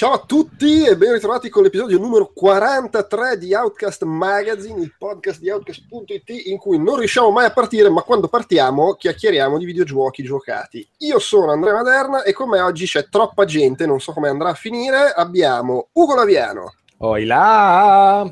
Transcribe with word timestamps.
Ciao 0.00 0.12
a 0.12 0.24
tutti 0.26 0.82
e 0.86 0.96
ben 0.96 1.12
ritrovati 1.12 1.50
con 1.50 1.62
l'episodio 1.62 1.98
numero 1.98 2.32
43 2.32 3.36
di 3.36 3.52
Outcast 3.52 4.04
Magazine, 4.04 4.80
il 4.80 4.94
podcast 4.96 5.38
di 5.40 5.50
Outcast.it 5.50 6.46
in 6.46 6.56
cui 6.56 6.78
non 6.78 6.96
riusciamo 6.96 7.30
mai 7.30 7.44
a 7.44 7.52
partire, 7.52 7.90
ma 7.90 8.00
quando 8.00 8.26
partiamo 8.26 8.94
chiacchieriamo 8.94 9.58
di 9.58 9.66
videogiochi 9.66 10.22
giocati. 10.22 10.88
Io 11.00 11.18
sono 11.18 11.52
Andrea 11.52 11.74
Maderna 11.74 12.22
e 12.22 12.32
con 12.32 12.48
me 12.48 12.60
oggi 12.60 12.86
c'è 12.86 13.10
troppa 13.10 13.44
gente, 13.44 13.84
non 13.84 14.00
so 14.00 14.14
come 14.14 14.30
andrà 14.30 14.48
a 14.48 14.54
finire. 14.54 15.12
Abbiamo 15.14 15.88
Ugo 15.92 16.14
Laviano, 16.14 16.72
Oi 17.00 17.26
là! 17.26 18.24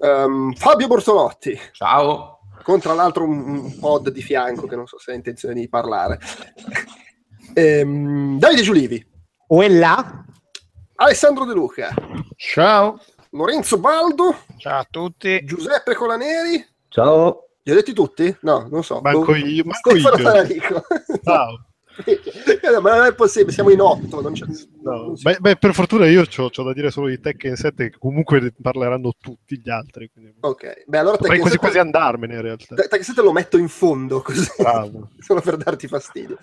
ehm, 0.00 0.52
Fabio 0.54 0.88
Bortolotti, 0.88 1.56
Ciao! 1.74 2.40
con 2.64 2.80
tra 2.80 2.94
l'altro 2.94 3.22
un, 3.22 3.38
un 3.38 3.78
pod 3.78 4.10
di 4.10 4.20
fianco 4.20 4.66
che 4.66 4.74
non 4.74 4.88
so 4.88 4.98
se 4.98 5.12
ha 5.12 5.14
intenzione 5.14 5.54
di 5.54 5.68
parlare, 5.68 6.18
ehm, 7.54 8.36
Davide 8.36 8.62
Giulivi, 8.62 9.06
Uella? 9.46 10.24
Alessandro 11.00 11.44
De 11.44 11.54
Luca, 11.54 11.94
Ciao. 12.34 13.00
Lorenzo 13.30 13.78
Baldo, 13.78 14.36
Ciao 14.56 14.80
a 14.80 14.86
tutti. 14.90 15.44
Giuseppe 15.44 15.94
Colaneri. 15.94 16.66
Ciao. 16.88 17.50
Li 17.62 17.70
ho 17.70 17.74
detti 17.76 17.92
tutti? 17.92 18.36
No, 18.40 18.66
non 18.68 18.82
so. 18.82 19.00
Manco 19.00 19.26
Boh. 19.26 19.36
io, 19.36 19.62
manco 19.64 19.94
io. 19.94 20.10
Ciao. 21.22 21.62
Eh, 22.04 22.80
Ma 22.80 22.96
non 22.96 23.06
è 23.06 23.14
possibile, 23.14 23.50
siamo 23.50 23.70
in 23.70 23.80
otto. 23.80 24.20
Non 24.20 24.32
c'è... 24.32 24.44
No, 24.82 25.14
beh, 25.20 25.38
beh, 25.40 25.56
per 25.56 25.74
fortuna 25.74 26.06
io 26.06 26.22
ho 26.22 26.62
da 26.62 26.72
dire 26.72 26.92
solo 26.92 27.08
di 27.08 27.18
Tekken 27.18 27.56
7 27.56 27.90
che 27.90 27.98
comunque 27.98 28.52
parleranno 28.60 29.12
tutti 29.20 29.58
gli 29.58 29.68
altri. 29.68 30.08
Quindi... 30.12 30.34
Ok, 30.40 30.84
beh 30.86 30.98
allora 30.98 31.16
Potrei 31.16 31.38
Tekken 31.38 31.40
quasi 31.40 31.56
7 31.56 31.58
quasi 31.58 31.78
andarmene 31.78 32.34
in 32.34 32.42
realtà. 32.42 32.74
Tekken 32.76 33.02
7 33.02 33.22
lo 33.22 33.32
metto 33.32 33.58
in 33.58 33.68
fondo 33.68 34.22
così, 34.22 34.48
Bravo. 34.58 35.08
solo 35.18 35.40
per 35.40 35.56
darti 35.56 35.88
fastidio. 35.88 36.38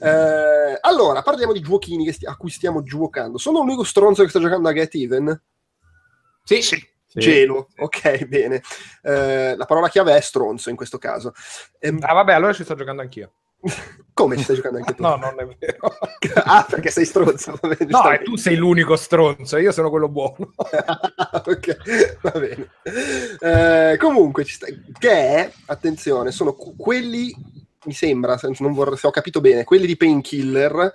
Eh, 0.00 0.78
allora, 0.80 1.22
parliamo 1.22 1.52
di 1.52 1.60
giochini 1.60 2.10
sti- 2.12 2.26
a 2.26 2.36
cui 2.36 2.50
stiamo 2.50 2.82
giocando. 2.82 3.38
Sono 3.38 3.60
l'unico 3.60 3.84
stronzo 3.84 4.22
che 4.22 4.28
sta 4.28 4.40
giocando 4.40 4.68
a 4.68 4.72
Get 4.72 4.94
Even? 4.94 5.42
Sì, 6.42 6.60
Gelo, 7.20 7.68
ok, 7.76 8.24
bene. 8.26 8.60
Eh, 9.02 9.54
la 9.56 9.64
parola 9.66 9.88
chiave 9.88 10.16
è 10.16 10.20
stronzo 10.20 10.68
in 10.70 10.76
questo 10.76 10.98
caso. 10.98 11.32
Ehm, 11.78 11.98
Ah, 12.02 12.12
vabbè, 12.14 12.32
allora 12.32 12.52
ci 12.52 12.64
sto 12.64 12.74
giocando 12.74 13.02
anch'io. 13.02 13.32
come 14.12 14.36
ci 14.36 14.42
stai 14.42 14.56
giocando 14.56 14.78
anche 14.78 14.94
tu? 14.94 15.02
No, 15.02 15.16
non 15.16 15.34
è 15.38 15.46
vero. 15.46 15.88
ah, 16.44 16.66
perché 16.68 16.90
sei 16.90 17.04
stronzo. 17.06 17.56
va 17.60 17.68
bene, 17.68 17.86
No, 17.90 18.10
e 18.10 18.22
tu 18.22 18.36
sei 18.36 18.56
l'unico 18.56 18.96
stronzo, 18.96 19.56
io 19.56 19.72
sono 19.72 19.90
quello 19.90 20.08
buono. 20.08 20.52
ok, 20.58 22.18
va 22.20 22.30
bene. 22.32 22.70
Eh, 23.92 23.96
comunque, 23.98 24.44
ci 24.44 24.54
sta- 24.54 24.66
che 24.98 25.10
è, 25.10 25.52
attenzione, 25.66 26.30
sono 26.32 26.54
quelli, 26.54 27.32
mi 27.86 27.92
sembra, 27.92 28.36
se, 28.36 28.50
non 28.58 28.72
vorrei- 28.72 28.96
se 28.96 29.06
ho 29.06 29.10
capito 29.10 29.40
bene, 29.40 29.64
quelli 29.64 29.86
di 29.86 29.96
Painkiller 29.96 30.92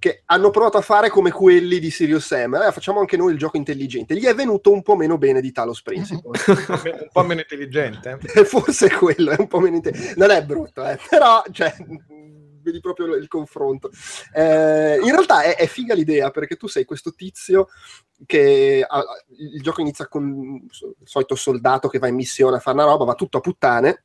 che 0.00 0.22
hanno 0.24 0.48
provato 0.48 0.78
a 0.78 0.80
fare 0.80 1.10
come 1.10 1.30
quelli 1.30 1.78
di 1.78 1.90
Sirius 1.90 2.24
Sam. 2.24 2.54
Eh, 2.54 2.72
facciamo 2.72 3.00
anche 3.00 3.18
noi 3.18 3.32
il 3.32 3.38
gioco 3.38 3.58
intelligente. 3.58 4.16
Gli 4.16 4.24
è 4.24 4.34
venuto 4.34 4.72
un 4.72 4.82
po' 4.82 4.96
meno 4.96 5.18
bene 5.18 5.42
di 5.42 5.52
Talos 5.52 5.82
Principle. 5.82 6.40
Un 6.48 7.08
po' 7.12 7.22
meno 7.22 7.40
intelligente. 7.40 8.18
Forse 8.46 8.86
è 8.86 8.90
quello, 8.90 9.30
è 9.30 9.36
un 9.38 9.46
po' 9.46 9.60
meno 9.60 9.76
inte- 9.76 10.14
Non 10.16 10.30
è 10.30 10.42
brutto, 10.42 10.82
eh, 10.88 10.98
però, 11.08 11.42
cioè, 11.52 11.74
vedi 12.62 12.80
proprio 12.80 13.14
il 13.14 13.28
confronto. 13.28 13.90
Eh, 14.32 14.98
in 15.02 15.10
realtà 15.10 15.42
è, 15.42 15.56
è 15.56 15.66
figa 15.66 15.92
l'idea, 15.94 16.30
perché 16.30 16.56
tu 16.56 16.66
sei 16.66 16.86
questo 16.86 17.12
tizio 17.12 17.68
che 18.24 18.84
ah, 18.86 19.04
il 19.38 19.60
gioco 19.60 19.82
inizia 19.82 20.08
con 20.08 20.62
il 20.70 20.96
solito 21.04 21.34
soldato 21.34 21.88
che 21.88 21.98
va 21.98 22.08
in 22.08 22.14
missione 22.14 22.56
a 22.56 22.60
fare 22.60 22.76
una 22.78 22.86
roba, 22.86 23.04
va 23.04 23.14
tutto 23.14 23.36
a 23.36 23.40
puttane. 23.40 24.04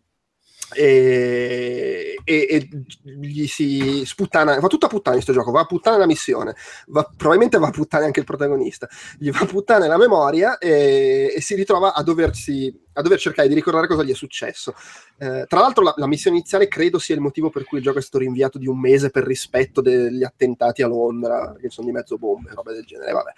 E, 0.73 2.15
e- 2.23 2.47
e 2.49 2.69
gli 3.03 3.45
si 3.47 4.03
sputtana, 4.05 4.59
va 4.59 4.67
tutto 4.67 4.87
a 4.87 4.89
puttane 4.89 5.15
questo 5.15 5.33
gioco, 5.33 5.51
va 5.51 5.61
a 5.61 5.65
puttane 5.65 5.97
la 5.97 6.07
missione, 6.07 6.55
va- 6.87 7.09
probabilmente 7.15 7.57
va 7.59 7.67
a 7.67 7.71
puttane 7.71 8.05
anche 8.05 8.19
il 8.19 8.25
protagonista, 8.25 8.87
gli 9.17 9.29
va 9.29 9.39
a 9.39 9.45
puttane 9.45 9.87
la 9.87 9.97
memoria 9.97 10.57
e, 10.57 11.33
e 11.35 11.41
si 11.41 11.55
ritrova 11.55 11.93
a 11.93 12.01
doversi 12.01 12.73
a 12.97 13.01
dover 13.01 13.19
cercare 13.19 13.47
di 13.47 13.53
ricordare 13.53 13.87
cosa 13.87 14.03
gli 14.03 14.11
è 14.11 14.15
successo. 14.15 14.73
Eh, 15.17 15.45
tra 15.47 15.59
l'altro, 15.59 15.83
la, 15.83 15.93
la 15.97 16.07
missione 16.07 16.37
iniziale 16.37 16.67
credo 16.67 16.97
sia 16.97 17.15
il 17.15 17.21
motivo 17.21 17.49
per 17.49 17.65
cui 17.65 17.77
il 17.77 17.83
gioco 17.83 17.99
è 17.99 18.01
stato 18.01 18.19
rinviato 18.19 18.57
di 18.57 18.67
un 18.67 18.79
mese 18.79 19.09
per 19.09 19.23
rispetto 19.23 19.81
degli 19.81 20.23
attentati 20.23 20.81
a 20.81 20.87
Londra, 20.87 21.55
che 21.59 21.69
sono 21.69 21.87
di 21.87 21.93
mezzo 21.93 22.17
bombe, 22.17 22.51
roba 22.53 22.71
del 22.71 22.85
genere. 22.85 23.11
Vabbè. 23.11 23.31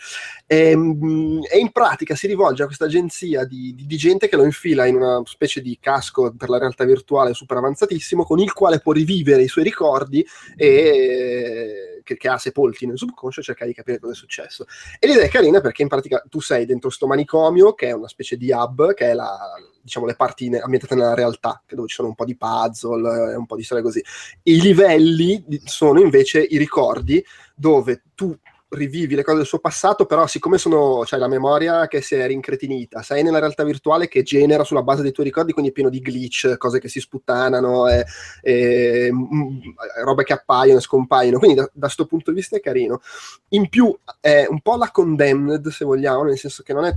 E, 0.45 0.75
mm, 0.75 1.41
e 1.51 1.57
in 1.57 1.72
pratica 1.72 2.16
si 2.16 2.28
rivolge 2.28 2.63
a 2.63 2.66
questa 2.66 2.85
agenzia 2.85 3.45
di, 3.45 3.73
di- 3.75 3.85
di 3.85 3.97
gente 3.97 4.28
che 4.28 4.35
lo 4.35 4.44
infila 4.44 4.85
in 4.85 4.95
una 4.95 5.22
specie 5.25 5.62
di 5.62 5.78
casco 5.79 6.34
per 6.35 6.50
la 6.50 6.57
realtà 6.57 6.85
virtuale 6.85 7.34
super 7.34 7.57
avanzatissimo, 7.57 8.24
con 8.24 8.39
il 8.39 8.53
quale 8.53 8.79
può 8.79 8.91
rivivere 8.91 9.44
i 9.44 9.47
suoi 9.47 9.63
ricordi 9.63 10.25
e 10.56 11.97
che, 12.07 12.16
che 12.16 12.29
ha 12.29 12.38
sepolti 12.38 12.85
nel 12.85 12.97
subconscio 12.97 13.41
e 13.41 13.44
cercare 13.44 13.69
di 13.69 13.75
capire 13.75 14.00
cosa 14.00 14.13
è 14.13 14.16
successo. 14.16 14.66
E 14.97 15.07
l'idea 15.07 15.25
è 15.25 15.29
carina 15.29 15.59
perché 15.59 15.81
in 15.81 15.90
pratica 15.90 16.23
tu 16.29 16.40
sei 16.40 16.66
dentro 16.66 16.90
sto 16.90 17.06
manicomio, 17.06 17.73
che 17.73 17.88
è 17.88 17.91
una 17.91 18.07
specie 18.07 18.38
di 18.38 18.50
hub, 18.50 18.94
che 18.94 19.09
è 19.09 19.13
la, 19.13 19.38
diciamo, 19.81 20.06
le 20.06 20.16
parti 20.16 20.45
ambientate 20.56 20.95
nella 20.95 21.13
realtà, 21.13 21.62
dove 21.68 21.90
ci 21.90 21.95
sono 21.95 22.07
un 22.07 22.16
po' 22.16 22.23
di 22.23 22.38
puzzle 22.38 23.34
e 23.34 23.35
un 23.35 23.45
po' 23.45 23.57
di 23.57 23.63
storie 23.63 23.84
così. 23.84 24.01
I 24.44 24.62
livelli 24.62 25.44
sono 25.66 26.00
invece 26.00 26.40
i 26.40 26.57
ricordi, 26.57 27.23
dove 27.53 28.03
tu 28.16 28.35
rivivi 28.69 29.16
le 29.16 29.23
cose 29.23 29.38
del 29.38 29.45
suo 29.45 29.59
passato, 29.59 30.05
però 30.05 30.28
siccome 30.28 30.57
sono, 30.57 31.03
c'hai 31.05 31.19
la 31.19 31.28
memoria 31.28 31.88
che 31.88 32.01
si 32.01 32.16
è 32.16 32.28
rincretinita, 32.28 33.01
sei 33.01 33.23
nella 33.23 33.39
realtà 33.39 33.63
virtuale 33.63 34.07
che 34.07 34.23
genera 34.23 34.63
sulla 34.63 34.83
base 34.83 35.01
dei 35.01 35.11
tuoi 35.11 35.25
ricordi, 35.25 35.53
quindi 35.53 35.72
è 35.72 35.73
pieno 35.73 35.89
di 35.89 36.01
glitch, 36.01 36.57
cose 36.57 36.79
che 36.79 36.89
si 36.89 37.00
sputtanano, 37.00 37.88
e, 37.88 38.06
e, 38.41 39.09
mm, 39.11 39.59
robe 40.03 40.23
che 40.23 40.33
appaiono 40.33 40.79
e 40.79 40.81
scompaiono, 40.81 41.39
quindi 41.39 41.56
da 41.56 41.69
questo 41.79 42.06
punto 42.06 42.31
di 42.31 42.38
vista 42.38 42.57
è 42.57 42.59
carino. 42.59 43.01
In 43.50 43.69
più 43.69 43.95
è 44.19 44.45
un 44.50 44.61
po' 44.61 44.75
la 44.75 44.91
Condemned, 44.91 45.67
se 45.69 45.85
vogliamo, 45.85 46.23
nel 46.23 46.38
senso 46.38 46.63
che 46.63 46.73
non 46.73 46.85
è 46.85 46.95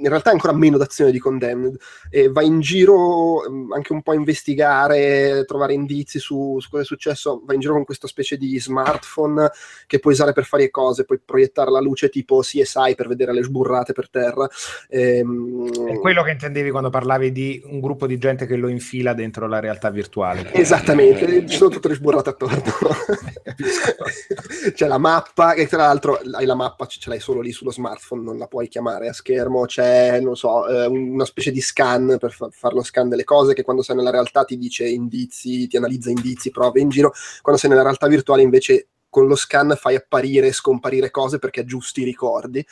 in 0.00 0.08
realtà 0.08 0.30
è 0.30 0.32
ancora 0.32 0.54
meno 0.54 0.78
d'azione 0.78 1.10
di 1.10 1.18
Condemned 1.18 1.76
e 2.08 2.28
va 2.28 2.42
in 2.42 2.60
giro 2.60 3.44
ehm, 3.44 3.72
anche 3.72 3.92
un 3.92 4.02
po' 4.02 4.12
a 4.12 4.14
investigare, 4.14 5.44
trovare 5.46 5.74
indizi 5.74 6.18
su, 6.18 6.58
su 6.58 6.70
cosa 6.70 6.82
è 6.82 6.86
successo, 6.86 7.42
va 7.44 7.54
in 7.54 7.60
giro 7.60 7.74
con 7.74 7.84
questa 7.84 8.06
specie 8.06 8.36
di 8.36 8.58
smartphone 8.58 9.50
che 9.86 9.98
puoi 9.98 10.14
usare 10.14 10.32
per 10.32 10.44
fare 10.44 10.70
cose, 10.70 11.04
puoi 11.04 11.20
proiettare 11.24 11.70
la 11.70 11.80
luce 11.80 12.08
tipo 12.08 12.40
CSI 12.40 12.94
per 12.96 13.08
vedere 13.08 13.32
le 13.32 13.42
sburrate 13.42 13.92
per 13.92 14.10
terra. 14.10 14.48
Ehm, 14.88 15.88
È 15.88 15.98
quello 15.98 16.22
che 16.22 16.30
intendevi 16.30 16.70
quando 16.70 16.90
parlavi 16.90 17.32
di 17.32 17.62
un 17.66 17.80
gruppo 17.80 18.06
di 18.06 18.18
gente 18.18 18.46
che 18.46 18.56
lo 18.56 18.68
infila 18.68 19.12
dentro 19.12 19.46
la 19.46 19.60
realtà 19.60 19.90
virtuale. 19.90 20.52
Esattamente, 20.52 21.46
ci 21.46 21.56
sono 21.56 21.70
tutte 21.70 21.88
le 21.88 21.94
sburrate 21.94 22.30
attorno. 22.30 22.62
c'è 24.74 24.86
la 24.86 24.98
mappa, 24.98 25.54
che 25.54 25.66
tra 25.66 25.86
l'altro 25.86 26.20
hai 26.32 26.46
la 26.46 26.54
mappa, 26.54 26.86
ce 26.86 27.08
l'hai 27.08 27.20
solo 27.20 27.40
lì 27.40 27.52
sullo 27.52 27.70
smartphone, 27.70 28.22
non 28.22 28.38
la 28.38 28.46
puoi 28.46 28.68
chiamare 28.68 29.08
a 29.08 29.12
schermo, 29.12 29.66
c'è, 29.66 29.89
non 30.20 30.36
so, 30.36 30.66
eh, 30.68 30.86
una 30.86 31.24
specie 31.24 31.50
di 31.50 31.60
scan 31.60 32.16
per 32.18 32.32
fa- 32.32 32.48
fare 32.50 32.74
lo 32.74 32.82
scan 32.82 33.08
delle 33.08 33.24
cose 33.24 33.54
che 33.54 33.62
quando 33.62 33.82
sei 33.82 33.96
nella 33.96 34.10
realtà 34.10 34.44
ti 34.44 34.56
dice 34.56 34.86
indizi, 34.88 35.66
ti 35.66 35.76
analizza 35.76 36.10
indizi, 36.10 36.50
prove 36.50 36.80
in 36.80 36.88
giro, 36.88 37.12
quando 37.42 37.60
sei 37.60 37.70
nella 37.70 37.82
realtà 37.82 38.06
virtuale 38.06 38.42
invece 38.42 38.88
con 39.08 39.26
lo 39.26 39.34
scan 39.34 39.74
fai 39.76 39.96
apparire 39.96 40.46
e 40.46 40.52
scomparire 40.52 41.10
cose 41.10 41.38
perché 41.38 41.60
aggiusti 41.60 42.02
i 42.02 42.04
ricordi. 42.04 42.64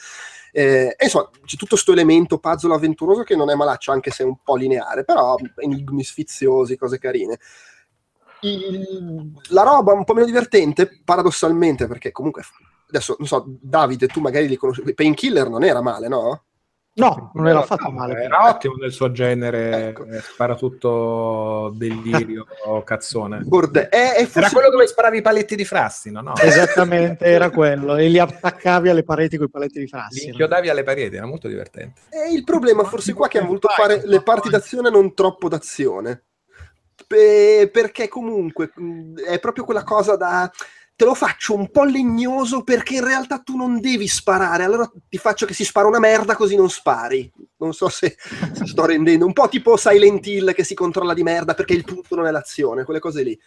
Eh, 0.52 0.96
insomma, 1.02 1.28
c'è 1.44 1.56
tutto 1.56 1.74
questo 1.74 1.92
elemento 1.92 2.38
puzzle 2.38 2.74
avventuroso 2.74 3.22
che 3.22 3.36
non 3.36 3.50
è 3.50 3.54
malaccio, 3.54 3.92
anche 3.92 4.10
se 4.10 4.22
è 4.22 4.26
un 4.26 4.36
po' 4.42 4.56
lineare, 4.56 5.04
però 5.04 5.36
enigmi 5.56 6.04
sfiziosi, 6.04 6.76
cose 6.76 6.98
carine. 6.98 7.38
Il- 8.40 9.32
la 9.48 9.62
roba 9.62 9.92
un 9.92 10.04
po' 10.04 10.14
meno 10.14 10.26
divertente, 10.26 11.00
paradossalmente, 11.04 11.86
perché 11.86 12.12
comunque 12.12 12.42
adesso 12.88 13.16
non 13.18 13.26
so, 13.26 13.44
Davide, 13.46 14.06
tu 14.06 14.20
magari 14.20 14.48
li 14.48 14.56
conosci. 14.56 14.94
Painkiller 14.94 15.48
non 15.48 15.64
era 15.64 15.80
male, 15.82 16.08
no? 16.08 16.44
No, 16.98 17.30
non 17.34 17.46
era 17.46 17.60
affatto 17.60 17.90
male. 17.90 18.20
Era 18.22 18.48
ottimo 18.48 18.74
nel 18.74 18.92
suo 18.92 19.12
genere, 19.12 19.88
Ecco. 19.88 20.04
eh, 20.06 20.20
spara 20.20 20.56
tutto 20.56 21.72
delirio, 21.76 22.44
cazzone. 22.84 23.40
Borde- 23.44 23.88
è, 23.88 24.14
è 24.16 24.28
Era 24.32 24.50
quello 24.50 24.68
dove 24.68 24.86
sparavi 24.86 25.18
i 25.18 25.22
paletti 25.22 25.54
di 25.54 25.64
Frassino, 25.64 26.20
no? 26.20 26.34
Esattamente, 26.36 27.24
era 27.24 27.50
quello. 27.50 27.96
E 27.96 28.08
li 28.08 28.18
attaccavi 28.18 28.88
alle 28.88 29.04
pareti 29.04 29.36
con 29.36 29.46
i 29.46 29.50
paletti 29.50 29.74
di 29.78 29.84
Li 29.84 29.88
Frassino. 29.88 30.30
inchiodavi 30.30 30.68
alle 30.68 30.82
pareti, 30.82 31.14
era 31.16 31.26
molto 31.26 31.46
divertente. 31.46 32.00
È 32.08 32.26
il 32.28 32.42
problema 32.44 32.82
forse 32.84 33.12
qua 33.12 33.28
che 33.28 33.38
hanno 33.38 33.46
voluto 33.46 33.68
fare 33.68 34.02
le 34.04 34.20
parti 34.22 34.48
d'azione 34.48 34.90
non 34.90 35.14
troppo 35.14 35.48
d'azione. 35.48 36.24
Pe- 37.06 37.70
perché 37.72 38.08
comunque 38.08 38.72
è 39.24 39.38
proprio 39.38 39.64
quella 39.64 39.84
cosa 39.84 40.16
da 40.16 40.50
te 40.98 41.04
lo 41.04 41.14
faccio 41.14 41.54
un 41.54 41.70
po' 41.70 41.84
legnoso 41.84 42.64
perché 42.64 42.94
in 42.94 43.04
realtà 43.04 43.38
tu 43.38 43.56
non 43.56 43.80
devi 43.80 44.08
sparare, 44.08 44.64
allora 44.64 44.90
ti 45.08 45.16
faccio 45.16 45.46
che 45.46 45.54
si 45.54 45.64
spara 45.64 45.86
una 45.86 46.00
merda 46.00 46.34
così 46.34 46.56
non 46.56 46.68
spari. 46.68 47.32
Non 47.58 47.72
so 47.72 47.88
se, 47.88 48.16
se 48.52 48.66
sto 48.66 48.84
rendendo 48.84 49.24
un 49.24 49.32
po' 49.32 49.48
tipo 49.48 49.76
Silent 49.76 50.26
Hill 50.26 50.52
che 50.54 50.64
si 50.64 50.74
controlla 50.74 51.14
di 51.14 51.22
merda 51.22 51.54
perché 51.54 51.74
il 51.74 51.84
punto 51.84 52.16
non 52.16 52.26
è 52.26 52.32
l'azione, 52.32 52.82
quelle 52.82 52.98
cose 52.98 53.22
lì. 53.22 53.38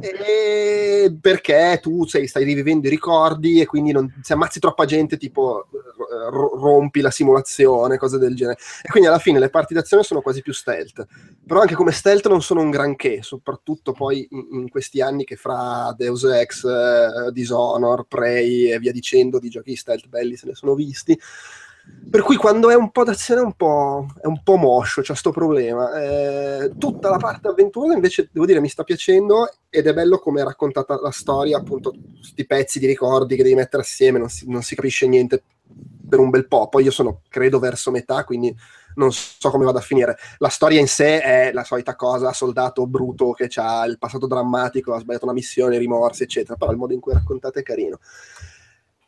E 0.00 1.16
perché 1.20 1.80
tu 1.82 2.04
sei- 2.06 2.28
stai 2.28 2.44
rivivendo 2.44 2.86
i 2.86 2.90
ricordi 2.90 3.60
e 3.60 3.66
quindi 3.66 3.90
non, 3.90 4.12
se 4.22 4.32
ammazzi 4.32 4.60
troppa 4.60 4.84
gente 4.84 5.16
tipo 5.16 5.66
eh, 5.72 6.30
ro- 6.30 6.56
rompi 6.56 7.00
la 7.00 7.10
simulazione, 7.10 7.96
cose 7.96 8.18
del 8.18 8.36
genere. 8.36 8.58
E 8.82 8.88
quindi 8.88 9.08
alla 9.08 9.18
fine 9.18 9.40
le 9.40 9.50
parti 9.50 9.74
d'azione 9.74 10.04
sono 10.04 10.20
quasi 10.20 10.42
più 10.42 10.52
stealth. 10.52 11.06
Però 11.44 11.60
anche 11.60 11.74
come 11.74 11.90
stealth 11.90 12.28
non 12.28 12.42
sono 12.42 12.60
un 12.60 12.70
granché, 12.70 13.22
soprattutto 13.22 13.92
poi 13.92 14.26
in, 14.30 14.46
in 14.50 14.68
questi 14.68 15.00
anni 15.00 15.24
che 15.24 15.36
fra 15.36 15.92
Deus 15.96 16.24
Ex, 16.24 16.64
eh, 16.84 17.32
Dishonor, 17.32 18.04
Prey 18.06 18.70
e 18.70 18.78
via 18.78 18.92
dicendo 18.92 19.38
di 19.38 19.48
giochi 19.48 19.76
stealth 19.76 20.08
belli 20.08 20.36
se 20.36 20.46
ne 20.46 20.54
sono 20.54 20.74
visti. 20.74 21.18
Per 22.10 22.22
cui 22.22 22.36
quando 22.36 22.70
è 22.70 22.74
un 22.74 22.90
po' 22.90 23.04
d'azione 23.04 23.42
è 23.42 23.44
un 23.44 23.52
po', 23.52 24.06
è 24.22 24.26
un 24.26 24.42
po' 24.42 24.56
moscio, 24.56 25.02
c'è 25.02 25.14
sto 25.14 25.30
problema. 25.30 25.92
Eh, 26.00 26.72
tutta 26.78 27.10
la 27.10 27.18
parte 27.18 27.48
avventurosa 27.48 27.92
invece, 27.92 28.30
devo 28.32 28.46
dire, 28.46 28.60
mi 28.60 28.68
sta 28.68 28.84
piacendo 28.84 29.50
ed 29.68 29.86
è 29.86 29.92
bello 29.92 30.18
come 30.18 30.40
è 30.40 30.44
raccontata 30.44 30.98
la 31.00 31.10
storia, 31.10 31.58
appunto, 31.58 31.92
questi 32.16 32.46
pezzi 32.46 32.78
di 32.78 32.86
ricordi 32.86 33.36
che 33.36 33.42
devi 33.42 33.54
mettere 33.54 33.82
assieme, 33.82 34.18
non 34.18 34.30
si, 34.30 34.48
non 34.48 34.62
si 34.62 34.74
capisce 34.74 35.06
niente 35.06 35.42
per 36.08 36.20
un 36.20 36.30
bel 36.30 36.46
po'. 36.46 36.68
Poi 36.68 36.84
io 36.84 36.90
sono, 36.90 37.20
credo, 37.28 37.58
verso 37.58 37.90
metà, 37.90 38.24
quindi 38.24 38.54
non 38.94 39.12
so 39.12 39.50
come 39.50 39.64
vada 39.64 39.78
a 39.78 39.82
finire. 39.82 40.16
La 40.38 40.48
storia 40.48 40.80
in 40.80 40.88
sé 40.88 41.20
è 41.20 41.52
la 41.52 41.64
solita 41.64 41.94
cosa, 41.96 42.32
soldato 42.32 42.86
bruto 42.86 43.32
che 43.32 43.48
ha 43.56 43.84
il 43.86 43.98
passato 43.98 44.26
drammatico, 44.26 44.94
ha 44.94 45.00
sbagliato 45.00 45.24
una 45.24 45.34
missione, 45.34 45.78
rimorsi, 45.78 46.22
eccetera, 46.22 46.56
però 46.56 46.70
il 46.70 46.78
modo 46.78 46.92
in 46.92 47.00
cui 47.00 47.12
è 47.12 47.16
raccontata 47.16 47.60
è 47.60 47.62
carino. 47.62 47.98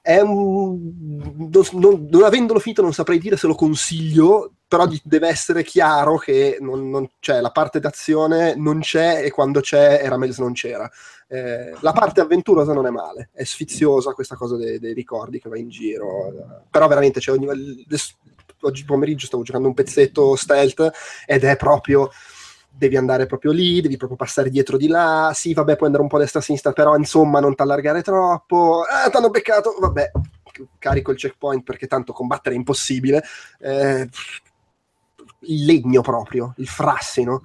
È 0.01 0.21
un... 0.21 1.51
non, 1.73 2.09
non- 2.09 2.23
avendolo 2.23 2.61
finito 2.61 2.81
non 2.81 2.93
saprei 2.93 3.19
dire 3.19 3.37
se 3.37 3.49
lo 3.49 3.57
consiglio, 3.57 4.53
però 4.69 4.87
deve 5.03 5.29
essere 5.29 5.65
chiaro 5.65 6.17
che 6.17 6.59
non, 6.61 6.89
non 6.91 7.09
c'è, 7.19 7.41
la 7.41 7.51
parte 7.51 7.81
d'azione 7.81 8.55
non 8.55 8.81
c'è 8.81 9.25
e 9.25 9.31
quando 9.31 9.61
c'è 9.61 10.01
era 10.03 10.17
meglio 10.17 10.33
se 10.33 10.43
non 10.43 10.53
c'era. 10.53 10.89
Eh, 11.29 11.75
la 11.81 11.93
parte 11.93 12.21
avventurosa 12.21 12.73
non 12.73 12.87
è 12.87 12.91
male, 12.91 13.31
è 13.33 13.43
sfiziosa 13.43 14.13
questa 14.13 14.37
cosa 14.37 14.57
dei, 14.57 14.79
dei 14.79 14.95
ricordi 14.95 15.41
che 15.41 15.49
va 15.49 15.59
in 15.59 15.69
giro, 15.69 16.29
eh, 16.29 16.63
però 16.71 16.87
veramente 16.87 17.19
c'è 17.19 17.33
ogni, 17.33 17.85
oggi 18.67 18.85
pomeriggio 18.85 19.27
stavo 19.27 19.43
giocando 19.43 19.69
un 19.69 19.75
pezzetto 19.75 20.37
stealth 20.37 20.91
ed 21.27 21.45
è 21.45 21.57
proprio 21.57 22.11
devi 22.69 22.97
andare 22.97 23.25
proprio 23.25 23.53
lì, 23.53 23.81
devi 23.81 23.97
proprio 23.97 24.19
passare 24.19 24.51
dietro 24.51 24.77
di 24.77 24.87
là, 24.87 25.33
sì 25.35 25.55
vabbè 25.55 25.77
puoi 25.77 25.87
andare 25.87 26.03
un 26.03 26.11
po' 26.11 26.17
a 26.17 26.21
destra 26.21 26.41
a 26.41 26.43
sinistra, 26.43 26.73
però 26.73 26.95
insomma 26.97 27.41
non 27.41 27.55
t'allargare 27.55 28.03
troppo, 28.03 28.83
ah 28.83 29.09
t'hanno 29.09 29.31
beccato, 29.31 29.77
vabbè 29.81 30.11
carico 30.79 31.11
il 31.11 31.19
checkpoint 31.19 31.63
perché 31.63 31.87
tanto 31.87 32.13
combattere 32.13 32.55
è 32.55 32.59
impossibile, 32.59 33.23
Eh, 33.61 34.09
il 35.49 35.65
legno 35.65 36.01
proprio, 36.01 36.55
il 36.57 36.67
frassino. 36.67 37.43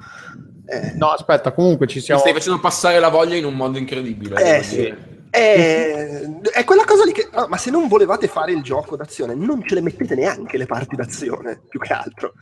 Eh, 0.65 0.93
No, 0.95 1.07
aspetta, 1.09 1.51
comunque 1.51 1.87
ci 1.87 1.99
siamo... 1.99 2.19
stai 2.21 2.33
facendo 2.33 2.59
passare 2.59 2.99
la 2.99 3.09
voglia 3.09 3.35
in 3.35 3.45
un 3.45 3.53
modo 3.53 3.77
incredibile. 3.77 4.57
Eh, 4.57 4.63
sì. 4.63 4.75
dire. 4.75 5.20
È, 5.31 6.21
è 6.53 6.63
quella 6.65 6.83
cosa 6.85 7.05
lì 7.05 7.11
che. 7.13 7.27
ah, 7.31 7.47
ma 7.47 7.57
se 7.57 7.71
non 7.71 7.87
volevate 7.87 8.27
fare 8.27 8.51
il 8.51 8.61
gioco 8.61 8.95
d'azione, 8.95 9.33
non 9.33 9.65
ce 9.65 9.75
le 9.75 9.81
mettete 9.81 10.13
neanche 10.13 10.57
le 10.57 10.65
parti 10.65 10.95
d'azione, 10.95 11.61
più 11.67 11.79
che 11.79 11.93
altro. 11.93 12.33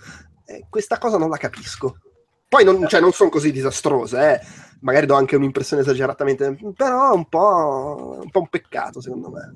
Eh, 0.46 0.66
questa 0.70 0.98
cosa 0.98 1.18
non 1.18 1.30
la 1.30 1.38
capisco. 1.38 1.98
Poi 2.48 2.64
non, 2.64 2.88
cioè, 2.88 3.00
non 3.00 3.12
sono 3.12 3.30
così 3.30 3.52
disastrose, 3.52 4.34
eh. 4.34 4.40
magari 4.82 5.06
do 5.06 5.14
anche 5.14 5.36
un'impressione 5.36 5.84
esageratamente. 5.84 6.58
Però 6.76 7.12
è 7.12 7.16
un 7.16 7.28
po' 7.30 8.20
un, 8.24 8.30
po' 8.32 8.40
un 8.40 8.48
peccato, 8.50 9.00
secondo 9.02 9.30
me. 9.30 9.54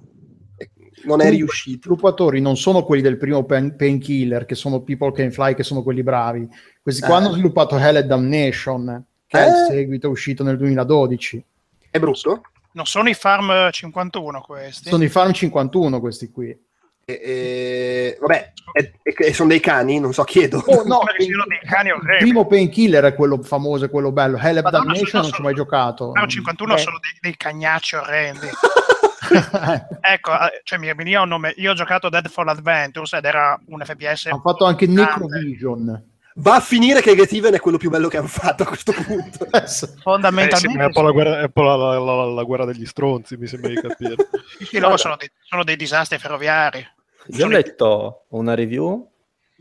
Eh, 0.57 0.69
Non 1.05 1.19
è 1.21 1.25
I 1.27 1.31
riuscito. 1.37 1.79
sviluppatori 1.87 2.39
non 2.39 2.55
sono 2.55 2.83
quelli 2.83 3.01
del 3.01 3.17
primo 3.17 3.45
Pen- 3.45 3.75
Painkiller, 3.75 4.45
che 4.45 4.53
sono 4.53 4.81
People 4.83 5.11
Can 5.11 5.31
Fly, 5.31 5.55
che 5.55 5.63
sono 5.63 5.81
quelli 5.81 6.03
bravi. 6.03 6.47
Questi 6.83 7.01
qua 7.01 7.15
Eh. 7.15 7.17
hanno 7.23 7.31
sviluppato 7.31 7.75
Hell 7.79 7.95
and 7.95 8.05
Damnation, 8.05 9.03
che 9.25 9.39
è 9.39 9.47
il 9.47 9.53
Eh. 9.53 9.73
seguito 9.73 10.09
uscito 10.09 10.43
nel 10.43 10.57
2012. 10.57 11.43
È 11.89 11.97
brutto? 11.97 12.43
Non 12.73 12.85
sono 12.85 13.09
i 13.09 13.13
Farm 13.13 13.69
51 13.71 14.41
questi. 14.41 14.89
Sono 14.89 15.03
i 15.03 15.09
Farm 15.09 15.31
51 15.31 15.99
questi 15.99 16.29
qui. 16.31 16.49
E, 17.05 17.19
e- 17.21 18.17
vabbè, 18.19 18.53
e, 18.71 18.93
e- 19.03 19.15
e 19.17 19.33
sono 19.33 19.49
dei 19.49 19.59
cani? 19.59 19.99
Non 19.99 20.13
so, 20.13 20.23
chiedo. 20.23 20.63
Oh, 20.65 20.83
no, 20.85 21.01
dei 21.17 21.27
cani 21.67 21.89
il 21.89 21.95
orrendi. 21.95 22.23
primo 22.23 22.47
Painkiller 22.47 23.03
è 23.03 23.13
quello 23.13 23.41
famoso, 23.43 23.85
è 23.85 23.89
quello 23.89 24.11
bello. 24.11 24.37
Hell 24.37 24.61
Madonna, 24.61 24.85
Damnation 24.85 25.21
non 25.21 25.31
ci 25.31 25.39
ho 25.39 25.43
mai 25.43 25.53
giocato. 25.53 26.11
Farm 26.13 26.27
51 26.29 26.75
Eh. 26.75 26.77
sono 26.77 26.99
dei, 26.99 27.17
dei 27.19 27.37
cagnacci 27.37 27.95
orrendi. 27.95 28.47
ecco, 30.01 30.31
eh, 30.31 30.61
cioè, 30.63 30.79
mi 30.79 30.93
veniva 30.93 31.21
un 31.21 31.29
nome. 31.29 31.53
Io 31.57 31.71
ho 31.71 31.75
giocato 31.75 32.09
Deadfall 32.09 32.47
Adventures 32.47 33.13
ed 33.13 33.25
era 33.25 33.59
un 33.67 33.81
FPS. 33.83 34.27
Hanno 34.27 34.41
fatto 34.41 34.65
anche 34.65 34.85
grande. 34.85 35.01
Necrovision. 35.01 36.11
Va 36.35 36.55
a 36.55 36.59
finire 36.59 37.01
che 37.01 37.15
Get 37.15 37.31
Even 37.33 37.53
è 37.53 37.59
quello 37.59 37.77
più 37.77 37.89
bello 37.89 38.07
che 38.07 38.17
hanno 38.17 38.27
fatto 38.27 38.63
a 38.63 38.65
questo 38.65 38.91
punto. 38.91 39.47
Fondamentalmente, 40.01 40.81
È 40.81 40.85
un 40.85 40.91
po' 40.91 41.01
la 41.01 41.11
guerra, 41.11 41.39
è 41.39 41.43
un 41.43 41.51
po' 41.51 41.61
la, 41.63 41.75
la- 41.75 41.99
la- 41.99 42.25
la 42.25 42.43
guerra 42.43 42.65
degli 42.65 42.85
stronzi, 42.85 43.37
mi 43.37 43.45
sembra 43.47 43.69
di 43.69 43.75
capire. 43.75 44.15
sì, 44.57 44.65
sì, 44.65 44.79
loro 44.79 44.97
sono 44.97 45.15
dei, 45.17 45.29
sono 45.41 45.63
dei 45.63 45.75
disastri 45.75 46.17
ferroviari. 46.17 46.85
Io 47.27 47.45
ho 47.45 47.49
letto 47.49 48.25
una 48.29 48.53
review 48.55 49.07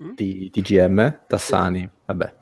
Mm? 0.03 0.13
di, 0.15 0.49
di 0.51 0.63
GM, 0.63 1.21
Tassani, 1.29 1.89
vabbè. 2.07 2.35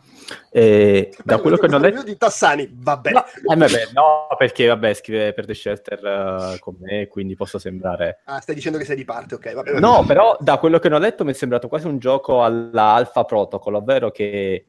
E 0.50 1.14
da 1.24 1.38
quello 1.38 1.56
che 1.56 1.66
Review 1.66 1.90
letto... 1.90 2.02
di 2.02 2.16
Tassani, 2.16 2.70
vabbè. 2.72 3.10
No, 3.10 3.24
eh, 3.24 3.56
vabbè, 3.56 3.88
no, 3.94 4.26
perché 4.36 4.66
vabbè, 4.66 4.94
scrive 4.94 5.32
per 5.32 5.46
The 5.46 5.54
Shelter 5.54 6.04
eh, 6.04 6.58
con 6.58 6.76
me, 6.78 7.08
quindi 7.08 7.34
posso 7.34 7.58
sembrare... 7.58 8.20
Ah, 8.24 8.40
stai 8.40 8.54
dicendo 8.54 8.78
che 8.78 8.84
sei 8.84 8.96
di 8.96 9.04
parte, 9.04 9.34
ok, 9.36 9.54
vabbè. 9.54 9.78
No, 9.80 10.04
però 10.06 10.36
da 10.40 10.58
quello 10.58 10.78
che 10.78 10.88
ne 10.88 10.96
ho 10.96 10.98
letto 10.98 11.24
mi 11.24 11.30
è 11.30 11.34
sembrato 11.34 11.68
quasi 11.68 11.86
un 11.86 11.98
gioco 11.98 12.42
alla 12.42 12.94
Alpha 12.94 13.24
Protocol, 13.24 13.74
ovvero 13.74 14.10
che... 14.10 14.64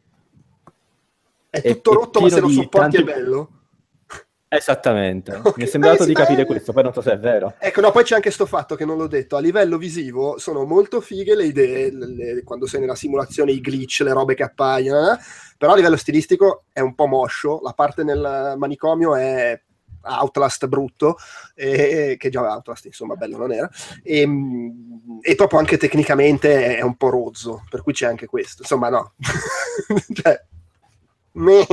È 1.50 1.62
tutto 1.62 1.92
è 1.92 1.94
rotto, 1.96 2.20
ma 2.22 2.30
se 2.30 2.40
lo 2.40 2.48
di 2.48 2.54
sopporti 2.54 2.98
è 2.98 3.04
tanti- 3.04 3.04
bello. 3.04 3.50
Esattamente, 4.54 5.34
Ok. 5.34 5.56
mi 5.56 5.64
è 5.64 5.66
sembrato 5.66 6.04
Eh, 6.04 6.08
di 6.08 6.14
capire 6.14 6.42
eh. 6.42 6.46
questo, 6.46 6.74
poi 6.74 6.84
non 6.84 6.92
so 6.92 7.00
se 7.02 7.14
è 7.14 7.18
vero. 7.18 7.54
Ecco, 7.58 7.80
no, 7.80 7.90
poi 7.92 8.04
c'è 8.04 8.16
anche 8.16 8.32
sto 8.32 8.46
fatto 8.46 8.76
che 8.76 8.84
non 8.84 8.98
l'ho 8.98 9.08
detto. 9.08 9.38
A 9.38 9.40
livello 9.40 9.78
visivo 9.78 10.38
sono 10.40 10.66
molto 10.66 11.00
fighe 11.00 11.36
le 11.36 11.46
idee, 11.46 11.90
le- 11.90 12.06
le- 12.34 12.44
quando 12.44 12.68
sei 12.68 12.82
nella 12.82 12.96
simulazione, 12.96 13.54
i 13.54 13.62
glitch, 13.62 14.02
le 14.02 14.12
robe 14.12 14.34
che 14.36 14.44
appaiono, 14.44 15.14
eh? 15.14 15.18
però 15.58 15.72
a 15.72 15.76
livello 15.78 15.96
stilistico 15.96 16.66
è 16.74 16.82
un 16.82 16.96
po' 16.96 17.06
moscio. 17.06 17.62
La 17.64 17.72
parte 17.72 18.04
nel 18.04 18.56
manicomio 18.58 19.16
è 19.16 19.58
Outlast 20.02 20.68
brutto, 20.68 21.16
e, 21.56 22.18
che 22.20 22.30
già 22.30 22.42
Outlast 22.42 22.84
insomma 22.88 23.16
bello 23.16 23.38
non 23.38 23.54
era, 23.54 23.70
e, 24.04 24.28
mm, 24.28 25.20
e 25.22 25.36
proprio 25.36 25.60
anche 25.60 25.78
tecnicamente 25.78 26.76
è 26.76 26.82
un 26.82 26.98
po' 26.98 27.08
rozzo, 27.10 27.64
per 27.70 27.82
cui 27.84 27.94
c'è 27.94 28.06
anche 28.06 28.26
questo. 28.26 28.64
Insomma, 28.64 28.90
no. 28.90 29.14
cioè, 30.14 30.44
meh. 31.36 31.66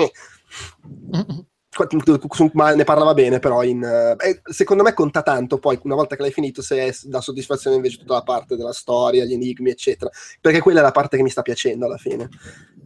Ne 1.87 2.85
parlava 2.85 3.15
bene 3.15 3.39
però 3.39 3.63
in, 3.63 3.83
eh, 3.83 4.41
secondo 4.45 4.83
me 4.83 4.93
conta 4.95 5.23
tanto 5.23 5.59
poi 5.59 5.79
una 5.83 5.95
volta 5.95 6.17
che 6.17 6.23
l'hai 6.23 6.33
finito 6.33 6.63
se 6.63 6.95
dà 7.05 7.21
soddisfazione 7.21 7.77
invece 7.77 7.99
tutta 7.99 8.15
la 8.15 8.23
parte 8.23 8.57
della 8.57 8.73
storia 8.73 9.25
gli 9.25 9.33
enigmi 9.33 9.71
eccetera. 9.71 10.11
Perché 10.41 10.61
quella 10.61 10.81
è 10.81 10.83
la 10.83 10.91
parte 10.91 11.17
che 11.17 11.23
mi 11.23 11.31
sta 11.31 11.43
piacendo 11.43 11.87
alla 11.87 11.99
fine. 11.99 12.29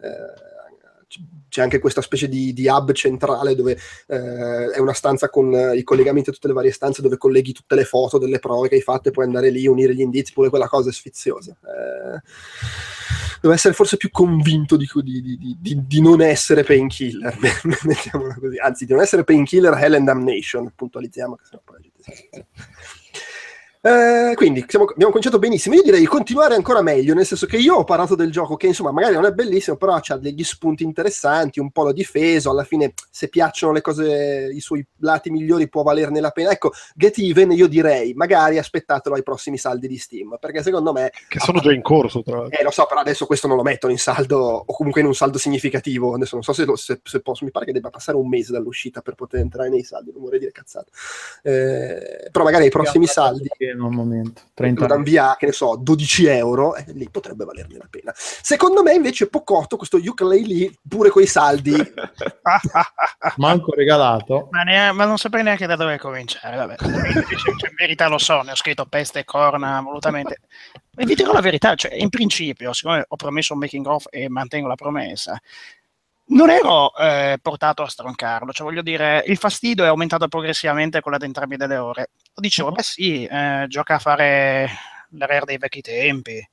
Eh, 0.00 0.50
c'è 1.52 1.60
anche 1.60 1.80
questa 1.80 2.00
specie 2.00 2.30
di, 2.30 2.54
di 2.54 2.66
hub 2.66 2.92
centrale 2.92 3.54
dove 3.54 3.76
eh, 4.06 4.70
è 4.70 4.78
una 4.78 4.94
stanza 4.94 5.28
con 5.28 5.52
i 5.74 5.82
collegamenti 5.82 6.30
a 6.30 6.32
tutte 6.32 6.48
le 6.48 6.54
varie 6.54 6.72
stanze 6.72 7.02
dove 7.02 7.18
colleghi 7.18 7.52
tutte 7.52 7.74
le 7.74 7.84
foto 7.84 8.16
delle 8.16 8.38
prove 8.38 8.68
che 8.68 8.76
hai 8.76 8.80
fatto 8.80 9.10
e 9.10 9.12
puoi 9.12 9.26
andare 9.26 9.50
lì 9.50 9.66
unire 9.66 9.94
gli 9.94 10.00
indizi 10.00 10.32
pure 10.32 10.48
quella 10.48 10.66
cosa 10.66 10.88
è 10.88 10.92
sfiziosa. 10.94 11.54
Eh, 11.60 12.22
devo 13.42 13.52
essere 13.52 13.74
forse 13.74 13.96
più 13.96 14.08
convinto 14.10 14.76
di, 14.76 14.88
di- 15.02 15.58
di- 15.60 15.86
di- 15.86 16.00
non 16.00 16.22
essere 16.22 16.62
painkiller, 16.62 17.36
mettiamola 17.84 18.36
così, 18.36 18.56
anzi 18.58 18.86
di 18.86 18.92
non 18.92 19.02
essere 19.02 19.24
painkiller 19.24 19.74
Hell 19.74 19.94
and 19.94 20.06
Damnation, 20.06 20.72
puntualizziamo 20.74 21.34
che 21.34 21.44
sennò 21.44 21.60
poi 21.64 21.76
la 21.76 21.82
gente 21.82 22.02
si- 22.02 22.46
Eh, 23.84 24.34
quindi 24.36 24.64
siamo- 24.68 24.84
abbiamo 24.84 25.08
cominciato 25.10 25.40
benissimo. 25.40 25.74
Io 25.74 25.82
direi 25.82 25.98
di 25.98 26.06
continuare 26.06 26.54
ancora 26.54 26.82
meglio, 26.82 27.14
nel 27.14 27.26
senso 27.26 27.46
che 27.46 27.56
io 27.56 27.74
ho 27.74 27.82
parlato 27.84 28.14
del 28.14 28.30
gioco 28.30 28.54
che 28.54 28.68
insomma 28.68 28.92
magari 28.92 29.14
non 29.14 29.24
è 29.24 29.32
bellissimo, 29.32 29.76
però 29.76 29.94
ha 29.94 30.16
degli 30.18 30.44
spunti 30.44 30.84
interessanti, 30.84 31.58
un 31.58 31.72
po' 31.72 31.82
l'ho 31.82 31.92
difeso. 31.92 32.50
Alla 32.50 32.62
fine, 32.62 32.94
se 33.10 33.28
piacciono 33.28 33.72
le 33.72 33.80
cose, 33.80 34.50
i 34.54 34.60
suoi 34.60 34.86
lati 34.98 35.30
migliori, 35.30 35.68
può 35.68 35.82
valerne 35.82 36.20
la 36.20 36.30
pena. 36.30 36.52
Ecco, 36.52 36.70
Get 36.94 37.18
Even, 37.18 37.50
io 37.50 37.66
direi 37.66 38.12
magari 38.14 38.56
aspettatelo 38.58 39.16
ai 39.16 39.24
prossimi 39.24 39.58
saldi 39.58 39.88
di 39.88 39.98
Steam, 39.98 40.36
perché 40.40 40.62
secondo 40.62 40.92
me 40.92 41.10
Che 41.26 41.40
sono 41.40 41.58
già 41.58 41.72
in 41.72 41.82
corso, 41.82 42.22
tra 42.22 42.36
l'altro. 42.38 42.56
eh, 42.56 42.62
lo 42.62 42.70
so, 42.70 42.86
però 42.86 43.00
adesso 43.00 43.26
questo 43.26 43.48
non 43.48 43.56
lo 43.56 43.64
mettono 43.64 43.92
in 43.92 43.98
saldo 43.98 44.38
o 44.64 44.72
comunque 44.72 45.00
in 45.00 45.08
un 45.08 45.14
saldo 45.16 45.38
significativo. 45.38 46.14
Adesso 46.14 46.36
non 46.36 46.44
so 46.44 46.52
se, 46.52 46.64
lo- 46.64 46.76
se- 46.76 47.00
se 47.02 47.20
posso, 47.20 47.44
mi 47.44 47.50
pare 47.50 47.64
che 47.66 47.72
debba 47.72 47.90
passare 47.90 48.16
un 48.16 48.28
mese 48.28 48.52
dall'uscita 48.52 49.00
per 49.02 49.14
poter 49.16 49.40
entrare 49.40 49.70
nei 49.70 49.82
saldi, 49.82 50.12
non 50.12 50.22
vorrei 50.22 50.38
dire 50.38 50.52
cazzate. 50.52 50.90
Eh, 51.42 52.28
però 52.30 52.44
magari 52.44 52.62
ai 52.64 52.70
prossimi 52.70 53.06
saldi 53.08 53.48
Pieno 53.72 53.86
al 53.86 53.92
momento. 53.92 54.42
lo 54.44 54.50
30 54.52 54.86
dan 54.86 55.02
via, 55.02 55.34
che 55.38 55.46
ne 55.46 55.52
so, 55.52 55.76
12 55.80 56.26
euro, 56.26 56.76
e 56.76 56.84
lì 56.88 57.08
potrebbe 57.10 57.44
valerne 57.46 57.78
la 57.78 57.86
pena. 57.88 58.12
Secondo 58.14 58.82
me 58.82 58.92
invece 58.92 59.28
Pocotto, 59.28 59.76
questo 59.76 59.96
ukulele 59.96 60.72
pure 60.86 61.08
coi 61.08 61.26
saldi, 61.26 61.72
manco 63.36 63.74
regalato. 63.74 64.48
Ma, 64.50 64.62
nea- 64.62 64.92
ma 64.92 65.06
non 65.06 65.16
saprei 65.16 65.42
neanche 65.42 65.66
da 65.66 65.76
dove 65.76 65.98
cominciare. 65.98 66.56
Vabbè. 66.56 66.76
Cioè, 66.76 66.90
in 66.90 67.74
verità 67.76 68.08
lo 68.08 68.18
so, 68.18 68.42
ne 68.42 68.50
ho 68.50 68.56
scritto 68.56 68.84
peste 68.84 69.20
e 69.20 69.24
corna 69.24 69.80
volutamente. 69.80 70.40
E 70.94 71.06
vi 71.06 71.14
dirò 71.14 71.32
la 71.32 71.40
verità, 71.40 71.74
cioè, 71.74 71.94
in 71.94 72.10
principio, 72.10 72.74
siccome 72.74 73.04
ho 73.08 73.16
promesso 73.16 73.54
un 73.54 73.60
making 73.60 73.86
of 73.86 74.04
e 74.10 74.28
mantengo 74.28 74.68
la 74.68 74.74
promessa, 74.74 75.40
non 76.32 76.50
ero 76.50 76.94
eh, 76.96 77.38
portato 77.40 77.82
a 77.82 77.88
stroncarlo, 77.88 78.52
cioè 78.52 78.66
voglio 78.66 78.82
dire, 78.82 79.22
il 79.26 79.36
fastidio 79.36 79.84
è 79.84 79.88
aumentato 79.88 80.28
progressivamente 80.28 81.00
con 81.00 81.12
l'addentrarmi 81.12 81.56
delle 81.56 81.76
ore. 81.76 82.10
Dicevo, 82.34 82.70
beh 82.72 82.82
sì, 82.82 83.24
eh, 83.24 83.66
gioca 83.68 83.94
a 83.96 83.98
fare 83.98 84.68
la 85.10 85.26
rare 85.26 85.44
dei 85.44 85.58
vecchi 85.58 85.80
tempi, 85.82 86.46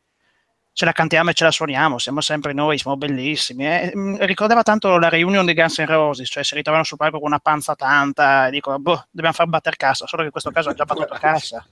ce 0.74 0.86
la 0.86 0.92
cantiamo 0.92 1.30
e 1.30 1.34
ce 1.34 1.44
la 1.46 1.52
suoniamo, 1.52 1.98
siamo 1.98 2.22
sempre 2.22 2.54
noi, 2.54 2.78
siamo 2.78 2.98
bellissimi. 2.98 3.68
eh. 3.68 3.92
Mm, 3.96 4.16
ricordava 4.20 4.64
tanto 4.64 4.98
la 4.98 5.10
reunion 5.10 5.46
dei 5.46 5.54
Guns 5.54 5.80
N' 5.80 5.86
Roses, 5.86 6.30
cioè 6.30 6.44
si 6.44 6.56
ritrovano 6.56 6.84
sul 6.84 6.98
palco 6.98 7.20
con 7.20 7.28
una 7.28 7.40
panza 7.40 7.76
tanta 7.76 8.48
e 8.48 8.52
dico, 8.52 8.78
boh, 8.80 9.06
dobbiamo 9.10 9.36
far 9.36 9.48
battere 9.48 9.76
cassa, 9.78 10.06
solo 10.08 10.22
che 10.22 10.28
in 10.28 10.32
questo 10.32 10.52
caso 10.52 10.70
ha 10.70 10.74
già 10.74 10.86
battuto 10.86 11.16
cassa. 11.20 11.66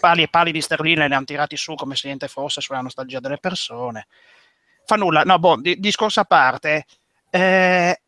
Pali 0.00 0.22
e 0.22 0.28
pali 0.28 0.52
di 0.52 0.60
sterline 0.60 1.08
li 1.08 1.14
hanno 1.14 1.24
tirati 1.24 1.56
su 1.56 1.74
come 1.74 1.96
se 1.96 2.06
niente 2.08 2.28
fosse 2.28 2.60
sulla 2.60 2.80
nostalgia 2.80 3.20
delle 3.20 3.38
persone. 3.38 4.06
Fa 4.84 4.96
nulla, 4.96 5.22
no, 5.22 5.38
boh, 5.38 5.60
di- 5.60 5.80
discorso 5.80 6.20
a 6.20 6.24
parte. 6.24 6.86
Eh, 7.30 8.00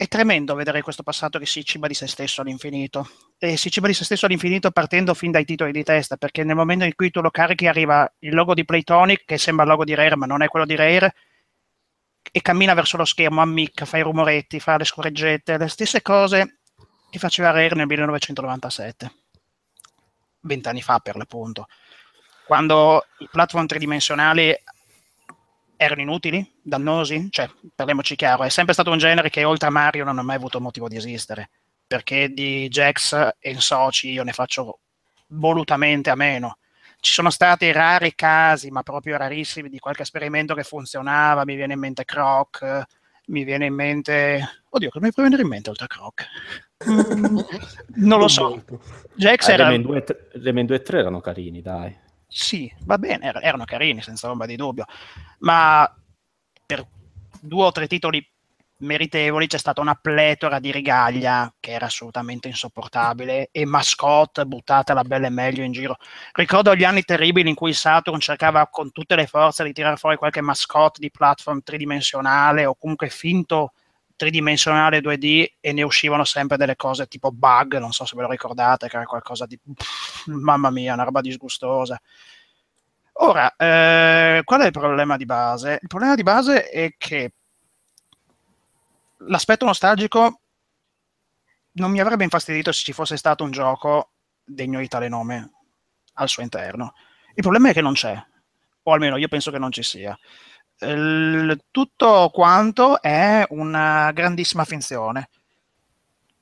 è 0.00 0.08
tremendo 0.08 0.54
vedere 0.54 0.80
questo 0.80 1.02
passato 1.02 1.38
che 1.38 1.44
si 1.44 1.62
ciba 1.62 1.86
di 1.86 1.92
se 1.92 2.06
stesso 2.06 2.40
all'infinito. 2.40 3.06
E 3.38 3.58
si 3.58 3.70
ciba 3.70 3.86
di 3.86 3.92
se 3.92 4.04
stesso 4.04 4.24
all'infinito 4.24 4.70
partendo 4.70 5.12
fin 5.12 5.30
dai 5.30 5.44
titoli 5.44 5.72
di 5.72 5.82
testa, 5.82 6.16
perché 6.16 6.42
nel 6.42 6.56
momento 6.56 6.84
in 6.84 6.94
cui 6.94 7.10
tu 7.10 7.20
lo 7.20 7.30
carichi 7.30 7.66
arriva 7.66 8.10
il 8.20 8.34
logo 8.34 8.54
di 8.54 8.64
Playtonic, 8.64 9.24
che 9.26 9.36
sembra 9.36 9.64
il 9.64 9.70
logo 9.70 9.84
di 9.84 9.94
Rare, 9.94 10.16
ma 10.16 10.24
non 10.24 10.40
è 10.40 10.48
quello 10.48 10.64
di 10.64 10.74
Rare, 10.74 11.14
e 12.32 12.40
cammina 12.40 12.72
verso 12.72 12.96
lo 12.96 13.04
schermo, 13.04 13.42
ammicca, 13.42 13.84
fa 13.84 13.98
i 13.98 14.02
rumoretti, 14.02 14.58
fa 14.58 14.78
le 14.78 14.84
scorreggette, 14.84 15.58
le 15.58 15.68
stesse 15.68 16.00
cose 16.00 16.60
che 17.10 17.18
faceva 17.18 17.50
Rare 17.50 17.74
nel 17.74 17.86
1997, 17.86 19.12
vent'anni 20.40 20.80
fa 20.80 20.98
per 21.00 21.16
l'appunto, 21.16 21.66
quando 22.46 23.04
i 23.18 23.28
platform 23.30 23.66
tridimensionali 23.66 24.54
erano 25.82 26.02
inutili, 26.02 26.46
dannosi, 26.60 27.28
cioè 27.30 27.48
parliamoci 27.74 28.14
chiaro, 28.14 28.42
è 28.42 28.50
sempre 28.50 28.74
stato 28.74 28.90
un 28.90 28.98
genere 28.98 29.30
che 29.30 29.44
oltre 29.44 29.68
a 29.68 29.70
Mario 29.70 30.04
non 30.04 30.18
ha 30.18 30.22
mai 30.22 30.36
avuto 30.36 30.60
motivo 30.60 30.88
di 30.88 30.96
esistere, 30.96 31.48
perché 31.86 32.28
di 32.34 32.68
Jax 32.68 33.36
e 33.38 33.54
Soci 33.58 34.10
io 34.10 34.22
ne 34.22 34.34
faccio 34.34 34.80
volutamente 35.28 36.10
a 36.10 36.14
meno. 36.16 36.58
Ci 37.00 37.14
sono 37.14 37.30
stati 37.30 37.72
rari 37.72 38.14
casi, 38.14 38.70
ma 38.70 38.82
proprio 38.82 39.16
rarissimi, 39.16 39.70
di 39.70 39.78
qualche 39.78 40.02
esperimento 40.02 40.52
che 40.52 40.64
funzionava, 40.64 41.46
mi 41.46 41.54
viene 41.54 41.72
in 41.72 41.78
mente 41.78 42.04
Croc, 42.04 42.82
mi 43.28 43.44
viene 43.44 43.64
in 43.64 43.74
mente... 43.74 44.62
Oddio, 44.68 44.90
cosa 44.90 45.06
mi 45.06 45.12
può 45.12 45.22
venire 45.22 45.40
in 45.40 45.48
mente 45.48 45.70
oltre 45.70 45.86
a 45.86 45.88
Croc? 45.88 46.26
Non 47.96 48.18
lo 48.18 48.28
so. 48.28 48.62
Jax 49.14 49.48
Eh, 49.48 49.52
era... 49.54 49.64
Rayman 49.64 49.82
2 49.82 49.96
e 49.96 50.04
tre- 50.04 50.28
Rayman 50.34 50.66
2 50.66 50.76
e 50.76 50.82
3 50.82 50.98
erano 50.98 51.20
carini, 51.20 51.62
dai. 51.62 52.08
Sì, 52.32 52.72
va 52.84 52.96
bene, 52.96 53.26
er- 53.26 53.40
erano 53.42 53.64
carini, 53.64 54.02
senza 54.02 54.30
ombra 54.30 54.46
di 54.46 54.54
dubbio, 54.54 54.84
ma 55.40 55.92
per 56.64 56.86
due 57.40 57.64
o 57.64 57.72
tre 57.72 57.88
titoli 57.88 58.24
meritevoli 58.78 59.46
c'è 59.46 59.58
stata 59.58 59.80
una 59.80 59.94
pletora 59.94 60.58
di 60.58 60.70
rigaglia 60.70 61.52
che 61.58 61.72
era 61.72 61.86
assolutamente 61.86 62.48
insopportabile 62.48 63.48
e 63.52 63.66
mascotte 63.66 64.46
buttate 64.46 64.92
alla 64.92 65.02
bella 65.02 65.26
e 65.26 65.30
meglio 65.30 65.64
in 65.64 65.72
giro. 65.72 65.96
Ricordo 66.32 66.74
gli 66.74 66.84
anni 66.84 67.02
terribili 67.02 67.48
in 67.48 67.54
cui 67.56 67.72
Saturn 67.72 68.20
cercava 68.20 68.68
con 68.68 68.92
tutte 68.92 69.16
le 69.16 69.26
forze 69.26 69.64
di 69.64 69.72
tirare 69.72 69.96
fuori 69.96 70.16
qualche 70.16 70.40
mascotte 70.40 71.00
di 71.00 71.10
platform 71.10 71.60
tridimensionale 71.62 72.64
o 72.64 72.76
comunque 72.76 73.08
finto 73.08 73.72
tridimensionale 74.20 75.00
2D 75.00 75.52
e 75.60 75.72
ne 75.72 75.82
uscivano 75.82 76.24
sempre 76.24 76.58
delle 76.58 76.76
cose 76.76 77.06
tipo 77.06 77.32
bug, 77.32 77.78
non 77.78 77.92
so 77.92 78.04
se 78.04 78.14
ve 78.14 78.20
lo 78.20 78.28
ricordate, 78.28 78.86
che 78.86 78.96
era 78.96 79.06
qualcosa 79.06 79.46
di 79.46 79.58
pff, 79.58 80.26
mamma 80.26 80.68
mia, 80.68 80.92
una 80.92 81.04
roba 81.04 81.22
disgustosa. 81.22 81.98
Ora, 83.12 83.56
eh, 83.56 84.42
qual 84.44 84.60
è 84.60 84.66
il 84.66 84.72
problema 84.72 85.16
di 85.16 85.24
base? 85.24 85.78
Il 85.80 85.88
problema 85.88 86.14
di 86.16 86.22
base 86.22 86.68
è 86.68 86.94
che 86.98 87.32
l'aspetto 89.20 89.64
nostalgico 89.64 90.40
non 91.72 91.90
mi 91.90 92.00
avrebbe 92.00 92.24
infastidito 92.24 92.72
se 92.72 92.82
ci 92.82 92.92
fosse 92.92 93.16
stato 93.16 93.42
un 93.42 93.52
gioco 93.52 94.10
degno 94.44 94.80
di 94.80 94.88
tale 94.88 95.08
nome 95.08 95.50
al 96.14 96.28
suo 96.28 96.42
interno. 96.42 96.92
Il 97.32 97.42
problema 97.42 97.70
è 97.70 97.72
che 97.72 97.80
non 97.80 97.94
c'è, 97.94 98.22
o 98.82 98.92
almeno 98.92 99.16
io 99.16 99.28
penso 99.28 99.50
che 99.50 99.58
non 99.58 99.72
ci 99.72 99.82
sia. 99.82 100.14
Il- 100.80 101.60
tutto 101.70 102.30
quanto 102.32 103.00
è 103.02 103.44
una 103.50 104.10
grandissima 104.12 104.64
finzione. 104.64 105.28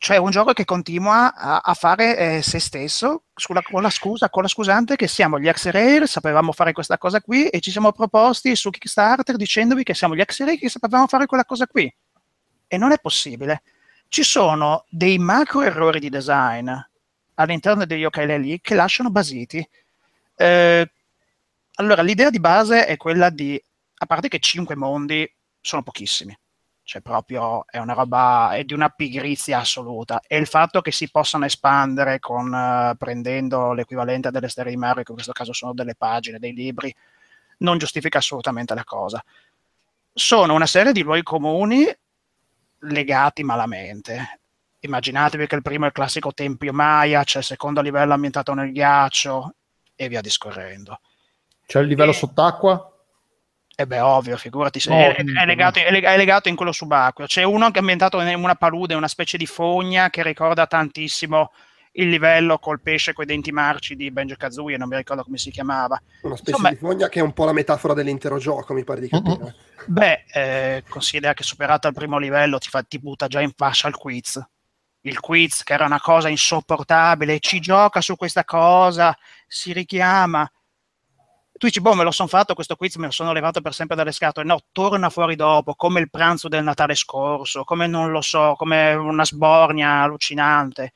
Cioè 0.00 0.16
un 0.16 0.30
gioco 0.30 0.52
che 0.52 0.64
continua 0.64 1.34
a, 1.34 1.58
a 1.58 1.74
fare 1.74 2.16
eh, 2.16 2.42
se 2.42 2.60
stesso 2.60 3.24
sulla- 3.34 3.62
con, 3.62 3.82
la 3.82 3.90
scusa, 3.90 4.30
con 4.30 4.42
la 4.42 4.48
scusante 4.48 4.94
che 4.94 5.08
siamo 5.08 5.40
gli 5.40 5.48
ex-rare, 5.48 6.06
sapevamo 6.06 6.52
fare 6.52 6.72
questa 6.72 6.98
cosa 6.98 7.20
qui 7.20 7.48
e 7.48 7.58
ci 7.60 7.72
siamo 7.72 7.90
proposti 7.90 8.54
su 8.54 8.70
Kickstarter 8.70 9.34
dicendovi 9.36 9.82
che 9.82 9.94
siamo 9.94 10.14
gli 10.14 10.20
ex-rare 10.20 10.56
che 10.56 10.68
sapevamo 10.68 11.08
fare 11.08 11.26
quella 11.26 11.44
cosa 11.44 11.66
qui. 11.66 11.92
E 12.68 12.76
non 12.76 12.92
è 12.92 12.98
possibile. 13.00 13.62
Ci 14.06 14.22
sono 14.22 14.84
dei 14.88 15.18
macro 15.18 15.62
errori 15.62 15.98
di 15.98 16.10
design 16.10 16.70
all'interno 17.34 17.84
degli 17.84 18.04
ukulele 18.04 18.60
che 18.60 18.74
lasciano 18.74 19.10
basiti. 19.10 19.66
Eh, 20.36 20.90
allora, 21.74 22.02
l'idea 22.02 22.30
di 22.30 22.40
base 22.40 22.86
è 22.86 22.96
quella 22.96 23.30
di, 23.30 23.60
a 23.98 24.06
parte 24.06 24.28
che 24.28 24.38
cinque 24.38 24.76
mondi 24.76 25.30
sono 25.60 25.82
pochissimi, 25.82 26.36
cioè 26.82 27.02
proprio 27.02 27.66
è 27.66 27.78
una 27.78 27.92
roba, 27.92 28.52
è 28.52 28.64
di 28.64 28.72
una 28.74 28.88
pigrizia 28.88 29.58
assoluta, 29.58 30.20
e 30.26 30.36
il 30.38 30.46
fatto 30.46 30.80
che 30.80 30.92
si 30.92 31.10
possano 31.10 31.44
espandere 31.44 32.18
con, 32.18 32.54
eh, 32.54 32.94
prendendo 32.96 33.72
l'equivalente 33.72 34.30
delle 34.30 34.48
storie 34.48 34.72
di 34.72 34.78
Mario, 34.78 35.02
che 35.02 35.10
in 35.10 35.14
questo 35.14 35.32
caso 35.32 35.52
sono 35.52 35.74
delle 35.74 35.94
pagine, 35.94 36.38
dei 36.38 36.52
libri, 36.52 36.94
non 37.58 37.78
giustifica 37.78 38.18
assolutamente 38.18 38.74
la 38.74 38.84
cosa. 38.84 39.22
Sono 40.12 40.54
una 40.54 40.66
serie 40.66 40.92
di 40.92 41.02
luoghi 41.02 41.22
comuni 41.22 41.86
legati 42.82 43.42
malamente. 43.42 44.40
Immaginatevi 44.80 45.46
che 45.48 45.56
il 45.56 45.62
primo 45.62 45.84
è 45.84 45.88
il 45.88 45.92
classico 45.92 46.32
tempio 46.32 46.72
Maya, 46.72 47.24
c'è 47.24 47.38
il 47.38 47.44
secondo 47.44 47.80
livello 47.80 48.14
ambientato 48.14 48.54
nel 48.54 48.70
ghiaccio 48.70 49.54
e 49.96 50.08
via 50.08 50.20
discorrendo. 50.20 51.00
C'è 51.66 51.80
il 51.80 51.88
livello 51.88 52.12
Eh. 52.12 52.14
sott'acqua? 52.14 52.92
E 53.80 53.86
beh, 53.86 54.00
ovvio, 54.00 54.36
figurati, 54.36 54.80
se 54.80 54.90
è, 54.90 55.14
è 55.14 55.44
legato, 55.46 55.78
è 55.78 55.88
leg- 55.92 56.04
è 56.04 56.16
legato 56.16 56.48
in 56.48 56.56
quello 56.56 56.72
subacqueo. 56.72 57.28
C'è 57.28 57.44
uno 57.44 57.70
che 57.70 57.76
è 57.76 57.78
ambientato 57.78 58.20
in 58.20 58.34
una 58.34 58.56
palude, 58.56 58.96
una 58.96 59.06
specie 59.06 59.38
di 59.38 59.46
fogna 59.46 60.10
che 60.10 60.24
ricorda 60.24 60.66
tantissimo 60.66 61.52
il 61.92 62.08
livello 62.08 62.58
col 62.58 62.80
pesce 62.80 63.12
coi 63.12 63.24
denti 63.24 63.52
marci 63.52 63.94
di 63.94 64.10
Banjo 64.10 64.34
Kazooie, 64.36 64.76
non 64.76 64.88
mi 64.88 64.96
ricordo 64.96 65.22
come 65.22 65.38
si 65.38 65.52
chiamava. 65.52 65.96
Una 66.22 66.34
specie 66.34 66.50
Insomma- 66.50 66.70
di 66.70 66.76
fogna 66.76 67.08
che 67.08 67.20
è 67.20 67.22
un 67.22 67.32
po' 67.32 67.44
la 67.44 67.52
metafora 67.52 67.94
dell'intero 67.94 68.38
gioco, 68.38 68.74
mi 68.74 68.82
pare 68.82 68.98
di 68.98 69.08
capire. 69.08 69.54
Beh, 69.86 70.24
eh, 70.32 70.82
considera 70.88 71.32
che 71.32 71.44
superato 71.44 71.86
il 71.86 71.94
primo 71.94 72.18
livello 72.18 72.58
ti, 72.58 72.70
fa- 72.70 72.82
ti 72.82 72.98
butta 72.98 73.28
già 73.28 73.40
in 73.40 73.52
fascia 73.54 73.86
il 73.86 73.94
quiz. 73.94 74.44
Il 75.02 75.20
quiz, 75.20 75.62
che 75.62 75.74
era 75.74 75.84
una 75.84 76.00
cosa 76.00 76.28
insopportabile, 76.28 77.38
ci 77.38 77.60
gioca 77.60 78.00
su 78.00 78.16
questa 78.16 78.42
cosa, 78.44 79.16
si 79.46 79.72
richiama. 79.72 80.50
Tu 81.58 81.66
dici, 81.66 81.80
boh, 81.80 81.94
me 81.94 82.04
lo 82.04 82.12
sono 82.12 82.28
fatto 82.28 82.54
questo 82.54 82.76
quiz, 82.76 82.94
me 82.96 83.06
lo 83.06 83.12
sono 83.12 83.32
levato 83.32 83.60
per 83.60 83.74
sempre 83.74 83.96
dalle 83.96 84.12
scatole. 84.12 84.46
No, 84.46 84.60
torna 84.70 85.10
fuori 85.10 85.34
dopo, 85.34 85.74
come 85.74 85.98
il 85.98 86.08
pranzo 86.08 86.46
del 86.48 86.62
Natale 86.62 86.94
scorso, 86.94 87.64
come 87.64 87.88
non 87.88 88.12
lo 88.12 88.20
so, 88.20 88.54
come 88.56 88.94
una 88.94 89.24
sbornia 89.24 90.02
allucinante. 90.02 90.92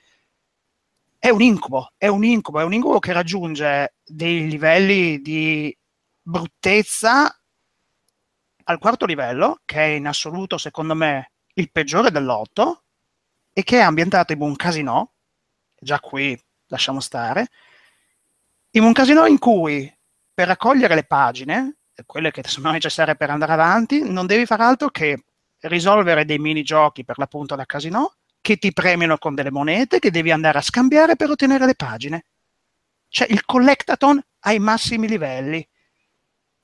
È 1.18 1.28
un 1.30 1.42
incubo, 1.42 1.92
è 1.96 2.06
un 2.06 2.24
incubo, 2.24 2.60
è 2.60 2.64
un 2.64 2.72
incubo 2.72 3.00
che 3.00 3.12
raggiunge 3.12 3.94
dei 4.04 4.48
livelli 4.48 5.20
di 5.20 5.76
bruttezza 6.22 7.36
al 8.64 8.78
quarto 8.78 9.04
livello, 9.04 9.60
che 9.64 9.78
è 9.78 9.88
in 9.96 10.06
assoluto, 10.06 10.58
secondo 10.58 10.94
me, 10.94 11.32
il 11.54 11.72
peggiore 11.72 12.12
dell'otto, 12.12 12.84
e 13.52 13.64
che 13.64 13.78
è 13.78 13.82
ambientato 13.82 14.32
in 14.32 14.40
un 14.40 14.54
casino, 14.54 15.12
già 15.76 15.98
qui 15.98 16.40
lasciamo 16.68 17.00
stare, 17.00 17.48
in 18.70 18.84
un 18.84 18.92
casino 18.92 19.26
in 19.26 19.38
cui 19.38 19.92
per 20.34 20.46
raccogliere 20.46 20.94
le 20.94 21.04
pagine, 21.04 21.76
quelle 22.06 22.30
che 22.30 22.42
sono 22.46 22.70
necessarie 22.70 23.16
per 23.16 23.30
andare 23.30 23.52
avanti, 23.52 24.02
non 24.02 24.26
devi 24.26 24.46
fare 24.46 24.62
altro 24.62 24.88
che 24.88 25.24
risolvere 25.60 26.24
dei 26.24 26.38
minigiochi 26.38 27.04
per 27.04 27.18
l'appunto 27.18 27.54
da 27.54 27.64
casino 27.64 28.14
che 28.40 28.56
ti 28.56 28.72
premiano 28.72 29.18
con 29.18 29.34
delle 29.34 29.52
monete 29.52 30.00
che 30.00 30.10
devi 30.10 30.32
andare 30.32 30.58
a 30.58 30.62
scambiare 30.62 31.16
per 31.16 31.30
ottenere 31.30 31.64
le 31.64 31.76
pagine. 31.76 32.24
Cioè 33.08 33.28
il 33.30 33.44
collectathon 33.44 34.20
ai 34.40 34.58
massimi 34.58 35.06
livelli. 35.06 35.66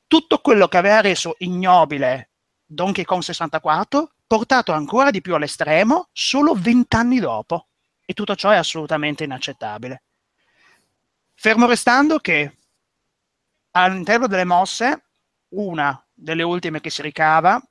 Tutto 0.06 0.38
quello 0.38 0.66
che 0.66 0.76
aveva 0.76 1.00
reso 1.00 1.36
ignobile 1.38 2.30
Donkey 2.64 3.04
Kong 3.04 3.22
64, 3.22 4.12
portato 4.26 4.72
ancora 4.72 5.10
di 5.10 5.20
più 5.20 5.34
all'estremo 5.34 6.08
solo 6.12 6.54
vent'anni 6.54 7.20
dopo. 7.20 7.68
E 8.04 8.14
tutto 8.14 8.34
ciò 8.34 8.50
è 8.50 8.56
assolutamente 8.56 9.24
inaccettabile. 9.24 10.02
Fermo 11.34 11.66
restando 11.66 12.18
che 12.18 12.56
all'interno 13.72 14.26
delle 14.26 14.44
mosse, 14.44 15.04
una 15.50 16.02
delle 16.12 16.42
ultime 16.42 16.80
che 16.80 16.90
si 16.90 17.02
ricava 17.02 17.62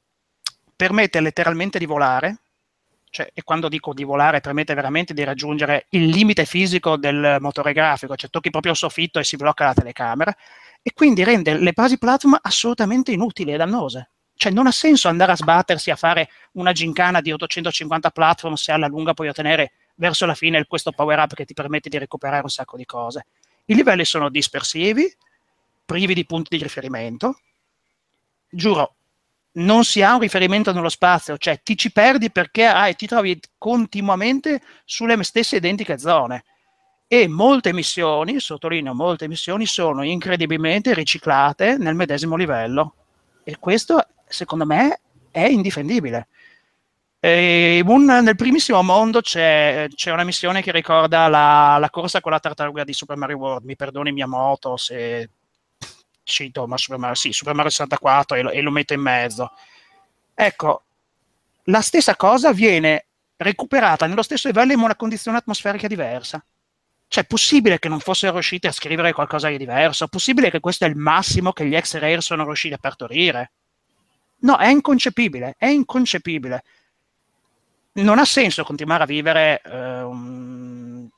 permette 0.75 1.19
letteralmente 1.19 1.79
di 1.79 1.85
volare, 1.85 2.41
cioè, 3.09 3.31
e 3.33 3.41
quando 3.43 3.67
dico 3.67 3.93
di 3.93 4.03
volare 4.03 4.41
permette 4.41 4.75
veramente 4.75 5.13
di 5.13 5.23
raggiungere 5.23 5.87
il 5.89 6.05
limite 6.05 6.45
fisico 6.45 6.97
del 6.97 7.37
motore 7.39 7.73
grafico, 7.73 8.15
cioè 8.15 8.29
tocchi 8.29 8.51
proprio 8.51 8.73
il 8.73 8.77
soffitto 8.77 9.17
e 9.17 9.23
si 9.23 9.37
blocca 9.37 9.65
la 9.65 9.73
telecamera, 9.73 10.35
e 10.81 10.93
quindi 10.93 11.23
rende 11.23 11.57
le 11.57 11.71
basi 11.73 11.97
platform 11.97 12.37
assolutamente 12.41 13.11
inutili 13.11 13.53
e 13.53 13.57
dannose. 13.57 14.11
Cioè 14.35 14.51
non 14.51 14.67
ha 14.67 14.71
senso 14.71 15.07
andare 15.07 15.31
a 15.31 15.35
sbattersi 15.35 15.89
a 15.89 15.95
fare 15.95 16.29
una 16.53 16.71
gincana 16.71 17.21
di 17.21 17.31
850 17.31 18.11
platform 18.11 18.53
se 18.53 18.71
alla 18.71 18.85
lunga 18.85 19.15
puoi 19.15 19.29
ottenere 19.29 19.71
verso 19.95 20.27
la 20.27 20.35
fine 20.35 20.63
questo 20.67 20.91
power 20.91 21.17
up 21.17 21.33
che 21.33 21.45
ti 21.45 21.55
permette 21.55 21.89
di 21.89 21.97
recuperare 21.97 22.43
un 22.43 22.49
sacco 22.49 22.77
di 22.77 22.85
cose. 22.85 23.25
I 23.65 23.73
livelli 23.73 24.05
sono 24.05 24.29
dispersivi, 24.29 25.11
privi 25.87 26.13
di 26.13 26.25
punti 26.25 26.55
di 26.55 26.61
riferimento. 26.61 27.39
Giuro, 28.49 28.95
non 29.53 29.85
si 29.85 30.03
ha 30.03 30.13
un 30.13 30.19
riferimento 30.19 30.71
nello 30.71 30.89
spazio, 30.89 31.37
cioè 31.37 31.61
ti 31.63 31.77
ci 31.77 31.91
perdi 31.91 32.29
perché 32.29 32.65
hai, 32.65 32.95
ti 32.95 33.07
trovi 33.07 33.39
continuamente 33.57 34.61
sulle 34.85 35.21
stesse 35.23 35.55
identiche 35.55 35.97
zone. 35.97 36.43
E 37.07 37.27
molte 37.27 37.71
missioni, 37.71 38.39
sottolineo 38.39 38.93
molte 38.93 39.29
missioni, 39.29 39.65
sono 39.65 40.03
incredibilmente 40.03 40.93
riciclate 40.93 41.77
nel 41.77 41.95
medesimo 41.95 42.35
livello. 42.35 42.95
E 43.43 43.57
questo, 43.57 44.05
secondo 44.27 44.65
me, 44.65 44.99
è 45.31 45.45
indifendibile. 45.45 46.27
Un, 47.19 48.05
nel 48.05 48.35
primissimo 48.35 48.83
mondo 48.83 49.21
c'è, 49.21 49.87
c'è, 49.93 50.11
una 50.11 50.23
missione 50.23 50.61
che 50.61 50.71
ricorda 50.71 51.27
la, 51.27 51.77
la, 51.79 51.89
corsa 51.89 52.21
con 52.21 52.31
la 52.31 52.39
tartaruga 52.39 52.83
di 52.83 52.93
Super 52.93 53.17
Mario 53.17 53.37
World. 53.37 53.65
Mi 53.65 53.75
perdoni 53.75 54.11
Miyamoto 54.11 54.77
se 54.77 55.29
cito 56.27 56.67
ma 56.67 56.77
Super 56.77 56.99
Mario, 56.99 57.15
sì, 57.15 57.31
Super 57.31 57.53
Mario 57.53 57.71
64 57.71 58.35
e 58.35 58.41
lo, 58.41 58.49
e 58.51 58.61
lo 58.61 58.71
metto 58.71 58.93
in 58.93 59.01
mezzo. 59.01 59.51
Ecco, 60.33 60.83
la 61.63 61.81
stessa 61.81 62.15
cosa 62.15 62.51
viene 62.53 63.05
recuperata 63.37 64.05
nello 64.05 64.21
stesso 64.21 64.47
livello 64.47 64.73
in 64.73 64.79
una 64.79 64.95
condizione 64.95 65.37
atmosferica 65.37 65.87
diversa. 65.87 66.43
Cioè, 67.09 67.23
è 67.23 67.27
possibile 67.27 67.79
che 67.79 67.87
non 67.87 67.99
fossero 67.99 68.33
riusciti 68.33 68.67
a 68.67 68.71
scrivere 68.71 69.13
qualcosa 69.13 69.47
di 69.47 69.57
diverso? 69.57 70.03
È 70.03 70.07
possibile 70.09 70.49
che 70.51 70.59
questo 70.59 70.85
è 70.85 70.89
il 70.89 70.97
massimo 70.97 71.53
che 71.53 71.65
gli 71.65 71.75
ex-rare 71.75 72.21
sono 72.21 72.43
riusciti 72.43 72.73
a 72.73 72.79
partorire? 72.79 73.51
No, 74.39 74.57
è 74.57 74.67
inconcepibile, 74.67 75.55
è 75.57 75.67
inconcepibile. 75.67 76.63
Non 77.93 78.19
ha 78.19 78.25
senso 78.25 78.63
continuare 78.63 79.03
a 79.03 79.07
vivere 79.07 79.61
eh, 79.63 80.01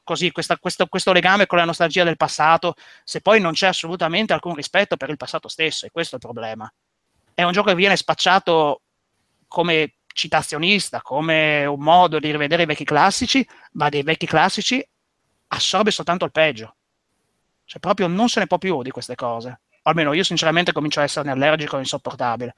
così 0.10 0.32
questa, 0.32 0.58
questo, 0.58 0.88
questo, 0.88 1.14
legame 1.14 1.46
con 1.46 1.60
la 1.60 1.66
nostalgia 1.66 2.04
del 2.04 2.18
passato 2.18 2.74
se 3.04 3.22
poi 3.22 3.40
non 3.40 3.54
c'è 3.54 3.68
assolutamente 3.68 4.34
alcun 4.34 4.56
rispetto 4.56 4.98
per 4.98 5.12
il 5.12 5.18
passato 5.18 5.48
stesso, 5.48 5.86
e 5.86 5.92
questo 5.92 6.16
è 6.16 6.18
il 6.20 6.26
problema. 6.28 6.72
È 7.32 7.44
un 7.44 7.52
gioco 7.52 7.70
che 7.70 7.76
viene 7.76 7.96
spacciato 7.96 8.82
come 9.48 9.98
citazionista, 10.12 11.04
come 11.04 11.64
un 11.68 11.80
modo 11.80 12.18
di 12.18 12.32
rivedere 12.32 12.64
i 12.64 12.66
vecchi 12.66 12.86
classici, 12.86 13.48
ma 13.74 13.90
dei 13.90 14.02
vecchi 14.02 14.26
classici 14.26 14.84
assorbe 15.50 15.92
soltanto 15.92 16.26
il 16.26 16.32
peggio. 16.32 16.76
Cioè 17.66 17.80
proprio 17.80 18.08
non 18.08 18.30
se 18.30 18.40
ne 18.40 18.48
può 18.48 18.58
più 18.58 18.82
di 18.82 18.90
queste 18.90 19.14
cose. 19.14 19.60
O 19.84 19.90
almeno 19.92 20.14
io 20.14 20.24
sinceramente 20.24 20.72
comincio 20.72 21.02
a 21.02 21.04
esserne 21.04 21.30
allergico 21.30 21.76
e 21.76 21.82
insopportabile. 21.82 22.56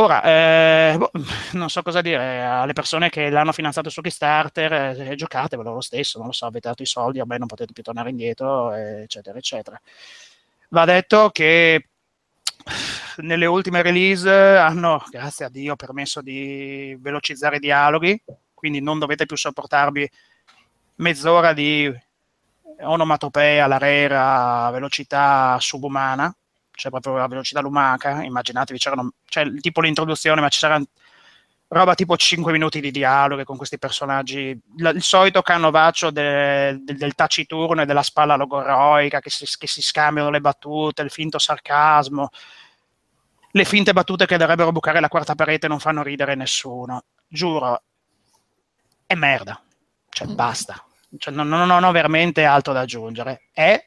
Ora, 0.00 0.22
eh, 0.22 0.94
boh, 0.96 1.10
non 1.54 1.68
so 1.68 1.82
cosa 1.82 2.00
dire 2.00 2.40
alle 2.44 2.72
persone 2.72 3.08
che 3.10 3.30
l'hanno 3.30 3.50
finanziato 3.50 3.90
su 3.90 4.00
Kickstarter, 4.00 4.72
eh, 5.00 5.14
giocatevelo 5.16 5.72
lo 5.74 5.80
stesso, 5.80 6.18
non 6.18 6.28
lo 6.28 6.32
so, 6.32 6.46
avete 6.46 6.68
dato 6.68 6.82
i 6.82 6.86
soldi, 6.86 7.18
ormai 7.18 7.38
non 7.38 7.48
potete 7.48 7.72
più 7.72 7.82
tornare 7.82 8.10
indietro, 8.10 8.72
eccetera, 8.72 9.36
eccetera. 9.38 9.80
Va 10.68 10.84
detto 10.84 11.30
che 11.30 11.88
nelle 13.16 13.46
ultime 13.46 13.82
release 13.82 14.30
hanno, 14.30 15.02
grazie 15.10 15.46
a 15.46 15.48
Dio, 15.48 15.74
permesso 15.74 16.20
di 16.20 16.96
velocizzare 17.00 17.56
i 17.56 17.60
dialoghi, 17.60 18.22
quindi 18.54 18.80
non 18.80 19.00
dovete 19.00 19.26
più 19.26 19.36
sopportarvi 19.36 20.08
mezz'ora 20.96 21.52
di 21.52 21.92
onomatopea, 22.80 23.66
la 23.66 23.78
rera, 23.78 24.70
velocità 24.70 25.56
subumana, 25.58 26.32
cioè 26.78 26.92
proprio 26.92 27.16
la 27.16 27.26
velocità 27.26 27.60
lumaca, 27.60 28.22
immaginatevi, 28.22 28.78
c'erano, 28.78 29.10
cioè 29.26 29.52
tipo 29.60 29.80
l'introduzione, 29.80 30.40
ma 30.40 30.48
c'era 30.48 30.80
roba 31.70 31.94
tipo 31.94 32.16
5 32.16 32.52
minuti 32.52 32.80
di 32.80 32.92
dialoghi 32.92 33.44
con 33.44 33.56
questi 33.56 33.78
personaggi, 33.78 34.58
il, 34.76 34.92
il 34.94 35.02
solito 35.02 35.42
canovaccio 35.42 36.10
de, 36.10 36.78
de, 36.80 36.94
del 36.94 37.14
taciturno 37.14 37.82
e 37.82 37.84
della 37.84 38.02
spalla 38.02 38.36
logoroica 38.36 39.20
che 39.20 39.28
si, 39.28 39.44
che 39.58 39.66
si 39.66 39.82
scambiano 39.82 40.30
le 40.30 40.40
battute, 40.40 41.02
il 41.02 41.10
finto 41.10 41.38
sarcasmo, 41.38 42.30
le 43.50 43.64
finte 43.64 43.92
battute 43.92 44.24
che 44.24 44.36
dovrebbero 44.36 44.70
bucare 44.70 45.00
la 45.00 45.08
quarta 45.08 45.34
parete 45.34 45.66
non 45.66 45.80
fanno 45.80 46.02
ridere 46.04 46.36
nessuno, 46.36 47.04
giuro, 47.26 47.82
è 49.04 49.14
merda, 49.14 49.60
cioè 50.10 50.28
basta, 50.28 50.82
cioè, 51.18 51.34
non, 51.34 51.48
non, 51.48 51.66
non 51.66 51.82
ho 51.82 51.90
veramente 51.90 52.44
altro 52.44 52.72
da 52.72 52.80
aggiungere, 52.80 53.48
è 53.52 53.84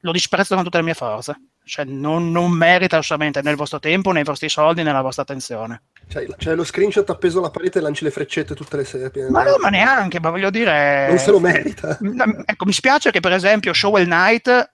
lo 0.00 0.12
disprezzo 0.12 0.54
con 0.54 0.64
tutte 0.64 0.78
le 0.78 0.84
mie 0.84 0.94
forze 0.94 1.47
cioè 1.68 1.84
non, 1.84 2.32
non, 2.32 2.50
merita 2.50 2.96
assolutamente 2.96 3.42
né 3.42 3.50
il 3.50 3.56
vostro 3.56 3.78
tempo, 3.78 4.10
né 4.10 4.20
i 4.20 4.24
vostri 4.24 4.48
soldi, 4.48 4.82
né 4.82 4.90
la 4.90 5.02
vostra 5.02 5.22
attenzione. 5.22 5.82
Cioè, 6.08 6.26
cioè 6.38 6.54
lo 6.54 6.64
screenshot 6.64 7.08
appeso 7.10 7.38
alla 7.38 7.50
parete 7.50 7.78
e 7.78 7.82
lanci 7.82 8.04
le 8.04 8.10
freccette 8.10 8.54
tutte 8.54 8.78
le 8.78 8.84
sere. 8.84 9.10
Ma 9.28 9.44
no, 9.44 9.56
ma 9.58 9.68
neanche, 9.68 10.18
ma 10.18 10.30
voglio 10.30 10.50
dire... 10.50 11.08
Non 11.08 11.18
se 11.18 11.30
lo 11.30 11.38
merita. 11.38 11.98
Ecco, 12.46 12.64
mi 12.64 12.72
spiace 12.72 13.10
che 13.10 13.20
per 13.20 13.32
esempio 13.32 13.72
Shovel 13.74 14.06
Knight 14.06 14.72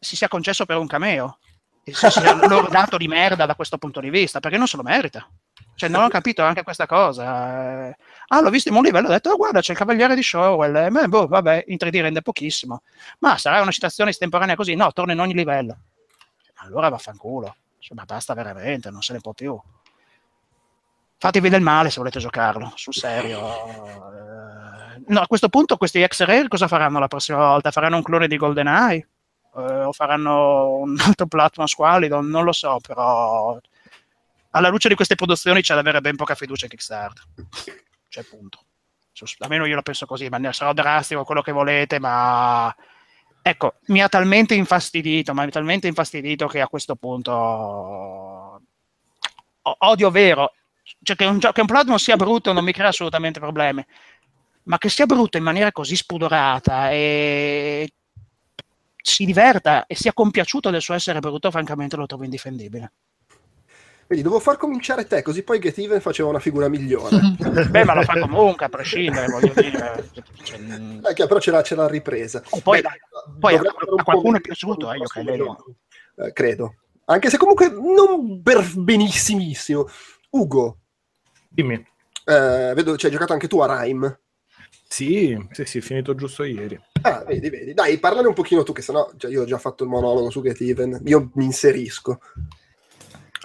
si 0.00 0.16
sia 0.16 0.28
concesso 0.28 0.64
per 0.64 0.78
un 0.78 0.86
cameo 0.86 1.38
e 1.84 1.92
si 1.92 2.10
sia 2.10 2.34
lordato 2.48 2.96
di 2.96 3.06
merda 3.06 3.44
da 3.44 3.54
questo 3.54 3.76
punto 3.76 4.00
di 4.00 4.08
vista, 4.08 4.40
perché 4.40 4.56
non 4.56 4.66
se 4.66 4.78
lo 4.78 4.82
merita. 4.82 5.28
Cioè, 5.76 5.90
non 5.90 6.04
ho 6.04 6.08
capito 6.08 6.42
anche 6.42 6.62
questa 6.62 6.86
cosa. 6.86 7.94
Ah, 8.34 8.40
l'ho 8.40 8.50
visto 8.50 8.68
in 8.68 8.74
un 8.74 8.82
livello, 8.82 9.06
ho 9.06 9.10
detto, 9.10 9.30
oh, 9.30 9.36
guarda, 9.36 9.60
c'è 9.60 9.70
il 9.72 9.78
cavaliere 9.78 10.16
di 10.16 10.22
Showell. 10.22 10.74
Eh, 10.74 11.06
boh, 11.06 11.28
vabbè, 11.28 11.66
in 11.68 11.76
3D 11.76 12.00
rende 12.00 12.20
pochissimo. 12.20 12.82
Ma 13.20 13.38
sarà 13.38 13.60
una 13.62 13.70
citazione 13.70 14.10
estemporanea 14.10 14.56
così? 14.56 14.74
No, 14.74 14.92
torna 14.92 15.12
in 15.12 15.20
ogni 15.20 15.34
livello. 15.34 15.76
Allora 16.56 16.88
vaffanculo. 16.88 17.54
Cioè, 17.78 17.96
ma 17.96 18.04
basta 18.04 18.34
veramente, 18.34 18.90
non 18.90 19.02
se 19.02 19.12
ne 19.12 19.20
può 19.20 19.32
più. 19.34 19.56
Fatevi 21.16 21.48
del 21.48 21.60
male 21.60 21.90
se 21.90 21.98
volete 21.98 22.18
giocarlo, 22.18 22.72
sul 22.74 22.92
serio. 22.92 23.38
Eh, 23.38 25.02
no, 25.06 25.20
a 25.20 25.26
questo 25.28 25.48
punto 25.48 25.76
questi 25.76 26.00
ex-rare 26.02 26.48
cosa 26.48 26.66
faranno 26.66 26.98
la 26.98 27.06
prossima 27.06 27.38
volta? 27.38 27.70
Faranno 27.70 27.96
un 27.96 28.02
clone 28.02 28.26
di 28.26 28.36
GoldenEye? 28.36 29.08
Eh, 29.56 29.84
o 29.84 29.92
faranno 29.92 30.78
un 30.78 30.98
altro 31.06 31.26
platform 31.26 31.68
squalido? 31.68 32.20
Non 32.20 32.42
lo 32.42 32.52
so, 32.52 32.78
però 32.84 33.60
alla 34.50 34.68
luce 34.68 34.88
di 34.88 34.96
queste 34.96 35.14
produzioni 35.14 35.62
c'è 35.62 35.74
da 35.74 35.80
avere 35.80 36.00
ben 36.00 36.16
poca 36.16 36.34
fiducia 36.34 36.64
in 36.64 36.70
Kickstarter. 36.70 37.24
Cioè, 38.14 38.22
punto. 38.22 38.60
Almeno 39.38 39.66
io 39.66 39.74
la 39.74 39.82
penso 39.82 40.06
così, 40.06 40.28
ma 40.28 40.38
ne 40.38 40.52
sarò 40.52 40.72
drastico 40.72 41.24
quello 41.24 41.42
che 41.42 41.50
volete, 41.50 41.98
ma 41.98 42.72
ecco, 43.42 43.74
mi 43.86 44.00
ha 44.00 44.08
talmente 44.08 44.54
infastidito, 44.54 45.34
ma 45.34 45.42
mi 45.42 45.48
ha 45.48 45.50
talmente 45.50 45.88
infastidito 45.88 46.46
che 46.46 46.60
a 46.60 46.68
questo 46.68 46.94
punto 46.94 48.62
odio 49.62 50.10
vero. 50.10 50.52
Cioè 51.02 51.16
che 51.16 51.24
un, 51.24 51.40
che 51.40 51.60
un 51.60 51.66
platform 51.66 51.96
sia 51.96 52.16
brutto 52.16 52.52
non 52.52 52.62
mi 52.62 52.72
crea 52.72 52.88
assolutamente 52.88 53.40
problemi, 53.40 53.84
ma 54.64 54.78
che 54.78 54.88
sia 54.88 55.06
brutto 55.06 55.36
in 55.36 55.42
maniera 55.42 55.72
così 55.72 55.96
spudorata 55.96 56.90
e 56.92 57.92
si 59.02 59.24
diverta 59.24 59.86
e 59.86 59.96
sia 59.96 60.12
compiaciuto 60.12 60.70
del 60.70 60.82
suo 60.82 60.94
essere 60.94 61.18
brutto, 61.18 61.50
francamente 61.50 61.96
lo 61.96 62.06
trovo 62.06 62.22
indifendibile. 62.22 62.92
Vedi, 64.06 64.22
devo 64.22 64.38
far 64.38 64.56
cominciare 64.56 65.06
te, 65.06 65.22
così 65.22 65.42
poi 65.42 65.58
Get 65.58 65.78
Even 65.78 66.00
faceva 66.00 66.28
una 66.28 66.38
figura 66.38 66.68
migliore. 66.68 67.18
Beh, 67.70 67.84
ma 67.84 67.94
lo 67.94 68.02
fa 68.02 68.18
comunque, 68.18 68.66
a 68.66 68.68
prescindere, 68.68 69.26
voglio 69.26 69.52
dire. 69.54 70.10
Cioè, 70.42 70.58
eh, 70.58 71.26
però 71.26 71.38
c'era, 71.38 71.62
c'era 71.62 71.82
la 71.82 71.88
ripresa. 71.88 72.42
Oh, 72.50 72.60
poi, 72.60 72.80
Beh, 72.80 72.88
poi 73.38 73.54
a, 73.54 73.60
a 73.60 74.02
qualcuno 74.02 74.36
è 74.36 74.40
piaciuto, 74.40 74.92
eh, 74.92 74.98
io 74.98 75.04
credo. 75.04 75.64
Eh, 76.16 76.32
credo. 76.32 76.74
Anche 77.06 77.30
se 77.30 77.36
comunque 77.36 77.68
non 77.70 78.42
per 78.42 78.62
benissimissimo. 78.74 79.88
Ugo. 80.30 80.78
Dimmi. 81.48 81.74
Eh, 81.74 82.72
vedo, 82.74 82.96
cioè, 82.96 83.06
hai 83.06 83.12
giocato 83.12 83.32
anche 83.32 83.48
tu 83.48 83.60
a 83.60 83.82
Rime. 83.82 84.20
Sì, 84.86 85.36
sì, 85.50 85.64
sì, 85.64 85.80
finito 85.80 86.14
giusto 86.14 86.44
ieri. 86.44 86.80
Ah, 87.02 87.24
vedi, 87.26 87.50
vedi. 87.50 87.74
Dai, 87.74 87.98
parlane 87.98 88.28
un 88.28 88.34
pochino 88.34 88.62
tu, 88.62 88.72
che 88.72 88.82
sennò 88.82 89.10
cioè, 89.16 89.30
io 89.30 89.42
ho 89.42 89.46
già 89.46 89.58
fatto 89.58 89.82
il 89.84 89.90
monologo 89.90 90.30
su 90.30 90.40
Get 90.40 90.60
Even. 90.60 91.00
Io 91.04 91.30
mi 91.34 91.44
inserisco. 91.44 92.20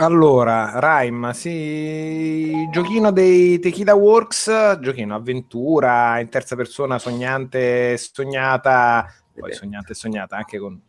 Allora, 0.01 0.79
Rime, 0.79 1.33
sì, 1.33 2.69
giochino 2.71 3.11
dei 3.11 3.59
Tequila 3.59 3.95
Works, 3.95 4.79
giochino 4.79 5.13
avventura 5.15 6.21
in 6.21 6.29
terza 6.29 6.55
persona, 6.55 6.97
sognante, 6.97 7.97
sognata, 7.97 9.05
poi 9.35 9.51
sognante 9.53 9.91
e 9.91 9.95
sognata 9.95 10.37
anche 10.37 10.57
con 10.57 10.81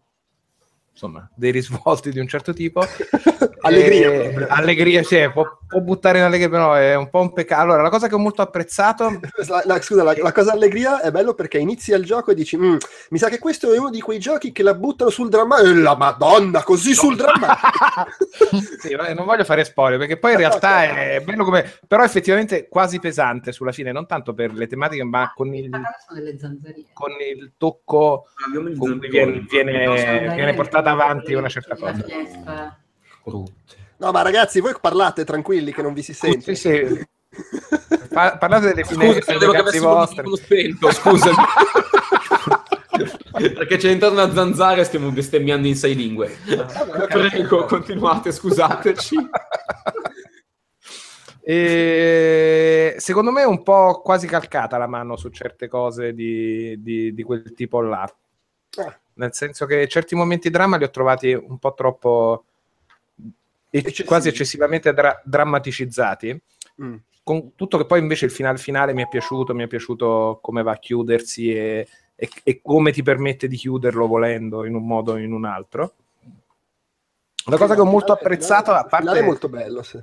insomma 0.93 1.29
dei 1.35 1.51
risvolti 1.51 2.11
di 2.11 2.19
un 2.19 2.29
certo 2.29 2.53
tipo. 2.53 2.81
Allegria. 3.63 4.11
Eh, 4.11 4.47
allegria, 4.49 5.03
sì, 5.03 5.29
può, 5.35 5.45
può 5.67 5.81
buttare 5.81 6.17
in 6.17 6.25
allegria, 6.25 6.49
però 6.49 6.73
è 6.73 6.95
un 6.97 7.11
po' 7.11 7.21
un 7.21 7.35
peccato. 7.35 7.61
Allora, 7.61 7.83
la 7.83 7.91
cosa 7.91 8.09
che 8.09 8.15
ho 8.15 8.19
molto 8.19 8.41
apprezzato 8.41 9.21
La- 9.49 9.63
la- 9.67 9.83
scusa, 9.83 10.03
la, 10.03 10.15
la 10.17 10.33
cosa 10.33 10.53
allegria 10.53 11.03
è 11.03 11.11
bello 11.11 11.35
perché 11.35 11.59
inizi 11.59 11.93
il 11.93 12.03
gioco 12.05 12.31
e 12.31 12.35
dici 12.35 12.57
"Mm, 12.57 12.77
mi 13.11 13.19
sa 13.19 13.29
che 13.29 13.39
questo 13.39 13.71
è 13.71 13.79
uno 13.79 13.91
di 13.91 14.01
quei 14.01 14.19
giochi 14.19 14.51
che 14.53 14.63
la 14.63 14.73
buttano 14.73 15.11
sul 15.11 15.29
drammatico 15.29 15.69
e 15.69 15.75
la 15.75 15.95
madonna 15.95 16.63
così 16.63 16.95
sul 16.95 17.17
drammatico 17.17 18.07
sì, 18.81 18.97
non 19.15 19.27
voglio 19.27 19.45
fare 19.45 19.65
spoiler 19.65 19.99
perché 19.99 20.17
poi 20.19 20.33
in 20.33 20.39
realtà 20.39 20.85
è 20.85 21.21
bello 21.23 21.45
come 21.45 21.71
però 21.87 22.03
effettivamente 22.03 22.67
quasi 22.69 22.99
pesante 22.99 23.53
sulla 23.53 23.73
fine 23.73 23.93
non 23.93 24.07
tanto 24.07 24.33
per 24.33 24.53
le 24.55 24.67
tematiche 24.67 25.05
ma 25.05 25.33
con 25.35 25.55
il, 25.55 25.69
con 26.95 27.11
il 27.35 27.53
tocco 27.59 28.25
gli 28.51 28.55
con 28.55 28.99
cui 28.99 29.09
viene, 29.09 29.45
viene- 29.49 30.35
viene 30.35 30.55
portata 30.83 30.91
avanti 30.91 31.35
una 31.35 31.49
certa 31.49 31.77
cosa 31.77 32.05
no 33.25 34.11
ma 34.13 34.23
ragazzi 34.23 34.61
voi 34.61 34.75
parlate 34.81 35.25
tranquilli 35.25 35.73
che 35.73 35.83
non 35.83 35.93
vi 35.93 36.03
si 36.03 36.15
sente 36.15 36.55
sì, 36.55 36.87
sì. 36.87 37.07
Pa- 38.13 38.37
parlate 38.39 38.69
delle 38.69 38.85
Scusa, 38.85 39.01
finestre 39.01 39.39
dei 39.39 39.49
credevo 39.49 39.99
che 40.01 40.15
cazzi 40.15 40.21
il 40.29 40.39
spento, 40.39 40.91
scusami. 40.93 41.37
Perché 43.55 43.77
c'è 43.77 43.91
entrato 43.91 44.15
una 44.15 44.33
zanzara 44.33 44.81
e 44.81 44.85
stiamo 44.85 45.11
bestemmiando 45.11 45.69
in 45.69 45.77
sei 45.77 45.95
lingue. 45.95 46.37
Prego, 47.09 47.67
continuate, 47.67 48.33
scusateci. 48.33 49.17
E 51.43 52.95
secondo 52.99 53.31
me 53.31 53.43
è 53.43 53.47
un 53.47 53.63
po' 53.63 54.01
quasi 54.03 54.27
calcata 54.27 54.77
la 54.77 54.89
mano 54.89 55.17
su 55.17 55.29
certe 55.31 55.69
cose 55.69 56.13
di, 56.13 56.83
di- 56.83 57.15
di 57.15 57.23
quel 57.23 57.53
tipo 57.55 57.81
là. 57.81 58.13
Ah. 58.77 59.01
Nel 59.21 59.35
senso 59.35 59.67
che 59.67 59.87
certi 59.87 60.15
momenti 60.15 60.49
dramma 60.49 60.79
li 60.79 60.85
ho 60.85 60.91
trovati 60.91 61.33
un 61.35 61.59
po' 61.59 61.75
troppo 61.75 62.45
e- 63.69 63.79
Eccessivi. 63.79 64.09
quasi 64.09 64.29
eccessivamente 64.29 64.95
dra- 64.95 65.21
drammaticizzati. 65.23 66.41
Mm. 66.83 66.95
Con 67.23 67.55
tutto 67.55 67.77
che 67.77 67.85
poi 67.85 68.01
invece 68.01 68.25
il 68.25 68.31
finale 68.31 68.57
finale 68.57 68.95
mi 68.95 69.03
è 69.03 69.09
piaciuto, 69.09 69.55
mi 69.55 69.63
è 69.63 69.67
piaciuto 69.67 70.39
come 70.41 70.63
va 70.63 70.73
a 70.73 70.79
chiudersi 70.79 71.55
e, 71.55 71.87
e- 72.17 72.31
e 72.43 72.61
come 72.63 72.93
ti 72.93 73.03
permette 73.03 73.47
di 73.47 73.57
chiuderlo 73.57 74.07
volendo 74.07 74.65
in 74.65 74.75
un 74.75 74.87
modo 74.87 75.13
o 75.13 75.19
in 75.19 75.33
un 75.33 75.45
altro. 75.45 75.93
La 77.45 77.59
cosa 77.59 77.75
che 77.75 77.81
ho 77.83 77.85
molto 77.85 78.13
apprezzato, 78.13 78.73
a 78.73 78.85
parte 78.85 79.19
è 79.19 79.23
molto 79.23 79.51
bello 79.51 79.83
sì. 79.83 80.01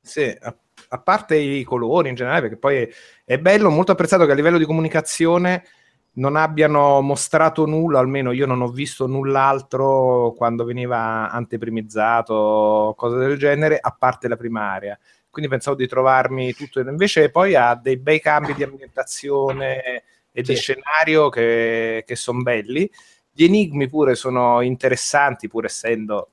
sì, 0.00 0.36
a, 0.40 0.54
a 0.88 0.98
parte 0.98 1.34
i 1.36 1.64
colori 1.64 2.08
in 2.08 2.14
generale, 2.14 2.42
perché 2.42 2.56
poi 2.56 2.76
è, 2.76 2.88
è 3.24 3.38
bello, 3.38 3.68
molto 3.68 3.90
apprezzato 3.90 4.26
che 4.26 4.32
a 4.32 4.34
livello 4.34 4.58
di 4.58 4.64
comunicazione 4.64 5.64
non 6.12 6.36
abbiano 6.36 7.00
mostrato 7.00 7.66
nulla, 7.66 8.00
almeno 8.00 8.32
io 8.32 8.46
non 8.46 8.62
ho 8.62 8.68
visto 8.68 9.06
null'altro 9.06 10.34
quando 10.36 10.64
veniva 10.64 11.30
anteprimizzato, 11.30 12.94
cose 12.96 13.16
del 13.16 13.38
genere, 13.38 13.78
a 13.80 13.94
parte 13.96 14.28
la 14.28 14.36
prima 14.36 14.72
area. 14.72 14.98
Quindi 15.30 15.50
pensavo 15.50 15.76
di 15.76 15.86
trovarmi 15.86 16.52
tutto, 16.54 16.80
invece 16.80 17.30
poi 17.30 17.54
ha 17.54 17.74
dei 17.76 17.96
bei 17.96 18.20
cambi 18.20 18.52
di 18.54 18.64
ambientazione 18.64 20.02
e 20.32 20.42
di 20.42 20.56
Sì. 20.56 20.60
scenario 20.60 21.28
che, 21.28 22.02
che 22.04 22.16
sono 22.16 22.42
belli. 22.42 22.90
Gli 23.32 23.44
enigmi 23.44 23.88
pure 23.88 24.16
sono 24.16 24.60
interessanti, 24.60 25.46
pur 25.46 25.64
essendo 25.66 26.30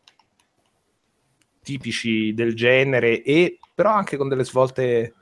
tipici 1.61 2.33
del 2.33 2.55
genere, 2.55 3.21
e 3.21 3.59
però 3.75 3.91
anche 3.91 4.17
con 4.17 4.27
delle 4.27 4.43
svolte 4.43 5.13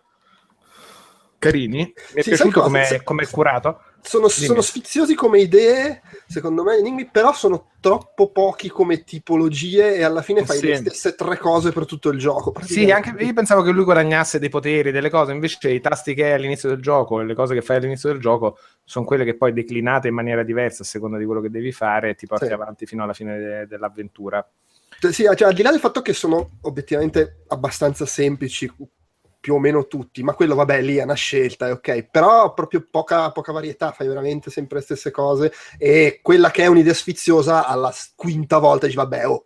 carini. 1.37 1.79
Mi 1.79 1.93
è 2.13 2.21
Sì, 2.21 2.29
piaciuto 2.29 2.61
come 2.61 2.85
Se- 2.85 3.03
è 3.03 3.29
curato. 3.29 3.81
Sono, 4.05 4.27
sono 4.27 4.61
sfiziosi 4.61 5.15
come 5.15 5.39
idee 5.39 6.01
secondo 6.27 6.63
me 6.63 6.75
enigmi 6.77 7.09
però 7.09 7.33
sono 7.33 7.71
troppo 7.79 8.31
pochi 8.31 8.69
come 8.69 9.03
tipologie 9.03 9.95
e 9.95 10.03
alla 10.03 10.21
fine 10.21 10.45
fai 10.45 10.57
Sì. 10.59 10.67
le 10.67 10.75
stesse 10.75 11.15
tre 11.15 11.37
cose 11.37 11.71
per 11.71 11.85
tutto 11.85 12.09
il 12.09 12.19
gioco 12.19 12.53
Sì, 12.61 12.89
anche 12.91 13.13
io 13.23 13.33
pensavo 13.33 13.61
che 13.63 13.71
lui 13.71 13.83
guadagnasse 13.83 14.39
dei 14.39 14.49
poteri, 14.49 14.91
delle 14.91 15.09
cose, 15.09 15.31
invece 15.33 15.71
i 15.71 15.81
tasti 15.81 16.13
che 16.13 16.25
hai 16.25 16.33
all'inizio 16.33 16.69
del 16.69 16.81
gioco 16.81 17.19
e 17.19 17.25
le 17.25 17.33
cose 17.33 17.53
che 17.53 17.61
fai 17.61 17.77
all'inizio 17.77 18.09
del 18.11 18.19
gioco 18.21 18.57
sono 18.83 19.05
quelle 19.05 19.25
che 19.25 19.35
poi 19.35 19.53
declinate 19.53 20.07
in 20.07 20.13
maniera 20.13 20.43
diversa 20.43 20.83
a 20.83 20.85
seconda 20.85 21.17
di 21.17 21.25
quello 21.25 21.41
che 21.41 21.49
devi 21.49 21.71
fare 21.71 22.09
e 22.09 22.15
ti 22.15 22.27
porti 22.27 22.45
Sì. 22.47 22.53
avanti 22.53 22.85
fino 22.85 23.03
alla 23.03 23.13
fine 23.13 23.37
de- 23.37 23.67
dell'avventura. 23.67 24.47
Sì, 25.11 25.23
cioè, 25.35 25.47
al 25.49 25.53
di 25.53 25.61
là 25.61 25.71
del 25.71 25.79
fatto 25.79 26.01
che 26.01 26.13
sono 26.13 26.51
obiettivamente 26.61 27.43
abbastanza 27.47 28.05
semplici, 28.05 28.71
più 29.45 29.53
o 29.53 29.59
meno 29.59 29.85
tutti, 29.85 30.23
ma 30.23 30.33
quello, 30.33 30.55
vabbè, 30.55 30.81
lì 30.81 30.95
è 30.95 31.03
una 31.03 31.13
scelta, 31.13 31.67
è 31.67 31.71
ok. 31.71 32.07
Però 32.09 32.51
proprio 32.55 32.83
poca, 32.89 33.29
poca 33.29 33.51
varietà, 33.51 33.91
fai 33.91 34.07
veramente 34.07 34.49
sempre 34.49 34.77
le 34.77 34.83
stesse 34.83 35.11
cose. 35.11 35.53
E 35.77 36.19
quella 36.23 36.49
che 36.49 36.63
è 36.63 36.65
un'idea 36.65 36.95
sfiziosa, 36.95 37.67
alla 37.67 37.93
quinta 38.15 38.57
volta 38.57 38.87
dici, 38.87 38.97
vabbè, 38.97 39.27
oh, 39.27 39.45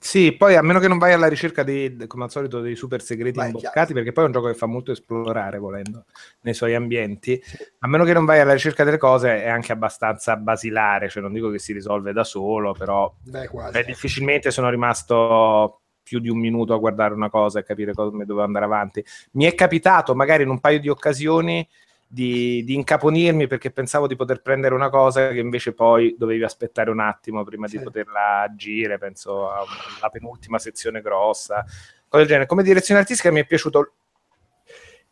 Sì, 0.00 0.32
poi 0.32 0.56
a 0.56 0.62
meno 0.62 0.80
che 0.80 0.88
non 0.88 0.96
vai 0.96 1.12
alla 1.12 1.28
ricerca 1.28 1.62
di, 1.62 2.02
come 2.06 2.24
al 2.24 2.30
solito, 2.30 2.60
dei 2.62 2.76
super 2.76 3.02
segreti 3.02 3.38
Beh, 3.38 3.46
imboccati, 3.46 3.92
perché 3.92 4.12
poi 4.12 4.24
è 4.24 4.26
un 4.28 4.32
gioco 4.32 4.46
che 4.46 4.54
fa 4.54 4.64
molto 4.64 4.90
esplorare 4.90 5.58
volendo 5.58 6.06
nei 6.40 6.54
suoi 6.54 6.74
ambienti. 6.74 7.38
A 7.80 7.86
meno 7.86 8.04
che 8.04 8.14
non 8.14 8.24
vai 8.24 8.40
alla 8.40 8.54
ricerca 8.54 8.84
delle 8.84 8.96
cose, 8.96 9.42
è 9.42 9.48
anche 9.48 9.72
abbastanza 9.72 10.36
basilare, 10.36 11.10
cioè 11.10 11.22
non 11.22 11.34
dico 11.34 11.50
che 11.50 11.58
si 11.58 11.74
risolve 11.74 12.14
da 12.14 12.24
solo, 12.24 12.72
però 12.72 13.14
beh, 13.22 13.48
quasi. 13.48 13.72
Beh, 13.72 13.84
difficilmente 13.84 14.50
sono 14.50 14.70
rimasto 14.70 15.80
più 16.04 16.20
di 16.20 16.28
un 16.28 16.38
minuto 16.38 16.74
a 16.74 16.78
guardare 16.78 17.14
una 17.14 17.30
cosa 17.30 17.58
e 17.58 17.64
capire 17.64 17.94
come 17.94 18.24
dovevo 18.24 18.44
andare 18.44 18.66
avanti. 18.66 19.04
Mi 19.32 19.46
è 19.46 19.54
capitato 19.54 20.14
magari 20.14 20.44
in 20.44 20.50
un 20.50 20.60
paio 20.60 20.78
di 20.78 20.88
occasioni 20.88 21.66
di, 22.06 22.62
di 22.64 22.74
incaponirmi 22.74 23.48
perché 23.48 23.72
pensavo 23.72 24.06
di 24.06 24.14
poter 24.14 24.40
prendere 24.40 24.74
una 24.74 24.90
cosa 24.90 25.30
che 25.30 25.40
invece 25.40 25.72
poi 25.72 26.14
dovevi 26.16 26.44
aspettare 26.44 26.90
un 26.90 27.00
attimo 27.00 27.42
prima 27.42 27.66
di 27.66 27.78
Sì. 27.78 27.82
poterla 27.82 28.42
agire, 28.42 28.98
penso 28.98 29.50
alla 29.50 30.10
penultima 30.12 30.58
sezione 30.58 31.00
grossa, 31.00 31.64
cose 32.06 32.18
del 32.18 32.26
genere. 32.26 32.46
Come 32.46 32.62
direzione 32.62 33.00
artistica 33.00 33.32
mi 33.32 33.40
è 33.40 33.46
piaciuto 33.46 33.94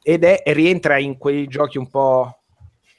ed 0.02 0.22
è, 0.24 0.42
rientra 0.52 0.98
in 0.98 1.16
quei 1.16 1.46
giochi 1.48 1.78
un 1.78 1.88
po' 1.88 2.38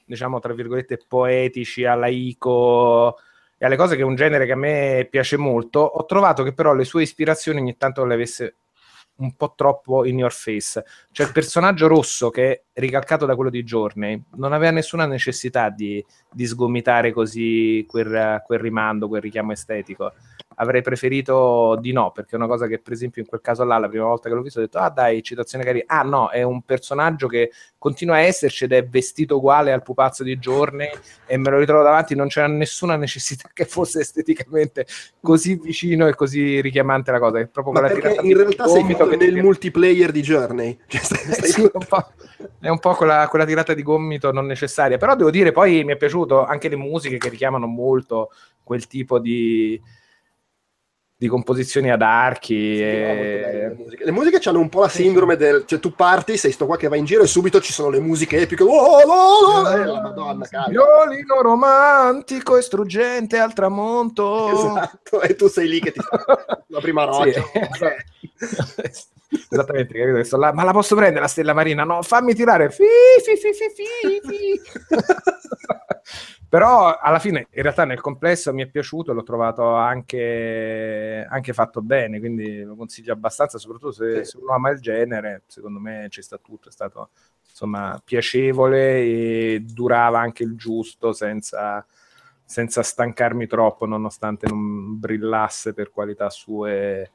diciamo 0.05 0.39
tra 0.39 0.53
virgolette 0.53 0.99
poetici 1.07 1.85
alla 1.85 2.07
Ico 2.07 3.17
e 3.63 3.65
alle 3.65 3.77
cose 3.77 3.95
che 3.95 4.01
è 4.01 4.05
un 4.05 4.15
genere 4.15 4.45
che 4.45 4.51
a 4.51 4.57
me 4.57 5.07
piace 5.09 5.37
molto, 5.37 5.79
ho 5.79 6.03
trovato 6.03 6.43
che 6.43 6.51
però 6.51 6.73
le 6.73 6.83
sue 6.83 7.03
ispirazioni 7.03 7.61
ogni 7.61 7.77
tanto 7.77 8.03
le 8.03 8.13
avesse 8.13 8.55
un 9.19 9.37
po' 9.37 9.53
troppo 9.55 10.03
in 10.03 10.17
your 10.17 10.33
face. 10.33 10.83
Cioè 11.13 11.27
il 11.27 11.31
personaggio 11.31 11.87
rosso 11.87 12.29
che 12.29 12.51
è 12.73 12.79
ricalcato 12.81 13.25
da 13.25 13.35
quello 13.35 13.49
di 13.49 13.63
Journey 13.63 14.21
non 14.35 14.51
aveva 14.51 14.73
nessuna 14.73 15.05
necessità 15.05 15.69
di, 15.69 16.03
di 16.29 16.45
sgomitare 16.45 17.13
così 17.13 17.85
quel, 17.87 18.41
quel 18.45 18.59
rimando, 18.59 19.07
quel 19.07 19.21
richiamo 19.21 19.53
estetico. 19.53 20.11
Avrei 20.55 20.81
preferito 20.81 21.77
di 21.79 21.91
no, 21.91 22.11
perché 22.11 22.31
è 22.33 22.35
una 22.35 22.47
cosa 22.47 22.67
che 22.67 22.79
per 22.79 22.93
esempio 22.93 23.21
in 23.21 23.27
quel 23.27 23.41
caso 23.41 23.63
là, 23.63 23.77
la 23.77 23.87
prima 23.89 24.05
volta 24.05 24.29
che 24.29 24.35
l'ho 24.35 24.41
visto, 24.41 24.59
ho 24.59 24.61
detto, 24.61 24.77
ah 24.77 24.89
dai, 24.89 25.21
citazione 25.23 25.63
carina. 25.63 25.85
Ah 25.87 26.03
no, 26.03 26.29
è 26.29 26.43
un 26.43 26.61
personaggio 26.61 27.27
che 27.27 27.51
continua 27.77 28.15
a 28.15 28.19
esserci 28.19 28.63
ed 28.65 28.71
è 28.73 28.85
vestito 28.87 29.37
uguale 29.37 29.71
al 29.71 29.81
pupazzo 29.83 30.23
di 30.23 30.37
Journey 30.37 30.89
e 31.25 31.37
me 31.37 31.49
lo 31.49 31.59
ritrovo 31.59 31.83
davanti, 31.83 32.15
non 32.15 32.27
c'era 32.27 32.47
nessuna 32.47 32.95
necessità 32.95 33.49
che 33.53 33.65
fosse 33.65 33.99
esteticamente 34.01 34.85
così 35.19 35.55
vicino 35.55 36.07
e 36.07 36.15
così 36.15 36.61
richiamante 36.61 37.11
la 37.11 37.19
cosa. 37.19 37.39
È 37.39 37.47
proprio 37.47 37.73
Ma 37.73 37.79
quella 37.79 37.93
perché 37.93 38.09
tirata 38.09 38.27
in 38.27 38.33
di 38.33 38.41
realtà 38.41 38.67
sei 38.67 38.83
nel 38.83 39.17
viene- 39.17 39.41
multiplayer 39.41 40.11
di 40.11 40.21
Journey. 40.21 40.79
Cioè, 40.87 41.01
stai- 41.01 41.19
eh, 41.29 41.33
stai- 41.33 41.49
sì, 41.49 41.61
un 41.61 41.85
po', 41.87 42.11
è 42.59 42.69
un 42.69 42.79
po' 42.79 42.93
quella, 42.95 43.27
quella 43.27 43.45
tirata 43.45 43.73
di 43.73 43.83
gomito 43.83 44.31
non 44.31 44.45
necessaria, 44.45 44.97
però 44.97 45.15
devo 45.15 45.29
dire 45.31 45.51
poi 45.51 45.83
mi 45.83 45.93
è 45.93 45.97
piaciuto 45.97 46.45
anche 46.45 46.69
le 46.69 46.75
musiche 46.75 47.17
che 47.17 47.29
richiamano 47.29 47.65
molto 47.65 48.31
quel 48.63 48.87
tipo 48.87 49.19
di, 49.19 49.79
di 51.23 51.29
composizioni 51.29 51.89
ad 51.89 52.01
archi. 52.01 52.75
Sì, 52.75 52.81
e- 52.81 53.51
le 53.69 53.75
musiche. 53.77 54.03
Le 54.03 54.11
musiche 54.11 54.49
hanno 54.49 54.59
un 54.59 54.67
po' 54.67 54.81
la 54.81 54.89
sindrome 54.89 55.37
del 55.37 55.63
cioè 55.65 55.79
tu 55.79 55.93
parti, 55.95 56.35
sei 56.35 56.51
sto 56.51 56.65
qua 56.65 56.75
che 56.75 56.89
va 56.89 56.97
in 56.97 57.05
giro 57.05 57.23
e 57.23 57.27
subito 57.27 57.61
ci 57.61 57.71
sono 57.71 57.89
le 57.89 58.01
musiche 58.01 58.41
epiche. 58.41 58.63
Oh, 58.63 58.67
oh, 58.67 59.01
oh, 59.07 59.71
eh, 59.71 59.85
la 59.85 60.01
Madonna. 60.01 60.45
Violino 60.67 61.41
romantico 61.41 62.57
e 62.57 62.61
struggente 62.61 63.37
al 63.39 63.53
tramonto. 63.53 64.49
Esatto, 64.49 65.21
e 65.21 65.35
tu 65.35 65.47
sei 65.47 65.69
lì 65.69 65.79
che 65.79 65.93
ti 65.93 66.01
la 66.67 66.79
prima 66.81 67.03
Sì, 67.03 67.31
roccia. 67.31 67.43
esatto. 67.71 69.21
Esattamente, 69.49 69.93
capito? 69.93 70.17
Che 70.17 70.23
sto 70.23 70.37
là, 70.37 70.53
ma 70.53 70.63
la 70.63 70.71
posso 70.71 70.95
prendere 70.95 71.21
la 71.21 71.27
stella 71.27 71.53
marina? 71.53 71.83
No, 71.83 72.01
fammi 72.01 72.33
tirare. 72.33 72.69
Fi, 72.69 72.83
fi, 73.23 73.35
fi, 73.37 73.53
fi, 73.53 73.73
fi. 73.73 74.61
Però 76.49 76.95
alla 76.99 77.17
fine, 77.17 77.47
in 77.51 77.61
realtà, 77.63 77.83
nel 77.83 77.99
complesso 77.99 78.53
mi 78.53 78.61
è 78.61 78.67
piaciuto, 78.67 79.11
l'ho 79.13 79.23
trovato 79.23 79.73
anche, 79.73 81.25
anche 81.27 81.51
fatto 81.53 81.81
bene, 81.81 82.19
quindi 82.19 82.61
lo 82.61 82.75
consiglio 82.75 83.11
abbastanza, 83.11 83.57
soprattutto 83.57 83.91
se, 83.91 84.23
Sì. 84.23 84.31
se 84.31 84.37
uno 84.37 84.53
ama 84.53 84.69
il 84.69 84.79
genere, 84.79 85.43
secondo 85.47 85.79
me 85.79 86.05
ci 86.09 86.21
sta 86.21 86.37
tutto, 86.37 86.69
è 86.69 86.71
stato 86.71 87.09
insomma 87.49 87.99
piacevole 88.03 88.99
e 89.01 89.63
durava 89.67 90.19
anche 90.19 90.43
il 90.43 90.55
giusto 90.55 91.11
senza, 91.11 91.83
senza 92.45 92.83
stancarmi 92.83 93.47
troppo, 93.47 93.87
nonostante 93.87 94.45
non 94.47 94.99
brillasse 94.99 95.73
per 95.73 95.89
qualità 95.89 96.29
sue 96.29 97.11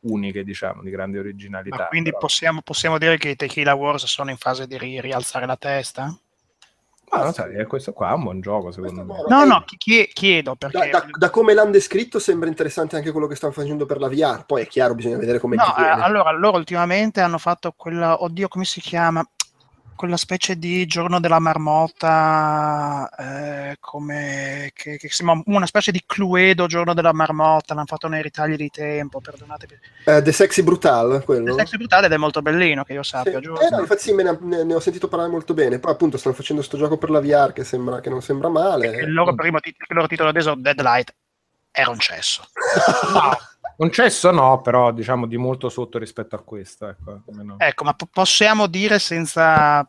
uniche, 0.00 0.44
diciamo, 0.44 0.82
di 0.82 0.90
grande 0.90 1.18
originalità. 1.18 1.76
Ma 1.76 1.86
quindi 1.88 2.12
possiamo, 2.16 2.62
possiamo 2.62 2.98
dire 2.98 3.18
che 3.18 3.30
i 3.30 3.36
Tequila 3.36 3.74
Wars 3.74 4.06
sono 4.06 4.30
in 4.30 4.36
fase 4.36 4.66
di 4.66 4.78
ri- 4.78 5.00
rialzare 5.00 5.46
la 5.46 5.56
testa? 5.56 6.16
Ma 7.10 7.22
non 7.24 7.32
sai, 7.32 7.64
questo 7.66 7.92
qua 7.92 8.10
è 8.10 8.14
un 8.14 8.22
buon 8.22 8.40
gioco, 8.40 8.70
secondo 8.70 9.04
me. 9.04 9.14
No, 9.28 9.44
no, 9.44 9.64
chi- 9.64 9.76
chi- 9.76 10.08
chiedo 10.12 10.54
Da, 10.56 10.68
perché... 10.68 10.90
da- 10.90 11.06
da 11.10 11.30
come 11.30 11.54
l'hanno 11.54 11.72
descritto 11.72 12.20
sembra 12.20 12.48
interessante 12.48 12.94
anche 12.94 13.10
quello 13.10 13.26
che 13.26 13.34
stanno 13.34 13.52
facendo 13.52 13.84
per 13.84 13.98
la 13.98 14.08
VR. 14.08 14.46
Poi 14.46 14.62
è 14.62 14.66
chiaro, 14.68 14.94
bisogna 14.94 15.16
vedere 15.16 15.40
come 15.40 15.56
No, 15.56 15.64
ti 15.74 15.82
eh, 15.82 15.88
allora, 15.88 16.30
loro 16.30 16.56
ultimamente 16.56 17.20
hanno 17.20 17.38
fatto 17.38 17.72
quella, 17.76 18.22
oddio, 18.22 18.46
come 18.46 18.64
si 18.64 18.80
chiama? 18.80 19.28
Quella 20.00 20.16
specie 20.16 20.56
di 20.56 20.86
giorno 20.86 21.20
della 21.20 21.38
marmotta, 21.40 23.10
eh, 23.18 23.76
come 23.80 24.70
che, 24.72 24.96
che 24.96 25.08
chiama 25.08 25.38
una 25.44 25.66
specie 25.66 25.92
di 25.92 26.02
Cluedo 26.06 26.64
giorno 26.66 26.94
della 26.94 27.12
marmotta, 27.12 27.74
l'hanno 27.74 27.84
fatto 27.86 28.08
nei 28.08 28.22
ritagli 28.22 28.56
di 28.56 28.70
tempo, 28.70 29.20
perdonatemi. 29.20 29.78
Eh, 30.06 30.22
The 30.22 30.32
Sexy 30.32 30.62
Brutal, 30.62 31.22
quello. 31.22 31.50
Il 31.54 31.58
sex 31.66 31.76
brutale 31.76 32.06
ed 32.06 32.12
è 32.12 32.16
molto 32.16 32.40
bellino, 32.40 32.82
che 32.82 32.94
io 32.94 33.02
Sì. 33.02 33.10
sappia, 33.10 33.36
Eh, 33.36 33.40
giusto? 33.42 33.68
no, 33.70 33.80
infatti 33.80 34.00
sì, 34.00 34.12
me 34.14 34.22
ne, 34.22 34.38
ne- 34.64 34.74
ho 34.74 34.80
sentito 34.80 35.06
parlare 35.06 35.30
molto 35.30 35.52
bene. 35.52 35.78
Poi 35.78 35.92
appunto 35.92 36.16
stanno 36.16 36.34
facendo 36.34 36.62
sto 36.62 36.78
gioco 36.78 36.96
per 36.96 37.10
la 37.10 37.20
VR 37.20 37.52
che, 37.52 37.64
sembra, 37.64 38.00
che 38.00 38.08
non 38.08 38.22
sembra 38.22 38.48
male. 38.48 38.86
Il 39.02 39.12
loro, 39.12 39.34
primo 39.34 39.60
tit- 39.60 39.84
il 39.86 39.94
loro 39.94 40.06
titolo 40.08 40.30
adesso, 40.30 40.54
Deadlight, 40.54 41.14
era 41.72 41.90
un 41.90 41.98
cesso. 41.98 42.42
No, 43.12 43.36
un 43.82 43.90
cesso 43.90 44.30
no, 44.30 44.60
però 44.60 44.92
diciamo 44.92 45.26
di 45.26 45.36
molto 45.36 45.68
sotto 45.68 45.98
rispetto 45.98 46.36
a 46.36 46.42
questo. 46.42 46.88
Ecco, 46.88 47.22
almeno. 47.28 47.56
Ecco, 47.58 47.84
ma 47.84 47.94
po- 47.94 48.08
possiamo 48.10 48.66
dire 48.66 48.98
senza... 48.98 49.88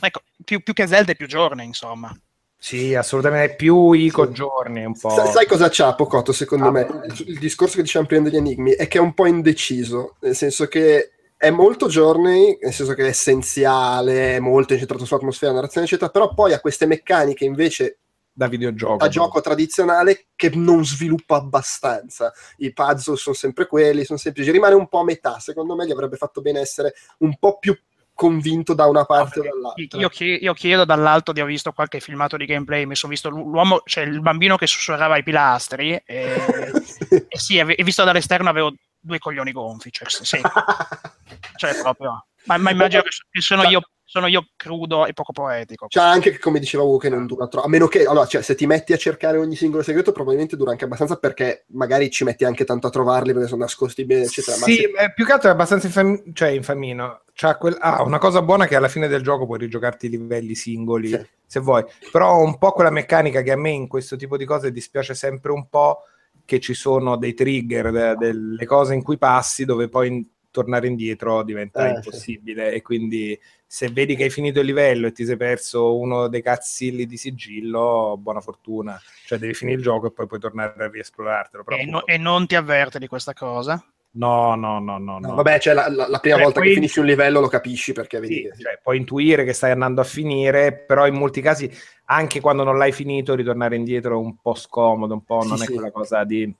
Ecco, 0.00 0.22
più, 0.44 0.62
più 0.62 0.72
che 0.72 0.86
Zelda 0.86 1.12
e 1.12 1.16
più 1.16 1.26
giorni, 1.26 1.64
insomma. 1.64 2.14
Sì, 2.56 2.94
assolutamente, 2.94 3.56
più 3.56 3.92
Ico 3.92 4.26
Sì. 4.26 4.32
giorni 4.32 4.84
un 4.84 4.98
po'. 4.98 5.10
Sa- 5.10 5.26
sai 5.26 5.46
cosa 5.46 5.68
c'ha 5.68 5.94
Pocotto 5.94 6.32
secondo 6.32 6.68
Ah, 6.68 6.70
me? 6.70 6.86
Il, 7.06 7.24
il 7.30 7.38
discorso 7.38 7.76
che 7.76 7.82
diciamo 7.82 8.06
prima 8.06 8.22
degli 8.22 8.36
enigmi 8.36 8.72
è 8.72 8.86
che 8.88 8.98
è 8.98 9.00
un 9.00 9.14
po' 9.14 9.26
indeciso, 9.26 10.14
nel 10.20 10.36
senso 10.36 10.66
che 10.68 11.10
è 11.36 11.50
molto 11.50 11.88
giorni, 11.88 12.56
nel 12.62 12.72
senso 12.72 12.94
che 12.94 13.02
è 13.02 13.08
essenziale, 13.08 14.36
è 14.36 14.38
molto 14.38 14.74
incentrato 14.74 15.04
sull'atmosfera, 15.04 15.52
narrazione, 15.52 15.86
eccetera, 15.86 16.08
però 16.10 16.32
poi 16.34 16.52
ha 16.52 16.60
queste 16.60 16.86
meccaniche 16.86 17.44
invece 17.44 17.98
da 18.32 18.46
videogioco. 18.48 18.96
da 18.96 19.08
gioco 19.08 19.40
tradizionale 19.40 20.28
che 20.34 20.50
non 20.54 20.84
sviluppa 20.84 21.36
abbastanza. 21.36 22.32
I 22.58 22.72
puzzle 22.72 23.16
sono 23.16 23.34
sempre 23.34 23.66
quelli, 23.66 24.04
sono 24.04 24.18
semplici, 24.18 24.50
rimane 24.50 24.74
un 24.74 24.88
po' 24.88 25.00
a 25.00 25.04
metà. 25.04 25.38
Secondo 25.38 25.74
me 25.74 25.86
gli 25.86 25.92
avrebbe 25.92 26.16
fatto 26.16 26.40
bene 26.40 26.60
essere 26.60 26.94
un 27.18 27.36
po' 27.38 27.58
più 27.58 27.76
convinto 28.14 28.74
da 28.74 28.86
una 28.86 29.04
parte 29.04 29.40
o 29.40 29.42
dall'altra. 29.42 29.98
Io, 29.98 30.08
chie- 30.08 30.36
io 30.36 30.52
chiedo 30.54 30.84
dall'alto 30.84 31.32
di 31.32 31.40
aver 31.40 31.52
visto 31.52 31.72
qualche 31.72 32.00
filmato 32.00 32.36
di 32.36 32.46
gameplay, 32.46 32.84
mi 32.84 32.94
sono 32.94 33.12
visto 33.12 33.28
l'u- 33.28 33.50
l'uomo, 33.50 33.82
cioè 33.84 34.04
il 34.04 34.20
bambino 34.20 34.56
che 34.56 34.66
sussurrava 34.66 35.14
ai 35.14 35.22
pilastri 35.22 36.00
e, 36.04 36.36
e 37.28 37.38
sì, 37.38 37.58
e 37.58 37.74
e 37.76 37.84
visto 37.84 38.04
dall'esterno 38.04 38.48
avevo 38.48 38.74
due 38.98 39.18
coglioni 39.18 39.50
gonfi, 39.52 39.90
cioè, 39.90 40.08
sì, 40.08 40.40
cioè 41.56 41.74
proprio. 41.80 42.26
Ma, 42.44 42.56
ma 42.58 42.70
immagino 42.70 43.02
che 43.02 43.40
sono 43.40 43.62
io, 43.64 43.80
sono 44.12 44.26
io 44.26 44.48
crudo 44.56 45.06
e 45.06 45.14
poco 45.14 45.32
poetico. 45.32 45.86
C'è 45.86 45.98
anche, 46.02 46.38
come 46.38 46.58
diceva 46.58 46.82
Ugo, 46.82 46.98
che 46.98 47.08
non 47.08 47.24
dura 47.24 47.46
troppo. 47.48 47.64
A 47.66 47.70
meno 47.70 47.86
che, 47.86 48.04
allora, 48.04 48.26
cioè, 48.26 48.42
se 48.42 48.54
ti 48.54 48.66
metti 48.66 48.92
a 48.92 48.98
cercare 48.98 49.38
ogni 49.38 49.56
singolo 49.56 49.82
segreto, 49.82 50.12
probabilmente 50.12 50.54
dura 50.54 50.72
anche 50.72 50.84
abbastanza 50.84 51.16
perché 51.16 51.64
magari 51.68 52.10
ci 52.10 52.22
metti 52.22 52.44
anche 52.44 52.66
tanto 52.66 52.88
a 52.88 52.90
trovarli 52.90 53.32
perché 53.32 53.48
sono 53.48 53.62
nascosti 53.62 54.04
bene, 54.04 54.24
eccetera. 54.24 54.58
Ma 54.58 54.64
Sì, 54.66 54.74
se- 54.76 54.82
eh, 55.02 55.14
più 55.14 55.24
che 55.24 55.32
altro 55.32 55.48
è 55.48 55.52
abbastanza 55.52 55.86
infam- 55.86 56.30
cioè, 56.34 56.50
infamino. 56.50 57.22
C'ha 57.32 57.56
quel- 57.56 57.78
ah, 57.80 58.02
una 58.02 58.18
cosa 58.18 58.42
buona 58.42 58.66
è 58.66 58.68
che 58.68 58.76
alla 58.76 58.88
fine 58.88 59.08
del 59.08 59.22
gioco 59.22 59.46
puoi 59.46 59.60
rigiocarti 59.60 60.04
i 60.04 60.10
livelli 60.10 60.54
singoli 60.54 61.08
Sì. 61.08 61.26
se 61.46 61.60
vuoi, 61.60 61.82
però 62.10 62.38
un 62.38 62.58
po' 62.58 62.72
quella 62.72 62.90
meccanica 62.90 63.40
che 63.40 63.52
a 63.52 63.56
me 63.56 63.70
in 63.70 63.88
questo 63.88 64.16
tipo 64.16 64.36
di 64.36 64.44
cose 64.44 64.70
dispiace 64.70 65.14
sempre 65.14 65.52
un 65.52 65.70
po' 65.70 66.00
che 66.44 66.60
ci 66.60 66.74
sono 66.74 67.16
dei 67.16 67.32
trigger, 67.32 67.90
de- 67.90 68.16
delle 68.18 68.66
cose 68.66 68.92
in 68.92 69.02
cui 69.02 69.16
passi 69.16 69.64
dove 69.64 69.88
poi 69.88 70.30
tornare 70.52 70.86
indietro 70.86 71.42
diventa 71.42 71.86
Eh, 71.88 71.94
impossibile 71.96 72.70
e 72.72 72.80
quindi 72.82 73.36
se 73.66 73.88
vedi 73.88 74.14
che 74.14 74.24
hai 74.24 74.30
finito 74.30 74.60
il 74.60 74.66
livello 74.66 75.08
e 75.08 75.12
ti 75.12 75.24
sei 75.24 75.36
perso 75.36 75.98
uno 75.98 76.28
dei 76.28 76.42
cazzilli 76.42 77.06
di 77.06 77.16
sigillo, 77.16 78.16
buona 78.20 78.40
fortuna, 78.40 79.00
cioè 79.26 79.38
devi 79.38 79.54
finire 79.54 79.78
il 79.78 79.82
gioco 79.82 80.06
e 80.06 80.12
poi 80.12 80.26
puoi 80.28 80.38
tornare 80.38 80.84
a 80.84 80.88
riesplorartelo. 80.90 81.64
Però 81.64 81.76
E, 81.76 81.86
no- 81.86 82.06
e 82.06 82.18
non 82.18 82.46
ti 82.46 82.54
avverte 82.54 83.00
di 83.00 83.08
questa 83.08 83.32
cosa? 83.32 83.84
No, 84.14 84.54
no, 84.56 84.78
no, 84.78 84.98
no, 84.98 85.18
no, 85.18 85.34
vabbè, 85.36 85.58
cioè, 85.58 85.72
la, 85.72 85.88
la- 85.88 86.06
la 86.06 86.18
prima 86.18 86.36
Cioè, 86.36 86.44
volta 86.44 86.60
poi- 86.60 86.68
che 86.68 86.74
finisci 86.74 86.98
un 87.00 87.06
livello 87.06 87.40
lo 87.40 87.48
capisci 87.48 87.94
perché 87.94 88.20
vedi 88.20 88.46
Sì, 88.54 88.62
cioè, 88.62 88.78
puoi 88.82 88.98
intuire 88.98 89.42
che 89.42 89.54
stai 89.54 89.70
andando 89.70 90.02
a 90.02 90.04
finire, 90.04 90.74
però 90.74 91.06
in 91.06 91.14
molti 91.14 91.40
casi, 91.40 91.70
anche 92.06 92.38
quando 92.42 92.62
non 92.62 92.76
l'hai 92.76 92.92
finito, 92.92 93.34
ritornare 93.34 93.74
indietro 93.74 94.12
è 94.12 94.18
un 94.22 94.36
po' 94.38 94.54
scomodo, 94.54 95.14
un 95.14 95.24
po' 95.24 95.40
Sì, 95.40 95.48
non 95.48 95.62
è 95.62 95.64
sì. 95.64 95.72
quella 95.72 95.90
cosa 95.90 96.24
di... 96.24 96.54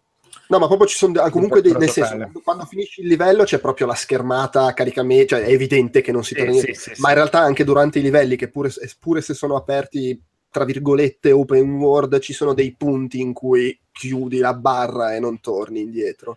No, 0.52 0.58
ma 0.58 0.66
proprio 0.66 0.86
ci 0.86 0.96
sono 0.98 1.12
de- 1.14 1.30
comunque 1.30 1.62
dei, 1.62 1.72
nel 1.72 1.88
senso, 1.88 2.30
quando- 2.44 2.66
finisci 2.66 3.00
il 3.00 3.06
livello 3.06 3.44
c'è 3.44 3.58
proprio 3.58 3.86
la 3.86 3.94
schermata 3.94 4.74
caricamento, 4.74 5.34
cioè 5.34 5.44
è 5.44 5.50
evidente 5.50 6.02
che 6.02 6.12
non 6.12 6.22
si 6.22 6.34
Sì, 6.34 6.40
torna 6.40 6.52
sì, 6.52 6.58
indietro, 6.58 6.82
sì, 6.82 6.90
ma 7.00 7.06
sì. 7.06 7.12
in 7.12 7.14
realtà 7.14 7.38
anche 7.40 7.64
durante 7.64 7.98
i 8.00 8.02
livelli, 8.02 8.36
che 8.36 8.48
pure, 8.48 8.70
pure 9.00 9.22
se 9.22 9.32
sono 9.32 9.56
aperti 9.56 10.20
tra 10.50 10.64
virgolette 10.66 11.32
open 11.32 11.70
world, 11.78 12.18
ci 12.18 12.34
sono 12.34 12.52
dei 12.52 12.74
punti 12.76 13.20
in 13.20 13.32
cui 13.32 13.78
chiudi 13.90 14.36
la 14.36 14.52
barra 14.52 15.14
e 15.14 15.20
non 15.20 15.40
torni 15.40 15.80
indietro. 15.80 16.36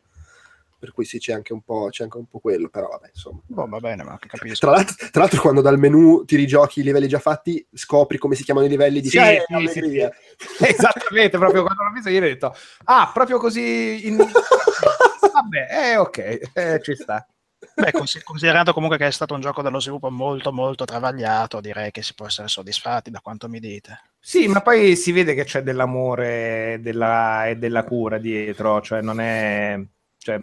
Per 0.85 0.93
cui 0.93 1.03
sì, 1.05 1.17
c'è 1.17 1.33
anche 1.33 1.51
un 1.51 1.61
po', 1.63 1.87
c'è 1.89 2.03
anche 2.03 2.17
un 2.17 2.27
po' 2.27 2.37
quello, 2.37 2.69
però 2.69 2.87
vabbè, 2.89 3.07
insomma. 3.11 3.39
Boh, 3.47 3.67
va 3.67 3.79
bene, 3.79 4.03
ma 4.03 4.19
capisco. 4.19 4.67
Tra 4.67 4.75
l'altro, 4.75 4.95
tra 5.09 5.21
l'altro 5.21 5.41
quando 5.41 5.61
dal 5.61 5.79
menu 5.79 6.25
ti 6.25 6.35
rigiochi 6.35 6.81
i 6.81 6.83
livelli 6.83 7.07
già 7.07 7.17
fatti, 7.17 7.65
scopri 7.73 8.19
come 8.19 8.35
si 8.35 8.43
chiamano 8.43 8.67
i 8.67 8.69
livelli, 8.69 9.01
dici, 9.01 9.17
Sì, 9.17 9.23
"Eh, 9.23 9.43
sì, 9.47 9.53
allegria." 9.53 10.11
Esattamente, 10.61 11.39
proprio 11.39 11.63
quando 11.63 11.83
l'ho 11.83 11.91
visto 11.91 12.09
ieri 12.09 12.27
ho 12.27 12.29
detto, 12.29 12.55
ah, 12.83 13.09
proprio 13.11 13.39
così... 13.39 14.05
In... 14.05 14.17
Vabbè, 15.33 15.67
eh, 15.91 15.97
ok, 15.97 16.39
eh, 16.53 16.79
ci 16.83 16.95
sta. 16.95 17.25
Beh, 17.73 17.91
cons- 17.91 18.21
considerato 18.23 18.73
comunque 18.73 18.97
che 18.97 19.07
è 19.07 19.11
stato 19.11 19.33
un 19.33 19.41
gioco 19.41 19.63
dello 19.63 19.79
sviluppo 19.79 20.11
molto 20.11 20.53
molto 20.53 20.85
travagliato, 20.85 21.59
direi 21.61 21.89
che 21.89 22.03
si 22.03 22.13
può 22.13 22.27
essere 22.27 22.47
soddisfatti 22.47 23.09
da 23.09 23.21
quanto 23.21 23.49
mi 23.49 23.59
dite. 23.59 24.01
Sì, 24.19 24.47
ma 24.47 24.61
poi 24.61 24.95
si 24.95 25.11
vede 25.11 25.33
che 25.33 25.43
c'è 25.45 25.61
dell'amore 25.63 26.77
della- 26.81 27.47
e 27.47 27.55
della 27.57 27.83
cura 27.83 28.17
dietro, 28.19 28.81
cioè 28.81 29.01
non 29.01 29.19
è... 29.19 29.79
Cioè, 30.17 30.39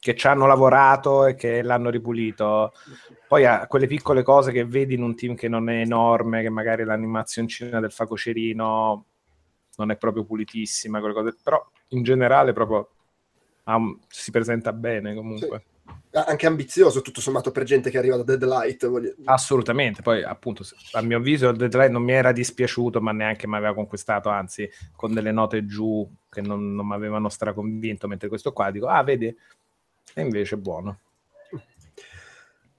che 0.00 0.14
ci 0.14 0.26
hanno 0.26 0.46
lavorato 0.46 1.26
e 1.26 1.34
che 1.34 1.62
l'hanno 1.62 1.90
ripulito. 1.90 2.72
Poi 3.26 3.44
ha 3.44 3.66
quelle 3.66 3.86
piccole 3.86 4.22
cose 4.22 4.52
che 4.52 4.64
vedi 4.64 4.94
in 4.94 5.02
un 5.02 5.14
team 5.16 5.34
che 5.34 5.48
non 5.48 5.68
è 5.68 5.80
enorme, 5.80 6.42
che 6.42 6.50
magari 6.50 6.84
l'animazioncina 6.84 7.80
del 7.80 7.92
facocerino 7.92 9.04
non 9.76 9.90
è 9.90 9.96
proprio 9.96 10.24
pulitissima, 10.24 10.98
quelle 11.00 11.14
cose, 11.14 11.36
però 11.42 11.64
in 11.88 12.02
generale 12.02 12.52
proprio 12.52 12.88
un- 13.64 13.98
si 14.08 14.30
presenta 14.30 14.72
bene 14.72 15.14
comunque. 15.14 15.64
Anche 16.10 16.46
ambizioso, 16.46 17.00
tutto 17.02 17.20
sommato, 17.20 17.50
per 17.50 17.64
gente 17.64 17.90
che 17.90 17.98
arriva 17.98 18.16
da 18.16 18.22
Deadlight. 18.22 18.86
voglio- 18.88 19.14
Assolutamente, 19.24 20.02
poi 20.02 20.22
appunto 20.22 20.64
a 20.92 21.02
mio 21.02 21.18
avviso 21.18 21.48
il 21.50 21.56
Deadline 21.56 21.90
non 21.90 22.02
mi 22.02 22.12
era 22.12 22.32
dispiaciuto 22.32 23.00
ma 23.00 23.12
neanche 23.12 23.46
mi 23.46 23.56
aveva 23.56 23.74
conquistato, 23.74 24.28
anzi 24.30 24.68
con 24.96 25.12
delle 25.12 25.32
note 25.32 25.64
giù 25.66 26.10
che 26.30 26.40
non, 26.40 26.74
non 26.74 26.86
mi 26.86 26.94
avevano 26.94 27.28
straconvinto, 27.28 28.08
mentre 28.08 28.28
questo 28.28 28.52
qua 28.52 28.70
dico, 28.70 28.86
ah 28.86 29.02
vedi, 29.02 29.34
e 30.14 30.20
invece 30.22 30.54
è 30.56 30.58
buono. 30.58 30.98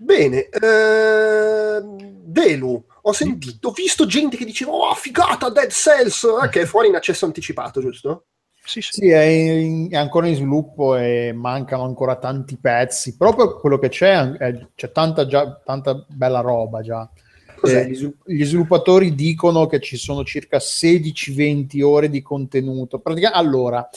Bene, 0.02 0.48
ehm, 0.48 1.98
Delu, 2.24 2.86
ho 3.02 3.12
sentito, 3.12 3.68
ho 3.70 3.72
visto 3.72 4.06
gente 4.06 4.38
che 4.38 4.46
diceva, 4.46 4.72
oh 4.72 4.94
figata, 4.94 5.50
Dead 5.50 5.70
Cells, 5.72 6.26
eh, 6.44 6.50
che 6.50 6.62
è 6.62 6.66
fuori 6.66 6.88
in 6.88 6.96
accesso 6.96 7.26
anticipato, 7.26 7.82
giusto? 7.82 8.26
Sì, 8.64 8.82
sì. 8.82 8.92
Sì, 8.94 9.10
è, 9.10 9.22
in- 9.24 9.92
è 9.92 9.98
ancora 9.98 10.28
in 10.28 10.36
sviluppo 10.36 10.96
e 10.96 11.34
mancano 11.34 11.84
ancora 11.84 12.16
tanti 12.16 12.56
pezzi. 12.58 13.18
Proprio 13.18 13.58
quello 13.60 13.78
che 13.80 13.90
c'è, 13.90 14.32
è- 14.34 14.68
c'è 14.76 14.92
tanta, 14.92 15.26
già, 15.26 15.60
tanta 15.66 16.06
bella 16.08 16.40
roba 16.40 16.82
già. 16.82 17.10
Cos'è? 17.56 17.82
Eh, 17.82 17.90
gli, 17.90 17.96
svilu- 17.96 18.18
gli 18.26 18.46
sviluppatori 18.46 19.16
dicono 19.16 19.66
che 19.66 19.82
ci 19.82 19.98
sono 19.98 20.24
circa 20.24 20.60
16-20 20.60 21.82
ore 21.82 22.10
di 22.10 22.22
contenuto. 22.22 23.00
Pratica- 23.00 23.34
allora, 23.34 23.90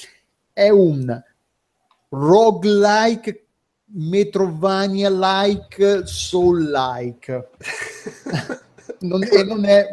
è 0.53 0.69
un 0.71 1.23
roguelike, 2.13 3.47
Metrovania-like, 3.95 6.07
Soul-like. 6.07 7.49
non, 9.01 9.23
e 9.25 9.43
non 9.45 9.65
è... 9.65 9.89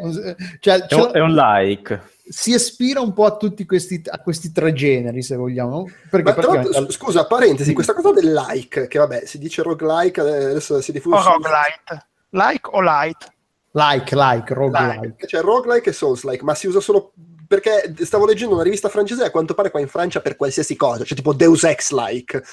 Cioè, 0.60 0.80
È 0.86 0.94
un, 0.94 1.10
è 1.12 1.20
un 1.20 1.34
like. 1.34 2.00
si 2.28 2.52
ispira 2.52 3.00
un 3.00 3.12
po' 3.12 3.24
a 3.26 3.36
tutti 3.36 3.64
questi, 3.66 4.02
a 4.06 4.20
questi 4.20 4.52
tre 4.52 4.72
generi, 4.72 5.22
se 5.22 5.36
vogliamo. 5.36 5.88
Perché 6.10 6.32
praticamente- 6.32 6.72
s- 6.72 6.92
scusa, 6.92 7.26
parentesi, 7.26 7.72
questa 7.72 7.94
cosa 7.94 8.12
del 8.12 8.32
like, 8.32 8.86
che 8.86 8.98
vabbè, 8.98 9.24
si 9.26 9.38
dice 9.38 9.62
roguelike, 9.62 10.20
adesso 10.20 10.80
si 10.80 10.92
diffude... 10.92 11.16
O 11.16 11.20
su- 11.20 11.28
roguelite. 11.28 12.06
Like 12.30 12.68
o 12.72 12.80
light? 12.80 13.32
Like, 13.72 14.14
like, 14.14 14.54
roguelike. 14.54 15.26
C'è 15.26 15.40
roguelike 15.40 15.90
e 15.90 15.92
souls-like, 15.92 16.44
ma 16.44 16.54
si 16.54 16.66
usa 16.66 16.80
solo... 16.80 17.12
Perché 17.50 17.92
stavo 18.04 18.26
leggendo 18.26 18.54
una 18.54 18.62
rivista 18.62 18.88
francese 18.88 19.22
e 19.22 19.26
a 19.26 19.30
quanto 19.32 19.54
pare 19.54 19.72
qua 19.72 19.80
in 19.80 19.88
Francia 19.88 20.20
per 20.20 20.36
qualsiasi 20.36 20.76
cosa, 20.76 21.02
cioè 21.02 21.16
tipo 21.16 21.32
Deus 21.32 21.64
Ex-like. 21.64 22.44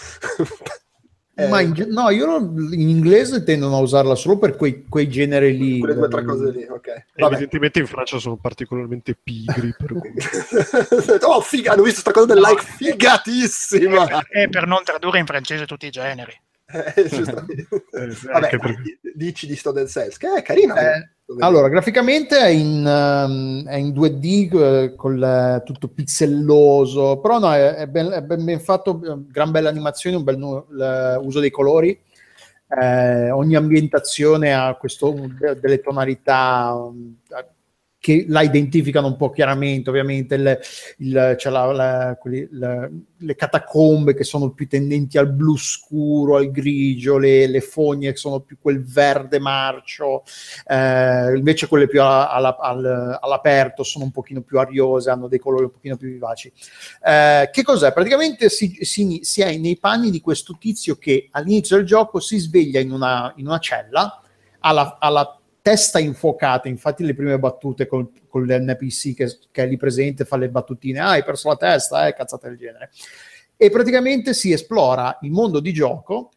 Eh, 1.36 1.45
Ma 1.49 1.62
in, 1.62 1.73
ge- 1.73 1.86
no, 1.86 2.10
io 2.10 2.25
non- 2.25 2.69
in 2.71 2.89
inglese 2.89 3.43
tendono 3.43 3.75
a 3.75 3.81
usarla 3.81 4.15
solo 4.15 4.39
per 4.39 4.55
quei, 4.55 4.86
quei 4.89 5.07
generi 5.07 5.55
lì. 5.55 5.77
quelle 5.77 5.93
due 5.93 6.05
o 6.05 6.10
tre 6.10 6.23
cose 6.25 6.49
lì, 6.49 6.63
ok. 6.67 7.05
Vabbè. 7.13 7.31
Evidentemente 7.36 7.77
in 7.77 7.86
Francia 7.86 8.17
sono 8.17 8.38
particolarmente 8.38 9.15
pigri, 9.21 9.71
per 9.77 9.93
cui... 9.93 10.13
oh, 11.21 11.41
figa, 11.41 11.73
hanno 11.73 11.83
visto 11.83 11.99
sta 11.99 12.10
cosa 12.12 12.25
del 12.33 12.39
like 12.41 12.63
figatissima. 12.63 14.23
È 14.27 14.49
per 14.49 14.65
non 14.65 14.83
tradurre 14.83 15.19
in 15.19 15.27
francese 15.27 15.67
tutti 15.67 15.86
i 15.86 15.91
generi. 15.91 16.33
Eh, 16.69 17.07
giustamente. 17.07 17.67
Vabbè, 18.33 18.57
perché- 18.57 18.97
dici 19.13 19.45
di 19.45 19.55
sto 19.55 19.71
Dead 19.71 19.88
Cells, 19.88 20.17
che 20.17 20.27
è 20.33 20.41
carina. 20.41 20.73
Eh, 20.95 21.10
Allora, 21.39 21.67
graficamente 21.67 22.39
è 22.39 22.47
in, 22.47 22.85
ehm, 22.87 23.67
è 23.67 23.75
in 23.75 23.91
2D 23.91 24.53
eh, 24.53 24.95
con 24.95 25.21
eh, 25.21 25.61
tutto 25.65 25.89
pixelloso, 25.89 27.19
però 27.19 27.37
no, 27.37 27.53
è, 27.53 27.85
ben, 27.87 28.07
è 28.11 28.21
ben- 28.21 28.45
ben 28.45 28.59
fatto, 28.61 29.01
eh, 29.03 29.25
gran 29.29 29.51
bella 29.51 29.67
animazione, 29.67 30.15
un 30.15 30.23
bel 30.23 30.37
nu- 30.37 30.65
uso 31.21 31.41
dei 31.41 31.51
colori. 31.51 31.99
Eh, 32.69 33.29
ogni 33.31 33.55
ambientazione 33.55 34.53
ha 34.53 34.75
questo, 34.75 35.13
de- 35.37 35.59
delle 35.59 35.81
tonalità 35.81 36.73
um, 36.73 37.17
che 38.08 38.24
la 38.30 38.41
identificano 38.41 39.08
un 39.08 39.17
po' 39.17 39.32
chiaramente, 39.32 39.89
ovviamente 39.89 40.36
il- 40.36 40.60
il- 41.00 41.34
c'è 41.36 41.50
la- 41.50 41.74
la- 41.74 42.17
quelli- 42.17 42.48
la- 42.52 42.89
le 43.17 43.36
catacombe 43.36 44.13
che 44.13 44.24
sono 44.24 44.52
più 44.52 44.65
tendenti 44.65 45.17
al 45.17 45.30
blu 45.30 45.58
scuro, 45.58 46.38
al 46.38 46.50
grigio, 46.50 47.17
le, 47.17 47.48
le 47.48 47.60
fogne 47.60 48.12
che 48.12 48.15
sono 48.17 48.39
più 48.39 48.60
quel 48.62 48.82
verde 48.82 49.39
marcio, 49.39 50.24
eh, 50.67 51.36
invece 51.36 51.67
quelle 51.67 51.88
più 51.88 52.02
a- 52.02 52.32
alla- 52.32 52.56
al- 52.58 53.17
all'aperto 53.20 53.84
sono 53.84 54.06
un 54.06 54.12
pochino 54.12 54.39
più 54.39 54.58
ariose, 54.58 55.10
hanno 55.10 55.28
dei 55.28 55.39
colori 55.39 55.65
un 55.65 55.72
pochino 55.72 55.98
più 55.98 56.08
vivaci. 56.08 56.50
Eh, 57.06 57.50
che 57.52 57.62
cos'è? 57.63 57.91
Praticamente 57.91 58.48
si, 58.48 58.78
si- 58.84 59.20
si 59.22 59.41
è 59.41 59.58
nei 59.58 59.76
panni 59.76 60.12
di 60.12 60.22
questo 60.22 60.56
tizio 60.58 60.96
che 60.96 61.28
all'inizio 61.32 61.76
del 61.76 61.86
gioco 61.86 62.22
si 62.22 62.38
sveglia 62.38 62.80
in 62.80 62.91
una, 62.93 63.34
in 63.36 63.48
una 63.48 63.60
cella, 63.60 64.22
ha 64.60 64.72
la, 64.72 64.96
ha 64.98 65.10
la 65.10 65.32
testa 65.67 65.99
infuocata, 65.99 66.69
infatti 66.69 67.03
le 67.03 67.13
prime 67.13 67.38
battute 67.38 67.88
col- 67.88 68.10
con 68.30 68.45
l'NPC 68.45 69.13
che, 69.13 69.38
che 69.51 69.63
è 69.63 69.67
lì 69.67 69.75
presente 69.75 70.23
fa 70.23 70.38
le 70.38 70.47
battutine, 70.47 70.99
ah 70.99 71.10
hai 71.10 71.25
perso 71.25 71.49
la 71.49 71.58
testa, 71.58 72.08
eh, 72.08 72.13
cazzate 72.13 72.47
del 72.47 72.58
genere. 72.58 72.89
E 73.58 73.69
praticamente 73.69 74.34
si 74.34 74.53
esplora 74.53 75.17
il 75.23 75.32
mondo 75.32 75.60
di 75.60 75.73
gioco 75.73 76.32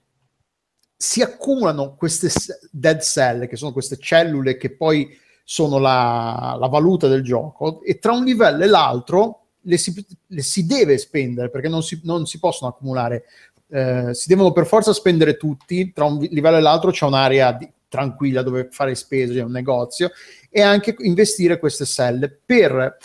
si 0.97 1.23
accumulano 1.23 1.95
queste 1.95 2.29
dead 2.73 3.01
cell, 3.03 3.47
che 3.47 3.55
sono 3.55 3.73
queste 3.73 3.99
cellule 3.99 4.57
che 4.57 4.75
poi 4.75 5.17
sono 5.45 5.79
la, 5.79 6.57
la 6.59 6.67
valuta 6.67 7.07
del 7.07 7.23
gioco, 7.23 7.83
e 7.85 8.01
tra 8.01 8.11
un 8.11 8.25
livello 8.25 8.65
e 8.65 8.67
l'altro 8.67 9.47
le 9.61 9.79
si, 9.79 9.95
le 10.27 10.43
si 10.43 10.67
deve 10.67 10.99
spendere 10.99 11.51
perché 11.51 11.69
non 11.69 11.85
si, 11.85 12.01
non 12.03 12.27
si 12.27 12.41
possono 12.41 12.71
accumulare, 12.71 13.27
eh, 13.69 14.13
si 14.13 14.27
devono 14.27 14.51
per 14.51 14.67
forza 14.67 14.93
spendere 14.93 15.37
tutti. 15.37 15.93
Tra 15.93 16.05
un 16.05 16.19
livello 16.19 16.57
e 16.57 16.61
l'altro 16.61 16.91
c'è 16.91 17.07
un'area 17.07 17.53
di- 17.53 17.73
tranquilla 17.91 18.41
dove 18.41 18.69
fare 18.71 18.95
spese, 18.95 19.35
c'è 19.35 19.43
un 19.43 19.51
negozio, 19.51 20.11
e 20.49 20.63
anche 20.63 20.95
investire 21.01 21.59
queste 21.59 21.85
cell 21.85 22.39
per 22.47 22.97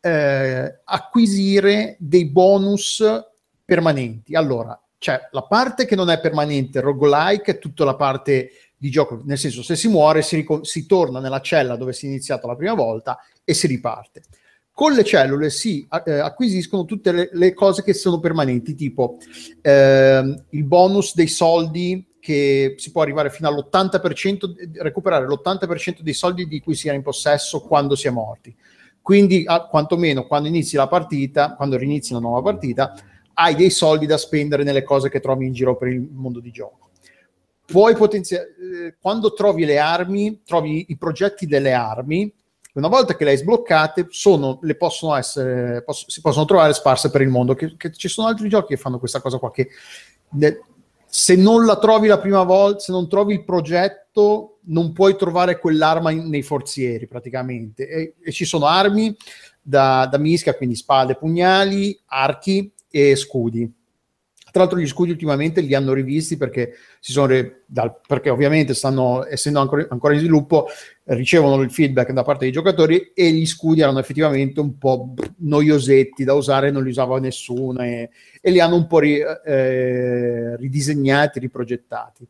eh, 0.00 0.80
acquisire 0.84 1.96
dei 1.98 2.26
bonus 2.26 3.02
permanenti. 3.64 4.36
Allora, 4.36 4.80
c'è 4.98 5.28
la 5.32 5.42
parte 5.42 5.84
che 5.86 5.96
non 5.96 6.10
è 6.10 6.20
permanente, 6.20 6.80
roguelike, 6.80 7.52
è 7.52 7.58
tutta 7.58 7.84
la 7.84 7.96
parte 7.96 8.50
di 8.76 8.90
gioco, 8.90 9.22
nel 9.24 9.38
senso 9.38 9.62
se 9.62 9.74
si 9.74 9.88
muore 9.88 10.22
si, 10.22 10.36
ricon- 10.36 10.64
si 10.64 10.86
torna 10.86 11.18
nella 11.18 11.40
cella 11.40 11.76
dove 11.76 11.92
si 11.92 12.06
è 12.06 12.08
iniziato 12.08 12.46
la 12.46 12.56
prima 12.56 12.74
volta 12.74 13.18
e 13.42 13.54
si 13.54 13.66
riparte. 13.66 14.22
Con 14.70 14.92
le 14.92 15.04
cellule 15.04 15.48
si 15.48 15.88
eh, 16.04 16.18
acquisiscono 16.18 16.84
tutte 16.84 17.10
le, 17.10 17.30
le 17.32 17.54
cose 17.54 17.82
che 17.82 17.94
sono 17.94 18.20
permanenti, 18.20 18.74
tipo 18.74 19.16
ehm, 19.62 20.44
il 20.50 20.64
bonus 20.64 21.14
dei 21.14 21.28
soldi 21.28 22.06
che 22.26 22.74
si 22.76 22.90
può 22.90 23.02
arrivare 23.02 23.30
fino 23.30 23.46
all'80%, 23.46 24.80
recuperare 24.82 25.28
l'80% 25.28 26.00
dei 26.00 26.12
soldi 26.12 26.48
di 26.48 26.58
cui 26.58 26.74
si 26.74 26.88
era 26.88 26.96
in 26.96 27.04
possesso 27.04 27.60
quando 27.60 27.94
si 27.94 28.08
è 28.08 28.10
morti. 28.10 28.52
Quindi, 29.00 29.44
a, 29.46 29.66
quantomeno 29.66 30.26
quando 30.26 30.48
inizi 30.48 30.74
la 30.74 30.88
partita, 30.88 31.54
quando 31.54 31.76
rinizi 31.76 32.10
una 32.14 32.22
nuova 32.22 32.42
partita, 32.42 32.96
hai 33.34 33.54
dei 33.54 33.70
soldi 33.70 34.06
da 34.06 34.18
spendere 34.18 34.64
nelle 34.64 34.82
cose 34.82 35.08
che 35.08 35.20
trovi 35.20 35.46
in 35.46 35.52
giro 35.52 35.76
per 35.76 35.86
il 35.86 36.00
mondo 36.00 36.40
di 36.40 36.50
gioco. 36.50 36.90
Puoi 37.64 37.94
potenziare, 37.94 38.56
eh, 38.58 38.96
quando 39.00 39.32
trovi 39.32 39.64
le 39.64 39.78
armi, 39.78 40.42
trovi 40.44 40.86
i 40.88 40.96
progetti 40.96 41.46
delle 41.46 41.74
armi, 41.74 42.34
una 42.72 42.88
volta 42.88 43.14
che 43.14 43.22
le 43.22 43.30
hai 43.30 43.36
sbloccate, 43.36 44.08
sono, 44.10 44.58
le 44.62 44.74
possono 44.74 45.14
essere, 45.14 45.84
poss- 45.84 46.08
si 46.08 46.20
possono 46.20 46.44
trovare 46.44 46.72
sparse 46.72 47.08
per 47.08 47.20
il 47.20 47.28
mondo. 47.28 47.54
Che, 47.54 47.76
che 47.76 47.92
ci 47.92 48.08
sono 48.08 48.26
altri 48.26 48.48
giochi 48.48 48.74
che 48.74 48.80
fanno 48.80 48.98
questa 48.98 49.20
cosa 49.20 49.38
qua, 49.38 49.52
che 49.52 49.68
ne- 50.30 50.58
se 51.18 51.34
non 51.34 51.64
la 51.64 51.78
trovi 51.78 52.08
la 52.08 52.18
prima 52.18 52.42
volta, 52.42 52.80
se 52.80 52.92
non 52.92 53.08
trovi 53.08 53.32
il 53.32 53.42
progetto, 53.42 54.58
non 54.64 54.92
puoi 54.92 55.16
trovare 55.16 55.58
quell'arma 55.58 56.10
in- 56.10 56.28
nei 56.28 56.42
forzieri 56.42 57.06
praticamente. 57.06 57.88
E, 57.88 58.14
e 58.22 58.32
ci 58.32 58.44
sono 58.44 58.66
armi 58.66 59.16
da, 59.62 60.06
da 60.10 60.18
mischia, 60.18 60.54
quindi 60.54 60.74
spade, 60.74 61.14
pugnali, 61.16 61.98
archi 62.08 62.70
e 62.90 63.16
scudi. 63.16 63.72
Tra 64.56 64.64
l'altro 64.64 64.80
gli 64.80 64.88
scudi 64.88 65.10
ultimamente 65.10 65.60
li 65.60 65.74
hanno 65.74 65.92
rivisti 65.92 66.38
perché, 66.38 66.76
re- 67.26 67.64
dal- 67.66 68.00
perché 68.08 68.30
ovviamente 68.30 68.72
stanno, 68.72 69.26
essendo 69.26 69.60
ancora, 69.60 69.86
ancora 69.90 70.14
in 70.14 70.20
sviluppo, 70.20 70.68
ricevono 71.04 71.60
il 71.60 71.70
feedback 71.70 72.10
da 72.12 72.22
parte 72.22 72.44
dei 72.44 72.52
giocatori 72.52 73.12
e 73.12 73.32
gli 73.32 73.44
scudi 73.44 73.82
erano 73.82 73.98
effettivamente 73.98 74.60
un 74.60 74.78
po' 74.78 75.12
noiosetti 75.40 76.24
da 76.24 76.32
usare, 76.32 76.70
non 76.70 76.84
li 76.84 76.88
usava 76.88 77.20
nessuno 77.20 77.82
e, 77.82 78.08
e 78.40 78.50
li 78.50 78.58
hanno 78.58 78.76
un 78.76 78.86
po' 78.86 79.00
ri- 79.00 79.20
eh, 79.44 80.56
ridisegnati, 80.56 81.38
riprogettati. 81.38 82.26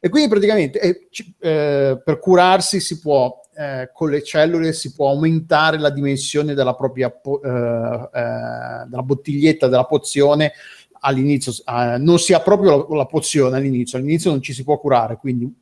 E 0.00 0.08
quindi 0.08 0.30
praticamente 0.30 0.80
eh, 0.80 1.08
eh, 1.38 2.00
per 2.02 2.18
curarsi 2.18 2.80
si 2.80 2.98
può, 2.98 3.42
eh, 3.54 3.90
con 3.92 4.08
le 4.08 4.22
cellule 4.22 4.72
si 4.72 4.94
può 4.94 5.10
aumentare 5.10 5.78
la 5.78 5.90
dimensione 5.90 6.54
della 6.54 6.74
propria 6.74 7.10
po- 7.10 7.42
eh, 7.42 7.48
eh, 7.48 8.86
della 8.88 9.02
bottiglietta 9.02 9.68
della 9.68 9.84
pozione 9.84 10.52
all'inizio, 11.00 11.52
eh, 11.52 11.96
non 11.98 12.18
si 12.18 12.32
ha 12.32 12.40
proprio 12.40 12.86
la, 12.88 12.96
la 12.96 13.06
pozione 13.06 13.56
all'inizio, 13.56 13.98
all'inizio 13.98 14.30
non 14.30 14.42
ci 14.42 14.52
si 14.52 14.64
può 14.64 14.78
curare, 14.78 15.16
quindi 15.16 15.52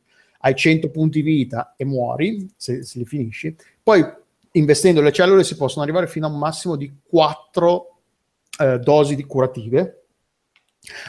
hai 0.41 0.55
100 0.55 0.91
punti 0.91 1.23
vita 1.23 1.75
e 1.77 1.85
muori 1.85 2.49
se, 2.57 2.85
se 2.85 2.99
li 2.99 3.05
finisci. 3.05 3.55
Poi 3.83 4.05
investendo 4.53 5.01
le 5.01 5.13
cellule 5.13 5.45
si 5.45 5.57
possono 5.57 5.83
arrivare 5.85 6.07
fino 6.07 6.27
a 6.27 6.31
un 6.31 6.39
massimo 6.39 6.77
di 6.77 6.93
4 7.07 7.99
eh, 8.59 8.79
dosi 8.79 9.23
curative. 9.25 10.03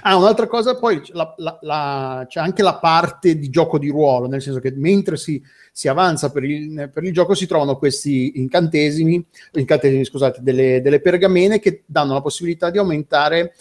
Ah, 0.01 0.15
un'altra 0.15 0.47
cosa, 0.47 0.75
poi 0.75 0.99
la- 1.11 1.35
la- 1.37 1.59
la- 1.61 2.25
c'è 2.27 2.39
anche 2.39 2.63
la 2.63 2.77
parte 2.77 3.37
di 3.37 3.49
gioco 3.49 3.77
di 3.77 3.89
ruolo, 3.89 4.27
nel 4.27 4.41
senso 4.41 4.59
che 4.59 4.71
mentre 4.75 5.17
si, 5.17 5.41
si 5.71 5.87
avanza 5.87 6.31
per 6.31 6.43
il, 6.43 6.89
per 6.91 7.03
il 7.03 7.13
gioco 7.13 7.35
si 7.35 7.45
trovano 7.45 7.77
questi 7.77 8.39
incantesimi, 8.39 9.23
incantesimi 9.53 10.03
scusate, 10.03 10.39
delle, 10.41 10.81
delle 10.81 10.99
pergamene 10.99 11.59
che 11.59 11.83
danno 11.85 12.13
la 12.13 12.21
possibilità 12.21 12.71
di 12.71 12.79
aumentare 12.79 13.53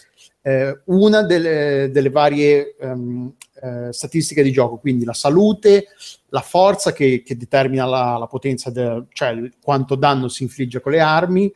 eh, 0.46 0.80
una 0.84 1.22
delle, 1.22 1.90
delle 1.90 2.08
varie 2.08 2.76
ehm, 2.78 3.32
eh, 3.60 3.92
statistiche 3.92 4.44
di 4.44 4.52
gioco, 4.52 4.76
quindi 4.76 5.04
la 5.04 5.12
salute, 5.12 5.86
la 6.28 6.40
forza 6.40 6.92
che, 6.92 7.22
che 7.24 7.36
determina 7.36 7.84
la, 7.84 8.16
la 8.16 8.28
potenza, 8.28 8.70
del- 8.70 9.06
cioè 9.12 9.34
quanto 9.60 9.96
danno 9.96 10.28
si 10.28 10.44
infligge 10.44 10.80
con 10.80 10.92
le 10.92 11.00
armi, 11.00 11.52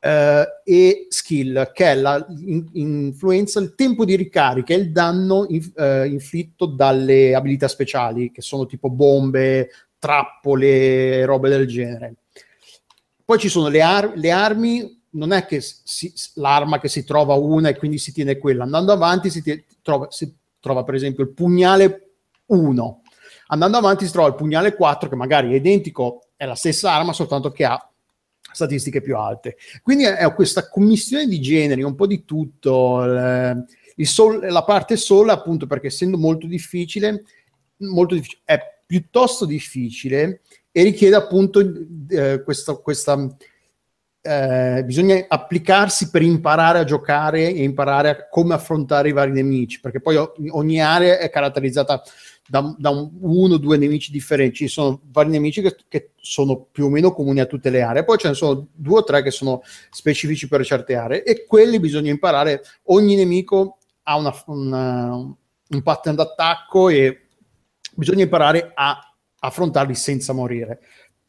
eh, 0.00 0.44
e 0.64 1.06
skill, 1.08 1.70
che 1.72 1.84
è 1.84 1.94
la 1.94 2.26
in- 2.38 2.68
influenza, 2.72 3.60
il 3.60 3.76
tempo 3.76 4.04
di 4.04 4.16
ricarica 4.16 4.74
e 4.74 4.78
il 4.78 4.90
danno 4.90 5.46
inf- 5.48 5.78
eh, 5.78 6.08
inflitto 6.08 6.66
dalle 6.66 7.32
abilità 7.36 7.68
speciali, 7.68 8.32
che 8.32 8.42
sono 8.42 8.66
tipo 8.66 8.90
bombe, 8.90 9.70
trappole, 10.00 11.24
robe 11.26 11.48
del 11.48 11.68
genere. 11.68 12.14
Poi 13.24 13.38
ci 13.38 13.48
sono 13.48 13.68
le, 13.68 13.82
ar- 13.82 14.14
le 14.16 14.30
armi, 14.32 14.99
non 15.10 15.32
è 15.32 15.44
che 15.46 15.60
si- 15.60 16.12
l'arma 16.34 16.78
che 16.78 16.88
si 16.88 17.04
trova 17.04 17.34
una 17.34 17.68
e 17.68 17.76
quindi 17.76 17.98
si 17.98 18.12
tiene 18.12 18.38
quella, 18.38 18.64
andando 18.64 18.92
avanti 18.92 19.30
si, 19.30 19.42
tie- 19.42 19.64
trova, 19.82 20.06
si 20.10 20.32
trova 20.60 20.84
per 20.84 20.94
esempio 20.94 21.24
il 21.24 21.30
pugnale 21.30 22.10
1, 22.46 23.02
andando 23.48 23.76
avanti 23.76 24.06
si 24.06 24.12
trova 24.12 24.28
il 24.28 24.34
pugnale 24.34 24.74
4 24.74 25.08
che 25.08 25.16
magari 25.16 25.52
è 25.52 25.56
identico, 25.56 26.28
è 26.36 26.44
la 26.44 26.54
stessa 26.54 26.92
arma, 26.92 27.12
soltanto 27.12 27.50
che 27.50 27.64
ha 27.64 27.90
statistiche 28.52 29.00
più 29.00 29.16
alte. 29.16 29.56
Quindi 29.82 30.04
è, 30.04 30.32
questa 30.34 30.68
commissione 30.68 31.26
di 31.26 31.40
generi, 31.40 31.82
un 31.82 31.94
po' 31.94 32.06
di 32.06 32.24
tutto. 32.24 33.02
il 33.96 34.06
sol- 34.06 34.50
la 34.50 34.64
parte 34.64 34.96
sola, 34.96 35.32
appunto, 35.34 35.66
perché 35.66 35.88
essendo 35.88 36.16
molto 36.18 36.46
difficile, 36.46 37.24
molto 37.78 38.14
difficile, 38.14 38.42
è 38.44 38.58
piuttosto 38.86 39.44
difficile 39.44 40.40
e 40.72 40.82
richiede 40.82 41.16
appunto 41.16 41.60
eh, 42.08 42.42
questa, 42.42 42.74
questa 42.76 43.36
eh, 44.22 44.82
bisogna 44.84 45.24
applicarsi 45.28 46.10
per 46.10 46.22
imparare 46.22 46.78
a 46.78 46.84
giocare 46.84 47.52
e 47.52 47.62
imparare 47.62 48.08
a 48.10 48.28
come 48.28 48.54
affrontare 48.54 49.08
i 49.08 49.12
vari 49.12 49.32
nemici, 49.32 49.80
perché 49.80 50.00
poi 50.00 50.16
ogni 50.50 50.80
area 50.80 51.18
è 51.18 51.30
caratterizzata 51.30 52.02
da, 52.46 52.74
da 52.76 52.90
un- 52.90 53.10
uno 53.20 53.54
o 53.54 53.58
due 53.58 53.76
nemici 53.76 54.10
differenti. 54.10 54.56
Ci 54.56 54.68
sono 54.68 55.00
vari 55.10 55.30
nemici 55.30 55.62
che, 55.62 55.76
che 55.88 56.10
sono 56.20 56.66
più 56.70 56.86
o 56.86 56.88
meno 56.90 57.12
comuni 57.12 57.40
a 57.40 57.46
tutte 57.46 57.70
le 57.70 57.82
aree, 57.82 58.04
poi 58.04 58.18
ce 58.18 58.28
ne 58.28 58.34
sono 58.34 58.66
due 58.74 58.98
o 58.98 59.04
tre 59.04 59.22
che 59.22 59.30
sono 59.30 59.62
specifici 59.90 60.48
per 60.48 60.64
certe 60.64 60.96
aree 60.96 61.22
e 61.22 61.46
quelli 61.46 61.78
bisogna 61.80 62.10
imparare. 62.10 62.62
Ogni 62.84 63.14
nemico 63.14 63.78
ha 64.02 64.16
una, 64.16 64.34
una- 64.46 65.14
un 65.14 65.82
pattern 65.82 66.16
d'attacco 66.16 66.88
e 66.88 67.26
bisogna 67.94 68.24
imparare 68.24 68.72
a 68.74 68.98
affrontarli 69.42 69.94
senza 69.94 70.32
morire. 70.32 70.80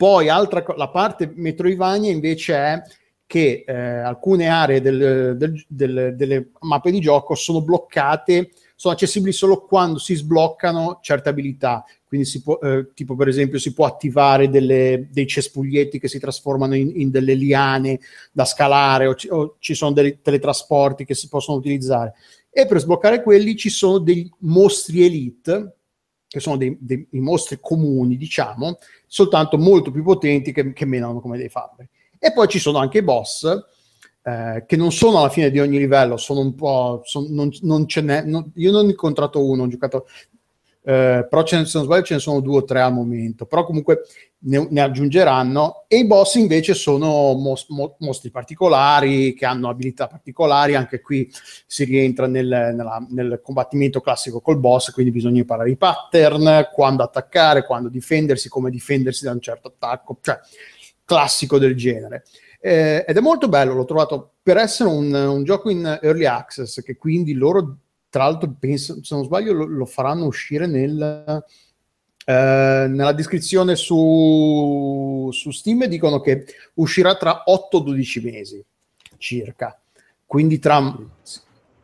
Poi 0.02 0.30
altra 0.30 0.64
la 0.78 0.90
parte 0.90 1.32
Metroidvania 1.36 2.10
invece 2.10 2.56
è 2.56 2.82
che 3.28 3.64
eh, 3.68 3.72
alcune 3.72 4.48
aree 4.48 4.82
del- 4.82 5.38
del- 5.38 5.64
del- 5.68 6.16
delle 6.16 6.50
mappe 6.62 6.90
di 6.90 7.00
gioco 7.00 7.36
sono 7.36 7.62
bloccate, 7.62 8.50
sono 8.76 8.96
accessibili 8.96 9.32
solo 9.32 9.64
quando 9.64 10.00
si 10.00 10.16
sbloccano 10.16 10.98
certe 11.04 11.30
abilità. 11.30 11.86
Quindi 12.04 12.26
si 12.26 12.42
può, 12.42 12.58
eh, 12.64 12.88
tipo 12.96 13.16
per 13.16 13.28
esempio 13.28 13.60
si 13.60 13.76
può 13.76 13.86
attivare 13.86 14.50
delle- 14.50 15.08
dei 15.12 15.28
cespuglietti 15.28 16.00
che 16.00 16.08
si 16.08 16.18
trasformano 16.18 16.74
in, 16.76 16.92
in 16.96 17.12
delle 17.12 17.36
liane 17.36 18.00
da 18.32 18.46
scalare 18.46 19.06
o 19.06 19.14
ci, 19.14 19.28
o 19.30 19.58
ci 19.60 19.76
sono 19.76 19.92
dei 19.92 20.20
teletrasporti 20.20 21.06
che 21.06 21.14
si 21.14 21.28
possono 21.28 21.60
utilizzare. 21.60 22.14
E 22.50 22.66
per 22.66 22.80
sbloccare 22.80 23.22
quelli 23.22 23.56
ci 23.56 23.70
sono 23.70 24.00
dei 24.00 24.28
mostri 24.40 25.06
elite, 25.06 25.76
che 26.32 26.40
sono 26.40 26.56
dei, 26.56 26.78
dei- 26.80 27.06
dei 27.10 27.20
mostri 27.20 27.58
comuni, 27.60 28.16
diciamo, 28.16 28.78
soltanto 29.06 29.58
molto 29.58 29.92
più 29.92 30.02
potenti 30.02 30.54
che, 30.54 30.72
che 30.72 30.86
menano 30.86 31.20
come 31.20 31.38
dei 31.38 31.50
fabbri. 31.50 31.86
E 32.18 32.32
poi 32.32 32.48
ci 32.48 32.58
sono 32.58 32.78
anche 32.78 33.00
i 33.00 33.04
boss, 33.04 33.44
eh, 34.24 34.64
che 34.66 34.78
non 34.78 34.94
sono 34.94 35.18
alla 35.18 35.28
fine 35.28 35.52
di 35.52 35.60
ogni 35.60 35.78
livello, 35.78 36.16
sono 36.16 36.40
un 36.40 36.56
po'... 36.56 37.02
son- 37.04 37.28
non, 37.34 37.50
non 37.64 37.86
ce 37.86 38.00
n'è, 38.00 38.24
non- 38.24 38.50
io 38.56 38.72
non 38.72 38.86
ho 38.86 38.90
incontrato 38.90 39.46
uno, 39.46 39.64
ho 39.64 39.68
giocato... 39.68 40.06
eh, 40.84 41.28
però 41.30 41.44
ce 41.44 41.58
ne, 41.58 41.66
se 41.66 41.78
non 41.78 41.86
sbaglio 41.86 42.04
ce 42.04 42.14
ne 42.14 42.20
sono 42.22 42.40
due 42.40 42.58
o 42.60 42.64
tre 42.64 42.80
al 42.80 42.94
momento, 42.94 43.46
però 43.46 43.66
comunque 43.66 44.04
ne, 44.44 44.68
ne 44.70 44.82
aggiungeranno 44.82 45.86
e 45.88 45.98
i 45.98 46.06
boss 46.06 46.36
invece 46.36 46.74
sono 46.74 47.34
mos- 47.34 47.68
mo- 47.70 47.96
mostri 48.00 48.32
particolari 48.32 49.34
che 49.34 49.46
hanno 49.46 49.70
abilità 49.70 50.08
particolari, 50.08 50.76
anche 50.76 51.02
qui 51.02 51.30
si 51.68 51.84
rientra 51.84 52.28
nel, 52.28 52.48
nella- 52.48 53.06
nel 53.10 53.40
combattimento 53.44 54.02
classico 54.02 54.40
col 54.42 54.58
boss, 54.60 54.92
quindi 54.92 55.12
bisogna 55.12 55.40
imparare 55.40 55.70
i 55.70 55.78
pattern, 55.78 56.70
quando 56.74 57.04
attaccare, 57.04 57.66
quando 57.66 57.90
difendersi, 57.90 58.50
come 58.50 58.70
difendersi 58.70 59.26
da 59.26 59.32
un 59.32 59.42
certo 59.42 59.68
attacco, 59.68 60.18
cioè 60.22 60.40
classico 61.06 61.58
del 61.58 61.76
genere. 61.76 62.24
Eh, 62.60 63.04
ed 63.08 63.18
è 63.18 63.22
molto 63.22 63.50
bello, 63.50 63.74
l'ho 63.74 63.86
trovato 63.86 64.34
per 64.42 64.58
essere 64.58 64.90
un, 64.90 65.14
un 65.14 65.44
gioco 65.44 65.70
in 65.70 66.00
early 66.02 66.26
access, 66.26 66.82
che 66.82 66.96
quindi 66.96 67.34
loro, 67.34 67.78
tra 68.10 68.24
l'altro, 68.24 68.56
penso, 68.60 69.04
se 69.04 69.16
non 69.16 69.24
sbaglio, 69.24 69.54
lo, 69.54 69.66
lo 69.66 69.86
faranno 69.86 70.26
uscire 70.26 70.68
nel, 70.68 71.44
eh, 72.32 72.88
nella 72.88 73.12
descrizione 73.14 73.76
su, 73.76 75.30
su 75.32 75.52
Steam 75.52 75.86
dicono 75.86 76.22
che 76.22 76.46
uscirà 76.76 77.16
tra 77.16 77.44
8-12 77.48 78.22
mesi 78.24 78.64
circa. 79.18 79.80
Quindi 80.26 80.60
tra 80.60 80.98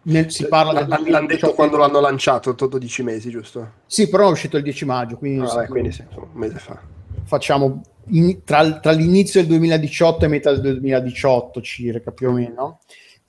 nel- 0.04 0.32
si 0.32 0.48
parla 0.48 0.72
del 0.74 0.88
L'hanno 0.88 1.04
detto 1.04 1.12
2018. 1.18 1.54
quando 1.54 1.78
l'hanno 1.78 2.00
lanciato, 2.00 2.54
12 2.54 3.04
mesi, 3.04 3.30
giusto? 3.30 3.72
Sì, 3.86 4.08
però 4.10 4.30
è 4.30 4.32
uscito 4.32 4.56
il 4.58 4.64
10 4.64 4.86
maggio, 4.86 5.18
quindi, 5.18 5.42
Ah, 5.42 5.54
vabbè, 5.54 5.68
quindi 5.68 5.92
sì, 5.92 6.04
un 6.16 6.28
mese 6.34 6.58
fa. 6.60 6.80
facciamo 7.24 7.82
in- 8.12 8.42
tra, 8.46 8.80
tra 8.80 8.92
l'inizio 8.92 9.42
del 9.42 9.50
2018 9.50 10.24
e 10.24 10.28
metà 10.30 10.54
del 10.54 10.80
2018 10.80 11.62
circa 11.62 12.12
più 12.12 12.30
o 12.30 12.32
meno. 12.32 12.80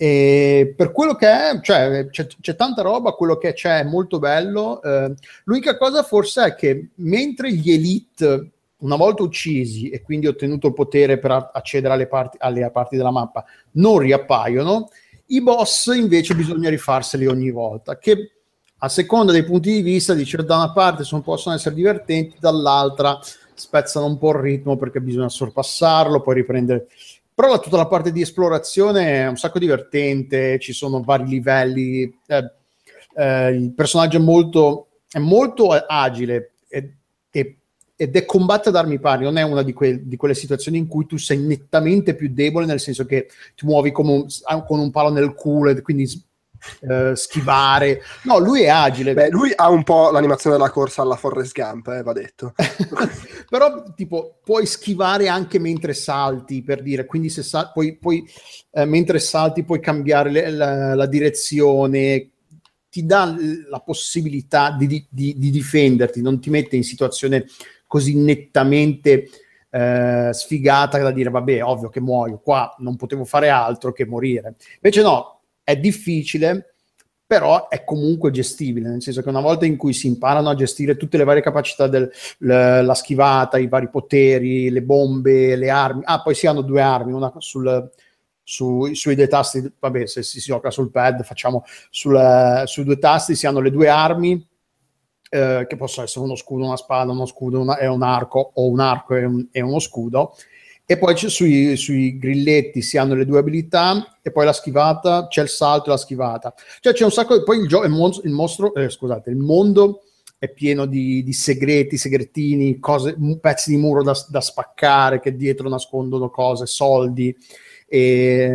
E 0.01 0.75
per 0.77 0.93
quello 0.93 1.17
che 1.17 1.27
è, 1.27 1.61
cioè, 1.61 2.07
c'è, 2.09 2.29
c'è 2.41 2.55
tanta 2.55 2.83
roba, 2.83 3.15
quello 3.15 3.37
che 3.37 3.53
c'è 3.53 3.81
è 3.81 3.85
molto 3.85 4.21
bello. 4.21 4.81
Eh, 4.81 5.13
l'unica 5.45 5.77
cosa 5.77 6.05
forse 6.05 6.45
è 6.45 6.55
che 6.55 6.91
mentre 6.97 7.53
gli 7.53 7.73
elite, 7.73 8.51
una 8.79 8.95
volta 8.95 9.25
uccisi 9.25 9.91
e 9.91 10.01
quindi 10.03 10.29
ottenuto 10.29 10.69
il 10.69 10.75
potere 10.75 11.19
per 11.19 11.51
accedere 11.53 11.95
alle 11.95 12.07
parti, 12.07 12.37
alle 12.41 12.71
parti 12.71 12.97
della 12.97 13.11
mappa, 13.11 13.45
non 13.73 13.99
riappaiono, 13.99 14.89
i 15.27 15.43
boss 15.43 15.87
invece 15.87 16.37
bisogna 16.37 16.71
rifarseli 16.71 17.27
ogni 17.27 17.51
volta, 17.51 17.99
che 17.99 18.35
a 18.79 18.89
seconda 18.89 19.33
dei 19.33 19.45
punti 19.45 19.73
di 19.73 19.83
vista, 19.83 20.15
dice 20.15 20.45
da 20.45 20.55
una 20.55 20.73
parte 20.73 21.03
sono, 21.03 21.23
possono 21.23 21.57
essere 21.57 21.75
divertenti, 21.75 22.37
dall'altra 22.39 23.19
spezzano 23.53 24.07
un 24.07 24.19
po' 24.19 24.31
il 24.31 24.37
ritmo 24.37 24.77
perché 24.77 25.01
bisogna 25.01 25.29
sorpassarlo, 25.29 26.21
poi 26.21 26.35
riprendere. 26.37 26.87
Però 27.39 27.51
la- 27.51 27.61
tutta 27.61 27.77
la 27.77 27.87
parte 27.87 28.11
di 28.11 28.21
esplorazione 28.21 29.21
è 29.23 29.29
un 29.29 29.37
sacco 29.37 29.61
divertente, 29.61 30.59
ci 30.59 30.73
sono 30.73 31.03
vari 31.03 31.25
livelli, 31.29 32.03
eh, 32.27 32.53
eh, 33.15 33.51
il 33.51 33.73
personaggio 33.75 34.17
è 34.17 34.21
molto, 34.21 34.89
è 35.09 35.21
molto 35.21 35.69
agile 35.71 36.55
e- 36.69 36.95
e- 37.31 37.59
ed 37.95 38.17
è 38.17 38.25
combatte 38.25 38.71
ad 38.71 38.75
armi 38.75 38.99
pari, 38.99 39.23
non 39.23 39.37
è 39.37 39.43
una 39.43 39.63
di, 39.63 39.73
que- 39.73 40.01
di 40.09 40.17
quelle 40.17 40.35
situazioni 40.35 40.79
in 40.79 40.89
cui 40.89 41.07
tu 41.07 41.17
sei 41.17 41.39
nettamente 41.39 42.17
più 42.17 42.29
debole, 42.33 42.67
nel 42.67 42.81
senso 42.81 43.07
che 43.07 43.29
ti 43.55 43.67
muovi 43.67 43.93
un- 43.95 44.27
con 44.67 44.81
un 44.81 44.91
palo 44.91 45.11
nel 45.11 45.35
culo 45.35 45.71
e 45.71 45.81
quindi 45.81 46.11
eh, 46.81 47.13
schivare. 47.15 48.03
No, 48.25 48.39
lui 48.39 48.63
è 48.63 48.69
agile. 48.69 49.15
Beh, 49.15 49.31
lui 49.31 49.53
ha 49.55 49.69
un 49.71 49.83
po' 49.85 50.11
l'animazione 50.11 50.57
della 50.57 50.71
corsa 50.71 51.03
alla 51.03 51.17
Forrest 51.17 51.53
Gump, 51.55 51.89
eh, 51.89 52.03
va 52.03 52.13
detto. 52.13 52.55
però 53.49 53.83
tipo 53.95 54.39
puoi 54.45 54.67
schivare 54.67 55.29
anche 55.29 55.59
mentre 55.59 55.95
salti 55.95 56.63
per 56.63 56.83
dire 56.83 57.07
quindi 57.07 57.29
se 57.31 57.43
sal- 57.43 57.71
puoi, 57.73 57.97
puoi, 57.97 58.25
eh, 58.73 58.85
mentre 58.85 59.19
salti 59.19 59.65
puoi 59.65 59.81
cambiare 59.81 60.31
le- 60.31 60.51
la, 60.51 60.95
la 60.95 61.07
direzione 61.07 62.31
ti 62.91 63.05
dà 63.05 63.35
la 63.69 63.81
possibilità 63.81 64.71
di, 64.73 64.87
di- 64.87 65.07
di- 65.09 65.35
di 65.39 65.51
difenderti 65.51 66.23
non 66.23 66.41
ti 66.41 66.51
mette 66.51 66.77
in 66.77 66.85
situazione 66.85 67.45
così 67.87 68.17
nettamente 68.17 69.29
eh, 69.71 70.31
sfigata 70.33 70.99
da 70.99 71.11
dire 71.11 71.29
vabbè 71.31 71.63
ovvio 71.63 71.91
che 71.91 72.01
muoio 72.01 72.39
qua 72.39 72.75
non 72.79 72.97
potevo 72.97 73.25
fare 73.25 73.51
altro 73.51 73.93
che 73.93 74.07
morire 74.07 74.57
invece 74.77 75.03
no 75.03 75.38
è 75.69 75.77
difficile 75.77 76.75
però 77.29 77.69
è 77.69 77.85
comunque 77.85 78.31
gestibile, 78.31 78.89
nel 78.89 79.03
senso 79.03 79.21
che 79.21 79.29
una 79.29 79.43
volta 79.43 79.67
in 79.67 79.77
cui 79.77 79.93
si 79.93 80.07
imparano 80.07 80.49
a 80.49 80.55
gestire 80.55 80.97
tutte 80.97 81.19
le 81.19 81.25
varie 81.25 81.43
capacità 81.43 81.87
della 81.87 82.09
la 82.81 82.95
schivata, 82.95 83.59
i 83.59 83.69
vari 83.69 83.91
poteri, 83.91 84.71
le 84.71 84.81
bombe, 84.83 85.55
le 85.55 85.69
armi, 85.69 86.01
ah 86.05 86.23
poi 86.23 86.35
si 86.35 86.47
hanno 86.47 86.63
due 86.63 86.81
armi, 86.81 87.13
una 87.13 87.31
sul, 87.37 87.91
su- 88.43 88.95
sui 88.95 89.15
due 89.15 89.29
tasti, 89.29 89.71
vabbè 89.79 90.07
se 90.07 90.23
si, 90.23 90.41
si 90.41 90.47
gioca 90.47 90.71
sul 90.71 90.91
pad 90.91 91.23
facciamo 91.23 91.65
sul- 91.91 92.63
sui 92.65 92.85
due 92.85 92.97
tasti 92.99 93.35
si 93.37 93.47
hanno 93.47 93.61
le 93.61 93.71
due 93.71 93.89
armi 93.89 94.43
eh, 95.31 95.67
che 95.69 95.77
possono 95.77 96.07
essere 96.07 96.25
uno 96.25 96.35
scudo, 96.35 96.65
una 96.65 96.77
spada, 96.77 97.13
uno 97.13 97.27
scudo 97.27 97.61
una- 97.61 97.77
e 97.79 97.87
un 97.87 98.03
arco 98.03 98.53
o 98.55 98.67
un 98.69 98.81
arco 98.81 99.15
e, 99.15 99.25
un- 99.25 99.47
e 99.53 99.61
uno 99.61 99.79
scudo 99.79 100.35
e 100.91 100.97
poi 100.97 101.15
sui, 101.19 101.77
sui 101.77 102.17
grilletti 102.17 102.81
si 102.81 102.97
hanno 102.97 103.13
le 103.13 103.27
due 103.27 103.41
abilità 103.41 104.17
e 104.23 104.33
poi 104.33 104.47
la 104.47 104.55
schivata, 104.55 105.27
c'è 105.29 105.43
il 105.43 105.51
salto 105.51 105.89
e 105.89 105.91
la 105.91 105.99
schivata. 105.99 106.55
Cioè 106.81 106.95
c'è 106.95 107.05
un 107.05 107.11
sacco 107.11 107.37
di... 107.37 107.45
Poi 107.45 107.59
il, 107.59 107.69
gio- 107.69 107.85
il, 107.85 107.91
mon- 107.91 108.19
il 108.25 108.31
mostro, 108.31 108.73
eh, 108.73 108.89
scusate, 108.89 109.29
il 109.29 109.37
mondo 109.37 110.05
è 110.39 110.49
pieno 110.49 110.87
di, 110.87 111.23
di 111.23 111.33
segreti, 111.35 111.99
segretini, 111.99 112.79
cose, 112.79 113.15
pezzi 113.39 113.69
di 113.69 113.77
muro 113.77 114.03
da, 114.03 114.15
da 114.31 114.41
spaccare 114.41 115.21
che 115.21 115.37
dietro 115.37 115.69
nascondono 115.69 116.31
cose, 116.31 116.65
soldi. 116.65 117.37
E, 117.87 118.51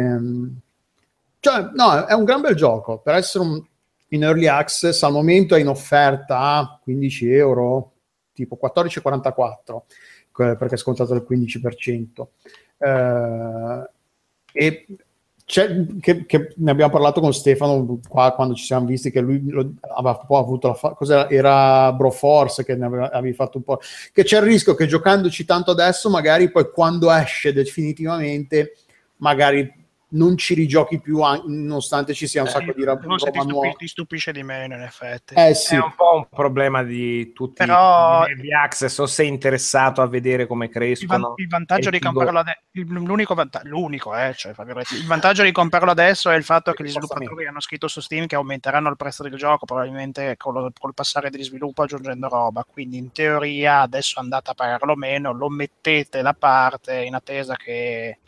cioè, 1.40 1.70
no, 1.76 2.06
è 2.08 2.14
un 2.14 2.24
gran 2.24 2.42
bel 2.42 2.56
gioco. 2.56 2.98
Per 2.98 3.14
essere 3.14 3.44
un, 3.44 3.64
in 4.08 4.24
early 4.24 4.48
access, 4.48 5.04
al 5.04 5.12
momento 5.12 5.54
è 5.54 5.60
in 5.60 5.68
offerta 5.68 6.40
a 6.40 6.80
15 6.82 7.32
euro, 7.32 7.92
tipo 8.34 8.58
14,44 8.60 9.34
que- 9.64 9.84
perché 10.34 10.76
è 10.76 10.78
scontato 10.78 11.14
il 11.14 11.26
15%. 11.28 12.28
Eh, 12.78 13.90
e 14.54 14.86
che, 15.46 16.26
che 16.26 16.54
ne 16.56 16.72
abbiamo 16.72 16.92
parlato 16.92 17.20
con 17.20 17.34
Stefano 17.34 18.00
qua 18.08 18.32
quando 18.34 18.56
ci 18.56 18.64
siamo 18.64 18.86
visti 18.86 19.12
che 19.12 19.20
lui 19.20 19.44
lo- 19.50 19.74
aveva 19.96 20.18
un 20.20 20.26
po' 20.26 20.38
avuto 20.38 20.70
la 20.70 20.74
fa- 20.74 20.92
cos'era? 20.94 21.30
era 21.30 21.92
Broforce 21.92 22.64
che 22.64 22.76
ne 22.76 22.86
aveva, 22.86 23.12
avevi 23.12 23.36
fatto 23.36 23.58
un 23.58 23.64
po' 23.64 23.80
che 24.14 24.24
c'è 24.24 24.38
il 24.38 24.44
rischio 24.44 24.74
che 24.74 24.86
giocandoci 24.86 25.44
tanto 25.44 25.72
adesso 25.72 26.10
magari 26.10 26.50
poi 26.50 26.72
quando 26.72 27.12
esce 27.12 27.52
definitivamente 27.52 28.78
magari 29.18 29.70
non 30.14 30.38
ci 30.38 30.54
rigiochi 30.54 31.00
più 31.00 31.22
an- 31.22 31.42
nonostante 31.46 32.14
ci 32.14 32.28
sia 32.28 32.42
un 32.42 32.48
sacco 32.48 32.72
di 32.74 32.84
roba, 32.84 33.02
ti, 33.16 33.40
stupi- 33.40 33.76
ti 33.78 33.88
stupisce 33.88 34.32
di 34.32 34.44
meno, 34.44 34.76
in 34.76 34.82
effetti. 34.82 35.34
eh 35.36 35.54
sì 35.56 35.76
È 35.76 35.80
un 35.80 35.94
po' 35.96 36.16
un 36.18 36.28
problema 36.30 36.84
di 36.84 37.32
tutti 37.34 37.56
Però- 37.66 38.26
i 38.26 38.30
early 38.30 38.54
access, 38.54 38.98
o 39.00 39.06
sei 39.06 39.28
interessato 39.28 40.02
a 40.02 40.08
vedere 40.08 40.46
come 40.46 40.66
Il, 40.66 40.72
van- 40.72 40.82
crescono. 40.82 41.34
il 41.38 41.48
vantaggio 41.48 41.90
di 41.90 42.00
comprarlo 42.00 42.40
ade- 42.40 42.62
il- 42.72 42.86
l'unico 42.88 43.34
vantaggio, 43.34 43.68
l'unico, 43.70 44.16
eh, 44.16 44.34
cioè, 44.36 44.54
il 44.58 45.06
vantaggio 45.08 45.44
di 45.44 45.52
comprarlo 45.52 45.92
adesso 45.92 46.30
è 46.30 46.36
il 46.36 46.44
fatto 46.44 46.72
che 46.74 46.84
gli 46.84 46.90
sviluppatori 46.90 47.48
hanno 47.48 47.60
scritto 47.62 47.88
su 47.88 48.00
Steam 48.00 48.28
che 48.28 48.36
aumenteranno 48.36 48.90
il 48.90 48.98
prezzo 48.98 49.24
del 49.24 49.36
gioco, 49.36 49.66
probabilmente 49.66 50.38
con 50.38 50.54
lo- 50.54 50.72
col 50.80 50.94
passare 50.94 51.30
di 51.32 51.42
sviluppo 51.44 51.82
aggiungendo 51.84 52.28
roba. 52.28 52.64
Quindi 52.72 52.98
in 52.98 53.12
teoria 53.12 53.82
adesso 53.82 54.20
andate 54.20 54.52
a 54.52 54.54
pagarlo 54.54 54.96
meno, 54.96 55.32
lo 55.34 55.50
mettete 55.50 56.22
da 56.22 56.34
parte 56.34 57.02
in 57.04 57.16
attesa 57.16 57.56
che 57.56 58.20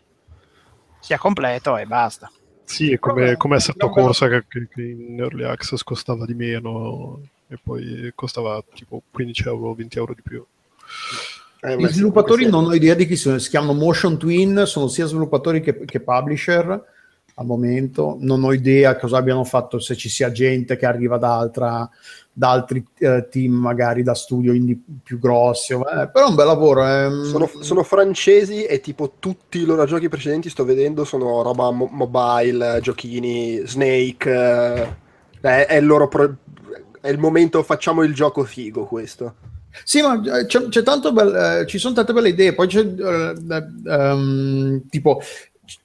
sia 1.06 1.20
completo 1.20 1.78
e 1.78 1.86
basta. 1.86 2.32
Sì, 2.64 2.92
è 2.94 2.98
come, 2.98 3.38
come 3.38 3.58
assetto 3.58 3.86
lo- 3.86 3.92
corsa 3.92 4.28
che, 4.28 4.44
che- 4.48 4.82
in 4.82 5.20
early 5.20 5.44
access 5.44 5.84
costava 5.84 6.26
di 6.26 6.34
meno 6.34 7.22
e 7.48 7.60
poi 7.62 8.12
costava 8.16 8.64
tipo 8.74 9.04
15 9.12 9.48
euro, 9.48 9.76
20 9.76 9.98
euro 10.00 10.16
di 10.16 10.24
più. 10.24 10.44
Eh, 11.62 11.78
Gli 11.78 11.88
sviluppatori 11.88 12.50
non 12.50 12.66
ho 12.66 12.74
idea 12.74 12.96
di 12.96 13.06
chi 13.06 13.16
sono, 13.16 13.38
si 13.38 13.50
chiamano 13.52 13.74
Motion 13.74 14.18
Twin, 14.18 14.64
sono 14.66 14.88
sia 14.88 15.06
sviluppatori 15.06 15.62
che, 15.62 15.86
che 15.86 16.00
publisher. 16.00 16.94
Al 17.36 17.46
momento. 17.46 18.18
Non 18.20 18.44
ho 18.44 18.54
idea 18.54 18.96
cosa 18.98 19.18
abbiano 19.18 19.44
fatto, 19.44 19.80
se 19.80 19.96
ci 19.96 20.10
sia 20.10 20.32
gente 20.32 20.78
che 20.78 20.86
arriva 20.86 21.18
da, 21.18 21.38
altra, 21.38 21.90
da 22.32 22.52
altri 22.52 22.86
eh, 23.00 23.28
team, 23.30 23.54
magari 23.54 24.04
da 24.04 24.14
studio 24.14 24.54
indie 24.54 24.78
più 25.04 25.20
grossi. 25.20 25.74
eh, 25.74 26.10
però 26.12 26.26
è 26.26 26.30
un 26.30 26.36
bel 26.36 26.46
lavoro. 26.46 26.86
ehm. 26.86 27.24
Sono, 27.24 27.50
sono 27.60 27.84
francesi 27.84 28.64
e 28.64 28.80
tipo 28.80 29.14
tutti 29.20 29.60
i 29.60 29.66
loro 29.66 29.86
giochi 29.86 30.10
precedenti 30.10 30.50
sto 30.50 30.64
vedendo 30.66 31.04
sono 31.04 31.42
roba 31.42 31.72
mo- 31.72 31.90
mobile, 31.92 32.80
giochini, 32.82 33.62
Snake. 33.66 34.32
eh, 34.32 35.04
è, 35.42 35.66
è 35.68 35.76
il 35.76 35.86
loro 35.86 36.08
pro- 36.08 36.36
è 37.02 37.10
il 37.10 37.20
momento 37.20 37.62
facciamo 37.62 38.04
il 38.04 38.14
gioco 38.14 38.44
figo 38.44 38.86
questo. 38.86 39.36
Sì, 39.84 40.02
ma 40.02 40.22
eh, 40.40 40.46
c'è, 40.46 40.70
c'è 40.70 40.84
tanto 40.84 41.12
bel- 41.12 41.62
eh, 41.62 41.66
ci 41.68 41.78
sono 41.78 41.94
tante 41.94 42.14
belle 42.14 42.30
idee. 42.30 42.54
Poi 42.54 42.68
c'è 42.68 42.80
eh, 42.80 43.36
eh, 43.50 43.92
ehm, 43.92 44.88
tipo 44.90 45.22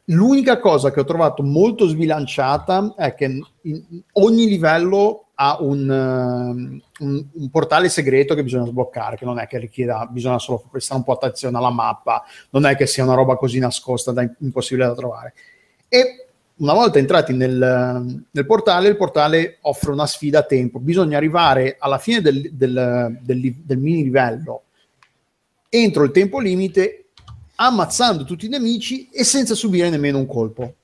l'unica 0.06 0.58
cosa 0.58 0.90
che 0.90 1.00
ho 1.00 1.04
trovato 1.04 1.42
molto 1.42 1.86
sbilanciata 1.86 2.94
è 2.96 3.14
che 3.14 3.40
ogni 4.12 4.46
livello 4.46 5.26
ha 5.34 5.56
un, 5.60 5.90
ehm, 5.90 6.80
un- 7.00 7.26
un 7.32 7.50
portale 7.50 7.88
segreto 7.88 8.34
che 8.34 8.42
bisogna 8.42 8.66
sbloccare, 8.66 9.16
che 9.16 9.24
non 9.24 9.38
è 9.38 9.46
che 9.46 9.58
richieda, 9.58 10.06
bisogna 10.10 10.38
solo 10.38 10.64
prestare 10.70 10.98
un 10.98 11.04
po' 11.04 11.12
attenzione 11.12 11.56
alla 11.56 11.70
mappa, 11.70 12.22
non 12.50 12.66
è 12.66 12.76
che 12.76 12.86
sia 12.86 13.04
una 13.04 13.14
roba 13.14 13.36
così 13.36 13.58
nascosta 13.58 14.12
da 14.12 14.28
impossibile 14.40 14.86
da 14.86 14.94
trovare. 14.94 15.34
E 15.88 16.26
una 16.56 16.74
volta 16.74 16.98
entrati 16.98 17.32
nel, 17.32 18.24
nel 18.30 18.46
portale, 18.46 18.88
il 18.88 18.96
portale 18.96 19.58
offre 19.62 19.92
una 19.92 20.06
sfida 20.06 20.40
a 20.40 20.44
tempo. 20.44 20.78
Bisogna 20.78 21.16
arrivare 21.16 21.76
alla 21.78 21.98
fine 21.98 22.20
del, 22.20 22.50
del- 22.52 23.18
del 23.22 23.54
del 23.64 23.78
mini 23.78 24.02
livello 24.02 24.64
entro 25.70 26.02
il 26.02 26.10
tempo 26.10 26.40
limite, 26.40 27.06
ammazzando 27.62 28.24
tutti 28.24 28.46
i 28.46 28.48
nemici 28.48 29.08
e 29.11 29.22
senza 29.22 29.54
subire 29.54 29.90
nemmeno 29.90 30.18
un 30.18 30.26
colpo. 30.26 30.74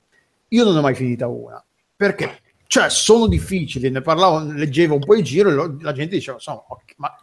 Io 0.49 0.63
non 0.63 0.77
ho 0.77 0.81
mai 0.81 0.93
finita 0.93 1.27
una. 1.27 1.63
Perché? 1.95 2.41
Cioè, 2.67 2.89
sono 2.89 3.27
difficili, 3.27 3.89
ne 3.89 4.01
parlavo, 4.01 4.51
leggevo 4.51 4.95
un 4.95 4.99
po' 5.05 5.15
in 5.15 5.23
giro 5.23 5.49
e 5.49 5.53
lo- 5.53 5.77
la 5.81 5.91
gente 5.93 6.15
diceva, 6.15 6.37
insomma, 6.37 6.63
ok, 6.67 6.93
ma 6.97 7.17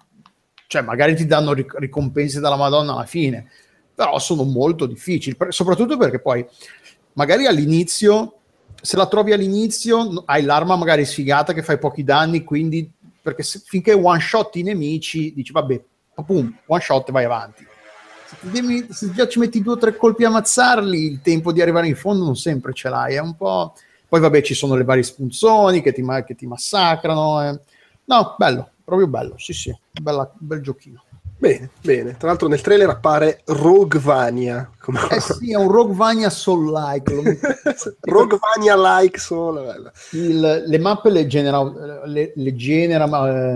cioè, 0.66 0.82
magari 0.82 1.14
ti 1.14 1.26
danno 1.26 1.52
ric- 1.52 1.76
ricompense 1.78 2.40
dalla 2.40 2.56
Madonna 2.56 2.94
alla 2.94 3.04
fine, 3.04 3.48
però 3.94 4.18
sono 4.18 4.42
molto 4.42 4.86
difficili, 4.86 5.36
per- 5.36 5.52
soprattutto 5.54 5.96
perché 5.96 6.18
poi 6.18 6.44
magari 7.12 7.46
all'inizio, 7.46 8.38
se 8.80 8.96
la 8.96 9.06
trovi 9.06 9.32
all'inizio, 9.32 10.24
hai 10.26 10.42
l'arma 10.42 10.74
magari 10.76 11.04
sfigata 11.04 11.52
che 11.52 11.62
fai 11.62 11.78
pochi 11.78 12.02
danni, 12.02 12.42
quindi 12.42 12.90
perché 13.22 13.44
se- 13.44 13.62
finché 13.64 13.92
one 13.92 14.18
shot 14.18 14.56
i 14.56 14.62
nemici, 14.62 15.32
dici 15.32 15.52
vabbè, 15.52 15.80
pum, 16.26 16.58
one 16.66 16.80
shot 16.80 17.08
e 17.08 17.12
vai 17.12 17.24
avanti. 17.24 17.64
Se, 18.26 18.86
se 18.90 19.10
già 19.12 19.28
ci 19.28 19.38
metti 19.38 19.62
due 19.62 19.74
o 19.74 19.78
tre 19.78 19.96
colpi 19.96 20.24
a 20.24 20.28
ammazzarli, 20.28 21.04
il 21.06 21.20
tempo 21.22 21.52
di 21.52 21.60
arrivare 21.62 21.86
in 21.86 21.96
fondo 21.96 22.24
non 22.24 22.36
sempre 22.36 22.72
ce 22.72 22.88
l'hai, 22.88 23.14
è 23.14 23.20
un 23.20 23.36
po'... 23.36 23.74
Poi 24.08 24.20
vabbè 24.20 24.42
ci 24.42 24.54
sono 24.54 24.74
le 24.76 24.84
varie 24.84 25.02
spunzoni 25.02 25.80
che 25.82 25.92
ti, 25.92 26.04
che 26.24 26.34
ti 26.34 26.46
massacrano. 26.46 27.42
eh. 27.42 27.60
No, 28.04 28.34
bello, 28.38 28.70
proprio 28.84 29.06
bello, 29.08 29.34
sì 29.38 29.52
sì, 29.52 29.76
bella- 29.90 30.30
bel 30.38 30.60
giochino. 30.60 31.03
Bene, 31.44 31.68
bene. 31.82 32.16
Tra 32.16 32.28
l'altro 32.28 32.48
nel 32.48 32.62
trailer 32.62 32.88
appare 32.88 33.42
Roguevania. 33.44 34.70
Come... 34.78 35.00
Eh 35.10 35.20
sì, 35.20 35.52
è 35.52 35.56
un 35.56 35.70
Roguevania 35.70 36.30
Soul-like. 36.30 37.12
bella. 39.62 39.92
il- 40.12 40.64
le 40.66 40.78
mappe 40.78 41.10
le 41.10 41.26
genera, 41.26 41.62
le, 42.06 42.32
le 42.34 42.54
genera 42.54 43.04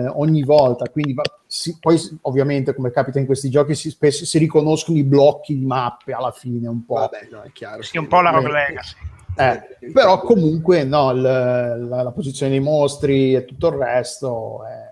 eh, 0.05 0.07
ogni 0.17 0.43
volta, 0.43 0.87
quindi 0.91 1.15
va- 1.15 1.23
si- 1.47 1.79
poi 1.81 1.99
ovviamente 2.23 2.75
come 2.75 2.91
capita 2.91 3.19
in 3.21 3.27
questi 3.27 3.49
giochi 3.49 3.75
si, 3.75 3.89
spesso 3.89 4.27
si 4.27 4.37
riconoscono 4.37 4.99
i 4.99 5.05
blocchi 5.05 5.59
di 5.59 5.65
mappe 5.65 6.13
alla 6.13 6.31
fine 6.33 6.69
un 6.69 6.85
po'. 6.85 6.95
Vabbè, 6.95 7.29
no, 7.31 7.41
è 7.43 7.51
chiaro. 7.53 7.81
Sì, 7.83 7.97
un 7.97 8.07
po' 8.07 8.21
la 8.21 8.31
Rogue 8.31 8.51
Eh, 8.51 8.53
Legacy. 8.53 8.97
Eh, 9.35 9.91
però 9.93 10.21
comunque 10.21 10.85
no, 10.85 11.11
il- 11.13 11.23
la, 11.23 12.03
la 12.03 12.11
posizione 12.11 12.51
dei 12.53 12.61
mostri 12.61 13.35
e 13.35 13.45
tutto 13.45 13.69
il 13.69 13.75
resto 13.77 14.65
è, 14.67 14.88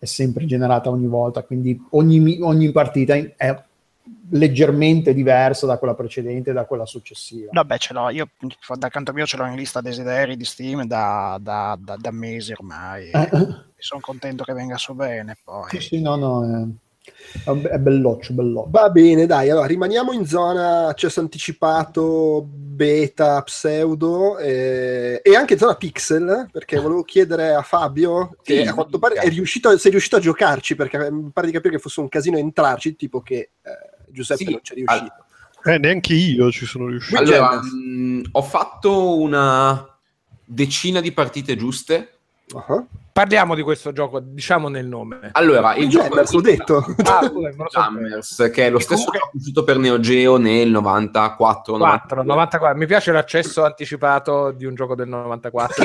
è 0.00 0.06
sempre 0.06 0.46
generata 0.46 0.88
ogni 0.88 1.06
volta, 1.06 1.42
quindi 1.42 1.78
ogni, 1.90 2.38
ogni 2.40 2.72
partita 2.72 3.14
è 3.14 3.62
leggermente 4.30 5.12
diversa 5.12 5.66
da 5.66 5.76
quella 5.76 5.94
precedente 5.94 6.50
e 6.50 6.52
da 6.54 6.64
quella 6.64 6.86
successiva. 6.86 7.50
Vabbè, 7.52 7.76
ce 7.76 7.92
l'ho, 7.92 8.08
io 8.08 8.30
da 8.76 8.88
canto 8.88 9.12
mio 9.12 9.26
ce 9.26 9.36
l'ho 9.36 9.44
in 9.44 9.56
lista 9.56 9.82
desideri 9.82 10.38
di 10.38 10.44
Steam 10.44 10.86
da, 10.86 11.38
da- 11.38 11.78
da- 11.78 11.96
da 11.96 12.10
mesi 12.10 12.52
ormai. 12.52 13.10
Eh. 13.10 13.28
Sono 13.76 14.00
contento 14.00 14.42
che 14.42 14.54
venga 14.54 14.78
su 14.78 14.94
bene. 14.94 15.36
Poi. 15.44 15.68
Sì, 15.68 15.80
sì, 15.80 16.00
no, 16.00 16.16
no, 16.16 16.44
è, 16.44 16.66
è 17.44 17.50
be- 17.52 17.68
è 17.68 17.78
belloccio, 17.78 18.32
belloccio. 18.32 18.70
Va 18.70 18.90
bene, 18.90 19.26
dai, 19.26 19.50
allora 19.50 19.66
rimaniamo 19.66 20.12
in 20.12 20.26
zona 20.26 20.86
accesso 20.86 21.20
anticipato, 21.20 22.46
beta, 22.46 23.42
pseudo 23.42 24.38
eh, 24.38 25.20
e 25.22 25.36
anche 25.36 25.58
zona 25.58 25.74
pixel, 25.74 26.48
perché 26.50 26.78
volevo 26.78 27.02
chiedere 27.02 27.54
a 27.54 27.62
Fabio, 27.62 28.36
che 28.42 28.62
Sì, 28.62 28.68
a 28.68 28.74
quanto 28.74 28.98
pare 28.98 29.14
è 29.16 29.28
riuscito, 29.28 29.76
sei 29.78 29.90
riuscito 29.90 30.16
a 30.16 30.20
giocarci, 30.20 30.74
perché 30.74 31.10
mi 31.10 31.30
pare 31.32 31.46
di 31.46 31.52
capire 31.52 31.74
che 31.74 31.80
fosse 31.80 32.00
un 32.00 32.08
casino 32.08 32.38
entrarci, 32.38 32.96
tipo 32.96 33.20
che 33.20 33.50
eh, 33.62 34.06
Giuseppe 34.08 34.44
Sì, 34.44 34.50
non 34.50 34.60
c'è 34.62 34.74
riuscito. 34.74 35.24
Eh, 35.64 35.78
neanche 35.78 36.14
io 36.14 36.50
ci 36.50 36.64
sono 36.64 36.86
riuscito. 36.86 37.18
Allora, 37.18 37.60
mh, 37.60 38.22
ho 38.32 38.42
fatto 38.42 39.18
una 39.18 39.98
decina 40.44 41.00
di 41.00 41.12
partite 41.12 41.56
giuste. 41.56 42.19
Uh-huh. 42.52 42.86
Parliamo 43.12 43.54
di 43.54 43.62
questo 43.62 43.92
gioco, 43.92 44.20
diciamo 44.20 44.68
nel 44.68 44.86
nome. 44.86 45.30
Allora, 45.32 45.74
il 45.74 45.88
gioco 45.88 46.08
Jammers, 46.08 46.32
l'ho 46.32 46.40
detto. 46.40 46.76
Ah, 47.04 47.26
scusa. 47.26 47.66
Jammers, 47.68 48.50
che 48.52 48.66
è 48.66 48.70
lo 48.70 48.78
stesso 48.78 49.04
comunque- 49.04 49.18
gioco 49.18 49.36
uscito 49.36 49.64
per 49.64 49.78
Neo 49.78 50.00
Geo 50.00 50.36
nel 50.36 50.70
94 50.70 51.76
4, 51.76 52.22
94. 52.22 52.78
Mi 52.78 52.86
piace 52.86 53.12
l'accesso 53.12 53.64
anticipato 53.64 54.52
di 54.52 54.64
un 54.64 54.74
gioco 54.74 54.94
del 54.94 55.08
94. 55.08 55.84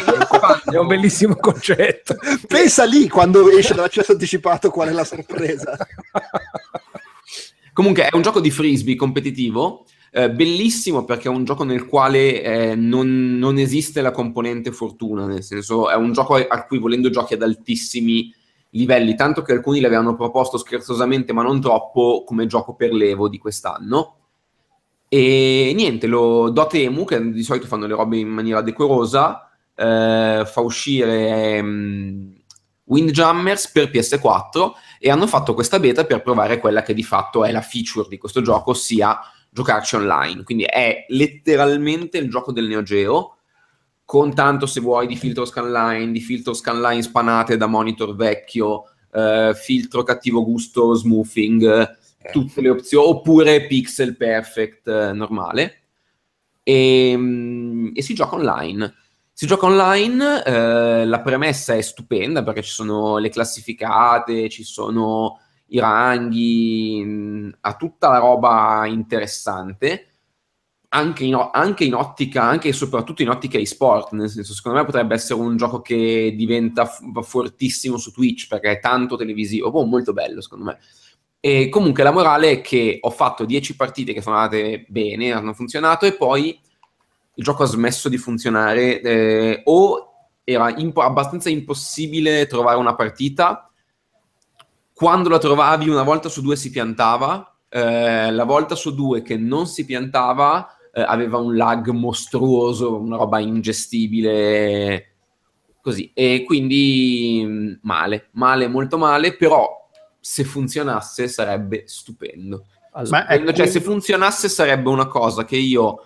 È 0.72 0.78
un 0.78 0.88
bellissimo 0.88 1.36
concetto. 1.36 2.16
Pensa 2.48 2.86
lì 2.86 3.10
quando 3.10 3.50
esce 3.50 3.74
dall'accesso 3.74 4.14
anticipato 4.14 4.70
qual 4.70 4.90
è 4.90 4.94
la 4.94 5.04
sorpresa. 5.04 5.76
Comunque 7.74 8.08
è 8.08 8.16
un 8.16 8.22
gioco 8.22 8.40
di 8.40 8.52
frisbee 8.52 8.96
competitivo, 8.96 9.86
eh, 10.12 10.32
bellissimo 10.32 11.04
perché 11.04 11.28
è 11.28 11.32
un 11.32 11.44
gioco 11.44 11.64
nel 11.64 11.86
quale 11.86 12.42
eh, 12.42 12.76
non, 12.76 13.38
non 13.38 13.58
esiste 13.58 14.02
la 14.02 14.12
componente 14.12 14.72
fortuna, 14.72 15.26
nel 15.26 15.44
senso 15.44 15.90
è 15.90 15.96
un 15.96 16.14
gioco 16.14 16.36
a 16.36 16.66
cui 16.66 16.80
volendo 16.80 17.10
giochi 17.10 17.34
ad 17.34 17.42
altissimi 17.42 18.34
livelli, 18.72 19.16
tanto 19.16 19.42
che 19.42 19.52
alcuni 19.52 19.80
l'avevano 19.80 20.16
proposto 20.16 20.58
scherzosamente 20.58 21.34
ma 21.34 21.44
non 21.44 21.60
troppo 21.62 22.24
come 22.26 22.46
gioco 22.46 22.76
per 22.76 22.94
l'Evo 22.94 23.28
di 23.28 23.38
quest'anno. 23.38 24.18
E 25.08 25.72
niente, 25.76 26.08
lo 26.08 26.50
Dotemu, 26.50 27.06
che 27.06 27.32
di 27.32 27.44
solito 27.44 27.68
fanno 27.68 27.86
le 27.86 27.94
robe 27.94 28.18
in 28.18 28.28
maniera 28.28 28.62
decorosa, 28.62 29.50
eh, 29.76 30.44
fa 30.46 30.62
uscire 30.62 31.58
ehm, 31.58 32.34
Windjammers 32.86 33.72
per 33.72 33.90
PS4 33.90 34.72
e 35.00 35.10
hanno 35.10 35.28
fatto 35.28 35.54
questa 35.54 35.80
beta 35.80 36.06
per 36.06 36.22
provare 36.22 36.60
quella 36.60 36.82
che 36.82 36.94
di 36.94 37.04
fatto 37.04 37.44
è 37.44 37.52
la 37.52 37.62
feature 37.62 38.08
di 38.10 38.18
questo 38.18 38.42
gioco, 38.42 38.72
ossia 38.72 39.20
giocarci 39.56 39.96
online. 39.96 40.44
Quindi 40.44 40.66
è 40.66 41.06
letteralmente 41.08 42.18
il 42.18 42.30
gioco 42.30 42.52
del 42.52 42.68
Neo 42.68 42.84
Geo, 42.84 43.38
con 44.04 44.36
tanto 44.36 44.66
se 44.66 44.82
vuoi 44.82 45.08
di 45.08 45.16
filtro 45.16 45.46
scanline, 45.46 46.12
di 46.12 46.20
filtro 46.20 46.54
scanline 46.54 47.02
spanate 47.02 47.56
da 47.56 47.66
monitor 47.66 48.16
vecchio, 48.16 48.84
eh, 49.14 49.54
filtro 49.56 50.04
cattivo 50.04 50.44
gusto, 50.44 50.94
smoothing, 50.94 51.64
eh, 51.64 52.32
tutte 52.34 52.60
le 52.60 52.70
opzioni, 52.70 53.08
oppure 53.08 53.66
pixel 53.66 54.18
perfect 54.18 54.90
eh, 54.90 55.14
normale. 55.14 55.84
E, 56.62 57.14
mm, 57.16 57.92
e 57.94 58.02
si 58.02 58.14
gioca 58.14 58.36
online. 58.36 58.94
Si 59.32 59.48
gioca 59.48 59.68
online, 59.68 60.44
eh, 60.44 61.06
la 61.06 61.22
premessa 61.22 61.76
è 61.76 61.82
stupenda 61.82 62.44
perché 62.44 62.62
ci 62.62 62.72
sono 62.72 63.18
le 63.20 63.30
classificate, 63.30 64.50
ci 64.50 64.64
sono 64.64 65.40
i 65.68 65.80
ranghi, 65.80 67.04
mh, 67.04 67.58
ha 67.62 67.76
tutta 67.76 68.10
la 68.10 68.20
roba 68.20 68.86
interessante, 68.86 70.10
anche 70.90 71.26
in, 71.26 71.36
anche 71.52 71.84
in 71.84 71.94
ottica, 71.94 72.44
anche 72.44 72.70
e 72.70 72.74
soprattutto 72.74 73.22
in 73.22 73.30
ottica 73.30 73.58
e-sport, 73.58 74.12
nel 74.14 74.30
senso 74.30 74.54
secondo 74.54 74.78
me 74.80 74.86
potrebbe 74.86 75.14
essere 75.16 75.40
un 75.42 75.58
gioco 75.58 75.82
che 75.82 76.34
diventa 76.38 76.86
f- 76.86 77.02
va 77.12 77.22
fortissimo 77.22 77.98
su 77.98 78.12
Twitch 78.12 78.48
perché 78.48 78.72
è 78.72 78.80
tanto 78.80 79.18
televisivo, 79.18 79.72
boh, 79.72 79.84
molto 79.86 80.14
bello 80.14 80.40
secondo 80.42 80.66
me. 80.66 80.80
E 81.40 81.70
comunque 81.70 82.04
la 82.04 82.12
morale 82.12 82.52
è 82.52 82.62
che 82.62 82.98
ho 83.02 83.10
fatto 83.12 83.46
10 83.46 83.76
partite 83.76 84.14
che 84.14 84.22
sono 84.22 84.36
andate 84.38 84.86
bene, 84.88 85.32
hanno 85.32 85.54
funzionato 85.54 86.06
e 86.06 86.14
poi 86.16 86.60
il 87.38 87.44
gioco 87.44 87.64
ha 87.64 87.68
smesso 87.68 88.08
di 88.10 88.18
funzionare 88.18 89.02
eh, 89.02 89.62
o 89.66 90.12
era 90.44 90.74
impo- 90.78 91.02
abbastanza 91.02 91.50
impossibile 91.50 92.48
trovare 92.48 92.78
una 92.78 92.96
partita. 92.96 93.70
Quando 94.96 95.28
la 95.28 95.40
trovavi 95.40 95.90
una 95.90 96.04
volta 96.04 96.30
su 96.30 96.42
due 96.42 96.56
si 96.56 96.70
piantava, 96.70 97.54
eh, 97.68 98.32
la 98.32 98.46
volta 98.46 98.76
su 98.76 98.96
due 98.96 99.22
che 99.22 99.36
non 99.36 99.68
si 99.68 99.84
piantava 99.84 100.74
eh, 100.94 101.02
aveva 101.02 101.38
un 101.38 101.58
lag 101.58 101.90
mostruoso, 101.90 102.98
una 102.98 103.18
roba 103.18 103.40
ingestibile, 103.40 105.16
così. 105.82 106.10
E 106.14 106.44
quindi 106.46 107.44
mh, 107.46 107.80
male, 107.82 108.30
male, 108.32 108.70
molto 108.70 108.98
male, 108.98 109.36
però 109.36 109.70
se 110.18 110.46
funzionasse 110.46 111.28
sarebbe 111.28 111.84
stupendo. 111.88 112.66
Ma 112.94 113.02
è 113.28 113.34
Stupendo, 113.34 113.52
cioè, 113.52 113.68
se 113.68 113.82
funzionasse 113.82 114.48
sarebbe 114.48 114.88
una 114.88 115.08
cosa 115.08 115.44
che 115.44 115.58
io 115.58 116.06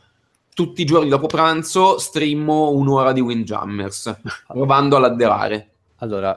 tutti 0.56 0.82
i 0.82 0.86
giorni 0.86 1.10
dopo 1.10 1.28
pranzo 1.28 2.00
streammo 2.00 2.72
un'ora 2.72 3.12
di 3.12 3.22
Windjammers, 3.22 4.20
provando 4.48 4.96
a 4.96 5.00
ladderare. 5.02 5.70
Allora, 5.98 6.36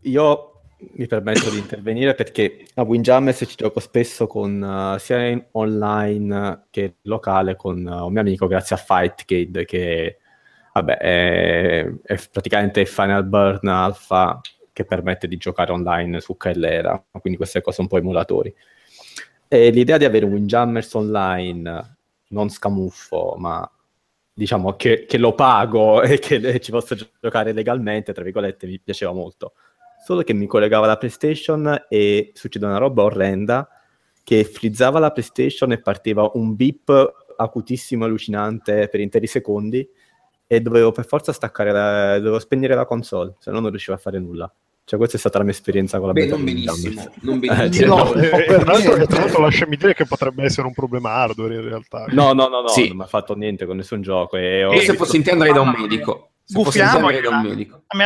io 0.00 0.49
mi 0.92 1.06
permetto 1.06 1.50
di 1.50 1.58
intervenire 1.58 2.14
perché 2.14 2.66
a 2.74 2.82
Windjammers 2.82 3.44
ci 3.46 3.56
gioco 3.56 3.80
spesso 3.80 4.26
con, 4.26 4.60
uh, 4.60 4.98
sia 4.98 5.26
in 5.26 5.44
online 5.52 6.66
che 6.70 6.96
locale 7.02 7.56
con 7.56 7.84
uh, 7.84 8.06
un 8.06 8.12
mio 8.12 8.20
amico 8.20 8.46
grazie 8.46 8.76
a 8.76 8.78
Fightcade 8.78 9.64
che 9.64 10.18
vabbè, 10.72 10.96
è, 10.96 11.90
è 12.02 12.18
praticamente 12.30 12.84
Final 12.86 13.24
Burn 13.24 13.68
Alpha 13.68 14.40
che 14.72 14.84
permette 14.84 15.28
di 15.28 15.36
giocare 15.36 15.72
online 15.72 16.20
su 16.20 16.36
KLera, 16.36 17.04
quindi 17.20 17.36
queste 17.36 17.60
cose 17.60 17.80
un 17.80 17.86
po' 17.86 17.98
emulatori. 17.98 18.54
E 19.48 19.70
l'idea 19.70 19.98
di 19.98 20.04
avere 20.04 20.24
un 20.24 20.32
Windjammers 20.32 20.94
online 20.94 21.96
non 22.28 22.48
scamuffo, 22.48 23.34
ma 23.36 23.68
diciamo 24.32 24.76
che, 24.76 25.04
che 25.06 25.18
lo 25.18 25.34
pago 25.34 26.02
e 26.02 26.18
che 26.18 26.60
ci 26.60 26.70
posso 26.70 26.96
giocare 27.20 27.52
legalmente, 27.52 28.12
tra 28.12 28.22
virgolette, 28.22 28.66
mi 28.66 28.78
piaceva 28.78 29.12
molto. 29.12 29.54
Solo 30.02 30.22
che 30.22 30.32
mi 30.32 30.46
collegava 30.46 30.86
alla 30.86 30.96
PlayStation 30.96 31.86
e 31.88 32.32
succede 32.34 32.64
una 32.66 32.78
roba 32.78 33.02
orrenda 33.02 33.68
che 34.24 34.44
frizzava 34.44 34.98
la 34.98 35.10
PlayStation 35.10 35.72
e 35.72 35.80
partiva 35.80 36.30
un 36.34 36.54
beep 36.56 37.14
acutissimo, 37.36 38.04
allucinante 38.04 38.88
per 38.88 39.00
interi 39.00 39.26
secondi 39.26 39.88
e 40.46 40.60
dovevo 40.60 40.90
per 40.92 41.06
forza 41.06 41.32
staccare, 41.32 41.72
la, 41.72 42.18
dovevo 42.18 42.38
spegnere 42.38 42.74
la 42.74 42.84
console, 42.84 43.34
se 43.38 43.50
no 43.50 43.60
non 43.60 43.70
riuscivo 43.70 43.96
a 43.96 44.00
fare 44.00 44.18
nulla. 44.18 44.52
Cioè, 44.84 44.98
questa 44.98 45.16
è 45.16 45.20
stata 45.20 45.38
la 45.38 45.44
mia 45.44 45.52
esperienza 45.52 45.98
con 45.98 46.08
la 46.08 46.12
Beh, 46.12 46.22
beta 46.24 46.34
non 46.34 46.44
benissimo, 46.44 47.10
non 47.22 47.36
Eh, 47.36 47.38
benissimo. 47.38 47.96
No, 47.96 48.14
eh, 48.14 48.44
tra 48.46 48.64
l'altro, 48.64 49.06
tra 49.06 49.20
l'altro 49.20 49.42
lasciami 49.42 49.76
dire 49.76 49.94
che 49.94 50.04
potrebbe 50.04 50.42
essere 50.42 50.66
un 50.66 50.72
problema 50.72 51.10
hardware 51.10 51.54
in 51.54 51.62
realtà. 51.62 52.06
No, 52.08 52.32
no, 52.32 52.48
no, 52.48 52.62
no, 52.62 52.68
Sì. 52.68 52.88
non 52.88 52.96
mi 52.96 53.02
ha 53.04 53.06
fatto 53.06 53.36
niente 53.36 53.66
con 53.66 53.76
nessun 53.76 54.02
gioco. 54.02 54.36
E 54.36 54.66
Io 54.68 54.80
se 54.80 54.94
fossi 54.94 55.16
in 55.16 55.22
te 55.22 55.30
andrei 55.30 55.52
da 55.52 55.60
un 55.60 55.70
medico. 55.76 56.30
Se 56.50 56.58
Buffiamo, 56.58 57.08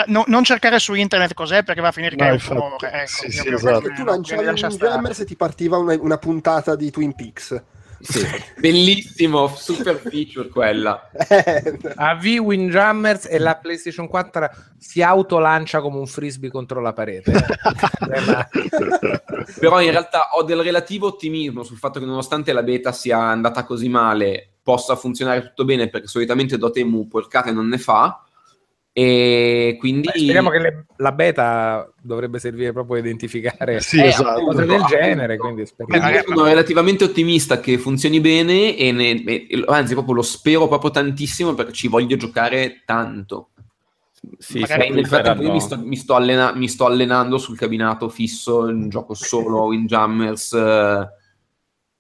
no- 0.07 0.25
non 0.27 0.45
cercare 0.45 0.79
su 0.79 0.93
internet 0.93 1.33
cos'è 1.33 1.63
perché 1.63 1.81
va 1.81 1.89
a 1.89 1.93
finire 1.93 2.15
che 2.15 2.25
No, 2.25 2.29
è 2.29 2.33
un 2.33 2.39
rumore. 2.47 2.93
Ecco, 2.93 3.07
sì, 3.07 3.31
sì, 3.31 3.49
esatto. 3.49 3.91
tu 3.95 4.05
lanciavi 4.05 4.47
un 4.47 4.57
stare. 4.59 4.77
Jammers 4.77 5.21
e 5.21 5.25
ti 5.25 5.35
partiva 5.35 5.79
una, 5.79 5.97
una 5.99 6.19
puntata 6.19 6.77
di 6.77 6.91
Twin 6.91 7.15
Peaks. 7.15 7.63
Sì, 8.01 8.21
bellissimo, 8.61 9.49
super 9.49 9.97
feature 9.97 10.51
quella. 10.51 11.11
Eh, 11.11 11.79
Avvii 11.95 12.37
Windjammers 12.37 13.25
e 13.31 13.39
la 13.39 13.57
PlayStation 13.57 14.09
4 14.09 14.51
si 14.77 15.01
autolancia 15.01 15.81
come 15.81 15.97
un 15.97 16.07
frisbee 16.07 16.51
contro 16.51 16.83
la 16.83 16.93
parete. 16.93 17.33
Però 19.59 19.81
in 19.81 19.91
realtà 19.91 20.29
ho 20.35 20.43
del 20.43 20.63
relativo 20.63 21.07
ottimismo 21.07 21.63
sul 21.63 21.79
fatto 21.79 21.99
che 21.99 22.05
nonostante 22.05 22.53
la 22.53 22.63
beta 22.63 22.93
sia 22.93 23.21
andata 23.21 23.65
così 23.65 23.89
male, 23.89 24.51
possa 24.63 24.97
funzionare 24.97 25.43
tutto 25.43 25.65
bene 25.65 25.89
perché 25.89 26.07
solitamente 26.07 26.59
Dotemu 26.59 27.07
porcate 27.07 27.53
non 27.53 27.69
ne 27.69 27.79
fa. 27.79 28.24
E 28.97 29.75
quindi 29.81 30.09
Beh, 30.13 30.21
speriamo 30.21 30.51
che 30.51 30.59
le- 30.61 30.87
la 30.99 31.11
beta 31.11 31.93
dovrebbe 32.01 32.39
servire 32.39 32.73
proprio 32.73 32.95
a 32.95 32.99
identificare 33.01 33.81
Sì, 33.81 33.99
Eh, 34.01 34.07
esatto. 34.07 34.29
appunto, 34.29 34.53
cose 34.53 34.61
del 34.67 34.71
appunto. 34.77 34.95
genere. 34.95 35.37
Quindi 35.37 35.67
speriamo. 35.67 36.09
Io 36.11 36.23
sono 36.25 36.45
relativamente 36.45 37.03
ottimista 37.03 37.59
che 37.59 37.77
funzioni 37.77 38.21
bene 38.21 38.77
e 38.77 38.93
ne- 38.93 39.25
e- 39.25 39.65
anzi 39.67 39.95
proprio 39.95 40.15
lo 40.15 40.23
spero 40.23 40.69
proprio 40.69 40.93
tantissimo 40.93 41.55
perché 41.55 41.73
ci 41.73 41.89
voglio 41.89 42.17
giocare 42.17 42.83
tanto. 42.85 43.49
Sì, 44.39 44.61
Magari 44.61 44.87
sì, 44.87 44.93
nel 44.93 45.07
frattempo 45.09 45.43
io 45.43 45.51
mi 45.53 45.61
sto, 45.61 45.77
mi 45.77 45.97
sto 45.97 46.15
allena- 46.15 46.55
mi 46.55 46.69
sto 46.69 46.87
allenando 46.87 47.37
sul 47.37 47.59
cabinato 47.59 48.09
fisso, 48.09 48.69
in 48.69 48.89
gioco 48.91 49.15
solo 49.15 49.65
Windjammers. 49.65 50.53
eh, 50.53 51.09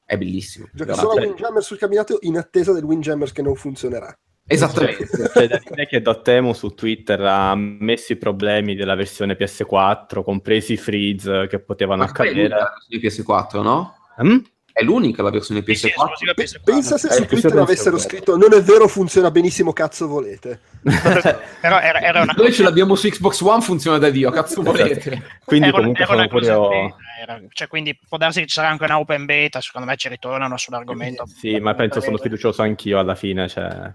è 0.04 0.16
bellissimo. 0.16 0.68
Gioca 0.72 0.94
solo 0.94 1.20
a 1.20 1.24
Windjammers 1.24 1.66
sul 1.66 1.76
cabinato 1.78 2.18
in 2.20 2.38
attesa 2.38 2.72
del 2.72 2.84
Windjammers 2.84 3.32
che 3.32 3.42
non 3.42 3.56
funzionerà. 3.56 4.16
Esattamente. 4.46 5.06
C'è 5.32 5.48
da 5.48 5.60
dire 5.66 5.86
che 5.86 6.02
Dotemu 6.02 6.52
su 6.52 6.74
Twitter 6.74 7.20
ha 7.22 7.50
ammesso 7.52 8.12
i 8.12 8.16
problemi 8.16 8.74
della 8.74 8.94
versione 8.94 9.36
PS4, 9.38 10.22
compresi 10.22 10.74
i 10.74 10.76
freeze 10.76 11.46
che 11.46 11.60
potevano 11.60 12.02
Ma 12.02 12.08
è 12.08 12.10
accadere. 12.10 12.48
la 12.48 12.72
versione 12.90 13.36
PS4, 13.48 13.62
no? 13.62 13.94
Mm? 14.22 14.38
È 14.70 14.82
l'unica 14.82 15.22
la 15.22 15.30
versione 15.30 15.62
Sì, 15.64 15.74
sì, 15.74 15.86
PS4. 15.86 15.90
esclusiva 16.02 16.34
Pe- 16.34 16.44
PS4. 16.44 16.60
pensa 16.64 16.98
se 16.98 17.06
Eh, 17.08 17.12
su 17.12 17.26
Twitter 17.26 17.56
avessero 17.58 17.96
scritto 17.98 18.36
non 18.36 18.52
è 18.52 18.60
vero, 18.60 18.86
funziona 18.88 19.30
benissimo, 19.30 19.72
cazzo 19.72 20.06
volete. 20.08 20.60
Però 21.60 21.78
era, 21.80 22.00
era 22.00 22.22
una 22.22 22.34
Noi 22.36 22.52
ce 22.52 22.64
l'abbiamo 22.64 22.96
su 22.96 23.08
Xbox 23.08 23.40
One, 23.40 23.62
funziona 23.62 23.98
da 23.98 24.10
Dio, 24.10 24.30
cazzo 24.30 24.60
Esatto. 24.60 24.76
volete? 24.76 25.22
Quindi 25.44 25.68
era, 25.68 25.76
comunque 25.78 26.02
era 26.04 26.14
una 26.14 26.28
cosa 26.28 26.52
io... 26.52 26.68
beta, 26.68 26.96
era- 27.22 27.40
cioè, 27.50 27.68
quindi 27.68 27.96
può 28.06 28.18
darsi 28.18 28.40
che 28.40 28.46
ci 28.46 28.54
sarà 28.54 28.68
anche 28.68 28.84
una 28.84 28.98
open 28.98 29.24
beta, 29.24 29.60
secondo 29.60 29.86
me 29.88 29.96
ci 29.96 30.08
ritornano 30.08 30.56
sull'argomento. 30.58 31.24
Sì, 31.26 31.58
ma 31.60 31.72
penso 31.74 32.00
sono 32.00 32.18
fiducioso 32.18 32.60
anch'io 32.62 32.98
alla 32.98 33.14
fine, 33.14 33.48
cioè 33.48 33.92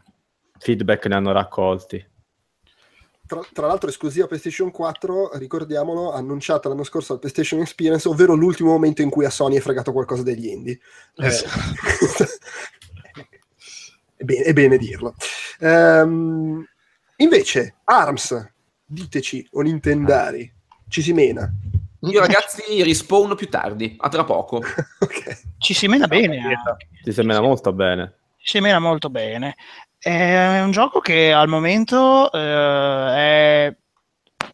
feedback 0.60 1.08
ne 1.08 1.16
hanno 1.16 1.32
raccolti. 1.32 2.06
Tra, 3.26 3.42
tra 3.54 3.68
l'altro, 3.68 3.90
esclusiva 3.90 4.26
PlayStation 4.28 4.72
4, 4.72 5.38
ricordiamolo, 5.38 6.12
annunciata 6.14 6.68
l'anno 6.68 6.84
scorso 6.84 7.14
al 7.14 7.20
PlayStation 7.20 7.60
Experience, 7.62 8.08
ovvero 8.08 8.34
l'ultimo 8.34 8.72
momento 8.72 9.02
in 9.04 9.10
cui 9.10 9.26
a 9.26 9.30
Sony 9.30 9.56
è 9.58 9.60
fregato 9.60 9.92
qualcosa 9.92 10.24
degli 10.24 10.48
indie. 10.48 10.80
Eh, 11.16 11.28
è, 14.18 14.24
bene, 14.24 14.44
è 14.44 14.54
bene 14.54 14.78
dirlo. 14.78 15.14
Ehm, 15.60 16.66
invece, 17.18 17.76
ARMS, 17.84 18.52
diteci, 18.84 19.48
o 19.52 19.62
Nintendari, 19.62 20.52
ci 20.88 21.04
si 21.04 21.14
mena. 21.14 21.54
Io 22.02 22.20
ragazzi 22.20 22.82
rispawn 22.82 23.36
più 23.36 23.50
tardi, 23.50 23.96
a 24.00 24.10
tra 24.10 24.24
poco. 24.24 24.62
Ok. 25.00 25.42
Ci 25.58 25.74
si 25.74 25.88
mena 25.88 26.08
bene. 26.08 26.38
anche. 26.40 26.88
Ti 27.04 27.12
sembra 27.12 27.42
molto 27.42 27.74
bene. 27.74 28.16
Ci 28.38 28.58
si 28.58 28.60
mena 28.60 28.80
molto 28.80 29.10
bene. 29.10 29.56
È 30.02 30.62
un 30.62 30.72
gioco 30.72 31.00
che 31.02 31.34
al 31.34 31.50
momento 31.50 32.32
eh, 32.32 32.40
è... 32.40 33.76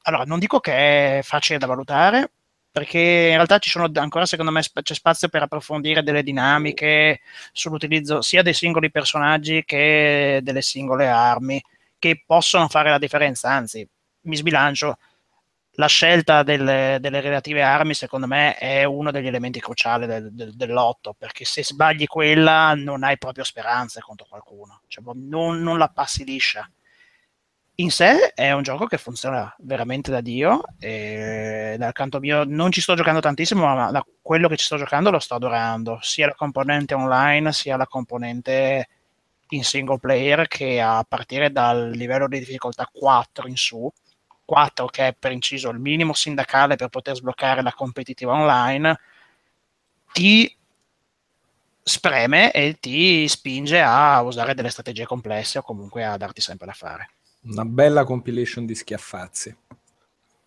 Allora, 0.03 0.23
non 0.23 0.39
dico 0.39 0.59
che 0.59 1.19
è 1.19 1.21
facile 1.23 1.59
da 1.59 1.67
valutare, 1.67 2.31
perché 2.71 2.99
in 2.99 3.35
realtà 3.35 3.59
ci 3.59 3.69
sono 3.69 3.89
ancora, 3.93 4.25
secondo 4.25 4.51
me, 4.51 4.63
sp- 4.63 4.81
c'è 4.81 4.95
spazio 4.95 5.29
per 5.29 5.43
approfondire 5.43 6.01
delle 6.03 6.23
dinamiche 6.23 7.21
sull'utilizzo 7.51 8.21
sia 8.21 8.41
dei 8.41 8.53
singoli 8.53 8.89
personaggi 8.89 9.63
che 9.65 10.39
delle 10.43 10.61
singole 10.63 11.07
armi, 11.07 11.63
che 11.99 12.23
possono 12.25 12.67
fare 12.67 12.89
la 12.89 12.97
differenza. 12.97 13.51
Anzi, 13.51 13.87
mi 14.21 14.35
sbilancio, 14.35 14.97
la 15.75 15.87
scelta 15.87 16.43
delle, 16.43 16.97
delle 17.01 17.21
relative 17.21 17.61
armi, 17.61 17.93
secondo 17.93 18.27
me, 18.27 18.55
è 18.55 18.83
uno 18.83 19.11
degli 19.11 19.27
elementi 19.27 19.59
cruciali 19.59 20.05
del, 20.05 20.33
del- 20.33 20.55
del 20.55 20.71
lotto, 20.71 21.13
perché 21.17 21.45
se 21.45 21.63
sbagli 21.63 22.05
quella 22.05 22.73
non 22.75 23.03
hai 23.03 23.17
proprio 23.17 23.43
speranze 23.43 24.01
contro 24.01 24.25
qualcuno, 24.29 24.81
cioè, 24.87 25.03
non, 25.15 25.61
non 25.61 25.77
la 25.77 25.89
passi 25.89 26.23
liscia. 26.23 26.69
In 27.77 27.91
sé 27.91 28.31
è 28.33 28.51
un 28.53 28.63
gioco 28.63 28.85
che 28.85 28.97
funziona 28.97 29.53
veramente 29.59 30.09
da 30.09 30.21
Dio 30.21 30.61
e 30.79 31.75
dal 31.77 31.91
canto 31.91 32.19
mio 32.19 32.45
non 32.45 32.71
ci 32.71 32.79
sto 32.79 32.95
giocando 32.95 33.19
tantissimo, 33.19 33.65
ma 33.65 33.91
da 33.91 34.05
quello 34.21 34.47
che 34.47 34.55
ci 34.55 34.63
sto 34.63 34.77
giocando 34.77 35.11
lo 35.11 35.19
sto 35.19 35.35
adorando, 35.35 35.99
sia 36.01 36.27
la 36.27 36.35
componente 36.35 36.93
online 36.93 37.51
sia 37.51 37.75
la 37.75 37.85
componente 37.85 38.87
in 39.49 39.63
single 39.65 39.99
player 39.99 40.47
che 40.47 40.79
a 40.79 41.03
partire 41.07 41.51
dal 41.51 41.89
livello 41.91 42.29
di 42.29 42.39
difficoltà 42.39 42.89
4 42.91 43.47
in 43.47 43.57
su 43.57 43.91
4 44.45 44.85
che 44.87 45.07
è 45.09 45.15
per 45.17 45.31
inciso 45.31 45.69
il 45.69 45.79
minimo 45.79 46.13
sindacale 46.13 46.75
per 46.75 46.89
poter 46.89 47.15
sbloccare 47.15 47.61
la 47.61 47.73
competitiva 47.73 48.33
online, 48.33 48.99
ti 50.13 50.55
spreme 51.83 52.51
e 52.51 52.77
ti 52.79 53.27
spinge 53.27 53.81
a 53.81 54.21
usare 54.21 54.53
delle 54.53 54.69
strategie 54.69 55.05
complesse 55.05 55.59
o 55.59 55.61
comunque 55.61 56.03
a 56.03 56.17
darti 56.17 56.41
sempre 56.41 56.65
da 56.65 56.73
fare. 56.73 57.09
Una 57.43 57.65
bella 57.65 58.03
compilation 58.03 58.65
di 58.65 58.73
schiaffazzi. 58.73 59.55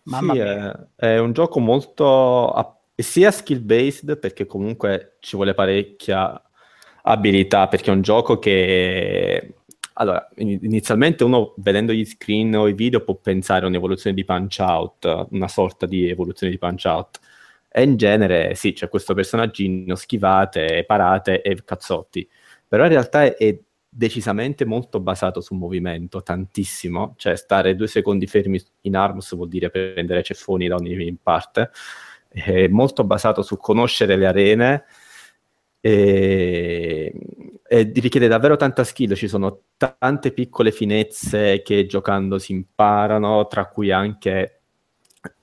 Mamma 0.03 0.33
Sì, 0.33 0.39
mia. 0.39 0.71
è, 0.97 1.13
è 1.13 1.17
un 1.19 1.31
gioco 1.33 1.59
molto 1.59 2.51
a- 2.51 2.75
sia 2.95 3.31
skill 3.31 3.63
based 3.63 4.17
perché 4.17 4.45
comunque 4.45 5.15
ci 5.19 5.35
vuole 5.37 5.53
parecchia 5.53 6.41
abilità 7.03 7.67
perché 7.69 7.91
è 7.91 7.93
un 7.93 8.01
gioco 8.01 8.37
che 8.39 9.53
allora 9.99 10.27
in- 10.37 10.59
inizialmente 10.61 11.23
uno 11.23 11.53
vedendo 11.57 11.93
gli 11.93 12.05
screen 12.05 12.55
o 12.55 12.67
i 12.67 12.73
video 12.73 13.03
può 13.03 13.15
pensare 13.15 13.65
a 13.65 13.67
un'evoluzione 13.67 14.15
di 14.15 14.23
punch 14.23 14.57
out 14.59 15.27
una 15.31 15.47
sorta 15.47 15.85
di 15.85 16.09
evoluzione 16.09 16.51
di 16.51 16.57
punch 16.57 16.85
out. 16.85 17.19
E 17.69 17.83
in 17.83 17.97
genere 17.97 18.55
sì 18.55 18.73
c'è 18.73 18.89
questo 18.89 19.13
personaggino 19.13 19.95
schivate 19.95 20.83
parate 20.87 21.41
e 21.41 21.63
cazzotti. 21.63 22.27
Però 22.67 22.83
in 22.83 22.89
realtà 22.89 23.23
è, 23.23 23.35
è 23.35 23.59
decisamente 23.89 24.65
molto 24.65 24.99
basato 24.99 25.41
sul 25.41 25.57
movimento, 25.57 26.21
tantissimo, 26.23 27.15
cioè 27.17 27.35
stare 27.35 27.75
due 27.75 27.87
secondi 27.87 28.27
fermi 28.27 28.61
in 28.81 28.95
arms 28.95 29.35
vuol 29.35 29.49
dire 29.49 29.69
prendere 29.69 30.23
ceffoni 30.23 30.67
da 30.67 30.75
ogni 30.75 31.17
parte, 31.21 31.71
è 32.29 32.67
molto 32.67 33.03
basato 33.03 33.41
su 33.41 33.57
conoscere 33.57 34.15
le 34.15 34.27
arene 34.27 34.85
e, 35.81 37.13
e 37.71 37.91
richiede 37.93 38.27
davvero 38.27 38.55
tanta 38.55 38.83
skill, 38.83 39.13
ci 39.13 39.27
sono 39.27 39.65
tante 39.77 40.31
piccole 40.31 40.71
finezze 40.71 41.61
che 41.61 41.85
giocando 41.85 42.39
si 42.39 42.51
imparano, 42.51 43.45
tra 43.45 43.67
cui 43.67 43.91
anche 43.91 44.61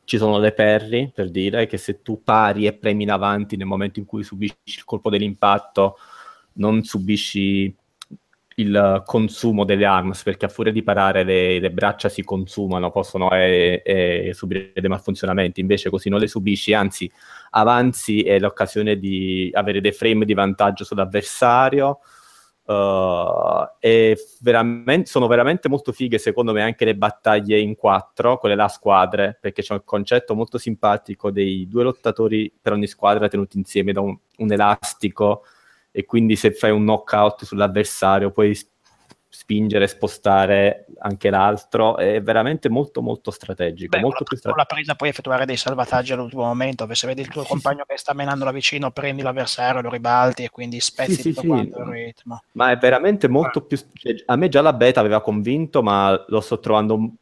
ci 0.03 0.17
sono 0.19 0.39
le 0.39 0.51
perri, 0.51 1.13
per 1.15 1.31
dire 1.31 1.67
che 1.67 1.77
se 1.77 2.03
tu 2.03 2.25
pari 2.25 2.67
e 2.67 2.73
premi 2.73 3.05
in 3.05 3.13
avanti 3.13 3.57
nel 3.57 3.69
momento 3.69 4.01
in 4.01 4.07
cui 4.07 4.25
subisci 4.25 4.57
il 4.65 4.85
colpo 4.85 5.09
dell'impatto, 5.09 5.99
non 6.55 6.83
subisci 6.83 7.73
il 8.57 9.03
consumo 9.05 9.65
delle 9.65 9.85
arms, 9.85 10.25
perché 10.25 10.47
a 10.47 10.49
furia 10.49 10.73
di 10.73 10.83
parare 10.83 11.23
le, 11.23 11.61
le 11.61 11.71
braccia 11.71 12.09
si 12.09 12.25
consumano, 12.25 12.91
possono 12.91 13.31
eh, 13.31 13.83
eh, 13.85 14.33
subire 14.35 14.73
dei 14.75 14.89
malfunzionamenti, 14.89 15.61
invece 15.61 15.91
così 15.91 16.09
non 16.09 16.19
le 16.19 16.27
subisci, 16.27 16.73
anzi 16.73 17.09
avanzi 17.51 18.23
è 18.23 18.41
l'occasione 18.41 18.99
di 18.99 19.49
avere 19.53 19.81
dei 19.81 19.93
frame 19.93 20.25
di 20.25 20.35
vantaggio 20.35 20.83
sull'avversario. 20.83 22.01
Uh, 22.67 23.65
e 23.79 24.19
veramente, 24.41 25.09
sono 25.09 25.29
veramente 25.29 25.69
molto 25.69 25.93
fighe 25.93 26.19
secondo 26.19 26.53
me 26.53 26.63
anche 26.63 26.85
le 26.85 26.97
battaglie 26.97 27.61
in 27.61 27.77
quattro, 27.77 28.39
quelle 28.39 28.57
là 28.57 28.65
a 28.65 28.69
squadre, 28.69 29.39
perché 29.41 29.63
c'è 29.63 29.75
un 29.75 29.85
concetto 29.85 30.35
molto 30.35 30.59
simpatico 30.59 31.31
dei 31.31 31.69
due 31.69 31.85
lottatori 31.85 32.53
per 32.61 32.73
ogni 32.73 32.89
squadra 32.89 33.29
tenuti 33.29 33.57
insieme 33.57 33.93
da 33.93 34.01
un, 34.01 34.19
un 34.39 34.53
elastico 34.53 35.45
e 35.93 36.05
quindi 36.05 36.35
se 36.35 36.53
fai 36.53 36.73
un 36.73 36.83
knockout 36.83 37.45
sull'avversario 37.45 38.33
puoi 38.33 38.55
spingere, 39.47 39.87
spostare 39.87 40.87
anche 40.99 41.31
l'altro, 41.31 41.97
è 41.99 42.21
veramente 42.21 42.69
molto 42.69 43.01
molto 43.01 43.31
strategico, 43.31 43.97
Beh, 43.97 44.03
molto 44.03 44.25
con 44.25 44.27
più 44.27 44.37
la, 44.37 44.43
con 44.43 44.53
strategico. 44.53 44.57
la 44.57 44.65
presa 44.65 44.95
puoi 44.97 45.09
effettuare 45.11 45.47
dei 45.47 45.57
salvataggi 45.57 46.13
all'ultimo 46.13 46.43
momento, 46.43 46.83
dove 46.83 46.97
se 46.97 47.07
vedi 47.07 47.21
il 47.21 47.29
tuo 47.29 47.45
compagno 47.45 47.85
che 47.87 47.97
sta 47.97 48.13
menando 48.13 48.45
da 48.45 48.51
vicino, 48.51 48.91
prendi 48.91 49.23
l'avversario, 49.23 49.81
lo 49.81 49.91
ribalti 49.91 50.43
e 50.43 50.51
quindi 50.51 50.81
spezzi 50.81 51.15
Sì, 51.15 51.23
sì, 51.23 51.29
tutto 51.29 51.41
sì. 51.43 51.47
quanto 51.47 51.79
il 51.79 51.87
ritmo. 51.87 52.43
Ma 52.53 52.73
è 52.73 52.77
veramente 52.77 53.29
molto 53.29 53.63
più... 53.63 53.79
cioè, 53.93 54.17
a 54.27 54.35
me 54.35 54.49
già 54.49 54.61
la 54.63 54.73
beta 54.73 54.99
aveva 54.99 55.21
convinto, 55.23 55.81
ma 55.81 56.25
lo 56.27 56.41
sto 56.41 56.59
trovando 56.59 57.13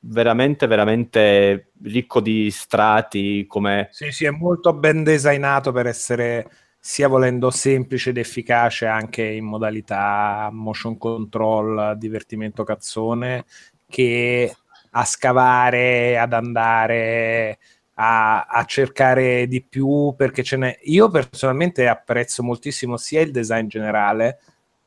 veramente, 0.00 0.66
veramente 0.66 1.70
ricco 1.84 2.20
di 2.20 2.50
strati, 2.50 3.46
come... 3.46 3.86
Sì, 3.92 4.10
sì, 4.10 4.24
è 4.24 4.30
molto 4.30 4.72
ben 4.72 5.04
designato 5.04 5.70
per 5.70 5.86
essere 5.86 6.50
sia 6.84 7.06
volendo 7.06 7.52
semplice 7.52 8.10
ed 8.10 8.16
efficace 8.18 8.86
anche 8.86 9.22
in 9.22 9.44
modalità 9.44 10.48
motion 10.50 10.98
control, 10.98 11.96
divertimento 11.96 12.64
cazzone, 12.64 13.44
che 13.88 14.52
a 14.90 15.04
scavare, 15.04 16.18
ad 16.18 16.32
andare 16.32 17.58
a, 17.94 18.46
a 18.46 18.64
cercare 18.64 19.46
di 19.46 19.62
più, 19.62 20.12
perché 20.16 20.42
ce 20.42 20.56
n'è. 20.56 20.76
Io 20.86 21.08
personalmente 21.08 21.86
apprezzo 21.86 22.42
moltissimo 22.42 22.96
sia 22.96 23.20
il 23.20 23.30
design 23.30 23.68
generale, 23.68 24.40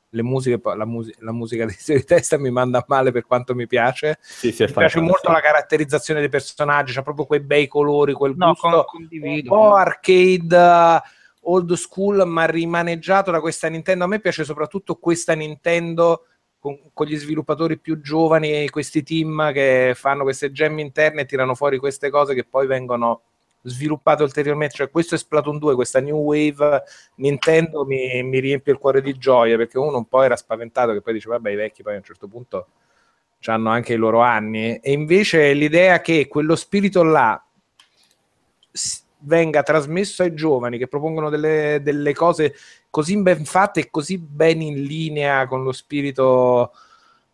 le 0.10 0.22
musiche, 0.22 0.60
la, 0.76 0.86
mus- 0.86 1.18
la 1.20 1.32
musica 1.32 1.64
di, 1.88 2.04
testa 2.04 2.38
mi 2.38 2.52
manda 2.52 2.84
male 2.90 3.14
per 3.14 3.26
quanto 3.26 3.56
mi 3.56 3.68
piace. 3.68 4.18
Sì, 4.20 4.52
sì, 4.52 4.66
Mi 4.66 4.74
piace 4.74 5.00
molto 5.00 5.32
la 5.32 5.40
caratterizzazione 5.40 6.20
dei 6.20 6.30
personaggi, 6.30 6.92
c'ha 6.92 7.04
proprio 7.04 7.26
quei 7.26 7.40
bei 7.40 7.70
colori, 7.70 8.12
quel 8.12 8.34
No, 8.36 8.50
gusto 8.50 8.84
con- 8.84 9.08
un 9.10 9.44
po' 9.46 9.76
arcade 9.76 10.58
uh, 10.58 11.02
old 11.46 11.74
school 11.74 12.24
ma 12.28 12.46
rimaneggiato 12.46 13.32
da 13.32 13.40
questa 13.40 13.68
Nintendo. 13.68 14.04
A 14.04 14.08
me 14.08 14.20
piace 14.20 14.44
soprattutto 14.44 14.96
questa 14.96 15.34
Nintendo 15.34 16.26
con, 16.60 16.78
con 16.94 17.06
gli 17.06 17.18
sviluppatori 17.18 17.78
più 17.78 18.00
giovani 18.02 18.70
questi 18.70 19.04
team 19.04 19.52
che 19.54 19.94
fanno 19.96 20.24
queste 20.24 20.52
gemme 20.52 20.82
interne 20.82 21.22
e 21.22 21.26
tirano 21.26 21.56
fuori 21.56 21.78
queste 21.78 22.10
cose 22.10 22.34
che 22.34 22.44
poi 22.44 22.68
vengono 22.68 23.22
sviluppate 23.62 24.24
ulteriormente. 24.24 24.76
Cioè 24.76 24.90
questo 24.90 25.16
è 25.16 25.18
Splatoon 25.18 25.58
2 25.60 25.76
questa 25.76 26.00
new 26.00 26.18
wave 26.18 26.84
Nintendo 27.16 27.86
mi, 27.86 28.24
mi 28.24 28.40
riempie 28.40 28.74
il 28.74 28.80
cuore 28.80 29.02
di 29.02 29.18
gioia 29.18 29.58
perché 29.58 29.78
uno 29.78 29.98
un 29.98 30.06
po' 30.06 30.22
era 30.22 30.36
spaventato 30.36 30.94
che 30.94 31.02
poi 31.02 31.14
dice 31.14 31.30
vabbè 31.30 31.52
i 31.52 31.56
vecchi 31.56 31.84
poi 31.84 31.94
a 31.94 31.98
un 31.98 32.04
certo 32.04 32.28
punto 32.28 32.68
hanno 33.48 33.70
anche 33.70 33.94
i 33.94 33.98
loro 33.98 34.22
anni 34.22 34.78
e 34.78 34.92
invece 34.92 35.54
l'idea 35.54 36.02
che 36.02 36.28
quello 36.28 36.56
spirito 36.56 37.04
là 37.04 37.40
venga 39.20 39.64
trasmesso 39.64 40.24
ai 40.24 40.34
giovani 40.34 40.78
che 40.78 40.88
propongono 40.88 41.30
delle, 41.30 41.80
delle 41.82 42.14
cose 42.14 42.56
così 42.90 43.22
ben 43.22 43.46
fatte 43.46 43.82
e 43.82 43.90
così 43.90 44.18
ben 44.18 44.62
in 44.62 44.84
linea 44.84 45.48
con 45.48 45.64
lo 45.64 45.72
spirito 45.72 46.72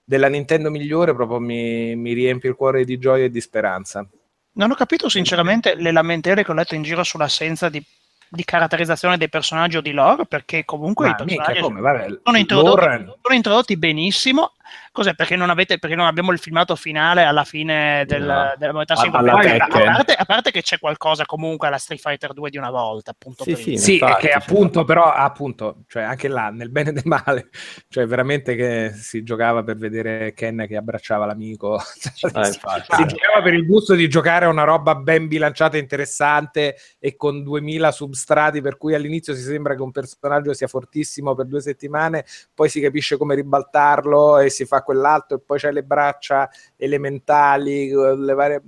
della 0.03 0.27
Nintendo 0.27 0.69
migliore 0.69 1.13
proprio 1.13 1.39
mi, 1.39 1.95
mi 1.95 2.13
riempie 2.13 2.49
il 2.49 2.55
cuore 2.55 2.84
di 2.84 2.97
gioia 2.97 3.25
e 3.25 3.29
di 3.29 3.39
speranza. 3.39 4.05
Non 4.53 4.71
ho 4.71 4.75
capito 4.75 5.07
sinceramente 5.07 5.75
le 5.75 5.91
lamentele 5.91 6.43
che 6.43 6.51
ho 6.51 6.53
letto 6.53 6.75
in 6.75 6.82
giro 6.82 7.03
sull'assenza 7.03 7.69
di, 7.69 7.82
di 8.27 8.43
caratterizzazione 8.43 9.17
dei 9.17 9.29
personaggi 9.29 9.77
o 9.77 9.82
di 9.82 9.91
lore, 9.91 10.25
perché 10.25 10.65
comunque 10.65 11.07
Ma 11.07 11.15
i 11.17 11.23
mica, 11.23 11.43
personaggi 11.45 11.61
come, 11.61 11.79
vabbè, 11.79 12.19
sono, 12.23 12.38
introdotti, 12.38 13.05
sono 13.21 13.36
introdotti 13.36 13.77
benissimo. 13.77 14.53
Cos'è? 14.91 15.13
Perché 15.15 15.36
non, 15.36 15.49
avete, 15.49 15.80
perché 15.80 15.95
non 15.95 16.05
abbiamo 16.05 16.32
il 16.32 16.39
filmato 16.39 16.76
finale 16.76 17.24
alla 17.24 17.43
fine 17.43 18.03
del, 18.07 18.24
No. 18.24 18.53
della 18.57 18.74
modalità 18.74 18.95
player? 19.09 19.61
A 19.61 20.22
a 20.22 20.26
parte 20.26 20.51
che 20.51 20.61
c'è 20.61 20.80
qualcosa 20.80 21.26
comunque 21.26 21.67
alla 21.67 21.78
Street 21.78 22.01
Fighter 22.01 22.34
2 22.34 22.49
di 22.49 22.57
una 22.57 22.69
volta, 22.69 23.11
appunto. 23.11 23.43
Sì, 23.43 23.55
sì, 23.55 23.78
Sì, 23.78 23.93
infatti, 23.93 24.28
è 24.28 24.30
che 24.30 24.34
appunto, 24.34 24.84
però, 24.84 25.11
appunto, 25.11 25.84
cioè 25.88 26.03
anche 26.03 26.28
là, 26.28 26.49
nel 26.49 26.69
bene 26.69 26.89
e 26.89 26.93
nel 26.93 27.03
male, 27.05 27.49
cioè 27.89 28.05
veramente 28.05 28.55
che 28.55 28.91
si 28.95 29.24
giocava 29.24 29.63
per 29.63 29.78
vedere 29.78 30.34
Ken 30.34 30.65
che 30.67 30.76
abbracciava 30.76 31.26
l'amico, 31.26 31.82
infatti. 32.22 32.95
si 32.95 33.05
giocava 33.05 33.41
per 33.41 33.53
il 33.53 33.65
gusto 33.65 33.93
di 33.95 34.07
giocare 34.07 34.45
a 34.45 34.49
una 34.49 34.63
roba 34.63 34.95
ben 34.95 35.28
bilanciata 35.28 35.78
e 35.78 35.80
interessante 35.80 36.76
e 36.99 37.15
con 37.15 37.43
2000 37.43 37.91
substrati, 37.91 38.61
per 38.61 38.78
cui 38.78 38.93
all'inizio 38.93 39.34
si 39.34 39.41
sembra 39.41 39.76
che 39.76 39.82
un 39.82 39.91
personaggio 39.91 40.53
sia 40.53 40.67
fortissimo 40.67 41.36
per 41.36 41.45
due 41.47 41.61
settimane, 41.61 42.26
poi 42.53 42.69
si 42.69 42.80
capisce 42.80 43.17
come 43.17 43.36
ribaltarlo 43.36 44.39
e 44.39 44.49
si 44.49 44.61
fa 44.66 44.82
quell'altro 44.84 45.38
e 45.38 45.41
poi 45.45 45.59
c'hai 45.59 45.74
le 45.74 45.84
braccia 45.84 46.49
elementali, 46.78 47.89
le 47.89 48.34
varie... 48.34 48.62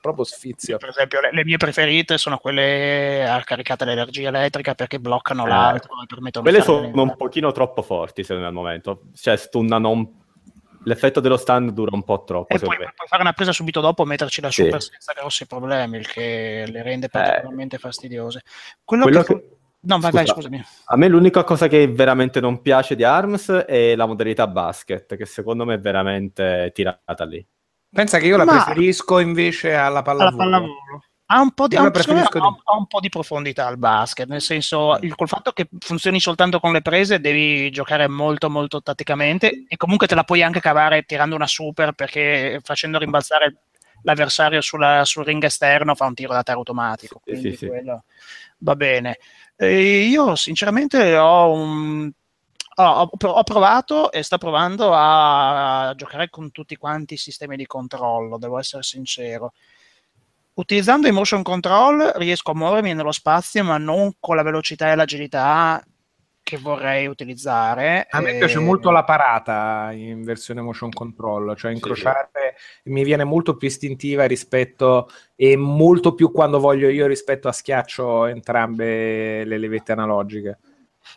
proprio 0.00 0.24
sfizio. 0.24 0.76
Per 0.78 0.88
esempio, 0.90 1.20
le, 1.20 1.30
le 1.32 1.44
mie 1.44 1.56
preferite 1.56 2.16
sono 2.18 2.38
quelle 2.38 3.28
a 3.28 3.42
caricata 3.42 3.84
l'energia 3.84 4.28
elettrica 4.28 4.74
perché 4.74 5.00
bloccano 5.00 5.44
Eh, 5.44 5.48
l'altro 5.48 5.92
e 6.02 6.06
permettono 6.06 6.44
Quelle 6.44 6.62
sono 6.62 6.80
delle- 6.86 7.00
un 7.00 7.16
pochino 7.16 7.50
troppo 7.52 7.82
forti, 7.82 8.22
secondo 8.22 8.42
me, 8.42 8.48
al 8.48 8.54
momento. 8.54 9.02
Cioè, 9.14 9.36
stunnano 9.36 9.90
un- 9.90 10.08
L'effetto 10.84 11.18
dello 11.18 11.36
stun 11.36 11.74
dura 11.74 11.90
un 11.92 12.04
po' 12.04 12.22
troppo, 12.22 12.54
E 12.54 12.60
poi 12.60 12.76
puoi 12.76 13.08
fare 13.08 13.20
una 13.20 13.32
presa 13.32 13.50
subito 13.50 13.80
dopo 13.80 14.04
e 14.04 14.06
metterci 14.06 14.40
la 14.40 14.52
Sì. 14.52 14.62
super 14.62 14.80
senza 14.80 15.12
grossi 15.14 15.44
problemi, 15.44 15.96
il 15.96 16.06
che 16.06 16.64
le 16.68 16.82
rende 16.84 17.08
particolarmente 17.08 17.76
fastidiose. 17.78 18.42
Quello, 18.84 19.02
Quello 19.02 19.22
che... 19.24 19.34
che- 19.34 19.55
No, 19.86 19.98
vai, 20.00 20.10
Scusa, 20.10 20.22
vai, 20.24 20.26
scusami. 20.34 20.64
A 20.86 20.96
me 20.96 21.08
l'unica 21.08 21.44
cosa 21.44 21.68
che 21.68 21.86
veramente 21.88 22.40
non 22.40 22.60
piace 22.60 22.96
di 22.96 23.04
ARMS 23.04 23.50
è 23.66 23.94
la 23.94 24.06
modalità 24.06 24.46
basket, 24.48 25.16
che 25.16 25.24
secondo 25.26 25.64
me 25.64 25.74
è 25.74 25.78
veramente 25.80 26.72
tirata 26.74 27.24
lì. 27.24 27.44
Pensa 27.88 28.18
che 28.18 28.26
io 28.26 28.36
la 28.36 28.44
Ma- 28.44 28.52
preferisco 28.64 29.18
invece 29.20 29.74
alla 29.74 29.86
Alla 29.86 30.02
pallavolo. 30.02 30.36
pallavolo. 30.36 30.74
Ha 31.28 31.40
un, 31.40 31.50
po 31.52 31.66
di, 31.66 31.74
ha, 31.74 31.82
un- 31.82 31.90
ha- 31.92 32.28
ha 32.64 32.76
un 32.76 32.86
po' 32.86 33.00
di 33.00 33.08
profondità 33.08 33.66
al 33.66 33.78
basket, 33.78 34.28
nel 34.28 34.40
senso 34.40 34.96
il, 35.00 35.12
col 35.16 35.26
fatto 35.26 35.50
che 35.50 35.68
funzioni 35.80 36.20
soltanto 36.20 36.60
con 36.60 36.70
le 36.72 36.82
prese 36.82 37.18
devi 37.18 37.68
giocare 37.70 38.06
molto 38.06 38.48
molto 38.48 38.80
tatticamente 38.80 39.64
e 39.66 39.76
comunque 39.76 40.06
te 40.06 40.14
la 40.14 40.22
puoi 40.22 40.44
anche 40.44 40.60
cavare 40.60 41.02
tirando 41.02 41.34
una 41.34 41.48
super 41.48 41.94
perché 41.94 42.60
facendo 42.62 42.98
rimbalzare 42.98 43.56
l'avversario 44.02 44.60
sulla- 44.60 45.04
sul 45.04 45.24
ring 45.24 45.42
esterno 45.42 45.96
fa 45.96 46.06
un 46.06 46.14
tiro 46.14 46.32
da 46.32 46.44
terra 46.44 46.58
automatico, 46.58 47.20
Sì, 47.24 47.30
quindi 47.32 47.50
sì, 47.50 47.56
sì. 47.56 47.66
quello 47.66 48.04
va 48.58 48.76
bene. 48.76 49.18
E 49.58 50.06
io 50.06 50.34
sinceramente 50.36 51.16
ho 51.16 51.50
un... 51.52 52.10
ho- 52.76 53.10
ho, 53.10 53.42
provato 53.42 54.12
e 54.12 54.22
sto 54.22 54.36
provando 54.38 54.90
a 54.92 55.94
giocare 55.96 56.28
con 56.28 56.50
tutti 56.52 56.76
quanti 56.76 57.14
i 57.14 57.16
sistemi 57.18 57.56
di 57.56 57.66
controllo, 57.66 58.38
devo 58.38 58.58
essere 58.58 58.82
sincero. 58.82 59.52
Utilizzando 60.54 61.08
i 61.08 61.12
motion 61.12 61.42
control 61.42 62.12
riesco 62.16 62.50
a 62.50 62.54
muovermi 62.54 62.94
nello 62.94 63.12
spazio, 63.12 63.64
ma 63.64 63.78
non 63.78 64.14
con 64.20 64.36
la 64.36 64.42
velocità 64.42 64.90
e 64.90 64.94
l'agilità 64.94 65.82
che 66.46 66.58
vorrei 66.58 67.08
utilizzare. 67.08 68.06
A 68.08 68.20
me 68.20 68.38
piace 68.38 68.60
molto 68.60 68.92
la 68.92 69.02
parata 69.02 69.90
in 69.90 70.22
versione 70.22 70.60
motion 70.60 70.90
control, 70.90 71.56
cioè 71.56 71.72
incrociare 71.72 72.54
mi 72.84 73.02
viene 73.02 73.24
molto 73.24 73.56
più 73.56 73.66
istintiva 73.66 74.26
rispetto 74.26 75.08
e 75.34 75.56
molto 75.56 76.14
più 76.14 76.30
quando 76.30 76.60
voglio 76.60 76.88
io 76.88 77.08
rispetto 77.08 77.48
a 77.48 77.52
schiaccio 77.52 78.26
entrambe 78.26 79.42
le 79.44 79.58
levette 79.58 79.90
analogiche. 79.90 80.58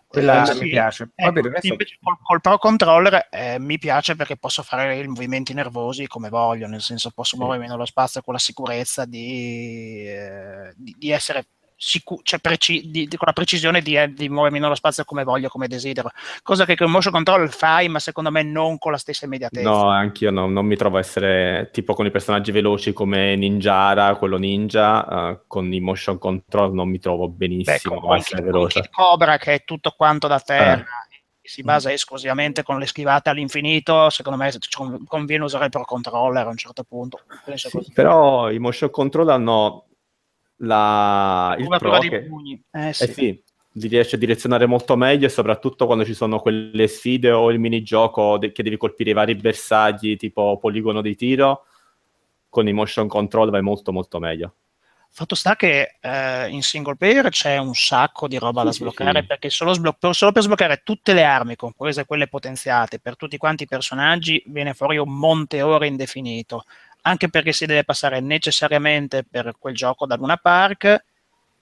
Quella 0.07 0.49
Eh, 0.49 0.53
mi 0.53 0.59
sì. 0.61 0.69
piace. 0.69 1.11
Poi 1.13 1.25
Ecco, 1.25 1.33
per 1.33 1.45
il 1.45 1.51
resto 1.51 1.67
invece 1.67 1.97
col, 2.01 2.17
col 2.23 2.41
Pro 2.41 2.57
Controller 2.57 3.27
eh, 3.29 3.59
mi 3.59 3.77
piace 3.77 4.15
perché 4.15 4.35
posso 4.35 4.63
fare 4.63 4.97
i 4.97 5.07
movimenti 5.07 5.53
nervosi 5.53 6.07
come 6.07 6.29
voglio, 6.29 6.65
nel 6.65 6.81
senso 6.81 7.11
posso 7.11 7.37
muovermi 7.37 7.67
nello 7.67 7.85
spazio 7.85 8.23
con 8.23 8.33
la 8.33 8.39
sicurezza 8.39 9.05
di, 9.05 10.05
eh, 10.07 10.73
di, 10.75 10.95
di 10.97 11.11
essere 11.11 11.45
sicuro, 11.81 12.19
cioè 12.25 12.39
preci- 12.39 12.91
di- 12.91 13.07
di- 13.07 13.15
con 13.15 13.25
la 13.27 13.31
precisione 13.33 13.81
di, 13.81 13.95
eh, 13.95 14.13
di 14.13 14.27
muovermi 14.27 14.59
nello 14.59 14.75
spazio 14.75 15.05
come 15.05 15.23
voglio, 15.23 15.47
come 15.47 15.69
desidero. 15.69 16.11
Cosa 16.43 16.65
che 16.65 16.75
con 16.75 16.91
motion 16.91 17.13
control 17.13 17.49
fai, 17.49 17.87
ma 17.87 17.99
secondo 17.99 18.29
me 18.31 18.43
non 18.43 18.77
con 18.77 18.91
la 18.91 18.97
stessa 18.97 19.23
immediatezza. 19.23 19.67
No, 19.69 19.87
anch'io 19.89 20.29
no- 20.29 20.47
non 20.49 20.65
mi 20.65 20.75
trovo 20.75 20.97
a 20.97 20.99
essere 20.99 21.69
tipo 21.71 21.93
con 21.93 22.05
i 22.05 22.11
personaggi 22.11 22.51
veloci 22.51 22.91
come 22.91 23.35
Ninjara, 23.37 24.15
quello 24.17 24.37
ninja, 24.37 25.07
eh, 25.31 25.39
con 25.47 25.71
i 25.71 25.79
motion 25.79 26.17
control 26.17 26.73
non 26.73 26.89
mi 26.89 26.99
trovo 26.99 27.29
Beh, 27.29 27.47
benissimo 27.47 28.01
con, 28.01 28.11
a 28.11 28.17
essere 28.17 28.41
veloce. 28.41 28.89
Cobra 28.91 29.37
che 29.37 29.53
è 29.53 29.63
tutto 29.63 29.93
quanto 29.95 30.27
da 30.27 30.39
terra 30.41 30.81
Eh. 31.11 31.21
si 31.41 31.63
basa 31.63 31.91
esclusivamente 31.93 32.61
con 32.61 32.77
le 32.77 32.85
schivate 32.85 33.29
all'infinito 33.29 34.09
secondo 34.09 34.37
me 34.37 34.51
conviene 35.07 35.43
usare 35.45 35.63
il 35.65 35.71
pro 35.71 35.83
controller 35.85 36.45
a 36.45 36.49
un 36.49 36.57
certo 36.57 36.83
punto 36.83 37.21
Sì, 37.55 37.91
però 37.93 38.51
i 38.51 38.59
motion 38.59 38.89
control 38.91 39.29
hanno 39.29 39.85
la, 40.59 41.55
il 41.57 41.67
pro 41.77 41.99
di 41.99 42.09
che- 42.09 42.21
pugni. 42.23 42.61
Eh, 42.71 42.89
Eh 42.89 42.93
sì. 42.93 43.13
sì, 43.13 43.43
li 43.73 43.87
riesce 43.87 44.15
a 44.15 44.19
direzionare 44.19 44.65
molto 44.65 44.95
meglio 44.95 45.25
e 45.25 45.29
soprattutto 45.29 45.85
quando 45.85 46.03
ci 46.05 46.13
sono 46.13 46.39
quelle 46.39 46.87
sfide 46.87 47.31
o 47.31 47.51
il 47.51 47.59
minigioco 47.59 48.37
de- 48.37 48.51
che 48.51 48.63
devi 48.63 48.77
colpire 48.77 49.11
i 49.11 49.13
vari 49.13 49.35
bersagli 49.35 50.15
tipo 50.17 50.57
poligono 50.59 51.01
di 51.01 51.15
tiro, 51.15 51.65
con 52.49 52.67
i 52.67 52.73
motion 52.73 53.07
control 53.07 53.49
vai 53.49 53.61
molto 53.61 53.91
molto 53.91 54.19
meglio. 54.19 54.53
Fatto 55.11 55.33
sta 55.33 55.55
che 55.55 55.97
eh, 55.99 56.49
in 56.49 56.61
single 56.61 56.95
player 56.95 57.29
c'è 57.29 57.57
un 57.57 57.73
sacco 57.73 58.27
di 58.27 58.37
roba 58.37 58.61
da 58.61 58.69
Sì, 58.71 58.77
sì, 58.77 58.81
sbloccare 58.83 59.21
sì. 59.21 59.25
perché 59.25 59.49
solo, 59.49 59.73
sblo- 59.73 59.93
per, 59.97 60.13
solo 60.13 60.31
per 60.31 60.43
sbloccare 60.43 60.81
tutte 60.83 61.13
le 61.13 61.23
armi, 61.23 61.55
comprese 61.55 62.05
quelle 62.05 62.27
potenziate, 62.27 62.99
per 62.99 63.15
tutti 63.15 63.35
quanti 63.37 63.63
i 63.63 63.67
personaggi 63.67 64.41
viene 64.45 64.75
fuori 64.75 64.97
un 64.97 65.09
monte 65.11 65.63
ore 65.63 65.87
indefinito. 65.87 66.63
Anche 67.09 67.27
perché 67.27 67.53
si 67.53 67.65
deve 67.65 67.83
passare 67.83 68.19
necessariamente 68.19 69.23
per 69.23 69.53
quel 69.57 69.73
gioco 69.73 70.05
da 70.05 70.15
Luna 70.15 70.37
Park 70.37 71.05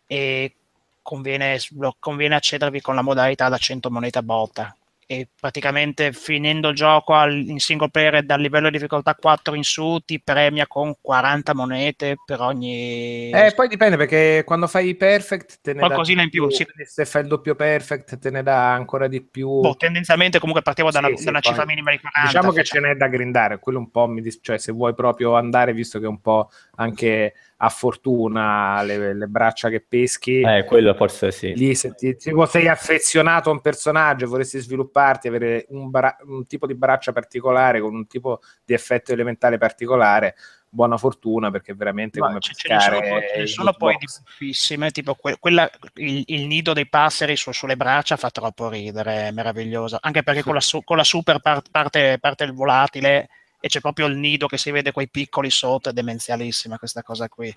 e 0.05 0.55
conviene, 1.01 1.57
conviene 1.99 2.35
accedervi 2.35 2.81
con 2.81 2.95
la 2.95 3.01
modalità 3.01 3.47
da 3.47 3.57
100 3.57 3.89
monete 3.89 4.17
a 4.17 4.23
botta. 4.23 4.75
E 5.09 5.29
praticamente 5.39 6.11
finendo 6.11 6.67
il 6.67 6.75
gioco 6.75 7.13
al- 7.13 7.47
in 7.47 7.59
single 7.59 7.89
player 7.89 8.25
dal 8.25 8.41
livello 8.41 8.65
di 8.69 8.75
difficoltà 8.75 9.15
4 9.15 9.55
in 9.55 9.63
su 9.63 9.99
ti 10.05 10.21
premia 10.21 10.67
con 10.67 10.95
40 10.99 11.55
monete 11.55 12.15
per 12.25 12.41
ogni 12.41 13.31
Eh, 13.31 13.53
poi 13.55 13.69
dipende 13.69 13.95
perché 13.95 14.43
quando 14.45 14.67
fai 14.67 14.89
i 14.89 14.95
perfect 14.95 15.59
te 15.61 15.71
ne 15.73 15.79
Qualcosina 15.79 16.23
in 16.23 16.29
più, 16.29 16.49
sì. 16.49 16.65
quindi 16.65 16.85
Se 16.91 17.05
fai 17.05 17.21
il 17.21 17.29
doppio 17.29 17.55
perfect 17.55 18.17
te 18.19 18.29
ne 18.29 18.43
dà 18.43 18.73
ancora 18.73 19.07
di 19.07 19.21
più. 19.23 19.47
Boh, 19.61 19.75
tendenzialmente 19.77 20.39
comunque 20.39 20.61
partiamo 20.61 20.91
da 20.91 20.99
una, 20.99 21.07
Sì, 21.07 21.15
sì, 21.15 21.23
da 21.23 21.29
una 21.29 21.39
poi 21.39 21.51
cifra 21.51 21.65
minima 21.65 21.91
di 21.91 21.99
40. 21.99 22.27
Diciamo 22.29 22.51
che 22.51 22.57
facciamo- 22.65 22.85
ce 22.85 22.91
n'è 22.91 22.97
da 22.97 23.07
grindare, 23.07 23.59
quello 23.59 23.79
un 23.79 23.89
po' 23.89 24.07
mi 24.07 24.19
dis- 24.21 24.39
cioè 24.41 24.57
se 24.57 24.73
vuoi 24.73 24.93
proprio 24.93 25.35
andare, 25.35 25.71
visto 25.71 25.99
che 25.99 26.05
è 26.05 26.09
un 26.09 26.19
po' 26.19 26.49
anche 26.75 27.33
a 27.59 27.69
fortuna 27.69 28.83
le, 28.83 29.15
le 29.15 29.25
braccia 29.27 29.69
che 29.69 29.81
peschi, 29.81 30.41
Eh, 30.41 30.63
quello 30.65 30.93
forse 30.93 31.31
sì. 31.31 31.53
lì 31.55 31.73
se 31.73 31.95
ti, 31.95 32.15
tipo 32.15 32.45
sei 32.45 32.67
affezionato 32.67 33.49
a 33.49 33.53
un 33.53 33.61
personaggio 33.61 34.25
e 34.25 34.27
vorresti 34.27 34.59
svilupparti, 34.59 35.27
avere 35.27 35.65
un, 35.69 35.89
bra- 35.89 36.15
un 36.25 36.45
tipo 36.45 36.67
di 36.67 36.75
braccia 36.75 37.11
particolare 37.13 37.79
con 37.81 37.95
un 37.95 38.05
tipo 38.05 38.41
di 38.63 38.73
effetto 38.73 39.11
elementale 39.11 39.57
particolare, 39.57 40.35
buona 40.69 40.97
fortuna 40.97 41.49
perché 41.49 41.73
veramente 41.73 42.19
Ma 42.19 42.27
come 42.27 42.39
ce, 42.41 42.53
ce 42.53 42.71
ne 42.71 42.79
sono, 42.79 42.99
pescare 42.99 43.09
poi- 43.19 43.27
ce 43.33 43.39
ne 43.39 43.47
sono 43.47 43.73
poi 43.73 43.95
di 43.97 44.05
buffissime, 44.05 44.91
tipo 44.91 45.15
que- 45.15 45.37
quella, 45.39 45.67
il, 45.95 46.23
il 46.27 46.45
nido 46.45 46.73
dei 46.73 46.87
passeri 46.87 47.35
su- 47.35 47.51
sulle 47.53 47.75
braccia 47.75 48.17
fa 48.17 48.29
troppo 48.29 48.69
ridere, 48.69 49.29
è 49.29 49.31
meraviglioso, 49.31 49.97
anche 49.99 50.21
perché 50.21 50.43
con 50.43 50.53
la, 50.53 50.59
su- 50.61 50.83
con 50.83 50.97
la 50.97 51.03
super 51.03 51.39
par- 51.39 51.63
parte, 51.71 52.17
parte 52.19 52.43
il 52.43 52.53
volatile 52.53 53.29
e 53.67 53.69
c'è 53.69 53.81
proprio 53.81 54.07
il 54.07 54.17
nido 54.17 54.47
che 54.47 54.57
si 54.57 54.71
vede 54.71 54.91
quei 54.91 55.09
piccoli 55.09 55.49
sotto, 55.49 55.89
è 55.89 55.93
demenzialissima 55.93 56.77
questa 56.77 57.03
cosa 57.03 57.29
qui. 57.29 57.53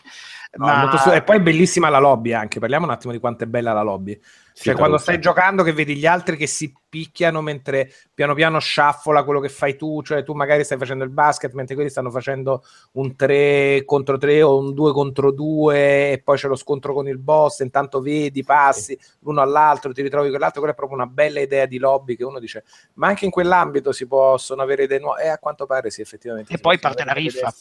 No, 0.52 0.66
Ma- 0.66 0.86
molto 0.86 1.12
E 1.12 1.22
poi 1.22 1.36
è 1.36 1.40
bellissima 1.40 1.88
la 1.88 1.98
lobby 1.98 2.32
anche, 2.32 2.58
parliamo 2.58 2.84
un 2.84 2.92
attimo 2.92 3.12
di 3.12 3.18
quanto 3.18 3.44
è 3.44 3.46
bella 3.46 3.72
la 3.72 3.82
lobby. 3.82 4.20
Sì, 4.52 4.64
Cioè, 4.64 4.74
quando 4.74 4.98
stai 4.98 5.20
giocando 5.20 5.62
che 5.62 5.72
vedi 5.72 5.96
gli 5.96 6.06
altri 6.06 6.36
che 6.36 6.46
si 6.46 6.72
picchiano 6.90 7.40
mentre 7.40 7.92
piano 8.12 8.34
piano 8.34 8.58
sciaffola 8.58 9.22
quello 9.22 9.38
che 9.40 9.48
fai 9.48 9.76
tu, 9.76 10.02
cioè 10.02 10.24
tu 10.24 10.32
magari 10.34 10.64
stai 10.64 10.76
facendo 10.76 11.04
il 11.04 11.10
basket 11.10 11.52
mentre 11.52 11.76
quelli 11.76 11.88
stanno 11.88 12.10
facendo 12.10 12.64
un 12.92 13.14
3 13.14 13.84
contro 13.84 14.18
3 14.18 14.42
o 14.42 14.58
un 14.58 14.74
2 14.74 14.92
contro 14.92 15.30
2 15.30 16.12
e 16.12 16.20
poi 16.22 16.36
c'è 16.36 16.48
lo 16.48 16.56
scontro 16.56 16.92
con 16.92 17.06
il 17.06 17.18
boss, 17.18 17.60
intanto 17.60 18.00
vedi, 18.00 18.42
passi 18.42 18.98
l'uno 19.20 19.40
all'altro, 19.40 19.92
ti 19.92 20.02
ritrovi 20.02 20.30
con 20.30 20.40
l'altro, 20.40 20.58
quella 20.60 20.74
è 20.74 20.76
proprio 20.76 20.98
una 20.98 21.06
bella 21.06 21.40
idea 21.40 21.66
di 21.66 21.78
lobby 21.78 22.16
che 22.16 22.24
uno 22.24 22.38
dice, 22.38 22.64
ma 22.94 23.08
anche 23.08 23.24
in 23.24 23.30
quell'ambito 23.30 23.92
si 23.92 24.06
possono 24.06 24.62
avere 24.62 24.84
idee 24.84 24.98
nuove, 24.98 25.22
e 25.22 25.28
a 25.28 25.38
quanto 25.38 25.66
pare 25.66 25.90
sì, 25.90 26.00
effettivamente. 26.00 26.52
E 26.52 26.58
poi 26.58 26.78
parte 26.78 27.04
la 27.04 27.12
riffa, 27.12 27.54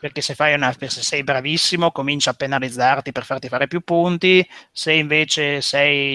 perché 0.00 0.20
se, 0.20 0.34
fai 0.34 0.54
una, 0.54 0.74
se 0.76 0.88
sei 0.88 1.22
bravissimo 1.22 1.92
comincia 1.92 2.30
a 2.30 2.34
penalizzarti 2.34 3.12
per 3.12 3.24
farti 3.24 3.48
fare 3.48 3.66
più 3.66 3.80
punti, 3.82 4.46
se 4.72 4.92
invece 4.92 5.60
sei, 5.60 6.07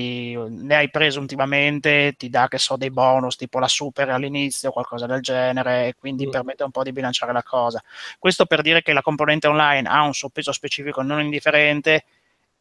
ne 0.49 0.75
hai 0.75 0.89
preso 0.89 1.19
ultimamente 1.19 2.13
ti 2.17 2.29
dà 2.29 2.47
che 2.47 2.57
so 2.57 2.75
dei 2.77 2.89
bonus 2.91 3.35
tipo 3.35 3.59
la 3.59 3.67
super 3.67 4.09
all'inizio 4.09 4.69
o 4.69 4.71
qualcosa 4.71 5.05
del 5.05 5.21
genere 5.21 5.87
e 5.87 5.93
quindi 5.95 6.27
Mm. 6.27 6.31
permette 6.31 6.63
un 6.63 6.71
po' 6.71 6.83
di 6.83 6.91
bilanciare 6.91 7.31
la 7.33 7.43
cosa. 7.43 7.81
Questo 8.19 8.45
per 8.45 8.61
dire 8.61 8.81
che 8.81 8.93
la 8.93 9.01
componente 9.01 9.47
online 9.47 9.87
ha 9.89 10.03
un 10.03 10.13
suo 10.13 10.29
peso 10.29 10.51
specifico 10.51 11.01
non 11.01 11.21
indifferente 11.21 12.05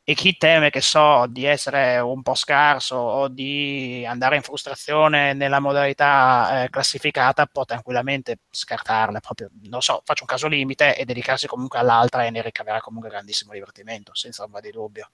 e 0.05 0.15
chi 0.15 0.37
teme 0.37 0.71
che 0.71 0.81
so 0.81 1.27
di 1.29 1.45
essere 1.45 1.99
un 2.01 2.23
po' 2.23 2.35
scarso 2.35 2.97
o 2.97 3.29
di 3.29 4.05
andare 4.05 4.35
in 4.35 4.43
frustrazione 4.43 5.33
nella 5.33 5.61
modalità 5.61 6.65
eh, 6.65 6.71
classificata 6.71 7.47
può 7.47 7.65
tranquillamente 7.65 8.39
scartarla 8.51 9.21
proprio 9.21 9.49
non 9.69 9.81
so 9.81 10.03
faccio 10.05 10.25
un 10.25 10.29
caso 10.29 10.49
limite 10.49 10.97
e 10.97 11.05
dedicarsi 11.05 11.47
comunque 11.47 11.79
all'altra 11.79 12.25
e 12.25 12.31
ne 12.31 12.43
ricaverà 12.43 12.81
comunque 12.81 13.11
grandissimo 13.11 13.53
divertimento 13.53 14.13
senza 14.15 14.43
ombra 14.43 14.61
di 14.61 14.73
dubbio 14.73 15.09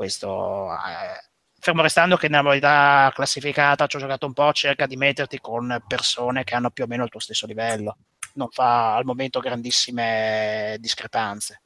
questo 0.00 0.72
eh, 0.72 1.28
fermo 1.58 1.82
restando 1.82 2.16
che 2.16 2.28
nella 2.28 2.40
modalità 2.40 3.12
classificata 3.14 3.86
ci 3.86 3.96
ho 3.96 3.98
giocato 3.98 4.24
un 4.24 4.32
po' 4.32 4.50
cerca 4.54 4.86
di 4.86 4.96
metterti 4.96 5.38
con 5.40 5.78
persone 5.86 6.42
che 6.42 6.54
hanno 6.54 6.70
più 6.70 6.84
o 6.84 6.86
meno 6.86 7.04
il 7.04 7.10
tuo 7.10 7.20
stesso 7.20 7.44
livello. 7.44 7.98
Non 8.36 8.48
fa 8.48 8.96
al 8.96 9.04
momento 9.04 9.40
grandissime 9.40 10.78
discrepanze 10.80 11.60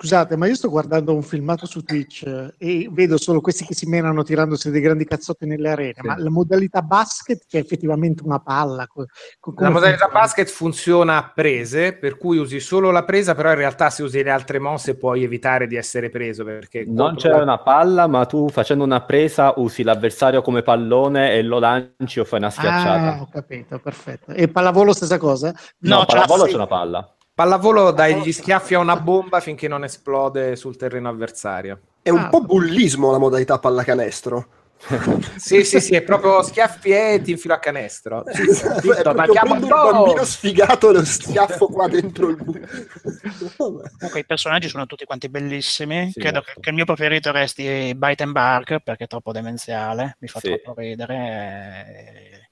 Scusate, 0.00 0.36
ma 0.36 0.46
io 0.46 0.54
sto 0.54 0.68
guardando 0.68 1.12
un 1.12 1.22
filmato 1.24 1.66
su 1.66 1.82
Twitch 1.82 2.22
eh, 2.24 2.54
e 2.56 2.88
vedo 2.88 3.16
solo 3.18 3.40
questi 3.40 3.64
che 3.64 3.74
si 3.74 3.86
menano 3.86 4.22
tirandosi 4.22 4.70
dei 4.70 4.80
grandi 4.80 5.04
cazzotti 5.04 5.44
nelle 5.44 5.70
arene, 5.70 5.94
Sì. 5.96 6.06
ma 6.06 6.16
la 6.16 6.30
modalità 6.30 6.82
basket 6.82 7.42
che 7.48 7.58
è 7.58 7.60
effettivamente 7.62 8.22
una 8.24 8.38
palla. 8.38 8.86
co- 8.86 9.06
co- 9.40 9.54
La 9.56 9.70
modalità 9.70 10.04
funziona? 10.04 10.20
basket 10.24 10.48
funziona 10.50 11.16
a 11.16 11.32
prese, 11.34 11.94
per 11.94 12.16
cui 12.16 12.38
usi 12.38 12.60
solo 12.60 12.92
la 12.92 13.02
presa, 13.02 13.34
però 13.34 13.50
in 13.50 13.56
realtà 13.56 13.90
se 13.90 14.04
usi 14.04 14.22
le 14.22 14.30
altre 14.30 14.60
mosse 14.60 14.96
puoi 14.96 15.24
evitare 15.24 15.66
di 15.66 15.74
essere 15.74 16.10
preso 16.10 16.44
perché 16.44 16.84
Non 16.86 17.16
c'è 17.16 17.30
la- 17.30 17.42
una 17.42 17.58
palla, 17.58 18.06
ma 18.06 18.24
tu 18.24 18.48
facendo 18.50 18.84
una 18.84 19.00
presa 19.02 19.54
usi 19.56 19.82
l'avversario 19.82 20.42
come 20.42 20.62
pallone 20.62 21.32
e 21.32 21.42
lo 21.42 21.58
lanci 21.58 22.20
o 22.20 22.24
fai 22.24 22.38
una 22.38 22.50
schiacciata. 22.50 23.16
Ah, 23.16 23.20
ho 23.22 23.28
capito, 23.28 23.80
perfetto. 23.80 24.30
E 24.30 24.46
pallavolo 24.46 24.92
stessa 24.92 25.18
cosa? 25.18 25.52
No, 25.78 25.96
No, 25.96 26.00
c'è 26.04 26.14
pallavolo 26.14 26.42
la- 26.44 26.48
c'è 26.48 26.54
una 26.54 26.66
palla. 26.68 27.12
Pallavolo 27.38 27.92
dai 27.92 28.20
gli 28.20 28.32
schiaffi 28.32 28.74
a 28.74 28.80
una 28.80 28.96
bomba 28.98 29.38
finché 29.38 29.68
non 29.68 29.84
esplode 29.84 30.56
sul 30.56 30.76
terreno 30.76 31.08
avversario. 31.08 31.78
È 32.02 32.10
un 32.10 32.18
Ah. 32.18 32.28
po' 32.30 32.40
bullismo 32.40 33.12
la 33.12 33.18
modalità 33.18 33.60
pallacanestro. 33.60 34.48
Sì, 35.38 35.62
sì, 35.62 35.80
sì, 35.80 35.94
è 35.94 36.02
proprio 36.02 36.42
schiaffi 36.42 36.90
e 36.90 37.20
ti 37.22 37.30
infilo 37.30 37.54
a 37.54 37.60
canestro. 37.60 38.24
Sì, 38.34 38.42
sì, 38.52 38.66
È 38.90 39.12
ma 39.14 39.26
chiamo 39.28 39.54
un 39.54 39.68
bambino 39.68 40.24
sfigato 40.24 40.90
e 40.90 40.94
lo 40.94 41.04
schiaffo 41.04 41.68
qua 41.68 41.86
dentro 41.86 42.28
il 42.28 42.36
buco. 42.42 42.58
Comunque 43.56 44.18
i 44.18 44.26
personaggi 44.26 44.68
sono 44.68 44.86
tutti 44.86 45.04
quanti 45.04 45.28
bellissimi. 45.28 46.10
Sì, 46.10 46.18
Credo 46.18 46.42
molto. 46.44 46.60
che, 46.60 46.70
il 46.70 46.74
mio 46.74 46.84
preferito 46.86 47.30
resti 47.30 47.94
Bite 47.94 48.22
and 48.24 48.32
Bark 48.32 48.80
perché 48.80 49.04
è 49.04 49.06
troppo 49.06 49.30
demenziale, 49.30 50.16
mi 50.18 50.26
fa 50.26 50.40
Sì. 50.40 50.48
troppo 50.60 50.74
ridere. 50.80 52.47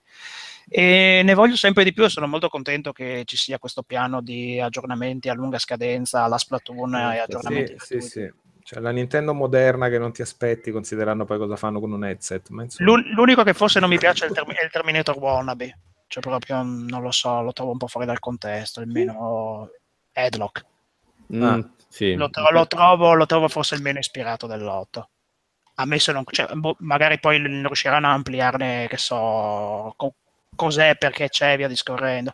E 0.69 1.21
ne 1.25 1.35
voglio 1.35 1.57
sempre 1.57 1.85
di 1.85 1.93
più 1.93 2.05
e 2.05 2.09
sono 2.09 2.27
molto 2.27 2.49
contento 2.49 2.93
che 2.93 3.23
ci 3.25 3.37
sia 3.37 3.59
questo 3.59 3.83
piano 3.83 4.21
di 4.21 4.61
aggiornamenti 4.61 5.29
a 5.29 5.35
lunga 5.35 5.59
scadenza 5.59 6.23
alla 6.23 6.39
Splatoon 6.39 6.95
e 6.97 7.19
aggiornamenti 7.19 7.77
Sì, 7.79 8.01
sì, 8.01 8.09
sì. 8.09 8.33
Cioè, 8.65 8.81
la 8.81 8.91
Nintendo 8.91 9.33
moderna 9.33 9.89
che 9.89 9.99
non 9.99 10.11
ti 10.13 10.23
aspetti 10.23 10.73
considerando 10.73 11.25
poi 11.25 11.39
cosa 11.39 11.55
fanno 11.55 11.79
con 11.79 11.93
un 11.93 12.05
headset. 12.05 12.49
Ma 12.49 12.65
insomma... 12.65 12.91
L'un- 12.91 13.13
L'unico 13.15 13.45
che 13.45 13.55
forse 13.55 13.79
non 13.79 13.89
mi 13.89 13.97
piace 13.99 14.25
è 14.25 14.29
il, 14.29 14.35
Termi- 14.35 14.55
è 14.55 14.65
il 14.65 14.71
Terminator 14.73 15.17
Wannabe, 15.17 15.79
cioè 16.09 16.21
proprio 16.21 16.61
non 16.63 17.01
lo 17.01 17.13
so, 17.13 17.43
lo 17.43 17.53
trovo 17.53 17.71
un 17.71 17.79
po' 17.79 17.87
fuori 17.87 18.09
dal 18.09 18.19
contesto, 18.19 18.81
almeno 18.81 19.71
Headlock. 20.11 20.65
Mm, 21.33 21.43
Ah. 21.45 21.71
sì. 21.89 22.15
Lo, 22.15 22.29
tro- 22.29 22.51
lo 22.51 22.67
trovo, 22.67 23.15
lo 23.15 23.27
trovo 23.27 23.47
forse 23.47 23.77
il 23.77 23.83
meno 23.83 24.01
ispirato 24.01 24.49
dell'otto. 24.49 25.11
Ammesso 25.77 26.11
non, 26.11 26.25
cioè, 26.27 26.53
boh, 26.55 26.75
magari 26.81 27.21
poi 27.21 27.39
non 27.39 27.63
riusciranno 27.67 28.09
a 28.09 28.15
ampliarne, 28.15 28.89
che 28.89 28.97
so, 28.97 29.95
co- 29.97 30.15
cos'è, 30.57 30.97
perché 30.97 31.29
c'è, 31.29 31.57
via 31.57 31.69
discorrendo. 31.69 32.33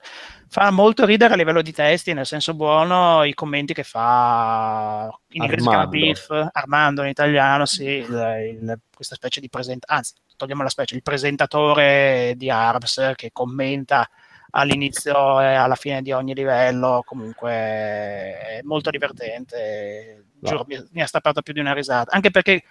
Fa 0.48 0.70
molto 0.70 1.04
ridere 1.04 1.34
a 1.34 1.36
livello 1.36 1.60
di 1.62 1.72
testi, 1.72 2.12
nel 2.14 2.26
senso 2.26 2.54
buono, 2.54 3.24
i 3.24 3.34
commenti 3.34 3.74
che 3.74 3.82
fa 3.84 5.08
in 5.32 5.42
inglese 5.42 5.62
si 5.62 5.68
chiama 5.68 5.82
Armando. 5.84 6.06
Biff, 6.06 6.48
Armando 6.52 7.02
in 7.02 7.08
italiano, 7.08 7.66
sì, 7.66 7.84
il- 7.84 8.58
il- 8.60 8.78
questa 8.94 9.14
specie 9.14 9.40
di 9.40 9.48
presentazione, 9.48 9.98
anzi, 10.00 10.14
togliamo 10.36 10.62
la 10.62 10.68
specie, 10.68 10.94
il 10.94 11.02
presentatore 11.02 12.34
di 12.36 12.50
ARMS 12.50 13.12
che 13.16 13.30
commenta 13.32 14.08
all'inizio 14.50 15.40
e 15.40 15.46
alla 15.54 15.74
fine 15.76 16.02
di 16.02 16.12
ogni 16.12 16.34
livello, 16.34 17.02
comunque 17.06 17.50
è 17.50 18.60
molto 18.64 18.90
divertente, 18.90 20.24
No. 20.42 20.48
giuro, 20.50 20.64
mi, 20.66 20.84
mi 20.90 21.00
ha 21.00 21.06
strappato 21.06 21.40
più 21.40 21.52
di 21.54 21.60
una 21.60 21.72
risata, 21.72 22.10
anche 22.14 22.30
perché 22.30 22.62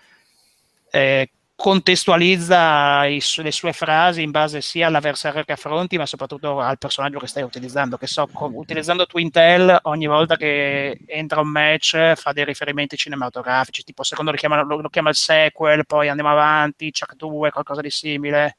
eh, 0.91 1.31
contestualizza 1.61 3.05
i 3.05 3.21
le 3.43 3.51
sue 3.51 3.71
frasi 3.71 4.23
in 4.23 4.31
base 4.31 4.61
sia 4.61 4.87
all'avversario 4.87 5.43
che 5.43 5.51
affronti, 5.51 5.95
ma 5.95 6.07
soprattutto 6.07 6.59
al 6.59 6.79
personaggio 6.79 7.19
che 7.19 7.27
stai 7.27 7.43
utilizzando. 7.43 7.97
Che 7.97 8.07
so, 8.07 8.27
co- 8.33 8.49
utilizzando 8.51 9.05
Twintel, 9.05 9.77
ogni 9.83 10.07
volta 10.07 10.37
che 10.37 10.97
entra 11.05 11.39
un 11.41 11.49
match 11.49 12.13
fa 12.15 12.31
dei 12.31 12.45
riferimenti 12.45 12.97
cinematografici, 12.97 13.83
tipo 13.83 14.01
secondo 14.01 14.31
lo 14.31 14.37
chiama, 14.37 14.63
lo, 14.63 14.81
lo 14.81 14.89
chiama 14.89 15.09
il 15.09 15.15
sequel, 15.15 15.85
poi 15.85 16.09
andiamo 16.09 16.31
avanti, 16.31 16.91
Chuck 16.91 17.15
2, 17.15 17.51
qualcosa 17.51 17.81
di 17.81 17.91
simile. 17.91 18.57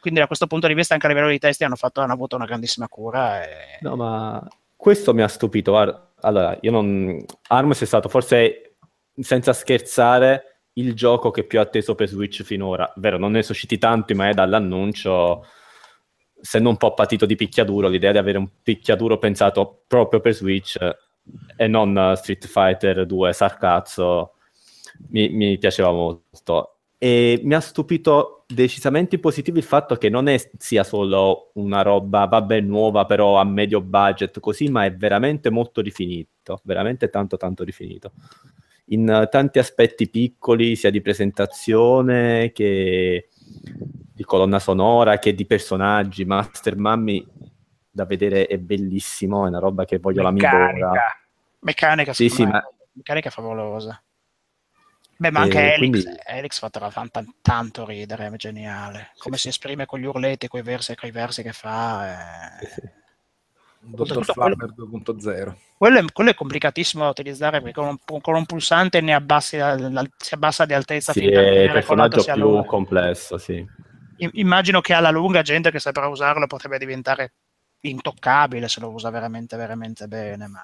Quindi 0.00 0.18
da 0.18 0.26
questo 0.26 0.48
punto 0.48 0.66
di 0.66 0.74
vista 0.74 0.94
anche 0.94 1.06
a 1.06 1.10
livello 1.10 1.28
di 1.28 1.38
testi 1.38 1.62
hanno, 1.62 1.76
fatto, 1.76 2.00
hanno 2.00 2.12
avuto 2.12 2.34
una 2.34 2.46
grandissima 2.46 2.88
cura. 2.88 3.44
E... 3.44 3.78
No, 3.82 3.94
ma 3.94 4.44
questo 4.74 5.14
mi 5.14 5.22
ha 5.22 5.28
stupito. 5.28 5.76
Allora, 5.76 6.58
io 6.60 6.72
non... 6.72 7.24
Arms 7.46 7.82
è 7.82 7.86
stato 7.86 8.08
forse, 8.08 8.78
senza 9.20 9.52
scherzare, 9.52 10.51
il 10.74 10.94
gioco 10.94 11.30
che 11.30 11.44
più 11.44 11.60
atteso 11.60 11.94
per 11.94 12.08
Switch 12.08 12.42
finora. 12.42 12.92
Vero, 12.96 13.18
non 13.18 13.32
ne 13.32 13.42
sono 13.42 13.54
usciti 13.54 13.78
tanti, 13.78 14.14
ma 14.14 14.28
è 14.28 14.32
dall'annuncio, 14.32 15.44
essendo 16.40 16.68
un 16.68 16.76
po' 16.76 16.94
patito 16.94 17.26
di 17.26 17.36
picchiaduro, 17.36 17.88
l'idea 17.88 18.12
di 18.12 18.18
avere 18.18 18.38
un 18.38 18.48
picchiaduro 18.62 19.18
pensato 19.18 19.82
proprio 19.86 20.20
per 20.20 20.34
Switch 20.34 20.78
e 21.56 21.66
non 21.68 22.14
Street 22.16 22.46
Fighter 22.46 23.06
2 23.06 23.32
sarcazzo 23.32 24.34
mi, 25.08 25.28
mi 25.28 25.58
piaceva 25.58 25.90
molto. 25.92 26.76
E 26.98 27.40
mi 27.42 27.54
ha 27.54 27.60
stupito 27.60 28.44
decisamente 28.46 29.18
positivo 29.18 29.58
il 29.58 29.64
fatto 29.64 29.96
che 29.96 30.08
non 30.08 30.28
è, 30.28 30.38
sia 30.56 30.84
solo 30.84 31.50
una 31.54 31.82
roba, 31.82 32.26
vabbè, 32.26 32.60
nuova, 32.60 33.06
però 33.06 33.38
a 33.38 33.44
medio 33.44 33.80
budget, 33.80 34.38
così, 34.38 34.68
ma 34.68 34.84
è 34.84 34.94
veramente 34.94 35.50
molto 35.50 35.80
rifinito, 35.80 36.60
veramente 36.62 37.08
tanto, 37.08 37.36
tanto 37.36 37.64
rifinito. 37.64 38.12
In 38.86 39.28
tanti 39.30 39.58
aspetti 39.58 40.08
piccoli, 40.10 40.76
sia 40.76 40.90
di 40.90 41.00
presentazione 41.00 42.52
che 42.52 43.28
di 44.14 44.24
colonna 44.24 44.58
sonora, 44.58 45.18
che 45.18 45.34
di 45.34 45.46
personaggi. 45.46 46.24
Master 46.24 46.76
Mummy 46.76 47.24
da 47.90 48.04
vedere 48.04 48.46
è 48.46 48.58
bellissimo, 48.58 49.44
è 49.44 49.48
una 49.48 49.58
roba 49.60 49.84
che 49.84 49.98
voglio 49.98 50.28
Meccanica. 50.30 50.86
la 50.86 50.92
mi 50.92 51.02
Meccanica, 51.60 52.12
Sì, 52.12 52.28
sì, 52.28 52.44
ma 52.44 52.62
meccanica 52.92 53.30
favolosa. 53.30 54.02
Beh, 55.16 55.30
ma 55.30 55.40
anche 55.42 55.58
Eh, 55.58 55.74
Elix, 55.74 56.02
quindi- 56.02 56.20
Elix 56.26 56.58
fa 56.58 56.68
tra- 56.70 56.90
fa 56.90 57.06
tan- 57.08 57.34
tanto 57.40 57.84
ridere, 57.86 58.26
è 58.26 58.36
geniale. 58.36 59.12
Come 59.18 59.36
si 59.36 59.46
esprime 59.48 59.86
con 59.86 60.00
gli 60.00 60.04
urletti, 60.04 60.48
con 60.48 60.58
i 60.58 60.62
versi, 60.64 60.96
con 60.96 61.08
i 61.08 61.12
versi 61.12 61.42
che 61.42 61.52
fa. 61.52 62.06
è- 62.08 62.58
Dottor 62.58 62.70
Oltretutto 62.72 63.01
quello- 63.90 64.22
Flubber 64.22 64.72
2.0. 64.74 65.56
Quello 65.76 65.98
è, 65.98 66.04
quello 66.12 66.30
è 66.30 66.34
complicatissimo 66.34 67.02
da 67.04 67.10
utilizzare 67.10 67.60
perché 67.60 67.74
con 67.80 67.98
un, 68.06 68.20
con 68.20 68.34
un 68.34 68.46
pulsante 68.46 69.00
ne 69.00 69.14
abbassi 69.14 69.56
la- 69.56 69.76
la- 69.76 70.06
si 70.16 70.34
abbassa 70.34 70.64
di 70.64 70.74
altezza 70.74 71.12
sì, 71.12 71.26
è 71.26 71.62
il 71.64 71.72
personaggio 71.72 72.22
più 72.22 72.34
lungo. 72.36 72.64
complesso, 72.64 73.38
sì. 73.38 73.64
I- 74.18 74.30
Immagino 74.34 74.80
che 74.80 74.92
alla 74.92 75.10
lunga 75.10 75.42
gente 75.42 75.70
che 75.70 75.80
saprà 75.80 76.06
usarlo 76.06 76.46
potrebbe 76.46 76.78
diventare 76.78 77.32
intoccabile 77.80 78.68
se 78.68 78.78
lo 78.78 78.90
usa 78.90 79.10
veramente, 79.10 79.56
veramente 79.56 80.06
bene, 80.06 80.46
ma 80.46 80.60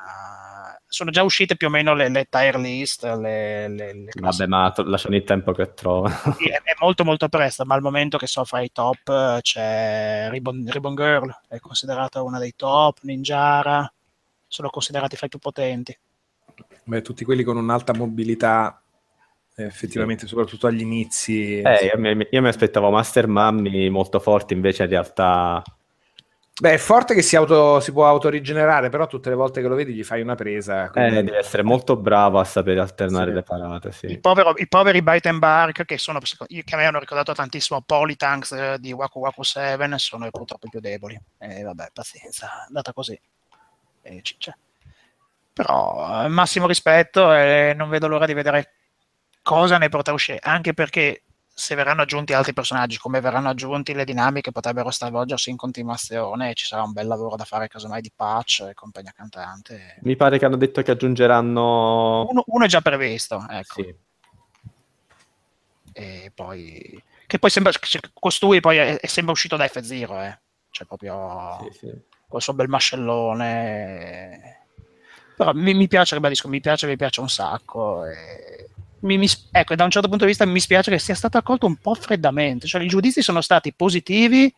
sono 0.88 1.10
già 1.10 1.22
uscite 1.22 1.56
più 1.56 1.66
o 1.66 1.70
meno 1.70 1.94
le, 1.94 2.08
le 2.08 2.26
tier 2.30 2.56
list, 2.56 3.04
le, 3.04 3.68
le- 3.68 3.92
le 3.92 4.10
Vabbè, 4.18 4.46
ma 4.46 4.72
to- 4.72 4.84
lasciano 4.84 5.16
il 5.16 5.24
tempo 5.24 5.52
che 5.52 5.74
trova. 5.74 6.08
Sì, 6.10 6.48
è, 6.48 6.62
è 6.62 6.74
molto 6.80 7.04
molto 7.04 7.28
presto, 7.28 7.64
ma 7.64 7.74
al 7.74 7.82
momento 7.82 8.16
che 8.16 8.26
so 8.26 8.44
fra 8.44 8.60
i 8.62 8.72
top 8.72 9.08
eh, 9.08 9.38
c'è 9.42 10.28
Ribbon, 10.30 10.64
Ribbon 10.68 10.94
Girl, 10.94 11.40
è 11.46 11.58
considerata 11.60 12.22
una 12.22 12.38
dei 12.38 12.54
top, 12.56 13.00
Ninjara, 13.02 13.90
sono 14.46 14.70
considerati 14.70 15.16
fra 15.16 15.26
i 15.26 15.28
più 15.28 15.38
potenti. 15.38 15.96
Beh, 16.84 17.02
tutti 17.02 17.24
quelli 17.24 17.42
con 17.42 17.58
un'alta 17.58 17.92
mobilità, 17.92 18.82
effettivamente, 19.56 20.26
soprattutto 20.26 20.66
agli 20.66 20.80
inizi. 20.80 21.60
Eh, 21.60 21.90
io, 21.94 21.98
mi, 21.98 22.26
io 22.30 22.40
mi 22.40 22.48
aspettavo 22.48 22.90
Master 22.90 23.28
Mummy 23.28 23.90
molto 23.90 24.18
forti, 24.20 24.54
invece 24.54 24.84
in 24.84 24.88
realtà 24.88 25.62
Beh, 26.60 26.72
è 26.72 26.78
forte 26.78 27.14
che 27.14 27.22
si, 27.22 27.36
auto, 27.36 27.78
si 27.78 27.92
può 27.92 28.08
autorigenerare, 28.08 28.88
però 28.88 29.06
tutte 29.06 29.28
le 29.28 29.36
volte 29.36 29.60
che 29.62 29.68
lo 29.68 29.76
vedi 29.76 29.94
gli 29.94 30.02
fai 30.02 30.20
una 30.22 30.34
presa. 30.34 30.86
eh, 30.86 30.90
quindi- 30.90 31.14
devi 31.22 31.36
essere 31.36 31.62
molto 31.62 31.96
bravo 31.96 32.40
a 32.40 32.44
sapere 32.44 32.80
alternare 32.80 33.28
Sì. 33.30 33.34
le 33.36 33.42
parate, 33.44 33.88
I, 33.88 33.92
sì. 33.92 34.18
povero- 34.18 34.56
I 34.56 34.66
poveri 34.66 35.00
Bite 35.00 35.28
and 35.28 35.38
Bark, 35.38 35.84
che, 35.84 35.98
sono, 35.98 36.18
che 36.18 36.64
a 36.74 36.76
me 36.76 36.84
hanno 36.84 36.98
ricordato 36.98 37.32
tantissimo 37.32 37.80
Polytanks 37.82 38.52
eh, 38.52 38.76
di 38.80 38.92
Waku 38.92 39.20
Waku 39.20 39.44
7, 39.44 39.98
sono 39.98 40.28
purtroppo 40.30 40.66
i 40.66 40.70
più 40.70 40.80
deboli. 40.80 41.16
E 41.38 41.62
vabbè, 41.62 41.90
pazienza, 41.92 42.46
è 42.46 42.66
andata 42.66 42.92
così. 42.92 43.18
E 44.02 44.20
ciccia. 44.22 44.56
Però 45.52 46.24
eh, 46.24 46.28
massimo 46.28 46.66
rispetto 46.66 47.32
e 47.34 47.72
non 47.76 47.88
vedo 47.88 48.08
l'ora 48.08 48.26
di 48.26 48.34
vedere 48.34 48.72
cosa 49.42 49.78
ne 49.78 49.88
potrà 49.88 50.12
uscire, 50.12 50.38
anche 50.42 50.74
perché 50.74 51.22
se 51.58 51.74
verranno 51.74 52.02
aggiunti 52.02 52.32
altri 52.32 52.52
personaggi, 52.52 52.98
come 52.98 53.20
verranno 53.20 53.48
aggiunti 53.48 53.92
le 53.92 54.04
dinamiche, 54.04 54.52
potrebbero 54.52 54.90
stravolgersi 54.90 55.50
in 55.50 55.56
continuazione 55.56 56.50
e 56.50 56.54
ci 56.54 56.66
sarà 56.66 56.84
un 56.84 56.92
bel 56.92 57.08
lavoro 57.08 57.34
da 57.34 57.44
fare 57.44 57.66
casomai 57.66 58.00
di 58.00 58.12
patch 58.14 58.60
e 58.70 58.74
compagnia 58.74 59.12
cantante. 59.14 59.96
Mi 60.02 60.14
pare 60.14 60.38
che 60.38 60.44
hanno 60.44 60.56
detto 60.56 60.82
che 60.82 60.92
aggiungeranno... 60.92 62.28
Uno, 62.28 62.44
uno 62.46 62.64
è 62.64 62.68
già 62.68 62.80
previsto, 62.80 63.44
ecco. 63.50 63.82
Sì. 63.82 63.94
E 65.94 66.30
poi... 66.32 67.02
Che 67.26 67.38
poi 67.40 67.50
sembra... 67.50 67.72
Costui 68.12 68.60
poi 68.60 68.76
è, 68.76 69.00
è 69.00 69.06
sempre 69.06 69.32
uscito 69.32 69.56
da 69.56 69.64
F0, 69.64 70.24
eh. 70.26 70.38
Cioè 70.70 70.86
proprio... 70.86 71.58
Sì, 71.72 71.78
sì. 71.78 71.92
Col 72.28 72.40
suo 72.40 72.54
bel 72.54 72.68
mascellone. 72.68 74.66
Però 75.34 75.52
mi, 75.54 75.74
mi 75.74 75.88
piace, 75.88 76.14
ribadisco, 76.14 76.46
mi 76.46 76.60
piace, 76.60 76.86
mi 76.86 76.96
piace 76.96 77.20
un 77.20 77.28
sacco. 77.28 78.04
e 78.04 78.68
mi- 79.00 79.18
mi- 79.18 79.28
ecco, 79.50 79.74
da 79.74 79.84
un 79.84 79.90
certo 79.90 80.08
punto 80.08 80.24
di 80.24 80.30
vista 80.30 80.44
mi 80.44 80.60
spiace 80.60 80.90
che 80.90 80.98
sia 80.98 81.14
stato 81.14 81.38
accolto 81.38 81.66
un 81.66 81.76
po' 81.76 81.94
freddamente. 81.94 82.66
Cioè, 82.66 82.82
i 82.82 82.88
giudizi 82.88 83.22
sono 83.22 83.40
stati 83.40 83.72
positivi, 83.72 84.52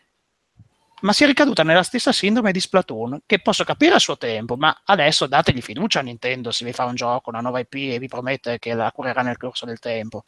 ma 1.03 1.13
si 1.13 1.25
è 1.25 1.27
ricaduta 1.27 1.63
nella 1.63 1.83
stessa 1.83 2.13
sindrome 2.13 2.53
di 2.53 2.61
Splatoon, 2.61 3.23
che 3.27 3.41
posso 3.41 3.65
capire 3.65 3.95
a 3.95 3.99
suo 3.99 4.19
tempo, 4.19 4.57
ma 4.57 4.83
adesso 4.85 5.27
dategli 5.27 5.63
fiducia 5.63 6.01
a 6.01 6.03
Nintendo 6.03 6.51
se 6.51 6.65
vi 6.65 6.73
fa 6.73 6.85
un 6.85 6.95
gioco, 6.95 7.31
una 7.31 7.41
nuova 7.41 7.61
IP 7.61 7.75
e 7.75 7.99
vi 7.99 8.09
promette 8.09 8.59
che 8.59 8.75
la 8.75 8.91
curerà 8.93 9.23
nel 9.23 9.37
corso 9.39 9.65
del 9.67 9.79
tempo. 9.79 10.23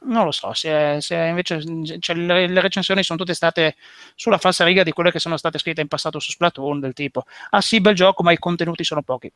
Non 0.00 0.24
lo 0.24 0.30
so, 0.30 0.52
se, 0.54 0.98
se 1.00 1.16
invece 1.16 1.60
cioè, 1.98 2.14
le, 2.14 2.46
le 2.46 2.60
recensioni 2.60 3.02
sono 3.02 3.18
tutte 3.18 3.34
state 3.34 3.74
sulla 4.14 4.38
falsa 4.38 4.64
riga 4.64 4.84
di 4.84 4.92
quelle 4.92 5.10
che 5.10 5.18
sono 5.18 5.36
state 5.36 5.58
scritte 5.58 5.80
in 5.80 5.88
passato 5.88 6.20
su 6.20 6.30
Splatoon, 6.30 6.78
del 6.78 6.92
tipo, 6.92 7.24
ah 7.50 7.60
sì, 7.60 7.80
bel 7.80 7.94
gioco, 7.96 8.22
ma 8.22 8.30
i 8.32 8.38
contenuti 8.38 8.84
sono 8.84 9.02
pochi. 9.02 9.30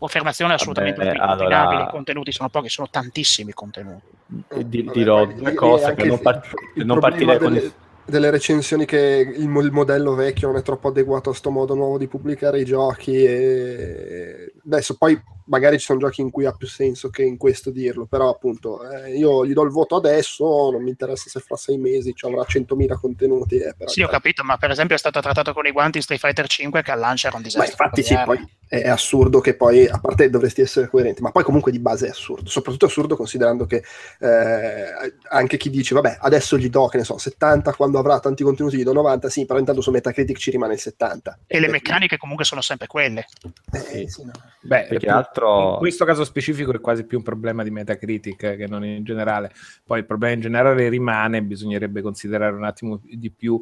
Affermazione 0.00 0.54
assolutamente 0.54 0.98
Vabbè, 1.04 1.16
inopinabile, 1.16 1.56
allora- 1.56 1.82
i 1.82 1.90
contenuti 1.90 2.30
sono 2.32 2.48
pochi, 2.48 2.68
sono 2.68 2.88
tantissimi 2.88 3.52
contenuti. 3.52 4.06
Di- 4.26 4.82
Vabbè, 4.82 4.96
dirò 4.98 5.24
due 5.26 5.54
cose 5.54 5.92
per 5.94 6.06
non, 6.06 6.20
par- 6.20 6.36
il 6.44 6.52
per 6.74 6.84
non 6.86 6.98
partire 7.00 7.38
con 7.38 7.52
delle, 7.52 7.66
il... 7.66 7.72
delle 8.08 8.30
recensioni 8.30 8.86
che 8.86 9.34
il, 9.36 9.44
il 9.44 9.70
modello 9.70 10.14
vecchio 10.14 10.48
non 10.48 10.56
è 10.56 10.62
troppo 10.62 10.88
adeguato 10.88 11.30
a 11.30 11.34
sto 11.34 11.50
modo 11.50 11.74
nuovo 11.74 11.98
di 11.98 12.08
pubblicare 12.08 12.60
i 12.60 12.64
giochi 12.64 13.22
e 13.24 14.52
adesso 14.64 14.96
poi 14.96 15.20
magari 15.44 15.78
ci 15.78 15.86
sono 15.86 15.98
giochi 15.98 16.20
in 16.20 16.30
cui 16.30 16.46
ha 16.46 16.52
più 16.52 16.66
senso 16.66 17.10
che 17.10 17.22
in 17.22 17.36
questo 17.36 17.70
dirlo 17.70 18.06
però 18.06 18.30
appunto 18.30 18.80
eh, 18.88 19.16
io 19.16 19.46
gli 19.46 19.52
do 19.52 19.62
il 19.62 19.70
voto 19.70 19.96
adesso 19.96 20.70
non 20.70 20.82
mi 20.82 20.90
interessa 20.90 21.28
se 21.28 21.40
fra 21.40 21.56
sei 21.56 21.78
mesi 21.78 22.14
ci 22.14 22.26
avrà 22.26 22.42
100.000 22.42 22.98
contenuti 22.98 23.56
eh, 23.56 23.74
Sì, 23.86 24.02
ho 24.02 24.08
capito, 24.08 24.42
ma 24.42 24.56
per 24.56 24.70
esempio 24.70 24.96
è 24.96 24.98
stato 24.98 25.20
trattato 25.20 25.52
con 25.52 25.66
i 25.66 25.72
guanti 25.72 25.98
in 25.98 26.02
Street 26.02 26.20
Fighter 26.20 26.46
5 26.46 26.82
che 26.82 26.90
al 26.90 26.98
lancio 26.98 27.26
era 27.26 27.36
un 27.36 27.42
ma 27.42 27.48
disastro. 27.48 27.70
infatti 27.70 28.02
sì, 28.02 28.18
poi 28.24 28.56
è 28.68 28.86
assurdo 28.86 29.40
che 29.40 29.54
poi, 29.54 29.86
a 29.86 29.98
parte 29.98 30.28
dovresti 30.28 30.60
essere 30.60 30.88
coerente, 30.88 31.22
ma 31.22 31.30
poi 31.30 31.42
comunque 31.42 31.72
di 31.72 31.78
base 31.78 32.06
è 32.06 32.10
assurdo, 32.10 32.50
soprattutto 32.50 32.84
è 32.84 32.88
assurdo 32.88 33.16
considerando 33.16 33.64
che 33.64 33.82
eh, 34.20 35.14
anche 35.30 35.56
chi 35.56 35.70
dice, 35.70 35.94
vabbè, 35.94 36.18
adesso 36.20 36.58
gli 36.58 36.68
do, 36.68 36.86
che 36.88 36.98
ne 36.98 37.04
so, 37.04 37.16
70, 37.16 37.72
quando 37.72 37.97
avrà 37.98 38.20
tanti 38.20 38.42
contenuti 38.42 38.82
do 38.82 38.92
90, 38.92 39.28
sì, 39.28 39.46
però 39.46 39.58
intanto 39.58 39.80
su 39.80 39.90
Metacritic 39.90 40.36
ci 40.38 40.50
rimane 40.50 40.74
il 40.74 40.78
70. 40.80 41.38
E 41.46 41.60
le 41.60 41.68
meccaniche 41.68 42.16
comunque 42.16 42.44
sono 42.44 42.60
sempre 42.60 42.86
quelle. 42.86 43.26
eh, 43.92 44.08
sì, 44.08 44.24
no. 44.24 44.32
Beh, 44.60 44.86
Più 44.88 44.98
che 44.98 45.08
altro- 45.08 45.72
in 45.72 45.76
questo 45.78 46.04
caso 46.04 46.24
specifico 46.24 46.72
è 46.72 46.80
quasi 46.80 47.04
più 47.04 47.18
un 47.18 47.24
problema 47.24 47.62
di 47.62 47.70
Metacritic 47.70 48.42
eh, 48.42 48.56
che 48.56 48.66
non 48.66 48.84
in 48.84 49.04
generale. 49.04 49.52
Poi 49.84 50.00
il 50.00 50.06
problema 50.06 50.34
in 50.34 50.40
generale 50.40 50.88
rimane, 50.88 51.42
bisognerebbe 51.42 52.02
considerare 52.02 52.54
un 52.54 52.64
attimo 52.64 53.00
di 53.02 53.30
più 53.30 53.60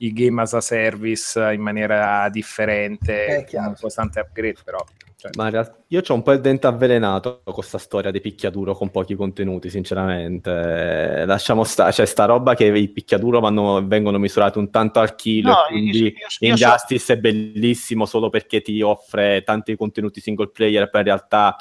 i 0.00 0.12
game 0.12 0.42
as 0.42 0.54
a 0.54 0.60
service 0.60 1.40
in 1.52 1.60
maniera 1.60 2.28
differente, 2.30 3.38
Eh, 3.38 3.46
con 3.50 3.66
un 3.66 3.74
costante 3.78 4.20
upgrade, 4.20 4.58
però. 4.64 4.78
Cioè, 5.20 5.32
Ma 5.36 5.46
in 5.46 5.50
realtà 5.50 5.76
io 5.88 6.00
ho 6.06 6.14
un 6.14 6.22
po' 6.22 6.30
il 6.30 6.40
dente 6.40 6.68
avvelenato 6.68 7.40
con 7.42 7.52
questa 7.54 7.78
storia 7.78 8.12
di 8.12 8.20
picchiaduro 8.20 8.72
con 8.74 8.90
pochi 8.90 9.16
contenuti, 9.16 9.68
sinceramente. 9.68 11.24
Lasciamo 11.26 11.64
stare, 11.64 11.92
cioè 11.92 12.06
sta 12.06 12.24
roba 12.24 12.54
che 12.54 12.66
i 12.66 12.88
picchiaduro 12.88 13.40
vanno- 13.40 13.84
vengono 13.84 14.18
misurati 14.18 14.58
un 14.58 14.70
tanto 14.70 15.00
al 15.00 15.14
chilo, 15.16 15.50
No, 15.50 15.56
quindi 15.68 15.98
io- 15.98 16.04
io- 16.04 16.12
io 16.12 16.28
so- 16.28 16.44
Injustice 16.44 17.12
è 17.14 17.16
bellissimo 17.18 18.06
solo 18.06 18.30
perché 18.30 18.60
ti 18.62 18.80
offre 18.80 19.42
tanti 19.42 19.76
contenuti 19.76 20.20
single 20.20 20.50
player, 20.50 20.88
poi 20.88 21.00
in 21.00 21.06
realtà 21.08 21.56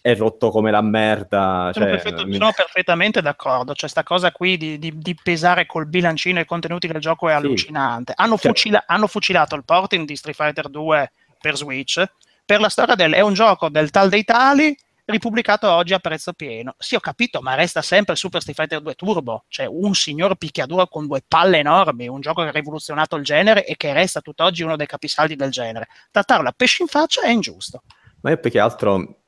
è 0.00 0.14
rotto 0.16 0.50
come 0.50 0.70
la 0.70 0.82
merda. 0.82 1.70
Sono, 1.72 1.86
Cioè, 1.86 1.94
perfetto- 1.94 2.26
mi- 2.26 2.36
sono 2.36 2.52
perfettamente 2.54 3.20
d'accordo. 3.22 3.74
Cioè, 3.74 3.88
sta 3.88 4.02
cosa 4.02 4.32
qui 4.32 4.56
di, 4.56 4.78
di- 4.78 4.96
di 4.98 5.16
pesare 5.22 5.66
col 5.66 5.86
bilancino 5.88 6.40
i 6.40 6.44
contenuti 6.44 6.86
del 6.86 7.00
gioco 7.00 7.28
è 7.28 7.32
Sì. 7.32 7.36
allucinante. 7.38 8.12
Hanno, 8.16 8.36
Cioè- 8.38 8.50
fucila- 8.52 8.84
hanno 8.86 9.06
fucilato 9.06 9.54
il 9.56 9.64
porting 9.64 10.06
di 10.06 10.16
Street 10.16 10.36
Fighter 10.36 10.68
2 10.68 11.10
per 11.40 11.56
Switch 11.56 12.02
per 12.44 12.60
la 12.60 12.68
storia 12.68 12.94
del 12.94 13.12
è 13.12 13.20
un 13.20 13.34
gioco 13.34 13.68
del 13.68 13.90
tal 13.90 14.08
dei 14.08 14.24
tali 14.24 14.76
ripubblicato 15.06 15.70
oggi 15.70 15.92
a 15.92 15.98
prezzo 15.98 16.32
pieno. 16.32 16.74
Sì, 16.78 16.94
ho 16.94 17.00
capito, 17.00 17.40
ma 17.40 17.54
resta 17.54 17.82
sempre 17.82 18.16
Super 18.16 18.40
Street 18.40 18.58
Fighter 18.58 18.80
2 18.80 18.94
Turbo, 18.94 19.44
cioè 19.48 19.66
un 19.66 19.94
signor 19.94 20.36
picchiaduro 20.36 20.86
con 20.86 21.06
due 21.06 21.22
palle 21.26 21.58
enormi, 21.58 22.08
un 22.08 22.20
gioco 22.20 22.42
che 22.42 22.48
ha 22.48 22.52
rivoluzionato 22.52 23.16
il 23.16 23.24
genere 23.24 23.66
e 23.66 23.76
che 23.76 23.92
resta 23.92 24.20
tutt'oggi 24.20 24.62
uno 24.62 24.76
dei 24.76 24.86
capisaldi 24.86 25.36
del 25.36 25.50
genere. 25.50 25.88
Trattarlo 26.10 26.48
a 26.48 26.54
pesci 26.56 26.82
in 26.82 26.88
faccia 26.88 27.22
è 27.22 27.28
ingiusto. 27.28 27.82
Ma 28.22 28.30
io 28.30 28.38
più 28.38 28.50
che 28.50 28.58
altro, 28.58 29.18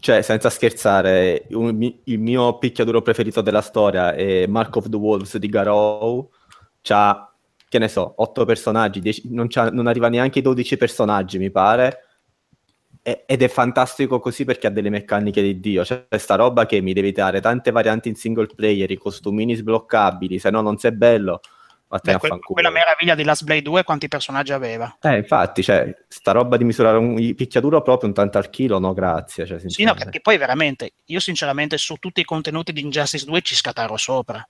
cioè, 0.00 0.22
senza 0.22 0.48
scherzare, 0.48 1.46
un- 1.50 1.94
il 2.04 2.18
mio 2.18 2.56
picchiaduro 2.56 3.02
preferito 3.02 3.42
della 3.42 3.60
storia 3.60 4.14
è 4.14 4.46
Mark 4.46 4.76
of 4.76 4.88
the 4.88 4.96
Wolves 4.96 5.36
di 5.36 5.48
Garou. 5.48 6.30
C'ha, 6.80 7.30
che 7.68 7.78
ne 7.78 7.88
so, 7.88 8.14
8 8.16 8.46
personaggi, 8.46 9.00
10 9.00 9.22
non, 9.34 9.48
non 9.72 9.86
arriva 9.86 10.08
neanche 10.08 10.38
ai 10.38 10.44
12 10.44 10.78
personaggi, 10.78 11.36
mi 11.36 11.50
pare. 11.50 12.04
Ed 13.26 13.42
è 13.42 13.48
fantastico 13.48 14.20
così 14.20 14.44
perché 14.44 14.66
ha 14.66 14.70
delle 14.70 14.90
meccaniche 14.90 15.42
di 15.42 15.60
Dio. 15.60 15.82
C'è 15.82 16.06
questa 16.08 16.34
roba 16.34 16.66
che 16.66 16.80
mi 16.80 16.92
devi 16.92 17.12
dare 17.12 17.40
tante 17.40 17.70
varianti 17.70 18.08
in 18.08 18.16
single 18.16 18.46
player, 18.54 18.90
i 18.90 18.96
costumini 18.96 19.54
sbloccabili, 19.54 20.38
se 20.38 20.50
no 20.50 20.60
non 20.60 20.78
sei 20.78 20.92
bello. 20.92 21.40
Beh, 21.88 22.12
a 22.12 22.18
que- 22.18 22.28
fanculo. 22.28 22.52
quella 22.52 22.70
meraviglia 22.70 23.14
di 23.14 23.24
Last 23.24 23.44
Blade 23.44 23.62
2 23.62 23.82
quanti 23.82 24.08
personaggi 24.08 24.52
aveva? 24.52 24.98
Eh, 25.00 25.16
infatti, 25.16 25.62
cioè, 25.62 25.94
sta 26.06 26.32
roba 26.32 26.58
di 26.58 26.64
misurare 26.64 26.98
un 26.98 27.14
picchiaduro 27.34 27.80
proprio 27.80 28.08
un 28.08 28.14
tanto 28.14 28.36
al 28.36 28.50
chilo, 28.50 28.78
no, 28.78 28.92
grazie. 28.92 29.46
Cioè, 29.46 29.58
Sì, 29.64 29.84
no, 29.84 29.94
perché 29.94 30.20
poi 30.20 30.36
veramente, 30.36 30.92
io 31.06 31.20
sinceramente 31.20 31.78
su 31.78 31.96
tutti 31.96 32.20
i 32.20 32.24
contenuti 32.24 32.72
di 32.72 32.82
Injustice 32.82 33.24
2 33.24 33.40
ci 33.40 33.54
scattaro 33.54 33.96
sopra. 33.96 34.46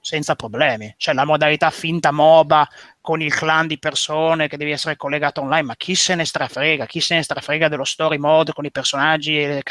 Senza 0.00 0.34
problemi. 0.36 0.94
Cioè 0.96 1.12
la 1.14 1.24
modalità 1.24 1.70
finta 1.70 2.10
MOBA 2.12 2.66
con 3.00 3.20
il 3.20 3.34
clan 3.34 3.66
di 3.66 3.78
persone 3.78 4.48
che 4.48 4.56
devi 4.56 4.70
essere 4.70 4.96
collegato 4.96 5.40
online, 5.40 5.62
ma 5.62 5.76
chi 5.76 5.94
se 5.94 6.14
ne 6.14 6.24
strafrega? 6.24 6.86
Chi 6.86 7.00
se 7.00 7.16
ne 7.16 7.22
strafrega 7.22 7.68
dello 7.68 7.84
story 7.84 8.16
mode 8.16 8.52
con 8.52 8.64
i 8.64 8.70
personaggi, 8.70 9.34
le 9.44 9.62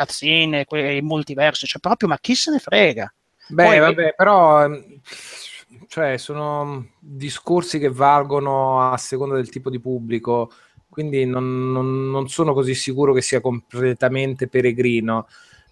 que- 0.66 0.96
i 0.96 1.02
multiversi? 1.02 1.66
Cioè 1.66 1.80
proprio, 1.80 2.10
ma 2.10 2.18
chi 2.20 2.36
se 2.36 2.52
ne 2.52 2.60
frega? 2.60 3.12
Beh, 3.50 3.64
Poi- 3.64 3.80
vabbè, 3.80 4.14
però 4.16 4.64
ehm, 4.66 5.00
cioè, 5.88 6.18
sono 6.18 6.90
discorsi 7.00 7.80
che 7.80 7.90
valgono 7.90 8.92
a 8.92 8.98
seconda 8.98 9.36
del 9.36 9.50
tipo 9.50 9.70
di 9.70 9.80
pubblico, 9.80 10.52
quindi 10.90 11.26
non, 11.26 11.72
non- 11.72 12.10
non 12.10 12.28
sono 12.28 12.54
così 12.54 12.76
sicuro 12.76 13.14
che 13.14 13.22
sia 13.22 13.42
completamente 13.42 14.48
peregrino. 14.48 15.28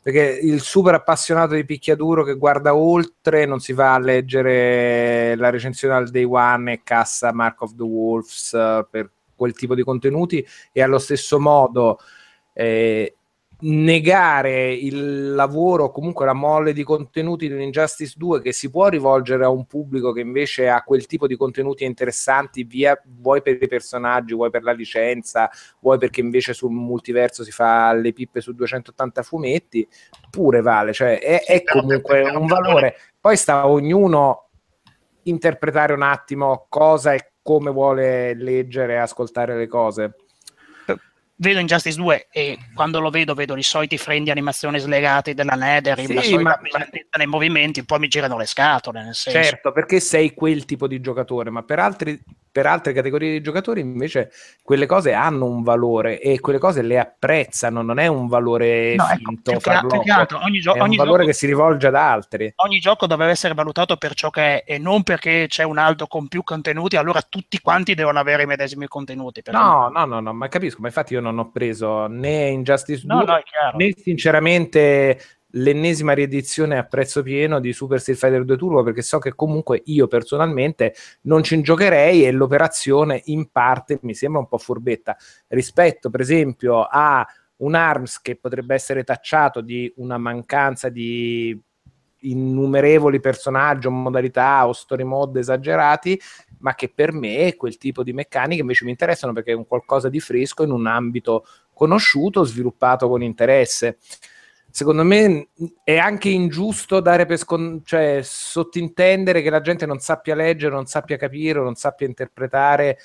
Perché 0.05 0.37
il 0.39 0.61
super 0.61 0.93
appassionato 0.93 1.55
di 1.55 1.65
picchiaduro 1.65 2.23
che 2.23 2.35
guarda 2.35 2.75
oltre 2.75 3.47
non 3.47 3.59
si 3.59 3.73
va 3.73 3.95
a 3.95 3.99
leggere 3.99 5.35
la 5.35 5.49
recensione 5.49 5.95
al 5.95 6.11
day 6.11 6.25
one 6.25 6.73
e 6.73 6.81
cassa 6.83 7.33
Mark 7.33 7.63
of 7.63 7.75
the 7.75 7.81
Wolves 7.81 8.53
eh, 8.53 8.85
per 8.87 9.09
quel 9.35 9.53
tipo 9.53 9.73
di 9.73 9.81
contenuti 9.81 10.45
e 10.71 10.83
allo 10.83 10.99
stesso 10.99 11.39
modo 11.39 11.97
eh, 12.53 13.15
negare 13.67 14.73
il 14.73 15.33
lavoro, 15.33 15.89
comunque 15.89 16.25
la 16.25 16.33
molle 16.33 16.71
di 16.71 16.83
contenuti 16.83 17.47
di 17.47 17.53
un 17.53 17.61
Injustice 17.61 18.13
2 18.15 18.41
che 18.41 18.51
si 18.51 18.69
può 18.69 18.87
rivolgere 18.89 19.43
a 19.43 19.49
un 19.49 19.65
pubblico 19.65 20.11
che 20.11 20.19
invece 20.19 20.69
ha 20.69 20.83
quel 20.83 21.07
tipo 21.07 21.25
di 21.25 21.35
contenuti 21.35 21.83
interessanti, 21.83 22.63
via, 22.63 22.99
vuoi 23.03 23.41
per 23.41 23.57
i 23.59 23.67
personaggi, 23.67 24.35
vuoi 24.35 24.51
per 24.51 24.61
la 24.61 24.71
licenza, 24.71 25.49
vuoi 25.79 25.97
perché 25.97 26.19
invece 26.19 26.53
sul 26.53 26.71
multiverso 26.71 27.43
si 27.43 27.51
fa 27.51 27.91
le 27.93 28.13
pippe 28.13 28.39
su 28.39 28.53
280 28.53 29.23
fumetti, 29.23 29.87
pure 30.29 30.61
vale, 30.61 30.93
cioè 30.93 31.19
è, 31.19 31.43
è 31.43 31.63
comunque 31.63 32.21
un 32.21 32.45
valore. 32.45 32.95
Poi 33.19 33.35
sta 33.35 33.61
a 33.61 33.67
ognuno 33.67 34.49
interpretare 35.23 35.93
un 35.93 36.03
attimo 36.03 36.67
cosa 36.69 37.13
e 37.13 37.31
come 37.41 37.71
vuole 37.71 38.35
leggere 38.35 38.93
e 38.93 38.97
ascoltare 38.97 39.57
le 39.57 39.67
cose. 39.67 40.15
Vedo 41.37 41.59
Injustice 41.59 41.97
2 41.97 42.27
e 42.31 42.57
quando 42.73 43.01
lo 43.01 43.09
vedo 43.09 43.33
vedo 43.33 43.57
i 43.57 43.63
soliti 43.63 43.97
frame 43.97 44.23
di 44.23 44.31
animazione 44.31 44.79
slegati 44.79 45.33
della 45.33 45.55
Nether, 45.55 45.99
Sì, 45.99 46.13
la 46.13 46.21
solita 46.21 46.59
ma- 46.61 46.87
nei 47.17 47.27
movimenti, 47.27 47.83
poi 47.83 47.99
mi 47.99 48.07
girano 48.07 48.37
le 48.37 48.45
scatole, 48.45 49.03
nel 49.03 49.13
senso. 49.15 49.41
Certo, 49.41 49.73
perché 49.73 49.99
sei 49.99 50.33
quel 50.33 50.63
tipo 50.63 50.87
di 50.87 51.01
giocatore, 51.01 51.49
ma 51.49 51.63
per, 51.63 51.79
altri, 51.79 52.17
per 52.49 52.67
altre 52.67 52.93
categorie 52.93 53.31
di 53.31 53.41
giocatori 53.41 53.81
invece 53.81 54.31
quelle 54.63 54.85
cose 54.85 55.11
hanno 55.11 55.43
un 55.43 55.61
valore 55.61 56.21
e 56.21 56.39
quelle 56.39 56.57
cose 56.57 56.81
le 56.81 56.97
apprezzano, 56.99 57.81
non 57.81 57.99
è 57.99 58.07
un 58.07 58.27
valore 58.27 58.95
No, 58.95 59.03
ecco, 59.03 59.15
finto, 59.25 59.51
che, 59.51 59.57
più 59.57 59.57
che 59.57 59.59
farlocco, 59.59 60.11
altro, 60.13 60.41
ogni, 60.41 60.61
gio- 60.61 60.73
è 60.73 60.77
un 60.77 60.83
ogni 60.83 60.95
valore 60.95 61.17
gioco, 61.17 61.27
che 61.31 61.33
si 61.33 61.45
rivolge 61.47 61.87
ad 61.87 61.95
altri. 61.95 62.53
ogni 62.55 62.79
gioco 62.79 63.07
deve 63.07 63.25
essere 63.25 63.53
valutato 63.53 63.97
per 63.97 64.13
ciò 64.13 64.29
che 64.29 64.63
è 64.63 64.73
e 64.73 64.77
non 64.77 65.03
perché 65.03 65.47
c'è 65.49 65.63
un 65.63 65.79
altro 65.79 66.07
con 66.07 66.29
più 66.29 66.43
contenuti, 66.43 66.95
allora 66.95 67.21
tutti 67.21 67.59
quanti 67.59 67.93
devono 67.93 68.19
avere 68.19 68.43
i 68.43 68.45
medesimi 68.45 68.87
contenuti. 68.87 69.41
No, 69.51 69.89
no, 69.89 70.05
no, 70.05 70.21
no, 70.21 70.33
ma 70.33 70.47
capisco, 70.47 70.79
ma 70.79 70.87
infatti 70.87 71.11
io 71.13 71.19
non 71.31 71.39
ho 71.39 71.51
preso 71.51 72.07
né 72.07 72.49
Injustice 72.49 73.05
2 73.05 73.15
no, 73.15 73.23
no, 73.23 73.77
né 73.77 73.93
sinceramente 73.95 75.19
l'ennesima 75.55 76.13
riedizione 76.13 76.77
a 76.77 76.83
prezzo 76.83 77.21
pieno 77.23 77.59
di 77.59 77.73
Super 77.73 77.99
Street 77.99 78.19
Fighter 78.19 78.43
2 78.43 78.57
Turbo 78.57 78.83
perché 78.83 79.01
so 79.01 79.19
che 79.19 79.35
comunque 79.35 79.81
io 79.85 80.07
personalmente 80.07 80.93
non 81.21 81.43
ci 81.43 81.59
giocherei 81.61 82.25
e 82.25 82.31
l'operazione 82.31 83.21
in 83.25 83.49
parte 83.51 83.99
mi 84.01 84.13
sembra 84.13 84.39
un 84.39 84.47
po' 84.47 84.57
furbetta. 84.57 85.15
Rispetto 85.47 86.09
per 86.09 86.21
esempio 86.21 86.83
a 86.83 87.25
un 87.57 87.73
ARMS 87.73 88.21
che 88.21 88.35
potrebbe 88.35 88.73
essere 88.73 89.03
tacciato 89.03 89.61
di 89.61 89.91
una 89.97 90.17
mancanza 90.17 90.89
di 90.89 91.57
innumerevoli 92.25 93.19
personaggi 93.19 93.87
o 93.87 93.91
modalità 93.91 94.67
o 94.67 94.73
story 94.73 95.03
mode 95.03 95.39
esagerati 95.39 96.19
ma 96.65 96.73
che 96.73 96.89
per 96.89 97.13
me 97.13 97.55
quel 97.55 97.77
tipo 97.77 98.01
di 98.01 98.11
meccaniche 98.11 98.61
invece 98.61 98.85
mi 98.85 98.89
interessano 98.89 99.33
perché 99.33 99.51
è 99.51 99.55
un 99.55 99.67
qualcosa 99.67 100.09
di 100.09 100.19
fresco 100.19 100.63
in 100.63 100.71
un 100.71 100.87
ambito 100.87 101.45
conosciuto, 101.71 102.43
sviluppato 102.43 103.07
con 103.07 103.21
interesse. 103.21 103.99
Secondo 104.71 105.03
me 105.03 105.49
è 105.83 105.97
anche 105.97 106.29
ingiusto 106.29 107.01
dare 107.01 107.27
per 107.27 107.37
scon- 107.37 107.83
cioè 107.85 108.21
sottintendere 108.23 109.43
che 109.43 109.51
la 109.51 109.61
gente 109.61 109.85
non 109.85 109.99
sappia 109.99 110.33
leggere, 110.33 110.73
non 110.73 110.87
sappia 110.87 111.17
capire, 111.17 111.61
non 111.61 111.75
sappia 111.75 112.07
interpretare 112.07 112.97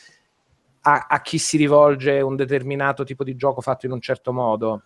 a, 0.81 1.07
a 1.11 1.21
chi 1.21 1.37
si 1.37 1.59
rivolge 1.59 2.19
un 2.23 2.37
determinato 2.37 3.05
tipo 3.05 3.25
di 3.25 3.37
gioco 3.37 3.61
fatto 3.61 3.85
in 3.85 3.93
un 3.93 4.01
certo 4.01 4.33
modo. 4.33 4.85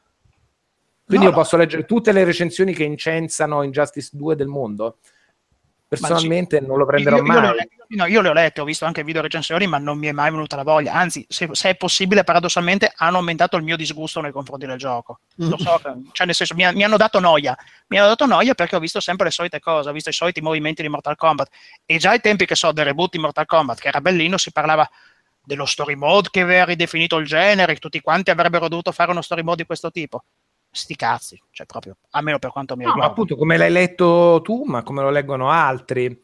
Quindi 1.06 1.26
No, 1.26 1.30
io 1.30 1.36
no. 1.36 1.42
posso 1.42 1.56
leggere 1.56 1.84
tutte 1.84 2.10
le 2.10 2.24
recensioni 2.24 2.74
che 2.74 2.82
incensano 2.82 3.62
Injustice 3.62 4.10
2 4.14 4.34
del 4.34 4.48
mondo. 4.48 4.98
Personalmente 6.00 6.60
non 6.60 6.78
lo 6.78 6.86
prenderò 6.86 7.16
io, 7.16 7.22
io 7.24 7.32
le 7.32 7.40
mai. 7.40 7.54
lette- 7.54 7.76
no, 7.88 8.06
io 8.06 8.20
le 8.20 8.28
ho 8.28 8.32
lette, 8.32 8.60
ho 8.60 8.64
visto 8.64 8.84
anche 8.84 9.04
video 9.04 9.22
recensioni, 9.22 9.66
ma 9.66 9.78
non 9.78 9.98
mi 9.98 10.06
è 10.06 10.12
mai 10.12 10.30
venuta 10.30 10.56
la 10.56 10.62
voglia. 10.62 10.92
Anzi, 10.92 11.24
se, 11.28 11.48
se 11.52 11.70
è 11.70 11.76
possibile, 11.76 12.24
paradossalmente 12.24 12.92
hanno 12.96 13.18
aumentato 13.18 13.56
il 13.56 13.62
mio 13.62 13.76
disgusto 13.76 14.20
nei 14.20 14.32
confronti 14.32 14.66
del 14.66 14.78
gioco. 14.78 15.20
Lo 15.36 15.58
so, 15.58 15.80
cioè 16.12 16.26
nel 16.26 16.34
senso, 16.34 16.54
mi, 16.54 16.64
ha- 16.64 16.72
mi 16.72 16.84
hanno 16.84 16.96
dato 16.96 17.20
noia. 17.20 17.56
Mi 17.88 17.98
hanno 17.98 18.08
dato 18.08 18.26
noia 18.26 18.54
perché 18.54 18.76
ho 18.76 18.80
visto 18.80 19.00
sempre 19.00 19.26
le 19.26 19.30
solite 19.32 19.60
cose, 19.60 19.88
ho 19.88 19.92
visto 19.92 20.10
i 20.10 20.12
soliti 20.12 20.40
movimenti 20.40 20.82
di 20.82 20.88
Mortal 20.88 21.16
Kombat. 21.16 21.48
E 21.84 21.98
già 21.98 22.10
ai 22.10 22.20
tempi 22.20 22.46
che 22.46 22.54
so 22.54 22.72
del 22.72 22.84
reboot 22.84 23.10
di 23.12 23.18
Mortal 23.18 23.46
Kombat, 23.46 23.80
che 23.80 23.88
era 23.88 24.00
bellino, 24.00 24.36
si 24.38 24.52
parlava 24.52 24.88
dello 25.46 25.66
story 25.66 25.94
mode 25.94 26.28
che 26.30 26.40
aveva 26.40 26.64
ridefinito 26.64 27.16
il 27.18 27.26
genere, 27.26 27.74
che 27.74 27.80
tutti 27.80 28.00
quanti 28.00 28.30
avrebbero 28.30 28.68
dovuto 28.68 28.92
fare 28.92 29.10
uno 29.10 29.20
story 29.20 29.42
mode 29.42 29.56
di 29.62 29.66
questo 29.66 29.90
tipo. 29.90 30.24
Sti 30.74 30.96
cazzi, 30.96 31.40
cioè 31.52 31.66
proprio, 31.66 31.96
almeno 32.10 32.40
per 32.40 32.50
quanto 32.50 32.74
mi 32.74 32.82
No, 32.82 32.88
ma 32.88 32.94
riguarda. 32.94 33.12
appunto 33.14 33.36
come 33.36 33.56
l'hai 33.56 33.70
letto 33.70 34.40
tu, 34.42 34.64
ma 34.64 34.82
come 34.82 35.02
lo 35.02 35.10
leggono 35.10 35.48
altri. 35.50 36.20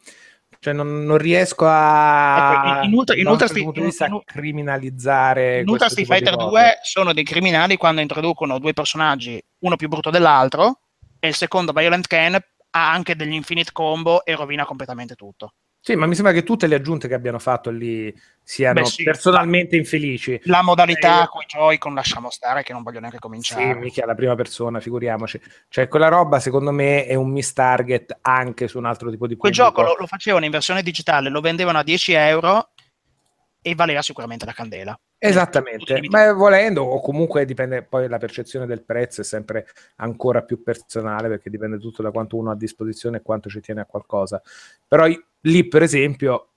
Cioè 0.59 0.73
non, 0.73 1.05
non 1.05 1.17
riesco 1.17 1.65
a 1.67 2.53
Ecco, 2.53 2.67
in- 2.85 2.91
in 2.91 2.97
Ultra- 2.97 3.15
in 3.15 3.27
Ultra 3.27 3.47
certo 3.47 3.61
in- 3.63 4.13
in- 4.13 4.21
criminalizzare 4.25 5.61
In 5.61 5.69
Ultra 5.69 5.89
Street 5.89 6.07
Fighter 6.07 6.35
cose. 6.35 6.47
2 6.49 6.79
sono 6.83 7.13
dei 7.13 7.23
criminali 7.23 7.77
quando 7.77 8.01
introducono 8.01 8.59
due 8.59 8.73
personaggi, 8.73 9.41
uno 9.59 9.75
più 9.77 9.87
brutto 9.87 10.09
dell'altro, 10.09 10.81
e 11.19 11.29
il 11.29 11.35
secondo, 11.35 11.71
Violent 11.71 12.05
Ken, 12.07 12.35
ha 12.35 12.91
anche 12.91 13.15
degli 13.15 13.33
infinite 13.33 13.71
combo 13.71 14.23
e 14.25 14.35
rovina 14.35 14.65
completamente 14.65 15.15
tutto. 15.15 15.53
Sì, 15.83 15.95
ma 15.95 16.05
mi 16.05 16.13
sembra 16.13 16.31
che 16.31 16.43
tutte 16.43 16.67
le 16.67 16.75
aggiunte 16.75 17.07
che 17.07 17.15
abbiano 17.15 17.39
fatto 17.39 17.71
lì 17.71 18.13
siano 18.43 18.81
Beh, 18.81 18.85
sì. 18.85 19.03
personalmente 19.03 19.75
infelici. 19.75 20.39
La 20.43 20.61
modalità 20.61 21.23
Eh, 21.23 21.27
con 21.27 21.41
i 21.41 21.45
Joy-Con 21.47 21.95
lasciamo 21.95 22.29
stare 22.29 22.61
che 22.61 22.71
non 22.71 22.83
voglio 22.83 22.99
neanche 22.99 23.17
Sì, 23.17 23.23
cominciare. 23.23 23.73
mica 23.75 24.05
la 24.05 24.13
prima 24.13 24.35
persona, 24.35 24.79
figuriamoci. 24.79 25.41
Cioè, 25.69 25.87
quella 25.87 26.07
roba, 26.07 26.39
secondo 26.39 26.71
me, 26.71 27.05
è 27.07 27.15
un 27.15 27.31
miss 27.31 27.53
target 27.53 28.19
anche 28.21 28.67
su 28.67 28.77
un 28.77 28.85
altro 28.85 29.09
tipo 29.09 29.25
di 29.25 29.35
Quel 29.35 29.51
pubblico. 29.53 29.75
gioco 29.75 29.81
lo, 29.81 29.95
lo 30.01 30.05
facevano 30.05 30.45
in 30.45 30.51
versione 30.51 30.83
digitale, 30.83 31.29
lo 31.29 31.41
vendevano 31.41 31.79
a 31.79 31.83
10 31.83 32.11
euro 32.13 32.69
e 33.63 33.73
valeva 33.73 34.03
sicuramente 34.03 34.45
la 34.45 34.53
candela. 34.53 34.99
Esattamente, 35.17 35.99
ma 36.09 36.31
volendo, 36.33 36.81
o 36.83 36.99
comunque 36.99 37.45
dipende, 37.45 37.83
poi 37.83 38.07
la 38.07 38.17
percezione 38.17 38.65
del 38.65 38.83
prezzo 38.83 39.21
è 39.21 39.23
sempre 39.23 39.67
ancora 39.97 40.41
più 40.41 40.63
personale 40.63 41.27
perché 41.27 41.49
dipende 41.51 41.77
tutto 41.79 42.01
da 42.01 42.09
quanto 42.09 42.37
uno 42.37 42.49
ha 42.49 42.53
a 42.53 42.57
disposizione 42.57 43.17
e 43.17 43.21
quanto 43.21 43.47
ci 43.49 43.61
tiene 43.61 43.81
a 43.81 43.85
qualcosa. 43.85 44.41
Però 44.87 45.05
lì, 45.41 45.67
per 45.67 45.83
esempio, 45.83 46.49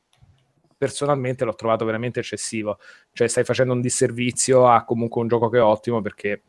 personalmente 0.77 1.44
l'ho 1.44 1.55
trovato 1.55 1.85
veramente 1.85 2.20
eccessivo. 2.20 2.78
Cioè, 3.12 3.28
stai 3.28 3.44
facendo 3.44 3.73
un 3.73 3.81
disservizio 3.81 4.69
a 4.69 4.85
comunque 4.85 5.20
un 5.23 5.28
gioco 5.28 5.48
che 5.48 5.59
è 5.59 5.62
ottimo 5.62 6.02
perché 6.02 6.43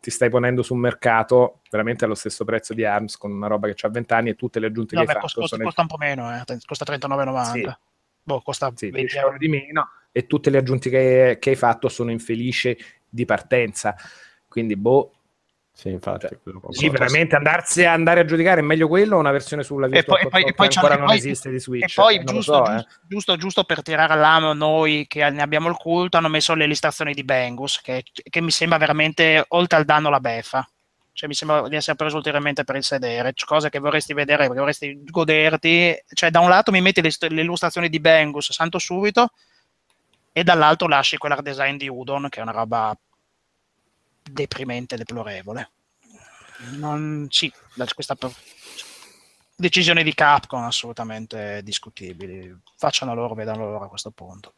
ti 0.00 0.10
stai 0.10 0.30
ponendo 0.30 0.62
sul 0.62 0.78
mercato 0.78 1.60
veramente 1.70 2.06
allo 2.06 2.14
stesso 2.14 2.44
prezzo 2.44 2.72
di 2.72 2.84
ARMS 2.84 3.18
con 3.18 3.32
una 3.32 3.48
roba 3.48 3.70
che 3.70 3.86
ha 3.86 3.90
20 3.90 4.12
anni 4.14 4.30
e 4.30 4.34
tutte 4.34 4.58
le 4.58 4.66
aggiunte 4.66 4.94
No, 4.94 5.02
che 5.02 5.08
beh, 5.08 5.12
hai 5.12 5.20
costa, 5.20 5.40
fatto 5.40 5.56
costa, 5.56 5.64
costa 5.64 5.80
un 5.82 5.86
po' 5.88 5.96
meno, 5.98 6.34
eh, 6.34 6.58
costa 6.64 6.84
39,90. 6.86 7.50
Sì. 7.52 7.70
Boh, 8.22 8.40
costa 8.40 8.72
sì, 8.74 8.90
20 8.90 8.98
10 8.98 9.16
euro. 9.16 9.26
euro 9.28 9.38
di 9.38 9.48
meno 9.48 9.90
e 10.12 10.26
tutte 10.26 10.50
le 10.50 10.58
aggiunte 10.58 10.88
che, 10.88 11.36
che 11.38 11.50
hai 11.50 11.56
fatto 11.56 11.88
sono 11.88 12.10
infelici 12.10 12.76
di 13.08 13.24
partenza. 13.26 13.94
Quindi, 14.48 14.74
boh, 14.76 15.12
Sì, 15.80 15.88
infatti. 15.88 16.26
Cioè, 16.28 16.38
sì, 16.72 16.90
veramente 16.90 17.36
andarsi 17.36 17.86
andare 17.86 18.20
a 18.20 18.24
giudicare 18.26 18.60
è 18.60 18.62
meglio 18.62 18.86
quello 18.86 19.16
o 19.16 19.18
una 19.18 19.30
versione 19.30 19.62
sulla 19.62 19.86
E 19.86 19.88
poi, 19.88 19.98
Virtual 20.02 20.18
e 20.20 20.28
poi- 20.28 20.40
e 20.42 20.44
Console 20.52 20.54
poi 20.68 20.76
ancora 20.76 20.96
non 20.96 21.06
poi- 21.06 21.16
esiste 21.16 21.50
di 21.50 21.58
Switch. 21.58 21.90
E 21.90 21.92
poi, 21.94 22.16
Eh, 22.16 22.24
giusto, 22.24 22.52
so, 22.52 22.58
giusto, 22.64 22.72
eh. 22.74 22.86
giusto, 23.08 23.36
giusto 23.36 23.64
per 23.64 23.82
tirare 23.82 24.12
all'amo 24.12 24.52
noi 24.52 25.06
che 25.08 25.26
ne 25.30 25.40
abbiamo 25.40 25.70
il 25.70 25.76
culto, 25.76 26.18
hanno 26.18 26.28
messo 26.28 26.52
le 26.52 26.64
illustrazioni 26.64 27.14
di 27.14 27.24
Bengus, 27.24 27.80
che, 27.80 28.04
che 28.12 28.40
mi 28.42 28.50
sembra 28.50 28.76
veramente, 28.76 29.42
oltre 29.48 29.78
al 29.78 29.86
danno, 29.86 30.10
la 30.10 30.20
beffa. 30.20 30.68
Cioè, 31.14 31.28
mi 31.28 31.34
sembra 31.34 31.66
di 31.66 31.76
essere 31.76 31.96
preso 31.96 32.16
ulteriormente 32.16 32.64
per 32.64 32.76
il 32.76 32.84
sedere, 32.84 33.32
cose 33.46 33.70
che 33.70 33.78
vorresti 33.78 34.12
vedere, 34.12 34.48
che 34.48 34.54
vorresti 34.54 35.02
goderti. 35.04 35.96
Cioè, 36.12 36.30
da 36.30 36.40
un 36.40 36.50
lato 36.50 36.70
mi 36.72 36.82
metti 36.82 37.00
le, 37.00 37.10
le 37.28 37.40
illustrazioni 37.40 37.88
di 37.88 38.00
Bengus, 38.00 38.52
santo 38.52 38.78
subito, 38.78 39.30
e 40.30 40.44
dall'altro 40.44 40.88
lasci 40.88 41.16
quell'art 41.16 41.40
design 41.42 41.76
di 41.76 41.88
Udon, 41.88 42.28
che 42.28 42.40
è 42.40 42.42
una 42.42 42.52
roba 42.52 42.94
deprimente, 44.22 44.96
deplorevole. 44.96 45.70
Non, 46.76 47.26
sì, 47.30 47.52
questa 47.94 48.16
decisione 49.56 50.02
di 50.02 50.14
Capcom 50.14 50.64
assolutamente 50.64 51.60
discutibili. 51.62 52.54
Facciano 52.76 53.14
loro, 53.14 53.34
vedano 53.34 53.66
loro 53.66 53.84
a 53.84 53.88
questo 53.88 54.10
punto. 54.10 54.54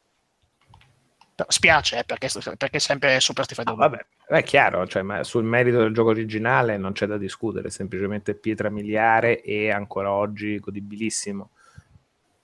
Però 1.35 1.51
Spiace, 1.51 1.99
eh, 1.99 2.05
perché, 2.05 2.29
perché 2.57 2.79
sempre 2.79 3.19
Super 3.21 3.45
Street 3.45 3.63
Fighter 3.63 3.75
2. 3.75 3.89
vabbè, 3.89 4.37
è 4.39 4.43
chiaro, 4.43 4.87
cioè, 4.87 5.03
ma 5.03 5.25
sul 5.25 5.45
merito 5.45 5.79
del 5.79 5.95
gioco 5.95 6.11
originale 6.11 6.77
non 6.77 6.93
c'è 6.93 7.07
da 7.07 7.17
discutere, 7.17 7.71
semplicemente 7.71 8.35
pietra 8.35 8.69
miliare 8.69 9.41
e 9.43 9.71
ancora 9.71 10.13
oggi 10.13 10.59
godibilissimo. 10.59 11.51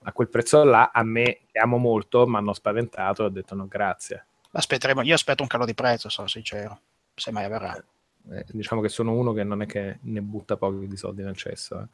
A 0.03 0.11
quel 0.11 0.29
prezzo 0.29 0.63
là, 0.63 0.91
a 0.93 1.03
me, 1.03 1.41
che 1.51 1.59
amo 1.59 1.77
molto, 1.77 2.25
mi 2.25 2.37
hanno 2.37 2.53
spaventato 2.53 3.23
e 3.23 3.25
ho 3.25 3.29
detto 3.29 3.53
no, 3.53 3.67
grazie. 3.67 4.25
Aspetteremo, 4.51 5.03
io 5.03 5.13
aspetto 5.13 5.43
un 5.43 5.47
calo 5.47 5.65
di 5.65 5.75
prezzo, 5.75 6.09
sono 6.09 6.27
sincero, 6.27 6.79
se 7.19 7.31
mai 7.31 7.45
avverrà. 7.45 7.83
Eh, 8.31 8.45
diciamo 8.51 8.81
che 8.81 8.89
sono 8.89 9.13
uno 9.13 9.33
che 9.33 9.43
non 9.43 9.61
è 9.61 9.65
che 9.65 9.99
ne 10.01 10.21
butta 10.21 10.57
pochi 10.57 10.87
di 10.87 10.97
soldi 10.97 11.23
nel 11.23 11.35
cesso. 11.35 11.81
eh. 11.81 11.87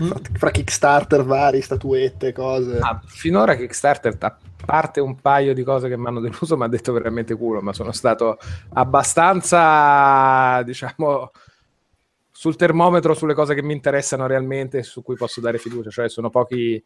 fra, 0.00 0.20
fra 0.36 0.50
Kickstarter 0.50 1.24
vari, 1.24 1.60
statuette, 1.60 2.32
cose. 2.32 2.78
Ah, 2.78 3.00
finora 3.04 3.56
Kickstarter, 3.56 4.16
a 4.20 4.36
parte 4.64 5.00
un 5.00 5.16
paio 5.16 5.54
di 5.54 5.62
cose 5.62 5.88
che 5.88 5.96
mi 5.96 6.06
hanno 6.06 6.20
deluso, 6.20 6.56
mi 6.56 6.64
ha 6.64 6.68
detto 6.68 6.92
veramente 6.92 7.34
culo, 7.34 7.60
ma 7.60 7.72
sono 7.72 7.92
stato 7.92 8.38
abbastanza, 8.70 10.62
diciamo, 10.62 11.30
sul 12.30 12.56
termometro 12.56 13.14
sulle 13.14 13.34
cose 13.34 13.54
che 13.54 13.62
mi 13.62 13.72
interessano 13.72 14.26
realmente 14.26 14.78
e 14.78 14.82
su 14.82 15.02
cui 15.02 15.16
posso 15.16 15.40
dare 15.40 15.58
fiducia, 15.58 15.90
cioè 15.90 16.08
sono 16.08 16.30
pochi 16.30 16.82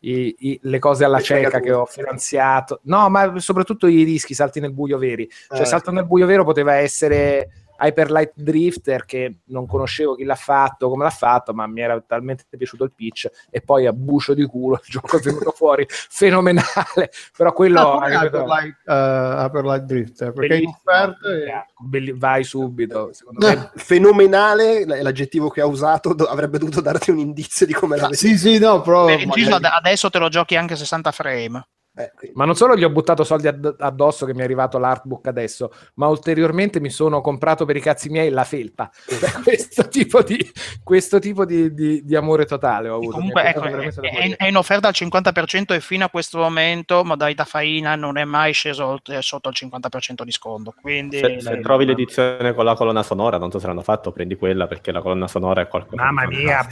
i- 0.00 0.34
i- 0.38 0.58
le 0.62 0.78
cose 0.78 1.04
alla 1.04 1.18
Le 1.18 1.22
cieca 1.22 1.60
che 1.60 1.72
ho 1.72 1.84
finanziato. 1.86 2.80
No, 2.84 3.08
ma 3.08 3.38
soprattutto 3.38 3.86
i 3.86 4.02
rischi, 4.02 4.34
salti 4.34 4.60
nel 4.60 4.72
buio 4.72 4.98
veri. 4.98 5.28
Cioè, 5.48 5.60
Eh. 5.60 5.64
salto 5.66 5.90
nel 5.90 6.06
buio 6.06 6.26
vero 6.26 6.44
poteva 6.44 6.74
essere 6.74 7.50
Hyper 7.80 8.10
Light 8.10 8.32
Drifter 8.34 9.04
che 9.04 9.38
non 9.46 9.66
conoscevo 9.66 10.14
chi 10.14 10.24
l'ha 10.24 10.34
fatto, 10.34 10.88
come 10.88 11.04
l'ha 11.04 11.10
fatto, 11.10 11.52
ma 11.54 11.66
mi 11.66 11.80
era 11.80 12.00
talmente 12.00 12.44
piaciuto 12.48 12.84
il 12.84 12.92
pitch 12.92 13.28
e 13.50 13.60
poi 13.62 13.86
a 13.86 13.92
bucio 13.92 14.34
di 14.34 14.44
culo 14.44 14.74
il 14.76 14.82
gioco 14.90 15.16
è 15.16 15.20
venuto 15.20 15.50
fuori 15.52 15.86
fenomenale. 15.88 17.10
Però 17.36 17.52
quello 17.52 17.80
Ah, 17.80 17.92
come 17.94 18.10
ripeto, 18.10 18.36
Hyper 18.36 18.46
Light, 18.46 18.76
eh, 18.86 19.44
Hyper 19.44 19.64
Light 19.64 19.82
Drifter, 19.84 20.32
perché 20.32 20.54
in 20.54 20.60
bellissimo, 20.60 20.76
offerta 20.84 21.28
e- 21.32 21.64
belli- 21.78 22.12
vai 22.12 22.44
subito. 22.44 23.10
Secondo 23.12 23.46
me 23.46 23.52
Eh, 23.52 23.70
Fenomenale 23.80 24.80
è 24.82 25.02
l'aggettivo 25.02 25.48
che 25.48 25.60
ha 25.60 25.66
usato, 25.66 26.12
do- 26.14 26.24
avrebbe 26.26 26.58
dovuto 26.58 26.80
darti 26.80 27.10
un 27.10 27.18
indizio 27.18 27.66
di 27.66 27.72
come 27.72 27.96
la 27.96 28.04
vedi. 28.04 28.16
Sì, 28.16 28.36
sì, 28.38 28.58
no, 28.58 28.80
però 28.82 29.06
Per 29.06 29.20
inciso, 29.20 29.50
magari- 29.50 29.64
ad- 29.66 29.72
adesso 29.84 30.10
te 30.10 30.18
lo 30.18 30.28
giochi 30.28 30.56
anche 30.56 30.74
a 30.74 30.76
60 30.76 31.10
frame. 31.12 31.66
Eh, 32.04 32.12
quindi- 32.16 32.36
Ma 32.36 32.44
non 32.44 32.54
solo 32.56 32.76
gli 32.76 32.84
ho 32.84 32.90
buttato 32.90 33.24
soldi 33.24 33.48
ad- 33.48 33.76
addosso 33.78 34.26
che 34.26 34.34
mi 34.34 34.40
è 34.40 34.44
arrivato 34.44 34.78
l'artbook 34.78 35.26
adesso, 35.26 35.72
ma 35.94 36.06
ulteriormente 36.08 36.80
mi 36.80 36.90
sono 36.90 37.20
comprato 37.20 37.64
per 37.64 37.76
i 37.76 37.80
cazzi 37.80 38.08
miei 38.08 38.30
la 38.30 38.44
felpa. 38.44 38.90
Cioè, 39.06 39.30
questo 39.42 39.88
tipo 39.88 40.22
di, 40.22 40.38
questo 40.82 41.18
tipo 41.18 41.44
di, 41.44 41.72
di- 41.74 42.02
di 42.04 42.16
amore 42.16 42.44
totale 42.46 42.88
ho 42.88 42.96
avuto. 42.96 43.16
Comunque, 43.16 43.42
ecco, 43.44 43.62
è, 43.64 44.36
è- 44.36 44.46
in 44.46 44.56
offerta 44.56 44.88
al 44.88 44.94
50% 44.96 45.74
e 45.74 45.80
fino 45.80 46.04
a 46.04 46.08
questo 46.08 46.38
momento, 46.38 47.04
modalità 47.04 47.44
faina, 47.44 47.94
non 47.96 48.16
è 48.16 48.24
mai 48.24 48.52
sceso 48.52 48.86
oltre- 48.86 49.20
sotto 49.22 49.48
il 49.48 49.54
50% 49.58 50.22
di 50.24 50.30
sconto. 50.32 50.74
Quindi, 50.80 51.18
Se, 51.18 51.40
se 51.40 51.60
trovi 51.60 51.84
l'edizione 51.84 52.54
con 52.54 52.64
la 52.64 52.74
colonna 52.74 53.02
sonora, 53.02 53.38
non 53.38 53.50
so 53.50 53.58
se 53.58 53.66
l'hanno 53.66 53.82
fatto, 53.82 54.12
prendi 54.12 54.36
quella 54.36 54.66
perché 54.66 54.92
la 54.92 55.00
colonna 55.02 55.28
sonora 55.28 55.62
è 55.62 55.68
qualcosa 55.68 56.02
Mamma 56.02 56.26
mia. 56.26 56.66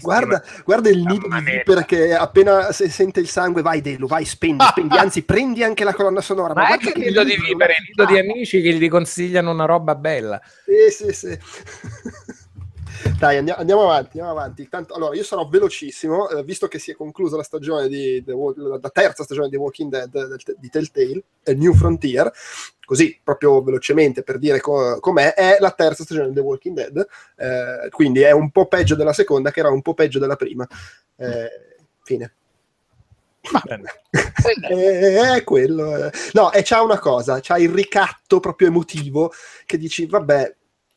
Guarda, 0.00 0.42
guarda 0.64 0.88
il 0.88 1.02
nido 1.02 1.28
di 1.28 1.40
vipera 1.44 1.84
che 1.84 2.14
appena 2.14 2.72
se- 2.72 2.88
sente 2.88 3.20
il 3.20 3.28
sangue, 3.28 3.62
vai 3.62 3.80
Delu, 3.80 4.06
vai, 4.06 4.24
spendi, 4.24 4.64
spendi, 4.72 4.96
anzi 4.96 5.22
prendi 5.22 5.62
anche 5.62 5.84
la 5.84 5.94
colonna 5.94 6.20
sonora. 6.20 6.54
Ma 6.54 6.64
è 6.64 6.66
guarda 6.66 6.90
che 6.92 6.98
il 6.98 7.12
di 7.12 7.24
libro, 7.24 7.46
vipere, 7.46 7.52
una 7.54 7.64
il 7.78 7.84
nido 7.88 8.04
di 8.04 8.18
amici 8.18 8.60
che 8.60 8.72
gli 8.72 8.88
consigliano 8.88 9.50
una 9.50 9.64
roba 9.64 9.94
bella. 9.94 10.40
Sì, 10.64 10.90
sì, 10.90 11.12
sì. 11.12 11.38
Dai, 13.18 13.36
andiamo, 13.36 13.60
andiamo 13.60 13.82
avanti, 13.84 14.18
andiamo 14.18 14.30
avanti. 14.30 14.68
Tanto- 14.68 14.94
allora, 14.94 15.14
io 15.14 15.24
sarò 15.24 15.46
velocissimo, 15.48 16.28
eh, 16.28 16.44
visto 16.44 16.68
che 16.68 16.78
si 16.78 16.90
è 16.90 16.94
conclusa 16.94 17.36
la 17.36 17.42
stagione 17.42 17.88
di 17.88 18.22
The 18.24 18.32
Walk- 18.32 18.58
la, 18.58 18.90
terza 18.90 19.24
stagione 19.24 19.48
di 19.48 19.56
Walking 19.56 19.90
Dead 19.90 20.10
del- 20.10 20.56
di 20.58 20.68
Telltale, 20.68 21.22
eh, 21.42 21.54
New 21.54 21.72
Frontier, 21.72 22.30
così 22.84 23.18
proprio 23.22 23.62
velocemente 23.62 24.22
per 24.22 24.38
dire 24.38 24.60
co- 24.60 24.98
com'è, 25.00 25.34
è 25.34 25.56
la 25.58 25.70
terza 25.72 26.04
stagione 26.04 26.28
di 26.28 26.34
The 26.34 26.40
Walking 26.40 26.76
Dead, 26.76 27.06
eh, 27.36 27.88
quindi 27.90 28.20
è 28.20 28.30
un 28.30 28.50
po' 28.50 28.66
peggio 28.66 28.94
della 28.94 29.12
seconda, 29.12 29.50
che 29.50 29.60
era 29.60 29.70
un 29.70 29.82
po' 29.82 29.94
peggio 29.94 30.18
della 30.18 30.36
prima. 30.36 30.66
Eh, 31.16 31.48
fine. 32.02 32.34
Eh, 34.70 35.34
è 35.34 35.44
quello. 35.44 35.96
eh. 35.96 36.10
No, 36.32 36.52
e 36.52 36.62
c'ha 36.62 36.82
una 36.82 36.98
cosa, 36.98 37.40
c'ha 37.40 37.58
il 37.58 37.70
ricatto 37.70 38.40
proprio 38.40 38.68
emotivo 38.68 39.32
che 39.66 39.76
dici, 39.78 40.06
vabbè, 40.06 40.54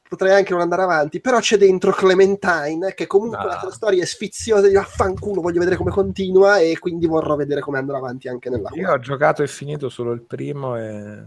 potrei 0.07 0.33
anche 0.35 0.51
non 0.51 0.61
andare 0.61 0.83
avanti, 0.83 1.19
però 1.19 1.39
c'è 1.39 1.57
dentro 1.57 1.91
Clementine 1.91 2.93
che 2.93 3.07
comunque 3.07 3.39
No. 3.43 3.59
la 3.63 3.71
storia 3.71 4.03
è 4.03 4.05
sfiziosa, 4.05 4.67
di 4.67 4.75
affanculo, 4.75 5.41
voglio 5.41 5.59
vedere 5.59 5.75
come 5.75 5.91
continua 5.91 6.57
e 6.59 6.77
quindi 6.79 7.07
vorrò 7.07 7.35
vedere 7.35 7.61
come 7.61 7.79
andrà 7.79 7.97
avanti 7.97 8.27
anche 8.27 8.49
nella 8.49 8.69
Io 8.73 8.91
ho 8.91 8.99
giocato 8.99 9.41
e 9.41 9.47
finito 9.47 9.89
solo 9.89 10.11
il 10.11 10.21
primo 10.21 10.77
e 10.77 11.23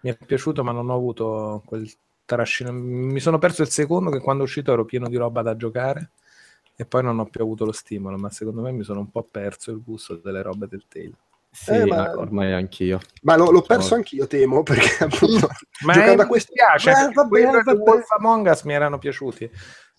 mi 0.00 0.10
è 0.10 0.16
piaciuto, 0.16 0.64
ma 0.64 0.72
non 0.72 0.88
ho 0.90 0.94
avuto 0.94 1.62
quel 1.66 1.90
trascino. 2.24 2.72
Mi 2.72 3.20
sono 3.20 3.38
perso 3.38 3.62
il 3.62 3.68
secondo 3.68 4.10
che 4.10 4.20
quando 4.20 4.42
è 4.42 4.46
uscito 4.46 4.72
ero 4.72 4.84
pieno 4.84 5.08
di 5.08 5.16
roba 5.16 5.42
da 5.42 5.56
giocare 5.56 6.10
e 6.76 6.84
poi 6.86 7.02
non 7.02 7.18
ho 7.18 7.26
più 7.26 7.40
avuto 7.42 7.64
lo 7.64 7.72
stimolo, 7.72 8.16
ma 8.16 8.30
secondo 8.30 8.60
me 8.60 8.72
mi 8.72 8.82
sono 8.82 9.00
un 9.00 9.10
po' 9.10 9.22
perso 9.22 9.70
il 9.70 9.82
gusto 9.82 10.16
delle 10.16 10.42
robe 10.42 10.66
del 10.68 10.84
Tale. 10.88 11.12
Sì, 11.50 11.70
Eh, 11.78 11.84
ma- 11.86 12.10
ormai 12.16 12.52
anch'io. 12.52 12.98
Ma 13.22 13.36
lo- 13.36 13.50
l'ho 13.52 13.62
perso 13.62 13.94
anch'io, 13.94 14.26
temo, 14.26 14.62
perché 14.64 15.04
appunto 15.04 15.48
Ma 15.84 15.92
giocando 15.92 16.22
a 16.22 16.26
questo 16.26 16.52
mi 16.52 16.56
piace, 16.62 16.90
Eh, 16.90 16.94
perché 16.94 17.14
vabbè, 17.14 17.40
e 17.40 17.62
vabbè. 17.62 17.78
Wolf 17.78 18.10
Among 18.10 18.46
Us 18.48 18.62
mi 18.62 18.72
erano 18.72 18.98
piaciuti. 18.98 19.50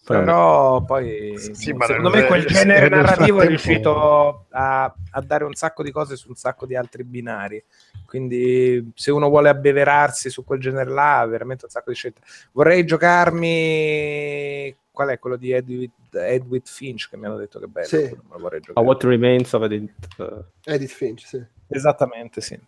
Però 0.05 0.83
poi 0.83 1.33
Sì, 1.35 1.73
secondo 1.79 2.11
me 2.11 2.25
quel 2.25 2.45
genere 2.45 2.89
narrativo 2.89 3.41
è 3.41 3.47
riuscito 3.47 4.45
a, 4.51 4.83
a 5.11 5.21
dare 5.21 5.45
un 5.45 5.53
sacco 5.55 5.81
di 5.81 5.89
cose 5.91 6.15
su 6.15 6.29
un 6.29 6.35
sacco 6.35 6.67
di 6.67 6.75
altri 6.75 7.03
binari. 7.03 7.63
Quindi 8.05 8.91
se 8.93 9.09
uno 9.09 9.29
vuole 9.29 9.49
abbeverarsi 9.49 10.29
su 10.29 10.43
quel 10.43 10.59
genere 10.59 10.91
là, 10.91 11.25
veramente 11.25 11.65
un 11.65 11.71
sacco 11.71 11.89
di 11.89 11.95
scelte. 11.95 12.21
Vorrei 12.51 12.85
giocarmi 12.85 14.75
qual 14.95 15.09
è 15.09 15.19
quello 15.19 15.35
di 15.35 15.51
Edwin, 15.51 15.91
Edwin 16.11 16.61
Finch 16.63 17.09
che 17.09 17.17
mi 17.17 17.27
hanno 17.27 17.37
detto 17.37 17.59
che 17.59 17.65
è 17.65 17.67
bello, 17.67 17.85
Sì. 17.87 17.97
me 17.97 18.17
lo 18.31 18.39
vorrei 18.39 18.59
A 18.59 18.61
giocare. 18.63 18.85
What 18.87 19.03
Remains 19.03 19.53
of 19.53 19.61
Edith. 19.63 19.91
eh, 20.17 20.73
Edith 20.73 20.89
Finch, 20.89 21.27
sì. 21.27 21.43
Esattamente, 21.67 22.41
sì. 22.41 22.59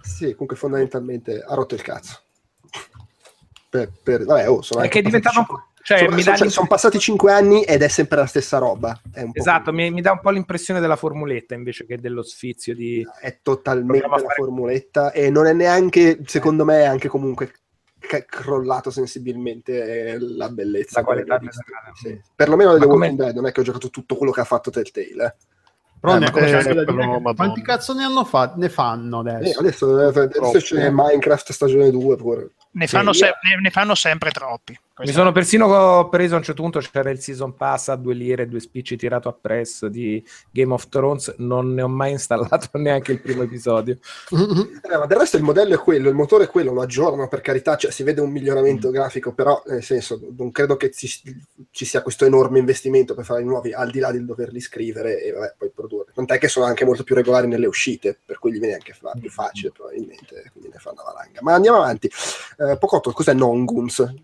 Sì, 0.00 0.32
comunque 0.32 0.56
fondamentalmente 0.56 1.40
ha 1.42 1.54
rotto 1.54 1.74
il 1.74 1.82
cazzo. 1.82 2.20
Per, 3.70 3.90
per- 4.02 4.24
vabbè, 4.24 4.48
oh, 4.48 4.62
sono 4.62 4.80
è 4.82 4.88
diventato 4.88 5.38
un 5.40 5.44
passati 5.46 5.62
po'... 5.66 5.82
Cioè, 5.82 5.98
cinque- 5.98 6.16
mi 6.16 6.22
sono, 6.22 6.32
dà 6.34 6.38
sono- 6.38 6.50
sono 6.50 6.66
passati 6.66 6.98
cinque 6.98 7.32
anni 7.32 7.62
ed 7.62 7.82
è 7.82 7.88
sempre 7.88 8.18
la 8.18 8.26
stessa 8.26 8.58
roba. 8.58 9.00
È 9.12 9.22
un 9.22 9.32
po' 9.32 9.38
Esatto, 9.40 9.72
mi, 9.72 9.90
mi 9.90 10.00
dà 10.00 10.12
un 10.12 10.20
po' 10.20 10.30
l'impressione 10.30 10.80
della 10.80 10.96
formuletta 10.96 11.54
invece 11.54 11.84
che 11.86 11.98
dello 11.98 12.22
sfizio 12.22 12.74
di... 12.74 13.06
è 13.20 13.38
totalmente 13.42 14.04
a 14.06 14.08
la 14.08 14.18
fare- 14.18 14.34
formuletta 14.34 15.12
e 15.12 15.30
non 15.30 15.46
è 15.46 15.52
neanche, 15.52 16.20
secondo 16.24 16.64
me, 16.64 16.84
anche 16.84 17.08
comunque 17.08 17.52
ca- 17.98 18.24
crollato 18.24 18.90
sensibilmente 18.90 20.12
eh, 20.12 20.18
la 20.18 20.48
bellezza. 20.48 21.00
La 21.00 21.04
qualità 21.06 21.38
sì. 21.94 22.20
Perlomeno 22.34 22.72
Ma 22.72 22.78
The 22.78 22.86
Walking 22.86 23.18
Dead, 23.18 23.34
non 23.34 23.46
è 23.46 23.52
che 23.52 23.60
ho 23.60 23.64
giocato 23.64 23.90
tutto 23.90 24.16
quello 24.16 24.32
che 24.32 24.40
ha 24.40 24.44
fatto 24.44 24.70
Telltale. 24.70 25.06
Eh. 25.24 25.34
Però 26.00 26.14
Eh, 26.14 26.18
ne- 26.20 26.26
eh, 26.26 26.84
Madonna. 26.84 27.34
quanti 27.34 27.60
cazzo 27.62 27.92
ne 27.92 28.04
hanno 28.04 28.24
fa- 28.24 28.52
ne 28.56 28.68
fanno 28.68 29.26
Eh, 29.26 29.34
adesso? 29.34 29.58
adesso, 29.60 30.00
eh, 30.00 30.04
adesso 30.20 30.58
c'è 30.58 30.90
Minecraft 30.90 31.50
stagione 31.52 31.90
2 31.90 32.16
pure. 32.16 32.50
Ne 32.72 32.86
fanno, 32.86 33.12
se- 33.12 33.26
ne- 33.42 33.60
ne 33.60 33.70
fanno 33.70 33.96
sempre 33.96 34.30
troppi. 34.30 34.78
Mi 35.00 35.12
sono 35.12 35.30
persino 35.30 36.08
preso 36.08 36.34
a 36.34 36.38
un 36.38 36.42
certo 36.42 36.62
punto 36.62 36.80
c'era 36.80 37.10
il 37.10 37.20
season 37.20 37.54
pass 37.54 37.88
a 37.88 37.94
due 37.96 38.14
lire, 38.14 38.48
due 38.48 38.58
spicci 38.58 38.96
tirato 38.96 39.28
a 39.28 39.32
press 39.32 39.86
di 39.86 40.24
Game 40.50 40.72
of 40.72 40.88
Thrones. 40.88 41.34
Non 41.38 41.72
ne 41.72 41.82
ho 41.82 41.88
mai 41.88 42.10
installato 42.12 42.68
neanche 42.78 43.12
il 43.12 43.20
primo 43.20 43.42
episodio. 43.42 43.96
Eh, 44.90 44.96
ma 44.96 45.04
del 45.06 45.18
resto 45.18 45.36
il 45.36 45.42
modello 45.42 45.74
è 45.74 45.78
quello, 45.78 46.08
il 46.08 46.14
motore 46.14 46.44
è 46.44 46.48
quello, 46.48 46.72
lo 46.72 46.80
aggiornano 46.80 47.28
per 47.28 47.42
carità, 47.42 47.76
cioè, 47.76 47.90
si 47.90 48.02
vede 48.02 48.20
un 48.22 48.28
Mm. 48.30 48.32
miglioramento 48.32 48.90
grafico, 48.90 49.32
però 49.34 49.62
nel 49.66 49.82
senso 49.82 50.18
non 50.36 50.50
credo 50.50 50.76
che 50.76 50.90
ci, 50.90 51.08
ci 51.70 51.84
sia 51.84 52.00
questo 52.02 52.24
enorme 52.24 52.58
investimento 52.58 53.14
per 53.14 53.24
fare 53.26 53.42
i 53.42 53.44
nuovi, 53.44 53.72
al 53.74 53.90
di 53.90 53.98
là 53.98 54.10
del 54.12 54.24
doverli 54.24 54.60
scrivere 54.60 55.22
e 55.22 55.32
vabbè, 55.32 55.54
poi 55.58 55.70
produrre. 55.74 56.12
Tant'è 56.14 56.38
che 56.38 56.48
sono 56.48 56.64
anche 56.64 56.84
molto 56.86 57.04
più 57.04 57.14
regolari 57.14 57.46
nelle 57.46 57.66
uscite, 57.66 58.18
per 58.24 58.38
cui 58.38 58.50
gli 58.52 58.58
viene 58.58 58.74
anche 58.74 58.92
fa- 58.94 59.12
Mm. 59.14 59.20
più 59.20 59.30
facile 59.30 59.70
probabilmente, 59.72 60.48
quindi 60.52 60.70
ne 60.72 60.78
fanno 60.78 61.02
una 61.02 61.12
valanga. 61.12 61.40
Ma 61.42 61.52
andiamo 61.54 61.76
avanti. 61.78 62.10
Eh, 62.58 62.76
Pocotto, 62.78 63.12
cos'è 63.12 63.34
Nonguns? 63.34 64.14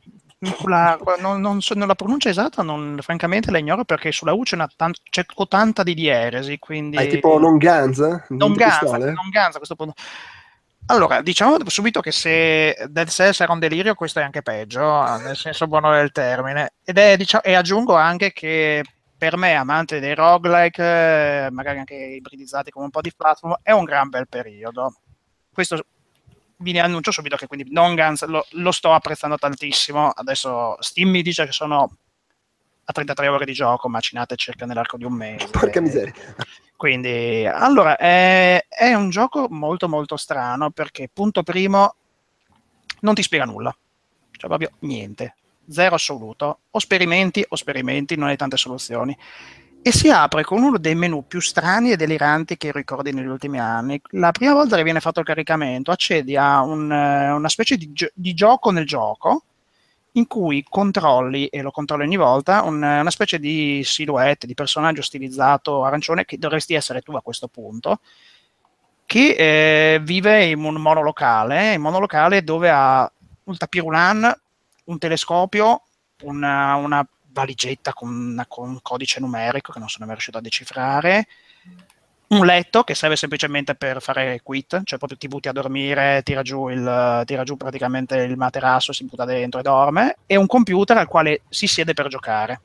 La- 0.67 0.99
non, 1.21 1.41
non 1.41 1.59
non 1.75 1.87
la 1.87 1.95
pronuncia 1.95 2.29
esatta, 2.29 2.63
non- 2.63 2.99
francamente 3.01 3.51
la 3.51 3.59
ignoro 3.59 3.85
perché 3.85 4.13
sulla 4.13 4.33
U 4.33 4.43
c'è, 4.43 4.55
una 4.57 4.69
c'è 5.11 5.25
tanta 5.49 5.83
di 5.83 5.95
dieresi, 5.95 6.59
quindi... 6.59 6.97
Ah, 6.97 7.03
È 7.03 7.07
tipo 7.09 7.39
Non 7.39 7.59
Guns? 7.59 7.99
non 7.99 8.53
Niente 8.53 8.59
ganza, 8.59 8.79
pistole? 8.81 9.13
non 9.13 9.29
ganza 9.31 9.55
a 9.57 9.59
questo 9.59 9.75
punto. 9.77 9.95
Allora, 10.87 11.23
diciamo 11.23 11.57
subito 11.69 12.01
che 12.01 12.13
se 12.13 12.77
Dead 12.91 13.09
Cells 13.09 13.41
era 13.41 13.53
un 13.53 13.59
delirio, 13.59 13.95
questo 13.95 14.21
è 14.21 14.23
anche 14.23 14.43
peggio, 14.43 15.03
nel 15.19 15.35
senso 15.37 15.67
buono 15.67 15.91
del 15.93 16.13
termine. 16.13 16.75
Ed 16.85 16.99
è, 16.99 17.17
diciamo, 17.17 17.43
e 17.43 17.55
aggiungo 17.55 17.95
anche 17.95 18.33
che 18.33 18.85
per 19.17 19.39
me, 19.39 19.55
amante 19.55 19.99
dei 20.01 20.15
roguelike, 20.15 21.47
eh, 21.47 21.51
magari 21.51 21.79
anche 21.79 21.95
ibridizzati 21.95 22.71
con 22.71 22.83
un 22.83 22.91
po' 22.91 23.01
di 23.01 23.13
platform, 23.17 23.55
è 23.63 23.71
un 23.73 23.85
gran 23.85 24.11
bel 24.11 24.29
periodo. 24.29 24.95
Questo 25.51 25.87
vi 26.73 26.79
annuncio 26.79 27.13
subito 27.13 27.37
che 27.37 27.47
quindi 27.47 27.71
Non 27.71 27.95
Guns 27.95 28.25
lo, 28.25 28.45
lo 28.51 28.73
sto 28.73 28.93
apprezzando 28.93 29.37
tantissimo. 29.37 30.09
Adesso 30.09 30.77
Steam 30.81 31.11
mi 31.11 31.23
dice 31.23 31.45
che 31.45 31.53
sono 31.53 31.97
a 32.87 32.93
33 32.93 33.29
ore 33.29 33.45
di 33.45 33.53
gioco, 33.53 33.89
macinate 33.89 34.37
circa 34.37 34.67
nell'arco 34.67 34.97
di 34.97 35.05
un 35.05 35.13
mese. 35.13 35.47
Porca 35.49 35.81
miseria. 35.81 36.13
Quindi, 36.77 37.47
allora, 37.47 37.97
è, 37.97 38.67
è 38.69 38.93
un 38.95 39.09
gioco 39.11 39.47
molto 39.49 39.89
molto 39.89 40.17
strano 40.17 40.71
perché, 40.71 41.09
punto 41.11 41.43
primo, 41.43 41.95
non 43.01 43.15
ti 43.15 43.23
spiega 43.23 43.45
nulla. 43.45 43.75
Cioè 44.33 44.49
proprio 44.49 44.71
niente. 44.81 45.37
Zero 45.69 45.95
assoluto. 45.95 46.59
O 46.71 46.79
sperimenti 46.79 47.45
o 47.49 47.57
sperimenti, 47.57 48.17
non 48.17 48.29
hai 48.29 48.37
tante 48.37 48.57
soluzioni. 48.57 49.17
E 49.87 49.93
si 49.93 50.09
apre 50.09 50.45
con 50.45 50.63
uno 50.63 50.79
dei 50.79 50.95
menu 50.95 51.27
più 51.27 51.41
strani 51.41 51.91
e 51.91 51.97
deliranti 51.97 52.57
che 52.57 52.73
ricordi 52.73 53.13
negli 53.13 53.27
ultimi 53.27 53.61
anni. 53.61 54.01
La 54.13 54.33
prima 54.33 54.55
volta 54.55 54.77
che 54.77 54.83
viene 54.83 54.99
fatto 54.99 55.21
il 55.21 55.27
caricamento, 55.27 55.91
accedi 55.91 56.39
a 56.39 56.63
un, 56.63 56.91
eh, 56.91 57.31
una 57.33 57.51
specie 57.51 57.77
di, 57.77 57.93
gio- 57.93 58.09
di 58.15 58.33
gioco 58.33 58.71
nel 58.71 58.87
gioco, 58.87 59.43
in 60.13 60.27
cui 60.27 60.65
controlli, 60.67 61.49
e 61.49 61.61
lo 61.61 61.71
controlli 61.71 62.05
ogni 62.05 62.17
volta, 62.17 62.63
un- 62.63 62.83
una 62.83 63.11
specie 63.11 63.39
di 63.39 63.83
silhouette, 63.85 64.47
di 64.47 64.55
personaggio 64.55 65.03
stilizzato 65.03 65.85
arancione, 65.85 66.25
che 66.25 66.39
dovresti 66.39 66.73
essere 66.73 67.03
tu 67.03 67.13
a 67.15 67.21
questo 67.21 67.49
punto, 67.49 68.01
che 69.05 69.35
eh, 69.97 70.01
vive 70.03 70.47
in 70.47 70.65
un 70.65 70.77
monolocale, 70.77 71.75
in 71.75 71.83
monolocale 71.83 72.43
dove 72.43 72.71
ha 72.71 73.11
un 73.45 73.57
tapirulan, 73.59 74.35
un 74.85 74.99
telescopio, 74.99 75.83
una, 76.23 76.75
una 76.77 77.07
valigetta 77.35 77.93
con, 77.93 78.09
una- 78.09 78.47
con 78.47 78.71
un 78.71 78.81
codice 78.81 79.21
numerico 79.21 79.73
che 79.73 79.79
non 79.79 79.89
sono 79.89 80.07
mai 80.07 80.15
riuscito 80.15 80.39
a 80.39 80.41
decifrare, 80.41 81.27
un 82.29 82.47
letto 82.47 82.85
che 82.85 82.95
serve 82.95 83.17
semplicemente 83.17 83.75
per 83.75 84.01
fare 84.01 84.41
quit, 84.43 84.83
cioè 84.85 84.99
proprio 84.99 85.19
ti 85.19 85.29
butti 85.29 85.49
a 85.49 85.53
dormire, 85.53 86.23
tira 86.25 86.43
giù, 86.43 86.69
il, 86.69 87.23
tira 87.27 87.45
giù 87.45 87.57
praticamente 87.57 88.17
il 88.17 88.37
materasso, 88.37 88.93
si 88.93 89.05
butta 89.05 89.25
dentro 89.25 89.61
e 89.61 89.63
dorme, 89.63 90.17
e 90.27 90.37
un 90.37 90.47
computer 90.47 90.97
al 90.97 91.07
quale 91.07 91.43
si 91.49 91.67
siede 91.67 91.93
per 91.93 92.09
giocare. 92.09 92.61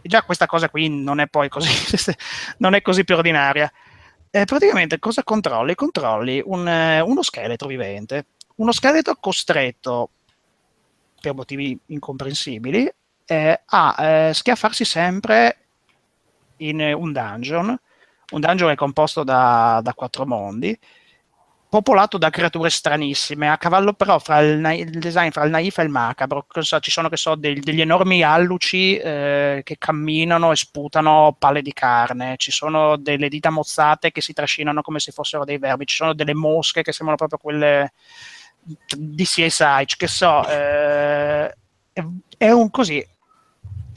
E 0.00 0.08
già 0.08 0.22
questa 0.22 0.46
cosa 0.46 0.68
qui 0.68 0.88
non 0.88 1.20
è 1.20 1.28
poi 1.28 1.48
così, 1.48 1.70
non 2.58 2.74
è 2.74 2.82
così 2.82 3.04
più 3.04 3.14
ordinaria. 3.14 3.70
Eh, 4.30 4.44
praticamente 4.46 4.98
cosa 4.98 5.22
controlli? 5.22 5.74
Controlli 5.74 6.42
un, 6.44 6.66
eh, 6.66 7.00
uno 7.00 7.22
scheletro 7.22 7.68
vivente, 7.68 8.26
uno 8.56 8.72
scheletro 8.72 9.16
costretto 9.20 10.10
per 11.20 11.34
motivi 11.34 11.78
incomprensibili 11.86 12.90
eh, 13.32 13.60
a 13.64 13.96
eh, 13.98 14.34
schiaffarsi 14.34 14.84
sempre 14.84 15.56
in 16.58 16.80
eh, 16.80 16.92
un 16.92 17.12
dungeon. 17.12 17.78
Un 18.30 18.40
dungeon 18.40 18.70
è 18.70 18.74
composto 18.74 19.24
da, 19.24 19.80
da 19.82 19.94
quattro 19.94 20.26
mondi, 20.26 20.78
popolato 21.68 22.18
da 22.18 22.30
creature 22.30 22.70
stranissime, 22.70 23.48
a 23.50 23.58
cavallo 23.58 23.92
però 23.94 24.18
fra 24.18 24.40
il, 24.40 24.58
na- 24.58 24.74
il 24.74 24.98
design 24.98 25.30
fra 25.30 25.44
il 25.44 25.50
naif 25.50 25.78
e 25.78 25.82
il 25.82 25.88
macabro. 25.88 26.44
Cosa- 26.46 26.78
ci 26.78 26.90
sono 26.90 27.08
che 27.08 27.16
so, 27.16 27.34
dei- 27.34 27.60
degli 27.60 27.80
enormi 27.80 28.22
alluci 28.22 28.96
eh, 28.96 29.62
che 29.64 29.76
camminano 29.78 30.52
e 30.52 30.56
sputano 30.56 31.34
palle 31.38 31.62
di 31.62 31.72
carne, 31.72 32.36
ci 32.36 32.50
sono 32.50 32.96
delle 32.96 33.28
dita 33.28 33.50
mozzate 33.50 34.12
che 34.12 34.20
si 34.20 34.32
trascinano 34.32 34.82
come 34.82 34.98
se 34.98 35.12
fossero 35.12 35.44
dei 35.44 35.58
vermi, 35.58 35.86
ci 35.86 35.96
sono 35.96 36.14
delle 36.14 36.34
mosche 36.34 36.82
che 36.82 36.92
sembrano 36.92 37.16
proprio 37.16 37.38
quelle 37.38 37.92
di 38.96 39.24
CSI, 39.24 39.84
che 39.96 40.06
so, 40.06 40.46
eh, 40.48 41.52
è, 42.38 42.50
un 42.50 42.70
così, 42.70 43.04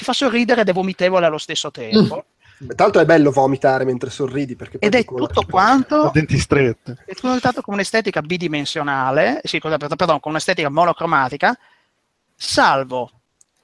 fa 0.03 0.13
sorridere 0.13 0.61
ed 0.61 0.69
è 0.69 0.73
vomitevole 0.73 1.26
allo 1.26 1.38
stesso 1.38 1.72
tempo. 1.72 2.26
Tanto 2.73 2.99
è 2.99 3.05
bello 3.05 3.31
vomitare 3.31 3.84
mentre 3.84 4.09
sorridi 4.09 4.55
perché 4.55 4.77
poi 4.77 4.88
Ed 4.88 4.95
è 4.95 5.03
ti 5.03 5.13
tutto 5.13 5.45
quanto 5.45 6.03
A 6.03 6.11
denti 6.11 6.39
stretti. 6.39 6.93
è 7.05 7.13
tutto 7.13 7.61
con 7.61 7.73
un'estetica 7.73 8.22
bidimensionale, 8.22 9.41
sì, 9.43 9.59
scusa, 9.59 9.77
perdon, 9.77 10.22
con 10.22 10.31
un'estetica 10.31 10.69
monocromatica, 10.69 11.57
salvo 12.34 13.11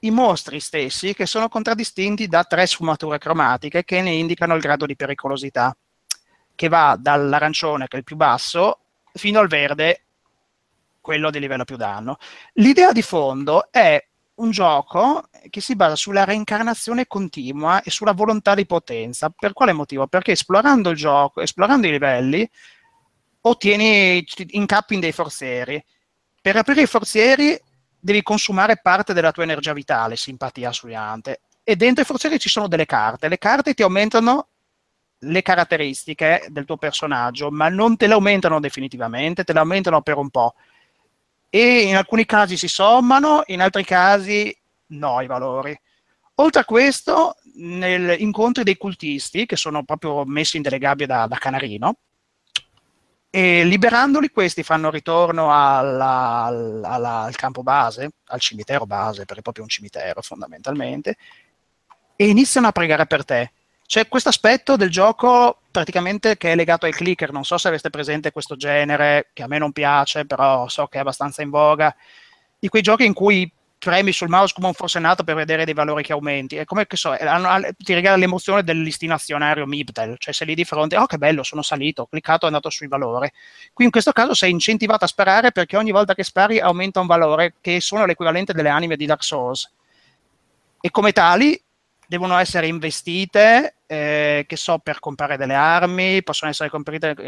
i 0.00 0.10
mostri 0.10 0.60
stessi 0.60 1.14
che 1.14 1.26
sono 1.26 1.48
contraddistinti 1.48 2.26
da 2.26 2.44
tre 2.44 2.66
sfumature 2.66 3.18
cromatiche 3.18 3.84
che 3.84 4.02
ne 4.02 4.10
indicano 4.10 4.54
il 4.54 4.60
grado 4.60 4.84
di 4.84 4.96
pericolosità, 4.96 5.74
che 6.54 6.68
va 6.68 6.96
dall'arancione, 6.98 7.88
che 7.88 7.96
è 7.96 7.98
il 7.98 8.04
più 8.04 8.16
basso, 8.16 8.78
fino 9.14 9.38
al 9.40 9.48
verde, 9.48 10.02
quello 11.00 11.30
di 11.30 11.38
livello 11.38 11.64
più 11.64 11.76
danno. 11.76 12.18
L'idea 12.54 12.92
di 12.92 13.02
fondo 13.02 13.68
è 13.70 14.04
un 14.34 14.50
gioco 14.50 15.28
che 15.50 15.60
si 15.60 15.76
basa 15.76 15.96
sulla 15.96 16.24
reincarnazione 16.24 17.06
continua 17.06 17.82
e 17.82 17.90
sulla 17.90 18.12
volontà 18.12 18.54
di 18.54 18.66
potenza. 18.66 19.30
Per 19.30 19.52
quale 19.52 19.72
motivo? 19.72 20.06
Perché 20.06 20.32
esplorando 20.32 20.90
il 20.90 20.96
gioco, 20.96 21.40
esplorando 21.40 21.86
i 21.86 21.90
livelli, 21.90 22.48
ottieni 23.42 24.24
incappi 24.50 24.94
in 24.94 25.00
dei 25.00 25.12
forzieri. 25.12 25.82
Per 26.40 26.56
aprire 26.56 26.82
i 26.82 26.86
forzieri 26.86 27.60
devi 27.98 28.22
consumare 28.22 28.78
parte 28.82 29.12
della 29.12 29.32
tua 29.32 29.44
energia 29.44 29.72
vitale, 29.72 30.16
simpatia 30.16 30.70
assoiante. 30.70 31.42
E 31.62 31.76
dentro 31.76 32.02
i 32.02 32.06
forzieri 32.06 32.38
ci 32.38 32.48
sono 32.48 32.66
delle 32.66 32.86
carte. 32.86 33.28
Le 33.28 33.38
carte 33.38 33.74
ti 33.74 33.82
aumentano 33.82 34.48
le 35.24 35.42
caratteristiche 35.42 36.46
del 36.48 36.64
tuo 36.64 36.76
personaggio, 36.76 37.50
ma 37.50 37.68
non 37.68 37.96
te 37.96 38.08
le 38.08 38.14
aumentano 38.14 38.58
definitivamente, 38.58 39.44
te 39.44 39.52
le 39.52 39.60
aumentano 39.60 40.02
per 40.02 40.16
un 40.16 40.30
po'. 40.30 40.54
E 41.54 41.82
in 41.82 41.96
alcuni 41.96 42.24
casi 42.24 42.56
si 42.56 42.66
sommano, 42.66 43.42
in 43.48 43.60
altri 43.60 43.84
casi 43.84 44.56
no 44.86 45.20
i 45.20 45.26
valori. 45.26 45.78
Oltre 46.36 46.62
a 46.62 46.64
questo, 46.64 47.36
negli 47.56 48.22
incontri 48.22 48.64
dei 48.64 48.78
cultisti, 48.78 49.44
che 49.44 49.56
sono 49.56 49.84
proprio 49.84 50.24
messi 50.24 50.56
in 50.56 50.62
delle 50.62 50.78
gabbie 50.78 51.04
da, 51.04 51.26
da 51.26 51.36
canarino, 51.36 51.96
e 53.28 53.64
liberandoli 53.64 54.30
questi 54.30 54.62
fanno 54.62 54.90
ritorno 54.90 55.52
alla- 55.52 56.44
alla- 56.44 57.22
al 57.24 57.36
campo 57.36 57.62
base, 57.62 58.12
al 58.28 58.40
cimitero 58.40 58.86
base, 58.86 59.26
perché 59.26 59.40
è 59.40 59.42
proprio 59.42 59.64
un 59.64 59.70
cimitero 59.70 60.22
fondamentalmente, 60.22 61.16
e 62.16 62.28
iniziano 62.28 62.68
a 62.68 62.72
pregare 62.72 63.06
per 63.06 63.26
te. 63.26 63.52
C'è 63.86 64.08
questo 64.08 64.30
aspetto 64.30 64.76
del 64.76 64.90
gioco 64.90 65.58
praticamente 65.70 66.36
che 66.36 66.52
è 66.52 66.54
legato 66.54 66.86
ai 66.86 66.92
clicker, 66.92 67.32
non 67.32 67.44
so 67.44 67.58
se 67.58 67.68
aveste 67.68 67.90
presente 67.90 68.32
questo 68.32 68.56
genere, 68.56 69.30
che 69.32 69.42
a 69.42 69.46
me 69.46 69.58
non 69.58 69.72
piace, 69.72 70.26
però 70.26 70.68
so 70.68 70.86
che 70.86 70.98
è 70.98 71.00
abbastanza 71.00 71.42
in 71.42 71.50
voga, 71.50 71.94
di 72.58 72.68
quei 72.68 72.82
giochi 72.82 73.04
in 73.04 73.14
cui 73.14 73.50
premi 73.82 74.12
sul 74.12 74.28
mouse 74.28 74.54
come 74.54 74.68
un 74.68 74.74
forsennato 74.74 75.24
per 75.24 75.34
vedere 75.34 75.64
dei 75.64 75.74
valori 75.74 76.04
che 76.04 76.12
aumenti. 76.12 76.54
È 76.54 76.64
come 76.64 76.86
che 76.86 76.96
so, 76.96 77.16
ti 77.78 77.94
regala 77.94 78.16
l'emozione 78.16 78.62
del 78.62 78.80
listinazionario 78.80 79.66
Mibtel, 79.66 80.14
cioè 80.18 80.32
sei 80.32 80.46
lì 80.46 80.54
di 80.54 80.64
fronte, 80.64 80.96
oh 80.96 81.06
che 81.06 81.18
bello, 81.18 81.42
sono 81.42 81.62
salito, 81.62 82.02
ho 82.02 82.06
cliccato, 82.06 82.44
è 82.44 82.46
andato 82.46 82.70
sui 82.70 82.86
valori. 82.86 83.28
Qui 83.72 83.84
in 83.84 83.90
questo 83.90 84.12
caso 84.12 84.34
sei 84.34 84.52
incentivato 84.52 85.04
a 85.04 85.08
sparare 85.08 85.50
perché 85.50 85.76
ogni 85.76 85.90
volta 85.90 86.14
che 86.14 86.22
spari 86.22 86.60
aumenta 86.60 87.00
un 87.00 87.08
valore 87.08 87.54
che 87.60 87.80
sono 87.80 88.06
l'equivalente 88.06 88.52
delle 88.52 88.68
anime 88.68 88.94
di 88.94 89.04
Dark 89.04 89.24
Souls. 89.24 89.68
E 90.80 90.90
come 90.92 91.10
tali 91.10 91.60
devono 92.12 92.36
essere 92.36 92.66
investite, 92.66 93.76
eh, 93.86 94.44
che 94.46 94.56
so, 94.56 94.76
per 94.80 94.98
comprare 94.98 95.38
delle 95.38 95.54
armi, 95.54 96.22
possono 96.22 96.50
essere 96.50 96.70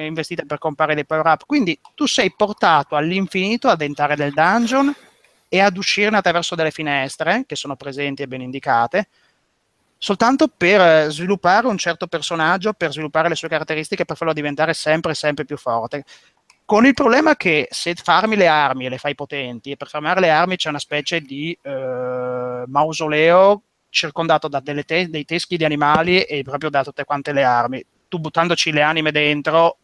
investite 0.05 0.45
per 0.45 0.59
comprare 0.59 0.95
dei 0.95 1.07
power 1.07 1.25
up. 1.25 1.47
Quindi 1.47 1.81
tu 1.95 2.05
sei 2.05 2.35
portato 2.37 2.95
all'infinito 2.95 3.69
ad 3.69 3.81
entrare 3.81 4.15
nel 4.15 4.35
dungeon 4.35 4.95
e 5.49 5.61
ad 5.61 5.79
uscirne 5.79 6.19
attraverso 6.19 6.55
delle 6.55 6.71
finestre 6.71 7.45
che 7.47 7.57
sono 7.57 7.77
presenti 7.77 8.21
e 8.21 8.27
ben 8.27 8.43
indicate, 8.43 9.09
soltanto 9.97 10.49
per 10.55 10.79
eh, 10.83 11.11
sviluppare 11.11 11.67
un 11.67 11.79
certo 11.79 12.07
personaggio, 12.07 12.75
per 12.75 12.93
sviluppare 12.93 13.31
le 13.31 13.37
sue 13.37 13.49
caratteristiche, 13.49 14.05
per 14.05 14.19
farlo 14.19 14.35
diventare 14.35 14.75
sempre 14.75 15.15
sempre 15.15 15.47
più 15.47 15.57
forte. 15.57 16.05
Con 16.67 16.85
il 16.85 16.93
problema 16.93 17.37
che 17.37 17.69
se 17.71 17.95
farmi 17.95 18.37
le 18.37 18.49
armi 18.49 18.85
e 18.85 18.91
le 18.91 18.99
fai 18.99 19.15
potenti, 19.15 19.71
e 19.71 19.77
per 19.79 19.89
farmare 19.89 20.21
le 20.21 20.29
armi 20.29 20.57
c'è 20.57 20.69
una 20.69 20.79
specie 20.79 21.23
di 21.23 21.57
eh, 21.63 22.65
mausoleo 22.67 23.63
circondato 23.95 24.49
da 24.49 24.61
te- 24.61 25.09
dei 25.09 25.25
teschi 25.25 25.57
di 25.57 25.65
animali 25.65 26.23
e 26.23 26.43
proprio 26.43 26.69
da 26.69 26.83
tutte 26.83 27.05
quante 27.05 27.33
le 27.33 27.45
armi. 27.45 27.85
Tu 28.09 28.19
buttandoci 28.19 28.73
le 28.73 28.83
anime 28.83 29.13
dentro 29.13 29.79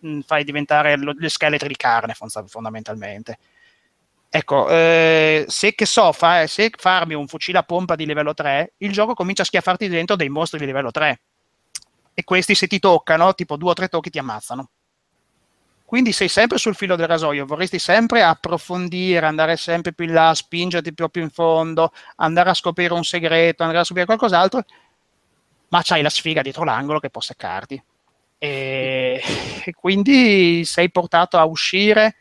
mh, 0.00 0.20
fai 0.20 0.44
diventare 0.44 0.96
lo- 0.96 1.12
gli 1.12 1.28
scheletri 1.28 1.68
di 1.68 1.76
carne 1.76 2.14
fondamentalmente. 2.46 3.38
Ecco, 4.28 4.68
eh, 4.68 5.44
se 5.48 5.74
che 5.74 5.86
so, 5.86 6.12
fa- 6.12 6.46
se 6.46 6.70
farmi 6.76 7.14
un 7.14 7.26
fucile 7.28 7.58
a 7.58 7.62
pompa 7.62 7.94
di 7.94 8.04
livello 8.04 8.34
3, 8.34 8.74
il 8.78 8.92
gioco 8.92 9.14
comincia 9.14 9.42
a 9.42 9.44
schiaffarti 9.46 9.88
dentro 9.88 10.16
dei 10.16 10.28
mostri 10.28 10.58
di 10.58 10.66
livello 10.66 10.90
3. 10.90 11.20
E 12.12 12.24
questi 12.24 12.54
se 12.54 12.66
ti 12.66 12.78
toccano, 12.78 13.34
tipo 13.34 13.56
due 13.56 13.70
o 13.70 13.74
tre 13.74 13.88
tocchi, 13.88 14.10
ti 14.10 14.18
ammazzano. 14.18 14.70
Quindi 15.86 16.10
sei 16.10 16.26
sempre 16.26 16.58
sul 16.58 16.74
filo 16.74 16.96
del 16.96 17.06
rasoio, 17.06 17.46
vorresti 17.46 17.78
sempre 17.78 18.20
approfondire, 18.20 19.24
andare 19.24 19.56
sempre 19.56 19.92
più 19.92 20.04
in 20.04 20.14
là, 20.14 20.34
spingerti 20.34 20.92
più, 20.92 21.08
in 21.22 21.30
fondo, 21.30 21.92
andare 22.16 22.50
a 22.50 22.54
scoprire 22.54 22.92
un 22.92 23.04
segreto, 23.04 23.62
andare 23.62 23.82
a 23.82 23.84
scoprire 23.84 24.06
qualcos'altro, 24.06 24.64
ma 25.68 25.82
c'hai 25.84 26.02
la 26.02 26.10
sfiga 26.10 26.42
dietro 26.42 26.64
l'angolo 26.64 26.98
che 26.98 27.08
può 27.08 27.20
seccarti. 27.20 27.80
E, 28.36 29.22
e 29.64 29.72
quindi 29.74 30.64
sei 30.64 30.90
portato 30.90 31.38
a 31.38 31.44
uscire, 31.44 32.16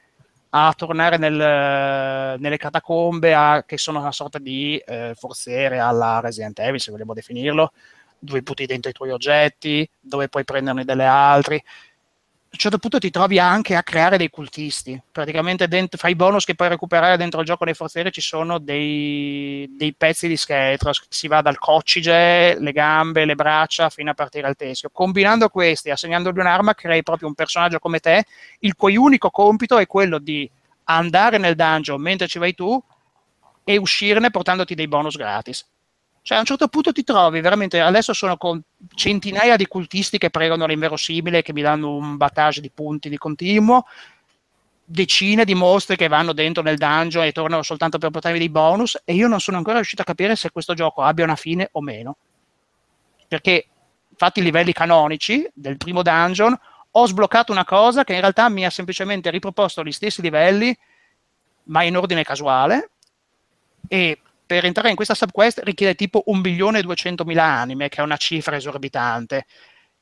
a 0.50 0.72
tornare 0.78 1.18
nel- 1.18 2.40
nelle 2.40 2.58
catacombe, 2.58 3.34
a- 3.34 3.64
che 3.66 3.80
sono 3.80 4.00
una 4.00 4.12
sorta 4.12 4.38
di 4.38 4.78
eh, 4.78 5.14
forziere 5.18 5.80
alla 5.80 6.20
Resident 6.20 6.60
Evil, 6.60 6.80
se 6.80 6.92
vogliamo 6.92 7.16
definirlo, 7.16 7.74
dove 8.20 8.42
butti 8.44 8.68
dentro 8.68 8.92
i 8.92 8.94
tuoi 8.94 9.10
oggetti, 9.10 9.90
dove 10.00 10.30
puoi 10.30 10.44
prenderne 10.44 10.86
delle 10.86 11.06
altri 11.06 11.62
un 12.56 12.62
certo 12.62 12.78
punto 12.78 13.00
ti 13.00 13.10
trovi 13.10 13.38
anche 13.38 13.76
a 13.76 13.84
creare 13.84 14.18
dei 14.18 14.30
cultisti. 14.30 15.00
Praticamente 15.12 15.68
dentro, 15.68 15.98
fra 15.98 16.08
i 16.08 16.16
bonus 16.16 16.46
che 16.46 16.56
puoi 16.56 16.70
recuperare 16.70 17.18
dentro 17.18 17.42
il 17.42 17.46
gioco 17.46 17.66
dei 17.66 17.74
forzieri 17.74 18.12
ci 18.12 18.22
sono 18.22 18.60
dei, 18.60 19.70
dei 19.78 19.94
pezzi 19.94 20.28
di 20.30 20.38
scheletro, 20.38 20.92
si 21.10 21.28
va 21.28 21.42
dal 21.42 21.60
coccige, 21.60 22.58
le 22.58 22.72
gambe, 22.72 23.26
le 23.26 23.36
braccia 23.36 23.90
fino 23.90 24.12
a 24.12 24.14
partire 24.14 24.48
al 24.48 24.56
teschio. 24.56 24.90
Combinando 24.92 25.50
questi, 25.50 25.90
assegnandogli 25.90 26.40
un'arma, 26.40 26.74
crei 26.74 27.04
proprio 27.04 27.28
un 27.28 27.36
personaggio 27.36 27.80
come 27.80 28.00
te, 28.00 28.24
il 28.60 28.76
cui 28.76 28.96
unico 28.96 29.30
compito 29.30 29.78
è 29.78 29.86
quello 29.86 30.18
di 30.18 30.50
andare 30.86 31.38
nel 31.38 31.56
dungeon 31.56 32.02
mentre 32.02 32.28
ci 32.28 32.40
vai 32.40 32.54
tu 32.54 32.82
e 33.66 33.78
uscirne 33.78 34.32
portandoti 34.32 34.76
dei 34.76 34.88
bonus 34.88 35.18
gratis. 35.18 35.68
Cioè, 36.26 36.38
a 36.38 36.40
un 36.40 36.48
certo 36.48 36.68
punto 36.70 36.92
ti 36.92 37.04
trovi 37.04 37.40
veramente. 37.40 37.80
Adesso 37.80 38.12
sono 38.12 38.36
con 38.36 38.60
centinaia 38.96 39.58
di 39.58 39.68
cultisti 39.68 40.18
che 40.18 40.32
pregano 40.32 40.66
l'inverosimile, 40.66 41.44
che 41.44 41.54
mi 41.54 41.62
danno 41.62 41.94
un 41.94 42.18
battage 42.18 42.62
di 42.62 42.72
punti 42.72 43.10
di 43.10 43.18
continuo, 43.18 43.86
decine 44.84 45.46
di 45.46 45.54
mostri 45.54 45.96
che 45.96 46.08
vanno 46.08 46.34
dentro 46.34 46.64
nel 46.64 46.78
dungeon 46.78 47.26
e 47.26 47.32
tornano 47.32 47.62
soltanto 47.62 48.00
per 48.00 48.10
portarmi 48.10 48.40
dei 48.40 48.50
bonus. 48.50 49.00
E 49.06 49.14
io 49.14 49.28
non 49.28 49.40
sono 49.40 49.58
ancora 49.58 49.76
riuscito 49.76 50.02
a 50.02 50.06
capire 50.06 50.36
se 50.36 50.50
questo 50.50 50.74
gioco 50.74 51.04
abbia 51.04 51.26
una 51.26 51.36
fine 51.36 51.70
o 51.74 51.82
meno. 51.82 52.18
Perché, 53.28 53.68
fatti 54.16 54.40
i 54.40 54.44
livelli 54.44 54.74
canonici 54.74 55.48
del 55.54 55.78
primo 55.78 56.02
dungeon, 56.02 56.60
ho 56.90 57.06
sbloccato 57.06 57.52
una 57.52 57.66
cosa 57.66 58.04
che 58.04 58.14
in 58.16 58.22
realtà 58.22 58.50
mi 58.50 58.66
ha 58.66 58.72
semplicemente 58.72 59.30
riproposto 59.30 59.84
gli 59.84 59.92
stessi 59.92 60.24
livelli, 60.24 60.76
ma 61.66 61.84
in 61.84 61.96
ordine 61.96 62.24
casuale. 62.24 62.90
E 63.88 64.20
per 64.46 64.66
entrare 64.66 64.90
in 64.90 64.96
questa 64.96 65.14
subquest 65.14 65.62
richiede 65.64 65.96
tipo 65.96 66.24
1 66.28 66.40
milione 66.40 66.80
e 66.80 66.82
200 66.84 67.24
mila 67.26 67.44
anime, 67.44 67.90
che 67.90 68.02
è 68.02 68.04
una 68.04 68.18
cifra 68.18 68.56
esorbitante, 68.56 69.46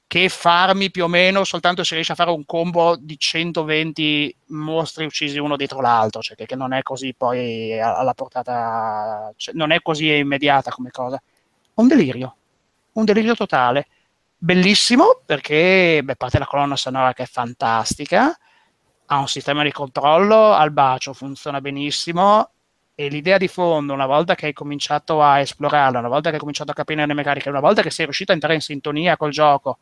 che 0.07 0.29
farmi 0.29 0.91
più 0.91 1.05
o 1.05 1.07
meno 1.07 1.43
soltanto 1.43 1.83
se 1.83 1.95
riesci 1.95 2.11
a 2.11 2.15
fare 2.15 2.29
un 2.29 2.45
combo 2.45 2.95
di 2.95 3.17
120 3.17 4.35
mostri 4.49 5.05
uccisi 5.05 5.39
uno 5.39 5.55
dietro 5.55 5.81
l'altro, 5.81 6.21
cioè 6.21 6.35
che, 6.35 6.45
che 6.45 6.55
non 6.55 6.73
è 6.73 6.83
così 6.83 7.13
poi 7.15 7.79
alla 7.79 8.13
portata, 8.13 9.33
cioè 9.37 9.55
non 9.55 9.71
è 9.71 9.81
così 9.81 10.15
immediata 10.15 10.71
come 10.71 10.91
cosa. 10.91 11.21
Un 11.75 11.87
delirio, 11.87 12.35
un 12.93 13.05
delirio 13.05 13.35
totale. 13.35 13.87
Bellissimo 14.37 15.21
perché, 15.25 16.01
beh, 16.03 16.15
parte 16.15 16.37
la 16.37 16.45
colonna 16.45 16.75
sonora 16.75 17.13
che 17.13 17.23
è 17.23 17.25
fantastica, 17.25 18.37
ha 19.05 19.17
un 19.17 19.27
sistema 19.27 19.63
di 19.63 19.71
controllo 19.71 20.53
al 20.53 20.71
bacio, 20.71 21.13
funziona 21.13 21.61
benissimo, 21.61 22.52
e 22.95 23.07
l'idea 23.07 23.37
di 23.37 23.47
fondo, 23.47 23.93
una 23.93 24.05
volta 24.05 24.35
che 24.35 24.47
hai 24.47 24.53
cominciato 24.53 25.21
a 25.21 25.39
esplorarla, 25.39 25.99
una 25.99 26.07
volta 26.07 26.29
che 26.29 26.35
hai 26.35 26.39
cominciato 26.39 26.71
a 26.71 26.73
capire 26.75 27.05
le 27.05 27.13
meccaniche, 27.13 27.49
una 27.49 27.59
volta 27.59 27.81
che 27.81 27.89
sei 27.89 28.05
riuscito 28.05 28.31
a 28.31 28.35
entrare 28.35 28.55
in 28.55 28.61
sintonia 28.61 29.17
col 29.17 29.31
gioco, 29.31 29.79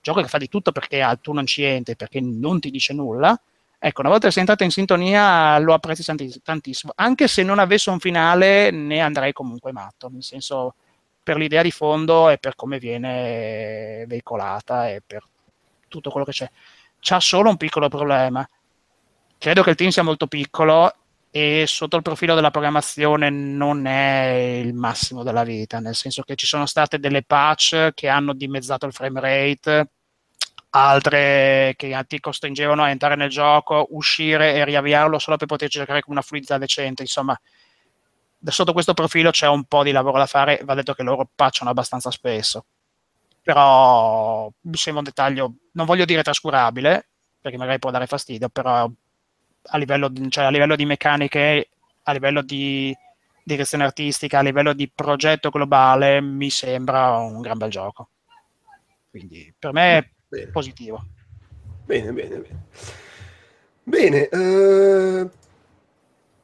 gioco 0.00 0.20
che 0.20 0.28
fa 0.28 0.38
di 0.38 0.48
tutto 0.48 0.70
perché 0.72 1.02
al 1.02 1.20
tu 1.20 1.32
non 1.32 1.46
ci 1.46 1.62
entri, 1.64 1.96
perché 1.96 2.20
non 2.20 2.60
ti 2.60 2.70
dice 2.70 2.92
nulla, 2.92 3.38
ecco, 3.78 4.00
una 4.00 4.10
volta 4.10 4.26
che 4.26 4.32
sei 4.32 4.42
entrato 4.42 4.62
in 4.62 4.70
sintonia 4.70 5.58
lo 5.58 5.74
apprezzi 5.74 6.04
tantissimo, 6.42 6.92
anche 6.94 7.26
se 7.26 7.42
non 7.42 7.58
avesse 7.58 7.90
un 7.90 7.98
finale 7.98 8.70
ne 8.70 9.00
andrei 9.00 9.32
comunque 9.32 9.72
matto, 9.72 10.08
nel 10.08 10.22
senso 10.22 10.74
per 11.22 11.36
l'idea 11.36 11.62
di 11.62 11.70
fondo 11.70 12.28
e 12.30 12.38
per 12.38 12.54
come 12.54 12.78
viene 12.78 14.04
veicolata 14.06 14.88
e 14.88 15.02
per 15.04 15.24
tutto 15.88 16.10
quello 16.10 16.26
che 16.26 16.32
c'è. 16.32 16.50
C'ha 17.00 17.20
solo 17.20 17.48
un 17.48 17.56
piccolo 17.56 17.88
problema. 17.88 18.48
Credo 19.38 19.62
che 19.64 19.70
il 19.70 19.76
team 19.76 19.90
sia 19.90 20.02
molto 20.04 20.28
piccolo 20.28 20.92
e 21.34 21.64
sotto 21.66 21.96
il 21.96 22.02
profilo 22.02 22.34
della 22.34 22.50
programmazione 22.50 23.30
non 23.30 23.86
è 23.86 24.60
il 24.62 24.74
massimo 24.74 25.22
della 25.22 25.44
vita, 25.44 25.80
nel 25.80 25.94
senso 25.94 26.22
che 26.22 26.36
ci 26.36 26.44
sono 26.46 26.66
state 26.66 26.98
delle 26.98 27.22
patch 27.22 27.92
che 27.94 28.08
hanno 28.08 28.34
dimezzato 28.34 28.84
il 28.84 28.92
frame 28.92 29.18
rate, 29.18 29.90
altre 30.70 31.72
che 31.78 32.04
ti 32.06 32.20
costringevano 32.20 32.82
a 32.82 32.90
entrare 32.90 33.16
nel 33.16 33.30
gioco, 33.30 33.86
uscire 33.92 34.54
e 34.56 34.64
riavviarlo 34.66 35.18
solo 35.18 35.38
per 35.38 35.46
poter 35.46 35.70
giocare 35.70 36.02
con 36.02 36.12
una 36.12 36.20
fluidità 36.20 36.58
decente, 36.58 37.00
insomma 37.00 37.38
sotto 38.44 38.74
questo 38.74 38.92
profilo 38.92 39.30
c'è 39.30 39.48
un 39.48 39.64
po' 39.64 39.82
di 39.82 39.92
lavoro 39.92 40.18
da 40.18 40.26
fare, 40.26 40.60
va 40.64 40.74
detto 40.74 40.92
che 40.92 41.02
loro 41.02 41.26
patchano 41.34 41.70
abbastanza 41.70 42.10
spesso, 42.10 42.66
però 43.40 44.50
mi 44.62 44.76
sembra 44.76 45.02
un 45.02 45.08
dettaglio, 45.08 45.54
non 45.72 45.86
voglio 45.86 46.04
dire 46.04 46.22
trascurabile, 46.22 47.08
perché 47.40 47.56
magari 47.56 47.78
può 47.78 47.90
dare 47.90 48.06
fastidio, 48.06 48.50
però 48.50 48.90
a 49.62 49.78
livello, 49.78 50.10
cioè 50.28 50.44
a 50.44 50.50
livello 50.50 50.76
di 50.76 50.84
meccaniche, 50.84 51.68
a 52.02 52.12
livello 52.12 52.42
di 52.42 52.94
direzione 53.44 53.84
artistica, 53.84 54.38
a 54.38 54.42
livello 54.42 54.72
di 54.72 54.90
progetto 54.92 55.50
globale, 55.50 56.20
mi 56.20 56.50
sembra 56.50 57.16
un 57.16 57.40
gran 57.40 57.58
bel 57.58 57.70
gioco. 57.70 58.10
Quindi 59.10 59.52
per 59.58 59.72
me 59.72 59.98
è 59.98 60.08
bene. 60.28 60.50
positivo. 60.50 61.04
Bene, 61.84 62.12
bene, 62.12 62.36
bene. 62.38 62.66
Bene, 63.84 64.28
uh, 64.30 65.30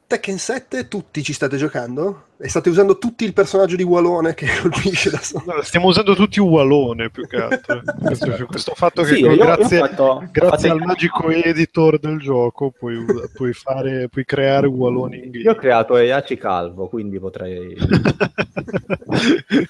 Tekken 0.09 0.39
7 0.39 0.87
tutti 0.87 1.21
ci 1.21 1.33
state 1.33 1.55
giocando? 1.55 2.23
E 2.39 2.49
state 2.49 2.69
usando 2.69 2.97
tutti 2.97 3.25
il 3.25 3.33
personaggio 3.33 3.75
di 3.75 3.83
Walone 3.83 4.33
che 4.33 4.47
colpisce 4.59 5.11
da 5.11 5.19
solo? 5.19 5.43
No, 5.53 5.61
stiamo 5.61 5.85
usando 5.85 6.15
tutti 6.15 6.39
Walone 6.39 7.11
più 7.11 7.27
che 7.27 7.35
altro. 7.43 7.83
questo, 8.01 8.45
questo 8.47 8.73
fatto 8.73 9.03
che 9.03 9.13
Sì, 9.13 9.19
io- 9.19 9.33
io 9.33 9.43
grazie, 9.45 9.79
ho 9.79 9.85
fatto- 9.85 10.27
grazie 10.31 10.69
al 10.71 10.79
magico 10.79 11.29
editor 11.29 11.99
del 11.99 12.17
gioco 12.17 12.71
puoi, 12.71 13.05
puoi, 13.35 13.53
fare, 13.53 14.09
puoi 14.09 14.25
creare 14.25 14.65
Walone 14.65 15.17
in 15.17 15.31
Io 15.35 15.51
ho 15.51 15.55
creato 15.55 15.95
Eaci 15.95 16.37
Calvo, 16.37 16.87
quindi 16.87 17.19
potrei... 17.19 17.75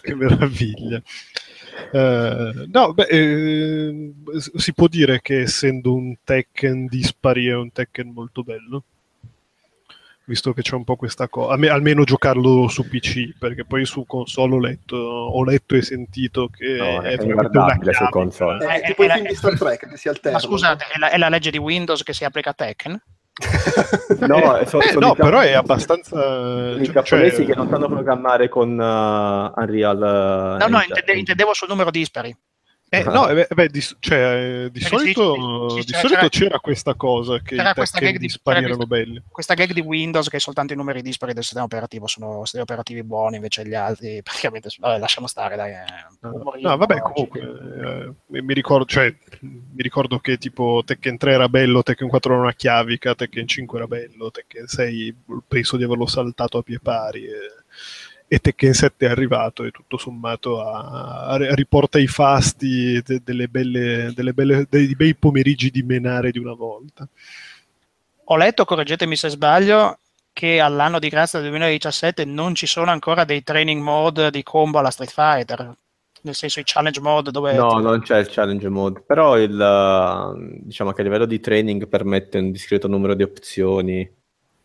che 0.02 0.16
meraviglia. 0.16 1.02
Eh, 1.92 2.68
no, 2.72 2.94
beh, 2.94 3.08
eh, 3.10 4.12
si 4.56 4.74
può 4.74 4.88
dire 4.88 5.20
che 5.22 5.42
essendo 5.42 5.94
un 5.94 6.16
Tekken 6.24 6.86
dispari 6.86 7.48
è 7.48 7.56
un 7.56 7.74
Tekken 7.74 8.12
molto 8.14 8.42
bello. 8.44 8.84
Visto 10.30 10.54
che 10.54 10.62
c'è 10.62 10.76
un 10.76 10.84
po' 10.84 10.96
questa 10.96 11.28
cosa, 11.28 11.54
almeno 11.74 12.04
giocarlo 12.04 12.68
su 12.68 12.88
PC, 12.88 13.36
perché 13.40 13.66
poi 13.66 13.84
su 13.84 14.06
console 14.06 14.54
ho 14.54 14.60
letto, 14.60 14.96
ho 14.96 15.44
letto 15.44 15.74
e 15.74 15.82
sentito 15.82 16.50
che 16.50 16.76
No, 16.78 17.02
è 17.02 17.18
è 17.18 17.24
inguardabile 17.24 17.94
su 17.94 18.06
console. 18.10 18.64
È 18.64 18.78
Eh, 18.78 18.82
tipo 18.86 19.02
eh, 19.02 19.08
i 19.08 19.10
film 19.10 19.26
eh, 19.26 19.30
di 19.30 19.36
Star 19.36 19.58
Trek 19.58 19.90
che 19.90 19.98
si 19.98 20.08
alternano. 20.08 20.44
Ma 20.44 20.48
scusate, 20.52 20.86
è 20.94 21.00
la, 21.00 21.10
è 21.10 21.18
la 21.18 21.30
legge 21.30 21.50
di 21.50 21.58
Windows 21.58 22.04
che 22.04 22.14
si 22.14 22.26
applica 22.26 22.52
a 22.52 22.54
Tekken? 22.54 23.02
No, 24.20 24.62
so- 24.68 24.82
Eh, 24.82 24.94
no, 25.00 25.16
però 25.16 25.40
è 25.40 25.54
abbastanza... 25.54 26.76
i 26.78 26.86
cioè- 26.86 26.94
giapponesi 26.94 27.46
che 27.46 27.56
non 27.56 27.68
sanno 27.68 27.88
programmare 27.88 28.50
con 28.50 28.70
uh, 28.70 29.60
Unreal. 29.60 29.98
uh, 29.98 30.58
No, 30.60 30.68
no, 30.68 30.80
intendevo 31.16 31.56
sul 31.56 31.70
numero 31.70 31.90
dispari. 31.90 32.36
Eh, 32.92 33.04
no, 33.06 33.30
eh, 33.30 33.34
beh, 33.36 33.48
beh, 33.54 33.68
di, 33.70 33.82
cioè, 34.00 34.64
eh, 34.66 34.72
di 34.72 34.80
sì, 34.80 34.86
solito, 34.88 35.70
sì, 35.70 35.80
sì, 35.82 35.86
di 35.86 35.92
c'era- 35.92 36.00
solito 36.02 36.18
c'era- 36.20 36.30
c'era 36.30 36.60
questa 36.60 36.96
cosa 36.96 37.38
che 37.40 37.56
c'era 37.56 37.70
i 37.70 37.74
questa 37.76 37.98
Tekken 38.00 38.14
gag 38.14 38.20
di- 38.22 38.28
dispari 38.28 38.64
erano 38.64 38.86
belli. 38.88 39.22
Questa 39.30 39.54
gag 39.54 39.72
di 39.74 39.82
Windows 39.82 40.28
che 40.28 40.40
soltanto 40.40 40.74
i 40.74 40.76
numeri 40.76 41.02
dispari 41.02 41.34
del 41.34 41.44
sistema 41.44 41.66
operativo 41.66 42.08
sono 42.08 42.40
sistemi 42.42 42.64
operativi 42.64 43.04
buoni, 43.04 43.36
invece 43.36 43.66
gli 43.66 43.76
altri 43.76 44.22
praticamente... 44.24 44.70
Vabbè, 44.80 44.98
lasciamo 45.00 45.28
stare, 45.28 45.56
dai. 45.56 45.72
eh, 45.72 45.84
No, 46.62 46.76
vabbè, 46.78 47.00
comunque 47.00 47.40
eh, 47.42 48.14
mi, 48.28 48.42
mi 48.42 48.54
ricordo, 48.54 48.86
cioè, 48.86 49.14
mi 49.42 49.82
ricordo 49.84 50.20
che 50.20 50.38
tipo 50.38 50.82
Tekken 50.84 51.18
3 51.18 51.32
era 51.34 51.48
bello, 51.48 51.84
Tekken 51.84 52.08
4 52.08 52.34
era 52.34 52.42
una 52.42 52.54
chiavica, 52.54 53.14
Tekken 53.16 53.48
5 53.48 53.78
era 53.78 53.88
bello, 53.88 54.32
Tekken 54.32 54.66
6 54.68 55.16
penso 55.48 55.78
di 55.78 55.84
averlo 55.84 56.08
saltato 56.08 56.58
a 56.58 56.62
pie 56.64 56.80
pari 56.80 57.26
e, 57.26 57.38
e 58.32 58.38
Tekken 58.38 58.74
7 58.74 59.08
è 59.08 59.10
arrivato 59.10 59.64
e 59.64 59.72
tutto 59.72 59.98
sommato 59.98 60.62
a, 60.62 61.26
a- 61.26 61.56
riporta 61.56 61.98
i 61.98 62.06
fasti 62.06 63.02
de- 63.02 63.22
delle 63.24 63.48
belle, 63.48 64.12
delle 64.14 64.34
belle, 64.34 64.68
dei 64.70 64.94
bei 64.96 65.16
pomeriggi 65.16 65.72
di 65.72 65.82
menare 65.82 66.30
di 66.30 66.38
una 66.38 66.54
volta. 66.54 67.08
Ho 68.26 68.38
letto, 68.38 68.66
correggetemi 68.66 69.16
se 69.16 69.30
sbaglio, 69.30 69.98
che 70.32 70.60
all'anno 70.60 71.00
di 71.00 71.10
grazia 71.10 71.40
del 71.40 71.50
2017 71.50 72.24
non 72.24 72.54
ci 72.54 72.68
sono 72.68 72.92
ancora 72.92 73.24
dei 73.24 73.44
training 73.44 73.82
mode 73.82 74.30
di 74.30 74.44
combo 74.44 74.78
alla 74.78 74.92
Street 74.92 75.12
Fighter, 75.12 75.76
nel 76.22 76.36
senso 76.36 76.60
i 76.60 76.64
challenge 76.64 77.02
mode 77.02 77.32
dove... 77.32 77.54
No, 77.54 77.80
non 77.80 78.02
c'è 78.02 78.20
il 78.20 78.28
challenge 78.30 78.70
mode, 78.70 79.02
però 79.08 79.40
il, 79.40 80.62
diciamo 80.62 80.92
che 80.92 81.02
a 81.02 81.04
livello 81.04 81.26
di 81.26 81.40
training 81.40 81.88
permette 81.88 82.38
un 82.38 82.52
discreto 82.52 82.88
numero 82.88 83.16
di 83.16 83.24
opzioni. 83.24 84.18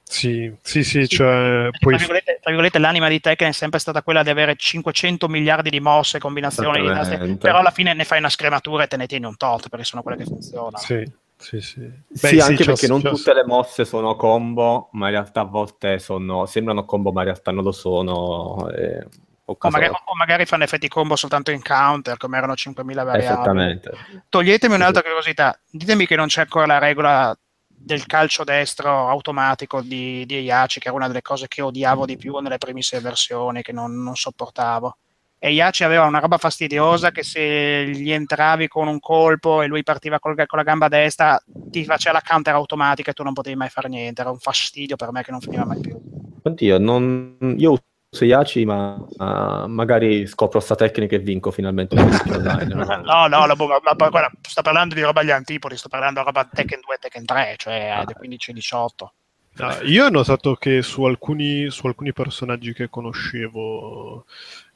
Sì, 0.07 0.55
sì, 0.63 0.85
sì, 0.85 1.07
Sì, 1.07 1.17
cioè, 1.17 1.69
Tra 1.71 1.79
poi 1.81 1.97
virgolette, 1.97 2.39
tra 2.41 2.51
virgolette, 2.51 2.79
l'anima 2.79 3.09
di 3.09 3.21
Tekken 3.21 3.49
è 3.49 3.53
sempre 3.53 3.79
stata 3.79 4.03
quella 4.03 4.23
di 4.23 4.31
avere 4.31 4.55
500 4.55 5.29
miliardi 5.29 5.71
di 5.71 5.81
mosse, 5.81 6.19
combinazioni 6.19 6.83
di 6.83 6.87
taste, 6.87 7.37
però 7.39 7.59
alla 7.59 7.71
fine 7.71 7.95
ne 7.95 8.05
fai 8.05 8.19
una 8.19 8.29
scrematura 8.29 8.85
e 8.85 8.87
te 8.87 8.97
ne 8.97 9.07
tieni 9.07 9.25
un 9.27 9.37
tot 9.37 9.69
perché 9.69 9.85
sono 9.85 10.03
quelle 10.03 10.19
che 10.19 10.25
funzionano. 10.25 10.77
sì, 10.79 11.11
sì, 11.37 11.61
sì. 11.61 11.81
Beh, 11.81 12.17
sì, 12.17 12.39
anche 12.39 12.65
perché 12.65 12.87
non 12.87 13.03
tutte 13.03 13.35
le 13.35 13.45
mosse 13.45 13.85
sono 13.85 14.15
combo, 14.15 14.89
ma 14.93 15.07
in 15.07 15.13
realtà 15.13 15.41
a 15.41 15.45
volte 15.45 15.99
sono, 15.99 16.47
sembrano 16.47 16.85
combo, 16.85 17.11
ma 17.11 17.21
in 17.23 17.27
realtà 17.29 17.51
non 17.51 17.65
lo 17.65 17.73
sono. 17.73 18.71
e- 18.71 19.07
o 19.47 19.57
O 19.59 19.69
magari, 19.69 19.93
o 19.93 20.15
magari 20.17 20.47
fanno 20.47 20.65
effetti 20.65 20.89
combo 20.89 21.17
soltanto 21.17 21.51
in 21.51 21.61
counter, 21.63 22.17
come 22.17 22.39
erano 22.39 22.55
5.000 22.55 23.03
variabili. 23.03 23.33
Esattamente. 23.35 23.91
Toglietemi 24.31 24.75
un'altra 24.75 25.03
curiosità, 25.03 25.59
ditemi 25.71 26.07
che 26.07 26.17
non 26.17 26.29
c'è 26.29 26.43
ancora 26.43 26.65
la 26.67 26.79
regola 26.79 27.39
del 27.85 28.07
calcio 28.07 28.45
destro 28.45 29.09
automatico 29.09 29.83
di, 29.83 30.25
di 30.25 30.41
Iaci, 30.41 30.81
che 30.81 30.89
era 30.89 30.97
una 30.97 31.07
delle 31.07 31.21
cose 31.21 31.49
che 31.49 31.61
odiavo 31.61 32.07
di 32.07 32.17
più 32.17 32.37
nelle 32.39 32.57
primissime 32.57 33.03
versioni, 33.03 33.61
che 33.61 33.73
non, 33.73 34.03
non 34.03 34.17
sopportavo. 34.17 34.97
e 35.39 35.51
Yachi 35.51 35.85
aveva 35.85 36.07
una 36.07 36.21
roba 36.21 36.39
fastidiosa 36.39 37.11
che 37.11 37.23
se 37.23 37.87
gli 37.89 38.11
entravi 38.11 38.67
con 38.67 38.89
un 38.89 38.99
colpo 38.99 39.61
e 39.61 39.67
lui 39.67 39.83
partiva 39.83 40.19
col- 40.19 40.47
con 40.47 40.59
la 40.59 40.65
gamba 40.65 40.89
destra 40.89 41.39
ti 41.47 41.85
faceva 41.85 42.15
la 42.15 42.23
counter 42.27 42.55
automatica 42.55 43.11
e 43.11 43.15
tu 43.15 43.23
non 43.23 43.35
potevi 43.35 43.55
mai 43.55 43.69
fare 43.69 43.89
niente, 43.89 44.23
era 44.23 44.31
un 44.31 44.39
fastidio 44.39 44.97
per 44.97 45.13
me 45.13 45.23
che 45.23 45.31
non 45.31 45.41
finiva 45.41 45.67
mai 45.67 45.81
più. 45.81 46.01
Oddio, 46.43 46.79
non... 46.79 47.37
io 47.59 47.79
uso 48.15 48.25
Yachi, 48.25 48.65
ma 48.65 48.95
uh, 48.95 49.67
magari 49.67 50.27
scopro 50.27 50.61
sta 50.61 50.75
tecnica 50.75 51.17
e 51.17 51.19
vinco 51.19 51.51
finalmente 51.51 51.99
online. 51.99 52.65
no? 52.75 52.85
No, 53.05 53.27
no, 53.27 53.47
la- 53.47 53.55
ma, 53.57 53.81
ma- 53.97 54.09
guarda, 54.09 54.31
sto 54.41 54.63
parlando 54.63 54.95
di 54.95 55.03
roba 55.03 55.21
agli 55.21 55.31
antipodi, 55.31 55.77
sto 55.77 55.89
parlando 55.89 56.21
di 56.21 56.27
roba 56.27 56.49
Tekken 56.51 56.81
2 56.81 56.95
e 56.95 56.99
Tekken 56.99 57.25
3, 57.25 57.55
cioè 57.59 57.89
Ah. 57.99 58.05
del 58.05 58.17
15-18. 58.19 59.13
Ah, 59.59 59.79
io 59.85 60.07
ho 60.07 60.09
notato 60.11 60.55
che 60.57 60.83
su 60.83 61.05
alcuni, 61.05 61.71
su 61.71 61.87
alcuni 61.87 62.13
personaggi 62.13 62.73
che 62.73 62.89
conoscevo, 62.91 64.25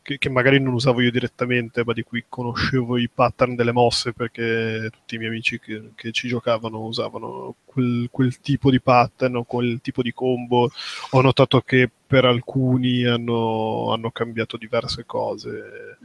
che, 0.09 0.16
che 0.16 0.30
magari 0.30 0.59
non 0.59 0.72
usavo 0.72 1.02
io 1.02 1.10
direttamente, 1.10 1.85
ma 1.85 1.93
di 1.93 2.02
cui 2.02 2.24
conoscevo 2.30 2.97
i 2.97 3.10
pattern 3.12 3.55
delle 3.55 3.72
mosse, 3.72 4.14
perché 4.14 4.89
tutti 4.90 5.16
i 5.16 5.18
miei 5.18 5.28
amici 5.28 5.60
che, 5.60 5.90
che 5.94 6.12
ci 6.12 6.28
giocavano 6.28 6.80
usavano 6.80 7.56
quel, 7.66 8.09
quel 8.10 8.40
tipo 8.40 8.70
di 8.70 8.80
pattern 8.80 9.36
o 9.36 9.44
quel 9.44 9.80
tipo 9.82 10.01
di 10.01 10.14
combo, 10.14 10.70
ho 11.10 11.20
notato 11.20 11.60
che 11.60 11.90
per 12.06 12.24
alcuni 12.24 13.05
hanno, 13.05 13.93
hanno 13.93 14.10
cambiato 14.10 14.56
diverse 14.56 15.05
cose. 15.05 15.98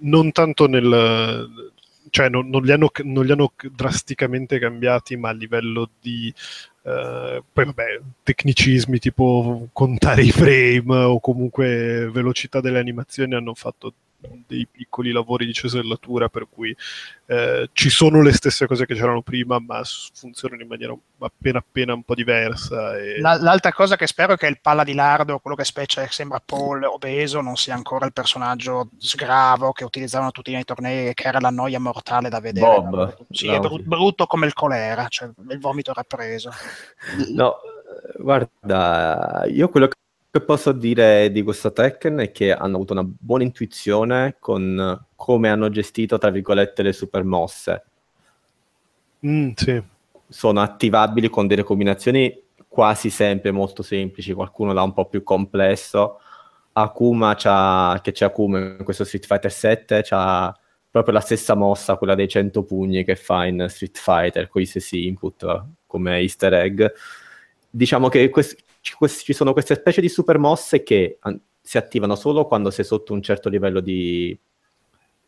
Non 0.00 0.32
tanto 0.32 0.66
nel... 0.66 1.70
Cioè, 2.10 2.28
non, 2.28 2.48
non 2.48 2.62
li 2.64 2.72
hanno, 2.72 2.90
non 3.04 3.24
li 3.24 3.30
hanno 3.30 3.52
drasticamente 3.70 4.58
cambiati, 4.58 5.16
ma 5.16 5.28
a 5.28 5.32
livello 5.32 5.88
di 6.00 6.34
eh, 6.84 7.42
poi 7.52 7.64
vabbè, 7.64 8.00
tecnicismi 8.22 8.98
tipo 8.98 9.68
contare 9.72 10.22
i 10.22 10.32
frame 10.32 11.04
o 11.04 11.20
comunque 11.20 12.10
velocità 12.12 12.60
delle 12.60 12.78
animazioni 12.78 13.34
hanno 13.34 13.54
fatto 13.54 13.92
dei 14.46 14.66
piccoli 14.70 15.12
lavori 15.12 15.46
di 15.46 15.52
cesellatura 15.52 16.28
per 16.28 16.46
cui 16.48 16.74
eh, 17.26 17.68
ci 17.72 17.90
sono 17.90 18.22
le 18.22 18.32
stesse 18.32 18.66
cose 18.66 18.86
che 18.86 18.94
c'erano 18.94 19.22
prima 19.22 19.58
ma 19.58 19.82
funzionano 20.12 20.62
in 20.62 20.68
maniera 20.68 20.94
appena 21.18 21.58
appena 21.58 21.94
un 21.94 22.02
po' 22.02 22.14
diversa 22.14 22.96
e... 22.98 23.18
La- 23.20 23.40
l'altra 23.40 23.72
cosa 23.72 23.96
che 23.96 24.06
spero 24.06 24.34
è 24.34 24.36
che 24.36 24.46
il 24.46 24.60
palla 24.60 24.84
di 24.84 24.94
lardo, 24.94 25.38
quello 25.38 25.56
che 25.56 25.64
specie 25.64 26.06
sembra 26.10 26.42
Paul 26.44 26.84
obeso, 26.84 27.40
non 27.40 27.56
sia 27.56 27.74
ancora 27.74 28.06
il 28.06 28.12
personaggio 28.12 28.90
sgravo 28.98 29.72
che 29.72 29.84
utilizzavano 29.84 30.30
tutti 30.30 30.52
nei 30.52 30.64
tornei 30.64 31.08
e 31.08 31.14
che 31.14 31.26
era 31.26 31.40
la 31.40 31.50
noia 31.50 31.80
mortale 31.80 32.28
da 32.28 32.40
vedere. 32.40 32.66
Bob. 32.80 33.16
Sì, 33.30 33.46
No, 33.46 33.54
è 33.54 33.58
bru- 33.60 33.82
brutto 33.82 34.26
come 34.26 34.46
il 34.46 34.52
colera, 34.52 35.06
cioè 35.08 35.30
il 35.48 35.58
vomito 35.58 35.90
era 35.90 36.04
preso. 36.04 36.50
No, 37.34 37.56
guarda, 38.18 39.44
io 39.48 39.68
quello 39.68 39.88
che 39.88 39.96
posso 40.40 40.72
dire 40.72 41.30
di 41.30 41.42
questo 41.42 41.72
Tekken 41.72 42.18
è 42.18 42.32
che 42.32 42.52
hanno 42.52 42.76
avuto 42.76 42.94
una 42.94 43.04
buona 43.04 43.42
intuizione 43.42 44.36
con 44.38 45.06
come 45.14 45.48
hanno 45.50 45.68
gestito, 45.68 46.16
tra 46.16 46.30
virgolette, 46.30 46.82
le 46.82 46.92
super 46.94 47.22
mosse. 47.22 47.84
Mm, 49.26 49.50
sì. 49.54 49.82
Sono 50.26 50.62
attivabili 50.62 51.28
con 51.28 51.46
delle 51.46 51.62
combinazioni 51.62 52.42
quasi 52.66 53.10
sempre 53.10 53.50
molto 53.50 53.82
semplici, 53.82 54.32
qualcuno 54.32 54.72
l'ha 54.72 54.82
un 54.82 54.94
po' 54.94 55.04
più 55.04 55.22
complesso. 55.22 56.18
Akuma 56.72 57.34
c'ha, 57.36 58.00
che 58.02 58.12
c'è 58.12 58.24
Akuma 58.24 58.58
in 58.58 58.84
questo 58.84 59.04
Street 59.04 59.26
Fighter 59.26 59.52
7, 59.52 60.00
c'ha 60.02 60.56
proprio 60.90 61.12
la 61.14 61.20
stessa 61.20 61.54
mossa, 61.54 61.96
quella 61.96 62.14
dei 62.14 62.28
100 62.28 62.64
pugni 62.64 63.04
che 63.04 63.16
fa 63.16 63.44
in 63.44 63.66
Street 63.68 63.98
Fighter 63.98 64.48
con 64.48 64.62
i 64.62 64.66
stessi 64.66 65.06
input 65.06 65.64
come 65.86 66.18
easter 66.20 66.54
egg. 66.54 66.82
Diciamo 67.74 68.08
che 68.10 68.28
quest- 68.28 68.62
ci 69.24 69.32
sono 69.32 69.54
queste 69.54 69.74
specie 69.76 70.02
di 70.02 70.10
super 70.10 70.36
mosse 70.36 70.82
che 70.82 71.16
an- 71.20 71.40
si 71.58 71.78
attivano 71.78 72.16
solo 72.16 72.46
quando 72.46 72.70
sei 72.70 72.84
sotto 72.84 73.14
un 73.14 73.22
certo 73.22 73.48
livello 73.48 73.80
di, 73.80 74.38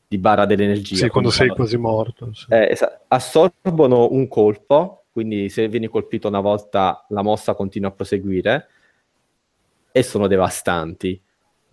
di 0.07 0.19
barra 0.19 0.45
dell'energia. 0.45 0.97
Sì, 0.97 1.09
quando 1.09 1.31
sei 1.31 1.47
fanno- 1.47 1.55
quasi 1.55 1.77
morto 1.79 2.35
sì. 2.35 2.47
eh, 2.51 2.73
esa- 2.73 3.01
assorbono 3.09 4.09
un 4.11 4.29
colpo, 4.29 5.05
quindi 5.11 5.49
se 5.49 5.69
vieni 5.69 5.87
colpito 5.89 6.29
una 6.29 6.41
volta 6.41 7.07
la 7.09 7.23
mossa 7.23 7.55
continua 7.55 7.89
a 7.89 7.93
proseguire 7.93 8.69
e 9.91 10.03
sono 10.03 10.27
devastanti. 10.27 11.19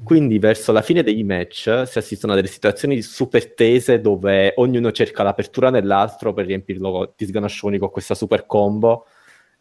Quindi 0.04 0.40
verso 0.40 0.72
la 0.72 0.82
fine 0.82 1.04
degli 1.04 1.24
match 1.24 1.84
si 1.86 1.98
assistono 1.98 2.34
a 2.34 2.36
delle 2.36 2.48
situazioni 2.48 3.02
super 3.02 3.54
tese 3.54 4.00
dove 4.00 4.54
ognuno 4.56 4.92
cerca 4.92 5.22
l'apertura 5.22 5.70
nell'altro 5.70 6.34
per 6.34 6.46
riempirlo 6.46 7.14
di 7.16 7.26
sganascioni 7.26 7.78
con 7.78 7.92
questa 7.92 8.16
super 8.16 8.46
combo 8.46 9.06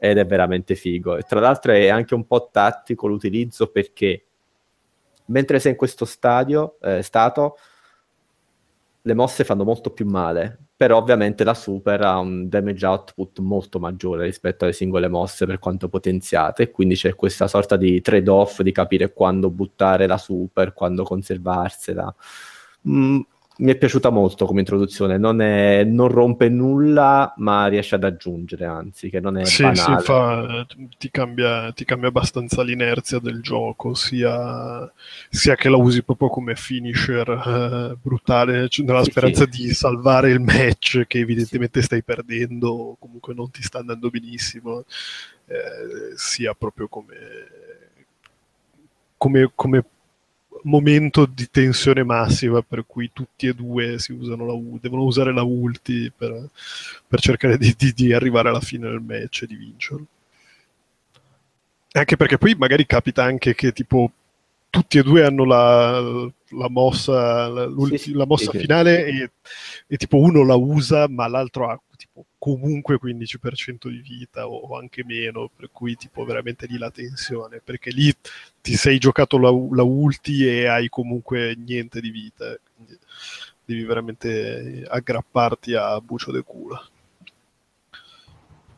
ed 0.01 0.19
è 0.19 0.27
veramente 0.27 0.75
figo. 0.75 1.17
E 1.17 1.23
tra 1.23 1.41
l'altro 1.41 1.73
è 1.73 1.89
anche 1.89 2.15
un 2.15 2.27
po' 2.27 2.49
tattico 2.51 3.07
l'utilizzo 3.07 3.71
perché 3.71 4.25
mentre 5.27 5.61
sei 5.61 5.73
in 5.73 5.77
questo 5.77 6.05
stadio, 6.05 6.79
eh, 6.81 7.03
stato, 7.03 7.57
le 9.03 9.15
mosse 9.15 9.45
fanno 9.45 9.65
molto 9.65 9.91
più 9.91 10.07
male, 10.07 10.59
però 10.77 10.99
ovviamente 10.99 11.45
la 11.45 11.55
super 11.55 12.01
ha 12.03 12.19
un 12.19 12.49
damage 12.49 12.87
output 12.87 13.39
molto 13.41 13.79
maggiore 13.79 14.25
rispetto 14.25 14.65
alle 14.65 14.73
singole 14.73 15.09
mosse 15.09 15.47
per 15.47 15.59
quanto 15.59 15.89
potenziate, 15.89 16.71
quindi 16.71 16.95
c'è 16.95 17.15
questa 17.15 17.49
sorta 17.49 17.77
di 17.77 18.01
trade-off 18.01 18.61
di 18.61 18.73
capire 18.73 19.13
quando 19.13 19.51
buttare 19.51 20.07
la 20.07 20.19
super, 20.19 20.73
quando 20.73 21.05
conservarsela. 21.05 22.15
Mm, 22.89 23.21
mi 23.61 23.73
è 23.73 23.77
piaciuta 23.79 24.11
molto 24.11 24.47
come 24.47 24.61
introduzione, 24.61 25.19
non, 25.19 25.41
è- 25.41 25.85
non 25.85 26.09
rompe 26.09 26.49
nulla, 26.49 27.33
ma 27.39 27.67
riesce 27.69 27.95
ad 27.95 28.05
aggiungere, 28.05 28.65
anzi, 28.67 29.11
che 29.11 29.21
non 29.21 29.37
è 29.37 29.51
Sì, 29.51 29.75
sì, 29.75 29.97
banale. 29.97 29.97
fa- 29.97 30.67
ti, 30.99 31.11
cambia, 31.11 31.73
ti 31.73 31.85
cambia 31.87 32.09
abbastanza 32.09 32.63
l'inerzia 32.63 33.19
del 33.21 33.41
gioco, 33.41 33.95
sia, 33.95 34.91
sia 35.31 35.55
che 35.55 35.71
la 35.71 35.77
usi 35.79 36.03
proprio 36.03 36.29
come 36.29 36.55
finisher 36.57 37.29
eh, 37.93 37.97
brutale, 38.01 38.69
cioè 38.69 38.85
nella 38.85 39.03
Sì, 39.03 39.11
speranza 39.11 39.47
sì. 39.47 39.47
di 39.47 39.73
salvare 39.73 40.31
il 40.31 40.41
match 40.41 41.07
che 41.07 41.19
evidentemente 41.21 41.81
stai 41.81 42.03
perdendo 42.03 42.69
o 42.71 42.97
comunque 42.99 43.33
non 43.35 43.51
ti 43.51 43.63
sta 43.63 43.79
andando 43.79 44.11
benissimo, 44.11 44.85
eh, 45.47 46.13
sia 46.17 46.53
proprio 46.55 46.87
come, 46.89 47.15
come, 49.17 49.51
come 49.55 49.85
momento 50.65 51.27
di 51.27 51.49
tensione 51.51 52.03
massima 52.05 52.63
per 52.63 52.85
cui 52.87 53.11
tutti 53.13 53.47
e 53.47 53.55
due 53.55 53.99
si 53.99 54.13
usano 54.13 54.47
la 54.47 54.53
u- 54.53 54.79
devono 54.81 55.03
usare 55.05 55.33
la 55.33 55.43
ulti 55.43 56.11
per, 56.17 56.49
per 57.07 57.21
cercare 57.21 57.57
di, 57.59 57.75
di- 57.77 57.93
di 57.93 58.13
arrivare 58.13 58.49
alla 58.49 58.61
fine 58.61 58.89
del 58.89 59.01
match 59.01 59.43
e 59.43 59.47
di 59.47 59.57
vincerlo. 59.57 60.07
Anche 61.93 62.17
perché 62.17 62.39
poi 62.39 62.55
magari 62.55 62.87
capita 62.87 63.25
anche 63.25 63.55
che 63.55 63.73
tipo 63.73 64.13
tutti 64.71 64.99
e 64.99 65.03
due 65.03 65.25
hanno 65.25 65.45
la, 65.45 66.01
la 66.51 66.69
mossa, 66.69 67.49
la, 67.49 67.67
Sì, 67.67 67.99
sì, 67.99 68.13
mossa 68.27 68.53
sì, 68.53 68.59
sì. 68.59 68.59
finale 68.61 69.07
e, 69.07 69.31
e 69.89 69.97
tipo 69.97 70.19
uno 70.19 70.45
la 70.45 70.55
usa 70.55 71.09
ma 71.09 71.27
l'altro 71.27 71.69
ha 71.69 71.81
comunque 72.41 72.99
15% 72.99 73.91
di 73.91 74.01
vita 74.01 74.49
o 74.49 74.75
anche 74.79 75.05
meno, 75.05 75.51
per 75.55 75.69
cui 75.71 75.95
tipo 75.95 76.25
veramente 76.25 76.65
lì 76.65 76.79
la 76.79 76.91
tensione, 76.91 77.61
perché 77.63 77.91
lì 77.91 78.11
ti 78.63 78.77
sei 78.77 78.97
giocato 78.99 79.37
la, 79.39 79.51
la 79.51 79.83
ulti 79.83 80.47
e 80.47 80.67
hai 80.67 80.89
comunque 80.89 81.55
niente 81.55 82.01
di 82.01 82.09
vita, 82.09 82.57
quindi 82.75 82.99
devi 83.63 83.85
veramente 83.85 84.87
aggrapparti 84.89 85.75
a 85.75 86.01
bucio 86.01 86.33
de 86.33 86.43
culo. 86.43 86.89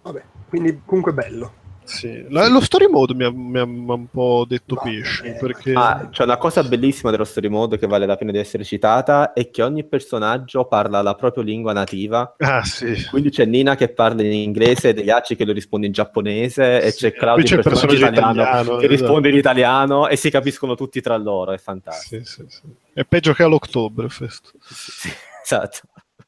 Vabbè, 0.03 0.25
quindi 0.49 0.83
comunque 0.85 1.13
bello. 1.13 1.61
Sì. 1.93 2.25
La- 2.31 2.49
lo 2.49 2.61
story 2.61 2.87
mode 2.89 3.15
mi 3.15 3.25
ha, 3.25 3.31
mi 3.31 3.59
ha- 3.59 3.63
un 3.65 4.07
po' 4.11 4.45
detto 4.49 4.77
pesce, 4.83 5.37
perché... 5.39 5.73
Ah, 5.75 6.09
c'è 6.11 6.25
una 6.25 6.39
cosa 6.39 6.63
bellissima 6.63 7.11
dello 7.11 7.25
story 7.25 7.49
mode 7.49 7.79
che 7.79 7.87
vale 7.87 8.07
la 8.07 8.17
pena 8.17 8.33
di 8.33 8.39
essere 8.39 8.65
citata 8.65 9.33
è 9.33 9.51
che 9.51 9.63
ogni 9.63 9.85
personaggio 9.85 10.65
parla 10.65 11.03
la 11.03 11.15
propria 11.15 11.45
lingua 11.45 11.73
nativa. 11.73 12.35
Ah, 12.39 12.65
sì. 12.65 13.07
Quindi 13.11 13.31
c'è 13.31 13.45
Nina 13.45 13.75
che 13.77 13.89
parla 13.89 14.23
in 14.23 14.33
inglese, 14.33 14.95
degli 14.95 15.11
Hachi 15.11 15.37
che 15.37 15.45
lo 15.45 15.53
risponde 15.53 15.87
in 15.87 15.93
giapponese 15.93 16.81
e 16.83 16.91
Sì, 16.91 16.99
c'è 16.99 17.13
Claudio, 17.13 17.45
c'è 17.45 17.57
il 17.57 17.63
personaggio 17.63 17.99
personaggio 17.99 18.13
italiano, 18.13 18.43
italiano, 18.43 18.77
che 18.79 18.87
esatto. 18.87 19.03
risponde 19.03 19.29
in 19.29 19.37
italiano 19.37 20.09
e 20.09 20.17
si 20.17 20.31
capiscono 20.31 20.75
tutti 20.75 21.01
tra 21.01 21.17
loro, 21.17 21.53
è 21.53 21.59
fantastico. 21.59 22.25
Sì, 22.25 22.31
sì, 22.31 22.45
sì. 22.49 22.61
È 22.95 23.05
peggio 23.05 23.33
che 23.33 23.43
all'Oktoberfest. 23.43 24.53
Sì, 24.61 25.11
esatto. 25.45 25.81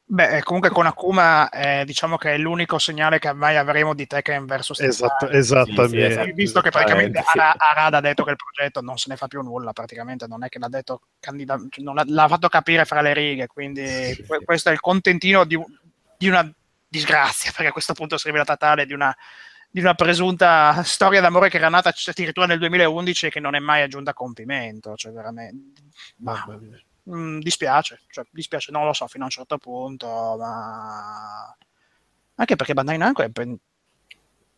Beh, 0.07 0.43
comunque 0.43 0.69
con 0.69 0.85
Akuma 0.85 1.49
eh, 1.49 1.83
diciamo 1.83 2.15
che 2.17 2.35
è 2.35 2.37
l'unico 2.37 2.77
segnale 2.77 3.17
che 3.17 3.33
mai 3.33 3.57
avremo 3.57 3.95
di 3.95 4.05
Tekken 4.05 4.45
versus 4.45 4.79
Esatto, 4.79 5.27
esattamente. 5.29 6.11
Sì, 6.11 6.21
sì. 6.25 6.31
Visto 6.33 6.61
che 6.61 6.69
praticamente 6.69 7.23
Sì. 7.31 7.39
Ara- 7.39 7.55
Arad 7.57 7.95
ha 7.95 8.01
detto 8.01 8.23
che 8.23 8.29
il 8.29 8.35
progetto 8.35 8.81
non 8.81 8.97
se 8.97 9.09
ne 9.09 9.15
fa 9.15 9.25
più 9.25 9.41
nulla, 9.41 9.73
praticamente 9.73 10.27
non 10.27 10.43
è 10.43 10.49
che 10.49 10.59
l'ha 10.59 10.69
detto 10.69 11.01
candida- 11.19 11.59
cioè, 11.69 11.83
non 11.83 11.95
l'ha, 11.95 12.03
l'ha 12.05 12.27
fatto 12.27 12.47
capire 12.49 12.85
fra 12.85 13.01
le 13.01 13.13
righe, 13.13 13.47
quindi 13.47 13.83
que- 14.27 14.43
questo 14.45 14.69
è 14.69 14.73
il 14.73 14.79
contentino 14.79 15.43
di, 15.43 15.59
di 16.17 16.27
una 16.27 16.53
disgrazia, 16.87 17.49
perché 17.55 17.69
a 17.69 17.73
questo 17.73 17.93
punto 17.93 18.17
si 18.17 18.27
è 18.27 18.27
rivelata 18.27 18.57
tale 18.57 18.85
di 18.85 18.93
una, 18.93 19.15
di 19.71 19.79
una 19.79 19.95
presunta 19.95 20.83
storia 20.83 21.19
d'amore 21.19 21.49
che 21.49 21.57
era 21.57 21.69
nata 21.69 21.91
addirittura 22.05 22.45
nel 22.45 22.59
2011 22.59 23.25
e 23.25 23.29
che 23.31 23.39
non 23.39 23.55
è 23.55 23.59
mai 23.59 23.81
aggiunta 23.81 24.11
a 24.11 24.13
compimento, 24.13 24.95
cioè 24.95 25.11
veramente... 25.11 25.81
Mamma 26.17 26.57
mia. 26.61 26.79
Mm, 27.09 27.39
dispiace, 27.39 28.01
cioè, 28.09 28.25
dispiace, 28.31 28.71
non 28.71 28.85
lo 28.85 28.93
so 28.93 29.07
fino 29.07 29.23
a 29.23 29.27
un 29.27 29.31
certo 29.31 29.57
punto, 29.57 30.07
ma 30.39 31.55
anche 32.35 32.55
perché 32.55 32.73
Bandai 32.73 32.97
Namco 32.97 33.21
è 33.21 33.29
pen- 33.29 33.57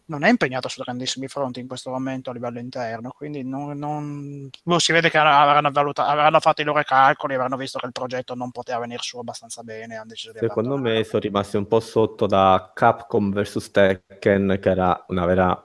non 0.07 0.23
è 0.23 0.29
impegnato 0.29 0.69
su 0.69 0.81
grandissimi 0.81 1.27
fronti 1.27 1.59
in 1.59 1.67
questo 1.67 1.89
momento 1.89 2.29
a 2.29 2.33
livello 2.33 2.59
interno, 2.59 3.11
quindi 3.11 3.43
non, 3.43 3.77
non... 3.77 4.49
boh, 4.63 4.79
si 4.79 4.93
vede 4.93 5.09
che 5.09 5.17
avranno, 5.17 5.69
valuta... 5.71 6.07
avranno, 6.07 6.39
fatto 6.39 6.61
i 6.61 6.63
loro 6.63 6.81
calcoli, 6.83 7.33
avranno 7.33 7.57
visto 7.57 7.77
che 7.79 7.87
il 7.87 7.91
progetto 7.91 8.33
non 8.33 8.51
poteva 8.51 8.79
venire 8.79 9.01
su 9.01 9.17
abbastanza 9.17 9.63
bene. 9.63 10.01
Secondo 10.15 10.77
me 10.77 11.03
sono 11.03 11.19
rimasti 11.19 11.57
un 11.57 11.67
po' 11.67 11.81
sotto 11.81 12.25
da 12.25 12.71
Capcom 12.73 13.33
vs 13.33 13.71
Tekken, 13.71 14.59
che 14.61 14.69
era 14.69 15.03
una 15.09 15.25
vera 15.25 15.61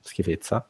schifezza 0.00 0.66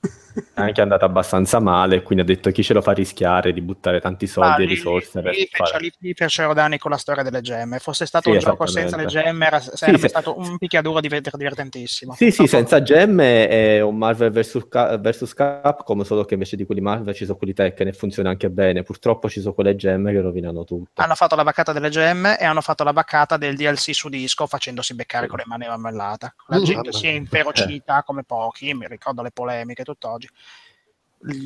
è 0.54 0.60
anche 0.60 0.80
andata 0.80 1.04
abbastanza 1.04 1.60
male, 1.60 2.02
quindi 2.02 2.24
ha 2.24 2.26
detto 2.26 2.50
chi 2.50 2.62
ce 2.62 2.74
lo 2.74 2.82
fa 2.82 2.92
rischiare 2.92 3.52
di 3.52 3.60
buttare 3.60 4.00
tanti 4.00 4.26
soldi 4.26 4.62
ah, 4.62 4.64
e 4.64 4.68
risorse. 4.68 5.20
Lì, 5.22 5.48
per 5.50 5.68
fare... 5.68 5.82
lì, 5.82 5.92
lì 5.98 6.14
fecero 6.14 6.54
danni 6.54 6.78
con 6.78 6.90
la 6.90 6.96
storia 6.96 7.22
delle 7.22 7.40
gemme. 7.40 7.78
Fosse 7.78 8.06
stato 8.06 8.30
sì, 8.30 8.36
un 8.36 8.40
gioco 8.40 8.66
senza 8.66 8.96
le 8.96 9.06
gemme, 9.06 9.46
era, 9.46 9.60
sarebbe 9.60 9.98
sì, 9.98 10.08
stato 10.08 10.38
un 10.38 10.58
picchiaduro 10.58 11.00
divertentissimo. 11.00 12.14
Sì, 12.14 12.30
sì, 12.30 12.46
senza 12.46 12.82
gemme 12.82 13.48
è 13.48 13.80
un 13.80 13.96
Marvel 13.96 14.30
vs. 14.30 14.68
Cap- 14.68 15.00
Capcom, 15.34 16.02
solo 16.02 16.24
che 16.24 16.34
invece 16.34 16.56
di 16.56 16.64
quelli 16.64 16.80
Marvel 16.80 17.14
ci 17.14 17.24
sono 17.24 17.36
quelli 17.36 17.52
Tekken 17.52 17.88
e 17.88 17.92
funziona 17.92 18.30
anche 18.30 18.50
bene. 18.50 18.82
Purtroppo 18.82 19.28
ci 19.28 19.40
sono 19.40 19.54
quelle 19.54 19.76
gemme 19.76 20.12
che 20.12 20.20
rovinano 20.20 20.64
tutto. 20.64 21.00
Hanno 21.02 21.14
fatto 21.14 21.34
la 21.36 21.44
baccata 21.44 21.72
delle 21.72 21.90
gemme 21.90 22.38
e 22.38 22.44
hanno 22.44 22.60
fatto 22.60 22.84
la 22.84 22.92
baccata 22.92 23.36
del 23.36 23.56
DLC 23.56 23.94
su 23.94 24.08
disco 24.08 24.46
facendosi 24.46 24.94
beccare 24.94 25.26
con 25.26 25.38
le 25.38 25.44
mani 25.46 25.66
marmellata. 25.66 26.34
La 26.48 26.58
mm, 26.58 26.64
gente 26.64 26.92
si 26.92 27.06
è 27.06 27.10
inferocita 27.10 28.02
come 28.02 28.22
pochi, 28.24 28.74
mi 28.74 28.86
ricordo 28.86 29.22
le 29.22 29.30
polemiche 29.30 29.84
tutt'oggi 29.84 30.19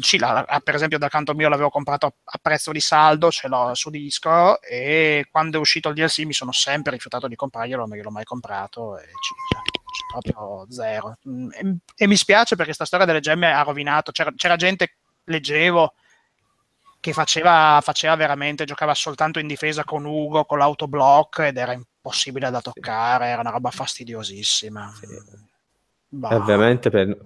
sì, 0.01 0.18
la, 0.18 0.46
per 0.62 0.76
esempio 0.76 0.98
dal 0.98 1.10
canto 1.10 1.34
mio 1.34 1.48
l'avevo 1.48 1.68
comprato 1.68 2.14
a 2.22 2.38
prezzo 2.40 2.70
di 2.70 2.80
saldo, 2.80 3.30
ce 3.30 3.48
l'ho 3.48 3.74
su 3.74 3.90
disco 3.90 4.60
e 4.62 5.26
quando 5.30 5.56
è 5.56 5.60
uscito 5.60 5.88
il 5.88 5.94
DLC 5.96 6.20
mi 6.20 6.32
sono 6.32 6.52
sempre 6.52 6.92
rifiutato 6.92 7.26
di 7.26 7.34
comprarglielo, 7.34 7.84
non 7.84 7.96
gliel'ho 7.96 8.10
mai 8.10 8.24
comprato 8.24 8.96
e 8.98 9.02
c- 9.02 9.34
c- 9.64 10.12
proprio 10.12 10.66
zero. 10.70 11.18
Mm, 11.28 11.51
e, 11.52 11.76
e, 11.96 12.06
mi 12.06 12.16
spiace 12.16 12.51
perché 12.51 12.66
questa 12.66 12.84
storia 12.84 13.05
delle 13.05 13.20
gemme 13.20 13.52
ha 13.52 13.62
rovinato, 13.62 14.12
c'era, 14.12 14.32
c'era 14.36 14.55
gente, 14.55 14.94
leggevo, 15.24 15.94
che 17.01 17.12
faceva, 17.12 17.80
faceva, 17.82 18.14
veramente, 18.14 18.64
giocava 18.64 18.94
soltanto 18.94 19.40
in 19.40 19.48
difesa 19.48 19.82
con 19.82 20.05
Ugo, 20.05 20.44
con 20.44 20.59
l'autoblock 20.59 21.40
ed 21.40 21.56
era 21.56 21.72
impossibile 21.72 22.48
da 22.48 22.60
toccare, 22.60 23.26
era 23.26 23.40
una 23.40 23.51
roba 23.51 23.70
fastidiosissima. 23.70 24.92
Sì. 24.94 25.06
Bah. 26.09 26.36
Ovviamente 26.36 26.90
per, 26.90 27.18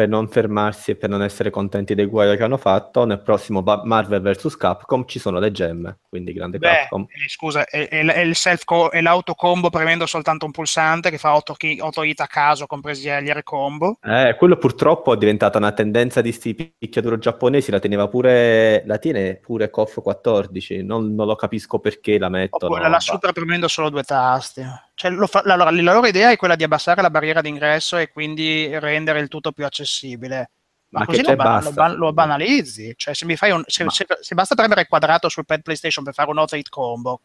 per 0.00 0.08
non 0.08 0.28
fermarsi 0.28 0.92
e 0.92 0.96
per 0.96 1.10
non 1.10 1.22
essere 1.22 1.50
contenti 1.50 1.94
dei 1.94 2.06
guai 2.06 2.34
che 2.34 2.42
hanno 2.42 2.56
fatto, 2.56 3.04
nel 3.04 3.20
prossimo 3.20 3.62
Marvel 3.84 4.22
vs. 4.22 4.56
Capcom 4.56 5.04
ci 5.06 5.18
sono 5.18 5.38
le 5.38 5.50
gemme, 5.50 5.98
quindi 6.08 6.32
grande 6.32 6.56
Beh, 6.56 6.68
Capcom. 6.68 7.02
Eh, 7.02 7.28
scusa, 7.28 7.66
è, 7.66 7.86
è, 7.86 8.02
è 8.02 8.20
il 8.20 8.34
self 8.34 8.64
co- 8.64 8.88
è 8.88 9.02
l'autocombo 9.02 9.68
premendo 9.68 10.06
soltanto 10.06 10.46
un 10.46 10.52
pulsante 10.52 11.10
che 11.10 11.18
fa 11.18 11.34
8, 11.34 11.52
chi- 11.52 11.78
8 11.78 12.02
hit 12.02 12.20
a 12.20 12.26
caso, 12.26 12.64
compresi 12.64 13.02
gli 13.02 13.10
air 13.10 13.42
combo. 13.42 13.98
Eh, 14.02 14.36
quello 14.38 14.56
purtroppo 14.56 15.12
è 15.12 15.18
diventata 15.18 15.58
una 15.58 15.72
tendenza 15.72 16.22
di 16.22 16.32
sti 16.32 16.74
picchiaduro 16.78 17.18
giapponesi, 17.18 17.70
la 17.70 17.78
teneva 17.78 18.08
pure, 18.08 18.82
la 18.86 18.96
tiene 18.96 19.34
pure 19.36 19.68
KOF 19.68 20.00
14, 20.00 20.82
non, 20.82 21.14
non 21.14 21.26
lo 21.26 21.34
capisco 21.34 21.78
perché 21.78 22.18
la 22.18 22.30
mettono. 22.30 22.72
Oppure 22.72 22.88
la 22.88 23.00
super 23.00 23.32
premendo 23.32 23.68
solo 23.68 23.90
due 23.90 24.02
tasti. 24.02 24.64
Cioè, 25.00 25.26
fa, 25.28 25.40
allora, 25.46 25.70
la 25.70 25.94
loro 25.94 26.06
idea 26.06 26.30
è 26.30 26.36
quella 26.36 26.56
di 26.56 26.62
abbassare 26.62 27.00
la 27.00 27.08
barriera 27.08 27.40
d'ingresso 27.40 27.96
e 27.96 28.10
quindi 28.10 28.68
rendere 28.78 29.20
il 29.20 29.28
tutto 29.28 29.50
più 29.50 29.64
accessibile. 29.64 30.50
Ma, 30.90 30.98
ma 30.98 31.06
così 31.06 31.22
lo, 31.22 31.36
ban- 31.36 31.62
lo, 31.62 31.72
ban- 31.72 31.94
lo, 31.94 32.12
banalizzi. 32.12 32.92
Cioè, 32.94 33.14
se, 33.14 33.24
mi 33.24 33.34
fai 33.34 33.50
un, 33.50 33.62
se, 33.66 33.84
ma... 33.84 33.90
se, 33.90 34.04
se, 34.20 34.34
basta 34.34 34.54
premere 34.54 34.82
il 34.82 34.88
quadrato 34.88 35.30
sul 35.30 35.46
pad 35.46 35.62
PlayStation 35.62 36.04
per 36.04 36.12
fare 36.12 36.28
un 36.28 36.36
auto 36.36 36.54
hit 36.54 36.68
combo, 36.68 37.22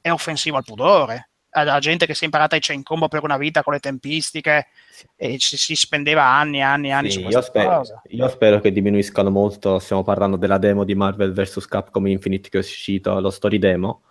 è 0.00 0.10
offensivo 0.10 0.56
al 0.56 0.64
pudore. 0.64 1.28
La 1.50 1.78
gente 1.78 2.04
che 2.04 2.14
si 2.14 2.22
è 2.22 2.24
imparata 2.24 2.56
i 2.56 2.60
chain 2.60 2.82
combo 2.82 3.06
per 3.06 3.22
una 3.22 3.36
vita 3.36 3.62
con 3.62 3.74
le 3.74 3.78
tempistiche 3.78 4.66
e 5.14 5.38
ci, 5.38 5.56
si 5.56 5.76
spendeva 5.76 6.24
anni 6.24 6.58
e 6.58 6.62
anni 6.62 6.88
e 6.88 6.90
anni 6.90 7.10
sì, 7.12 7.20
su 7.20 7.28
io 7.28 7.42
spero, 7.42 7.84
io 8.08 8.28
spero, 8.28 8.58
che 8.58 8.72
diminuiscano 8.72 9.30
molto. 9.30 9.78
Stiamo 9.78 10.02
parlando 10.02 10.36
della 10.36 10.58
demo 10.58 10.82
di 10.82 10.96
Marvel 10.96 11.32
vs. 11.32 11.64
Capcom 11.66 12.08
Infinite 12.08 12.48
che 12.48 12.56
è 12.56 12.60
uscito, 12.60 13.20
lo 13.20 13.30
story 13.30 13.60
demo 13.60 14.02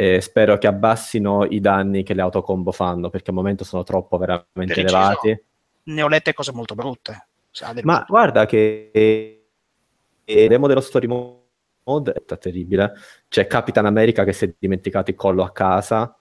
e 0.00 0.20
spero 0.20 0.58
che 0.58 0.68
abbassino 0.68 1.44
i 1.44 1.58
danni 1.58 2.04
che 2.04 2.14
le 2.14 2.22
autocombo 2.22 2.70
fanno, 2.70 3.10
perché 3.10 3.30
al 3.30 3.36
momento 3.36 3.64
sono 3.64 3.82
troppo 3.82 4.16
veramente 4.16 4.52
Preciso. 4.52 4.94
elevati. 4.94 5.44
Ne 5.82 6.02
ho 6.02 6.06
lette 6.06 6.32
cose 6.32 6.52
molto 6.52 6.76
brutte. 6.76 7.26
Ma 7.82 8.04
guarda 8.06 8.46
che 8.46 8.92
il 10.24 10.48
demo 10.48 10.68
dello 10.68 10.80
story 10.80 11.08
mode 11.08 12.12
è 12.12 12.38
terribile. 12.38 12.92
C'è 13.26 13.48
Capitan 13.48 13.86
America 13.86 14.22
che 14.22 14.32
si 14.32 14.44
è 14.44 14.54
dimenticato 14.56 15.10
il 15.10 15.16
collo 15.16 15.42
a 15.42 15.50
casa. 15.50 16.16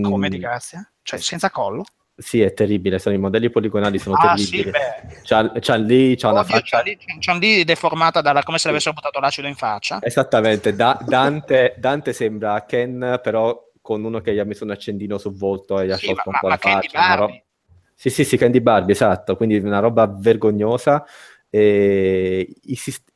Come 0.00 0.28
di 0.28 0.38
grazia? 0.38 0.88
Cioè 1.02 1.18
senza 1.18 1.50
collo? 1.50 1.84
Sì, 2.20 2.40
è 2.42 2.52
terribile, 2.52 2.98
sono 2.98 3.14
i 3.14 3.18
modelli 3.18 3.48
poligonali 3.48 3.96
sono 4.00 4.16
ah, 4.16 4.34
terribili. 4.34 4.72
Sì, 4.72 5.20
c'ha, 5.22 5.52
c'ha, 5.60 5.76
lì, 5.76 6.16
c'ha 6.16 6.32
una 6.32 6.42
faccia... 6.42 6.82
C'ha, 7.20 7.34
lì 7.34 7.62
deformata 7.62 8.20
dalla, 8.20 8.42
come 8.42 8.56
se 8.56 8.62
sì. 8.62 8.68
l'avessero 8.68 8.92
buttato 8.92 9.20
l'acido 9.20 9.46
in 9.46 9.54
faccia. 9.54 10.00
Esattamente, 10.02 10.74
da, 10.74 10.98
Dante, 11.00 11.76
Dante, 11.78 12.12
sembra 12.12 12.64
Ken, 12.64 13.20
però 13.22 13.70
con 13.80 14.02
uno 14.02 14.20
che 14.20 14.34
gli 14.34 14.40
ha 14.40 14.44
messo 14.44 14.64
un 14.64 14.70
accendino 14.70 15.16
sul 15.16 15.36
volto 15.36 15.78
e 15.78 15.86
gli 15.86 15.90
ha 15.92 15.96
sì, 15.96 16.06
sciolto 16.06 16.30
un 16.30 16.38
po' 16.40 16.48
la 16.48 16.56
faccia. 16.56 17.14
Ro... 17.14 17.42
Sì, 17.94 18.10
sì, 18.10 18.24
sì, 18.24 18.36
Candy 18.36 18.60
Barbie, 18.60 18.94
esatto, 18.94 19.36
quindi 19.36 19.56
una 19.58 19.78
roba 19.78 20.06
vergognosa. 20.08 21.06
E 21.50 22.56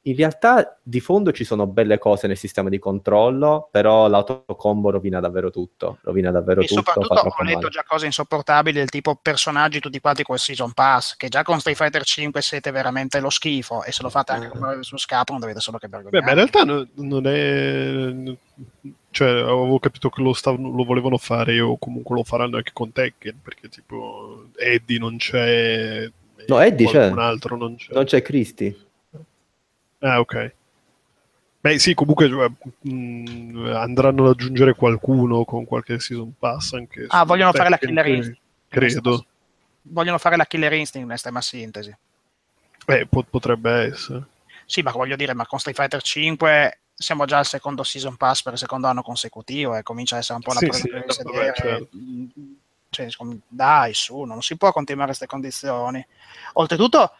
in 0.04 0.16
realtà 0.16 0.78
di 0.82 1.00
fondo 1.00 1.32
ci 1.32 1.44
sono 1.44 1.66
belle 1.66 1.98
cose 1.98 2.26
nel 2.26 2.38
sistema 2.38 2.70
di 2.70 2.78
controllo, 2.78 3.68
però 3.70 4.08
l'autocombo 4.08 4.90
rovina 4.90 5.20
davvero 5.20 5.50
tutto. 5.50 5.98
Rovina 6.02 6.30
davvero 6.30 6.62
e 6.62 6.66
tutto. 6.66 6.82
Soprattutto 6.82 7.14
ho 7.14 7.42
letto 7.44 7.58
male. 7.58 7.68
già 7.68 7.84
cose 7.86 8.06
insopportabili 8.06 8.78
del 8.78 8.88
tipo 8.88 9.18
personaggi 9.20 9.80
tutti 9.80 10.00
quanti 10.00 10.22
col 10.22 10.38
Season 10.38 10.72
Pass, 10.72 11.16
che 11.16 11.28
già 11.28 11.42
con 11.42 11.60
Street 11.60 11.76
Fighter 11.76 12.04
5 12.04 12.40
siete 12.40 12.70
veramente 12.70 13.20
lo 13.20 13.28
schifo 13.28 13.84
e 13.84 13.92
se 13.92 14.02
lo 14.02 14.08
fate 14.08 14.32
anche 14.32 14.48
con 14.48 14.82
su 14.82 14.96
Scapo 14.96 15.32
non 15.32 15.40
dovete 15.40 15.60
solo 15.60 15.76
che 15.76 15.88
vergognare. 15.88 16.18
Beh, 16.18 16.24
ma 16.24 16.30
in 16.30 16.36
realtà 16.36 16.64
no, 16.64 16.86
non 16.94 17.26
è... 17.26 18.34
Cioè, 19.10 19.28
avevo 19.28 19.78
capito 19.78 20.08
che 20.08 20.22
lo, 20.22 20.32
stav- 20.32 20.58
lo 20.58 20.84
volevano 20.84 21.18
fare 21.18 21.60
o 21.60 21.76
comunque 21.76 22.16
lo 22.16 22.24
faranno 22.24 22.56
anche 22.56 22.70
con 22.72 22.92
Tekken, 22.92 23.40
perché 23.42 23.68
tipo 23.68 24.46
Eddie 24.56 24.98
non 24.98 25.18
c'è 25.18 26.10
No, 26.46 26.60
Eddie 26.60 26.86
c'è. 26.86 27.08
Un 27.08 27.18
altro 27.18 27.56
non 27.56 27.76
c'è. 27.76 27.92
Non 27.92 28.04
c'è 28.04 28.22
Christy. 28.22 28.76
Ah, 30.00 30.20
ok. 30.20 30.54
Beh, 31.60 31.78
sì, 31.78 31.94
comunque 31.94 32.28
cioè, 32.28 32.50
mh, 32.80 33.72
andranno 33.74 34.24
ad 34.24 34.30
aggiungere 34.30 34.74
qualcuno 34.74 35.44
con 35.44 35.64
qualche 35.64 36.00
season 36.00 36.32
pass. 36.36 36.72
Anche 36.72 37.06
ah, 37.08 37.24
vogliono 37.24 37.52
fare 37.52 37.68
la 37.68 37.78
killer 37.78 38.06
instinct. 38.06 38.40
Credo. 38.68 39.26
Vogliono 39.82 40.18
fare 40.18 40.36
la 40.36 40.44
killer 40.44 40.72
instinct 40.72 41.06
in 41.06 41.12
estrema 41.12 41.40
sintesi. 41.40 41.96
Eh, 42.86 43.06
pot- 43.06 43.28
potrebbe 43.30 43.70
essere. 43.70 44.26
Sì, 44.66 44.82
ma 44.82 44.90
voglio 44.90 45.16
dire, 45.16 45.34
ma 45.34 45.46
con 45.46 45.60
Street 45.60 45.76
Fighter 45.76 46.02
5 46.02 46.78
siamo 46.94 47.24
già 47.26 47.38
al 47.38 47.46
secondo 47.46 47.84
season 47.84 48.16
pass 48.16 48.42
per 48.42 48.54
il 48.54 48.58
secondo 48.58 48.86
anno 48.86 49.02
consecutivo 49.02 49.76
e 49.76 49.82
comincia 49.82 50.16
a 50.16 50.18
essere 50.18 50.36
un 50.36 50.42
po' 50.42 50.52
la 50.52 50.58
sì, 50.58 50.66
presa 50.66 51.12
sì. 51.12 51.22
Certo 51.54 51.88
cioè, 52.92 53.08
dai, 53.48 53.94
su, 53.94 54.22
non 54.22 54.42
si 54.42 54.56
può 54.56 54.70
continuare 54.70 55.08
queste 55.08 55.26
condizioni. 55.26 56.06
Oltretutto, 56.54 57.14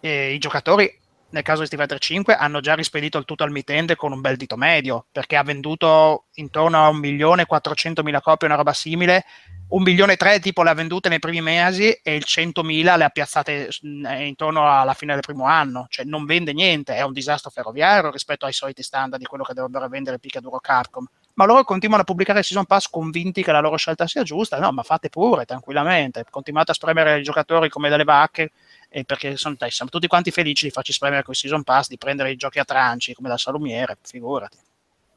eh, 0.00 0.34
i 0.34 0.38
giocatori 0.38 1.00
nel 1.30 1.42
caso 1.42 1.60
di 1.60 1.66
Street 1.66 1.82
Fighter 1.82 1.98
5 1.98 2.34
hanno 2.34 2.60
già 2.60 2.74
rispedito 2.74 3.16
il 3.16 3.24
tutto 3.24 3.42
al 3.42 3.50
mittente 3.50 3.96
con 3.96 4.12
un 4.12 4.20
bel 4.20 4.36
dito 4.36 4.58
medio 4.58 5.06
perché 5.10 5.36
ha 5.36 5.42
venduto 5.42 6.26
intorno 6.34 6.86
a 6.86 6.90
1.400.000 6.90 8.20
copie 8.20 8.46
una 8.46 8.56
roba 8.56 8.74
simile. 8.74 9.24
1 9.68 9.82
milione 9.82 10.12
e 10.12 10.16
3 10.16 10.40
tipo 10.40 10.62
le 10.62 10.68
ha 10.68 10.74
vendute 10.74 11.08
nei 11.08 11.18
primi 11.18 11.40
mesi 11.40 11.90
e 11.90 12.16
il 12.16 12.24
100.000 12.26 12.98
le 12.98 13.04
ha 13.04 13.08
piazzate 13.08 13.68
eh, 14.06 14.26
intorno 14.26 14.70
alla 14.70 14.92
fine 14.92 15.14
del 15.14 15.22
primo 15.22 15.46
anno. 15.46 15.86
Cioè 15.88 16.04
non 16.04 16.26
vende 16.26 16.52
niente, 16.52 16.94
è 16.94 17.02
un 17.02 17.14
disastro 17.14 17.48
ferroviario 17.48 18.10
rispetto 18.10 18.44
ai 18.44 18.52
soliti 18.52 18.82
standard 18.82 19.22
di 19.22 19.26
quello 19.26 19.44
che 19.44 19.54
dovrebbero 19.54 19.88
vendere 19.88 20.18
Picaduro 20.18 20.58
Capcom 20.58 21.08
ma 21.34 21.44
loro 21.44 21.64
continuano 21.64 22.02
a 22.02 22.04
pubblicare 22.04 22.40
il 22.40 22.44
Season 22.44 22.66
Pass 22.66 22.88
convinti 22.88 23.42
che 23.42 23.52
la 23.52 23.60
loro 23.60 23.76
scelta 23.76 24.06
sia 24.06 24.22
giusta. 24.22 24.58
No, 24.58 24.72
ma 24.72 24.82
fate 24.82 25.08
pure 25.08 25.44
tranquillamente, 25.44 26.24
continuate 26.28 26.72
a 26.72 26.74
spremere 26.74 27.20
i 27.20 27.22
giocatori 27.22 27.68
come 27.68 27.88
delle 27.88 28.04
vacche, 28.04 28.52
eh, 28.88 29.04
perché 29.04 29.36
sono, 29.36 29.54
dai, 29.58 29.70
siamo 29.70 29.90
tutti 29.90 30.06
quanti 30.06 30.30
felici 30.30 30.66
di 30.66 30.70
farci 30.70 30.92
spremere 30.92 31.22
con 31.22 31.32
il 31.32 31.40
Season 31.40 31.62
Pass, 31.62 31.88
di 31.88 31.98
prendere 31.98 32.30
i 32.30 32.36
giochi 32.36 32.58
a 32.58 32.64
tranci 32.64 33.14
come 33.14 33.28
da 33.28 33.38
salumiere, 33.38 33.96
figurati. 34.02 34.58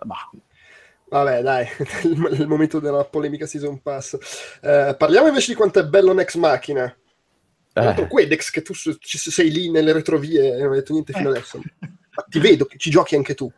Bah. 0.03 0.29
Vabbè, 1.07 1.41
dai, 1.41 1.67
il 2.03 2.47
momento 2.47 2.79
della 2.79 3.03
polemica 3.03 3.45
Season 3.45 3.81
Pass. 3.81 4.17
Eh, 4.61 4.95
parliamo 4.97 5.27
invece 5.27 5.51
di 5.51 5.57
quanto 5.57 5.79
è 5.79 5.85
bello 5.85 6.13
Next 6.13 6.37
Machina. 6.37 6.95
Eh. 7.77 8.07
Quedex, 8.07 8.51
che 8.51 8.61
tu 8.61 8.73
sei 8.73 9.51
lì 9.51 9.69
nelle 9.69 9.91
retrovie 9.91 10.55
e 10.55 10.61
non 10.61 10.71
hai 10.71 10.77
detto 10.77 10.93
niente 10.93 11.11
fino 11.11 11.27
eh. 11.27 11.31
adesso. 11.37 11.59
Ma 11.79 12.25
ti 12.29 12.39
vedo 12.39 12.63
che 12.65 12.77
ci 12.77 12.89
giochi 12.89 13.15
anche 13.15 13.35
tu 13.35 13.51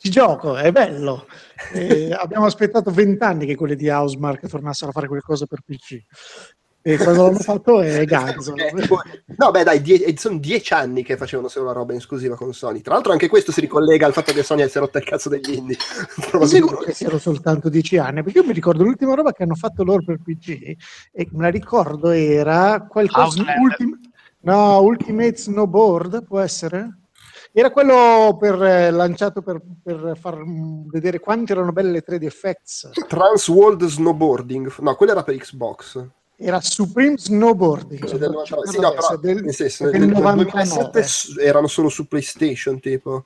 ci 0.00 0.08
gioco, 0.08 0.56
è 0.56 0.72
bello. 0.72 1.26
Eh, 1.74 2.10
abbiamo 2.18 2.46
aspettato 2.46 2.90
vent'anni 2.90 3.44
che 3.44 3.54
quelli 3.54 3.76
di 3.76 3.90
Housemark 3.90 4.48
tornassero 4.48 4.90
a 4.90 4.94
fare 4.94 5.08
qualcosa 5.08 5.44
per 5.44 5.60
PC. 5.62 6.02
E 6.82 6.96
quando 6.96 7.24
l'hanno 7.24 7.38
fatto 7.38 7.82
è 7.82 8.02
Ganzo. 8.06 8.56
Eh, 8.56 8.72
no, 9.36 9.50
beh, 9.50 9.62
dai, 9.62 9.82
die- 9.82 10.16
sono 10.16 10.38
dieci 10.38 10.72
anni 10.72 11.02
che 11.02 11.18
facevano 11.18 11.48
solo 11.48 11.66
la 11.66 11.72
roba 11.72 11.92
in 11.92 11.98
esclusiva 11.98 12.34
con 12.34 12.54
Sony. 12.54 12.80
Tra 12.80 12.94
l'altro, 12.94 13.12
anche 13.12 13.28
questo 13.28 13.52
si 13.52 13.60
ricollega 13.60 14.06
al 14.06 14.14
fatto 14.14 14.32
che 14.32 14.42
Sony 14.42 14.66
si 14.66 14.78
è 14.78 14.80
rotta 14.80 14.98
il 14.98 15.04
cazzo 15.04 15.28
degli 15.28 15.52
indie. 15.52 15.76
Sono 16.30 16.46
sicuro 16.46 16.78
che 16.78 16.94
siano 16.94 17.18
soltanto 17.18 17.68
dieci 17.68 17.98
anni, 17.98 18.22
perché 18.22 18.38
io 18.38 18.46
mi 18.46 18.54
ricordo 18.54 18.82
l'ultima 18.82 19.14
roba 19.14 19.32
che 19.32 19.42
hanno 19.42 19.54
fatto 19.54 19.84
loro 19.84 20.02
per 20.02 20.20
PC, 20.24 20.48
e 21.12 21.28
me 21.32 21.42
la 21.42 21.50
ricordo 21.50 22.08
era 22.08 22.86
qualcosa... 22.88 23.44
Ultim- 23.60 24.00
no, 24.40 24.80
Ultimate 24.80 25.36
Snowboard, 25.36 26.24
può 26.24 26.40
essere? 26.40 26.99
Era 27.52 27.70
quello 27.70 28.36
per, 28.38 28.62
eh, 28.62 28.90
lanciato 28.90 29.42
per, 29.42 29.60
per 29.82 30.16
far 30.18 30.36
mm, 30.44 30.88
vedere 30.88 31.18
quanto 31.18 31.52
erano 31.52 31.72
belle 31.72 31.90
le 31.90 32.04
3D 32.06 32.24
effects. 32.24 32.90
Trans 33.08 33.48
World 33.48 33.84
Snowboarding. 33.86 34.72
No, 34.78 34.94
quello 34.94 35.12
era 35.12 35.22
per 35.24 35.36
Xbox. 35.36 36.04
Era 36.36 36.60
Supreme 36.60 37.18
Snowboarding. 37.18 38.06
Cioè, 38.06 38.18
del 38.18 38.30
99. 38.30 38.70
Sì, 38.70 38.78
no, 38.80 38.90
però, 38.92 39.16
del- 39.16 39.42
nel 39.42 39.54
senso, 39.54 39.84
del 39.90 39.92
nel, 40.00 40.08
nel 40.08 40.10
99. 40.22 40.50
2007 40.52 41.02
s- 41.02 41.36
erano 41.38 41.66
solo 41.66 41.88
su 41.88 42.06
PlayStation, 42.06 42.78
tipo. 42.80 43.24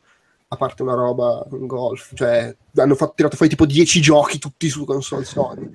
A 0.48 0.56
parte 0.56 0.82
una 0.82 0.94
roba 0.94 1.44
in 1.52 1.66
golf. 1.66 2.12
Cioè, 2.14 2.54
hanno 2.76 2.94
fatto, 2.94 3.12
tirato 3.16 3.34
fuori 3.36 3.50
tipo 3.50 3.66
10 3.66 4.00
giochi 4.00 4.38
tutti 4.38 4.68
su 4.68 4.84
console 4.84 5.24
Sony. 5.24 5.68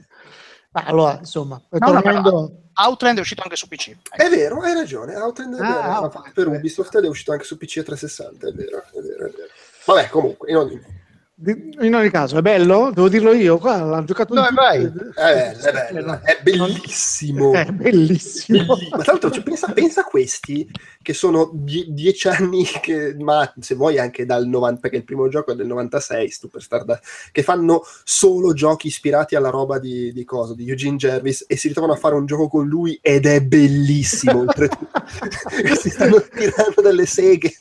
Ah, 0.71 0.83
allora, 0.85 1.17
insomma, 1.19 1.59
No, 1.69 1.91
no, 1.91 2.01
tornando... 2.01 2.61
Outland 2.73 3.17
è 3.17 3.21
uscito 3.21 3.41
anche 3.41 3.55
su 3.55 3.67
PC. 3.67 3.95
È 4.11 4.29
vero, 4.29 4.61
hai 4.61 4.73
ragione. 4.73 5.15
Outland 5.15 5.55
è 5.55 5.61
Ah, 5.61 5.99
vero, 5.99 6.09
fatto 6.11 6.31
per 6.33 6.47
Ubisoft 6.47 6.95
ed 6.95 7.05
è 7.05 7.07
uscito 7.07 7.31
anche 7.31 7.43
su 7.43 7.57
PC 7.57 7.77
e 7.77 7.83
360. 7.83 8.47
È 8.47 8.51
vero, 8.53 8.77
è 8.77 8.99
vero, 9.01 9.25
è 9.25 9.31
vero. 9.31 9.47
Vabbè, 9.85 10.09
comunque, 10.09 10.49
in 10.51 10.57
ogni 10.57 10.75
Di- 10.77 10.98
In 11.41 11.95
ogni 11.95 12.09
caso, 12.09 12.37
è 12.37 12.41
bello? 12.41 12.91
Devo 12.93 13.07
dirlo 13.07 13.31
io? 13.31 13.59
Qua 13.59 13.77
l'hanno 13.81 14.03
giocato 14.03 14.33
No, 14.33 14.45
vai. 14.53 14.83
È 14.83 14.89
bello, 14.89 15.59
è 15.61 15.71
bello, 15.93 16.21
è 16.21 16.39
bellissimo. 16.43 17.53
È 17.55 17.65
bellissimo. 17.71 18.65
Ma 18.89 18.97
tra 18.97 19.13
l'altro, 19.13 19.31
cioè, 19.31 19.43
pensa, 19.43 19.71
pensa 19.71 20.01
a 20.01 20.03
questi 20.03 20.69
che 21.01 21.13
sono 21.13 21.49
die- 21.53 21.85
dieci 21.87 22.27
anni, 22.27 22.65
che, 22.65 23.15
ma 23.17 23.49
se 23.57 23.75
vuoi 23.75 23.97
anche 23.97 24.25
dal 24.25 24.47
90, 24.47 24.81
perché 24.81 24.97
il 24.97 25.05
primo 25.05 25.29
gioco 25.29 25.53
è 25.53 25.55
del 25.55 25.67
96, 25.67 26.29
Superstar, 26.29 26.83
da- 26.83 26.99
che 27.31 27.41
fanno 27.41 27.83
solo 28.03 28.51
giochi 28.51 28.87
ispirati 28.87 29.35
alla 29.35 29.49
roba 29.49 29.79
di, 29.79 30.11
di 30.11 30.25
cosa, 30.25 30.53
di 30.53 30.67
Eugene 30.67 30.97
Jervis 30.97 31.45
e 31.47 31.55
si 31.55 31.69
ritrovano 31.69 31.93
a 31.93 31.97
fare 31.97 32.15
un 32.15 32.25
gioco 32.25 32.49
con 32.49 32.67
lui 32.67 32.99
ed 33.01 33.25
è 33.25 33.41
bellissimo. 33.41 34.39
oltretutto. 34.39 34.87
si 35.79 35.89
stanno 35.89 36.21
tirando 36.21 36.81
delle 36.81 37.05
seghe. 37.05 37.53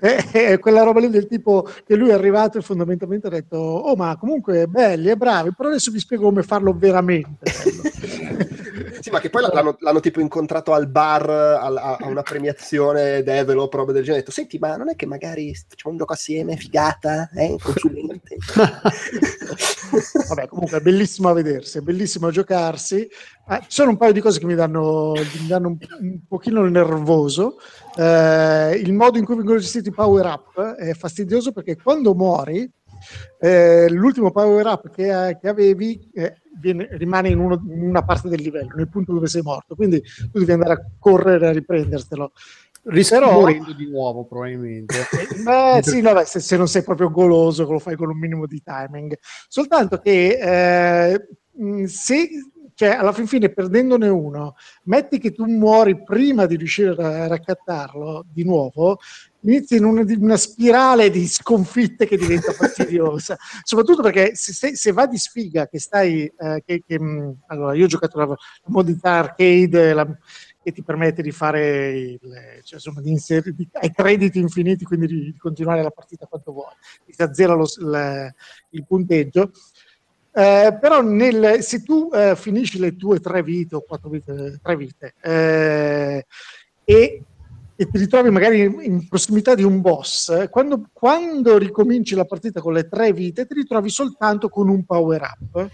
è, 0.00 0.26
è 0.50 0.58
quella 0.58 0.82
roba 0.82 0.98
lì 0.98 1.10
del 1.10 1.28
tipo 1.28 1.68
che 1.84 1.94
lui 1.94 2.08
è 2.10 2.14
arrivato 2.14 2.55
e 2.58 2.62
fondamentalmente 2.62 3.26
ha 3.26 3.30
detto 3.30 3.56
oh 3.56 3.96
ma 3.96 4.16
comunque 4.16 4.66
belli 4.66 5.10
e 5.10 5.16
bravi 5.16 5.52
però 5.56 5.68
adesso 5.68 5.90
vi 5.90 5.98
spiego 5.98 6.24
come 6.24 6.42
farlo 6.42 6.72
veramente 6.76 7.28
bello." 7.40 8.44
sì, 9.00 9.10
ma 9.10 9.20
che 9.20 9.30
poi 9.30 9.42
l'hanno, 9.42 9.76
l'hanno 9.78 10.00
tipo 10.00 10.20
incontrato 10.20 10.72
al 10.72 10.88
bar 10.88 11.28
al- 11.30 11.76
a, 11.76 11.96
a 12.00 12.06
una 12.08 12.22
premiazione 12.22 13.22
develop, 13.22 13.72
roba 13.72 13.92
del 13.92 14.02
genere. 14.02 14.18
Ha 14.18 14.24
detto, 14.24 14.32
Senti, 14.32 14.58
ma 14.58 14.76
non 14.76 14.88
è 14.88 14.96
che 14.96 15.06
magari 15.06 15.54
facciamo 15.54 15.92
un 15.92 15.98
gioco 15.98 16.12
assieme, 16.12 16.56
figata, 16.56 17.28
eh, 17.34 17.56
consulente? 17.62 18.36
Vabbè, 20.28 20.48
comunque 20.48 20.78
è 20.78 20.80
bellissimo 20.80 21.28
a 21.28 21.32
vedersi, 21.32 21.78
è 21.78 21.80
bellissimo 21.80 22.26
a 22.26 22.30
giocarsi. 22.30 23.08
Ci 23.08 23.64
sono 23.68 23.90
un 23.90 23.96
paio 23.96 24.12
di 24.12 24.20
cose 24.20 24.40
che 24.40 24.46
mi 24.46 24.54
danno, 24.54 25.12
mi 25.14 25.46
danno 25.46 25.68
un, 25.68 25.76
un 26.00 26.18
pochino 26.26 26.66
nervoso. 26.68 27.58
Eh, 27.96 28.76
il 28.76 28.92
modo 28.92 29.18
in 29.18 29.24
cui 29.24 29.36
vengono 29.36 29.58
gestiti 29.58 29.88
i 29.88 29.92
power 29.92 30.26
up 30.26 30.60
è 30.74 30.92
fastidioso 30.92 31.52
perché 31.52 31.76
quando 31.76 32.14
muori, 32.14 32.70
eh, 33.40 33.88
l'ultimo 33.90 34.30
power 34.30 34.66
up 34.66 34.90
che, 34.90 35.38
che 35.40 35.48
avevi 35.48 36.10
eh, 36.14 36.36
viene- 36.60 36.88
rimane 36.92 37.28
in, 37.30 37.38
uno- 37.38 37.62
in 37.68 37.82
una 37.82 38.02
parte 38.04 38.28
del 38.28 38.40
livello, 38.42 38.74
nel 38.76 38.88
punto 38.88 39.12
dove 39.12 39.26
sei 39.28 39.42
morto. 39.42 39.74
Quindi 39.74 40.00
tu 40.32 40.38
devi 40.38 40.52
andare 40.52 40.72
a 40.74 40.84
correre 40.98 41.48
a 41.48 41.52
riprendertelo. 41.52 42.32
Rischi 42.88 43.14
Però- 43.14 43.32
morendo 43.32 43.72
di 43.72 43.88
nuovo, 43.90 44.24
probabilmente. 44.26 44.94
Beh, 45.42 45.80
sì, 45.82 46.00
no, 46.00 46.12
beh, 46.12 46.24
se, 46.24 46.38
se 46.40 46.56
non 46.56 46.68
sei 46.68 46.82
proprio 46.82 47.10
goloso, 47.10 47.68
lo 47.70 47.78
fai 47.80 47.96
con 47.96 48.10
un 48.10 48.18
minimo 48.18 48.46
di 48.46 48.62
timing. 48.62 49.16
Soltanto 49.48 49.98
che 49.98 50.38
eh, 50.40 51.86
se, 51.88 52.28
cioè, 52.76 52.90
alla 52.90 53.12
fin 53.12 53.26
fine, 53.26 53.48
perdendone 53.48 54.06
uno, 54.08 54.54
metti 54.84 55.18
che 55.18 55.32
tu 55.32 55.46
muori 55.46 56.02
prima 56.02 56.44
di 56.44 56.56
riuscire 56.56 56.90
a 57.02 57.26
raccattarlo 57.26 58.26
di 58.30 58.44
nuovo, 58.44 58.98
inizi 59.40 59.76
in 59.76 59.84
una, 59.84 60.02
una 60.18 60.36
spirale 60.36 61.08
di 61.08 61.26
sconfitte 61.26 62.06
che 62.06 62.18
diventa 62.18 62.52
fastidiosa. 62.54 63.36
Soprattutto 63.62 64.02
perché 64.02 64.34
se, 64.34 64.52
se- 64.52 64.76
se 64.76 64.92
va 64.92 65.06
di 65.06 65.16
sfiga 65.16 65.66
che 65.68 65.78
stai... 65.78 66.24
eh, 66.24 66.62
che, 66.66 66.82
che, 66.86 67.00
mh, 67.00 67.44
allora, 67.46 67.74
io 67.74 67.84
ho 67.84 67.88
giocato 67.88 68.18
la, 68.18 68.26
la 68.26 68.36
modalità 68.66 69.10
arcade, 69.12 69.92
la- 69.94 70.18
che 70.62 70.72
ti 70.72 70.82
permette 70.82 71.22
di 71.22 71.30
fare 71.30 71.90
il, 71.96 72.18
cioè, 72.64 72.74
insomma, 72.74 73.00
di 73.00 73.10
inserire 73.10 73.52
di- 73.54 73.68
hai 73.72 73.90
crediti 73.92 74.38
infiniti, 74.40 74.84
quindi 74.84 75.06
di, 75.06 75.20
di 75.32 75.36
continuare 75.38 75.82
la 75.82 75.90
partita 75.90 76.26
quanto 76.26 76.52
vuoi, 76.52 76.74
ti 77.06 77.22
azzera 77.22 77.54
lo 77.54 77.64
il, 77.78 78.34
il 78.70 78.84
punteggio. 78.86 79.52
Eh, 80.38 80.76
però 80.78 81.00
nel- 81.00 81.62
se 81.62 81.82
tu 81.82 82.10
eh, 82.12 82.36
finisci 82.36 82.78
le 82.78 82.94
tue 82.94 83.20
tre 83.20 83.42
vite 83.42 83.74
o 83.76 83.80
quattro 83.80 84.10
vite, 84.10 84.58
tre 84.62 84.76
vite 84.76 85.14
eh, 85.22 86.26
e, 86.84 87.22
e 87.74 87.86
ti 87.86 87.98
ritrovi 87.98 88.28
magari 88.28 88.60
in, 88.60 89.08
prossimità 89.08 89.54
di 89.54 89.62
un 89.62 89.80
boss, 89.80 90.50
quando, 90.50 90.90
quando 90.92 91.56
ricominci 91.56 92.14
la 92.14 92.26
partita 92.26 92.60
con 92.60 92.74
le 92.74 92.86
tre 92.86 93.14
vite 93.14 93.46
ti 93.46 93.54
ritrovi 93.54 93.88
soltanto 93.88 94.50
con 94.50 94.68
un 94.68 94.84
power 94.84 95.22
up 95.22 95.68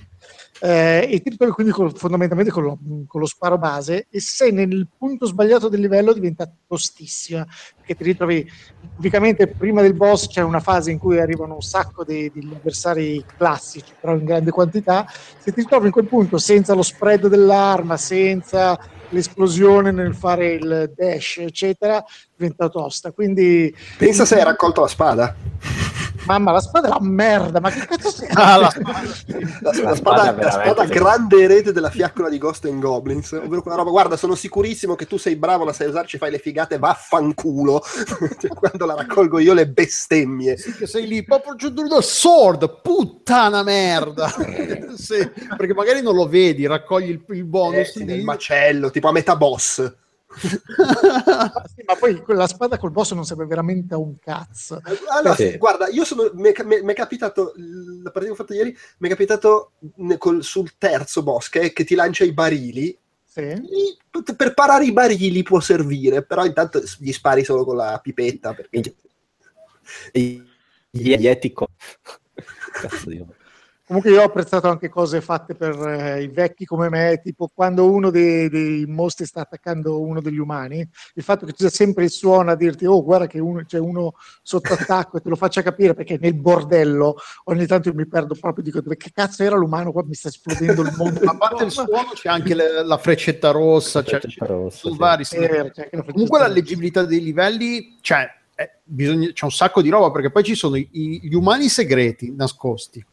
eh, 0.61 1.09
e 1.11 1.21
ti 1.21 1.31
ritrovi 1.31 1.53
quindi 1.53 1.73
col- 1.73 1.97
fondamentalmente 1.97 2.53
con 2.53 2.63
lo, 2.63 2.79
con 3.07 3.21
lo 3.21 3.27
sparo 3.27 3.59
base 3.59 4.07
e 4.11 4.21
se 4.21 4.51
nel 4.51 4.89
punto 4.97 5.27
sbagliato 5.27 5.69
del 5.69 5.81
livello 5.81 6.13
diventa 6.13 6.51
tostissima 6.67 7.47
perché 7.77 7.95
ti 7.97 8.05
ritrovi 8.05 8.49
tipicamente 8.97 9.49
prima 9.49 9.83
del 9.83 9.95
boss 9.95 10.29
c'è 10.29 10.43
una 10.43 10.61
fase 10.61 10.91
in 10.91 10.99
cui 10.99 11.19
arrivano 11.19 11.55
un 11.55 11.63
sacco 11.63 12.05
di, 12.05 12.31
di 12.33 12.55
avversari 12.55 13.25
classici 13.37 13.97
però 13.99 14.15
in 14.15 14.25
grande 14.25 14.51
quantità 14.51 15.05
se 15.09 15.53
ti 15.53 15.63
ritrovi 15.63 15.87
in 15.87 15.93
quel 15.93 16.07
punto 16.07 16.39
senza 16.39 16.75
lo 16.75 16.83
spread 16.83 17.27
dell'arma 17.27 17.97
senza 17.97 18.79
l'esplosione 19.09 19.91
nel 19.91 20.15
fare 20.15 20.53
il 20.53 20.93
dash 20.95 21.39
eccetera 21.39 22.03
diventa 22.35 22.69
tosta 22.69 23.11
quindi 23.11 23.75
Pensa 23.99 24.25
se 24.25 24.37
hai 24.37 24.45
raccolto 24.45 24.81
la 24.81 24.89
spada. 24.89 25.37
Mamma 26.27 26.53
la 26.53 26.61
spada 26.61 26.87
è 26.89 26.91
la 26.91 26.99
merda 27.01 27.61
ma 27.61 27.71
che 27.71 27.85
cazzo 27.87 28.11
sei 28.11 28.29
Ah, 28.33 28.57
la- 28.57 28.73
La, 29.61 29.71
la 29.83 29.95
spada, 29.95 29.95
spada 29.95 30.33
la 30.43 30.51
spada 30.51 30.87
sì. 30.87 30.93
grande 30.93 31.43
erede 31.43 31.73
della 31.73 31.91
fiaccola 31.91 32.29
di 32.29 32.39
Ghost 32.39 32.65
and 32.67 32.81
Goblins. 32.81 33.33
Ovvero 33.33 33.63
quella 33.63 33.77
roba, 33.79 33.91
guarda, 33.91 34.17
sono 34.17 34.35
sicurissimo 34.35 34.95
che 34.95 35.07
tu 35.07 35.17
sei 35.17 35.37
bravo, 35.37 35.65
la 35.65 35.73
sai 35.73 35.89
usare, 35.89 36.07
ci 36.07 36.19
fai 36.19 36.31
le 36.31 36.39
figate, 36.39 36.79
vaffanculo. 36.79 37.83
Cioè, 38.43 38.51
Quando 38.51 38.87
la 38.87 38.95
raccolgo 38.95 39.39
io 39.39 39.55
le 39.55 39.69
bestemmie. 39.69 40.57
Sì, 40.57 40.73
che 40.75 40.87
sei 40.87 41.07
lì, 41.07 41.23
proprio 41.25 41.55
giù 41.55 41.73
giù, 41.73 41.87
sword, 42.01 42.81
puttana 42.83 43.63
merda. 43.63 44.31
Sì, 44.95 45.29
perché 45.57 45.73
magari 45.75 46.03
non 46.03 46.15
lo 46.15 46.29
vedi, 46.29 46.67
raccogli 46.67 47.09
il, 47.11 47.25
il 47.29 47.39
Eh, 47.39 47.43
bonus 47.45 47.91
sì, 47.93 47.99
lì. 48.01 48.05
nel 48.05 48.23
macello, 48.25 48.91
tipo 48.91 49.09
a 49.09 49.13
metà 49.13 49.37
boss. 49.37 49.93
Ma 50.33 51.65
sì, 51.75 51.83
ma 51.85 51.95
poi 51.97 52.23
la 52.27 52.47
spada 52.47 52.79
col 52.79 52.91
boss 52.91 53.13
non 53.13 53.25
serve 53.25 53.45
veramente 53.47 53.95
a 53.95 53.99
un 53.99 54.19
cazzo. 54.19 54.81
Allora, 55.11 55.35
Sì. 55.35 55.57
guarda, 55.59 55.89
io 55.89 56.05
sono. 56.05 56.31
Mi 56.35 56.51
è, 56.51 56.95
capitato. 56.95 57.53
La 58.03 58.11
partita 58.11 58.27
che 58.27 58.31
ho 58.31 58.35
fatto 58.35 58.55
ieri 58.55 58.77
mi 58.99 59.09
è 59.09 59.11
capitato 59.11 59.73
ne- 59.97 60.17
col- 60.19 60.43
sul 60.43 60.73
terzo 60.79 61.23
boss 61.23 61.49
che, 61.49 61.73
che 61.73 61.85
ti 61.85 61.95
lancia 61.95 62.25
i 62.25 62.33
barili. 62.33 62.97
Sì. 63.25 63.61
Per 64.37 64.55
parare 64.55 64.85
i 64.85 64.93
barili 64.93 65.43
può 65.43 65.61
servire, 65.61 66.23
però 66.23 66.45
intanto 66.45 66.83
gli 66.99 67.13
spari 67.13 67.45
solo 67.45 67.65
con 67.65 67.77
la 67.77 67.99
pipetta. 68.03 68.55
Perché... 68.55 68.95
Gli 70.13 70.43
Yeti 70.91 71.53
co- 71.53 71.69
Cazzo 72.73 73.09
di. 73.09 73.25
Comunque 73.85 74.13
io 74.13 74.21
ho 74.23 74.25
apprezzato 74.27 74.69
anche 74.69 74.89
cose 74.89 75.21
fatte 75.21 75.55
per 75.57 75.77
eh, 75.77 76.23
i 76.23 76.29
vecchi 76.29 76.65
come 76.65 76.89
me, 76.89 77.21
tipo 77.23 77.51
quando 77.53 77.91
uno 77.91 78.11
dei, 78.11 78.49
dei 78.49 78.87
mostri 78.87 79.27
sta 79.27 79.41
attaccando 79.41 80.01
uno 80.01 80.21
degli 80.21 80.39
umani, 80.39 80.89
il 81.15 81.23
fatto 81.23 81.45
che 81.45 81.51
ci 81.53 81.59
sia 81.59 81.69
sempre 81.69 82.05
il 82.05 82.11
suono 82.11 82.53
a 82.53 82.55
dirti 82.55 82.87
oh 82.87 83.03
guarda 83.03 83.27
che 83.27 83.41
uno- 83.41 83.65
c'è 83.67 83.79
uno 83.79 84.15
sotto 84.41 84.73
attacco 84.73 85.17
e 85.17 85.21
te 85.21 85.29
lo 85.29 85.35
faccia 85.35 85.63
capire 85.63 85.95
perché 85.95 86.17
nel 86.21 86.35
bordello 86.35 87.17
ogni 87.45 87.67
tanto 87.67 87.89
io 87.89 87.95
mi 87.97 88.07
perdo 88.07 88.37
proprio, 88.39 88.63
dico 88.63 88.81
dove 88.81 88.97
che 88.97 89.11
cazzo 89.13 89.43
era 89.43 89.57
l'umano 89.57 89.91
qua 89.91 90.05
mi 90.05 90.15
sta 90.15 90.29
esplodendo 90.29 90.83
il 90.83 90.95
mondo. 90.97 91.21
A 91.29 91.37
parte 91.37 91.65
il 91.65 91.71
suono 91.73 92.13
c'è 92.15 92.29
anche 92.29 92.55
le- 92.55 92.85
la 92.85 92.99
freccetta 92.99 93.51
rossa, 93.51 94.03
cioè, 94.05 94.21
Freccetta 94.21 94.47
rossa, 94.47 94.79
sono 94.79 94.95
sì. 94.95 94.99
vari 95.01 95.23
Eh, 95.23 95.25
signori. 95.25 95.49
c'è 95.49 95.57
anche 95.59 95.75
la 95.75 95.89
freccetta 95.89 96.13
Comunque 96.13 96.39
la 96.39 96.45
rossa. 96.47 96.57
leggibilità 96.57 97.05
dei 97.05 97.21
livelli, 97.21 97.97
cioè, 98.01 98.27
eh, 98.55 98.71
bisogna- 98.85 99.33
c'è 99.33 99.45
un 99.45 99.51
sacco 99.51 99.83
di 99.83 99.89
roba 99.91 100.13
perché 100.13 100.31
poi 100.31 100.45
ci 100.45 100.55
sono 100.55 100.77
i- 100.77 100.89
i- 100.93 101.21
gli 101.25 101.35
umani 101.35 101.69
segreti 101.69 102.33
nascosti, 102.35 103.05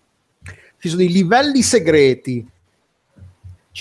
ci 0.80 0.90
sono 0.90 1.02
i 1.02 1.10
livelli 1.10 1.62
segreti, 1.62 2.46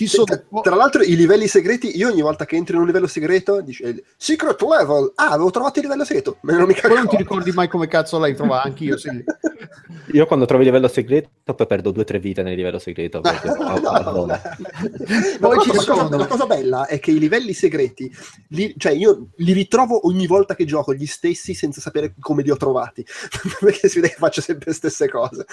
sono 0.06 0.24
tra- 0.24 0.42
Tra 0.62 0.74
l'altro, 0.76 1.02
i 1.02 1.16
livelli 1.16 1.48
segreti, 1.48 1.96
io 1.96 2.08
ogni 2.08 2.20
volta 2.20 2.44
che 2.44 2.54
entro 2.54 2.74
in 2.74 2.80
un 2.82 2.86
livello 2.86 3.08
segreto, 3.08 3.60
dice 3.62 4.04
Secret 4.16 4.60
Level. 4.62 5.10
Ah, 5.16 5.30
avevo 5.30 5.50
trovato 5.50 5.78
il 5.80 5.86
livello 5.86 6.04
segreto. 6.04 6.36
Me 6.42 6.52
non 6.52 6.66
mi 6.68 6.74
poi 6.80 6.94
non 6.94 7.08
ti 7.08 7.16
ricordi 7.16 7.50
mai 7.50 7.66
come 7.68 7.88
cazzo 7.88 8.18
l'hai 8.18 8.36
trovato, 8.36 8.68
anch'io 8.68 8.96
sì. 8.96 9.08
Io 10.12 10.26
quando 10.26 10.46
trovo 10.46 10.62
il 10.62 10.68
livello 10.68 10.88
segreto 10.88 11.28
poi 11.54 11.66
perdo 11.66 11.90
due 11.90 12.02
o 12.02 12.04
tre 12.04 12.18
vite 12.20 12.42
nel 12.42 12.54
livello 12.54 12.78
segreto. 12.78 13.20
perché- 13.22 13.48
No, 13.48 13.64
ah, 13.88 14.00
no, 14.12 14.26
Poi 15.40 15.60
ci 15.60 15.70
cosa, 15.70 15.80
sono- 15.80 16.16
la 16.16 16.26
cosa 16.26 16.46
bella 16.46 16.86
è 16.86 17.00
che 17.00 17.10
i 17.10 17.18
livelli 17.18 17.52
segreti, 17.52 18.10
li- 18.48 18.74
cioè 18.78 18.92
io 18.92 19.28
li 19.36 19.52
ritrovo 19.52 20.06
ogni 20.06 20.26
volta 20.26 20.54
che 20.54 20.64
gioco 20.64 20.94
gli 20.94 21.06
stessi 21.06 21.54
senza 21.54 21.80
sapere 21.80 22.14
come 22.20 22.42
li 22.42 22.50
ho 22.50 22.56
trovati, 22.56 23.04
perché 23.58 23.88
si 23.88 24.00
vede 24.00 24.12
che 24.12 24.18
faccio 24.18 24.40
sempre 24.42 24.66
le 24.68 24.74
stesse 24.76 25.08
cose. 25.08 25.44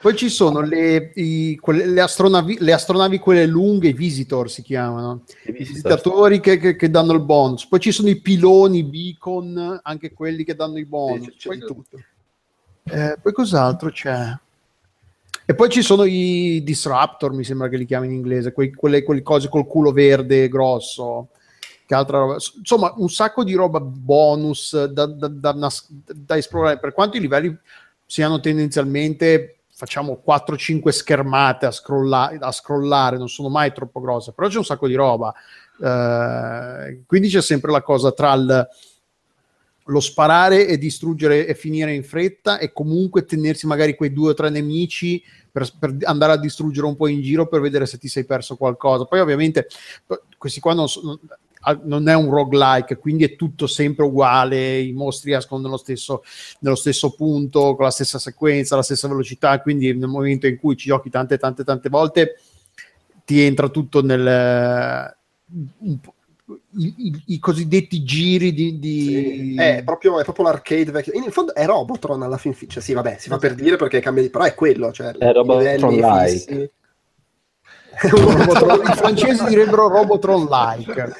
Poi 0.00 0.16
ci 0.16 0.28
sono 0.28 0.60
le, 0.60 1.12
i- 1.14 1.56
quelle- 1.60 1.86
le 1.86 2.00
astronavi, 2.00 2.56
le 2.60 2.72
astronavi 2.72 3.18
quelle 3.18 3.46
lunghe, 3.46 3.88
i 3.88 3.92
visitor 3.92 4.50
si 4.50 4.62
chiamano, 4.62 5.22
I 5.44 5.52
visitatori 5.52 6.40
che, 6.40 6.56
che- 6.58 6.74
che 6.76 6.90
danno 6.90 7.12
il 7.12 7.20
bonus. 7.20 7.66
Poi 7.66 7.78
ci 7.80 7.92
sono 7.92 8.08
i 8.08 8.20
piloni, 8.20 8.78
i 8.78 8.84
beacon, 8.84 9.78
anche 9.82 10.12
quelli 10.12 10.42
che 10.44 10.54
danno 10.56 10.78
i 10.78 10.84
bonus. 10.84 11.28
C'è 11.36 11.48
poi, 11.58 11.84
eh, 12.84 13.16
poi 13.22 13.32
cos'altro 13.32 13.90
c'è? 13.90 14.36
E 15.44 15.54
poi 15.54 15.68
ci 15.68 15.82
sono 15.82 16.04
i 16.04 16.62
disruptor, 16.64 17.32
mi 17.32 17.44
sembra 17.44 17.68
che 17.68 17.76
li 17.76 17.84
chiami 17.86 18.06
in 18.06 18.12
inglese, 18.12 18.52
quei, 18.52 18.72
quelle, 18.72 19.02
quelle 19.02 19.22
cose 19.22 19.48
col 19.48 19.66
culo 19.66 19.92
verde 19.92 20.48
grosso. 20.48 21.28
Che 21.86 21.94
altra 21.96 22.18
roba. 22.18 22.36
Insomma, 22.58 22.92
un 22.96 23.08
sacco 23.08 23.42
di 23.42 23.54
roba 23.54 23.80
bonus 23.80 24.84
da, 24.84 25.06
da- 25.06 25.26
da 25.28 25.52
da 26.06 26.36
esplorare. 26.36 26.78
Per 26.78 26.92
quanto 26.92 27.16
i 27.16 27.20
livelli 27.20 27.56
siano 28.06 28.38
tendenzialmente 28.38 29.56
facciamo 29.80 30.22
4-5 30.22 30.90
schermate 30.90 31.64
a, 31.64 31.70
scrolla- 31.70 32.36
a 32.38 32.52
scrollare, 32.52 33.16
non 33.16 33.30
sono 33.30 33.48
mai 33.48 33.72
troppo 33.72 33.98
grosse, 34.00 34.32
però 34.32 34.46
c'è 34.46 34.58
un 34.58 34.64
sacco 34.64 34.86
di 34.86 34.94
roba. 34.94 35.32
Eh, 35.82 37.02
quindi 37.06 37.28
c'è 37.30 37.40
sempre 37.40 37.72
la 37.72 37.80
cosa 37.80 38.12
tra 38.12 38.34
il- 38.34 38.68
lo 39.86 40.00
sparare 40.00 40.66
e 40.68 40.76
distruggere 40.76 41.46
e 41.46 41.54
finire 41.54 41.94
in 41.94 42.04
fretta 42.04 42.58
e 42.58 42.72
comunque 42.74 43.24
tenersi 43.24 43.66
magari 43.66 43.96
quei 43.96 44.12
due 44.12 44.30
o 44.30 44.34
tre 44.34 44.50
nemici 44.50 45.20
per, 45.50 45.66
per 45.78 45.96
andare 46.02 46.32
a 46.32 46.36
distruggere 46.36 46.86
un 46.86 46.94
po' 46.94 47.08
in 47.08 47.22
giro 47.22 47.48
per 47.48 47.60
vedere 47.62 47.86
se 47.86 47.96
ti 47.96 48.06
sei 48.06 48.24
perso 48.26 48.56
qualcosa. 48.56 49.06
Poi 49.06 49.18
ovviamente 49.20 49.66
questi 50.36 50.60
qua 50.60 50.74
non, 50.74 50.88
sono- 50.90 51.18
non 51.84 52.08
è 52.08 52.14
un 52.14 52.30
roguelike, 52.30 52.96
quindi 52.96 53.24
è 53.24 53.36
tutto 53.36 53.66
sempre 53.66 54.04
uguale, 54.04 54.80
i 54.80 54.92
mostri 54.92 55.32
escono 55.34 55.62
nello 55.62 55.76
stesso, 55.76 56.22
nello 56.60 56.74
stesso 56.76 57.10
punto, 57.12 57.74
con 57.74 57.84
la 57.84 57.90
stessa 57.90 58.18
sequenza, 58.18 58.76
la 58.76 58.82
stessa 58.82 59.08
velocità, 59.08 59.60
quindi 59.60 59.94
nel 59.94 60.08
momento 60.08 60.46
in 60.46 60.56
cui 60.58 60.76
ci 60.76 60.88
giochi 60.88 61.10
tante 61.10 61.36
tante 61.38 61.64
tante 61.64 61.88
volte 61.88 62.38
ti 63.24 63.40
entra 63.42 63.68
tutto 63.68 64.02
nel 64.02 65.14
i, 66.78 66.94
i- 66.96 67.22
i 67.26 67.38
cosiddetti 67.38 68.02
giri 68.02 68.52
di, 68.52 68.78
di- 68.78 69.04
Sì, 69.06 69.54
È, 69.56 69.82
proprio, 69.84 70.18
è 70.20 70.24
proprio 70.24 70.46
l'arcade 70.46 70.90
vecchio. 70.90 71.12
In 71.12 71.30
fondo 71.30 71.54
è 71.54 71.64
Robotron 71.66 72.22
alla 72.22 72.38
fin 72.38 72.54
fine. 72.54 72.70
Cioè, 72.72 72.82
sì, 72.82 72.92
vabbè, 72.92 73.16
si 73.18 73.28
fa 73.28 73.38
per 73.38 73.54
dire 73.54 73.76
perché 73.76 74.00
cambia 74.00 74.22
di... 74.22 74.30
Però 74.30 74.44
è 74.44 74.54
quello. 74.54 74.92
Cioè, 74.92 75.10
È 75.10 75.32
Robotron 75.32 75.94
like. 75.94 76.72
I 78.02 78.94
francesi 78.96 79.44
direbbero 79.44 79.88
Robotron 79.88 80.46
like. 80.46 81.14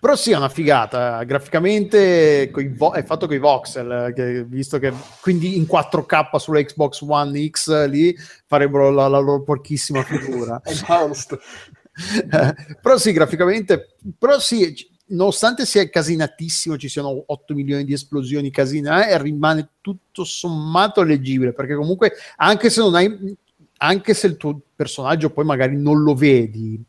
Però 0.00 0.16
sì 0.16 0.32
è 0.32 0.36
una 0.36 0.50
figata. 0.50 1.22
Graficamente 1.24 2.50
vo- 2.76 2.92
è 2.92 3.02
fatto 3.04 3.26
con 3.26 3.34
i 3.36 3.38
voxel 3.38 4.12
che- 4.14 4.44
visto 4.44 4.78
che 4.78 4.92
quindi 5.20 5.56
in 5.56 5.64
4K 5.66 6.36
sulla 6.36 6.62
Xbox 6.62 7.00
One 7.00 7.48
X 7.48 7.86
lì 7.86 8.14
farebbero 8.46 8.90
la, 8.90 9.08
la 9.08 9.18
loro 9.18 9.42
porchissima 9.42 10.02
figura. 10.02 10.60
Però 12.82 12.98
sì, 12.98 13.12
graficamente, 13.12 13.94
però 14.18 14.40
sì, 14.40 14.74
nonostante 15.06 15.66
sia 15.66 15.88
casinatissimo, 15.88 16.76
ci 16.76 16.88
siano 16.88 17.24
8 17.26 17.54
milioni 17.54 17.84
di 17.84 17.92
esplosioni 17.92 18.50
casine, 18.50 19.10
eh, 19.10 19.20
rimane 19.20 19.68
tutto 19.80 20.24
sommato 20.24 21.02
leggibile, 21.02 21.52
perché 21.52 21.74
comunque 21.74 22.12
anche 22.36 22.70
se 22.70 22.80
non 22.80 22.94
hai, 22.94 23.36
anche 23.78 24.14
se 24.14 24.26
il 24.28 24.36
tuo 24.36 24.60
personaggio 24.74 25.30
poi 25.30 25.44
magari 25.44 25.76
non 25.76 26.02
lo 26.02 26.14
vedi, 26.14 26.82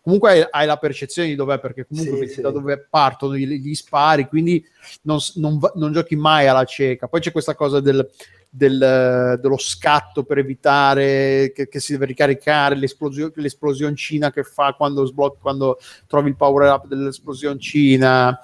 comunque 0.00 0.30
hai, 0.30 0.46
hai 0.50 0.66
la 0.66 0.78
percezione 0.78 1.28
di 1.28 1.34
dov'è, 1.34 1.60
perché 1.60 1.86
comunque 1.86 2.14
Sì, 2.14 2.20
vedi 2.20 2.32
sì. 2.34 2.40
da 2.40 2.50
dove 2.50 2.86
partono 2.88 3.36
gli, 3.36 3.46
gli 3.46 3.74
spari, 3.74 4.26
quindi 4.26 4.64
non, 5.02 5.18
non 5.34 5.58
non 5.74 5.92
giochi 5.92 6.16
mai 6.16 6.46
alla 6.46 6.64
cieca. 6.64 7.08
Poi 7.08 7.20
c'è 7.20 7.32
questa 7.32 7.54
cosa 7.54 7.80
del, 7.80 8.08
del- 8.48 9.38
dello 9.40 9.58
scatto 9.58 10.24
per 10.24 10.38
evitare 10.38 11.52
che, 11.54 11.68
che 11.68 11.80
si 11.80 11.92
deve 11.92 12.06
ricaricare 12.06 12.74
l'esplosio- 12.76 13.32
l'esplosioncina 13.34 14.30
che 14.30 14.42
fa 14.42 14.74
quando, 14.74 15.04
sblocchi, 15.04 15.40
quando 15.40 15.78
trovi 16.06 16.30
il 16.30 16.36
power 16.36 16.70
up 16.70 16.86
dell'esplosioncina. 16.86 18.38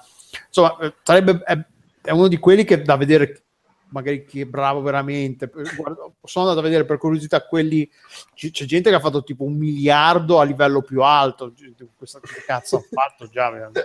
Insomma, 0.47 0.77
eh, 0.79 0.93
sarebbe, 1.03 1.41
è, 1.43 1.57
è 2.01 2.11
uno 2.11 2.27
di 2.27 2.37
quelli 2.37 2.63
che 2.63 2.81
da 2.81 2.97
vedere 2.97 3.44
magari 3.95 4.25
chi 4.25 4.41
è 4.41 4.45
bravo 4.45 4.81
veramente. 4.81 5.49
Guarda, 5.49 6.11
sono 6.23 6.45
andato 6.45 6.59
a 6.59 6.63
vedere 6.67 6.83
per 6.85 6.97
curiosità 6.97 7.45
quelli. 7.45 7.89
c- 8.33 8.51
C'è 8.51 8.65
gente 8.65 8.89
che 8.89 8.95
ha 8.95 8.99
fatto 8.99 9.23
tipo 9.23 9.45
un 9.45 9.53
miliardo 9.55 10.39
a 10.39 10.43
livello 10.43 10.81
più 10.81 11.01
alto. 11.01 11.53
Questa 11.97 12.19
cazzo 12.45 12.75
ha 12.77 12.83
fatto 12.91 13.27
già? 13.29 13.49
veramente? 13.49 13.83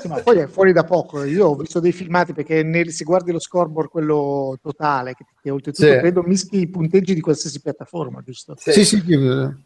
Sì, 0.00 0.08
ma 0.08 0.20
poi 0.20 0.38
è 0.38 0.46
fuori 0.46 0.72
da 0.72 0.84
poco. 0.84 1.24
Io 1.24 1.46
ho 1.46 1.56
visto 1.56 1.80
dei 1.80 1.92
filmati 1.92 2.32
perché 2.34 2.62
nel- 2.62 2.92
se 2.92 3.04
guardi 3.04 3.32
lo 3.32 3.40
scoreboard, 3.40 3.88
quello 3.88 4.58
totale, 4.60 5.14
che, 5.14 5.24
che 5.40 5.48
oltretutto 5.50 5.86
Sì. 5.90 5.98
credo 5.98 6.22
mischi 6.22 6.58
i 6.60 6.68
punteggi 6.68 7.14
di 7.14 7.20
qualsiasi 7.20 7.60
piattaforma, 7.62 8.22
giusto? 8.22 8.54
Sì. 8.58 8.72
Sì, 8.72 8.84
sì, 8.84 9.00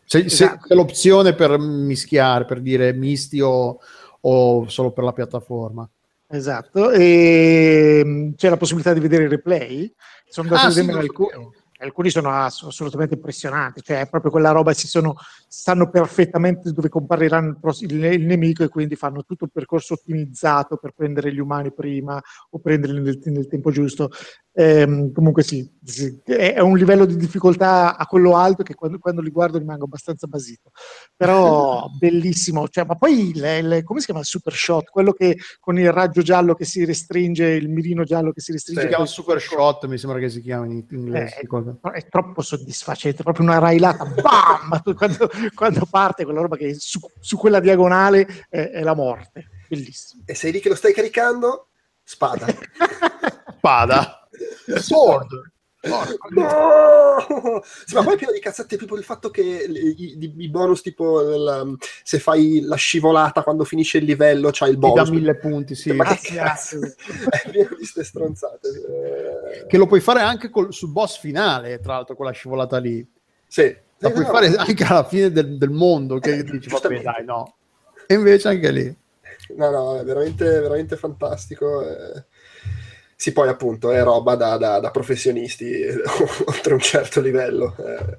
se- 0.05 0.19
Esatto. 0.25 0.67
c'è 0.69 0.75
l'opzione 0.75 1.35
per 1.35 1.59
mischiare, 1.59 2.45
per 2.45 2.61
dire 2.61 2.93
misti 2.93 3.41
o, 3.41 3.79
o 4.21 4.69
solo 4.69 4.93
per 4.93 5.05
la 5.05 5.13
piattaforma. 5.13 5.89
Esatto, 6.35 6.91
e 6.91 8.03
mh, 8.05 8.35
c'è 8.35 8.49
la 8.49 8.57
possibilità 8.57 8.93
di 8.93 9.01
vedere 9.01 9.25
i 9.25 9.29
replay. 9.29 9.93
Sono 10.29 10.49
andato 10.49 10.67
Ah, 10.67 10.69
a 10.69 10.73
sì, 10.73 10.79
vedere 10.81 10.97
lo 10.99 11.03
alcuni, 11.03 11.31
alcuni 11.79 12.11
sono 12.11 12.31
ass- 12.31 12.65
assolutamente 12.65 13.15
impressionanti, 13.15 13.83
cioè 13.83 14.01
è 14.01 14.09
proprio 14.09 14.31
quella 14.33 14.51
roba, 14.51 14.73
si 14.73 14.89
sono, 14.89 15.15
sanno 15.47 15.91
perfettamente 15.91 16.73
dove 16.73 16.89
comparirà 16.89 17.39
il, 17.39 17.57
il- 17.83 18.05
il 18.05 18.25
nemico 18.27 18.65
e 18.65 18.69
quindi 18.69 18.97
fanno 18.97 19.23
tutto 19.25 19.45
il 19.45 19.51
percorso 19.53 19.95
ottimizzato 19.95 20.77
per 20.77 20.93
prendere 20.93 21.33
gli 21.33 21.39
umani 21.39 21.73
prima 21.73 22.21
o 22.51 22.59
prenderli 22.59 23.01
nel, 23.01 23.21
nel 23.25 23.47
tempo 23.47 23.71
giusto. 23.71 24.11
Ehm, 24.57 25.13
comunque 25.13 25.43
sì, 25.43 25.69
sì, 25.83 26.21
è 26.25 26.61
un 26.61 26.77
livello 26.77 27.07
di 27.07 27.17
difficoltà 27.17 27.97
a 27.97 28.07
quello 28.07 28.37
alto 28.37 28.63
che 28.63 28.75
quando, 28.75 28.99
quando 28.99 29.21
li 29.21 29.31
guardo 29.31 29.59
rimango 29.59 29.85
abbastanza 29.87 30.29
basito, 30.29 30.71
però 31.17 31.87
bellissimo, 31.99 32.69
cioè, 32.69 32.85
ma 32.85 32.95
poi 32.95 33.33
le- 33.35 33.63
le- 33.63 33.83
come 33.83 33.99
si 33.99 34.07
chiama 34.07 34.21
il 34.21 34.27
super 34.27 34.55
shot? 34.55 34.91
Quello 34.91 35.13
che 35.13 35.37
con 35.59 35.77
il 35.77 35.91
raggio 35.91 36.23
giallo 36.23 36.55
che 36.55 36.65
si 36.65 36.85
restringe, 36.85 37.47
il 37.47 37.69
mirino 37.69 38.05
giallo 38.05 38.31
che 38.31 38.41
si 38.41 38.53
restringe. 38.53 38.83
Si 38.83 38.89
chiama 38.89 39.07
Super 39.07 39.41
Shot, 39.41 39.87
mi 39.87 39.99
sembra 39.99 40.21
che 40.21 40.29
si 40.29 40.41
chiama 40.41 40.67
in 40.67 40.85
inglese. 40.89 41.41
Eh, 41.41 41.41
è, 41.41 41.91
è 41.91 42.09
troppo 42.09 42.41
soddisfacente, 42.41 43.25
proprio 43.25 43.45
una 43.47 43.59
railata, 43.59 44.05
bam! 44.05 44.83
quando, 44.95 45.29
quando 45.53 45.85
parte 45.91 46.23
quella 46.25 46.41
roba 46.43 46.57
che 46.57 46.75
su, 46.79 47.01
su 47.19 47.37
quella 47.37 47.59
diagonale 47.59 48.47
è, 48.49 48.71
è 48.71 48.83
la 48.83 48.95
morte, 48.95 49.49
bellissimo. 49.69 50.23
E 50.27 50.35
sei 50.35 50.53
lì 50.53 50.61
che 50.61 50.69
lo 50.69 50.77
stai 50.77 50.93
caricando? 50.93 51.71
Spada. 52.05 52.47
Spada. 53.59 54.24
Sword. 54.81 55.53
No! 56.31 57.61
Sì, 57.85 57.95
ma 57.95 58.03
poi 58.03 58.15
è 58.15 58.17
pieno 58.17 58.33
di 58.33 58.41
cazzate 58.41 58.77
tipo 58.79 58.97
il 58.97 59.05
fatto 59.05 59.31
che 59.31 59.43
i, 59.43 60.17
i- 60.19 60.35
i 60.39 60.49
bonus 60.49 60.81
tipo 60.81 61.21
il- 61.21 61.77
se 62.03 62.19
fai 62.19 62.61
la 62.63 62.77
scivolata 62.77 63.43
quando 63.43 63.65
finisce 63.65 63.99
il 63.99 64.05
livello 64.05 64.49
c'hai 64.51 64.71
il 64.71 64.79
Ti 64.79 64.81
dà 64.81 64.91
bonus 64.91 65.11
mille 65.11 65.37
punti, 65.37 65.75
sì. 65.75 65.93
ma 65.93 66.05
che 66.05 66.33
Grazie, 66.33 66.37
cazzo 66.37 66.79
è 67.29 67.51
pieno 67.51 67.77
di 67.79 67.85
ste 67.85 68.03
stronzate 68.03 68.69
Eh, 68.69 69.67
Che 69.67 69.77
lo 69.77 69.87
puoi 69.87 70.01
fare 70.01 70.21
anche 70.23 70.49
col- 70.51 70.73
sul 70.73 70.91
boss 70.91 71.19
finale, 71.19 71.81
tra 71.81 71.95
l'altro, 71.95 72.17
quella 72.17 72.33
scivolata 72.33 72.79
lì. 72.79 73.07
sì 73.47 73.77
La 73.99 74.09
Sì, 74.09 74.15
puoi 74.15 74.25
no, 74.25 74.31
fare 74.33 74.49
no. 74.49 74.57
anche 74.59 74.85
alla 74.85 75.05
fine 75.05 75.31
del, 75.31 75.59
del 75.59 75.71
mondo, 75.71 76.19
che 76.19 76.39
Eh, 76.39 76.45
dici, 76.45 76.69
vabbè, 76.71 77.03
dai, 77.03 77.25
no. 77.25 77.57
E 78.07 78.15
invece 78.15 78.49
anche 78.49 78.71
lì. 78.71 78.97
No, 79.57 79.71
no, 79.71 79.99
è 79.99 80.05
veramente, 80.05 80.45
veramente 80.45 80.97
fantastico. 80.97 81.83
eh. 81.83 82.25
Sì, 83.17 83.33
poi 83.33 83.49
appunto 83.49 83.91
è 83.93 84.03
roba 84.03 84.35
da, 84.35 84.57
da- 84.57 84.81
da 84.81 84.91
professionisti 84.91 85.83
oltre 86.47 86.73
un 86.75 86.81
certo 86.81 87.21
livello. 87.21 87.75
eh. 87.79 88.19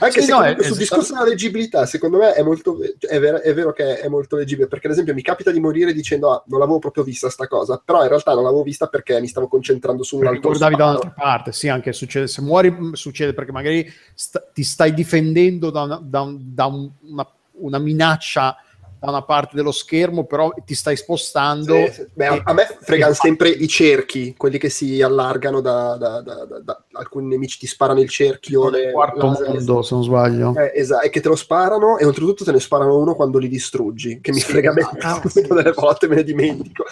Anche 0.00 0.20
Sì, 0.22 0.30
no, 0.30 0.42
è- 0.42 0.54
sul 0.62 0.74
è- 0.76 0.78
discorso 0.78 1.14
della 1.14 1.24
leggibilità, 1.26 1.86
secondo 1.86 2.18
me 2.18 2.34
è 2.34 2.42
molto 2.42 2.78
è 3.00 3.18
vero, 3.18 3.40
è 3.40 3.54
vero 3.54 3.72
che 3.72 4.00
è 4.00 4.08
molto 4.08 4.36
leggibile, 4.36 4.68
perché 4.68 4.86
ad 4.86 4.92
esempio 4.92 5.14
mi 5.14 5.22
capita 5.22 5.50
di 5.50 5.60
morire 5.60 5.92
dicendo 5.92 6.30
ah, 6.32 6.42
non 6.46 6.60
l'avevo 6.60 6.78
proprio 6.78 7.04
vista 7.04 7.30
sta 7.30 7.46
cosa, 7.48 7.80
però 7.82 8.02
in 8.02 8.08
realtà 8.08 8.34
non 8.34 8.42
l'avevo 8.44 8.62
vista 8.62 8.86
perché 8.86 9.18
mi 9.20 9.28
stavo 9.28 9.48
concentrando 9.48 10.02
su 10.02 10.16
un 10.16 10.20
Perché 10.22 10.36
altro 10.36 10.50
guardavi 10.50 10.74
da 10.76 10.78
sparo. 10.84 10.98
un'altra 11.00 11.22
parte, 11.22 11.52
sì, 11.52 11.68
anche 11.68 11.92
succede. 11.92 12.26
Se 12.28 12.42
muori, 12.42 12.70
mh, 12.70 12.92
succede 12.92 13.32
perché 13.32 13.50
magari 13.52 13.90
sta- 14.14 14.44
ti 14.52 14.62
stai 14.62 14.92
difendendo 14.94 15.70
da 15.70 15.82
una, 15.82 16.00
da 16.02 16.20
un- 16.20 16.38
da 16.54 16.66
un- 16.66 16.90
una, 17.10 17.26
una 17.60 17.78
minaccia 17.78 18.56
da 19.00 19.10
una 19.10 19.22
parte 19.22 19.54
dello 19.54 19.70
schermo, 19.70 20.24
però 20.24 20.52
ti 20.64 20.74
stai 20.74 20.96
spostando. 20.96 21.74
Sì, 21.86 21.92
sì. 21.92 22.06
Beh, 22.12 22.26
a, 22.26 22.34
e- 22.34 22.42
a 22.44 22.52
me 22.52 22.66
fregano 22.80 23.14
sempre 23.14 23.48
i 23.48 23.68
cerchi, 23.68 24.34
quelli 24.36 24.58
che 24.58 24.68
si 24.68 25.00
allargano 25.02 25.60
da, 25.60 25.96
da- 25.96 26.20
da- 26.20 26.44
da- 26.62 26.82
alcuni 26.92 27.28
nemici 27.28 27.58
ti 27.58 27.66
sparano 27.66 28.00
il 28.00 28.08
cerchio. 28.08 28.68
le- 28.70 28.90
quarto 28.92 29.26
laser, 29.26 29.48
mondo, 29.54 29.82
se 29.82 29.94
non 29.94 30.02
sbaglio. 30.04 30.54
Eh, 30.56 30.72
esatto, 30.74 31.06
e 31.06 31.10
che 31.10 31.20
te 31.20 31.28
lo 31.28 31.36
sparano 31.36 31.98
e 31.98 32.04
oltretutto 32.04 32.44
te 32.44 32.52
ne 32.52 32.60
sparano 32.60 32.96
uno 32.98 33.14
quando 33.14 33.38
li 33.38 33.48
distruggi, 33.48 34.20
che 34.20 34.32
mi 34.32 34.40
Sì, 34.40 34.46
frega 34.50 34.74
esatto. 34.76 35.28
bene, 35.32 35.46
Sì. 35.46 35.54
delle 35.54 35.72
volte 35.72 36.08
me 36.08 36.14
ne 36.16 36.24
dimentico. 36.24 36.84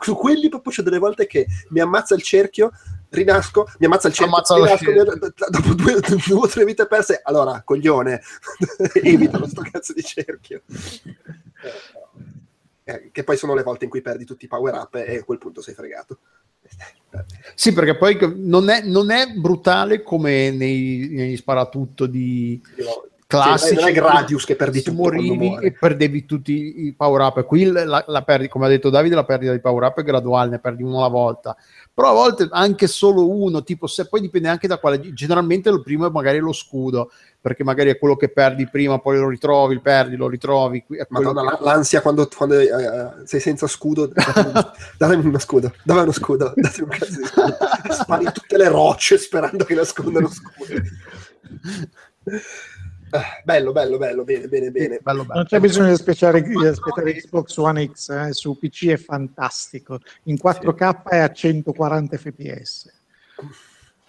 Su 0.00 0.14
quelli 0.16 0.48
proprio 0.48 0.72
c'è 0.72 0.82
delle 0.82 0.98
volte 0.98 1.26
che 1.26 1.46
mi 1.70 1.80
ammazza 1.80 2.14
il 2.14 2.22
cerchio, 2.22 2.70
rinasco, 3.16 3.66
mi 3.78 3.86
ammazza 3.86 4.08
il 4.08 4.14
cerchio, 4.14 4.34
Ammazza 4.34 4.56
lo 4.56 4.64
rinasco, 4.64 4.84
cerchio. 4.84 5.12
mi- 5.12 5.50
dopo 5.50 5.74
due, 5.74 6.00
due 6.26 6.38
o 6.38 6.46
tre 6.46 6.64
vite 6.64 6.86
perse, 6.86 7.20
allora, 7.24 7.62
coglione, 7.64 8.20
evitalo 9.02 9.46
sto 9.48 9.62
cazzo 9.70 9.92
di 9.92 10.02
cerchio. 10.02 10.62
Eh, 12.88 13.10
che 13.10 13.24
poi 13.24 13.36
sono 13.36 13.54
le 13.54 13.64
volte 13.64 13.84
in 13.84 13.90
cui 13.90 14.00
perdi 14.00 14.24
tutti 14.24 14.44
i 14.44 14.48
power 14.48 14.74
up 14.74 14.94
e 14.94 15.18
a 15.18 15.24
quel 15.24 15.38
punto 15.38 15.60
sei 15.60 15.74
fregato. 15.74 16.18
Sì, 17.54 17.72
perché 17.72 17.96
poi 17.96 18.16
non 18.36 18.68
è, 18.68 18.82
non 18.82 19.10
è 19.10 19.32
brutale 19.32 20.02
come 20.02 20.50
nei, 20.50 21.08
negli 21.10 21.36
sparatutto 21.36 22.06
di 22.06 22.60
Io- 22.76 23.08
classici. 23.26 23.74
Sì, 23.74 23.80
non 23.80 23.88
è 23.88 23.92
Gradius 23.92 24.44
che 24.44 24.54
perdi 24.54 24.82
tutto 24.82 24.96
morivi 24.96 25.56
e 25.60 25.72
perdevi 25.72 26.24
tutti 26.26 26.86
i 26.86 26.92
power 26.92 27.22
up. 27.22 27.44
Qui 27.44 27.64
la, 27.64 28.04
la 28.06 28.22
perdi, 28.22 28.46
come 28.46 28.66
ha 28.66 28.68
detto 28.68 28.90
Davide, 28.90 29.16
la 29.16 29.24
perdita 29.24 29.52
di 29.52 29.60
power 29.60 29.82
up 29.84 29.98
è 29.98 30.04
graduale, 30.04 30.50
ne 30.50 30.58
perdi 30.60 30.84
uno 30.84 30.98
alla 30.98 31.08
volta. 31.08 31.56
Però 31.96 32.10
a 32.10 32.12
volte 32.12 32.46
anche 32.50 32.88
solo 32.88 33.26
uno, 33.26 33.62
tipo 33.62 33.86
se 33.86 34.06
poi 34.06 34.20
dipende 34.20 34.48
anche 34.48 34.68
da 34.68 34.76
quale. 34.76 35.00
Generalmente 35.14 35.70
il 35.70 35.80
primo 35.80 36.06
è 36.06 36.10
magari 36.10 36.36
lo 36.40 36.52
scudo, 36.52 37.10
perché 37.40 37.64
magari 37.64 37.88
è 37.88 37.96
quello 37.98 38.16
che 38.16 38.28
perdi 38.28 38.68
prima, 38.68 38.98
poi 38.98 39.16
lo 39.16 39.30
ritrovi, 39.30 39.80
perdi, 39.80 40.14
lo 40.14 40.28
ritrovi. 40.28 40.84
Madonna, 41.08 41.40
che- 41.40 41.46
la- 41.46 41.58
l'ansia 41.72 42.02
quando, 42.02 42.28
quando, 42.28 42.58
eh, 42.58 42.68
sei 43.24 43.40
senza 43.40 43.66
scudo. 43.66 44.12
datemi- 44.98 45.24
uno 45.24 45.38
scudo. 45.38 45.72
Dov'è 45.84 46.02
uno 46.02 46.12
scudo? 46.12 46.52
Datemi 46.54 46.82
un 46.92 46.98
cazzo 46.98 47.16
di 47.18 47.24
scudo. 47.24 47.56
Spari 47.88 48.24
tutte 48.30 48.58
le 48.58 48.68
rocce 48.68 49.16
sperando 49.16 49.64
che 49.64 49.74
nascondano 49.74 50.28
scudo. 50.28 50.74
Eh, 53.10 53.42
bello, 53.44 53.72
bello, 53.72 53.98
bello, 53.98 54.24
bene, 54.24 54.48
bene, 54.48 54.70
bene. 54.70 54.98
Bello, 55.02 55.24
bello. 55.24 55.34
Non 55.34 55.44
c'è 55.44 55.60
bisogno 55.60 55.86
di 55.86 55.92
aspettare, 55.92 56.42
di 56.42 56.66
aspettare 56.66 57.14
Xbox 57.14 57.56
One 57.56 57.86
X, 57.90 58.08
eh, 58.10 58.32
su 58.32 58.58
PC 58.58 58.86
è 58.88 58.96
fantastico. 58.96 60.00
In 60.24 60.36
4K 60.42 61.02
è 61.04 61.18
a 61.18 61.32
140 61.32 62.16
fps. 62.16 62.92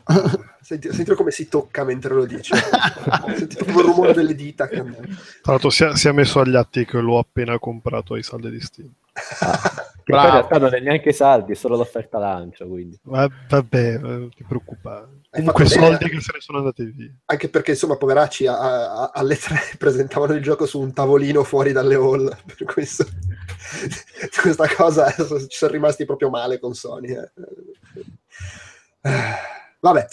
Senti, 0.62 0.92
sentilo 0.92 1.16
come 1.16 1.32
si 1.32 1.48
tocca 1.48 1.84
mentre 1.84 2.14
lo 2.14 2.26
dice. 2.26 2.56
Senti 3.38 3.56
proprio 3.56 3.80
il 3.80 3.86
rumore 3.86 4.14
delle 4.14 4.36
dita. 4.36 4.68
Che... 4.68 4.84
Tra 4.84 5.54
l'altro 5.54 5.70
si 5.70 5.84
è, 5.84 5.96
si 5.96 6.08
è 6.08 6.12
messo 6.12 6.40
agli 6.40 6.56
atti 6.56 6.86
che 6.86 7.00
l'ho 7.00 7.20
appena 7.20 7.58
comprato 7.60 8.16
ai 8.16 8.24
saldi 8.24 8.50
di 8.50 8.60
Steam. 8.60 8.92
Che 10.08 10.14
poi 10.14 10.22
in 10.22 10.30
Bravo. 10.30 10.48
realtà 10.48 10.58
non 10.66 10.74
è 10.74 10.80
neanche 10.80 11.12
saldi, 11.12 11.52
è 11.52 11.56
solo 11.56 11.76
l'offerta 11.76 12.18
lancio, 12.18 12.66
quindi. 12.66 12.98
Ma 13.04 13.28
vabbè, 13.50 13.94
eh, 13.96 13.98
non 13.98 14.30
ti 14.34 14.46
preoccupare. 14.48 15.06
Hai 15.32 15.44
Comunque 15.44 15.66
bene. 15.66 15.76
soldi 15.86 16.10
che 16.10 16.22
se 16.22 16.32
ne 16.34 16.40
sono 16.40 16.58
andati 16.60 16.86
via. 16.86 17.12
Anche 17.26 17.50
perché, 17.50 17.72
insomma, 17.72 17.98
poveracci 17.98 18.48
a- 18.48 18.58
a- 18.58 19.12
alle 19.14 19.36
tre 19.36 19.58
presentavano 19.78 20.32
il 20.32 20.42
gioco 20.42 20.66
su 20.66 20.80
un 20.80 20.94
tavolino 20.94 21.44
fuori 21.44 21.74
dalle 21.74 21.96
hall. 21.96 22.34
Per 22.56 22.64
questo, 22.64 23.04
questa 24.42 24.74
cosa 24.74 25.12
ci 25.12 25.46
sono 25.58 25.72
rimasti 25.74 26.06
proprio 26.06 26.30
male 26.30 26.58
con 26.58 26.74
Sony. 26.74 27.12
eh. 27.14 27.30
Eh, 29.02 29.12
Vabbè. 29.82 30.06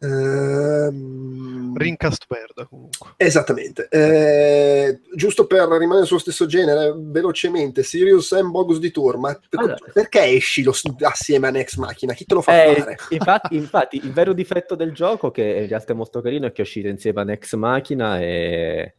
Ehm, 0.00 1.76
Rincast 1.76 2.24
merda 2.28 2.66
comunque. 2.66 3.10
Esattamente. 3.16 3.88
Eh, 3.90 5.00
giusto 5.14 5.46
per 5.46 5.68
rimanere 5.68 6.06
sullo 6.06 6.18
stesso 6.20 6.46
genere, 6.46 6.94
velocemente, 6.96 7.82
Sirius 7.82 8.32
M. 8.32 8.50
Bogus 8.50 8.78
di 8.78 8.90
Tour, 8.90 9.16
ma 9.18 9.32
per- 9.48 9.60
Allora. 9.60 9.76
perché 9.92 10.22
esci 10.24 10.62
lo- 10.62 10.74
assieme 11.02 11.48
a 11.48 11.50
Next 11.50 11.76
Machina? 11.78 12.12
Chi 12.14 12.24
te 12.24 12.34
lo 12.34 12.42
fa 12.42 12.64
Eh, 12.64 12.74
fare? 12.76 12.96
infatti, 13.10 13.56
infatti, 13.56 13.96
il 13.96 14.12
vero 14.12 14.32
difetto 14.32 14.74
del 14.74 14.92
gioco, 14.92 15.30
che 15.30 15.42
in 15.42 15.68
realtà 15.68 15.92
è 15.92 15.96
molto 15.96 16.20
carino, 16.20 16.46
è 16.46 16.52
che 16.52 16.58
è 16.58 16.64
uscito 16.64 16.88
insieme 16.88 17.20
a 17.20 17.24
Nex 17.24 17.54
Machina 17.54 18.20
e, 18.20 18.94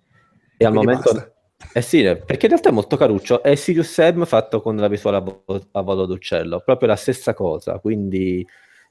e 0.58 0.66
al 0.66 0.72
Quindi 0.72 0.86
momento... 0.88 1.14
basta. 1.14 1.34
Eh 1.74 1.82
sì, 1.82 2.02
perché 2.04 2.46
in 2.46 2.52
realtà 2.52 2.70
è 2.70 2.72
molto 2.72 2.96
caruccio. 2.96 3.44
È 3.44 3.54
Sirius 3.56 3.92
Sam 3.92 4.26
fatto 4.26 4.62
con 4.62 4.78
la 4.78 4.88
visuale 4.88 5.18
a, 5.18 5.20
vo- 5.20 5.44
a 5.74 5.82
volo 5.82 6.06
d'uccello, 6.06 6.62
proprio 6.64 6.88
la 6.88 6.96
stessa 6.96 7.34
cosa. 7.34 7.80
Quindi 7.80 8.48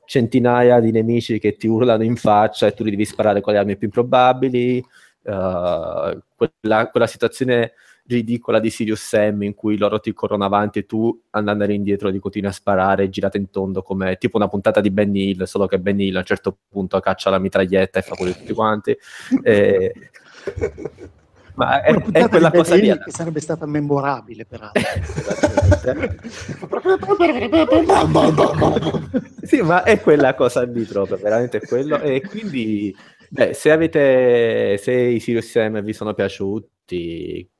centinaia 0.08 0.80
di 0.80 0.90
nemici 0.90 1.38
che 1.38 1.56
ti 1.58 1.66
urlano 1.66 2.02
in 2.02 2.16
faccia 2.16 2.66
e 2.66 2.72
tu 2.72 2.82
li 2.82 2.90
devi 2.90 3.04
sparare 3.04 3.42
con 3.42 3.52
le 3.52 3.58
armi 3.58 3.76
più 3.76 3.88
improbabili. 3.88 4.78
eh, 4.78 6.18
quella, 6.34 6.88
quella 6.90 7.06
situazione 7.06 7.72
ridicola 8.06 8.58
di 8.58 8.70
Sirius 8.70 9.06
Sam 9.06 9.42
in 9.42 9.52
cui 9.52 9.76
loro 9.76 10.00
ti 10.00 10.14
corrono 10.14 10.46
avanti 10.46 10.78
e 10.78 10.86
tu 10.86 11.14
andando 11.30 11.70
indietro 11.70 12.08
li 12.08 12.18
continui 12.20 12.48
a 12.48 12.52
sparare 12.52 13.10
girate 13.10 13.36
in 13.36 13.50
tondo 13.50 13.82
come 13.82 14.16
tipo 14.16 14.38
una 14.38 14.48
puntata 14.48 14.80
di 14.80 14.90
Ben 14.90 15.14
Hill, 15.14 15.42
solo 15.42 15.66
che 15.66 15.78
Ben 15.78 16.00
Hill 16.00 16.16
a 16.16 16.20
un 16.20 16.24
certo 16.24 16.56
punto 16.70 16.98
caccia 17.00 17.28
la 17.28 17.38
mitraglietta 17.38 17.98
e 17.98 18.02
fa 18.02 18.14
quello 18.14 18.32
tutti 18.32 18.54
quanti. 18.54 18.96
Eh, 19.42 19.92
ma 21.58 21.82
è, 21.82 21.92
è 21.92 22.28
quella 22.28 22.50
di 22.50 22.56
cosa 22.56 22.76
lì. 22.76 22.86
Che 22.86 23.10
sarebbe 23.10 23.40
stata 23.40 23.66
memorabile, 23.66 24.46
peraltro. 24.46 24.80
sì, 29.42 29.60
ma 29.62 29.82
è 29.82 30.00
quella 30.00 30.36
cosa 30.36 30.62
lì 30.62 30.84
proprio, 30.84 31.16
veramente 31.16 31.58
è 31.58 31.66
quello. 31.66 31.98
E 31.98 32.22
quindi, 32.22 32.94
beh, 33.28 33.54
se 33.54 33.72
avete, 33.72 34.78
se 34.78 34.92
i 34.92 35.18
Sirius 35.18 35.50
Sam 35.50 35.82
vi 35.82 35.92
sono 35.92 36.14
piaciuti, 36.14 37.50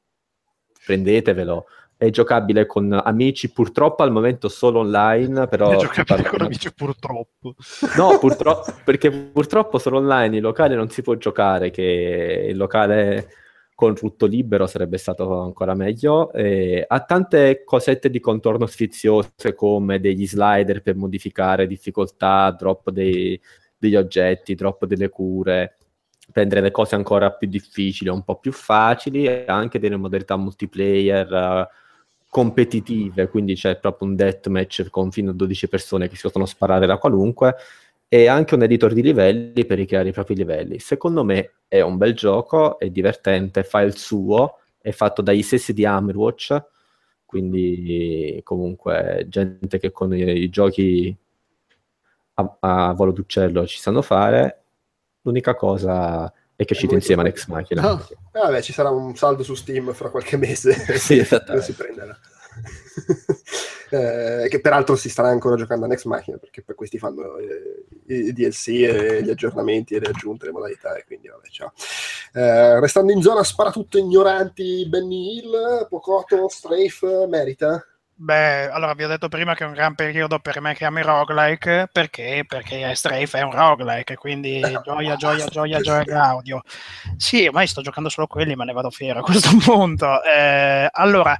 prendetevelo. 0.87 1.67
È 1.97 2.09
giocabile 2.11 2.67
con 2.67 2.93
amici, 2.93 3.51
purtroppo 3.51 4.05
al 4.05 4.13
momento 4.13 4.49
solo 4.49 4.79
online, 4.79 5.49
però... 5.49 5.73
È 5.73 5.77
giocabile 5.77 6.29
con- 6.29 6.43
amici 6.43 6.73
purtroppo. 6.73 7.57
No, 7.97 8.17
purtroppo, 8.21 8.73
perché 8.85 9.11
purtroppo 9.11 9.79
solo 9.79 9.99
online, 9.99 10.37
in 10.37 10.43
locale 10.43 10.77
non 10.77 10.89
si 10.89 11.03
può 11.03 11.17
giocare, 11.17 11.73
che 11.73 12.47
il 12.49 12.57
locale 12.57 13.47
con 13.79 13.95
rutto 13.95 14.27
libero 14.27 14.67
sarebbe 14.67 14.99
stato 14.99 15.41
ancora 15.41 15.73
meglio. 15.73 16.33
E 16.33 16.85
ha 16.85 17.01
tante 17.05 17.63
cosette 17.65 18.11
di 18.11 18.19
contorno 18.19 18.67
sfiziose 18.67 19.55
come 19.55 20.01
degli 20.01 20.27
slider 20.27 20.83
per 20.83 20.97
modificare 20.97 21.69
difficoltà, 21.69 22.51
drop 22.59 22.91
dei- 22.91 23.41
degli 23.79 23.95
oggetti, 23.95 24.57
drop 24.57 24.85
delle 24.85 25.09
cure, 25.09 25.77
prendere 26.33 26.61
le 26.61 26.73
cose 26.73 26.97
ancora 26.97 27.31
più 27.31 27.47
difficili, 27.47 28.11
un 28.11 28.25
po' 28.25 28.41
più 28.41 28.51
facili, 28.51 29.29
anche 29.47 29.79
delle 29.79 29.95
modalità 29.95 30.35
multiplayer 30.37 31.33
eh, 31.33 31.69
competitive, 32.29 33.29
quindi 33.29 33.55
c'è 33.55 33.79
proprio 33.79 34.09
un 34.09 34.17
deathmatch 34.17 34.91
con 34.91 35.13
fino 35.13 35.31
a 35.31 35.35
12 35.35 35.69
persone 35.69 36.09
che 36.09 36.17
si 36.17 36.23
possono 36.23 36.47
sparare 36.47 36.85
da 36.85 36.99
qualunque 36.99 37.55
e 38.09 38.27
anche 38.27 38.55
un 38.55 38.63
editor 38.63 38.95
di 38.95 39.03
livelli 39.03 39.67
per 39.67 39.77
ricreare 39.77 40.09
i 40.09 40.13
propri 40.13 40.35
livelli. 40.35 40.79
Secondo 40.79 41.25
me 41.25 41.53
è 41.69 41.83
un 41.83 41.99
bel 41.99 42.15
gioco, 42.15 42.79
è 42.79 42.89
divertente, 42.89 43.63
fa 43.63 43.83
il 43.83 43.97
suo, 43.97 44.59
è 44.81 44.91
fatto 44.93 45.21
dagli 45.21 45.43
stessi 45.43 45.75
di 45.75 45.85
Hammerwatch, 45.85 46.65
quindi 47.27 48.41
comunque 48.43 49.27
gente 49.29 49.79
che 49.79 49.93
con 49.93 50.15
i, 50.15 50.49
giochi 50.49 51.15
a, 52.35 52.57
a 52.61 52.93
volo 52.95 53.13
d'uccello 53.13 53.67
ci 53.67 53.79
sanno 53.79 54.01
fare. 54.01 54.63
L'unica 55.23 55.55
cosa 55.55 56.33
è 56.57 56.65
che 56.65 56.75
è 56.75 56.79
molto 56.81 56.95
insieme 56.95 57.21
a 57.21 57.25
bello. 57.25 57.35
Next 57.37 57.49
Machina. 57.49 57.83
No. 57.83 58.09
Vabbè, 58.33 58.63
ci 58.63 58.73
sarà 58.73 58.89
un 58.89 59.15
saldo 59.15 59.43
su 59.43 59.55
Steam 59.55 59.93
fra 59.93 60.09
qualche 60.09 60.39
mese. 60.39 60.73
Sì, 60.97 61.19
esattamente. 61.19 61.67
si 61.67 61.75
prenderà. 61.75 62.19
Eh, 63.91 64.49
che 64.49 64.61
peraltro 64.61 64.97
si 64.97 65.09
starà 65.09 65.29
ancora 65.29 65.57
giocando 65.57 65.85
a 65.85 65.89
Next 65.89 66.05
Machina 66.07 66.37
perché 66.37 66.63
poi 66.63 66.75
questi 66.75 66.99
fanno 66.99 67.39
eh, 67.39 67.87
i 68.07 68.33
DLC 68.33 68.69
e 68.69 69.23
gli 69.23 69.31
aggiornamenti 69.31 69.95
e 69.95 70.01
le 70.01 70.09
aggiunte, 70.09 70.47
le 70.47 70.53
modalità 70.53 70.95
e 70.97 71.05
quindi 71.07 71.29
vabbè 71.29 71.49
ciao 71.49 71.73
Eh, 72.35 72.81
restando 72.81 73.13
in 73.13 73.23
zona 73.23 73.43
sparatutto 73.43 73.99
ignoranti 73.99 74.87
Benny 74.89 75.39
Hill 75.39 75.87
Pocoto, 75.89 76.49
Strafe 76.49 77.27
merita 77.29 77.83
Beh, 78.21 78.69
allora 78.69 78.95
vi 78.95 79.05
ho 79.05 79.09
detto 79.09 79.29
prima 79.29 79.55
che 79.55 79.63
è 79.63 79.67
un 79.69 79.75
gran 79.75 79.95
periodo 79.95 80.41
per 80.41 80.61
me 80.61 80.75
che 80.75 80.85
amo 80.85 80.99
i 80.99 81.03
roguelike, 81.03 81.89
perché? 81.93 82.45
Perché 82.49 82.93
Strafe 82.97 83.39
è 83.39 83.43
un 83.43 83.53
roguelike, 83.53 84.17
quindi 84.17 84.61
gioia, 84.83 85.15
gioia, 85.15 85.47
gioia, 85.47 85.79
gioia 85.79 86.03
Gaudio. 86.03 86.63
Sì, 87.17 87.47
ormai 87.47 87.69
sto 87.69 87.81
giocando 87.81 88.09
solo 88.09 88.27
quelli, 88.27 88.57
ma 88.57 88.65
ne 88.65 88.73
vado 88.73 88.91
fiero 88.91 89.21
a 89.21 89.23
questo 89.23 89.51
punto. 89.63 90.21
Eh, 90.25 90.89
allora, 90.91 91.39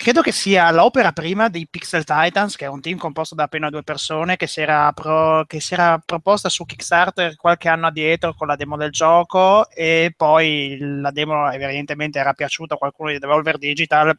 credo 0.00 0.22
che 0.22 0.32
sia 0.32 0.70
l'opera 0.70 1.12
prima 1.12 1.50
dei 1.50 1.68
Pixel 1.68 2.04
Titans, 2.04 2.56
che 2.56 2.64
è 2.64 2.68
un 2.68 2.80
team 2.80 2.96
composto 2.96 3.34
da 3.34 3.42
appena 3.42 3.68
due 3.68 3.82
persone, 3.82 4.36
che 4.36 4.46
si 4.46 4.62
era, 4.62 4.90
pro- 4.92 5.44
che 5.46 5.60
si 5.60 5.74
era 5.74 6.00
proposta 6.02 6.48
su 6.48 6.64
Kickstarter 6.64 7.36
qualche 7.36 7.68
anno 7.68 7.88
addietro 7.88 8.32
con 8.32 8.46
la 8.46 8.56
demo 8.56 8.78
del 8.78 8.90
gioco 8.92 9.68
e 9.68 10.14
poi 10.16 10.78
la 10.80 11.10
demo 11.10 11.50
evidentemente 11.50 12.18
era 12.18 12.32
piaciuta 12.32 12.74
a 12.76 12.78
qualcuno 12.78 13.10
di 13.10 13.18
Devolver 13.18 13.58
Digital 13.58 14.18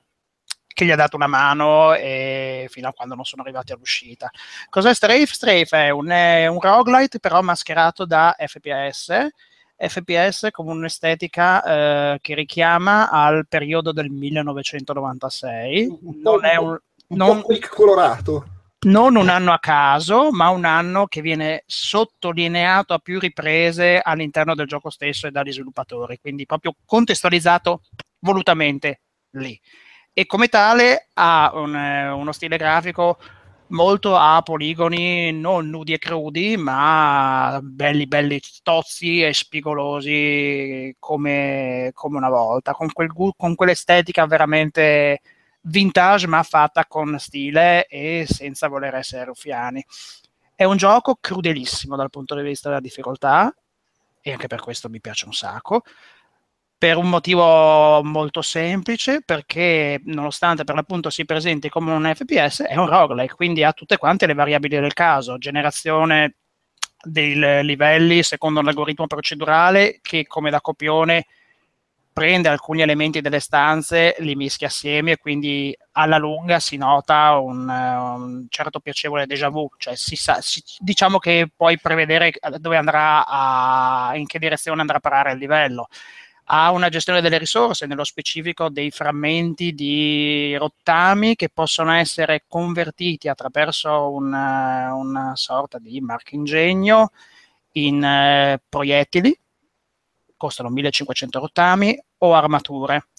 che 0.67 0.85
gli 0.85 0.91
ha 0.91 0.95
dato 0.95 1.15
una 1.15 1.25
mano 1.25 1.95
e 1.95 2.67
fino 2.69 2.87
a 2.87 2.93
quando 2.93 3.15
non 3.15 3.25
sono 3.25 3.41
arrivati 3.41 3.71
all'uscita. 3.71 4.29
Cos'è 4.69 4.93
Strafe? 4.93 5.25
Strafe 5.25 5.85
è 5.85 5.89
un, 5.89 6.09
è 6.09 6.45
un 6.45 6.59
roguelite 6.59 7.19
però 7.19 7.41
mascherato 7.41 8.05
da 8.05 8.35
FPS 8.37 9.29
FPS 9.87 10.49
come 10.51 10.71
un'estetica 10.71 11.63
eh, 11.63 12.19
che 12.21 12.35
richiama 12.35 13.09
al 13.09 13.47
periodo 13.47 13.91
del 13.91 14.09
1996. 14.09 15.99
Non 16.21 16.45
è 16.45 16.55
un, 16.57 16.69
Un 17.07 17.17
non, 17.17 17.41
quick 17.41 17.69
colorato. 17.73 18.45
non 18.81 19.15
un 19.15 19.29
anno 19.29 19.51
a 19.51 19.59
caso, 19.59 20.31
ma 20.31 20.49
un 20.49 20.65
anno 20.65 21.07
che 21.07 21.21
viene 21.21 21.63
sottolineato 21.65 22.93
a 22.93 22.99
più 22.99 23.19
riprese 23.19 23.99
all'interno 24.03 24.55
del 24.55 24.67
gioco 24.67 24.89
stesso 24.89 25.27
e 25.27 25.31
dagli 25.31 25.51
sviluppatori, 25.51 26.19
quindi 26.19 26.45
proprio 26.45 26.75
contestualizzato 26.85 27.81
volutamente 28.19 29.01
lì. 29.31 29.59
E 30.13 30.25
come 30.25 30.47
tale 30.47 31.07
ha 31.13 31.51
un, 31.53 31.75
eh, 31.75 32.09
uno 32.09 32.31
stile 32.31 32.57
grafico 32.57 33.17
molto 33.71 34.15
a 34.15 34.41
poligoni 34.41 35.31
non 35.31 35.69
nudi 35.69 35.93
e 35.93 35.97
crudi, 35.97 36.55
ma 36.57 37.59
belli, 37.61 38.07
belli 38.07 38.39
tozzi 38.63 39.23
e 39.23 39.33
spigolosi 39.33 40.95
come, 40.99 41.91
come 41.93 42.17
una 42.17 42.29
volta, 42.29 42.73
con, 42.73 42.91
quel 42.91 43.11
con 43.35 43.55
quell'estetica 43.55 44.25
veramente 44.25 45.21
vintage 45.63 46.27
ma 46.27 46.41
fatta 46.43 46.85
con 46.85 47.19
stile 47.19 47.85
e 47.87 48.25
senza 48.27 48.67
voler 48.67 48.95
essere 48.95 49.25
ruffiani. 49.25 49.83
È 50.55 50.63
un 50.63 50.77
gioco 50.77 51.17
crudelissimo 51.19 51.95
dal 51.95 52.09
punto 52.09 52.35
di 52.35 52.43
vista 52.43 52.69
della 52.69 52.81
difficoltà 52.81 53.53
e 54.21 54.31
anche 54.31 54.47
per 54.47 54.61
questo 54.61 54.89
mi 54.89 55.01
piace 55.01 55.25
un 55.25 55.33
sacco. 55.33 55.81
Per 56.81 56.97
un 56.97 57.09
motivo 57.09 58.01
molto 58.01 58.41
semplice, 58.41 59.21
perché 59.23 60.01
nonostante 60.05 60.63
per 60.63 60.73
l'appunto 60.73 61.11
si 61.11 61.25
presenti 61.25 61.69
come 61.69 61.91
un 61.93 62.11
FPS, 62.11 62.63
è 62.63 62.75
un 62.75 62.87
roguelike, 62.87 63.35
quindi 63.35 63.63
ha 63.63 63.71
tutte 63.71 63.97
quante 63.97 64.25
le 64.25 64.33
variabili 64.33 64.79
del 64.79 64.93
caso, 64.93 65.37
generazione 65.37 66.37
dei 67.03 67.35
livelli 67.63 68.23
secondo 68.23 68.61
un 68.61 68.67
algoritmo 68.67 69.05
procedurale 69.05 69.99
che 70.01 70.25
come 70.25 70.49
da 70.49 70.59
copione 70.59 71.25
prende 72.11 72.49
alcuni 72.49 72.81
elementi 72.81 73.21
delle 73.21 73.39
stanze, 73.39 74.15
li 74.19 74.35
mischia 74.35 74.65
assieme 74.67 75.11
e 75.11 75.17
quindi 75.17 75.77
alla 75.93 76.17
lunga 76.17 76.59
si 76.59 76.77
nota 76.77 77.37
un, 77.37 77.69
un 77.69 78.45
certo 78.49 78.79
piacevole 78.79 79.27
déjà 79.27 79.49
vu, 79.49 79.69
cioè 79.77 79.95
si 79.95 80.15
sa, 80.15 80.41
si- 80.41 80.63
diciamo 80.79 81.19
che 81.19 81.47
puoi 81.55 81.79
prevedere 81.79 82.31
dove 82.57 82.77
andrà 82.77 83.25
a, 83.25 84.11
in 84.15 84.25
che 84.25 84.39
direzione 84.39 84.81
andrà 84.81 84.97
a 84.97 84.99
parare 84.99 85.33
il 85.33 85.37
livello. 85.37 85.87
Ha 86.45 86.71
una 86.71 86.89
gestione 86.89 87.21
delle 87.21 87.37
risorse, 87.37 87.85
nello 87.85 88.03
specifico 88.03 88.69
dei 88.69 88.91
frammenti 88.91 89.73
di 89.73 90.55
rottami 90.57 91.35
che 91.35 91.49
possono 91.49 91.93
essere 91.93 92.43
convertiti 92.47 93.29
attraverso 93.29 94.11
una, 94.11 94.93
una 94.93 95.35
sorta 95.35 95.79
di 95.79 96.01
marchingegno 96.01 97.11
in 97.73 98.03
eh, 98.03 98.61
proiettili 98.67 99.37
costano 100.41 100.69
1500 100.69 101.39
rottami 101.39 102.03
o 102.17 102.33
armature 102.33 103.09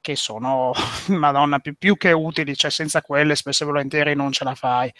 che 0.00 0.16
sono, 0.16 0.72
madonna, 1.08 1.58
più, 1.58 1.74
più 1.76 1.96
che 1.98 2.12
utili, 2.12 2.56
cioè 2.56 2.70
senza 2.70 3.02
quelle 3.02 3.36
spesso 3.36 3.64
e 3.64 3.66
volentieri 3.66 4.14
non 4.14 4.32
ce 4.32 4.44
la 4.44 4.54
fai. 4.54 4.90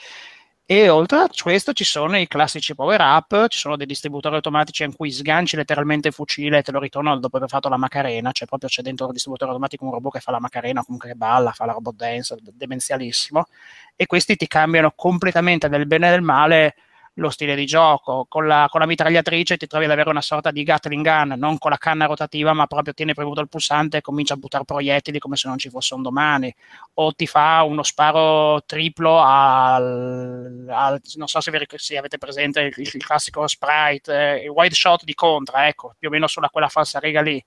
E 0.75 0.89
oltre 0.89 1.19
a 1.19 1.29
questo 1.29 1.75
ci 1.75 1.85
sono 1.85 2.17
i 2.17 2.27
classici 2.27 2.75
power 2.75 2.99
up, 2.99 3.49
ci 3.49 3.59
sono 3.59 3.77
dei 3.77 3.85
distributori 3.85 4.37
automatici 4.37 4.85
in 4.85 4.97
cui 4.97 5.11
sganci 5.11 5.55
letteralmente 5.55 6.09
il 6.09 6.15
fucile 6.15 6.57
e 6.57 6.63
te 6.63 6.73
lo 6.73 6.79
ritornano 6.81 7.19
dopo 7.19 7.37
aver 7.37 7.51
fatto 7.51 7.69
la 7.69 7.77
macarena, 7.77 8.33
cioè 8.33 8.49
proprio 8.49 8.71
c'è 8.71 8.81
dentro 8.81 9.05
il 9.09 9.13
distributore 9.13 9.51
automatico 9.51 9.85
un 9.85 9.91
robot 9.91 10.15
che 10.15 10.21
fa 10.21 10.31
la 10.31 10.41
macarena, 10.41 10.83
comunque 10.83 11.11
che 11.11 11.15
balla, 11.15 11.53
fa 11.53 11.67
la 11.67 11.73
robot 11.73 11.95
dance, 11.95 12.39
demenzialissimo, 12.41 13.49
e 13.95 14.07
questi 14.07 14.35
ti 14.35 14.47
cambiano 14.47 14.95
completamente 14.97 15.69
del 15.69 15.87
bene 15.87 16.09
e 16.09 16.11
del 16.13 16.23
male 16.23 16.75
lo 17.15 17.31
stile 17.31 17.55
di 17.55 17.67
gioco. 17.67 18.27
Con 18.29 18.47
la, 18.47 18.67
con 18.71 18.81
la 18.81 18.87
mitragliatrice 18.87 19.57
ti 19.57 19.67
trovi 19.67 19.85
ad 19.85 19.91
avere 19.91 20.11
una 20.11 20.21
sorta 20.21 20.51
di 20.51 20.63
Gatling 20.63 21.05
gun, 21.05 21.35
non 21.39 21.59
con 21.59 21.71
la 21.71 21.77
canna 21.77 22.07
rotativa, 22.07 22.53
ma 22.53 22.67
proprio 22.67 22.95
tieni 22.95 23.15
premuto 23.15 23.41
il 23.41 23.49
pulsante 23.49 23.99
e 23.99 24.01
comincia 24.01 24.35
a 24.35 24.37
buttare 24.37 24.65
proiettili 24.65 25.19
come 25.19 25.37
se 25.37 25.49
non 25.49 25.59
ci 25.59 25.69
fosse 25.69 25.95
un 25.95 26.03
domani. 26.03 26.55
O 26.95 27.13
ti 27.13 27.27
fa 27.27 27.63
uno 27.63 27.83
sparo 27.83 28.63
triplo 28.65 29.19
al, 29.21 30.67
al- 30.69 31.01
non 31.17 31.27
so 31.27 31.41
se, 31.41 31.51
vi 31.51 31.67
se 31.77 31.97
avete 31.97 32.19
presente 32.19 32.61
il, 32.61 32.75
il 32.77 33.05
classico 33.05 33.47
sprite, 33.47 34.41
eh, 34.41 34.45
il 34.45 34.51
wide 34.51 34.75
shot 34.75 35.05
di 35.05 35.15
Contra, 35.15 35.69
ecco, 35.69 35.95
più 35.99 36.09
o 36.09 36.11
meno 36.11 36.27
sulla 36.27 36.49
quella 36.49 36.69
falsa 36.69 36.99
riga 36.99 37.21
lì. 37.21 37.43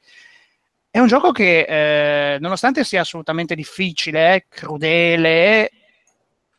È 0.90 1.00
un 1.00 1.08
gioco 1.08 1.32
che, 1.32 1.66
eh, 2.34 2.40
nonostante 2.40 2.86
sia 2.86 3.02
assolutamente 3.02 3.54
difficile, 3.54 4.46
crudele 4.48 5.70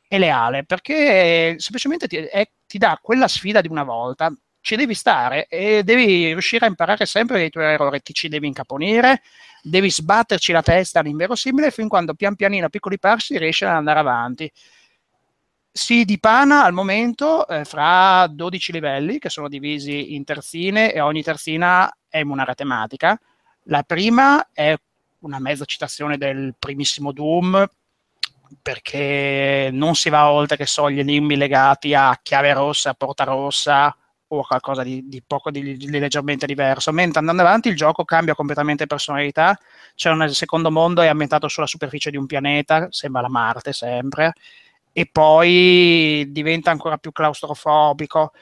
e 0.09 0.19
leale, 0.19 0.65
perché 0.65 1.57
semplicemente 1.59 2.07
ti, 2.07 2.17
è- 2.17 2.51
ti 2.67 2.79
dà 2.79 2.99
quella 3.01 3.29
sfida 3.29 3.61
di 3.61 3.69
una 3.69 3.85
volta, 3.85 4.33
ci 4.61 4.75
devi 4.77 4.95
stare 4.95 5.47
e 5.47 5.85
devi 5.85 6.27
riuscire 6.33 6.67
a 6.67 6.69
imparare 6.69 7.07
sempre 7.07 7.39
dai 7.39 7.51
tuoi 7.51 7.67
errori, 7.67 8.03
ti 8.03 8.13
ci 8.13 8.29
devi 8.29 8.49
incaponire, 8.49 9.23
devi 9.63 9.91
sbatterci 9.91 10.51
la 10.53 10.63
testa 10.63 11.01
all'inverosimile 11.01 11.71
fin 11.71 11.89
quando 11.89 12.15
pian 12.15 12.35
pianino, 12.35 12.67
a 12.67 12.69
piccoli 12.69 12.99
passi, 12.99 13.39
riesci 13.39 13.65
ad 13.65 13.71
andare 13.71 14.01
avanti. 14.01 14.51
Si 15.71 16.05
dipana 16.05 16.65
al 16.65 16.73
momento 16.73 17.47
eh, 17.47 17.65
fra 17.65 18.27
12 18.27 18.73
livelli 18.73 19.19
che 19.19 19.29
sono 19.29 19.49
divisi 19.49 20.15
in 20.15 20.25
terzine 20.25 20.93
e 20.93 21.01
ogni 21.01 21.23
terzina 21.23 21.89
è 22.09 22.23
una 22.23 22.45
tematica. 22.55 23.17
La 23.65 23.83
prima 23.83 24.49
è 24.53 24.75
una 25.21 25.39
mezza 25.39 25.65
citazione 25.65 26.17
del 26.17 26.55
primissimo 26.59 27.13
Doom, 27.13 27.69
perché 28.63 29.71
non 29.73 29.95
si 29.95 30.09
va 30.09 30.31
oltre 30.31 30.57
che 30.57 30.67
so 30.67 30.91
gli 30.91 30.99
enigmi 30.99 31.37
legati 31.37 31.95
a 31.95 32.19
chiave 32.23 32.53
rossa, 32.53 32.95
porta 32.95 33.25
rossa 33.25 33.95
o 34.29 34.45
qualcosa 34.45 34.83
di, 34.83 35.09
di 35.09 35.23
poco 35.25 35.51
di, 35.51 35.77
di 35.77 35.89
leggermente 35.99 36.47
diverso. 36.47 36.93
Mentre 36.93 37.21
andando 37.21 37.43
avanti 37.43 37.69
il 37.69 37.77
gioco 37.77 38.05
cambia 38.05 38.35
completamente 38.35 38.87
personalità. 38.87 39.59
C'è 39.95 40.11
un 40.11 40.29
secondo 40.31 40.71
mondo, 40.71 41.03
è 41.03 41.07
ambientato 41.07 41.49
sulla 41.49 41.67
superficie 41.67 42.11
di 42.11 42.17
un 42.17 42.27
pianeta, 42.27 42.89
sembra 42.91 43.23
la 43.23 43.29
Marte 43.29 43.73
sempre, 43.73 44.35
e 44.93 45.09
poi 45.11 46.27
diventa 46.31 46.71
ancora 46.71 46.97
più 46.97 47.13
claustrofobico 47.13 48.33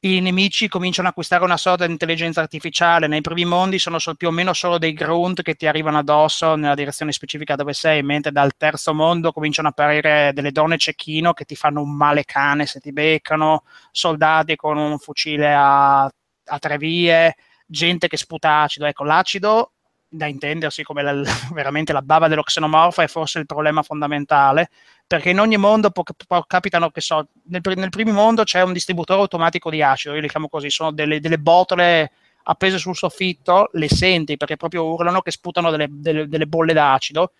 i 0.00 0.20
nemici 0.20 0.68
cominciano 0.68 1.08
a 1.08 1.10
acquistare 1.10 1.42
una 1.42 1.56
sorta 1.56 1.84
di 1.84 1.90
intelligenza 1.92 2.40
artificiale. 2.40 3.08
Nei 3.08 3.20
primi 3.20 3.44
mondi 3.44 3.78
sono 3.80 3.98
sol- 3.98 4.16
più 4.16 4.28
o 4.28 4.30
meno 4.30 4.52
solo 4.52 4.78
dei 4.78 4.92
grunt 4.92 5.42
che 5.42 5.54
ti 5.54 5.66
arrivano 5.66 5.98
addosso 5.98 6.54
nella 6.54 6.74
direzione 6.76 7.10
specifica 7.12 7.56
dove 7.56 7.72
sei, 7.72 8.02
mentre 8.04 8.30
dal 8.30 8.52
terzo 8.56 8.94
mondo 8.94 9.32
cominciano 9.32 9.66
a 9.68 9.70
apparire 9.72 10.30
delle 10.34 10.52
donne 10.52 10.78
cecchino 10.78 11.32
che 11.32 11.44
ti 11.44 11.56
fanno 11.56 11.82
un 11.82 11.96
male 11.96 12.24
cane 12.24 12.66
se 12.66 12.78
ti 12.78 12.92
beccano, 12.92 13.64
soldati 13.90 14.54
con 14.54 14.76
un 14.78 14.98
fucile 14.98 15.52
a, 15.52 16.04
a 16.04 16.58
tre 16.60 16.78
vie, 16.78 17.34
gente 17.66 18.06
che 18.06 18.16
sputa 18.16 18.60
acido. 18.62 18.86
Ecco, 18.86 19.02
l'acido, 19.04 19.72
da 20.08 20.26
intendersi 20.26 20.84
come 20.84 21.02
la- 21.02 21.22
veramente 21.52 21.92
la 21.92 22.02
bava 22.02 22.28
dello 22.28 22.42
xenomorfo, 22.42 23.02
è 23.02 23.08
forse 23.08 23.40
il 23.40 23.46
problema 23.46 23.82
fondamentale 23.82 24.70
perché 25.08 25.30
in 25.30 25.40
ogni 25.40 25.56
mondo 25.56 25.90
po- 25.90 26.04
po- 26.26 26.44
capitano 26.46 26.90
che 26.90 27.00
so, 27.00 27.28
nel, 27.44 27.62
nel 27.64 27.88
primo 27.88 28.12
mondo 28.12 28.44
c'è 28.44 28.60
un 28.60 28.74
distributore 28.74 29.22
automatico 29.22 29.70
di 29.70 29.82
acido, 29.82 30.14
io 30.14 30.20
li 30.20 30.28
chiamo 30.28 30.50
così, 30.50 30.68
sono 30.68 30.92
delle, 30.92 31.18
delle 31.18 31.38
botole 31.38 32.12
appese 32.42 32.76
sul 32.76 32.94
soffitto, 32.94 33.70
le 33.72 33.88
senti 33.88 34.36
perché 34.36 34.56
proprio 34.58 34.84
urlano 34.84 35.22
che 35.22 35.30
sputano 35.30 35.70
delle, 35.70 35.86
delle- 35.90 36.28
delle 36.28 36.46
bolle 36.46 36.74
d'acido 36.74 37.32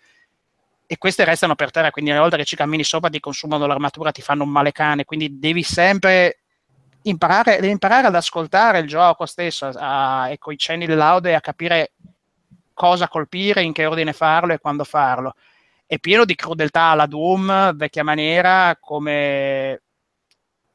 e 0.87 0.97
queste 0.97 1.23
restano 1.23 1.53
per 1.53 1.69
terra, 1.69 1.91
quindi 1.91 2.09
una 2.09 2.21
volta 2.21 2.37
che 2.37 2.43
ci 2.45 2.55
cammini 2.55 2.83
sopra 2.83 3.11
ti 3.11 3.19
consumano 3.19 3.67
l'armatura, 3.67 4.11
ti 4.11 4.23
fanno 4.23 4.43
un 4.43 4.49
male 4.49 4.71
cane, 4.71 5.05
quindi 5.05 5.37
devi 5.37 5.61
sempre 5.61 6.39
imparare, 7.03 7.57
devi 7.59 7.71
imparare 7.71 8.07
ad 8.07 8.15
ascoltare 8.15 8.79
il 8.79 8.87
gioco 8.87 9.27
stesso, 9.27 9.69
a, 9.75 10.27
e 10.31 10.39
coi 10.39 10.57
cenni 10.57 10.87
le 10.87 10.95
laude 10.95 11.35
a 11.35 11.41
capire 11.41 11.91
cosa 12.73 13.07
colpire, 13.07 13.61
in 13.61 13.73
che 13.73 13.85
ordine 13.85 14.11
farlo 14.11 14.53
e 14.53 14.57
quando 14.57 14.83
farlo 14.83 15.35
è 15.89 15.97
pieno 15.97 16.23
di 16.23 16.35
crudeltà 16.35 16.83
alla 16.83 17.07
Doom, 17.07 17.75
vecchia 17.75 18.03
maniera, 18.03 18.77
come 18.79 19.81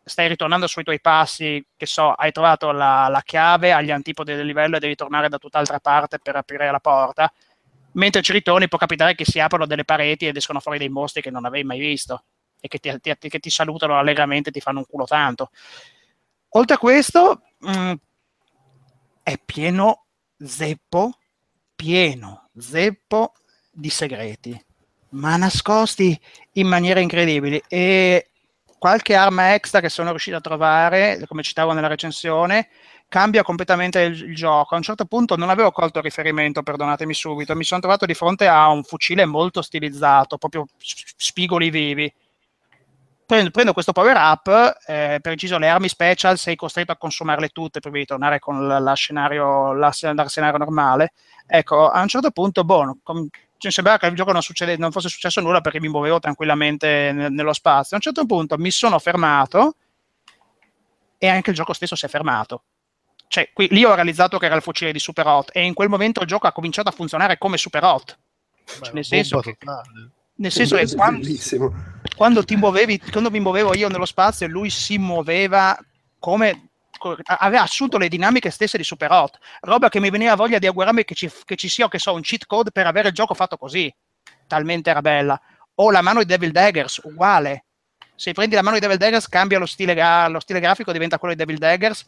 stai 0.02 0.26
ritornando 0.26 0.66
sui 0.66 0.82
tuoi 0.82 1.00
passi, 1.00 1.64
che 1.76 1.86
so, 1.86 2.10
hai 2.10 2.32
trovato 2.32 2.72
la, 2.72 3.06
la 3.06 3.22
chiave 3.22 3.72
agli 3.72 3.92
antipodi 3.92 4.34
del 4.34 4.44
livello 4.44 4.74
e 4.74 4.80
devi 4.80 4.96
tornare 4.96 5.28
da 5.28 5.38
tutt'altra 5.38 5.78
parte 5.78 6.18
per 6.18 6.34
aprire 6.34 6.68
la 6.68 6.80
porta. 6.80 7.32
Mentre 7.92 8.22
ci 8.22 8.32
ritorni 8.32 8.66
può 8.66 8.76
capitare 8.76 9.14
che 9.14 9.24
si 9.24 9.38
aprono 9.38 9.66
delle 9.66 9.84
pareti 9.84 10.26
ed 10.26 10.36
escono 10.36 10.58
fuori 10.58 10.78
dei 10.78 10.88
mostri 10.88 11.22
che 11.22 11.30
non 11.30 11.44
avevi 11.44 11.62
mai 11.62 11.78
visto 11.78 12.24
e 12.60 12.66
che 12.66 12.78
ti, 12.78 12.92
ti- 13.00 13.28
che 13.28 13.38
ti 13.38 13.50
salutano 13.50 13.96
allegramente 13.96 14.48
e 14.48 14.52
ti 14.52 14.60
fanno 14.60 14.80
un 14.80 14.86
culo 14.86 15.04
tanto. 15.04 15.50
Oltre 16.48 16.74
a 16.74 16.78
questo, 16.78 17.40
mh, 17.58 17.92
è 19.22 19.38
pieno 19.38 20.06
zeppo, 20.38 21.18
pieno 21.76 22.48
zeppo 22.58 23.34
di 23.70 23.90
segreti 23.90 24.60
ma 25.14 25.36
nascosti 25.36 26.18
in 26.52 26.66
maniera 26.66 27.00
incredibile 27.00 27.62
e 27.68 28.28
qualche 28.78 29.14
arma 29.14 29.54
extra 29.54 29.80
che 29.80 29.88
sono 29.88 30.10
riuscito 30.10 30.36
a 30.36 30.40
trovare, 30.40 31.24
come 31.26 31.42
citavo 31.42 31.72
nella 31.72 31.86
recensione, 31.86 32.68
cambia 33.08 33.42
completamente 33.42 34.00
il, 34.00 34.22
il 34.22 34.34
gioco. 34.34 34.74
A 34.74 34.76
un 34.76 34.82
certo 34.82 35.06
punto 35.06 35.36
non 35.36 35.48
avevo 35.48 35.70
colto 35.70 35.98
il 35.98 36.04
riferimento, 36.04 36.62
perdonatemi 36.62 37.14
subito, 37.14 37.54
mi 37.54 37.64
sono 37.64 37.80
trovato 37.80 38.04
di 38.06 38.14
fronte 38.14 38.46
a 38.46 38.68
un 38.68 38.82
fucile 38.82 39.24
molto 39.24 39.62
stilizzato, 39.62 40.36
proprio 40.36 40.66
spigoli 40.76 41.70
vivi. 41.70 42.12
prendo, 43.26 43.50
prendo 43.50 43.72
questo 43.72 43.92
power 43.92 44.16
up, 44.16 44.48
eh, 44.86 45.18
per 45.20 45.32
inciso 45.32 45.58
le 45.58 45.68
armi 45.68 45.88
special 45.88 46.36
sei 46.36 46.56
costretto 46.56 46.92
a 46.92 46.96
consumarle 46.96 47.48
tutte 47.48 47.80
prima 47.80 47.98
di 47.98 48.04
tornare 48.04 48.38
con 48.38 48.66
l'arsenario 48.66 49.72
normale. 49.72 51.12
Ecco, 51.46 51.88
a 51.88 52.00
un 52.00 52.08
certo 52.08 52.30
punto, 52.30 52.64
boh, 52.64 52.98
com- 53.02 53.28
cioè, 53.58 53.72
sembrava 53.72 53.98
che 53.98 54.06
il 54.06 54.14
gioco 54.14 54.32
non, 54.32 54.42
succede, 54.42 54.76
non, 54.76 54.92
fosse 54.92 55.08
successo 55.08 55.40
nulla 55.40 55.60
perché 55.60 55.80
mi 55.80 55.88
muovevo 55.88 56.18
tranquillamente 56.18 57.12
ne- 57.12 57.28
nello 57.28 57.52
spazio. 57.52 57.96
A 57.96 57.96
un 57.96 58.02
certo 58.02 58.26
punto 58.26 58.58
mi 58.58 58.70
sono 58.70 58.98
fermato 58.98 59.76
e 61.18 61.28
anche 61.28 61.50
il 61.50 61.56
gioco 61.56 61.72
stesso 61.72 61.96
si 61.96 62.04
è 62.04 62.08
fermato. 62.08 62.64
Cioè, 63.26 63.50
qui, 63.52 63.68
lì 63.70 63.84
ho 63.84 63.94
realizzato 63.94 64.38
che 64.38 64.46
era 64.46 64.54
il 64.54 64.62
fucile 64.62 64.92
di 64.92 64.98
Super 64.98 65.26
Hot 65.26 65.50
e 65.52 65.64
in 65.64 65.74
quel 65.74 65.88
momento 65.88 66.20
il 66.20 66.26
gioco 66.26 66.46
ha 66.46 66.52
cominciato 66.52 66.88
a 66.88 66.92
funzionare 66.92 67.38
come 67.38 67.56
Super 67.56 67.84
Hot. 67.84 68.18
Cioè, 68.64 68.92
nel 68.92 69.04
senso 69.04 69.40
che, 69.40 69.56
nel 70.36 70.52
senso 70.52 70.76
che 70.76 70.94
quando, 70.94 71.26
quando, 72.16 72.44
ti 72.44 72.56
muovevi, 72.56 72.98
quando 73.10 73.30
mi 73.30 73.40
muovevo 73.40 73.74
io 73.74 73.88
nello 73.88 74.04
spazio, 74.04 74.46
lui 74.46 74.70
si 74.70 74.98
muoveva 74.98 75.78
come 76.18 76.70
aveva 77.38 77.62
assunto 77.62 77.98
le 77.98 78.08
dinamiche 78.08 78.50
stesse 78.50 78.76
di 78.76 78.84
Super 78.84 79.10
Hot, 79.10 79.38
roba 79.60 79.88
che 79.88 80.00
mi 80.00 80.10
veniva 80.10 80.34
voglia 80.34 80.58
di 80.58 80.66
augurarmi 80.66 81.04
che 81.04 81.14
ci, 81.14 81.30
che 81.44 81.56
ci 81.56 81.68
sia, 81.68 81.88
che 81.88 81.98
so, 81.98 82.12
un 82.14 82.22
cheat 82.22 82.46
code 82.46 82.70
per 82.70 82.86
avere 82.86 83.08
il 83.08 83.14
gioco 83.14 83.34
fatto 83.34 83.56
così, 83.56 83.92
talmente 84.46 84.90
era 84.90 85.00
bella. 85.00 85.40
O 85.76 85.90
la 85.90 86.02
mano 86.02 86.20
di 86.20 86.26
Devil 86.26 86.52
Daggers, 86.52 87.00
uguale. 87.04 87.64
Se 88.14 88.32
prendi 88.32 88.54
la 88.54 88.62
mano 88.62 88.76
di 88.76 88.80
Devil 88.80 88.98
Daggers, 88.98 89.28
cambia 89.28 89.58
lo 89.58 89.66
stile, 89.66 89.94
lo 90.28 90.40
stile 90.40 90.60
grafico, 90.60 90.92
diventa 90.92 91.18
quello 91.18 91.34
di 91.34 91.40
Devil 91.40 91.58
Daggers, 91.58 92.06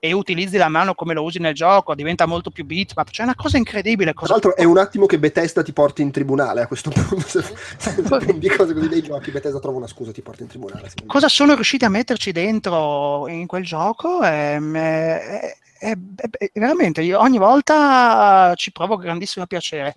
e 0.00 0.12
utilizzi 0.12 0.56
la 0.56 0.68
mano 0.68 0.94
come 0.94 1.12
lo 1.12 1.24
usi 1.24 1.40
nel 1.40 1.54
gioco, 1.54 1.94
diventa 1.94 2.26
molto 2.26 2.50
più 2.50 2.64
bitmap. 2.64 3.10
Cioè, 3.10 3.26
è 3.26 3.28
una 3.28 3.34
cosa 3.34 3.56
incredibile. 3.56 4.14
Cosa... 4.14 4.34
Tra 4.34 4.48
l'altro, 4.48 4.62
è 4.62 4.64
un 4.64 4.78
attimo 4.78 5.06
che 5.06 5.18
Bethesda 5.18 5.62
ti 5.62 5.72
porti 5.72 6.02
in 6.02 6.12
tribunale 6.12 6.62
a 6.62 6.66
questo 6.66 6.90
punto. 6.90 7.20
Se, 7.20 7.42
se 7.76 8.02
prendi 8.02 8.48
cose 8.48 8.74
così 8.74 8.88
dei 8.88 9.02
giochi, 9.02 9.30
Bethesda 9.30 9.58
trova 9.58 9.78
una 9.78 9.88
scusa, 9.88 10.12
ti 10.12 10.22
porti 10.22 10.42
in 10.42 10.48
tribunale. 10.48 10.92
Cosa 11.06 11.28
sono 11.28 11.54
riusciti 11.54 11.84
a 11.84 11.88
metterci 11.88 12.30
dentro 12.30 13.26
in 13.28 13.46
quel 13.46 13.64
gioco? 13.64 14.22
È, 14.22 14.58
è, 14.60 15.56
è, 15.78 15.92
è 16.30 16.50
veramente, 16.54 17.02
io 17.02 17.20
ogni 17.20 17.38
volta 17.38 18.52
ci 18.54 18.70
provo 18.70 18.96
grandissimo 18.96 19.46
piacere. 19.46 19.94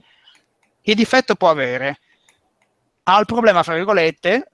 Che 0.81 0.95
difetto 0.95 1.35
può 1.35 1.49
avere? 1.49 1.99
Ha 3.03 3.19
il 3.19 3.25
problema, 3.25 3.61
fra 3.61 3.75
virgolette, 3.75 4.49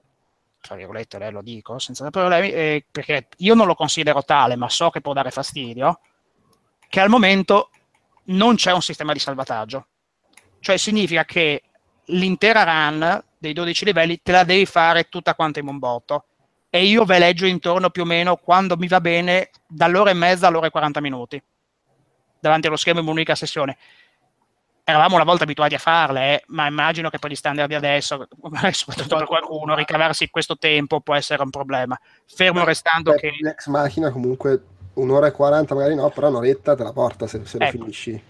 tra 0.60 0.74
virgolette 0.74 1.18
lei 1.18 1.30
lo 1.30 1.42
dico 1.42 1.78
senza 1.78 2.08
problemi, 2.10 2.50
eh, 2.50 2.84
perché 2.90 3.28
io 3.38 3.54
non 3.54 3.66
lo 3.66 3.74
considero 3.74 4.22
tale, 4.22 4.56
ma 4.56 4.68
so 4.68 4.90
che 4.90 5.00
può 5.00 5.12
dare 5.12 5.30
fastidio, 5.30 6.00
che 6.88 7.00
al 7.00 7.08
momento 7.08 7.70
non 8.24 8.56
c'è 8.56 8.72
un 8.72 8.82
sistema 8.82 9.12
di 9.12 9.18
salvataggio. 9.18 9.86
Cioè 10.60 10.76
significa 10.76 11.24
che 11.24 11.62
l'intera 12.06 12.64
run 12.64 13.24
dei 13.38 13.52
12 13.52 13.84
livelli 13.84 14.20
te 14.22 14.32
la 14.32 14.44
devi 14.44 14.66
fare 14.66 15.08
tutta 15.08 15.34
quanta 15.34 15.60
in 15.60 15.68
un 15.68 15.78
botto. 15.78 16.24
E 16.70 16.84
io 16.84 17.04
veleggio 17.04 17.46
intorno 17.46 17.88
più 17.88 18.02
o 18.02 18.04
meno 18.04 18.36
quando 18.36 18.76
mi 18.76 18.88
va 18.88 19.00
bene 19.00 19.50
dall'ora 19.66 20.10
e 20.10 20.14
mezza 20.14 20.48
all'ora 20.48 20.66
e 20.66 20.70
40 20.70 21.00
minuti 21.00 21.42
davanti 22.40 22.66
allo 22.66 22.76
schermo 22.76 23.00
in 23.00 23.06
un'unica 23.06 23.34
sessione 23.34 23.76
eravamo 24.88 25.16
una 25.16 25.24
volta 25.24 25.42
abituati 25.42 25.74
a 25.74 25.78
farle, 25.78 26.34
eh, 26.34 26.42
ma 26.46 26.66
immagino 26.66 27.10
che 27.10 27.18
per 27.18 27.30
gli 27.30 27.34
standard 27.34 27.68
di 27.68 27.74
adesso, 27.74 28.26
soprattutto 28.72 29.16
per 29.16 29.26
qualcuno, 29.26 29.74
ricavarsi 29.74 30.30
questo 30.30 30.56
tempo 30.56 31.00
può 31.00 31.14
essere 31.14 31.42
un 31.42 31.50
problema. 31.50 31.98
Fermo 32.24 32.64
restando 32.64 33.10
Beh, 33.12 33.18
che... 33.18 33.36
L'ex 33.38 33.66
macchina 33.66 34.10
comunque 34.10 34.62
un'ora 34.94 35.26
e 35.26 35.32
40 35.32 35.74
magari 35.74 35.94
no, 35.94 36.08
però 36.08 36.28
un'oretta 36.28 36.74
te 36.74 36.82
la 36.84 36.92
porta 36.94 37.26
se, 37.26 37.44
se 37.44 37.58
lo 37.58 37.64
Ecco. 37.64 37.76
finisci. 37.76 38.22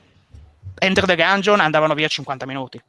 Enter 0.80 1.04
the 1.04 1.14
Gungeon 1.14 1.60
andavano 1.60 1.94
via 1.94 2.08
50 2.08 2.44
minuti. 2.44 2.82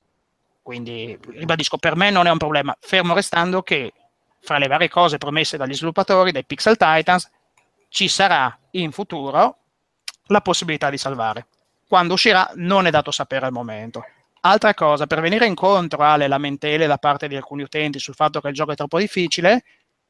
Quindi, 0.63 1.17
ribadisco, 1.33 1.77
per 1.77 1.95
me 1.95 2.09
non 2.09 2.25
è 2.25 2.31
un 2.31 2.39
problema. 2.39 2.75
Fermo 2.79 3.13
restando 3.13 3.61
che 3.61 3.93
fra 4.41 4.57
le 4.57 4.67
varie 4.67 4.89
cose 4.89 5.19
promesse 5.19 5.57
dagli 5.57 5.75
sviluppatori, 5.75 6.31
dai 6.31 6.43
Pixel 6.43 6.75
Titans, 6.75 7.29
ci 7.87 8.07
sarà 8.07 8.57
in 8.71 8.91
futuro 8.91 9.57
la 10.25 10.41
possibilità 10.41 10.89
di 10.89 10.97
salvare. 10.97 11.45
Quando 11.89 12.13
uscirà 12.13 12.51
non 12.57 12.85
è 12.85 12.91
dato 12.91 13.09
sapere 13.09 13.47
al 13.47 13.51
momento. 13.51 14.05
Altra 14.41 14.75
cosa, 14.75 15.07
per 15.07 15.21
venire 15.21 15.47
incontro 15.47 16.03
alle 16.03 16.27
lamentele 16.27 16.85
da 16.85 16.99
parte 16.99 17.27
di 17.27 17.35
alcuni 17.35 17.63
utenti 17.63 17.97
sul 17.97 18.13
fatto 18.13 18.39
che 18.41 18.49
il 18.49 18.53
gioco 18.53 18.73
è 18.73 18.75
troppo 18.75 18.99
difficile, 18.99 19.63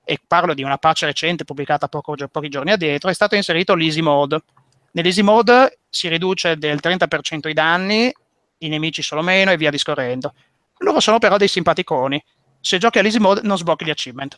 e 0.03 0.19
parlo 0.27 0.53
di 0.53 0.61
una 0.61 0.77
patch 0.77 1.03
recente 1.03 1.45
pubblicata 1.45 1.87
poco, 1.87 2.15
pochi 2.29 2.49
giorni 2.49 2.71
addietro, 2.71 3.09
è 3.09 3.13
stato 3.13 3.35
inserito 3.35 3.75
l'easy 3.75 4.01
mode. 4.01 4.43
Nell'easy 4.91 5.21
mode 5.21 5.79
si 5.89 6.09
riduce 6.09 6.57
del 6.57 6.79
30% 6.83 7.47
i 7.47 7.53
danni, 7.53 8.13
i 8.57 8.67
nemici 8.67 9.01
solo 9.01 9.21
meno 9.21 9.51
e 9.51 9.55
via 9.55 9.71
discorrendo. 9.71 10.33
Loro 10.79 10.99
sono 10.99 11.17
però 11.17 11.37
dei 11.37 11.47
simpaticoni. 11.47 12.21
Se 12.59 12.77
giochi 12.77 12.99
all'easy 12.99 13.19
mode 13.19 13.39
non 13.43 13.57
sblocchi 13.57 13.85
gli 13.85 13.89
achievement. 13.89 14.37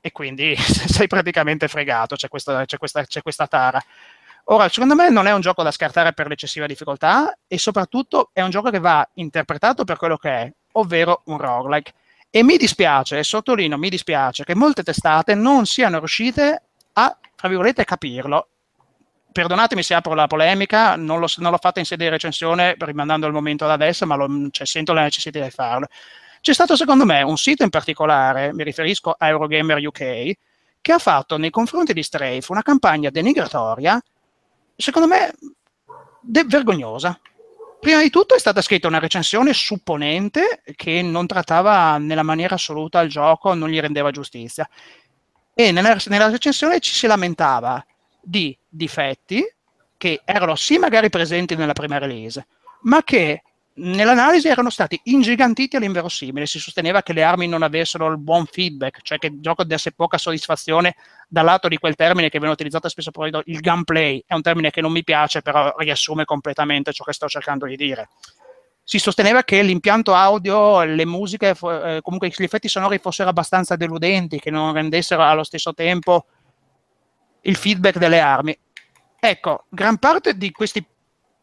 E 0.00 0.12
quindi 0.12 0.54
sei 0.56 1.08
praticamente 1.08 1.66
fregato, 1.66 2.14
c'è 2.14 2.28
questa, 2.28 2.64
c'è 2.64 2.78
questa, 2.78 3.04
c'è 3.04 3.22
questa 3.22 3.48
tara. 3.48 3.82
Ora, 4.52 4.68
secondo 4.68 4.96
me 4.96 5.10
non 5.10 5.28
è 5.28 5.32
un 5.32 5.40
gioco 5.40 5.62
da 5.62 5.70
scartare 5.70 6.12
per 6.12 6.26
l'eccessiva 6.26 6.66
difficoltà 6.66 7.38
e 7.46 7.56
soprattutto 7.56 8.30
è 8.32 8.42
un 8.42 8.50
gioco 8.50 8.70
che 8.70 8.80
va 8.80 9.08
interpretato 9.14 9.84
per 9.84 9.96
quello 9.96 10.16
che 10.16 10.28
è, 10.28 10.52
ovvero 10.72 11.22
un 11.26 11.38
roguelike. 11.38 11.92
E 12.30 12.42
mi 12.42 12.56
dispiace, 12.56 13.18
e 13.18 13.22
sottolineo, 13.22 13.78
mi 13.78 13.88
dispiace 13.88 14.42
che 14.42 14.56
molte 14.56 14.82
testate 14.82 15.36
non 15.36 15.66
siano 15.66 15.98
riuscite 15.98 16.62
a, 16.94 17.16
tra 17.36 17.46
virgolette, 17.46 17.84
capirlo. 17.84 18.48
Perdonatemi 19.30 19.84
se 19.84 19.94
apro 19.94 20.14
la 20.14 20.26
polemica, 20.26 20.96
non, 20.96 21.20
lo, 21.20 21.28
non 21.36 21.52
l'ho 21.52 21.58
fatta 21.58 21.78
in 21.78 21.86
sede 21.86 22.02
di 22.02 22.10
recensione 22.10 22.74
rimandando 22.76 23.28
il 23.28 23.32
momento 23.32 23.64
ad 23.66 23.70
adesso, 23.70 24.04
ma 24.04 24.16
lo, 24.16 24.48
cioè, 24.50 24.66
sento 24.66 24.92
la 24.92 25.02
necessità 25.02 25.40
di 25.40 25.50
farlo. 25.50 25.86
C'è 26.40 26.54
stato 26.54 26.74
secondo 26.74 27.04
me 27.04 27.22
un 27.22 27.36
sito 27.36 27.62
in 27.62 27.70
particolare, 27.70 28.52
mi 28.52 28.64
riferisco 28.64 29.14
a 29.16 29.28
Eurogamer 29.28 29.78
UK, 29.86 30.32
che 30.80 30.92
ha 30.92 30.98
fatto 30.98 31.36
nei 31.36 31.50
confronti 31.50 31.92
di 31.92 32.02
Strafe 32.02 32.46
una 32.48 32.62
campagna 32.62 33.10
denigratoria 33.10 34.02
secondo 34.80 35.08
me, 35.08 35.34
de- 36.20 36.44
vergognosa. 36.44 37.18
Prima 37.78 38.02
di 38.02 38.10
tutto 38.10 38.34
è 38.34 38.38
stata 38.38 38.60
scritta 38.60 38.88
una 38.88 38.98
recensione 38.98 39.54
supponente 39.54 40.62
che 40.76 41.00
non 41.00 41.26
trattava 41.26 41.96
nella 41.96 42.22
maniera 42.22 42.56
assoluta 42.56 43.00
il 43.00 43.08
gioco, 43.08 43.54
non 43.54 43.70
gli 43.70 43.80
rendeva 43.80 44.10
giustizia. 44.10 44.68
E 45.54 45.72
nella, 45.72 45.96
nella 46.06 46.28
recensione 46.28 46.80
ci 46.80 46.92
si 46.94 47.06
lamentava 47.06 47.84
di 48.20 48.56
difetti 48.68 49.42
che 49.96 50.20
erano 50.24 50.56
sì 50.56 50.78
magari 50.78 51.08
presenti 51.10 51.56
nella 51.56 51.72
prima 51.72 51.98
release, 51.98 52.46
ma 52.82 53.02
che 53.02 53.42
nell'analisi 53.74 54.48
erano 54.48 54.70
stati 54.70 55.00
ingigantiti 55.04 55.76
all'inverosimile. 55.76 56.46
Si 56.46 56.58
sosteneva 56.58 57.02
che 57.02 57.12
le 57.12 57.22
armi 57.22 57.46
non 57.46 57.62
avessero 57.62 58.08
il 58.08 58.18
buon 58.18 58.46
feedback, 58.46 59.00
cioè 59.02 59.18
che 59.18 59.28
il 59.28 59.40
gioco 59.40 59.64
desse 59.64 59.92
poca 59.92 60.18
soddisfazione 60.18 60.96
dal 61.28 61.44
lato 61.44 61.68
di 61.68 61.78
quel 61.78 61.94
termine 61.94 62.28
che 62.28 62.38
viene 62.38 62.52
utilizzato 62.52 62.88
spesso 62.88 63.10
poi 63.10 63.30
il 63.44 63.60
gameplay. 63.60 64.22
È 64.26 64.34
un 64.34 64.42
termine 64.42 64.70
che 64.70 64.80
non 64.80 64.92
mi 64.92 65.04
piace, 65.04 65.42
però 65.42 65.74
riassume 65.76 66.24
completamente 66.24 66.92
ciò 66.92 67.04
che 67.04 67.12
sto 67.12 67.28
cercando 67.28 67.66
di 67.66 67.76
dire. 67.76 68.08
Si 68.82 68.98
sosteneva 68.98 69.44
che 69.44 69.62
l'impianto 69.62 70.14
audio, 70.14 70.82
le 70.82 71.06
musiche, 71.06 71.50
eh, 71.50 72.00
comunque 72.02 72.28
gli 72.28 72.42
effetti 72.42 72.68
sonori 72.68 72.98
fossero 72.98 73.28
abbastanza 73.28 73.76
deludenti, 73.76 74.40
che 74.40 74.50
non 74.50 74.72
rendessero 74.72 75.22
allo 75.22 75.44
stesso 75.44 75.72
tempo 75.74 76.26
il 77.42 77.56
feedback 77.56 77.98
delle 77.98 78.18
armi. 78.18 78.58
Ecco, 79.20 79.66
gran 79.68 79.98
parte 79.98 80.36
di 80.36 80.50
questi 80.50 80.84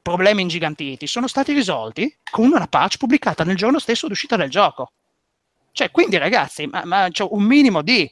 problemi 0.08 0.42
ingigantiti 0.42 1.06
sono 1.06 1.28
stati 1.28 1.52
risolti 1.52 2.16
con 2.32 2.46
una 2.46 2.66
patch 2.66 2.96
pubblicata 2.96 3.44
nel 3.44 3.58
giorno 3.58 3.78
stesso 3.78 4.08
d'uscita 4.08 4.38
del 4.38 4.50
gioco. 4.50 4.94
Cioè, 5.74 5.92
quindi 5.92 6.18
ragazzi, 6.18 6.66
ma, 6.66 6.86
ma 6.86 7.08
c'è 7.12 7.28
un 7.30 7.44
minimo 7.44 7.82
di... 7.82 8.10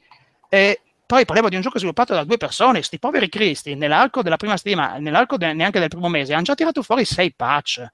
Eh, 0.49 0.81
poi 1.05 1.23
parliamo 1.23 1.47
di 1.47 1.55
un 1.55 1.61
gioco 1.61 1.77
sviluppato 1.77 2.13
da 2.13 2.25
due 2.25 2.35
persone, 2.35 2.81
sti 2.81 2.99
poveri 2.99 3.29
cristi, 3.29 3.75
nell'arco 3.75 4.21
della 4.21 4.35
prima 4.35 4.57
stima, 4.57 4.97
nell'arco 4.97 5.37
de, 5.37 5.53
neanche 5.53 5.79
del 5.79 5.87
primo 5.87 6.09
mese, 6.09 6.33
hanno 6.33 6.43
già 6.43 6.53
tirato 6.53 6.83
fuori 6.83 7.05
sei 7.05 7.33
patch. 7.33 7.85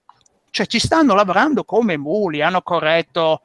Cioè, 0.49 0.65
ci 0.65 0.79
stanno 0.79 1.13
lavorando 1.13 1.63
come 1.63 1.95
muli, 1.95 2.41
hanno 2.41 2.63
corretto 2.63 3.41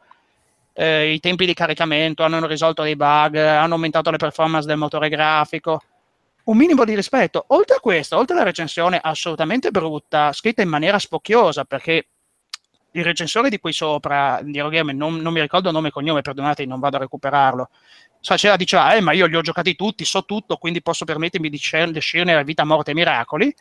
eh, 0.72 1.12
i 1.12 1.20
tempi 1.20 1.44
di 1.44 1.52
caricamento, 1.52 2.24
hanno 2.24 2.46
risolto 2.46 2.82
dei 2.82 2.96
bug, 2.96 3.36
hanno 3.36 3.74
aumentato 3.74 4.10
le 4.10 4.16
performance 4.16 4.66
del 4.66 4.78
motore 4.78 5.10
grafico 5.10 5.82
un 6.47 6.56
minimo 6.56 6.85
di 6.85 6.94
rispetto. 6.94 7.44
Oltre 7.48 7.77
a 7.77 7.81
questo, 7.81 8.16
oltre 8.16 8.35
alla 8.35 8.44
recensione 8.44 8.98
assolutamente 9.02 9.70
brutta, 9.70 10.32
scritta 10.32 10.62
in 10.62 10.68
maniera 10.68 10.98
spocchiosa, 10.98 11.64
perché 11.64 12.09
il 12.93 13.05
recensore 13.05 13.51
di 13.51 13.59
qui 13.59 13.73
sopra, 13.73 14.40
di 14.43 14.56
Eurogame, 14.56 14.93
non, 14.93 15.16
non 15.16 15.32
mi 15.32 15.40
ricordo 15.40 15.70
nome 15.70 15.89
e 15.89 15.90
cognome, 15.90 16.23
perdonate, 16.23 16.64
non 16.64 16.81
vado 16.81 16.97
a 16.97 17.01
recuperarlo, 17.01 17.68
faceva, 18.23 18.56
diceva, 18.56 18.94
eh, 18.94 19.01
ma 19.01 19.12
io 19.12 19.27
li 19.27 19.36
ho 19.36 19.43
giocati 19.43 19.77
tutti, 19.77 20.05
so 20.05 20.24
tutto, 20.24 20.56
quindi 20.56 20.81
posso 20.82 21.05
permettermi 21.05 21.51
di 21.51 21.59
discernere 21.59 22.44
vita, 22.44 22.64
morte 22.64 22.93
e 22.93 22.94
miracoli. 22.94 23.55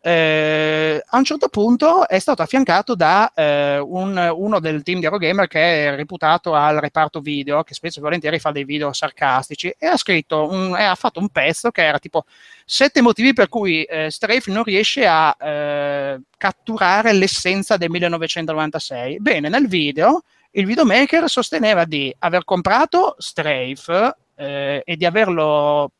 Eh, 0.00 1.02
a 1.04 1.16
un 1.16 1.24
certo 1.24 1.48
punto 1.48 2.06
è 2.06 2.18
stato 2.20 2.42
affiancato 2.42 2.94
da 2.94 3.32
eh, 3.34 3.78
un, 3.78 4.32
uno 4.36 4.60
del 4.60 4.82
team 4.82 5.00
di 5.00 5.06
Eurogamer 5.06 5.48
che 5.48 5.88
è 5.88 5.96
reputato 5.96 6.54
al 6.54 6.76
reparto 6.76 7.20
video, 7.20 7.62
che 7.64 7.74
spesso 7.74 7.98
e 7.98 8.02
volentieri 8.02 8.38
fa 8.38 8.52
dei 8.52 8.64
video 8.64 8.92
sarcastici, 8.92 9.74
e 9.76 9.86
ha 9.86 9.96
scritto 9.96 10.48
un, 10.48 10.76
e 10.76 10.84
ha 10.84 10.94
fatto 10.94 11.18
un 11.18 11.28
pezzo 11.28 11.70
che 11.70 11.84
era 11.84 11.98
tipo 11.98 12.24
sette 12.64 13.02
motivi 13.02 13.32
per 13.32 13.48
cui 13.48 13.82
eh, 13.84 14.10
Strafe 14.10 14.50
non 14.52 14.62
riesce 14.62 15.06
a 15.06 15.36
eh, 15.38 16.20
catturare 16.36 17.12
l'essenza 17.12 17.76
del 17.76 17.90
1996. 17.90 19.20
Bene, 19.20 19.48
nel 19.48 19.66
video 19.66 20.22
il 20.52 20.64
videomaker 20.64 21.28
sosteneva 21.28 21.84
di 21.84 22.14
aver 22.20 22.44
comprato 22.44 23.16
Strafe 23.18 24.16
eh, 24.36 24.82
e 24.84 24.96
di 24.96 25.04
averlo 25.04 25.92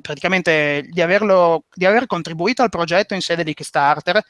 praticamente 0.00 0.86
di, 0.88 1.00
averlo, 1.00 1.64
di 1.72 1.86
aver 1.86 2.06
contribuito 2.06 2.62
al 2.62 2.68
progetto 2.68 3.14
in 3.14 3.20
sede 3.20 3.44
di 3.44 3.54
Kickstarter 3.54 4.22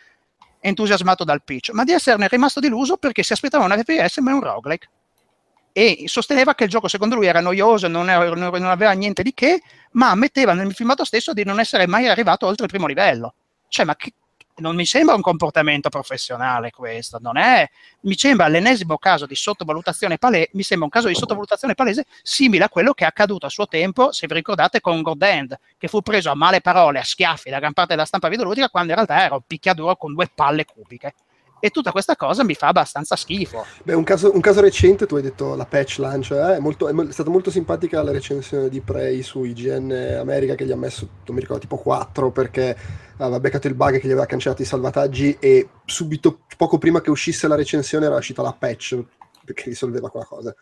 entusiasmato 0.60 1.24
dal 1.24 1.42
pitch, 1.44 1.70
ma 1.70 1.84
di 1.84 1.92
esserne 1.92 2.28
rimasto 2.28 2.60
deluso 2.60 2.96
perché 2.96 3.22
si 3.22 3.32
aspettava 3.32 3.64
un 3.64 3.70
FPS 3.70 4.18
ma 4.18 4.34
un 4.34 4.42
roguelike 4.42 4.88
e 5.76 6.04
sosteneva 6.06 6.54
che 6.54 6.64
il 6.64 6.70
gioco 6.70 6.88
secondo 6.88 7.16
lui 7.16 7.26
era 7.26 7.40
noioso, 7.40 7.86
non, 7.86 8.08
era, 8.08 8.30
non 8.30 8.64
aveva 8.64 8.92
niente 8.92 9.22
di 9.22 9.34
che, 9.34 9.60
ma 9.90 10.08
ammetteva 10.08 10.54
nel 10.54 10.72
filmato 10.72 11.04
stesso 11.04 11.34
di 11.34 11.44
non 11.44 11.60
essere 11.60 11.86
mai 11.86 12.08
arrivato 12.08 12.46
oltre 12.46 12.64
il 12.64 12.70
primo 12.70 12.86
livello. 12.86 13.34
Cioè, 13.68 13.84
ma 13.84 13.94
che, 13.94 14.14
non 14.56 14.74
mi 14.74 14.86
sembra 14.86 15.14
un 15.14 15.20
comportamento 15.20 15.88
professionale 15.88 16.70
questo, 16.70 17.18
non 17.20 17.36
è, 17.36 17.68
mi 18.00 18.16
sembra 18.16 18.48
l'ennesimo 18.48 18.96
caso 18.98 19.26
di 19.26 19.34
sottovalutazione 19.34 20.18
palese, 20.18 20.50
mi 20.52 20.62
sembra 20.62 20.86
un 20.86 20.92
caso 20.92 21.08
di 21.08 21.14
sottovalutazione 21.14 21.74
palese 21.74 22.06
simile 22.22 22.64
a 22.64 22.68
quello 22.68 22.94
che 22.94 23.04
è 23.04 23.06
accaduto 23.06 23.46
a 23.46 23.50
suo 23.50 23.66
tempo, 23.66 24.12
se 24.12 24.26
vi 24.26 24.34
ricordate, 24.34 24.80
con 24.80 25.02
Godend, 25.02 25.58
che 25.76 25.88
fu 25.88 26.00
preso 26.00 26.30
a 26.30 26.34
male 26.34 26.60
parole, 26.60 26.98
a 26.98 27.04
schiaffi 27.04 27.50
da 27.50 27.58
gran 27.58 27.72
parte 27.72 27.94
della 27.94 28.06
stampa 28.06 28.28
videoludica, 28.28 28.70
quando 28.70 28.90
in 28.90 28.96
realtà 28.96 29.22
era 29.22 29.34
un 29.34 29.42
picchiaduro 29.46 29.96
con 29.96 30.14
due 30.14 30.30
palle 30.34 30.64
cubiche 30.64 31.14
e 31.66 31.70
tutta 31.70 31.90
questa 31.90 32.14
cosa 32.16 32.44
mi 32.44 32.54
fa 32.54 32.68
abbastanza 32.68 33.16
schifo. 33.16 33.64
Beh, 33.82 33.94
un 33.94 34.04
caso, 34.04 34.32
un 34.32 34.40
caso 34.40 34.60
recente, 34.60 35.06
tu 35.06 35.16
hai 35.16 35.22
detto 35.22 35.54
la 35.56 35.66
patch 35.66 35.98
launch, 35.98 36.30
eh? 36.30 36.56
è, 36.56 36.58
molto, 36.60 36.88
è, 36.88 37.12
stata 37.12 37.28
molto 37.28 37.50
simpatica 37.50 38.02
la 38.02 38.12
recensione 38.12 38.68
di 38.68 38.80
Prey 38.80 39.22
su 39.22 39.42
IGN 39.42 40.18
America 40.20 40.54
che 40.54 40.64
gli 40.64 40.70
ha 40.70 40.76
messo, 40.76 41.08
non 41.26 41.34
mi 41.34 41.40
ricordo, 41.40 41.62
tipo 41.62 41.76
4 41.76 42.30
perché 42.30 42.76
aveva 43.18 43.40
beccato 43.40 43.66
il 43.66 43.74
bug 43.74 43.98
che 43.98 44.06
gli 44.06 44.12
aveva 44.12 44.26
cancellato 44.26 44.62
i 44.62 44.66
salvataggi 44.66 45.36
e 45.40 45.68
subito, 45.84 46.40
poco 46.56 46.78
prima 46.78 47.00
che 47.00 47.10
uscisse 47.10 47.48
la 47.48 47.56
recensione 47.56 48.06
era 48.06 48.16
uscita 48.16 48.42
la 48.42 48.54
patch 48.56 49.02
che 49.44 49.64
risolveva 49.64 50.08
quella 50.08 50.26
cosa. 50.26 50.54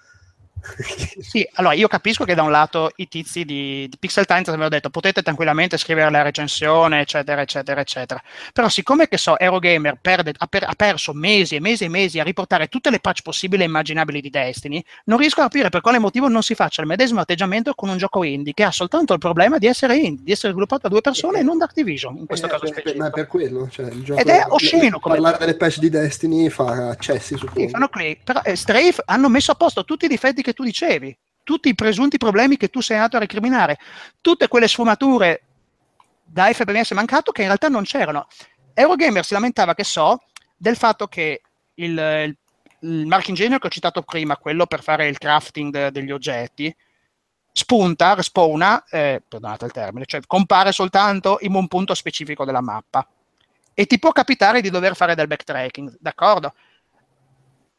sì, 1.20 1.46
allora 1.54 1.74
io 1.74 1.88
capisco 1.88 2.24
che 2.24 2.34
da 2.34 2.42
un 2.42 2.50
lato 2.50 2.90
i 2.96 3.08
tizi 3.08 3.44
di, 3.44 3.86
di 3.88 3.96
Pixel 3.98 4.24
Times 4.24 4.48
avevano 4.48 4.70
detto 4.70 4.90
potete 4.90 5.22
tranquillamente 5.22 5.76
scrivere 5.76 6.10
la 6.10 6.22
recensione, 6.22 7.00
eccetera, 7.00 7.42
eccetera, 7.42 7.80
eccetera. 7.80 8.22
Però 8.52 8.68
siccome 8.68 9.08
che 9.08 9.18
so, 9.18 9.38
Eurogamer 9.38 9.98
perde, 10.00 10.32
ha, 10.36 10.46
per, 10.46 10.64
ha, 10.64 10.74
perso 10.74 11.12
mesi 11.12 11.56
e 11.56 11.60
mesi 11.60 11.84
e 11.84 11.88
mesi 11.88 12.18
a 12.18 12.24
riportare 12.24 12.68
tutte 12.68 12.90
le 12.90 13.00
patch 13.00 13.22
possibili 13.22 13.62
e 13.62 13.66
immaginabili 13.66 14.20
di 14.20 14.30
Destiny, 14.30 14.82
non 15.04 15.18
riesco 15.18 15.40
a 15.40 15.44
capire 15.44 15.68
per 15.68 15.80
quale 15.80 15.98
motivo 15.98 16.28
non 16.28 16.42
si 16.42 16.54
faccia 16.54 16.80
il 16.80 16.88
medesimo 16.88 17.20
atteggiamento 17.20 17.74
con 17.74 17.88
un 17.88 17.98
gioco 17.98 18.24
indie 18.24 18.54
che 18.54 18.64
ha 18.64 18.70
soltanto 18.70 19.12
il 19.12 19.18
problema 19.18 19.58
di 19.58 19.66
essere 19.66 19.96
indie, 19.96 20.24
di 20.24 20.32
essere 20.32 20.52
sviluppato 20.52 20.82
da 20.82 20.88
due 20.88 21.00
persone 21.00 21.40
e 21.40 21.42
non 21.42 21.58
da 21.58 21.64
Activision, 21.64 22.16
in 22.16 22.26
questo 22.26 22.46
eh, 22.46 22.50
caso 22.50 22.66
specifico. 22.66 23.02
Ma 23.02 23.08
è 23.08 23.10
per 23.10 23.26
quello, 23.26 23.68
cioè, 23.70 23.86
il 23.86 24.02
gioco, 24.02 24.20
Ed 24.20 24.28
è 24.28 24.44
osceno. 24.48 24.98
Parlare 24.98 25.38
delle 25.38 25.56
patch 25.56 25.78
di 25.78 25.90
Destiny 25.90 26.48
fa 26.48 26.88
accessi 26.88 27.36
su 27.36 27.48
sì, 27.54 27.68
fanno 27.68 27.88
click, 27.88 28.22
però 28.24 28.40
eh, 28.42 28.56
Strafe 28.56 29.02
hanno 29.04 29.28
messo 29.28 29.52
a 29.52 29.54
posto 29.54 29.84
tutti 29.84 30.06
i 30.06 30.08
difetti 30.08 30.42
che 30.42 30.53
tu 30.54 30.64
dicevi 30.64 31.16
tutti 31.44 31.68
i 31.68 31.74
presunti 31.74 32.16
problemi 32.16 32.56
che 32.56 32.70
tu 32.70 32.80
sei 32.80 32.96
andato 32.96 33.16
a 33.16 33.20
recriminare, 33.20 33.78
tutte 34.20 34.48
quelle 34.48 34.66
sfumature 34.66 35.42
da 36.24 36.50
FPS 36.52 36.92
mancato 36.92 37.30
che 37.30 37.42
in 37.42 37.48
realtà 37.48 37.68
non 37.68 37.84
c'erano. 37.84 38.26
Eurogamer 38.72 39.24
si 39.24 39.34
lamentava, 39.34 39.74
che 39.74 39.84
so, 39.84 40.22
del 40.56 40.76
fatto 40.76 41.06
che 41.06 41.42
il, 41.74 41.90
il, 41.90 42.36
il 42.80 43.06
mark 43.06 43.28
engineer 43.28 43.60
che 43.60 43.66
ho 43.66 43.70
citato 43.70 44.02
prima, 44.02 44.36
quello 44.36 44.66
per 44.66 44.82
fare 44.82 45.06
il 45.06 45.18
crafting 45.18 45.70
de, 45.70 45.90
degli 45.92 46.10
oggetti, 46.10 46.74
spunta, 47.52 48.14
respawna, 48.14 48.82
eh, 48.90 49.22
perdonate 49.26 49.66
il 49.66 49.70
termine, 49.70 50.06
cioè 50.06 50.20
compare 50.26 50.72
soltanto 50.72 51.38
in 51.40 51.54
un 51.54 51.68
punto 51.68 51.94
specifico 51.94 52.44
della 52.44 52.60
mappa. 52.60 53.06
E 53.72 53.86
ti 53.86 53.98
può 53.98 54.10
capitare 54.12 54.60
di 54.60 54.70
dover 54.70 54.96
fare 54.96 55.14
del 55.14 55.26
backtracking, 55.26 55.96
d'accordo? 56.00 56.52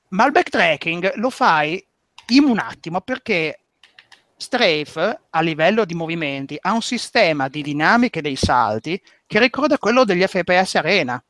Ma 0.10 0.26
il 0.26 0.32
backtracking 0.32 1.16
lo 1.16 1.30
fai 1.30 1.86
in 2.30 2.44
un 2.46 2.60
attimo 2.60 3.02
perché 3.02 3.60
Strafe 4.38 5.22
a 5.30 5.42
livello 5.42 5.86
di 5.86 5.94
movimenti 5.94 6.58
ha 6.60 6.74
un 6.74 6.82
sistema 6.82 7.48
di 7.48 7.62
dinamiche 7.62 8.22
dei 8.22 8.36
salti 8.36 9.02
che 9.26 9.40
ricorda 9.40 9.78
quello 9.78 10.04
degli 10.04 10.26
FPS 10.26 10.76
Arena. 10.76 11.24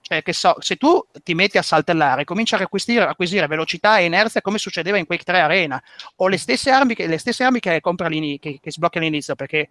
Cioè 0.00 0.22
che 0.22 0.32
so, 0.32 0.56
se 0.58 0.74
tu 0.74 1.00
ti 1.22 1.34
metti 1.34 1.58
a 1.58 1.62
saltellare, 1.62 2.24
cominci 2.24 2.54
a 2.56 2.58
acquisire, 2.58 3.06
acquisire 3.06 3.46
velocità 3.46 3.98
e 3.98 4.06
inerzia 4.06 4.40
come 4.40 4.58
succedeva 4.58 4.96
in 4.96 5.06
Quake 5.06 5.22
3 5.22 5.40
Arena, 5.40 5.80
o 6.16 6.26
le 6.26 6.36
stesse 6.36 6.70
armi 6.70 6.96
che, 6.96 7.06
le 7.06 7.18
stesse 7.18 7.44
armi 7.44 7.60
che, 7.60 7.80
che, 7.80 8.58
che 8.60 8.72
sblocchi 8.72 8.98
all'inizio, 8.98 9.36
perché 9.36 9.68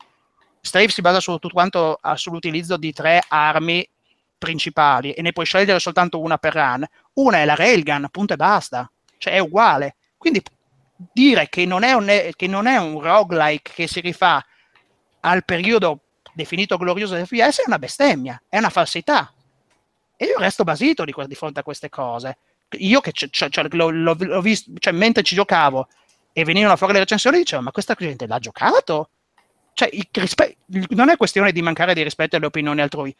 Strafe 0.61 0.89
si 0.89 1.01
basa 1.01 1.19
su 1.19 1.31
tutto 1.33 1.49
quanto 1.49 1.99
sull'utilizzo 2.15 2.77
di 2.77 2.93
tre 2.93 3.21
armi 3.27 3.85
principali 4.37 5.11
e 5.11 5.21
ne 5.21 5.33
puoi 5.33 5.45
scegliere 5.45 5.79
soltanto 5.79 6.21
una 6.21 6.37
per 6.37 6.53
run. 6.53 6.87
Una 7.15 7.37
è 7.39 7.45
la 7.45 7.55
railgun, 7.55 8.07
punto 8.09 8.33
e 8.33 8.37
basta. 8.37 8.89
Cioè 9.17 9.33
è 9.33 9.39
uguale. 9.39 9.95
Quindi 10.17 10.41
dire 11.13 11.47
che 11.47 11.65
non, 11.65 11.83
è 11.83 11.93
un, 11.93 12.29
che 12.35 12.47
non 12.47 12.67
è 12.67 12.77
un 12.77 12.99
roguelike 12.99 13.71
che 13.73 13.87
si 13.87 14.01
rifà 14.01 14.45
al 15.21 15.45
periodo 15.45 16.01
definito 16.33 16.77
glorioso 16.77 17.15
del 17.15 17.25
FPS 17.25 17.59
è 17.59 17.63
una 17.65 17.79
bestemmia, 17.79 18.41
è 18.47 18.57
una 18.57 18.69
falsità. 18.69 19.33
E 20.15 20.25
io 20.25 20.37
resto 20.37 20.63
basito 20.63 21.05
di, 21.05 21.13
di 21.25 21.35
fronte 21.35 21.61
a 21.61 21.63
queste 21.63 21.89
cose. 21.89 22.37
Io 22.77 22.99
che 22.99 23.11
c- 23.11 23.29
c- 23.29 23.67
l'ho, 23.71 23.89
l'ho, 23.89 24.15
l'ho 24.17 24.41
visto, 24.41 24.71
cioè, 24.77 24.93
mentre 24.93 25.23
ci 25.23 25.35
giocavo 25.35 25.87
e 26.33 26.43
venivano 26.43 26.75
fuori 26.75 26.93
le 26.93 26.99
recensioni, 26.99 27.37
dicevo, 27.37 27.61
ma 27.61 27.71
questa 27.71 27.95
gente 27.97 28.27
l'ha 28.27 28.39
giocato? 28.39 29.09
Cioè, 29.73 29.89
rispe- 30.11 30.57
non 30.89 31.09
è 31.09 31.15
questione 31.15 31.51
di 31.51 31.61
mancare 31.61 31.93
di 31.93 32.03
rispetto 32.03 32.35
alle 32.35 32.45
opinioni 32.47 32.81
altrui, 32.81 33.15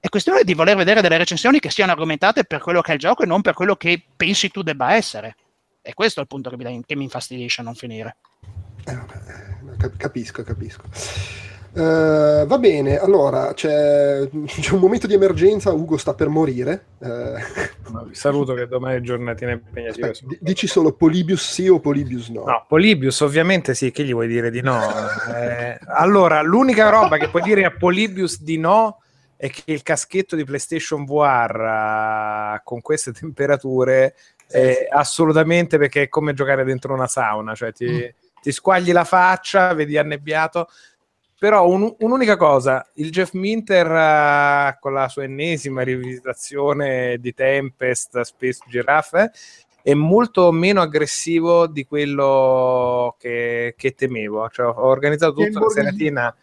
è 0.00 0.08
questione 0.08 0.44
di 0.44 0.54
voler 0.54 0.76
vedere 0.76 1.00
delle 1.00 1.16
recensioni 1.16 1.58
che 1.58 1.70
siano 1.70 1.92
argomentate 1.92 2.44
per 2.44 2.60
quello 2.60 2.82
che 2.82 2.92
è 2.92 2.94
il 2.94 3.00
gioco 3.00 3.22
e 3.22 3.26
non 3.26 3.40
per 3.40 3.54
quello 3.54 3.74
che 3.74 4.00
pensi 4.16 4.48
tu 4.50 4.62
debba 4.62 4.94
essere. 4.94 5.34
E 5.88 5.94
questo 5.94 6.20
è 6.20 6.22
il 6.22 6.28
punto 6.28 6.50
che 6.50 6.56
mi, 6.58 6.82
che 6.84 6.94
mi 6.96 7.04
infastidisce 7.04 7.62
a 7.62 7.64
non 7.64 7.74
finire. 7.74 8.16
Eh, 8.84 9.90
capisco, 9.96 10.42
capisco. 10.42 10.82
Uh, 11.72 12.44
va 12.46 12.58
bene, 12.58 12.98
allora 12.98 13.54
c'è, 13.54 14.28
c'è, 14.44 14.72
un 14.74 14.80
momento 14.80 15.06
di 15.06 15.14
emergenza, 15.14 15.72
Ugo 15.72 15.96
sta 15.96 16.12
per 16.12 16.28
morire. 16.28 16.88
Uh, 16.98 18.04
vi 18.04 18.14
saluto 18.14 18.52
che 18.52 18.68
domani 18.68 18.98
è 18.98 19.00
giornatina 19.00 19.52
impegnativa. 19.52 20.10
Aspetta, 20.10 20.36
dici 20.40 20.66
solo 20.66 20.92
Polybius 20.92 21.52
sì 21.52 21.68
o 21.68 21.80
Polybius 21.80 22.28
no? 22.28 22.44
No, 22.44 22.66
Polybius 22.68 23.20
ovviamente 23.20 23.74
sì, 23.74 23.90
che 23.90 24.04
gli 24.04 24.12
vuoi 24.12 24.28
dire 24.28 24.50
di 24.50 24.60
no? 24.60 24.78
eh, 25.34 25.78
allora, 25.86 26.42
l'unica 26.42 26.90
roba 26.90 27.16
che 27.16 27.30
puoi 27.30 27.40
dire 27.40 27.64
a 27.64 27.70
Polybius 27.70 28.42
di 28.42 28.58
no 28.58 28.98
è 29.36 29.48
che 29.48 29.62
il 29.72 29.82
caschetto 29.82 30.36
di 30.36 30.44
PlayStation 30.44 31.06
VR 31.06 32.56
uh, 32.56 32.60
con 32.62 32.82
queste 32.82 33.12
temperature 33.12 34.14
eh, 34.50 34.86
assolutamente 34.90 35.78
perché 35.78 36.02
è 36.02 36.08
come 36.08 36.34
giocare 36.34 36.64
dentro 36.64 36.94
una 36.94 37.06
sauna, 37.06 37.54
cioè 37.54 37.72
ti, 37.72 37.86
mm. 37.86 38.40
ti 38.42 38.52
squagli 38.52 38.92
la 38.92 39.04
faccia, 39.04 39.74
vedi 39.74 39.98
annebbiato. 39.98 40.68
Però 41.38 41.68
un, 41.68 41.94
un'unica 42.00 42.36
cosa, 42.36 42.84
il 42.94 43.10
Jeff 43.10 43.32
Minter 43.32 43.86
uh, 43.86 44.78
con 44.80 44.92
la 44.92 45.08
sua 45.08 45.22
ennesima 45.22 45.82
rivisitazione 45.82 47.18
di 47.20 47.32
Tempest, 47.32 48.20
Space 48.22 48.58
Giraffe, 48.66 49.30
è 49.80 49.94
molto 49.94 50.50
meno 50.50 50.80
aggressivo 50.80 51.68
di 51.68 51.86
quello 51.86 53.14
che, 53.20 53.74
che 53.76 53.94
temevo. 53.94 54.48
Cioè, 54.48 54.66
ho 54.66 54.86
organizzato 54.86 55.34
tutta 55.34 55.60
la 55.60 55.68
seratina 55.68 56.36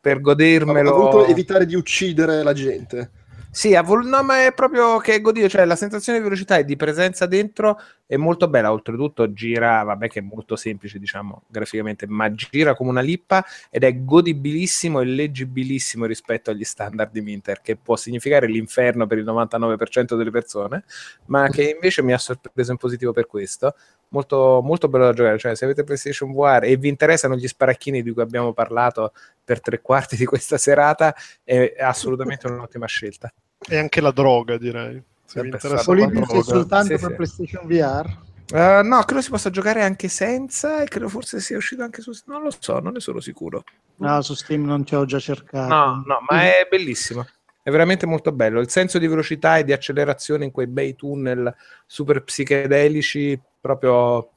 per 0.00 0.20
godermelo. 0.20 0.90
Ho 0.90 0.96
voluto 0.96 1.26
evitare 1.26 1.66
di 1.66 1.74
uccidere 1.74 2.44
la 2.44 2.52
gente. 2.52 3.10
Sì, 3.56 3.72
vol- 3.84 4.04
no, 4.04 4.20
ma 4.24 4.44
è 4.44 4.52
proprio 4.52 4.98
che 4.98 5.20
godito, 5.20 5.48
cioè 5.48 5.64
la 5.64 5.76
sensazione 5.76 6.18
di 6.18 6.24
velocità 6.24 6.56
e 6.56 6.64
di 6.64 6.74
presenza 6.74 7.24
dentro 7.26 7.80
è 8.04 8.16
molto 8.16 8.48
bella, 8.48 8.72
oltretutto 8.72 9.32
gira, 9.32 9.84
vabbè 9.84 10.08
che 10.08 10.18
è 10.18 10.22
molto 10.22 10.56
semplice 10.56 10.98
diciamo 10.98 11.44
graficamente, 11.46 12.04
ma 12.08 12.34
gira 12.34 12.74
come 12.74 12.90
una 12.90 13.00
lippa 13.00 13.44
ed 13.70 13.84
è 13.84 14.02
godibilissimo 14.02 15.00
e 15.00 15.04
leggibilissimo 15.04 16.04
rispetto 16.04 16.50
agli 16.50 16.64
standard 16.64 17.12
di 17.12 17.20
Minter, 17.20 17.60
che 17.60 17.76
può 17.76 17.94
significare 17.94 18.48
l'inferno 18.48 19.06
per 19.06 19.18
il 19.18 19.24
99% 19.24 20.16
delle 20.16 20.32
persone, 20.32 20.82
ma 21.26 21.48
che 21.48 21.70
invece 21.74 22.02
mi 22.02 22.12
ha 22.12 22.18
sorpreso 22.18 22.72
in 22.72 22.76
positivo 22.76 23.12
per 23.12 23.28
questo. 23.28 23.76
Molto, 24.08 24.62
molto 24.64 24.88
bello 24.88 25.04
da 25.04 25.12
giocare, 25.12 25.38
cioè 25.38 25.54
se 25.54 25.64
avete 25.64 25.84
PlayStation 25.84 26.32
VR 26.32 26.64
e 26.64 26.76
vi 26.76 26.88
interessano 26.88 27.36
gli 27.36 27.46
sparacchini 27.46 28.02
di 28.02 28.12
cui 28.12 28.22
abbiamo 28.22 28.52
parlato 28.52 29.12
per 29.44 29.60
tre 29.60 29.80
quarti 29.80 30.16
di 30.16 30.24
questa 30.24 30.58
serata, 30.58 31.14
è 31.44 31.74
assolutamente 31.78 32.48
un'ottima 32.48 32.86
scelta. 32.86 33.32
E 33.68 33.76
anche 33.76 34.00
la 34.00 34.10
droga, 34.10 34.56
direi. 34.58 35.02
Se 35.24 35.40
vi 35.40 35.48
interessa 35.48 35.80
è 35.80 36.42
soltanto 36.42 36.96
sì, 36.96 37.00
per 37.00 37.10
sì. 37.10 37.14
PlayStation 37.14 37.66
VR? 37.66 38.16
Uh, 38.52 38.56
eh, 38.56 38.82
no, 38.82 39.02
credo 39.04 39.22
si 39.22 39.30
possa 39.30 39.50
giocare 39.50 39.82
anche 39.82 40.08
senza 40.08 40.82
e 40.82 40.86
credo 40.86 41.08
forse 41.08 41.40
sia 41.40 41.56
uscito 41.56 41.82
anche 41.82 42.02
su 42.02 42.12
non 42.26 42.42
lo 42.42 42.50
so, 42.56 42.78
non 42.78 42.92
ne 42.92 43.00
sono 43.00 43.20
sicuro. 43.20 43.64
No, 43.96 44.20
su 44.22 44.34
Steam 44.34 44.64
non 44.64 44.84
ci 44.84 44.94
ho 44.94 45.04
già 45.06 45.18
cercato. 45.18 45.66
No, 45.66 46.02
no, 46.06 46.18
ma 46.28 46.42
è 46.42 46.66
bellissimo. 46.68 47.26
È 47.62 47.70
veramente 47.70 48.04
molto 48.04 48.32
bello. 48.32 48.60
Il 48.60 48.68
senso 48.68 48.98
di 48.98 49.06
velocità 49.06 49.56
e 49.56 49.64
di 49.64 49.72
accelerazione 49.72 50.44
in 50.44 50.50
quei 50.50 50.66
bei 50.66 50.94
tunnel 50.94 51.54
super 51.86 52.22
psichedelici, 52.22 53.40
proprio 53.60 54.32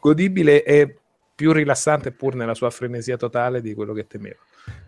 godibile 0.00 0.64
e 0.64 0.96
più 1.34 1.52
rilassante 1.52 2.10
pur 2.10 2.34
nella 2.34 2.54
sua 2.54 2.70
frenesia 2.70 3.16
totale 3.16 3.60
di 3.60 3.74
quello 3.74 3.92
che 3.92 4.06
temevo. 4.06 4.38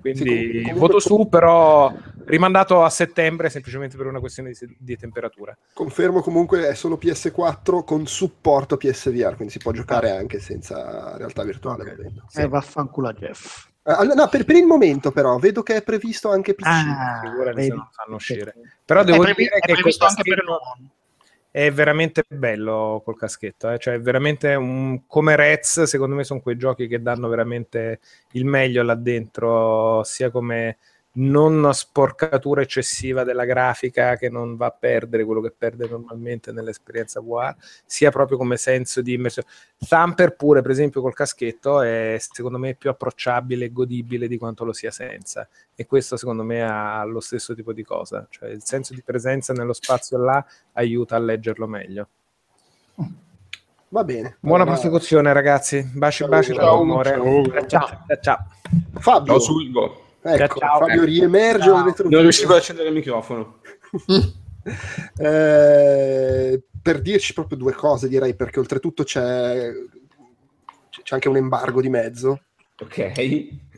Quindi 0.01 0.19
Sì, 0.19 0.25
com- 0.27 0.63
comunque- 0.63 0.73
voto 0.79 0.99
su, 1.01 1.29
però 1.29 1.93
rimandato 2.25 2.83
a 2.83 2.91
settembre 2.91 3.51
semplicemente 3.51 3.97
per 3.97 4.07
una 4.07 4.21
questione 4.21 4.51
di, 4.51 4.77
di 4.79 4.97
temperatura. 4.97 5.57
Confermo 5.73 6.21
comunque 6.21 6.69
è 6.69 6.75
solo 6.75 6.99
PS4 7.01 7.85
con 7.85 8.07
supporto 8.07 8.77
PSVR, 8.77 9.35
quindi 9.37 9.51
si 9.53 9.59
può 9.59 9.73
giocare 9.73 10.11
anche 10.11 10.39
senza 10.39 11.17
realtà 11.17 11.43
virtuale. 11.45 11.83
Ok. 11.83 11.97
volendo. 11.97 12.25
Eh, 12.35 12.49
vaffanculo 12.49 13.09
a 13.09 13.13
Jeff. 13.13 13.69
Ah, 13.83 14.03
no, 14.03 14.29
per, 14.29 14.45
per 14.45 14.57
il 14.57 14.67
momento 14.67 15.11
però, 15.11 15.39
vedo 15.39 15.63
che 15.63 15.77
è 15.77 15.83
previsto 15.83 16.31
anche 16.31 16.55
PC. 16.55 16.67
Ah, 16.67 17.21
Figurati 17.25 17.63
se 17.63 17.69
non 17.69 17.89
fanno 17.91 18.17
uscire. 18.17 18.55
Però 18.85 19.03
devo 19.03 19.23
è, 19.23 19.25
previ- 19.25 19.43
dire 19.45 19.57
è 19.57 19.61
che 19.61 19.73
previsto 19.73 20.05
col 20.07 20.15
anche 20.17 20.31
per 20.35 20.45
l'uomo. 20.45 20.91
È 21.51 21.71
veramente 21.73 22.25
bello 22.29 23.03
col 23.05 23.17
caschetto, 23.19 23.71
eh? 23.71 23.79
cioè 23.79 24.01
veramente 24.01 24.55
un, 24.55 25.07
come 25.07 25.35
Rez, 25.37 25.83
secondo 25.83 26.15
me 26.15 26.25
sono 26.25 26.41
quei 26.41 26.57
giochi 26.57 26.87
che 26.87 27.03
danno 27.03 27.29
veramente 27.29 28.01
il 28.33 28.45
meglio 28.45 28.83
là 28.83 28.95
dentro, 28.95 30.03
sia 30.05 30.31
come 30.31 30.79
non 31.13 31.71
sporcatura 31.73 32.63
eccessiva 32.63 33.25
della 33.25 33.45
grafica 33.45 34.17
che 34.17 34.29
non 34.29 34.57
va 34.57 34.67
a 34.67 34.77
perdere 34.79 35.25
quello 35.25 35.41
che 35.41 35.53
perde 35.57 35.89
normalmente 35.89 36.53
nell'esperienza 36.53 37.21
VR, 37.21 37.55
sia 37.85 38.11
proprio 38.11 38.37
come 38.37 38.57
senso 38.57 39.01
di 39.03 39.15
immersione. 39.15 39.49
Thumper 39.77 40.37
pure, 40.37 40.63
per 40.63 40.71
esempio, 40.71 41.01
col 41.01 41.15
caschetto 41.15 41.81
è 41.81 42.17
secondo 42.21 42.59
me 42.59 42.75
più 42.75 42.91
approcciabile 42.91 43.67
e 43.67 43.73
godibile 43.73 44.29
di 44.29 44.39
quanto 44.39 44.65
lo 44.65 44.73
sia 44.73 44.91
senza. 44.91 45.49
E 45.75 45.87
questo 45.87 46.17
secondo 46.17 46.45
me 46.45 46.63
ha 46.63 47.03
lo 47.05 47.21
stesso 47.21 47.55
tipo 47.55 47.73
di 47.73 47.83
cosa, 47.83 48.27
cioè 48.31 48.51
il 48.51 48.63
senso 48.63 48.95
di 48.95 49.03
presenza 49.03 49.53
nello 49.53 49.73
spazio 49.73 50.19
là 50.19 50.45
aiuta 50.75 51.17
a 51.17 51.19
leggerlo 51.19 51.67
meglio. 51.67 52.09
Va 53.93 54.05
bene. 54.05 54.37
Buona 54.39 54.63
Allora, 54.63 54.79
prosecuzione, 54.79 55.33
ragazzi. 55.33 55.83
Baci, 55.93 56.25
baci, 56.29 56.55
ciao, 56.55 56.83
amore. 56.83 57.11
ciao. 57.11 57.67
ciao. 57.67 58.05
ciao. 58.21 58.47
Fabio, 59.01 59.33
Ciao 59.33 59.41
Sulgo. 59.41 60.05
Ecco, 60.23 60.59
Ciao. 60.59 60.79
Fabio 60.79 61.05
riemerge 61.05 61.69
Non 61.69 61.95
riuscivo 62.23 62.53
ad 62.53 62.59
accendere 62.59 62.89
il 62.89 62.95
microfono. 62.95 63.61
Eh, 65.17 66.63
per 66.83 67.01
dirci 67.01 67.33
proprio 67.33 67.57
due 67.57 67.73
cose, 67.73 68.09
direi, 68.09 68.35
perché 68.35 68.59
oltretutto 68.59 69.05
c'è, 69.05 69.71
c'è 70.91 71.15
anche 71.15 71.29
un 71.29 71.37
embargo 71.37 71.81
di 71.81 71.89
mezzo. 71.89 72.43
Ok. 72.79 73.13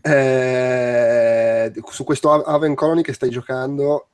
Eh, 0.03 1.73
su 1.89 2.05
questo 2.05 2.33
A- 2.33 2.43
Haven 2.53 2.75
Colony 2.75 3.03
che 3.03 3.13
stai 3.13 3.31
giocando, 3.31 4.09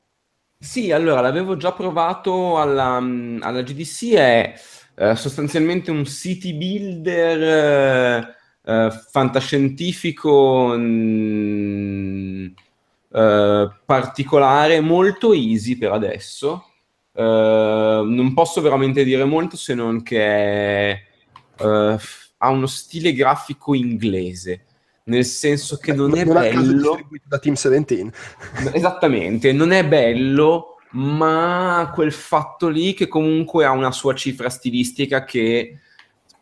Sì, 0.59 0.93
allora 0.93 1.21
l'avevo 1.23 1.57
già 1.57 1.73
provato 1.73 2.59
alla, 2.59 2.97
alla 2.97 3.63
GDC, 3.63 4.13
è 4.13 4.55
eh, 4.95 5.17
sostanzialmente 5.17 5.91
un 5.91 6.05
city 6.05 6.53
builder 6.55 8.37
eh, 8.69 8.87
eh, 8.87 8.91
fantascientifico 9.11 10.75
mm, 10.77 12.47
eh, 13.11 13.71
particolare, 13.85 14.81
molto 14.81 15.33
easy 15.33 15.77
per 15.77 15.93
adesso. 15.93 16.65
Eh, 17.15 17.23
non 18.05 18.35
posso 18.35 18.61
veramente 18.61 19.05
dire 19.05 19.25
molto 19.25 19.57
se 19.57 19.75
non 19.75 20.03
che 20.03 20.91
eh, 20.91 21.99
ha 22.41 22.49
uno 22.51 22.67
stile 22.67 23.13
grafico 23.15 23.75
inglese, 23.75 24.65
nel 25.05 25.25
senso 25.25 25.79
che 25.79 25.95
non 25.95 26.17
è 26.17 26.21
a 26.21 26.27
caso 26.27 26.39
bello. 26.39 26.73
distribuito 26.73 27.25
da 27.27 27.39
Team 27.39 27.55
17. 27.55 28.13
Esattamente, 28.77 29.53
non 29.53 29.73
è 29.73 29.85
bello, 29.85 30.77
ma 30.91 31.91
quel 31.95 32.13
fatto 32.13 32.69
lì 32.69 32.93
che 32.93 33.09
comunque 33.09 33.65
ha 33.65 33.71
una 33.71 33.93
sua 33.93 34.15
cifra 34.15 34.51
stilistica 34.51 35.25
che 35.25 35.81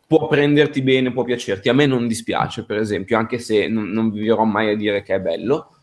può 0.07 0.27
prenderti 0.27 0.81
bene, 0.81 1.11
può 1.11 1.23
piacerti. 1.23 1.67
A 1.67 1.73
me 1.73 1.85
non 1.85 2.07
dispiace, 2.07 2.63
per 2.65 2.77
esempio, 2.77 3.17
anche 3.17 3.37
se 3.39 3.67
non, 3.67 3.89
non 3.89 4.09
vivrò 4.09 4.45
mai 4.45 4.71
a 4.71 4.75
dire 4.75 5.03
che 5.03 5.15
è 5.15 5.19
bello. 5.19 5.73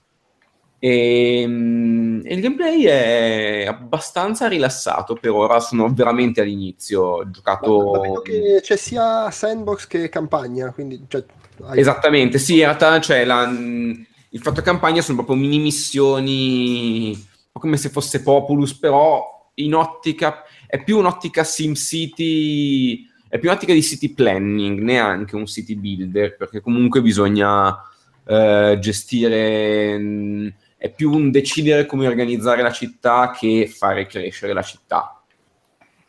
E, 0.78 1.44
mm, 1.46 2.20
e 2.24 2.34
il 2.34 2.40
gameplay 2.40 2.82
è 2.84 3.64
abbastanza 3.66 4.48
rilassato 4.48 5.14
per 5.14 5.30
ora, 5.30 5.60
sono 5.60 5.92
veramente 5.92 6.40
all'inizio. 6.40 7.02
Ho 7.02 7.30
giocato. 7.30 8.20
che 8.24 8.60
c'è 8.62 8.76
sia 8.76 9.30
sandbox 9.30 9.86
che 9.86 10.08
campagna, 10.08 10.72
quindi 10.72 11.04
cioè, 11.06 11.24
hai- 11.62 11.78
Esattamente, 11.78 12.38
sì, 12.38 12.54
in 12.54 12.60
realtà 12.60 13.00
cioè, 13.00 13.24
la- 13.24 13.48
il 13.48 14.40
fatto 14.40 14.62
campagna 14.62 15.00
sono 15.00 15.18
proprio 15.22 15.36
mini 15.36 15.58
missioni, 15.58 17.12
un 17.14 17.50
po' 17.52 17.60
come 17.60 17.76
se 17.76 17.88
fosse 17.88 18.22
Populus, 18.22 18.76
però 18.76 19.50
in 19.54 19.74
ottica, 19.74 20.42
è 20.66 20.82
più 20.82 20.98
un'ottica 20.98 21.44
SimCity, 21.44 23.06
è 23.34 23.38
più 23.40 23.48
un'ottica 23.48 23.72
di 23.72 23.82
city 23.82 24.14
planning, 24.14 24.78
neanche 24.78 25.34
un 25.34 25.46
city 25.46 25.74
builder, 25.74 26.36
perché 26.36 26.60
comunque 26.60 27.02
bisogna 27.02 27.76
eh, 28.24 28.78
gestire, 28.80 29.98
mh, 29.98 30.54
è 30.76 30.88
più 30.88 31.10
un 31.10 31.32
decidere 31.32 31.84
come 31.84 32.06
organizzare 32.06 32.62
la 32.62 32.70
città 32.70 33.34
che 33.36 33.66
fare 33.66 34.06
crescere 34.06 34.52
la 34.52 34.62
città. 34.62 35.20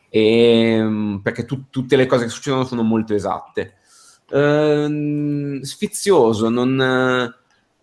E, 0.07 0.79
mh, 0.79 1.21
perché 1.23 1.45
tu- 1.45 1.71
tutte 1.71 1.95
le 1.95 2.05
cose 2.05 2.25
che 2.25 2.29
succedono 2.29 2.63
sono 2.63 2.83
molto 2.83 3.15
esatte. 3.15 3.77
Ehm, 4.29 5.61
sfizioso, 5.61 6.49
non, 6.49 6.79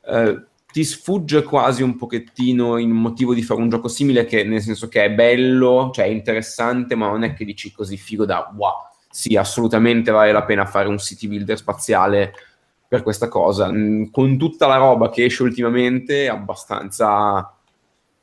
eh, 0.06 0.44
ti 0.70 0.84
sfugge 0.84 1.42
quasi 1.42 1.82
un 1.82 1.96
pochettino 1.96 2.78
il 2.78 2.86
motivo 2.86 3.34
di 3.34 3.42
fare 3.42 3.60
un 3.60 3.70
gioco 3.70 3.88
simile, 3.88 4.24
che 4.24 4.44
nel 4.44 4.62
senso 4.62 4.86
che 4.86 5.02
è 5.02 5.10
bello, 5.10 5.90
cioè 5.92 6.04
è 6.04 6.08
interessante, 6.10 6.94
ma 6.94 7.08
non 7.08 7.24
è 7.24 7.34
che 7.34 7.44
dici 7.44 7.72
così 7.72 7.96
figo 7.96 8.24
da 8.24 8.48
wow. 8.56 8.90
Sì, 9.14 9.36
assolutamente 9.36 10.10
vale 10.10 10.32
la 10.32 10.42
pena 10.44 10.64
fare 10.64 10.88
un 10.88 10.98
city 10.98 11.28
builder 11.28 11.58
spaziale 11.58 12.32
per 12.88 13.02
questa 13.02 13.28
cosa. 13.28 13.70
Mm, 13.70 14.06
Con 14.10 14.38
tutta 14.38 14.66
la 14.66 14.76
roba 14.76 15.10
che 15.10 15.24
esce 15.26 15.42
ultimamente, 15.42 16.24
è 16.24 16.28
abbastanza 16.28 17.54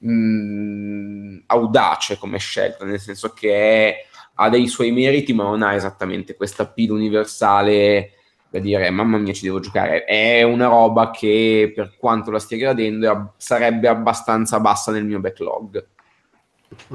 mm, 0.06 1.40
audace 1.48 2.18
come 2.18 2.38
scelta, 2.40 2.86
nel 2.86 3.00
senso 3.00 3.34
che 3.34 4.06
ha 4.36 4.50
dei 4.50 4.68
suoi 4.68 4.92
meriti, 4.92 5.34
ma 5.34 5.44
non 5.44 5.62
ha 5.62 5.74
esattamente 5.76 6.36
questa 6.36 6.64
appeal 6.64 6.92
universale 6.92 8.14
da 8.50 8.58
dire 8.60 8.90
mamma 8.90 9.18
mia 9.20 9.34
ci 9.34 9.44
devo 9.46 9.60
giocare. 9.60 10.06
È 10.06 10.42
una 10.44 10.68
roba 10.68 11.12
che 11.12 11.72
per 11.76 11.96
quanto 11.98 12.32
la 12.32 12.40
stia 12.40 12.58
gradendo 12.58 13.34
sarebbe 13.38 13.88
abbastanza 13.88 14.60
bassa 14.60 14.92
nel 14.92 15.06
mio 15.06 15.20
backlog. 15.20 15.86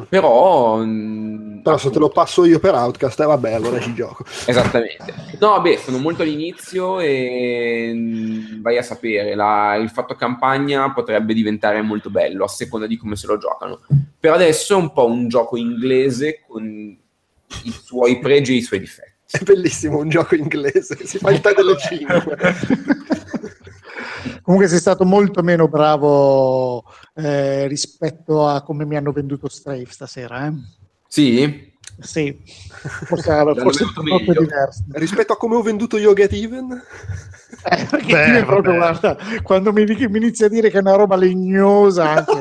Però, 0.09 0.77
mm, 0.85 1.61
però 1.61 1.77
se 1.79 1.91
te 1.91 1.99
lo 1.99 2.09
passo 2.09 2.45
io 2.45 2.59
per 2.61 2.75
Outcast, 2.75 3.21
eh, 3.21 3.25
vabbè, 3.27 3.53
allora 3.53 3.81
ci 3.81 3.93
gioco. 3.95 4.25
Esattamente. 4.47 5.15
No, 5.41 5.51
vabbè, 5.51 5.77
sono 5.77 5.99
molto 5.99 6.23
all'inizio 6.23 7.01
e 7.01 7.91
mm, 7.93 8.63
vai 8.63 8.79
a 8.79 8.83
sapere, 8.83 9.35
la- 9.35 9.75
il 9.77 9.91
fatto 9.91 10.15
campagna 10.15 10.93
potrebbe 10.93 11.35
diventare 11.35 11.83
molto 11.83 12.11
bello 12.11 12.45
a 12.45 12.49
seconda 12.49 12.87
di 12.87 12.97
come 12.97 13.17
se 13.17 13.27
lo 13.27 13.37
giocano. 13.37 13.81
Per 14.19 14.33
adesso 14.33 14.75
è 14.75 14.77
un 14.77 14.93
po' 14.93 15.07
un 15.07 15.29
gioco 15.29 15.57
inglese 15.57 16.41
con 16.47 16.65
i 16.67 17.71
suoi 17.71 18.19
pregi 18.21 18.55
e 18.55 18.57
i 18.57 18.63
suoi 18.63 18.81
difetti. 18.81 19.13
È 19.31 19.43
bellissimo 19.43 19.99
un 19.99 20.09
gioco 20.09 20.37
inglese, 20.37 21.05
si 21.05 21.19
fa 21.19 21.31
il 21.33 21.41
tè 21.41 21.53
delle 21.55 21.77
5. 21.77 22.37
Comunque 24.43 24.69
sei 24.69 24.79
stato 24.79 25.05
molto 25.05 25.43
meno 25.43 25.69
bravo 25.69 26.85
eh, 27.15 27.67
rispetto 27.67 28.47
a 28.47 28.63
come 28.63 28.85
mi 28.85 28.97
hanno 28.97 29.13
venduto 29.13 29.49
Strafe 29.49 29.87
stasera. 29.89 30.47
Eh? 30.47 30.53
Sì? 31.09 31.73
Sì, 32.01 32.37
forse, 33.07 33.31
forse 33.57 33.85
è 33.85 34.33
diverso. 34.39 34.85
Rispetto 34.93 35.35
a 35.35 35.37
come 35.37 35.55
ho 35.55 35.63
venduto 35.63 35.97
io 35.97 36.13
Get 36.13 36.33
Even, 36.33 36.83
Eh, 37.71 37.85
perché 37.91 38.13
Beh, 38.13 38.39
io 38.39 38.45
proprio, 38.45 38.75
guarda, 38.75 39.17
quando 39.43 39.73
mi, 39.73 39.85
mi 39.85 40.17
inizi 40.19 40.45
a 40.45 40.49
dire 40.49 40.71
che 40.71 40.79
è 40.79 40.81
una 40.81 40.97
roba 40.97 41.17
legnosa 41.17 42.11
anche. 42.11 42.41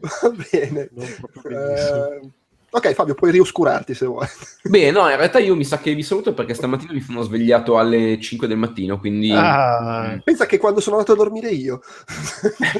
va 0.00 0.32
bene. 0.50 0.88
Non 0.92 1.06
proprio 1.20 1.42
benissimo. 1.42 2.06
Eh, 2.06 2.30
ok, 2.70 2.92
Fabio, 2.94 3.14
puoi 3.14 3.30
rioscurarti 3.32 3.94
se 3.94 4.06
vuoi. 4.06 4.26
Beh, 4.62 4.90
no, 4.90 5.08
in 5.10 5.16
realtà 5.16 5.38
io 5.38 5.54
mi 5.56 5.64
sa 5.64 5.78
che 5.78 5.94
vi 5.94 6.02
saluto 6.02 6.32
perché 6.34 6.54
stamattina 6.54 6.92
mi 6.92 7.00
sono 7.00 7.22
svegliato 7.22 7.78
alle 7.78 8.18
5 8.20 8.46
del 8.46 8.56
mattino, 8.56 8.98
quindi 8.98 9.32
Ah, 9.32 10.18
Pensa 10.22 10.46
che 10.46 10.58
quando 10.58 10.80
sono 10.80 10.96
andato 10.96 11.12
a 11.12 11.16
dormire 11.16 11.50
io. 11.50 11.80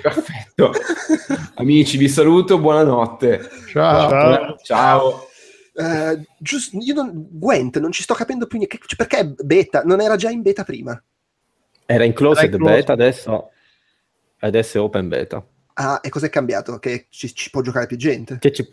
perfetto. 0.02 0.72
Amici, 1.56 1.96
vi 1.96 2.08
saluto, 2.08 2.58
buonanotte. 2.58 3.48
ciao. 3.68 4.08
Ciao. 4.10 4.56
Ciao. 4.62 5.28
Eh, 5.72 6.26
giusto, 6.38 6.76
io 6.80 6.94
non, 6.94 7.26
Gwent, 7.30 7.78
non 7.78 7.92
ci 7.92 8.02
sto 8.02 8.14
capendo 8.14 8.46
più 8.46 8.58
niente. 8.58 8.78
Perché 8.96 9.18
è 9.18 9.24
beta? 9.26 9.82
Non 9.84 10.00
era 10.00 10.16
già 10.16 10.30
in 10.30 10.42
beta 10.42 10.64
prima? 10.64 11.00
Era 11.86 12.04
in 12.04 12.12
closed 12.12 12.44
Era 12.44 12.52
in 12.52 12.58
closed. 12.58 12.76
beta, 12.78 12.92
adesso, 12.92 13.50
adesso 14.40 14.78
è 14.78 14.80
open 14.80 15.08
beta. 15.08 15.44
Ah, 15.74 16.00
e 16.02 16.08
cos'è 16.10 16.28
cambiato? 16.28 16.78
Che 16.78 17.06
ci, 17.08 17.34
ci 17.34 17.50
può 17.50 17.62
giocare 17.62 17.86
più 17.86 17.96
gente? 17.96 18.38
Che 18.38 18.52
ci, 18.52 18.68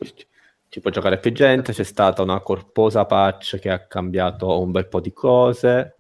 ci 0.69 0.81
può 0.81 0.89
giocare 0.91 1.19
più 1.19 1.31
gente, 1.31 1.73
c'è 1.73 1.83
stata 1.83 2.21
una 2.21 2.39
corposa 2.41 3.05
patch 3.05 3.59
che 3.59 3.69
ha 3.69 3.85
cambiato 3.85 4.59
un 4.59 4.71
bel 4.71 4.87
po' 4.87 4.99
di 4.99 5.13
cose, 5.13 5.97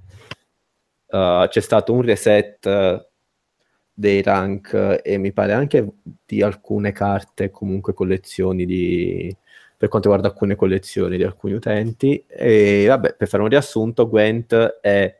Uh, 1.09 1.47
c'è 1.47 1.61
stato 1.61 1.93
un 1.93 2.01
reset 2.01 3.07
dei 3.93 4.21
rank 4.21 4.99
e 5.03 5.17
mi 5.17 5.31
pare 5.31 5.53
anche 5.53 5.93
di 6.25 6.41
alcune 6.41 6.91
carte, 6.91 7.49
comunque 7.49 7.93
collezioni 7.93 8.65
di... 8.65 9.33
per 9.77 9.87
quanto 9.87 10.09
riguarda 10.09 10.33
alcune 10.33 10.55
collezioni 10.55 11.15
di 11.15 11.23
alcuni 11.23 11.53
utenti. 11.53 12.25
E 12.27 12.85
vabbè, 12.87 13.15
per 13.15 13.27
fare 13.29 13.43
un 13.43 13.49
riassunto, 13.49 14.09
Gwent 14.09 14.53
è 14.81 15.17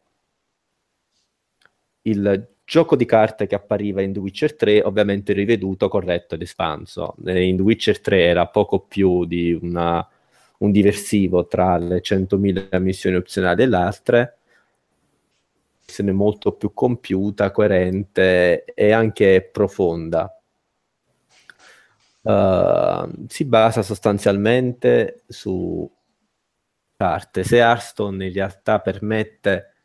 il 2.02 2.57
gioco 2.68 2.98
di 2.98 3.06
carte 3.06 3.48
che 3.48 3.56
appariva 3.56 4.02
in 4.02 4.12
The 4.12 4.20
Witcher 4.20 4.56
3, 4.58 4.82
ovviamente 4.84 5.32
riveduto, 5.32 5.88
corretto 5.88 6.36
ed 6.36 6.42
espanso. 6.42 7.16
Eh, 7.26 7.46
In 7.48 7.56
The 7.56 7.62
Witcher 7.62 8.02
3 8.02 8.26
era 8.26 8.46
poco 8.48 8.80
più 8.82 9.24
di 9.24 9.54
una- 9.54 10.06
un 10.60 10.72
diversivo 10.72 11.48
tra 11.48 11.78
le 11.78 12.02
100.000 12.02 12.78
missioni 12.80 13.16
opzionali 13.16 13.64
e 13.64 13.68
le 13.68 13.78
altre, 13.78 14.38
versione 15.86 16.12
molto 16.12 16.52
più 16.52 16.74
compiuta, 16.74 17.52
coerente 17.52 18.66
e 18.66 18.92
anche 18.92 19.50
profonda. 19.50 20.30
Uh, 22.22 23.26
si 23.30 23.46
basa 23.46 23.82
sostanzialmente 23.82 25.24
su 25.28 25.90
carte. 26.98 27.44
Se 27.46 27.58
Hearthstone 27.58 28.26
in 28.26 28.34
realtà 28.34 28.80
permette 28.80 29.77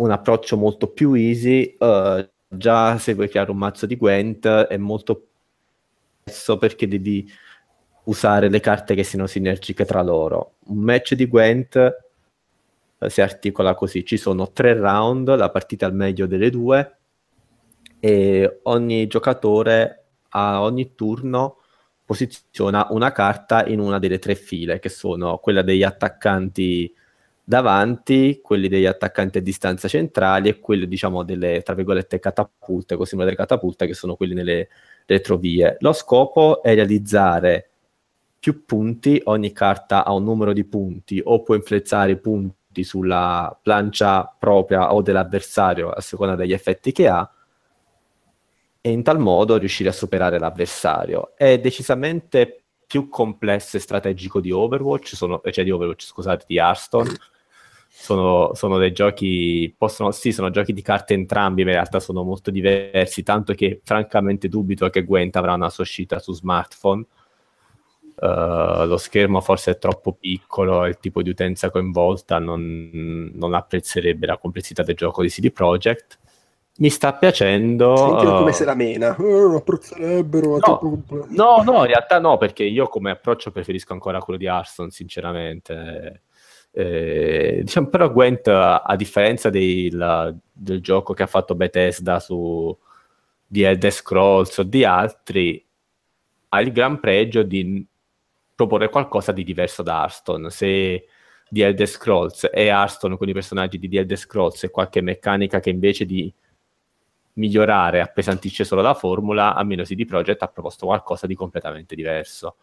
un 0.00 0.10
approccio 0.10 0.56
molto 0.56 0.88
più 0.88 1.12
easy, 1.12 1.76
uh, 1.78 2.26
già 2.48 2.98
se 2.98 3.14
vuoi 3.14 3.28
creare 3.28 3.50
un 3.50 3.58
mazzo 3.58 3.86
di 3.86 3.96
Gwent 3.96 4.46
è 4.46 4.76
molto 4.76 5.26
spesso 6.24 6.56
perché 6.56 6.88
devi 6.88 7.30
usare 8.04 8.48
le 8.48 8.60
carte 8.60 8.94
che 8.94 9.04
siano 9.04 9.26
sinergiche 9.26 9.84
tra 9.84 10.02
loro. 10.02 10.54
Un 10.66 10.78
match 10.78 11.14
di 11.14 11.26
Gwent 11.26 11.76
eh, 11.76 13.10
si 13.10 13.20
articola 13.20 13.74
così: 13.74 14.04
ci 14.04 14.16
sono 14.16 14.50
tre 14.52 14.74
round, 14.74 15.34
la 15.36 15.50
partita 15.50 15.86
al 15.86 15.94
meglio 15.94 16.26
delle 16.26 16.50
due, 16.50 16.96
e 18.00 18.60
ogni 18.64 19.06
giocatore 19.06 20.04
a 20.30 20.62
ogni 20.62 20.94
turno 20.94 21.58
posiziona 22.06 22.88
una 22.90 23.12
carta 23.12 23.66
in 23.66 23.80
una 23.80 23.98
delle 23.98 24.18
tre 24.18 24.34
file, 24.34 24.78
che 24.78 24.88
sono 24.88 25.38
quella 25.38 25.62
degli 25.62 25.82
attaccanti 25.82 26.92
davanti, 27.50 28.38
quelli 28.40 28.68
degli 28.68 28.86
attaccanti 28.86 29.38
a 29.38 29.42
distanza 29.42 29.88
centrali 29.88 30.48
e 30.48 30.60
quelli, 30.60 30.86
diciamo, 30.86 31.24
delle, 31.24 31.62
tra 31.62 31.74
virgolette, 31.74 32.20
catapulte, 32.20 32.94
così 32.94 33.16
delle 33.16 33.34
catapulte, 33.34 33.88
che 33.88 33.94
sono 33.94 34.14
quelli 34.14 34.34
nelle 34.34 34.68
retrovie. 35.04 35.76
Lo 35.80 35.92
scopo 35.92 36.62
è 36.62 36.74
realizzare 36.74 37.70
più 38.38 38.64
punti, 38.64 39.20
ogni 39.24 39.50
carta 39.50 40.04
ha 40.04 40.12
un 40.12 40.22
numero 40.22 40.52
di 40.52 40.62
punti, 40.62 41.20
o 41.24 41.42
può 41.42 41.56
influenzare 41.56 42.12
i 42.12 42.18
punti 42.18 42.84
sulla 42.84 43.58
plancia 43.60 44.32
propria 44.38 44.94
o 44.94 45.02
dell'avversario 45.02 45.90
a 45.90 46.00
seconda 46.00 46.36
degli 46.36 46.52
effetti 46.52 46.92
che 46.92 47.08
ha, 47.08 47.28
e 48.80 48.90
in 48.90 49.02
tal 49.02 49.18
modo 49.18 49.58
riuscire 49.58 49.88
a 49.88 49.92
superare 49.92 50.38
l'avversario. 50.38 51.32
È 51.34 51.58
decisamente 51.58 52.62
più 52.86 53.08
complesso 53.08 53.76
e 53.76 53.80
strategico 53.80 54.40
di 54.40 54.52
Overwatch, 54.52 55.16
sono, 55.16 55.40
cioè 55.50 55.64
di 55.64 55.72
Overwatch, 55.72 56.06
scusate, 56.06 56.44
di 56.46 56.58
Hearthstone. 56.58 57.10
Sono, 58.02 58.54
sono 58.54 58.78
dei 58.78 58.92
giochi, 58.92 59.72
possono, 59.76 60.10
sì, 60.10 60.32
sono 60.32 60.50
giochi 60.50 60.72
di 60.72 60.80
carte 60.80 61.12
entrambi, 61.12 61.64
ma 61.64 61.70
in 61.70 61.76
realtà 61.76 62.00
sono 62.00 62.22
molto 62.22 62.50
diversi, 62.50 63.22
tanto 63.22 63.52
che 63.52 63.80
francamente 63.84 64.48
dubito 64.48 64.88
che 64.88 65.04
Gwent 65.04 65.36
avrà 65.36 65.52
una 65.52 65.68
sua 65.68 65.84
uscita 65.84 66.18
su 66.18 66.32
smartphone. 66.32 67.04
Uh, 68.16 68.84
lo 68.86 68.96
schermo 68.96 69.40
forse 69.40 69.72
è 69.72 69.78
troppo 69.78 70.12
piccolo, 70.12 70.86
il 70.86 70.98
tipo 70.98 71.22
di 71.22 71.30
utenza 71.30 71.70
coinvolta 71.70 72.38
non, 72.38 73.30
non 73.34 73.54
apprezzerebbe 73.54 74.26
la 74.26 74.36
complessità 74.36 74.82
del 74.82 74.94
gioco 74.94 75.22
di 75.22 75.28
CD 75.28 75.52
Projekt 75.52 76.18
mi 76.80 76.88
sta 76.88 77.12
piacendo. 77.12 77.94
Sentilo 77.96 78.36
come 78.38 78.50
uh, 78.50 78.54
se 78.54 78.64
la 78.64 78.74
mena. 78.74 79.14
Eh, 79.16 79.56
apprezzerebbero. 79.56 80.58
complesso. 80.58 81.26
No, 81.30 81.62
no, 81.62 81.80
in 81.80 81.88
realtà 81.88 82.18
no, 82.18 82.38
perché 82.38 82.64
io 82.64 82.88
come 82.88 83.10
approccio 83.10 83.50
preferisco 83.50 83.92
ancora 83.92 84.18
quello 84.20 84.38
di 84.38 84.46
Hearthstone, 84.46 84.90
sinceramente. 84.90 86.22
Eh, 86.72 87.60
diciamo, 87.62 87.88
però 87.88 88.10
Gwent, 88.12 88.48
a 88.48 88.94
differenza 88.96 89.50
del, 89.50 90.38
del 90.52 90.80
gioco 90.80 91.12
che 91.12 91.22
ha 91.24 91.26
fatto 91.26 91.54
Bethesda 91.54 92.20
su 92.20 92.76
di 93.46 93.62
Elder 93.62 93.90
Scrolls 93.90 94.58
o 94.58 94.62
di 94.62 94.84
altri, 94.84 95.64
ha 96.48 96.60
il 96.60 96.72
gran 96.72 97.00
pregio 97.00 97.42
di 97.42 97.84
proporre 98.54 98.88
qualcosa 98.88 99.32
di 99.32 99.44
diverso 99.44 99.82
da 99.82 100.00
Hearthstone. 100.02 100.50
Se 100.50 101.06
di 101.48 101.62
Elder 101.62 101.88
Scrolls 101.88 102.48
e 102.52 102.66
Hearthstone 102.66 103.16
con 103.16 103.28
i 103.28 103.32
personaggi 103.32 103.76
di 103.78 103.88
The 103.88 103.98
Elder 103.98 104.16
Scrolls 104.16 104.62
e 104.62 104.70
qualche 104.70 105.00
meccanica 105.00 105.58
che 105.58 105.70
invece 105.70 106.06
di 106.06 106.32
migliorare 107.34 108.00
appesantisce 108.00 108.64
solo 108.64 108.82
la 108.82 108.94
formula, 108.94 109.54
almeno 109.54 109.82
CD 109.82 110.04
Projekt 110.04 110.42
ha 110.42 110.48
proposto 110.48 110.86
qualcosa 110.86 111.26
di 111.26 111.34
completamente 111.34 111.96
diverso. 111.96 112.56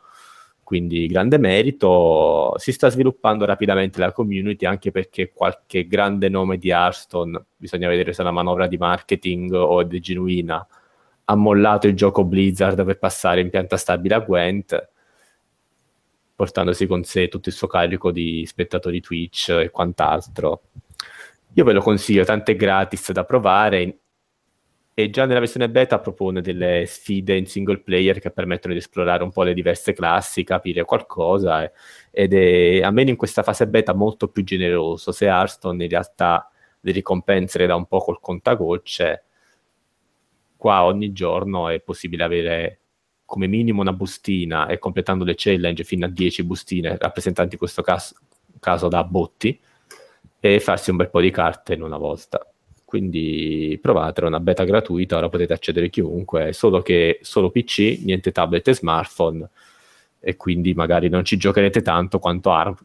Quindi 0.68 1.08
grande 1.08 1.38
merito, 1.38 2.54
si 2.58 2.74
sta 2.74 2.90
sviluppando 2.90 3.46
rapidamente 3.46 4.02
la 4.02 4.12
community 4.12 4.66
anche 4.66 4.92
perché 4.92 5.32
qualche 5.32 5.88
grande 5.88 6.28
nome 6.28 6.58
di 6.58 6.72
Hearthstone, 6.72 7.42
bisogna 7.56 7.88
vedere 7.88 8.12
se 8.12 8.20
è 8.20 8.24
una 8.24 8.34
manovra 8.34 8.68
di 8.68 8.76
marketing 8.76 9.54
o 9.54 9.80
è 9.80 9.88
genuina, 9.88 10.68
ha 11.24 11.36
mollato 11.36 11.88
il 11.88 11.96
gioco 11.96 12.26
Blizzard 12.26 12.84
per 12.84 13.00
passare 13.00 13.40
in 13.40 13.50
pianta 13.50 13.78
stabile 13.78 14.16
a 14.16 14.20
Gwent, 14.20 14.90
portandosi 16.36 16.86
con 16.86 17.06
sé 17.06 17.30
tutto 17.30 17.48
il 17.48 17.56
suo 17.56 17.68
carico 17.68 18.12
di 18.12 18.46
spettatori 18.46 19.00
Twitch 19.00 19.48
e 19.52 19.70
quant'altro. 19.72 20.64
Io 21.54 21.64
ve 21.64 21.72
lo 21.72 21.82
consiglio, 21.82 22.26
tanto 22.26 22.52
è 22.52 22.58
gratis 22.58 23.14
da 23.14 23.24
provare 23.24 24.00
e 25.00 25.12
già 25.12 25.26
nella 25.28 25.42
versione 25.42 25.70
beta 25.70 26.00
propone 26.00 26.42
delle 26.42 26.88
sfide 26.88 27.38
in 27.38 27.46
single 27.46 27.82
player 27.82 28.20
che 28.20 28.32
permettono 28.32 28.74
di 28.74 28.80
esplorare 28.80 29.22
un 29.22 29.32
po' 29.32 29.44
le 29.44 29.54
diverse 29.54 29.94
classi, 29.94 30.44
capire 30.44 30.86
qualcosa 30.86 31.64
e- 31.64 31.72
ed 32.10 32.34
è 32.34 32.82
almeno 32.82 33.12
in 33.12 33.16
questa 33.16 33.44
fase 33.44 33.68
beta 33.68 33.94
molto 33.94 34.28
più 34.28 34.44
generoso. 34.44 35.12
Se 35.12 35.26
Hearthstone 35.28 35.84
in 35.84 35.90
realtà 35.92 36.50
le 36.80 36.92
ricompense 36.92 37.60
le 37.60 37.68
dà 37.68 37.76
un 37.76 37.86
po' 37.86 38.00
col 38.00 38.20
contagocce, 38.20 39.24
qua 40.58 40.84
ogni 40.84 41.12
giorno 41.14 41.70
è 41.70 41.80
possibile 41.80 42.24
avere 42.24 42.80
come 43.24 43.46
minimo 43.46 43.82
una 43.82 43.94
bustina 43.94 44.66
e 44.66 44.80
completando 44.80 45.24
le 45.24 45.36
challenge 45.38 45.84
fino 45.84 46.08
a 46.08 46.10
10 46.10 46.44
bustine 46.44 46.98
rappresentanti 46.98 47.54
in 47.54 47.60
questo 47.60 47.84
caso, 47.84 48.16
caso 48.60 48.88
da 48.88 49.04
botti 49.04 49.60
e 50.40 50.60
farsi 50.60 50.90
un 50.90 50.96
bel 50.96 51.12
po' 51.12 51.22
di 51.22 51.30
carte 51.30 51.76
in 51.76 51.84
una 51.84 51.98
volta 51.98 52.52
quindi 52.88 53.78
provatela, 53.82 54.28
è 54.28 54.30
una 54.30 54.40
beta 54.40 54.64
gratuita, 54.64 55.18
ora 55.18 55.28
potete 55.28 55.52
accedere 55.52 55.90
chiunque, 55.90 56.54
solo 56.54 56.82
che 56.82 57.20
solo 57.22 57.52
PC, 57.52 58.00
niente 58.06 58.32
tablet 58.32 58.66
e 58.70 58.76
smartphone, 58.76 59.50
e 60.22 60.38
quindi 60.38 60.74
magari 60.74 61.10
non 61.10 61.26
ci 61.26 61.36
giocherete 61.36 61.82
tanto 61.82 62.18
quanto 62.20 62.50
Ar- 62.52 62.78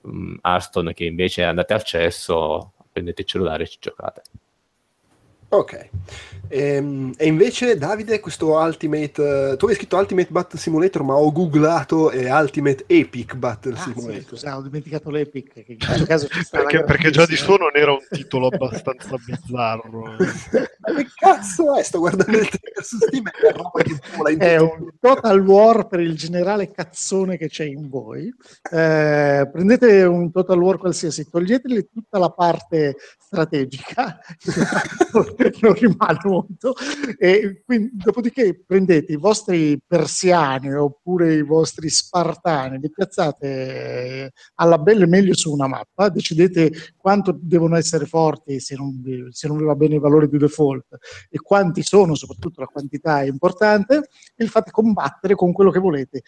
Hearthstone, 0.43 0.93
che 0.93 1.05
invece 1.05 1.45
andate 1.45 1.73
al 1.75 1.85
cesso, 1.85 2.73
prendete 2.91 3.21
il 3.21 3.29
cellulare 3.29 3.63
e 3.63 3.69
ci 3.69 3.79
giocate. 3.81 4.23
Ok. 5.53 5.89
Ehm, 6.49 7.13
e 7.17 7.27
invece, 7.27 7.77
Davide, 7.79 8.21
questo 8.21 8.53
Ultimate. 8.59 9.51
eh, 9.53 9.57
tu 9.57 9.65
avevi 9.65 9.79
scritto 9.79 9.97
Ultimate 9.97 10.29
Battle 10.31 10.59
Simulator, 10.59 11.03
ma 11.03 11.15
ho 11.15 11.31
googlato 11.33 12.11
è 12.11 12.31
Ultimate 12.31 12.85
Epic 12.87 13.35
Battle 13.37 13.73
Ah, 13.75 13.77
sì, 13.77 13.93
Simulator. 13.95 14.23
scusa, 14.29 14.57
ho 14.57 14.63
dimenticato 14.63 15.11
l'Epic. 15.11 15.53
Che 15.53 15.65
in 15.67 15.79
questo 15.79 16.05
caso 16.07 16.29
ci 16.29 16.43
sta 16.43 16.59
Perché, 16.59 16.85
perché 16.85 17.11
già 17.11 17.27
di 17.27 17.37
suo 17.37 17.57
non 17.57 17.71
era 17.75 17.93
un 17.93 18.01
titolo 18.09 18.49
abbastanza 18.49 19.15
bizzarro. 19.25 20.03
Ma 20.83 20.95
che 20.97 21.07
cazzo 21.15 21.75
è? 21.77 21.83
Sto 21.83 21.99
guardando 22.01 22.39
il 22.39 22.49
trailer 22.49 22.85
su 22.85 22.97
Steam 22.97 23.27
e 23.27 23.49
è 23.49 23.53
roba 23.53 23.83
che 23.83 23.97
vola 24.17 24.31
È 24.31 24.57
un 24.59 24.89
total 25.01 25.41
war 25.41 25.87
per 25.87 26.01
il 26.01 26.17
generale 26.17 26.71
cazzone 26.71 27.37
che 27.37 27.49
c'è 27.49 27.65
in 27.65 27.89
voi. 27.89 28.27
Eh, 28.71 29.49
prendete 29.53 30.03
un 30.05 30.31
total 30.31 30.61
war 30.61 30.79
qualsiasi, 30.79 31.29
toglieteli 31.31 31.89
tutta 31.93 32.19
la 32.19 32.31
parte 32.31 32.97
strategica, 33.19 34.19
non 35.61 35.75
rimane 35.75 36.19
molto, 36.25 36.75
e 37.19 37.63
quindi, 37.65 37.91
dopodiché 37.93 38.63
prendete 38.65 39.13
i 39.13 39.17
vostri 39.17 39.81
persiani 39.87 40.73
oppure 40.73 41.35
i 41.35 41.43
vostri 41.43 41.89
spartani, 41.89 42.79
li 42.79 42.91
piazzate 42.91 43.47
eh, 43.47 44.33
alla 44.57 44.79
belle 44.79 45.07
meglio 45.07 45.35
su 45.35 45.53
una 45.53 45.67
mappa, 45.67 46.09
decidete 46.09 46.73
quanto 46.97 47.37
devono 47.41 47.77
essere 47.77 48.07
forti 48.07 48.61
se 48.61 48.77
non 48.77 49.01
se 49.31 49.49
non 49.49 49.59
vi 49.59 49.65
va 49.65 49.75
bene 49.75 49.95
il 49.97 50.01
valore 50.01 50.29
di 50.29 50.39
default 50.39 50.99
e 51.29 51.39
quanti 51.41 51.83
sono, 51.83 52.15
soprattutto 52.15 52.61
la 52.61 52.67
quantità 52.67 53.23
è 53.23 53.27
importante, 53.27 53.97
e 53.97 54.45
li 54.45 54.49
fate 54.49 54.71
combattere 54.71 55.35
con 55.35 55.53
quello 55.53 55.71
che 55.71 55.79
volete. 55.79 56.23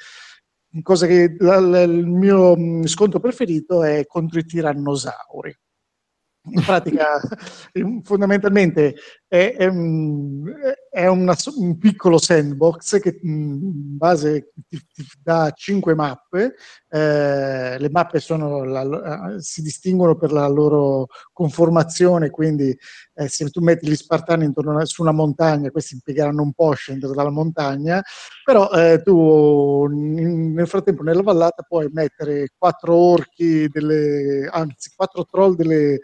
Cosa 0.83 1.07
che 1.07 1.37
il 1.39 2.07
mio 2.07 2.57
mh, 2.57 2.87
sconto 2.87 3.21
preferito 3.21 3.85
è 3.85 4.07
contro 4.07 4.41
i 4.41 4.45
tirannosauri. 4.45 5.57
In 6.47 6.63
pratica, 6.63 7.21
fondamentalmente 8.05 8.95
è, 9.27 9.55
è 9.57 9.69
è 10.91 11.07
una 11.07 11.35
un 11.57 11.79
piccolo 11.79 12.19
sandbox 12.19 13.01
che 13.01 13.19
mh, 13.21 13.29
in 13.29 13.97
base 13.97 14.53
ti, 14.69 14.79
ti 14.93 15.05
dà 15.23 15.51
cinque 15.57 15.95
mappe. 15.95 16.55
eh, 16.89 17.77
le 17.79 17.91
mappe 17.91 18.21
la- 18.85 19.35
si 19.41 19.63
distinguono 19.63 20.17
per 20.17 20.31
la 20.33 20.47
loro 20.47 21.07
conformazione, 21.33 22.31
quindi 22.31 22.77
eh, 23.15 23.29
se 23.29 23.49
tu 23.51 23.61
metti 23.61 23.89
gli 23.89 23.97
spartani 23.97 24.45
intorno 24.45 24.85
su 24.85 25.03
una 25.03 25.11
montagna, 25.13 25.71
questi 25.71 25.95
impiegheranno 25.95 26.43
un 26.43 26.53
po' 26.53 26.71
a 26.71 26.75
scendere 26.77 27.15
dalla 27.15 27.31
montagna, 27.31 28.03
però 28.45 28.71
eh, 28.71 29.01
tu 29.03 29.89
in- 29.91 30.53
nel 30.53 30.69
frattempo 30.69 31.03
nella 31.03 31.23
vallata 31.23 31.63
puoi 31.63 31.89
mettere 31.93 32.53
quattro 32.57 32.95
orchi, 32.95 33.67
delle, 33.69 34.49
anzi 34.51 34.93
quattro 34.95 35.25
troll 35.25 35.55
delle 35.57 35.99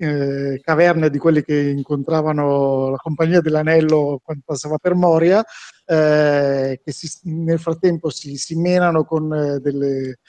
eh, 0.00 0.60
caverne 0.62 1.10
di 1.10 1.18
quelli 1.18 1.42
che 1.42 1.58
incontravano 1.58 2.88
la 2.88 2.96
compagnia 2.96 3.42
dell'anello 3.42 4.20
quando 4.24 4.42
passava 4.46 4.78
per 4.78 4.94
Moria, 4.94 5.44
eh, 5.84 6.80
che 6.82 6.92
si, 6.92 7.08
nel 7.24 7.58
frattempo 7.58 8.08
si, 8.08 8.36
si 8.38 8.56
menano 8.56 9.04
con 9.04 9.32
eh, 9.34 9.58
delle, 9.60 10.20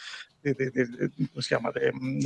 de, 0.42 0.54
de, 0.54 0.72
de, 0.72 1.12
chiama, 1.38 1.72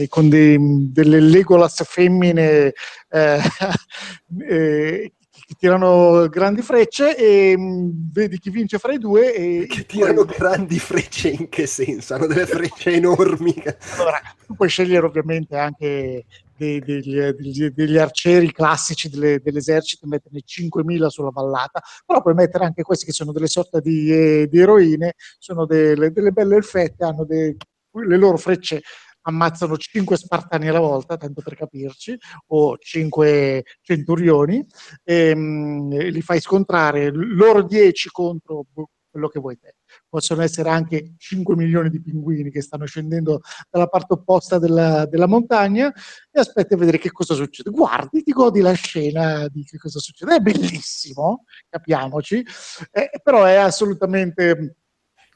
con 0.10 0.30
delle 0.30 1.20
Legolas 1.20 1.84
femmine 1.84 2.74
eh, 3.10 3.40
eh, 4.50 5.14
che 5.48 5.54
tirano 5.60 6.28
grandi 6.28 6.62
frecce 6.62 7.16
e 7.16 7.56
mh, 7.58 8.12
vedi 8.12 8.40
chi 8.40 8.50
vince 8.50 8.80
fra 8.80 8.94
i 8.94 8.98
due 8.98 9.34
e 9.34 9.66
Che 9.70 9.86
tirano 9.86 10.26
grandi 10.26 10.80
frecce 10.80 11.30
in 11.30 11.50
che 11.50 11.68
senso? 11.68 12.16
Hanno 12.16 12.26
delle 12.28 12.46
frecce 12.46 12.92
enormi. 12.94 13.54
allora 13.98 14.20
tu 14.46 14.56
puoi 14.56 14.70
scegliere 14.70 15.06
ovviamente 15.06 15.56
anche 15.58 16.26
dei- 16.58 16.80
degli, 16.80 17.20
degli- 17.20 17.68
degli 17.68 17.98
arcieri 17.98 18.52
classici 18.52 19.10
delle- 19.10 19.40
dell'esercito 19.42 20.08
metterne 20.08 20.42
5.000 20.44 21.10
sulla 21.10 21.30
vallata 21.32 21.82
però 22.06 22.22
puoi 22.22 22.34
mettere 22.34 22.66
anche 22.66 22.82
questi 22.82 23.06
che 23.06 23.12
sono 23.12 23.32
delle 23.32 23.48
sorte 23.48 23.82
di, 23.82 24.12
eh, 24.12 24.48
di 24.50 24.60
eroine 24.60 25.14
sono 25.38 25.66
delle, 25.66 26.12
delle 26.12 26.32
belle 26.32 26.56
elfette 26.56 27.04
hanno 27.04 27.24
de- 27.26 27.56
le 27.92 28.18
loro 28.18 28.38
frecce 28.38 28.82
ammazzano 29.28 29.78
5 29.78 30.18
spartani 30.18 30.68
alla 30.68 30.80
volta, 30.80 31.18
tanto 31.18 31.42
per 31.42 31.56
capirci, 31.56 32.18
o 32.48 32.78
5 32.78 33.64
centurioni, 33.82 34.66
e, 35.04 35.36
mm, 35.36 35.92
e 35.94 36.10
li 36.10 36.22
fai 36.22 36.40
scontrare 36.40 37.12
loro 37.12 37.64
10 37.64 38.10
contro 38.12 38.66
boh, 38.72 38.90
quello 39.16 39.30
che 39.30 39.40
vuoi 39.40 39.58
te. 39.58 39.76
Possono 40.10 40.42
essere 40.42 40.70
anche 40.70 41.14
5 41.18 41.56
milioni 41.56 41.90
di 41.90 42.02
pinguini 42.02 42.52
che 42.52 42.62
stanno 42.62 42.86
scendendo 42.86 43.40
dalla 43.70 43.88
parte 43.88 44.14
opposta 44.14 44.60
della, 44.60 45.06
della 45.06 45.26
montagna 45.26 45.88
e 46.30 46.40
aspetti 46.40 46.74
a 46.74 46.78
vedere 46.78 46.98
che 46.98 47.12
cosa 47.12 47.34
succede. 47.34 47.70
Guardi, 47.70 48.24
ti 48.24 48.32
godi 48.34 48.60
la 48.60 48.74
scena 48.74 49.48
di 49.48 49.64
che 49.64 49.78
cosa 49.78 50.00
succede. 50.00 50.36
È 50.36 50.40
bellissimo, 50.40 51.46
capiamoci, 51.70 52.46
eh, 52.92 53.10
però 53.24 53.46
è 53.46 53.56
assolutamente 53.56 54.76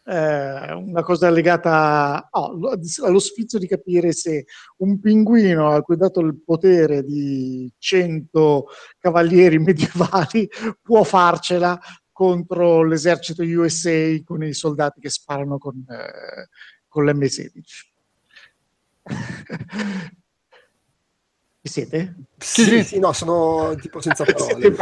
eh, 0.09 0.73
una 0.73 1.03
cosa 1.03 1.29
legata 1.29 2.29
oh, 2.31 2.53
lo- 2.57 2.79
allo 3.05 3.19
sfizio 3.19 3.59
di 3.59 3.67
capire 3.67 4.11
se 4.11 4.45
un 4.77 4.99
pinguino 4.99 5.69
a 5.69 5.81
cui 5.83 5.93
è 5.93 5.97
dato 5.97 6.19
il 6.21 6.41
potere 6.43 7.03
di 7.03 7.71
100 7.77 8.65
cavalieri 8.97 9.59
medievali 9.61 10.49
può 10.81 11.03
farcela 11.03 11.79
contro 12.11 12.83
l'esercito 12.83 13.43
USA 13.43 14.17
con 14.25 14.43
i 14.43 14.53
soldati 14.53 14.99
che 14.99 15.09
sparano 15.09 15.59
con, 15.59 15.85
eh, 15.87 16.47
con 16.87 17.05
l'M16. 17.05 17.61
Ci 21.61 21.71
siete? 21.71 22.15
Sì, 22.41 22.83
sì, 22.83 22.99
no, 22.99 23.13
sono 23.13 23.75
tipo 23.75 24.01
senza 24.01 24.23
parole. 24.25 24.75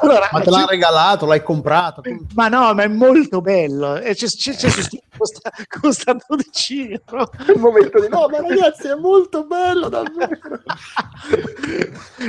allora, 0.00 0.28
Ma 0.32 0.40
te 0.40 0.50
l'ha 0.50 0.64
regalato, 0.68 1.26
l'hai 1.26 1.42
comprato. 1.42 2.02
ma 2.34 2.48
no, 2.48 2.72
ma 2.74 2.82
è 2.84 2.88
molto 2.88 3.40
bello. 3.40 3.96
E 3.96 4.14
c'è, 4.14 4.26
c'è, 4.26 4.54
c'è 4.54 4.68
costa, 5.16 5.50
costa 5.80 6.16
12 6.28 6.90
euro. 7.06 7.30
Il 7.52 7.58
momento 7.58 8.00
di 8.00 8.08
no, 8.08 8.28
ma 8.28 8.40
ragazzi, 8.40 8.88
è 8.88 8.94
molto 8.94 9.44
bello 9.46 9.88
davvero. 9.88 10.38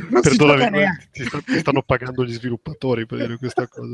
Non 0.10 0.24
si 0.24 0.36
Perdonami, 0.36 0.86
ti, 1.12 1.24
sta- 1.26 1.42
ti 1.46 1.60
stanno 1.60 1.84
pagando 1.84 2.24
gli 2.26 2.34
sviluppatori 2.34 3.06
per 3.06 3.20
dire 3.20 3.38
questa 3.38 3.68
cosa. 3.68 3.86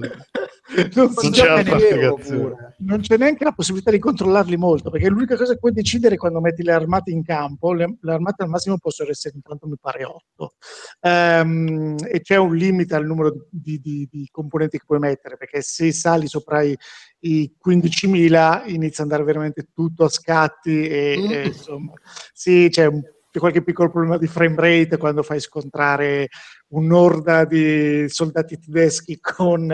Non 0.94 0.96
Non 0.96 1.14
c'è 1.32 1.48
altra 1.48 1.80
spiegazione. 1.80 2.76
non 2.80 3.00
c'è 3.00 3.18
neanche 3.18 3.44
la 3.46 3.52
possibilità 3.54 3.90
di 3.92 4.00
controllarli 4.00 4.58
molto, 4.58 4.90
perché 4.90 5.08
l'unica 5.10 5.36
cosa 5.38 5.54
che 5.54 5.60
puoi 5.60 5.72
decidere 5.72 6.18
quando 6.18 6.42
metti 6.42 6.62
le 6.64 6.74
armate 6.74 7.12
in 7.12 7.24
campo, 7.24 7.72
le, 7.74 7.98
le 8.02 8.14
armate 8.14 8.37
al 8.44 8.50
massimo 8.50 8.78
possono 8.78 9.10
essere 9.10 9.36
intanto 9.36 9.68
mi 9.68 9.78
pare 9.80 10.04
8, 10.06 10.54
e 11.02 12.22
c'è 12.22 12.36
un 12.38 12.56
limite 12.56 12.96
al 12.96 13.06
numero 13.06 13.48
di, 13.50 13.80
di- 13.80 14.08
di 14.10 14.28
componenti 14.32 14.78
che 14.78 14.84
puoi 14.86 15.00
mettere, 15.00 15.38
perché 15.38 15.62
se 15.62 15.92
sali 15.92 16.28
sopra 16.28 16.62
i, 16.62 16.78
i 17.20 17.54
15.000 17.66 18.64
inizia 18.68 19.04
ad 19.04 19.12
andare 19.12 19.24
veramente 19.24 19.68
tutto 19.74 20.06
a 20.06 20.10
scatti 20.10 20.88
e, 20.88 21.16
Mm. 21.18 21.32
e, 21.32 21.46
insomma, 21.48 21.94
sì, 22.34 22.68
c'è 22.70 22.86
un- 22.86 23.02
c'è 23.38 23.40
qualche 23.40 23.62
piccolo 23.62 23.92
problema 23.92 24.18
di 24.18 24.28
frame 24.28 24.56
rate 24.56 24.98
quando 24.98 25.22
fai 25.22 25.40
scontrare 25.40 26.30
un'orda 26.70 27.46
di 27.46 28.06
soldati 28.10 28.58
tedeschi 28.58 29.20
con, 29.22 29.74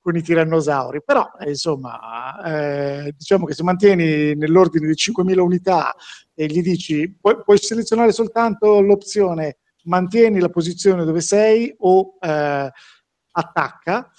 con 0.00 0.16
i 0.16 0.22
tirannosauri. 0.22 1.02
Però, 1.04 1.30
eh, 1.38 1.50
insomma, 1.50 2.42
eh, 2.42 3.14
diciamo 3.16 3.46
che 3.46 3.54
se 3.54 3.62
mantieni 3.62 4.34
nell'ordine 4.34 4.86
di 4.86 4.94
5.000 4.94 5.38
unità 5.38 5.94
e 6.34 6.46
gli 6.46 6.60
dici 6.60 7.16
puoi, 7.18 7.42
puoi 7.42 7.58
selezionare 7.58 8.12
soltanto 8.12 8.80
l'opzione 8.80 9.58
mantieni 9.84 10.38
la 10.38 10.48
posizione 10.48 11.04
dove 11.04 11.20
sei 11.20 11.74
o 11.78 12.16
eh, 12.20 12.70
attacca 13.32 14.10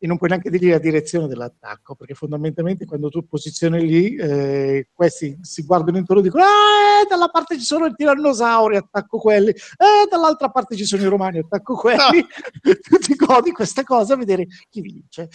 e 0.00 0.06
non 0.06 0.16
puoi 0.16 0.30
neanche 0.30 0.48
dirgli 0.48 0.70
la 0.70 0.78
direzione 0.78 1.26
dell'attacco 1.26 1.96
perché 1.96 2.14
fondamentalmente 2.14 2.84
quando 2.84 3.08
tu 3.08 3.26
posizioni 3.26 3.84
lì 3.84 4.14
eh, 4.14 4.88
questi 4.92 5.36
si 5.42 5.64
guardano 5.64 5.98
intorno 5.98 6.22
e 6.22 6.24
dicono 6.24 6.44
ah, 6.44 7.06
dalla 7.08 7.28
parte 7.28 7.58
ci 7.58 7.64
sono 7.64 7.86
i 7.86 7.94
tirannosauri 7.94 8.76
attacco 8.76 9.18
quelli. 9.18 9.50
Eh, 9.50 10.06
dall'altra 10.08 10.50
parte 10.50 10.76
ci 10.76 10.84
sono 10.84 11.02
i 11.02 11.06
romani 11.06 11.38
attacco 11.38 11.74
quelli. 11.74 12.24
Tu 12.62 12.98
ti 12.98 13.14
godi 13.16 13.50
questa 13.50 13.82
cosa 13.82 14.14
a 14.14 14.16
vedere 14.16 14.46
chi 14.70 14.80
vince. 14.80 15.28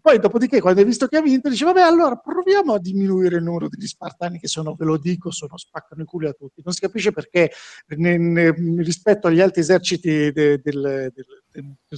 Poi 0.00 0.18
dopodiché 0.18 0.60
quando 0.60 0.80
hai 0.80 0.86
visto 0.86 1.06
che 1.06 1.16
ha 1.16 1.22
vinto 1.22 1.48
dici 1.48 1.64
vabbè 1.64 1.80
allora 1.80 2.16
proviamo 2.16 2.74
a 2.74 2.78
diminuire 2.78 3.36
il 3.36 3.42
numero 3.42 3.68
degli 3.68 3.86
spartani 3.86 4.38
che 4.38 4.48
sono 4.48 4.74
ve 4.74 4.84
lo 4.84 4.98
dico 4.98 5.30
sono 5.30 5.56
spaccano 5.56 6.02
i 6.02 6.06
culi 6.06 6.26
a 6.26 6.32
tutti. 6.32 6.60
Non 6.62 6.74
si 6.74 6.80
capisce 6.80 7.12
perché 7.12 7.50
ne- 7.96 8.18
ne- 8.18 8.54
rispetto 8.82 9.28
agli 9.28 9.40
altri 9.40 9.62
eserciti 9.62 10.30
de- 10.30 10.60
del, 10.62 11.12
come 11.12 11.49
si 11.49 11.49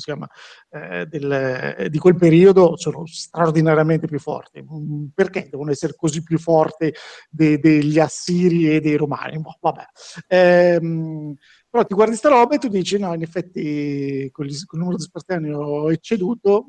chiama, 0.04 0.28
eh, 0.70 1.06
del- 1.06 1.88
di 1.90 1.98
quel 1.98 2.16
periodo 2.16 2.76
sono 2.76 3.04
straordinariamente 3.06 4.06
più 4.06 4.18
forti. 4.18 4.62
Mm, 4.62 5.06
Perché 5.14 5.48
devono 5.50 5.70
essere 5.70 5.94
così 5.96 6.22
più 6.22 6.38
forti 6.38 6.92
de- 7.30 7.58
degli 7.58 7.98
assiri 7.98 8.74
e 8.74 8.80
dei 8.80 8.96
romani? 8.96 9.38
Boh, 9.40 9.56
vabbè. 9.60 9.84
Ehm, 10.28 11.34
però 11.70 11.84
ti 11.86 11.94
guardi 11.94 12.16
sta 12.16 12.28
roba 12.28 12.54
e 12.54 12.58
tu 12.58 12.68
dici: 12.68 12.98
no, 12.98 13.14
in 13.14 13.22
effetti 13.22 14.28
con, 14.30 14.46
il 14.46 14.54
numero 14.72 14.96
di 14.96 15.02
spartani 15.02 15.50
ho 15.52 15.90
ecceduto, 15.90 16.66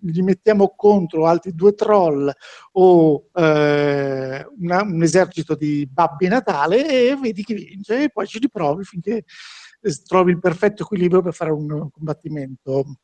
gli 0.00 0.22
mettiamo 0.22 0.74
contro 0.76 1.26
altri 1.26 1.52
due 1.54 1.74
troll 1.74 2.30
o 2.72 3.28
eh, 3.34 4.46
una- 4.58 4.82
un 4.82 5.02
esercito 5.02 5.54
di 5.56 5.88
babbi 5.90 6.28
Natale 6.28 7.10
e 7.10 7.16
vedi 7.16 7.42
chi 7.42 7.54
vince 7.54 8.04
e 8.04 8.08
poi 8.10 8.26
ci 8.26 8.38
riprovi 8.38 8.84
finché 8.84 9.16
eh, 9.16 9.24
trovi 10.06 10.32
il 10.32 10.40
perfetto 10.40 10.82
equilibrio 10.82 11.22
per 11.22 11.34
fare 11.34 11.50
un 11.50 11.88
combattimento 11.90 12.96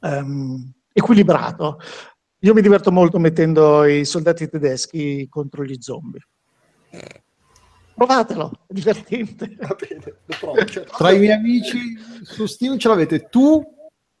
ehm, 0.00 0.72
equilibrato. 0.92 1.78
Io 2.40 2.54
mi 2.54 2.62
diverto 2.62 2.92
molto 2.92 3.18
mettendo 3.18 3.84
i 3.84 4.04
soldati 4.04 4.48
tedeschi 4.48 5.26
contro 5.28 5.64
gli 5.64 5.76
zombie. 5.80 6.20
Provatelo, 7.94 8.52
è 8.68 8.72
divertente. 8.72 9.56
Va 9.58 9.76
bene, 9.76 10.14
lo 10.24 10.36
provo. 10.38 10.64
Cioè, 10.66 10.84
Tra 10.84 11.10
i 11.10 11.18
miei 11.18 11.32
amici 11.32 11.98
su 12.22 12.46
Steam 12.46 12.78
ce 12.78 12.88
l'avete 12.88 13.28
tu 13.28 13.60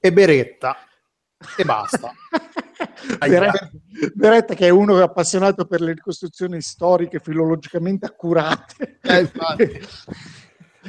e 0.00 0.12
Beretta. 0.12 0.76
E 1.56 1.64
basta. 1.64 2.12
Beretta, 3.18 3.70
Beretta, 4.14 4.54
che 4.54 4.66
è 4.66 4.70
uno 4.70 5.00
appassionato 5.00 5.64
per 5.66 5.80
le 5.80 5.92
ricostruzioni 5.92 6.60
storiche 6.60 7.20
filologicamente 7.20 8.06
accurate. 8.06 8.98
Eh, 9.00 9.20
infatti. 9.20 9.80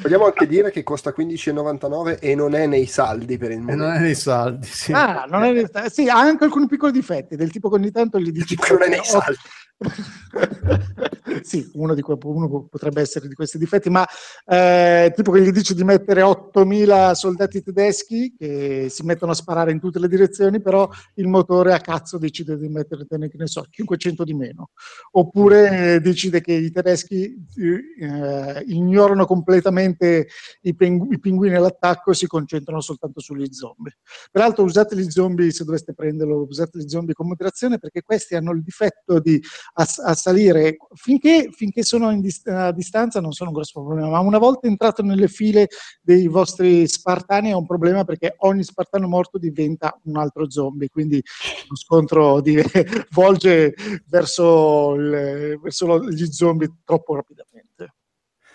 Vogliamo 0.02 0.26
anche 0.26 0.48
dire 0.48 0.72
che 0.72 0.84
costa 0.84 1.14
15,99 1.16 2.20
e 2.20 2.36
non 2.36 2.56
è 2.56 2.66
nei 2.66 2.86
saldi 2.86 3.38
per 3.38 3.52
il 3.52 3.60
momento. 3.60 3.84
non 3.84 3.94
è 3.94 4.00
nei 4.00 4.16
saldi, 4.16 4.68
sì. 4.68 4.92
Ah, 4.94 5.26
non 5.30 5.44
è, 5.44 5.90
sì, 5.90 6.08
ha 6.08 6.18
anche 6.18 6.46
alcuni 6.46 6.68
piccoli 6.68 6.92
difetti, 6.92 7.36
del 7.36 7.52
tipo 7.52 7.70
che 7.70 7.76
ogni 7.76 7.92
tanto 7.92 8.20
gli 8.20 8.32
dici 8.32 8.56
che 8.56 8.74
non 8.74 8.84
è 8.84 8.90
nei 8.90 9.04
saldi. 9.04 9.38
sì, 11.42 11.70
uno, 11.74 11.94
di 11.94 12.02
que- 12.02 12.18
uno 12.22 12.68
potrebbe 12.70 13.02
essere 13.02 13.28
di 13.28 13.34
questi 13.34 13.58
difetti, 13.58 13.90
ma 13.90 14.06
eh, 14.46 15.12
tipo 15.16 15.32
che 15.32 15.42
gli 15.42 15.52
dici 15.52 15.74
di 15.74 15.84
mettere 15.84 16.22
8000 16.22 17.14
soldati 17.14 17.62
tedeschi 17.62 18.36
che 18.38 18.88
si 18.90 19.04
mettono 19.04 19.32
a 19.32 19.36
sparare 19.36 19.72
in 19.72 19.80
tutte 19.80 20.00
le 20.00 20.08
direzioni, 20.08 20.62
però 20.62 20.90
il 21.16 21.28
motore 21.28 21.74
a 21.74 21.80
cazzo 21.80 22.18
decide 22.18 22.58
di 22.58 22.68
mettere, 22.68 23.06
che 23.08 23.18
ne 23.18 23.48
so, 23.48 23.66
500 23.70 24.24
di 24.24 24.34
meno. 24.34 24.72
Oppure 25.12 25.96
eh, 25.96 26.00
decide 26.02 26.42
che 26.42 26.54
i 26.54 26.72
tedeschi 26.72 27.36
eh, 27.56 28.64
ignorano 28.68 29.26
completamente 29.26 30.28
i, 30.62 30.76
pengu- 30.76 31.12
i 31.14 31.20
pinguini 31.20 31.56
all'attacco 31.56 32.12
e 32.12 32.16
si 32.16 32.28
concentrano 32.28 32.82
soltanto 32.82 33.22
sugli 33.22 33.48
zombie. 33.52 33.98
Peraltro 34.32 34.64
usate 34.64 34.96
gli 34.96 35.10
zombie, 35.10 35.52
se 35.52 35.64
doveste 35.64 35.94
prenderlo, 35.94 36.46
usate 36.48 36.80
gli 36.80 36.88
zombie 36.88 37.14
con 37.14 37.28
moderazione 37.28 37.80
perché 37.80 38.02
questi 38.02 38.36
hanno 38.36 38.52
il 38.52 38.62
difetto 38.62 39.20
di 39.20 39.42
ass- 39.74 40.00
assalire 40.00 40.78
finché, 40.94 41.50
finché 41.52 41.84
sono 41.84 42.12
in 42.12 42.22
dis- 42.22 42.46
a 42.48 42.72
distanza 42.72 43.20
non 43.22 43.32
sono 43.32 43.50
un 43.50 43.56
grosso 43.56 43.82
problema, 43.84 44.10
ma 44.10 44.20
una 44.20 44.38
volta 44.38 44.68
entrato 44.68 45.02
nelle 45.04 45.28
file 45.28 45.68
dei 46.02 46.28
vostri 46.28 46.88
spartani 46.88 47.50
è 47.50 47.54
un 47.54 47.66
problema 47.66 48.04
perché 48.04 48.36
ogni 48.40 48.64
spartano 48.64 49.08
morto 49.08 49.38
diventa 49.38 49.98
un 50.04 50.18
altro 50.18 50.50
zombie, 50.50 50.90
quindi 50.90 51.22
lo 51.68 51.76
scontro 51.76 52.42
di- 52.42 52.62
volge 53.12 53.74
verso, 54.08 54.94
il- 54.96 55.60
verso 55.62 56.04
gli 56.10 56.26
zombie 56.26 56.70
troppo 56.84 57.16
rapidamente. 57.16 57.94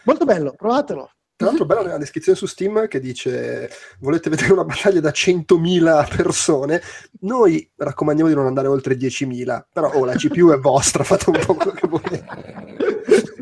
Molto 0.04 0.24
bello, 0.24 0.52
provatelo. 0.56 1.10
Tra 1.36 1.48
l'altro, 1.48 1.64
bella 1.64 1.82
nella 1.82 1.98
descrizione 1.98 2.38
su 2.38 2.46
Steam 2.46 2.86
che 2.86 3.00
dice: 3.00 3.68
Volete 3.98 4.30
vedere 4.30 4.52
una 4.52 4.64
battaglia 4.64 5.00
da 5.00 5.10
100.000 5.10 6.16
persone? 6.16 6.80
Noi 7.22 7.68
raccomandiamo 7.74 8.30
di 8.30 8.36
non 8.36 8.46
andare 8.46 8.68
oltre 8.68 8.94
10.000, 8.96 9.64
però 9.72 9.90
oh, 9.92 10.04
la 10.04 10.14
CPU 10.14 10.50
è 10.50 10.58
vostra, 10.58 11.02
fate 11.02 11.30
un 11.30 11.40
po' 11.44 11.54
quello 11.54 11.72
che 11.72 11.88
volete. 11.88 12.94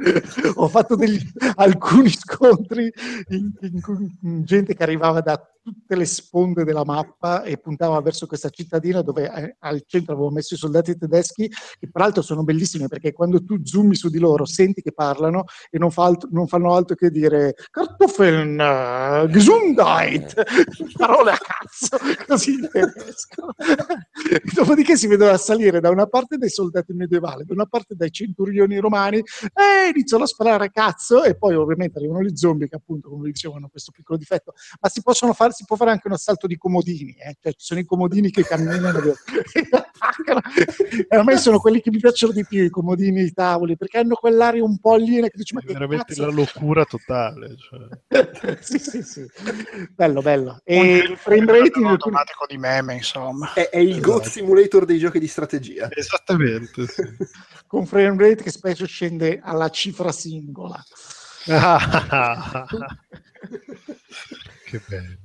Ho 0.57 0.69
fatto 0.69 0.97
degli, 0.97 1.21
alcuni 1.57 2.11
scontri 2.11 2.91
in, 3.29 3.51
in 3.61 3.81
cui 3.83 4.11
gente 4.43 4.75
che 4.75 4.83
arrivava 4.83 5.21
da 5.21 5.41
tutte 5.63 5.95
le 5.95 6.07
sponde 6.07 6.65
della 6.65 6.85
mappa 6.85 7.45
e 7.45 7.57
puntava 7.57 8.01
verso 8.01 8.27
questa 8.27 8.51
cittadina 8.51 9.01
dove 9.01 9.33
eh, 9.33 9.57
al 9.61 9.85
centro 9.87 10.15
avevo 10.15 10.31
messo 10.31 10.55
i 10.55 10.57
soldati 10.57 10.97
tedeschi 10.97 11.49
che 11.49 11.89
peraltro 11.91 12.21
sono 12.21 12.43
bellissimi 12.43 12.89
perché 12.89 13.13
quando 13.13 13.45
tu 13.45 13.61
zoomi 13.63 13.95
su 13.95 14.09
di 14.09 14.19
loro 14.19 14.45
senti 14.45 14.83
che 14.83 14.93
parlano 14.93 15.45
e 15.71 15.79
non, 15.79 15.93
fa 15.93 16.05
altro, 16.05 16.29
non 16.33 16.49
fanno 16.49 16.75
altro 16.75 16.97
che 16.97 17.11
dire 17.11 17.55
Kartoffeln, 17.71 18.59
uh, 18.59 19.29
Gesundheit, 19.29 20.43
parole 20.99 21.31
a 21.31 21.39
cazzo, 21.39 21.97
così 22.27 22.55
in 22.55 22.69
tedesco. 22.71 23.55
Dopodiché 24.55 24.97
si 24.97 25.07
vedono 25.07 25.37
salire 25.37 25.81
da 25.81 25.91
una 25.91 26.07
parte 26.07 26.39
dei 26.39 26.51
soldati 26.51 26.93
medievali, 26.93 27.45
da 27.45 27.55
una 27.55 27.67
parte 27.67 27.95
dai 27.95 28.11
centurioni 28.11 28.79
romani 28.79 29.19
e 29.19 29.91
iniziano 29.95 30.25
a 30.25 30.27
sparare 30.27 30.67
a 30.67 30.71
cazzo 30.71 31.23
e 31.23 31.37
poi 31.37 31.55
ovviamente 31.55 31.99
arrivano 31.99 32.23
gli 32.23 32.35
zombie 32.37 32.69
che 32.69 32.77
appunto 32.77 33.09
come 33.09 33.27
vi 33.27 33.33
dicevo 33.33 33.55
hanno 33.55 33.69
questo 33.69 33.93
piccolo 33.93 34.19
difetto, 34.19 34.55
ma 34.81 34.89
si 34.89 35.03
possono 35.03 35.33
fare 35.33 35.52
si 35.53 35.65
può 35.65 35.77
fare 35.77 35.91
anche 35.91 36.09
un 36.09 36.15
assalto 36.15 36.47
di 36.47 36.57
comodini, 36.57 37.13
eh? 37.13 37.37
cioè, 37.41 37.53
ci 37.53 37.65
sono 37.65 37.81
i 37.81 37.85
comodini 37.85 38.31
che 38.31 38.43
camminano 38.45 38.99
e 39.53 39.69
attaccano. 39.71 40.41
E 41.09 41.17
a 41.17 41.23
me 41.23 41.37
sono 41.37 41.59
quelli 41.61 41.81
che 41.81 41.91
mi 41.91 41.99
piacciono 41.99 42.33
di 42.33 42.45
più, 42.45 42.63
i 42.65 42.71
comodini, 42.71 43.23
i 43.23 43.33
tavoli, 43.33 43.77
perché 43.77 43.99
hanno 43.99 44.15
quell'aria 44.15 44.65
un 44.65 44.79
po' 44.79 44.95
aliena 44.95 45.29
che 45.29 45.37
dici, 45.37 45.55
ma 45.55 45.61
È 45.61 45.65
che 45.67 45.73
veramente 45.73 46.15
cazzo? 46.15 46.27
la 46.27 46.33
locura 46.33 46.85
totale. 46.85 47.57
Cioè. 47.57 48.59
sì, 48.61 48.79
sì, 48.79 49.03
sì. 49.03 49.27
Bello, 49.95 50.21
bello. 50.23 50.61
E 50.65 50.97
il 50.97 51.17
frame 51.17 51.47
rating 51.47 51.85
in 51.85 51.87
automatico 51.87 52.47
di 52.49 52.59
meme, 52.59 52.95
insomma. 52.95 53.53
È, 53.53 53.69
è 53.69 53.79
il 53.79 53.91
Esatto. 53.91 54.11
Goat 54.11 54.27
Simulator 54.27 54.85
dei 54.85 54.99
giochi 54.99 55.19
di 55.19 55.27
strategia. 55.29 55.89
Esattamente. 55.91 56.87
sì. 56.87 57.03
con 57.67 57.87
frame 57.87 58.17
rate 58.19 58.43
che 58.43 58.51
spesso 58.51 58.85
scende 58.87 59.41
alla 59.43 59.71
cifra 59.71 60.13
singola. 60.13 60.83
Che 64.73 64.81
bello. 64.89 65.17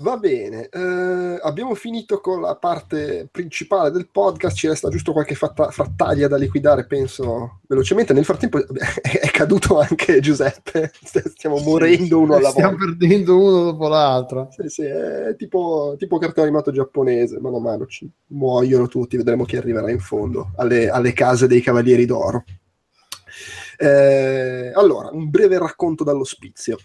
Va 0.00 0.16
bene, 0.16 0.68
eh, 0.68 1.40
abbiamo 1.42 1.74
finito 1.74 2.20
con 2.20 2.40
la 2.40 2.54
parte 2.54 3.28
principale 3.32 3.90
del 3.90 4.08
podcast, 4.08 4.56
ci 4.56 4.68
resta 4.68 4.88
giusto 4.88 5.12
qualche 5.12 5.34
fatta- 5.34 5.72
frattaglia 5.72 6.28
da 6.28 6.36
liquidare, 6.36 6.86
penso 6.86 7.58
velocemente. 7.66 8.12
Nel 8.12 8.24
frattempo 8.24 8.58
è, 9.02 9.30
caduto 9.32 9.80
anche 9.80 10.20
Giuseppe, 10.20 10.92
stiamo 11.02 11.58
morendo 11.58 12.20
uno 12.20 12.36
alla 12.36 12.50
Stiamo 12.50 12.76
volta. 12.76 12.84
perdendo 12.84 13.38
uno 13.40 13.62
dopo 13.64 13.88
l'altro. 13.88 14.48
Sì, 14.52 14.68
sì, 14.68 14.82
è 14.82 15.34
tipo, 15.36 15.96
tipo 15.98 16.18
cartone 16.18 16.46
animato 16.46 16.70
giapponese, 16.70 17.40
mano 17.40 17.56
a 17.56 17.60
mano 17.60 17.86
ci 17.86 18.08
muoiono 18.28 18.86
tutti, 18.86 19.16
vedremo 19.16 19.44
chi 19.44 19.56
arriverà 19.56 19.90
in 19.90 19.98
fondo 19.98 20.52
alle, 20.58 20.88
alle 20.90 21.12
case 21.12 21.48
dei 21.48 21.60
Cavalieri 21.60 22.06
d'Oro. 22.06 22.44
Eh, 23.80 24.70
allora, 24.74 25.10
un 25.10 25.28
breve 25.28 25.58
racconto 25.58 26.04
dall'ospizio. 26.04 26.78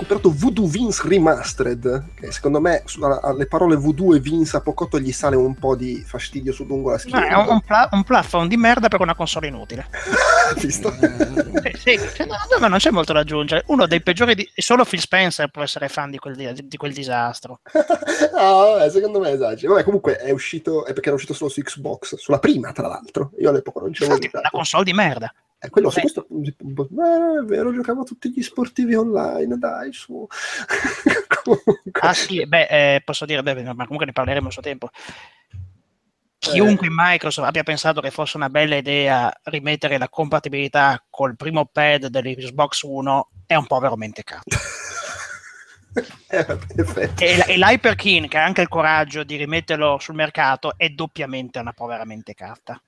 Recuperato 0.00 0.32
Voodoo 0.34 0.66
Vince 0.66 1.02
Remastered, 1.06 2.04
che 2.14 2.32
secondo 2.32 2.60
me 2.60 2.82
alle 3.22 3.46
parole 3.46 3.76
Voodoo 3.76 4.14
e 4.14 4.20
Vince 4.20 4.56
a 4.56 4.60
Pocotto 4.60 4.98
gli 4.98 5.12
sale 5.12 5.36
un 5.36 5.54
po' 5.54 5.76
di 5.76 6.02
fastidio 6.06 6.52
su 6.52 6.64
lungo 6.64 6.88
la 6.90 6.94
No, 6.96 7.00
schiena. 7.00 7.28
è 7.28 7.34
un, 7.34 7.46
un 7.48 7.60
pla- 7.60 7.88
un 7.92 8.02
platform 8.04 8.48
di 8.48 8.56
merda 8.56 8.88
per 8.88 9.00
una 9.00 9.14
console 9.14 9.48
inutile. 9.48 9.86
Visto? 10.56 10.92
Sì, 10.92 11.96
sì, 11.96 12.08
cioè, 12.14 12.26
no, 12.26 12.34
no, 12.34 12.58
ma 12.58 12.68
non 12.68 12.78
c'è 12.78 12.90
molto 12.90 13.12
da 13.12 13.20
aggiungere. 13.20 13.64
Uno 13.66 13.86
dei 13.86 14.02
peggiori 14.02 14.34
di... 14.34 14.48
Solo 14.54 14.84
Phil 14.84 15.00
Spencer 15.00 15.48
può 15.48 15.62
essere 15.62 15.88
fan 15.88 16.10
di 16.10 16.18
quel, 16.18 16.34
di- 16.34 16.68
di 16.68 16.76
quel 16.76 16.92
disastro. 16.92 17.60
Ah, 18.32 18.52
vabbè, 18.52 18.90
secondo 18.90 19.18
me 19.20 19.30
esageri. 19.32 19.66
Vabbè, 19.66 19.84
comunque 19.84 20.16
è 20.16 20.30
uscito, 20.30 20.84
è 20.86 20.92
perché 20.92 21.08
era 21.08 21.16
uscito 21.16 21.34
solo 21.34 21.50
su 21.50 21.60
Xbox, 21.60 22.14
sulla 22.16 22.38
prima 22.38 22.72
tra 22.72 22.88
l'altro. 22.88 23.32
Io 23.38 23.50
all'epoca 23.50 23.80
non 23.80 23.90
c'avevo 23.92 24.14
Infatti, 24.14 24.36
una 24.36 24.50
console 24.50 24.84
di 24.84 24.92
merda. 24.92 25.32
Eh, 25.58 25.68
quello 25.68 25.90
su 25.90 25.96
Beh. 25.96 26.00
questo, 26.00 26.26
eh, 26.30 27.40
è 27.40 27.44
vero, 27.44 27.74
giocavo 27.74 28.00
a 28.00 28.04
tutti 28.04 28.32
gli 28.32 28.42
sportivi 28.42 28.94
online, 28.94 29.58
dai, 29.58 29.92
su. 29.92 30.26
Ah 32.00 32.14
sì, 32.14 32.46
beh, 32.46 32.66
eh, 32.66 33.02
posso 33.04 33.24
dire, 33.24 33.42
beh, 33.42 33.62
ma 33.62 33.84
comunque 33.84 34.06
ne 34.06 34.12
parleremo 34.12 34.48
a 34.48 34.50
suo 34.50 34.62
tempo. 34.62 34.90
Chiunque 36.40 36.86
in 36.86 36.94
Microsoft 36.96 37.46
abbia 37.46 37.62
pensato 37.62 38.00
che 38.00 38.10
fosse 38.10 38.38
una 38.38 38.48
bella 38.48 38.76
idea 38.76 39.30
rimettere 39.44 39.98
la 39.98 40.08
compatibilità 40.08 41.04
col 41.10 41.36
primo 41.36 41.66
pad 41.66 42.06
dell'Xbox 42.06 42.82
One 42.82 43.26
è 43.44 43.54
un 43.56 43.66
povero 43.66 43.96
mentecatto. 43.96 44.56
Eh, 46.28 46.46
in 46.48 46.78
effetti. 46.78 47.24
E, 47.24 47.44
e 47.48 47.56
l'Hyperkin, 47.56 48.28
che 48.28 48.38
ha 48.38 48.44
anche 48.44 48.60
il 48.60 48.68
coraggio 48.68 49.24
di 49.24 49.34
rimetterlo 49.34 49.98
sul 49.98 50.14
mercato, 50.14 50.74
è 50.76 50.88
doppiamente 50.90 51.58
una 51.58 51.72
povera 51.72 52.04
mentecatta. 52.04 52.80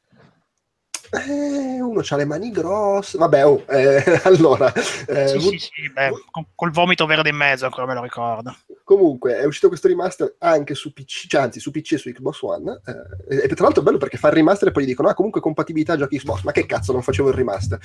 Eh, 1.15 1.79
uno 1.83 2.03
ha 2.09 2.17
le 2.17 2.25
mani 2.25 2.51
grosse. 2.51 3.19
Vabbè, 3.19 3.45
oh, 3.47 3.65
eh, 3.69 4.03
allora. 4.25 4.73
eh, 4.73 5.29
Sì, 5.29 5.41
sì, 5.41 5.59
sì, 5.59 5.91
beh, 5.93 6.11
col 6.55 6.71
vomito 6.71 7.05
verde 7.05 7.29
in 7.29 7.37
mezzo, 7.37 7.67
ancora 7.67 7.87
me 7.87 7.95
lo 7.95 8.03
ricordo. 8.03 8.57
Comunque 8.83 9.37
è 9.37 9.45
uscito 9.45 9.69
questo 9.69 9.89
remaster 9.89 10.37
anche 10.39 10.75
su 10.75 10.93
PC, 10.93 11.27
cioè, 11.27 11.43
anzi 11.43 11.61
su 11.61 11.71
PC 11.71 11.93
e 11.93 11.99
su 11.99 12.11
Xbox 12.11 12.41
One. 12.41 12.81
eh, 13.29 13.43
e 13.45 13.49
tra 13.49 13.65
l'altro 13.65 13.83
è 13.83 13.85
bello 13.85 13.99
perché 13.99 14.17
fa 14.17 14.29
il 14.29 14.35
remaster 14.35 14.69
e 14.69 14.73
poi 14.73 14.85
gli 14.85 14.87
dicono: 14.87 15.09
Ah, 15.09 15.15
comunque 15.15 15.43
compatibilità 15.43 15.97
giochi 15.97 16.19
Xbox. 16.19 16.43
Ma 16.45 16.53
che 16.53 16.65
cazzo, 16.65 16.93
non 16.93 17.03
facevo 17.03 17.29
il 17.29 17.35
remaster. 17.35 17.79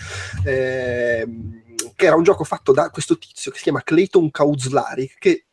Ehm, 0.45 1.63
che 1.95 2.05
era 2.05 2.15
un 2.15 2.23
gioco 2.23 2.45
fatto 2.45 2.71
da 2.71 2.89
questo 2.89 3.17
tizio 3.17 3.51
che 3.51 3.57
si 3.57 3.63
chiama 3.63 3.81
Clayton 3.83 4.31
Kauzlari. 4.31 5.11
Che 5.19 5.47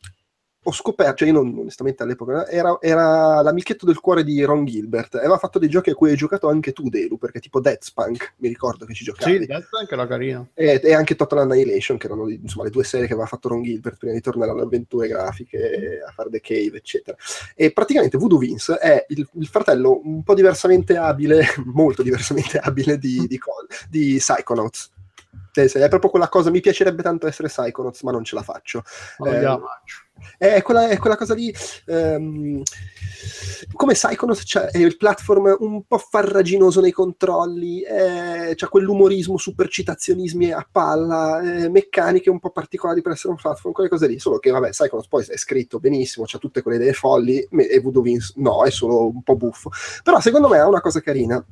ho 0.67 0.71
scoperto, 0.71 1.17
cioè 1.17 1.27
io 1.27 1.33
non, 1.35 1.55
onestamente 1.59 2.01
all'epoca, 2.01 2.47
era, 2.47 2.77
era 2.81 3.41
l'amichetto 3.41 3.85
del 3.85 3.99
cuore 3.99 4.23
di 4.23 4.43
Ron 4.43 4.65
Gilbert. 4.65 5.15
E 5.15 5.19
aveva 5.19 5.37
fatto 5.37 5.59
dei 5.59 5.69
giochi 5.69 5.91
a 5.91 5.93
cui 5.93 6.09
hai 6.09 6.15
giocato 6.15 6.49
anche 6.49 6.73
tu, 6.73 6.89
Delu, 6.89 7.17
perché 7.17 7.39
tipo 7.39 7.59
Death 7.59 7.83
Spunk, 7.83 8.33
mi 8.37 8.47
ricordo 8.47 8.85
che 8.85 8.95
ci 8.95 9.03
giocavi. 9.03 9.39
Sì, 9.39 9.45
Death 9.45 9.69
Tank 9.69 9.91
era 9.91 10.07
carino. 10.07 10.49
E, 10.55 10.81
e 10.83 10.93
anche 10.93 11.15
Total 11.15 11.39
Annihilation, 11.39 11.97
che 11.97 12.07
erano 12.07 12.27
insomma, 12.29 12.63
le 12.63 12.71
due 12.71 12.83
serie 12.83 13.05
che 13.05 13.13
aveva 13.13 13.27
fatto 13.27 13.49
Ron 13.49 13.61
Gilbert 13.61 13.97
prima 13.97 14.13
di 14.13 14.21
tornare 14.21 14.51
alle 14.51 14.63
avventure 14.63 15.07
grafiche, 15.07 16.01
a 16.05 16.11
fare 16.11 16.29
The 16.31 16.41
Cave, 16.41 16.77
eccetera. 16.77 17.15
E 17.53 17.71
praticamente 17.71 18.17
Voodoo 18.17 18.39
Vince 18.39 18.75
è 18.77 19.05
il, 19.09 19.27
il 19.33 19.47
fratello 19.47 20.01
un 20.03 20.23
po' 20.23 20.33
diversamente 20.33 20.97
abile, 20.97 21.45
molto 21.65 22.01
diversamente 22.01 22.57
abile 22.57 22.97
di, 22.97 23.27
di, 23.27 23.39
di 23.87 24.15
Psychonauts. 24.17 24.93
Sì, 25.63 25.77
È 25.77 25.87
proprio 25.87 26.09
quella 26.09 26.27
cosa, 26.27 26.49
mi 26.49 26.59
piacerebbe 26.59 27.01
tanto 27.01 27.27
essere 27.27 27.47
Psychonauts, 27.47 28.01
ma 28.01 28.11
non 28.11 28.25
ce 28.25 28.35
la 28.35 28.41
faccio. 28.41 28.83
Non 29.19 29.33
Eh. 29.33 29.39
È 30.37 30.61
quella, 30.61 30.89
è 30.89 30.97
quella 30.97 31.15
cosa 31.15 31.33
lì. 31.33 31.53
ehm, 31.85 32.61
come 33.73 33.93
Psychonauts 33.93 34.43
c'è 34.43 34.65
è 34.65 34.77
il 34.79 34.97
platform 34.97 35.55
un 35.59 35.83
po' 35.85 35.97
farraginoso 35.97 36.81
nei 36.81 36.91
controlli, 36.91 37.81
eh, 37.83 38.53
c'ha 38.55 38.67
quell'umorismo, 38.67 39.37
super 39.37 39.69
citazionismi 39.69 40.51
a 40.51 40.67
palla, 40.69 41.41
eh, 41.41 41.69
meccaniche 41.69 42.29
un 42.29 42.39
po' 42.39 42.49
particolari 42.51 43.01
per 43.01 43.13
essere 43.13 43.29
un 43.31 43.39
platform, 43.39 43.73
quelle 43.73 43.89
cose 43.89 44.07
lì. 44.07 44.19
Solo 44.19 44.39
che, 44.39 44.51
vabbè, 44.51 44.69
Psychonauts 44.71 45.07
poi 45.07 45.25
è 45.25 45.37
scritto 45.37 45.79
benissimo, 45.79 46.25
c'ha 46.27 46.37
tutte 46.37 46.61
quelle 46.61 46.77
idee 46.77 46.93
folli, 46.93 47.47
e 47.49 47.79
Voodoo 47.79 48.01
Vince 48.01 48.33
no, 48.37 48.63
è 48.65 48.71
solo 48.71 49.07
un 49.07 49.23
po' 49.23 49.35
buffo. 49.37 49.69
Però 50.03 50.19
secondo 50.19 50.49
me 50.49 50.59
ha 50.59 50.67
una 50.67 50.81
cosa 50.81 50.99
carina 50.99 51.43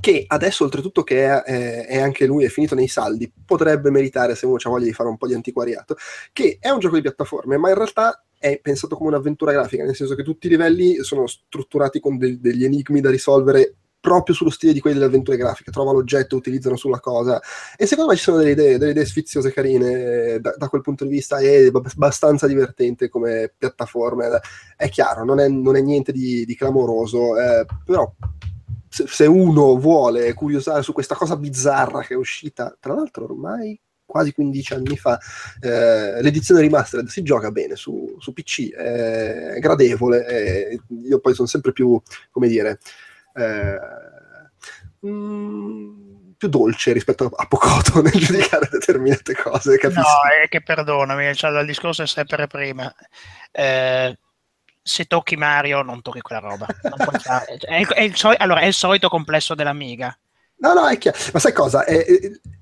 che 0.00 0.24
adesso 0.26 0.64
oltretutto 0.64 1.02
che 1.02 1.24
è, 1.24 1.42
è- 1.42 1.86
è 1.86 2.00
anche 2.00 2.26
lui 2.26 2.44
è 2.44 2.48
finito 2.48 2.74
nei 2.74 2.88
saldi 2.88 3.30
potrebbe 3.44 3.90
meritare 3.90 4.34
se 4.34 4.46
uno 4.46 4.56
ha 4.62 4.68
voglia 4.68 4.86
di 4.86 4.92
fare 4.92 5.08
un 5.08 5.16
po' 5.18 5.26
di 5.26 5.34
antiquariato 5.34 5.96
che 6.32 6.56
è 6.60 6.70
un 6.70 6.78
gioco 6.78 6.96
di 6.96 7.02
piattaforme 7.02 7.56
ma 7.56 7.68
in 7.68 7.74
realtà 7.74 8.24
è 8.38 8.58
pensato 8.60 8.96
come 8.96 9.10
un'avventura 9.10 9.52
grafica 9.52 9.84
nel 9.84 9.94
senso 9.94 10.14
che 10.14 10.22
tutti 10.22 10.46
i 10.46 10.50
livelli 10.50 11.02
sono 11.02 11.26
strutturati 11.26 12.00
con 12.00 12.18
de- 12.18 12.40
degli 12.40 12.64
enigmi 12.64 13.00
da 13.00 13.10
risolvere 13.10 13.74
proprio 14.02 14.34
sullo 14.34 14.50
stile 14.50 14.72
di 14.72 14.80
quelli 14.80 14.96
delle 14.96 15.08
avventure 15.08 15.36
grafiche 15.36 15.70
trova 15.70 15.92
l'oggetto, 15.92 16.34
utilizzano 16.34 16.74
sulla 16.74 16.98
cosa 16.98 17.40
e 17.76 17.86
secondo 17.86 18.10
me 18.10 18.16
ci 18.16 18.24
sono 18.24 18.38
delle 18.38 18.50
idee, 18.50 18.76
delle 18.76 18.90
idee 18.90 19.04
sfiziose 19.06 19.52
carine 19.52 20.40
da, 20.40 20.56
da 20.58 20.68
quel 20.68 20.80
punto 20.80 21.04
di 21.04 21.10
vista 21.10 21.38
è 21.38 21.66
ab- 21.66 21.88
abbastanza 21.94 22.48
divertente 22.48 23.08
come 23.08 23.52
piattaforme 23.56 24.40
è 24.76 24.88
chiaro, 24.88 25.24
non 25.24 25.38
è, 25.38 25.46
non 25.46 25.76
è 25.76 25.80
niente 25.80 26.10
di, 26.10 26.44
di 26.44 26.56
clamoroso 26.56 27.38
eh, 27.38 27.64
però 27.84 28.12
se, 28.92 29.26
uno 29.26 29.78
vuole 29.78 30.32
curiosare 30.34 30.82
su 30.82 30.92
questa 30.92 31.14
cosa 31.14 31.36
bizzarra 31.36 32.02
che 32.02 32.14
è 32.14 32.16
uscita, 32.16 32.76
tra 32.78 32.94
l'altro 32.94 33.24
ormai 33.24 33.80
quasi 34.04 34.32
15 34.32 34.74
anni 34.74 34.98
fa, 34.98 35.18
eh, 35.60 36.20
l'edizione 36.20 36.60
remastered 36.60 37.08
si 37.08 37.22
gioca 37.22 37.50
bene 37.50 37.76
su, 37.76 38.14
su 38.18 38.34
PC, 38.34 38.70
è 38.72 39.58
gradevole, 39.58 40.24
è- 40.24 40.76
io 41.02 41.18
poi 41.18 41.34
sono 41.34 41.48
sempre 41.48 41.72
più, 41.72 41.98
come 42.30 42.48
dire, 42.48 42.78
eh, 43.34 43.78
mm, 45.06 46.12
più 46.36 46.48
dolce 46.48 46.92
rispetto 46.92 47.30
a 47.34 47.46
Pocoto 47.46 48.02
nel 48.02 48.12
giudicare 48.12 48.68
determinate 48.70 49.34
cose, 49.34 49.78
capisci? 49.78 50.00
No, 50.00 50.42
è 50.44 50.48
che 50.48 50.60
perdonami, 50.60 51.34
cioè, 51.34 51.58
il 51.58 51.66
discorso 51.66 52.02
è 52.02 52.06
sempre 52.06 52.46
prima. 52.48 52.92
Eh, 53.50 54.18
se 54.82 55.04
tocchi 55.04 55.36
Mario, 55.36 55.82
non 55.82 56.02
tocchi 56.02 56.20
quella 56.20 56.40
roba. 56.40 56.66
È, 57.58 57.86
è 57.86 58.00
il 58.02 58.16
soli- 58.16 58.36
allora, 58.38 58.60
è 58.60 58.66
il 58.66 58.74
solito 58.74 59.08
complesso 59.08 59.54
dell'Amiga. 59.54 60.16
No, 60.62 60.74
no, 60.74 60.86
è 60.86 60.96
chiaro. 60.96 61.18
Ma 61.32 61.40
sai 61.40 61.52
cosa? 61.52 61.84
È, 61.84 62.04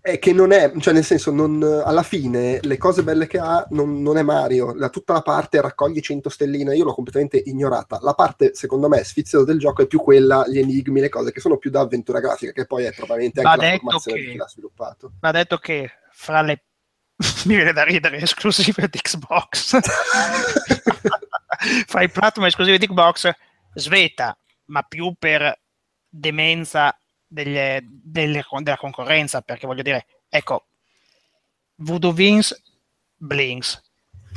è- 0.01 0.19
che 0.19 0.33
non 0.33 0.53
è, 0.53 0.73
cioè 0.79 0.95
nel 0.95 1.05
senso, 1.05 1.31
non, 1.31 1.63
alla 1.63 2.03
fine 2.03 2.59
le 2.63 2.79
cose 2.79 3.03
belle 3.03 3.27
che 3.27 3.39
ha 3.39 3.67
non, 3.71 4.01
non 4.01 4.17
è 4.17 4.23
Mario. 4.23 4.73
La, 4.75 4.89
tutta 4.89 5.13
la 5.13 5.21
parte 5.21 5.61
raccogli 5.61 6.01
100 6.01 6.31
stelline, 6.31 6.75
io 6.75 6.85
l'ho 6.85 6.95
completamente 6.95 7.37
ignorata. 7.45 7.99
La 8.01 8.15
parte, 8.15 8.55
secondo 8.55 8.89
me, 8.89 9.05
sfiziosa 9.05 9.45
del 9.45 9.59
gioco 9.59 9.83
è 9.83 9.87
più 9.87 10.01
quella, 10.01 10.45
gli 10.49 10.59
enigmi, 10.59 11.01
le 11.01 11.11
cose 11.11 11.31
che 11.31 11.41
sono 11.41 11.59
più 11.59 11.69
da 11.71 11.81
avventura 11.81 12.21
grafica, 12.21 12.53
che 12.53 12.65
poi 12.65 12.85
è 12.85 12.93
probabilmente 12.95 13.43
anche 13.43 13.67
la 13.67 13.73
formazione 13.77 14.19
che- 14.19 14.25
di 14.25 14.31
chi 14.31 14.37
l'ha 14.39 14.49
sviluppato. 14.49 15.13
Ma 15.21 15.29
ha 15.29 15.33
detto 15.33 15.59
che 15.59 15.91
fra 16.13 16.41
le 16.41 16.65
mi 17.45 17.55
viene 17.55 17.75
da 17.75 17.83
ridere 17.83 18.17
esclusive 18.17 18.89
di 18.91 18.99
Xbox 18.99 19.77
fra 21.87 22.03
i 22.03 22.09
platform 22.11 22.47
esclusivi 22.47 22.79
di 22.79 22.87
Xbox 22.87 23.31
sveta 23.75 24.37
ma 24.67 24.83
più 24.83 25.15
per 25.19 25.59
demenza 26.09 26.97
delle- 27.27 27.81
delle- 27.85 28.45
della 28.61 28.77
concorrenza 28.77 29.41
perché 29.43 29.67
voglio 29.67 29.83
dire 29.83 30.07
ecco 30.29 30.67
Voodoo 31.77 32.13
Vince 32.13 32.61
Blinks 33.17 33.81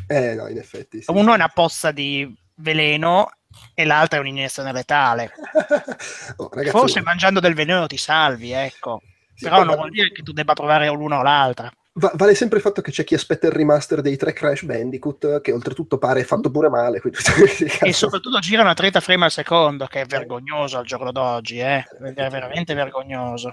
Eh, 0.07 0.33
no, 0.35 0.47
in 0.47 0.57
effetti. 0.57 1.01
Sì. 1.01 1.11
uno 1.11 1.31
è 1.31 1.35
una 1.35 1.49
pozza 1.49 1.91
di 1.91 2.31
veleno 2.55 3.29
e 3.73 3.85
l'altra 3.85 4.17
è 4.17 4.21
un'iniezione 4.21 4.71
letale 4.71 5.31
Oh, 6.37 6.49
ragazzi, 6.51 6.69
forse 6.71 7.01
mangiando 7.01 7.39
del 7.39 7.53
veleno 7.55 7.87
ti 7.87 7.97
salvi 7.97 8.51
ecco 8.51 9.01
sì, 9.35 9.45
però 9.45 9.63
non 9.63 9.75
vuol 9.75 9.89
dire 9.89 10.11
che 10.11 10.21
tu 10.21 10.31
debba 10.31 10.53
provare 10.53 10.87
l'una 10.89 11.19
o 11.19 11.23
l'altra 11.23 11.71
va- 11.93 12.11
vale 12.15 12.35
sempre 12.35 12.57
il 12.57 12.63
fatto 12.63 12.81
che 12.81 12.91
c'è 12.91 13.03
chi 13.03 13.15
aspetta 13.15 13.47
il 13.47 13.53
remaster 13.53 14.01
dei 14.01 14.17
tre 14.17 14.33
Crash 14.33 14.63
Bandicoot, 14.63 15.41
che 15.41 15.51
oltretutto 15.51 15.97
pare 15.97 16.23
fatto 16.23 16.51
pure 16.51 16.69
male. 16.69 16.99
quindi- 16.99 17.19
e 17.81 17.93
soprattutto 17.93 18.39
girano 18.39 18.69
a 18.69 18.73
30 18.73 18.99
frame 18.99 19.25
al 19.25 19.31
secondo, 19.31 19.85
che 19.85 20.01
è 20.01 20.05
vergognoso 20.05 20.77
al 20.77 20.85
giorno 20.85 21.11
d'oggi, 21.11 21.59
eh? 21.59 21.83
è 21.83 22.29
veramente 22.29 22.73
vergognoso. 22.73 23.51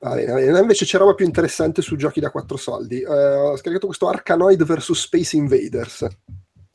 Va 0.00 0.14
bene, 0.14 0.32
va 0.32 0.38
bene. 0.38 0.58
Invece 0.58 0.86
c'è 0.86 0.96
roba 0.96 1.14
più 1.14 1.26
interessante 1.26 1.82
su 1.82 1.94
giochi 1.96 2.20
da 2.20 2.30
quattro 2.30 2.56
soldi. 2.56 3.02
Eh, 3.02 3.06
ho 3.06 3.56
scaricato 3.56 3.86
questo 3.86 4.08
Arkanoid 4.08 4.64
vs 4.64 4.92
Space 4.92 5.36
Invaders. 5.36 6.06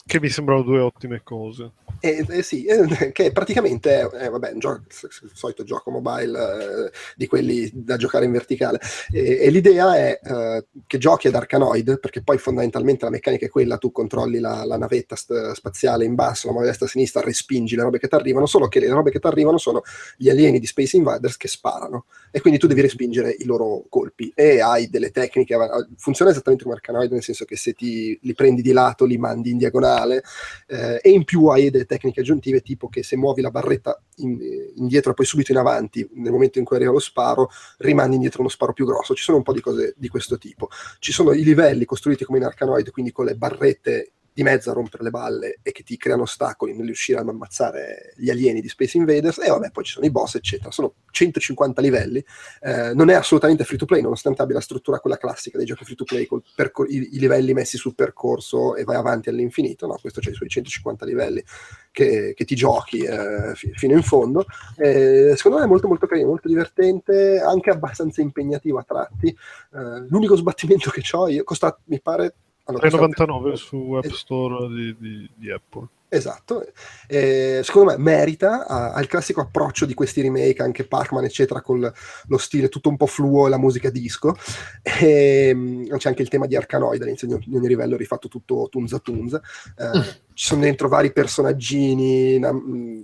Che 0.06 0.20
mi 0.20 0.30
sembrano 0.30 0.62
due 0.62 0.80
ottime 0.80 1.22
cose. 1.24 1.72
Eh, 2.06 2.24
eh 2.30 2.46
eh, 2.68 3.12
che 3.12 3.32
praticamente 3.32 4.08
è, 4.08 4.30
vabbè, 4.30 4.52
un 4.52 4.60
gioco, 4.60 4.84
il 4.88 5.32
solito 5.34 5.64
gioco 5.64 5.90
mobile 5.90 6.40
eh, 6.40 6.92
di 7.16 7.26
quelli 7.26 7.70
da 7.74 7.98
giocare 7.98 8.26
in 8.26 8.32
verticale. 8.32 8.80
E, 9.12 9.50
l'idea 9.50 9.96
è 9.96 10.20
eh, 10.24 10.66
che 10.86 10.98
giochi 11.00 11.28
ad 11.28 11.36
Arkanoid, 11.36 12.00
perché 12.00 12.22
poi 12.22 12.38
fondamentalmente 12.38 13.06
la 13.06 13.12
meccanica 13.12 13.48
è 13.48 13.50
quella: 13.50 13.78
tu 13.78 13.92
controlli 13.92 14.40
la, 14.40 14.64
la 14.66 14.78
navetta 14.78 15.16
st- 15.16 15.54
spaziale 15.54 16.06
in 16.06 16.14
basso, 16.14 16.48
la 16.48 16.54
mano 16.54 16.66
destra 16.66 16.86
e 16.86 16.90
sinistra, 16.90 17.22
respingi 17.22 17.76
le 17.76 17.82
robe 17.82 17.98
che 17.98 18.08
ti 18.08 18.16
arrivano, 18.16 18.46
solo 18.46 18.68
che 18.68 18.80
le 18.80 18.90
robe 18.90 19.10
che 19.10 19.20
ti 19.20 19.28
arrivano 19.28 19.58
sono 19.58 19.82
gli 20.16 20.30
alieni 20.30 20.60
di 20.60 20.68
Space 20.68 20.96
Invaders 20.96 21.38
che 21.38 21.48
sparano 21.48 22.06
e 22.30 22.40
quindi 22.40 22.60
tu 22.60 22.68
devi 22.68 22.82
respingere 22.82 23.36
i 23.40 23.46
loro 23.46 23.86
colpi 23.90 24.32
e 24.36 24.62
hai 24.62 24.90
delle 24.90 25.10
tecniche. 25.10 25.58
Funziona 25.98 26.30
esattamente 26.30 26.64
come 26.64 26.76
Arkanoid, 26.76 27.12
nel 27.12 27.24
senso 27.24 27.46
che 27.46 27.56
se 27.56 27.74
ti 27.74 28.18
li 28.22 28.34
prendi 28.36 28.62
di 28.62 28.74
lato, 28.74 29.06
li 29.06 29.18
mandi 29.18 29.50
in 29.50 29.58
diagonale 29.58 30.24
eh, 30.68 31.00
e 31.02 31.10
in 31.10 31.24
più 31.24 31.46
hai 31.48 31.72
delle 31.72 31.86
tecniche 31.86 31.95
aggiuntive 31.98 32.62
tipo 32.62 32.88
che 32.90 33.04
se 33.04 33.16
muovi 33.18 33.42
la 33.42 33.52
barretta 33.52 34.02
in- 34.18 34.40
indietro 34.76 35.12
e 35.12 35.14
poi 35.14 35.26
subito 35.26 35.52
in 35.52 35.58
avanti 35.58 36.08
nel 36.14 36.32
momento 36.32 36.60
in 36.60 36.66
cui 36.66 36.76
arriva 36.76 36.92
lo 36.92 37.00
sparo 37.00 37.50
rimandi 37.78 38.16
indietro 38.16 38.42
uno 38.42 38.50
sparo 38.50 38.74
più 38.74 38.86
grosso. 38.86 39.14
Ci 39.14 39.24
sono 39.24 39.38
un 39.38 39.44
po' 39.44 39.54
di 39.54 39.62
cose 39.62 39.94
di 39.98 40.08
questo 40.08 40.38
tipo. 40.38 40.70
Ci 41.00 41.12
sono 41.12 41.34
i 41.34 41.44
livelli 41.44 41.86
costruiti 41.86 42.26
come 42.26 42.38
in 42.40 42.46
Arkanoid 42.46 42.92
quindi 42.92 43.12
con 43.12 43.26
le 43.26 43.36
barrette 43.36 44.15
di 44.36 44.44
mezzo 44.44 44.70
a 44.70 44.74
rompere 44.74 45.02
le 45.02 45.12
balle 45.12 45.60
e 45.62 45.72
che 45.72 45.82
ti 45.84 45.96
creano 45.96 46.24
ostacoli 46.24 46.74
nel 46.74 46.84
riuscire 46.84 47.20
ad 47.20 47.30
ammazzare 47.30 48.12
gli 48.18 48.30
alieni 48.30 48.60
di 48.60 48.68
Space 48.68 48.98
Invaders 48.98 49.38
e 49.38 49.48
vabbè 49.48 49.72
poi 49.72 49.86
ci 49.86 49.94
sono 49.94 50.06
i 50.06 50.12
boss 50.12 50.36
eccetera. 50.36 50.72
Sono 50.72 50.96
150 51.10 51.80
livelli 51.80 52.22
eh, 52.60 52.94
non 52.94 53.10
è 53.10 53.14
assolutamente 53.14 53.64
free 53.64 53.78
to 53.78 53.86
play 53.86 54.02
nonostante 54.02 54.42
abbia 54.42 54.56
la 54.56 54.62
struttura 54.62 55.00
quella 55.00 55.16
classica 55.16 55.58
dei 55.58 55.66
giochi 55.66 55.86
free 55.86 55.96
to 55.96 56.04
play 56.04 56.26
con 56.26 56.42
i, 56.90 57.16
i 57.16 57.20
livelli 57.20 57.54
messi 57.54 57.78
sul 57.78 57.96
percorso 57.96 58.76
e 58.76 58.84
vai 58.84 58.98
avanti 58.98 59.30
all'infinito 59.30 59.88
no? 59.88 59.98
Questo 60.02 60.20
c'è 60.20 60.32
i 60.32 60.34
suoi 60.34 60.50
150 60.50 61.06
livelli 61.06 61.42
che, 61.90 62.34
che 62.36 62.44
ti 62.44 62.56
giochi 62.56 63.04
eh, 63.04 63.54
fi- 63.56 63.72
fino 63.74 63.94
in 63.94 64.04
fondo. 64.04 64.46
Eh, 64.76 65.32
secondo 65.38 65.60
me 65.60 65.64
è 65.64 65.68
molto 65.68 65.88
molto 65.88 66.08
carino 66.08 66.28
molto 66.28 66.50
divertente 66.50 67.40
anche 67.40 67.70
abbastanza 67.70 68.20
impegnativo 68.20 68.80
a 68.80 68.84
tratti. 68.84 69.30
Eh, 69.30 70.06
l'unico 70.10 70.36
sbattimento 70.36 70.90
che 70.92 71.04
ho 71.14 71.30
io 71.30 71.46
costa 71.46 71.80
mi 71.86 72.02
pare 72.02 72.36
allora, 72.66 72.90
costa- 72.90 73.08
3,99 73.26 73.56
su 73.56 73.92
App. 73.94 74.06
Store 74.12 74.68
di, 74.68 74.96
di- 75.00 75.30
di 75.36 75.52
Apple. 75.52 75.88
Esatto, 76.08 76.66
Eh, 77.08 77.60
secondo 77.64 77.92
me 77.92 77.98
merita, 77.98 78.66
ha, 78.68 79.00
il 79.02 79.08
classico 79.08 79.42
approccio 79.42 79.86
di 79.86 79.94
questi 79.94 80.22
remake, 80.22 80.62
anche 80.64 80.86
Pac-Man 80.88 81.26
eccetera, 81.26 81.62
con 81.62 81.80
lo 82.28 82.38
stile 82.38 82.70
tutto 82.70 82.88
un 82.90 82.96
po' 82.96 83.06
fluo 83.08 83.48
e 83.48 83.50
la 83.50 83.58
musica 83.58 83.90
disco, 83.90 84.36
e, 84.82 85.52
mm, 85.54 85.88
c'è 85.98 86.08
anche 86.10 86.22
il 86.22 86.30
tema 86.30 86.46
di 86.46 86.56
Arkanoid, 86.56 87.02
all'inizio 87.02 87.28
di 87.28 87.34
ogni- 87.34 87.68
livello 87.68 87.98
rifatto 87.98 88.28
tutto 88.30 88.68
tunza 88.70 89.00
tunza, 89.00 89.42
Eh, 89.78 90.02
ci 90.34 90.46
sono 90.48 90.62
dentro 90.62 90.88
vari 90.88 91.12
personaggini 91.12 92.40
na- 92.40 92.54
mm, 92.54 93.02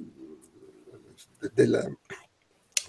del 1.53 1.98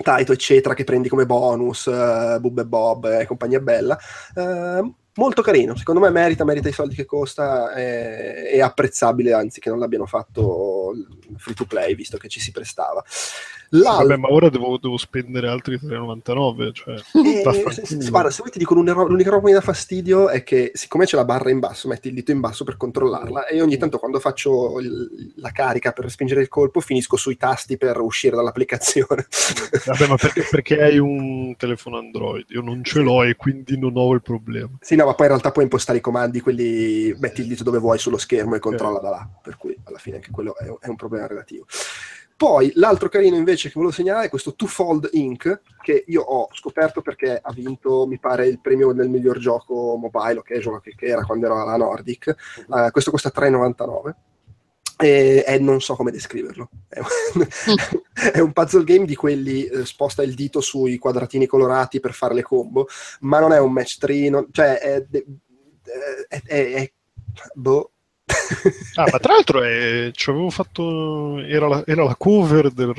Taito 0.03 0.33
eccetera 0.33 0.75
che 0.75 0.85
prendi 0.85 1.09
come 1.09 1.27
bonus, 1.27 1.87
eh, 1.87 2.39
Bub 2.41 2.59
e 2.61 2.65
Bob 2.67 3.05
e 3.21 3.27
compagnia 3.27 3.61
bella, 3.61 3.99
Eh, 4.35 4.93
molto 5.15 5.43
carino, 5.43 5.77
secondo 5.77 6.01
me 6.01 6.11
merita, 6.11 6.45
merita 6.45 6.69
i 6.69 6.73
soldi 6.73 6.95
che 6.95 7.05
costa, 7.05 7.73
è, 7.73 8.51
è 8.51 8.61
apprezzabile 8.61 9.33
anzi 9.33 9.61
che 9.61 9.69
non 9.69 9.79
l'abbiano 9.79 10.07
fatto 10.07 10.93
free 11.37 11.55
to 11.55 11.65
play 11.65 11.95
visto 11.95 12.17
che 12.19 12.29
ci 12.29 12.41
si 12.41 12.51
prestava. 12.51 13.05
L'altro- 13.75 14.07
Vabbè, 14.07 14.17
ma 14.19 14.31
ora 14.31 14.51
devo, 14.51 14.77
devo 14.77 14.99
spendere 14.99 15.49
altri 15.49 15.79
3,99. 15.79 16.73
Cioè, 16.73 16.95
Eh, 17.25 17.43
guarda, 18.11 18.31
se 18.31 18.39
vuoi 18.39 18.51
ti 18.51 18.59
dico 18.59 18.75
l'unica 18.75 18.93
roba 19.31 19.39
che 19.39 19.45
mi 19.45 19.53
dà 19.53 19.61
fastidio 19.63 20.29
è 20.29 20.43
che 20.43 20.73
siccome 20.75 21.07
c'è 21.07 21.17
la 21.17 21.25
barra 21.25 21.49
in 21.51 21.59
basso, 21.59 21.89
metti 21.89 22.09
il 22.09 22.15
dito 22.15 22.33
in 22.33 22.41
basso 22.41 22.65
per 22.65 22.77
controllarla 22.77 23.47
e 23.47 23.63
ogni 23.63 23.79
tanto 23.79 23.99
quando 23.99 24.21
faccio 24.21 24.79
il- 24.81 25.33
la 25.37 25.51
carica 25.53 25.93
per 25.93 26.11
spingere 26.11 26.43
il 26.43 26.49
colpo 26.49 26.81
finisco 26.81 27.17
sui 27.17 27.39
tasti 27.39 27.79
per 27.79 27.99
uscire 28.01 28.37
dall'applicazione. 28.37 29.27
Vabbè, 29.87 30.07
ma 30.07 30.17
perché, 30.17 30.47
perché 30.51 30.83
hai 30.83 30.99
un 30.99 31.55
telefono 31.57 31.97
Android? 31.97 32.45
Io 32.51 32.61
non 32.61 32.85
ce 32.85 33.01
l'ho 33.01 33.23
e 33.23 33.37
quindi 33.37 33.79
non 33.79 33.93
ho 33.97 34.13
il 34.13 34.21
problema. 34.23 34.69
sì, 34.81 34.97
no, 34.97 35.07
ma 35.07 35.15
poi 35.15 35.25
in 35.27 35.33
realtà 35.33 35.51
puoi 35.51 35.65
impostare 35.65 35.97
i 35.99 36.03
comandi, 36.03 36.41
quelli 36.41 37.15
metti 37.19 37.41
il 37.41 37.47
dito 37.47 37.63
dove 37.63 37.79
vuoi 37.79 37.99
sullo 37.99 38.19
schermo 38.19 38.55
e 38.55 38.59
controlla 38.59 38.99
da 39.01 39.09
là, 39.11 39.29
per 39.43 39.57
cui 39.57 39.75
alla 39.85 39.99
fine 39.99 40.17
anche 40.17 40.31
quello 40.31 40.55
è, 40.59 40.65
è 40.81 40.89
un 40.89 40.97
problema 40.97 41.27
relativo. 41.27 41.65
Poi 42.43 42.73
l'altro 42.75 43.09
carino 43.09 43.37
invece 43.37 43.69
che 43.69 43.75
volevo 43.77 43.93
segnalare 43.93 44.27
è 44.27 44.29
questo 44.29 44.57
Twofold 44.57 45.11
Inc. 45.13 45.61
che 45.81 46.03
io 46.09 46.23
ho 46.23 46.49
scoperto 46.53 47.01
perché 47.01 47.39
ha 47.41 47.53
vinto, 47.53 48.05
mi 48.05 48.19
pare, 48.19 48.49
il 48.49 48.61
premio 48.61 48.93
del 48.93 49.09
miglior 49.09 49.39
gioco 49.39 49.95
mobile 49.97 50.39
o 50.39 50.43
casual 50.43 50.81
che, 50.81 50.93
era 51.07 51.25
quando 51.25 51.47
ero 51.47 51.63
alla 51.63 51.77
Nordic. 51.77 52.35
Eh, 52.69 52.91
questo 52.91 53.13
costa 53.13 53.31
3,99 53.33 54.15
e, 54.99 55.45
e 55.47 55.59
non 55.61 55.81
so 55.81 55.95
come 55.95 56.11
descriverlo. 56.11 56.69
È 56.89 56.99
un, 56.99 57.47
è 58.33 58.41
un 58.41 58.53
puzzle 58.53 58.83
game 58.83 59.05
di 59.05 59.15
quelli 59.15 59.65
eh, 59.67 59.87
sposta 59.87 60.25
il 60.25 60.35
dito 60.35 60.61
sui 60.61 60.99
quadratini 60.99 61.47
colorati 61.47 62.01
per 62.01 62.13
fare 62.13 62.35
le 62.35 62.43
combo, 62.43 62.89
ma 63.21 63.39
non 63.39 63.53
è 63.53 63.61
un 63.61 63.71
match 63.73 63.99
3, 63.99 64.29
non- 64.31 64.49
cioè 64.51 64.81
è, 64.81 65.07
è- 65.07 66.43
è- 66.45 66.73
è- 66.73 66.93
boh. 67.55 67.92
Ah, 68.95 69.09
ma 69.11 69.19
tra 69.19 69.33
l'altro 69.33 69.63
è- 69.63 70.11
avevo 70.27 70.51
fatto. 70.51 71.39
Era 71.41 71.67
la, 71.67 71.83
era 71.87 72.05
la 72.05 72.15
cover 72.15 72.71
del 72.71 72.93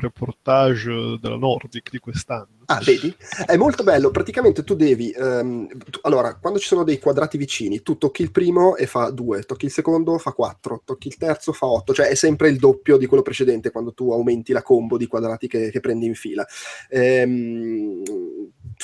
reportage 0.00 1.18
della 1.20 1.36
Nordic 1.36 1.90
di 1.90 1.98
quest'anno. 1.98 2.48
Ah, 2.66 2.80
vedi? 2.84 3.14
È 3.46 3.56
molto 3.56 3.84
bello. 3.84 4.10
Praticamente 4.10 4.64
tu 4.64 4.74
devi. 4.74 5.10
ehm, 5.12 5.68
tu- 5.88 6.00
allora, 6.02 6.34
quando 6.36 6.58
ci 6.58 6.66
sono 6.66 6.82
dei 6.82 6.98
quadrati 6.98 7.38
vicini, 7.38 7.80
tu 7.82 7.96
tocchi 7.96 8.22
il 8.22 8.32
primo 8.32 8.74
e 8.76 8.86
fa 8.86 9.10
2, 9.10 9.42
tocchi 9.42 9.66
il 9.66 9.70
secondo 9.70 10.18
fa 10.18 10.32
4, 10.32 10.82
tocchi 10.84 11.06
il 11.08 11.16
terzo 11.16 11.52
fa 11.52 11.66
8, 11.66 11.94
cioè 11.94 12.08
è 12.08 12.14
sempre 12.16 12.48
il 12.48 12.58
doppio 12.58 12.96
di 12.96 13.06
quello 13.06 13.22
precedente 13.22 13.70
quando 13.70 13.92
tu 13.92 14.10
aumenti 14.10 14.52
la 14.52 14.62
combo 14.62 14.96
di 14.96 15.06
quadrati 15.06 15.46
che, 15.46 15.70
che 15.70 15.78
prendi 15.80 16.06
in 16.06 16.14
fila. 16.16 16.44
Ehm, 16.88 18.02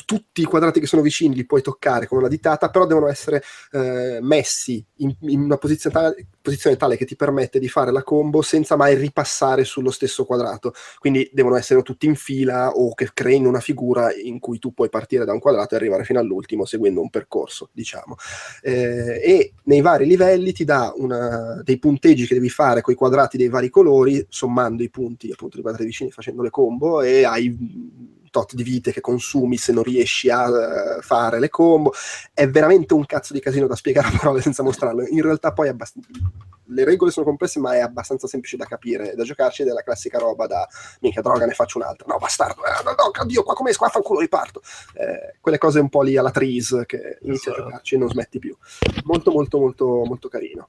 tutti 0.05 0.41
i 0.41 0.45
quadrati 0.45 0.81
che 0.81 0.87
sono 0.87 1.03
vicini 1.03 1.35
li 1.35 1.47
puoi 1.47 1.63
toccare 1.63 2.07
con 2.07 2.19
una 2.19 2.29
ditata, 2.29 2.71
però 2.71 2.87
devono 2.87 3.09
essere 3.09 3.43
eh, 3.73 4.19
messi 4.21 4.85
in, 4.97 5.15
in 5.21 5.41
una 5.41 5.57
posizione 5.57 5.95
tale, 5.95 6.27
posizione 6.41 6.77
tale, 6.77 6.97
che 6.97 7.05
ti 7.05 7.17
permette 7.17 7.59
di 7.59 7.69
fare 7.69 7.93
la 7.93 8.03
combo 8.03 8.43
senza 8.43 8.77
mai 8.77 8.95
ripassare 8.95 9.65
sullo 9.65 9.91
stesso 9.91 10.25
quadrato. 10.25 10.73
Quindi 10.99 11.29
devono 11.33 11.57
essere 11.57 11.83
tutti 11.83 12.07
in 12.07 12.15
fila 12.15 12.71
o 12.71 12.95
che 12.95 13.11
creino 13.13 13.49
una 13.49 13.61
figura 13.61 14.13
in 14.15 14.39
cui 14.39 14.59
tu 14.59 14.73
puoi 14.73 14.89
partire 14.89 15.25
da 15.25 15.33
un 15.33 15.41
quadrato 15.41 15.75
e 15.75 15.79
arrivare 15.79 16.05
fino 16.05 16.19
all'ultimo 16.19 16.65
seguendo 16.65 17.01
un 17.01 17.11
percorso, 17.11 17.69
diciamo. 17.73 18.17
Eh, 18.63 19.21
e 19.23 19.53
nei 19.65 19.81
vari 19.81 20.07
livelli 20.07 20.53
ti 20.53 20.65
dà 20.65 20.93
una, 20.97 21.61
dei 21.63 21.79
punteggi 21.79 22.27
che 22.27 22.35
devi 22.35 22.49
fare 22.49 22.81
con 22.81 22.95
i 22.95 22.97
quadrati 22.97 23.37
dei 23.37 23.49
vari 23.49 23.69
colori, 23.69 24.25
sommando 24.29 24.83
i 24.83 24.91
punti 24.91 25.31
appunto 25.31 25.55
dei 25.55 25.63
quadrati 25.63 25.87
vicini, 25.87 26.11
facendo 26.11 26.43
le 26.43 26.51
combo 26.51 27.03
e 27.03 27.25
hai 27.25 28.21
tot 28.33 28.55
di 28.55 28.65
vite 28.65 28.91
che 28.91 29.01
consumi 29.01 29.57
se 29.57 29.73
non 29.73 29.85
riesci 29.85 30.31
a 30.31 30.49
uh, 30.49 31.01
fare 31.03 31.39
le 31.39 31.51
combo. 31.51 31.93
È 32.33 32.49
veramente 32.49 32.95
un 32.95 33.07
cazzo 33.07 33.33
di 33.33 33.41
casino 33.41 33.69
da 33.69 33.77
spiegare 33.77 34.09
a 34.09 34.19
parole 34.19 34.41
senza 34.41 34.65
mostrarlo. 34.65 35.07
In 35.07 35.23
realtà 35.23 35.53
poi 35.53 35.69
abbast- 35.69 35.99
le 36.73 36.85
regole 36.85 37.11
sono 37.11 37.27
complesse, 37.27 37.61
ma 37.61 37.75
è 37.75 37.81
abbastanza 37.81 38.27
semplice 38.27 38.57
da 38.57 38.65
capire, 38.65 39.15
da 39.15 39.25
giocarci 39.25 39.63
ed 39.63 39.69
è 39.69 39.73
la 39.73 39.83
classica 39.83 40.19
roba 40.19 40.47
da 40.47 40.67
minchia 41.01 41.21
droga, 41.21 41.45
ne 41.45 41.53
faccio 41.53 41.79
un'altra. 41.79 42.07
No, 42.09 42.17
bastardo, 42.19 42.65
eh, 42.65 42.83
no, 42.83 42.91
no, 42.91 43.11
oddio, 43.21 43.43
qua 43.43 43.55
come 43.55 43.75
qua 43.75 43.89
fanculo 43.89 44.21
riparto. 44.21 44.63
Eh, 44.95 45.37
quelle 45.39 45.59
cose 45.59 45.81
un 45.81 45.91
po' 45.91 46.03
lì 46.03 46.17
alla 46.17 46.31
Trees 46.31 46.83
che 46.87 47.19
inizi 47.23 47.51
a 47.51 47.53
giocarci 47.53 47.95
e 47.95 47.99
non 47.99 48.09
smetti 48.09 48.39
più. 48.39 48.57
Molto, 49.05 49.31
molto, 49.31 49.59
molto, 49.59 49.87
molto 50.05 50.29
carino. 50.29 50.69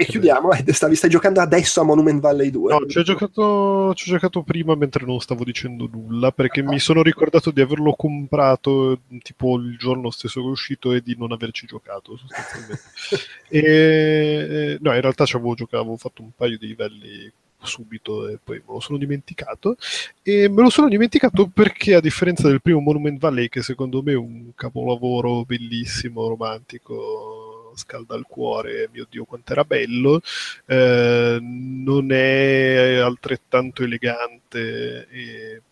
E 0.00 0.06
chiudiamo, 0.06 0.50
eh, 0.52 0.72
stavi, 0.72 0.96
stai 0.96 1.10
giocando 1.10 1.42
adesso 1.42 1.82
a 1.82 1.84
Monument 1.84 2.22
Valley 2.22 2.48
2? 2.48 2.72
No, 2.72 2.86
ci 2.86 2.96
ho, 2.96 3.02
giocato, 3.02 3.92
ci 3.94 4.08
ho 4.08 4.12
giocato 4.14 4.42
prima 4.42 4.74
mentre 4.74 5.04
non 5.04 5.20
stavo 5.20 5.44
dicendo 5.44 5.86
nulla, 5.92 6.32
perché 6.32 6.62
mi 6.62 6.78
sono 6.78 7.02
ricordato 7.02 7.50
di 7.50 7.60
averlo 7.60 7.92
comprato 7.92 9.00
tipo 9.20 9.56
il 9.56 9.76
giorno 9.76 10.08
stesso 10.08 10.40
che 10.40 10.46
è 10.46 10.50
uscito 10.50 10.94
e 10.94 11.02
di 11.02 11.16
non 11.18 11.32
averci 11.32 11.66
giocato 11.66 12.16
sostanzialmente. 12.16 12.80
e, 13.50 14.78
no, 14.80 14.94
in 14.94 15.00
realtà 15.02 15.26
ci 15.26 15.36
avevo 15.36 15.52
giocato, 15.52 15.82
avevo 15.82 15.98
fatto 15.98 16.22
un 16.22 16.30
paio 16.34 16.56
di 16.56 16.68
livelli 16.68 17.30
subito 17.62 18.26
e 18.26 18.38
poi 18.42 18.56
me 18.66 18.72
lo 18.72 18.80
sono 18.80 18.96
dimenticato 18.96 19.76
e 20.22 20.48
me 20.48 20.62
lo 20.62 20.70
sono 20.70 20.88
dimenticato 20.88 21.46
perché 21.46 21.94
a 21.94 22.00
differenza 22.00 22.48
del 22.48 22.62
primo 22.62 22.80
Monument 22.80 23.20
Valley 23.20 23.50
che 23.50 23.60
secondo 23.60 24.02
me 24.02 24.12
è 24.12 24.16
un 24.16 24.52
capolavoro 24.54 25.44
bellissimo, 25.44 26.26
romantico 26.26 27.39
scalda 27.80 28.14
il 28.16 28.26
cuore, 28.28 28.88
mio 28.92 29.06
Dio 29.08 29.24
quanto 29.24 29.52
era 29.52 29.64
bello, 29.64 30.20
eh, 30.66 31.38
non 31.40 32.12
è 32.12 32.96
altrettanto 32.96 33.82
elegante 33.82 35.08
e 35.08 35.62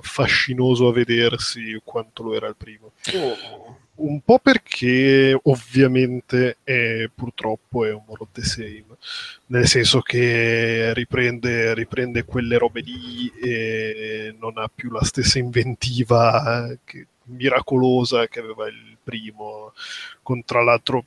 fascinoso 0.00 0.88
a 0.88 0.92
vedersi 0.92 1.80
quanto 1.84 2.22
lo 2.22 2.34
era 2.34 2.48
il 2.48 2.56
primo. 2.56 2.92
Oh. 3.14 3.78
Un 3.96 4.20
po' 4.22 4.40
perché 4.40 5.38
ovviamente 5.40 6.58
è, 6.64 7.08
purtroppo 7.14 7.84
è 7.84 7.92
un 7.92 8.02
more 8.06 8.22
of 8.22 8.28
the 8.32 8.42
same, 8.42 8.86
nel 9.46 9.68
senso 9.68 10.00
che 10.00 10.92
riprende, 10.94 11.74
riprende 11.74 12.24
quelle 12.24 12.58
robe 12.58 12.80
lì 12.80 13.32
e 13.40 14.34
non 14.36 14.58
ha 14.58 14.68
più 14.72 14.90
la 14.90 15.04
stessa 15.04 15.38
inventiva 15.38 16.76
che, 16.82 17.06
miracolosa 17.26 18.26
che 18.26 18.40
aveva 18.40 18.66
il 18.66 18.96
primo, 19.00 19.72
con 20.22 20.44
tra 20.44 20.64
l'altro 20.64 21.04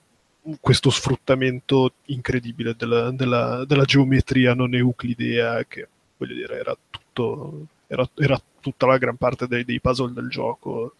questo 0.60 0.90
sfruttamento 0.90 1.94
incredibile 2.06 2.76
della, 2.76 3.12
della, 3.12 3.66
della, 3.66 3.84
geometria 3.84 4.54
non 4.54 4.74
euclidea 4.74 5.64
che 5.66 5.88
voglio 6.18 6.36
dire 6.36 6.60
era 6.60 6.78
tutto 6.90 7.68
era, 7.88 8.08
era 8.16 8.42
tutta 8.60 8.86
la 8.86 8.98
gran 8.98 9.16
parte 9.16 9.48
dei, 9.48 9.64
dei 9.64 9.80
puzzle 9.80 10.14
del 10.14 10.30
gioco 10.30 10.96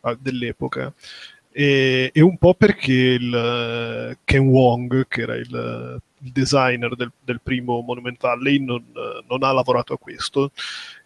uh, 0.00 0.16
dell'epoca. 0.20 0.92
E, 1.50 2.10
e, 2.12 2.20
un 2.20 2.36
po' 2.36 2.54
perché 2.54 2.92
il 2.92 4.16
Ken 4.24 4.46
Wong 4.46 5.06
che 5.08 5.22
era 5.22 5.34
il, 5.34 6.00
il 6.18 6.32
designer 6.32 6.94
del, 6.94 7.10
del, 7.24 7.40
primo 7.42 7.80
Monument 7.80 8.20
Valley 8.20 8.62
non, 8.62 8.84
non 9.26 9.42
ha 9.42 9.52
lavorato 9.52 9.94
a 9.94 9.98
questo 9.98 10.52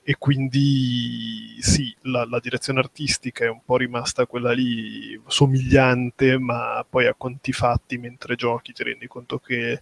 e 0.05 0.17
quindi 0.19 1.57
sì, 1.61 1.95
la, 2.03 2.25
la, 2.25 2.41
direzione 2.41 2.81
artistica 2.81 3.45
è 3.45 3.49
un 3.49 3.61
po' 3.65 3.77
rimasta 3.77 4.27
quella 4.27 4.53
lì 4.53 5.21
somigliante, 5.27 6.39
ma 6.39 6.85
poi 6.89 7.07
a 7.07 7.15
conti 7.15 7.53
fatti 7.53 7.99
mentre 7.99 8.35
giochi 8.35 8.73
ti 8.73 8.83
rendi 8.83 9.07
conto 9.07 9.39
che 9.39 9.81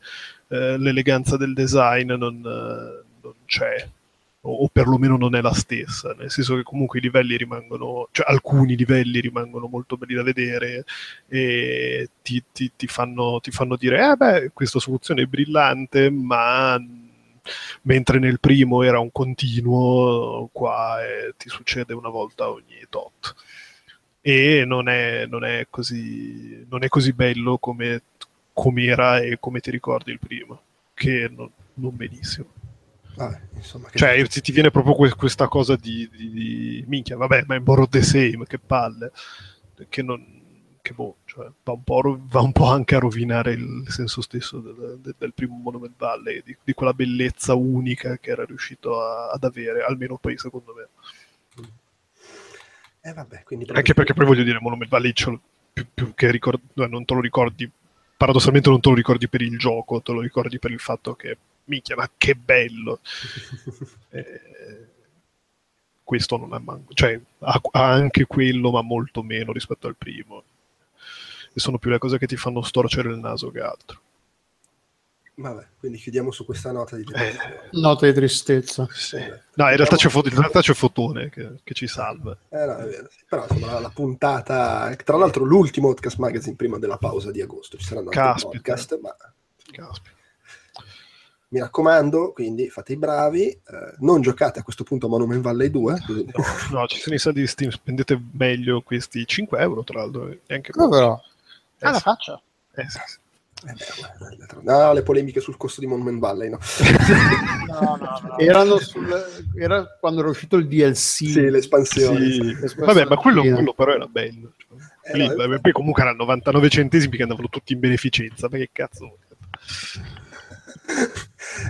eh, 0.49 0.77
l'eleganza 0.79 1.37
del 1.39 1.55
design 1.55 2.13
non, 2.13 2.41
non 2.41 3.35
c'è, 3.47 3.89
o, 4.43 4.65
o, 4.65 4.69
perlomeno 4.69 5.17
non 5.17 5.35
è 5.35 5.41
la 5.41 5.53
stessa, 5.53 6.15
nel 6.19 6.31
senso 6.31 6.57
che 6.57 6.63
comunque 6.63 6.99
i 6.99 7.03
livelli 7.03 7.37
rimangono, 7.37 8.09
cioè 8.11 8.27
alcuni 8.29 8.77
livelli 8.77 9.21
rimangono 9.21 9.69
molto 9.69 9.97
belli 9.97 10.15
da 10.15 10.23
vedere 10.23 10.85
e 11.29 12.11
ti, 12.23 12.43
ti, 12.53 12.73
ti, 12.77 12.87
fanno, 12.87 13.41
ti 13.41 13.51
fanno 13.51 13.77
dire, 13.77 14.11
eh 14.11 14.17
beh, 14.17 14.51
questa 14.53 14.79
soluzione 14.79 15.23
è 15.23 15.27
brillante, 15.27 16.11
ma 16.11 16.79
mentre 17.83 18.19
nel 18.19 18.41
primo 18.41 18.83
era 18.83 18.99
un 19.01 19.11
continuo, 19.13 20.49
qua 20.53 21.03
è, 21.03 21.35
ti 21.37 21.49
succede 21.49 21.95
una 21.95 22.09
volta 22.09 22.51
ogni 22.51 22.85
tot. 22.89 23.35
E 24.21 24.65
non 24.67 24.89
è, 24.89 25.27
non 25.27 25.45
è, 25.45 25.67
così, 25.71 26.67
non 26.69 26.85
è 26.85 26.89
così 26.89 27.13
bello 27.13 27.59
come, 27.59 28.03
come 28.53 28.85
era 28.85 29.19
e 29.21 29.39
come 29.41 29.61
ti 29.61 29.71
ricordi 29.71 30.13
il 30.13 30.19
primo, 30.19 30.61
che 30.95 31.31
non, 31.35 31.51
non 31.75 31.97
benissimo. 31.97 32.53
Ah, 33.17 33.39
insomma, 33.55 33.89
cioè, 33.93 34.27
ti, 34.29 34.41
ti, 34.41 34.53
viene 34.53 34.71
proprio 34.71 34.95
que- 34.95 35.15
questa 35.15 35.49
cosa 35.49 35.77
di, 35.77 36.09
di, 36.11 36.31
di, 36.31 36.85
minchia, 36.87 37.17
vabbè, 37.17 37.45
ma 37.47 37.55
è 37.55 37.61
Borrow 37.61 37.87
the 37.87 38.03
Same, 38.03 38.45
che 38.47 38.59
palle, 38.59 39.11
che 39.89 40.03
non, 40.03 40.25
che 40.81 40.93
boh, 40.93 41.17
cioè, 41.31 41.49
va, 41.63 41.73
un 41.73 42.27
va, 42.27 42.41
un 42.41 42.51
po', 42.51 42.67
anche 42.67 42.97
a 42.97 42.99
rovinare 42.99 43.53
il 43.53 43.85
senso 43.87 44.21
stesso 44.21 44.59
del, 44.59 44.99
del, 45.01 45.15
del 45.17 45.33
primo 45.33 45.55
Monument 45.63 45.95
Valley, 45.97 46.43
di, 46.45 46.57
di, 46.65 46.73
quella 46.75 46.93
bellezza 46.93 47.55
unica 47.55 48.19
che 48.19 48.31
era 48.31 48.45
riuscito 48.45 49.01
a, 49.01 49.31
ad 49.31 49.45
avere, 49.45 49.85
almeno 49.85 50.17
poi 50.17 50.37
secondo 50.37 50.75
me. 50.75 50.89
Eh, 53.03 53.13
vabbè, 53.13 53.45
anche 53.73 53.95
perché 53.95 54.13
poi 54.13 54.27
voglio 54.27 54.43
dire, 54.43 54.59
Monument 54.61 54.91
Valley 54.91 55.13
più, 55.13 55.87
più, 55.95 56.15
che 56.15 56.33
ricordi, 56.33 56.63
non 56.75 57.05
te 57.05 57.15
lo 57.15 57.21
ricordi, 57.21 57.71
paradossalmente 58.17 58.69
non 58.69 58.81
te 58.81 58.89
lo 58.89 58.97
ricordi 58.97 59.29
per 59.29 59.43
il 59.43 59.57
gioco, 59.57 60.03
te 60.03 60.11
lo 60.11 60.21
ricordi 60.21 60.59
per 60.59 60.73
il 60.73 60.81
fatto 60.81 61.15
che, 61.15 61.39
minchia, 61.67 61.95
ma 61.95 62.11
che 62.19 62.35
bello! 62.35 62.99
eh, 64.11 64.41
questo 66.03 66.37
non 66.37 66.53
ha 66.55 66.59
manco, 66.59 66.93
cioè 66.93 67.19
ha, 67.39 67.61
ha, 67.71 67.93
anche 67.93 68.27
quello, 68.27 68.73
ma 68.73 68.83
molto 68.83 69.23
meno 69.23 69.53
rispetto 69.53 69.87
al 69.87 69.95
primo 69.95 70.43
e 71.53 71.61
sono 71.61 71.79
più 71.79 71.91
le 71.91 71.99
cose 71.99 72.19
che 72.19 72.27
ti 72.27 72.37
fanno 72.37 72.63
storcere 72.63 73.11
il 73.11 73.19
naso 73.19 73.51
che 73.51 73.61
altro. 73.61 74.01
Vabbè, 75.41 75.67
quindi 75.79 75.97
chiudiamo 75.97 76.31
su 76.31 76.45
questa 76.45 76.71
nota 76.71 76.97
di 76.97 77.05
eh, 77.15 77.35
Nota 77.73 78.05
di 78.05 78.13
tristezza. 78.13 78.87
Sì. 78.93 79.17
No, 79.17 79.71
in 79.71 79.77
realtà 79.77 79.97
c'è, 79.97 80.11
fo- 80.11 80.23
in 80.23 80.37
realtà 80.37 80.61
c'è 80.61 80.75
Fotone 80.75 81.31
che, 81.31 81.53
che, 81.65 81.73
ci 81.73 81.87
salva. 81.87 82.37
Eh, 82.51 82.67
no, 82.67 82.77
è 82.77 82.87
vero, 82.87 83.09
sì. 83.11 83.25
Però 83.27 83.47
insomma, 83.49 83.73
la, 83.73 83.81
la, 83.81 83.89
puntata, 83.89 84.95
tra 85.03 85.17
l'altro 85.17 85.45
l'ultimo 85.45 85.89
podcast 85.89 86.19
magazine 86.19 86.57
prima 86.57 86.79
della 86.79 86.99
pausa 86.99 87.31
di 87.31 87.41
agosto, 87.41 87.79
ci 87.79 87.85
saranno 87.85 88.11
altri 88.11 88.51
podcast, 88.51 89.01
ma... 89.01 89.17
Caspita. 89.73 90.19
Mi 91.49 91.59
raccomando, 91.59 92.33
quindi 92.33 92.69
fate 92.69 92.93
i 92.93 92.97
bravi, 92.97 93.49
eh, 93.49 93.61
non 94.01 94.21
giocate 94.21 94.61
a 94.61 94.63
questo 94.63 94.85
punto 94.85 95.07
a 95.07 95.09
Monument 95.09 95.43
Valley 95.43 95.71
2. 95.71 96.05
No, 96.07 96.79
no, 96.79 96.87
ci 96.87 97.01
sono 97.01 97.17
i 97.17 97.19
saldi 97.19 97.41
di 97.41 97.47
Steam, 97.49 97.71
spendete 97.71 98.21
meglio 98.33 98.83
questi 98.83 99.27
5 99.27 99.59
euro 99.59 99.83
tra 99.83 100.01
l'altro. 100.01 100.33
Anche 100.47 100.71
no, 100.75 100.89
però. 100.89 101.21
Ah, 101.81 101.91
la 101.93 102.01
faccio. 102.01 102.43
Eh, 102.75 102.89
sì, 102.89 102.99
sì. 103.07 103.19
Eh 103.63 103.75
beh, 103.75 104.63
no, 104.63 104.93
le 104.95 105.03
polemiche 105.03 105.41
sul 105.41 105.59
costo 105.59 105.81
di 105.81 105.87
Monument 105.87 106.19
Valley, 106.19 106.49
no. 106.49 106.59
no, 107.69 107.97
no, 107.97 108.21
no. 108.23 108.39
Erano 108.39 108.79
sul, 108.79 109.07
era 109.55 109.85
quando 110.01 110.21
era 110.21 110.31
uscito 110.31 110.57
il 110.57 110.67
DLC. 110.67 110.97
Sì, 110.97 111.51
l'espansione. 111.51 112.31
Sì. 112.31 112.75
Vabbè, 112.79 113.05
ma 113.05 113.17
quello, 113.17 113.43
quello, 113.43 113.75
però 113.75 113.93
era 113.93 114.07
bello. 114.07 114.55
Cioè. 114.57 115.13
Eh, 115.13 115.17
Lì, 115.19 115.27
no, 115.27 115.61
poi 115.61 115.73
comunque 115.73 116.03
erano 116.03 116.19
99 116.19 116.69
centesimi 116.71 117.17
che 117.17 117.23
andavano 117.23 117.49
tutti 117.49 117.75
in 117.75 117.81
beneficenza, 117.81 118.49
perché 118.49 118.71
cazzo... 118.73 119.19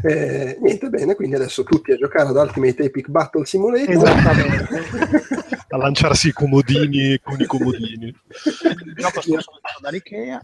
eh, 0.03 0.59
niente 0.61 0.89
bene, 0.89 1.15
quindi 1.15 1.37
adesso 1.37 1.62
tutti 1.62 1.93
a 1.93 1.97
giocare 1.97 2.29
ad 2.29 2.37
Ultimate 2.37 2.85
Epic 2.85 3.09
Battle 3.09 3.45
Simulator. 3.45 3.95
Esattamente. 3.95 4.81
a 5.69 5.77
lanciarsi 5.77 6.29
i 6.29 6.33
comodini 6.33 7.19
con 7.23 7.41
i 7.41 7.47
comodini. 7.47 8.15
Dopo 8.97 9.20
sono 9.20 9.43
dall'Ikea. 9.81 10.41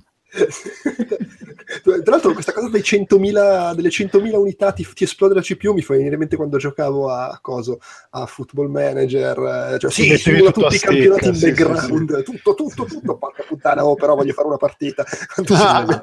Tra 1.86 2.00
l'altro, 2.04 2.32
questa 2.32 2.52
cosa 2.52 2.68
dei 2.68 2.80
100.000, 2.80 3.74
delle 3.74 3.88
100.000 3.88 4.34
unità 4.36 4.72
ti, 4.72 4.86
ti, 4.94 5.04
esplode 5.04 5.34
la 5.34 5.40
CPU 5.40 5.72
mi 5.72 5.82
fa 5.82 5.94
venire 5.94 6.14
in 6.14 6.20
mente 6.20 6.36
quando 6.36 6.58
giocavo 6.58 7.10
a, 7.10 7.38
coso, 7.40 7.78
a 8.10 8.26
Football 8.26 8.70
Manager. 8.70 9.72
Eh, 9.74 9.78
cioè, 9.78 9.90
sì, 9.90 10.16
simula 10.16 10.52
tutti 10.52 10.76
i 10.76 10.78
campionati 10.78 11.28
in 11.28 11.34
sì, 11.34 11.46
background, 11.46 12.16
sì, 12.16 12.24
sì. 12.24 12.32
tutto, 12.32 12.54
tutto, 12.54 12.84
tutto. 12.84 13.16
Porca 13.18 13.44
puttana, 13.46 13.84
oh, 13.84 13.94
però 13.94 14.14
voglio 14.14 14.32
fare 14.32 14.48
una 14.48 14.56
partita. 14.56 15.04
Ah, 15.48 16.00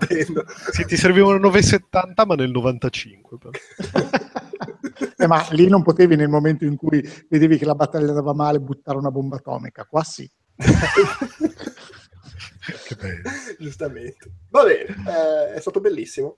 sì, 0.71 0.85
ti 0.85 0.97
servivano 0.97 1.37
9,70, 1.49 2.25
ma 2.25 2.35
nel 2.35 2.51
95. 2.51 3.37
Eh, 5.17 5.27
ma 5.27 5.45
lì 5.51 5.67
non 5.67 5.83
potevi 5.83 6.15
nel 6.15 6.29
momento 6.29 6.65
in 6.65 6.75
cui 6.75 7.01
vedevi 7.29 7.57
che 7.57 7.65
la 7.65 7.75
battaglia 7.75 8.09
andava 8.09 8.33
male 8.33 8.59
buttare 8.59 8.97
una 8.97 9.11
bomba 9.11 9.37
atomica, 9.37 9.85
qua 9.85 10.03
sì. 10.03 10.29
Che 12.87 12.95
bello. 12.95 13.29
Giustamente. 13.59 14.31
Va 14.49 14.63
bene, 14.63 14.85
eh, 15.07 15.53
è 15.55 15.59
stato 15.59 15.79
bellissimo. 15.79 16.37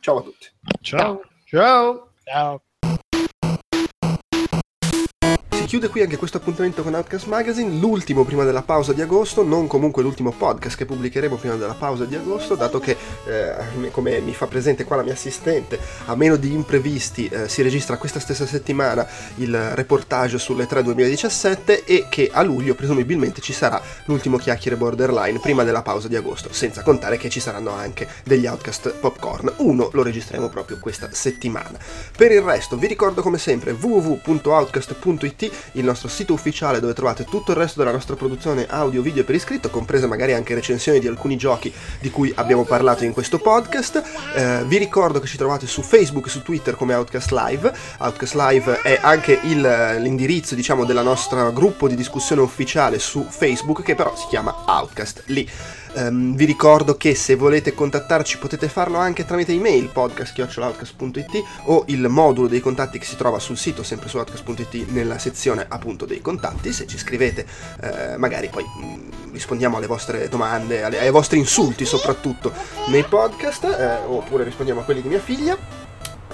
Ciao 0.00 0.18
a 0.18 0.22
tutti. 0.22 0.46
Ciao. 0.80 1.22
Ciao. 1.44 2.12
Ciao. 2.24 2.62
Chiude 5.68 5.88
qui 5.88 6.00
anche 6.00 6.16
questo 6.16 6.38
appuntamento 6.38 6.82
con 6.82 6.94
Outcast 6.94 7.26
Magazine, 7.26 7.78
l'ultimo 7.78 8.24
prima 8.24 8.42
della 8.44 8.62
pausa 8.62 8.94
di 8.94 9.02
agosto, 9.02 9.42
non 9.42 9.66
comunque 9.66 10.02
l'ultimo 10.02 10.32
podcast 10.32 10.78
che 10.78 10.86
pubblicheremo 10.86 11.36
prima 11.36 11.56
della 11.56 11.74
pausa 11.74 12.06
di 12.06 12.14
agosto, 12.14 12.54
dato 12.54 12.78
che, 12.78 12.96
eh, 13.26 13.90
come 13.90 14.18
mi 14.20 14.32
fa 14.32 14.46
presente 14.46 14.84
qua 14.84 14.96
la 14.96 15.02
mia 15.02 15.12
assistente, 15.12 15.78
a 16.06 16.16
meno 16.16 16.36
di 16.36 16.54
imprevisti 16.54 17.28
eh, 17.28 17.50
si 17.50 17.60
registra 17.60 17.98
questa 17.98 18.18
stessa 18.18 18.46
settimana 18.46 19.06
il 19.34 19.54
reportage 19.74 20.38
sulle 20.38 20.66
3 20.66 20.84
2017 20.84 21.84
e 21.84 22.06
che 22.08 22.30
a 22.32 22.40
luglio 22.40 22.74
presumibilmente 22.74 23.42
ci 23.42 23.52
sarà 23.52 23.78
l'ultimo 24.06 24.38
chiacchiere 24.38 24.78
borderline 24.78 25.38
prima 25.38 25.64
della 25.64 25.82
pausa 25.82 26.08
di 26.08 26.16
agosto, 26.16 26.50
senza 26.50 26.80
contare 26.80 27.18
che 27.18 27.28
ci 27.28 27.40
saranno 27.40 27.72
anche 27.72 28.08
degli 28.24 28.46
Outcast 28.46 28.94
Popcorn. 28.94 29.52
Uno 29.58 29.90
lo 29.92 30.02
registreremo 30.02 30.48
proprio 30.48 30.78
questa 30.80 31.10
settimana. 31.12 31.78
Per 32.16 32.32
il 32.32 32.40
resto 32.40 32.78
vi 32.78 32.86
ricordo 32.86 33.20
come 33.20 33.36
sempre 33.36 33.72
www.outcast.it 33.72 35.56
il 35.72 35.84
nostro 35.84 36.08
sito 36.08 36.32
ufficiale 36.32 36.80
dove 36.80 36.92
trovate 36.94 37.24
tutto 37.24 37.52
il 37.52 37.56
resto 37.56 37.78
della 37.78 37.92
nostra 37.92 38.16
produzione 38.16 38.66
audio, 38.68 39.02
video 39.02 39.24
per 39.24 39.34
iscritto, 39.34 39.70
comprese 39.70 40.06
magari 40.06 40.34
anche 40.34 40.54
recensioni 40.54 40.98
di 40.98 41.06
alcuni 41.06 41.36
giochi 41.36 41.72
di 42.00 42.10
cui 42.10 42.32
abbiamo 42.36 42.64
parlato 42.64 43.04
in 43.04 43.12
questo 43.12 43.38
podcast. 43.38 44.02
Eh, 44.34 44.64
vi 44.66 44.78
ricordo 44.78 45.20
che 45.20 45.26
ci 45.26 45.36
trovate 45.36 45.66
su 45.66 45.82
Facebook 45.82 46.26
e 46.26 46.30
su 46.30 46.42
Twitter 46.42 46.74
come 46.76 46.94
Outcast 46.94 47.30
Live. 47.30 47.72
Outcast 47.98 48.34
Live 48.34 48.82
è 48.82 48.98
anche 49.00 49.38
il- 49.44 49.96
l'indirizzo, 50.00 50.54
diciamo, 50.54 50.84
del 50.84 51.00
nostro 51.02 51.52
gruppo 51.52 51.88
di 51.88 51.94
discussione 51.94 52.42
ufficiale 52.42 52.98
su 52.98 53.26
Facebook, 53.28 53.82
che 53.82 53.94
però 53.94 54.14
si 54.16 54.26
chiama 54.28 54.54
Outcast 54.66 55.22
lì. 55.26 55.48
Ehm, 55.94 56.34
vi 56.34 56.44
ricordo 56.44 56.96
che 56.96 57.14
se 57.14 57.34
volete 57.34 57.74
contattarci 57.74 58.38
potete 58.38 58.68
farlo 58.68 58.98
anche 58.98 59.24
tramite 59.24 59.52
email 59.52 59.88
podcast.outcast.it 59.88 61.42
o 61.64 61.84
il 61.88 62.08
modulo 62.08 62.48
dei 62.48 62.60
contatti 62.60 62.98
che 62.98 63.04
si 63.06 63.16
trova 63.16 63.38
sul 63.38 63.56
sito 63.56 63.82
sempre 63.82 64.08
su 64.08 64.18
outcast.it 64.18 64.88
nella 64.90 65.18
sezione 65.18 65.64
appunto 65.68 66.04
dei 66.04 66.20
contatti. 66.20 66.72
Se 66.72 66.86
ci 66.86 66.98
scrivete 66.98 67.46
eh, 67.80 68.16
magari 68.16 68.48
poi 68.48 68.64
mh, 68.64 69.32
rispondiamo 69.32 69.76
alle 69.76 69.86
vostre 69.86 70.28
domande 70.28 70.82
alle- 70.82 71.00
ai 71.00 71.10
vostri 71.10 71.38
insulti 71.38 71.84
soprattutto 71.84 72.52
nei 72.88 73.04
podcast 73.04 73.64
eh, 73.64 73.96
oppure 74.06 74.44
rispondiamo 74.44 74.80
a 74.80 74.84
quelli 74.84 75.02
di 75.02 75.08
mia 75.08 75.20
figlia 75.20 75.77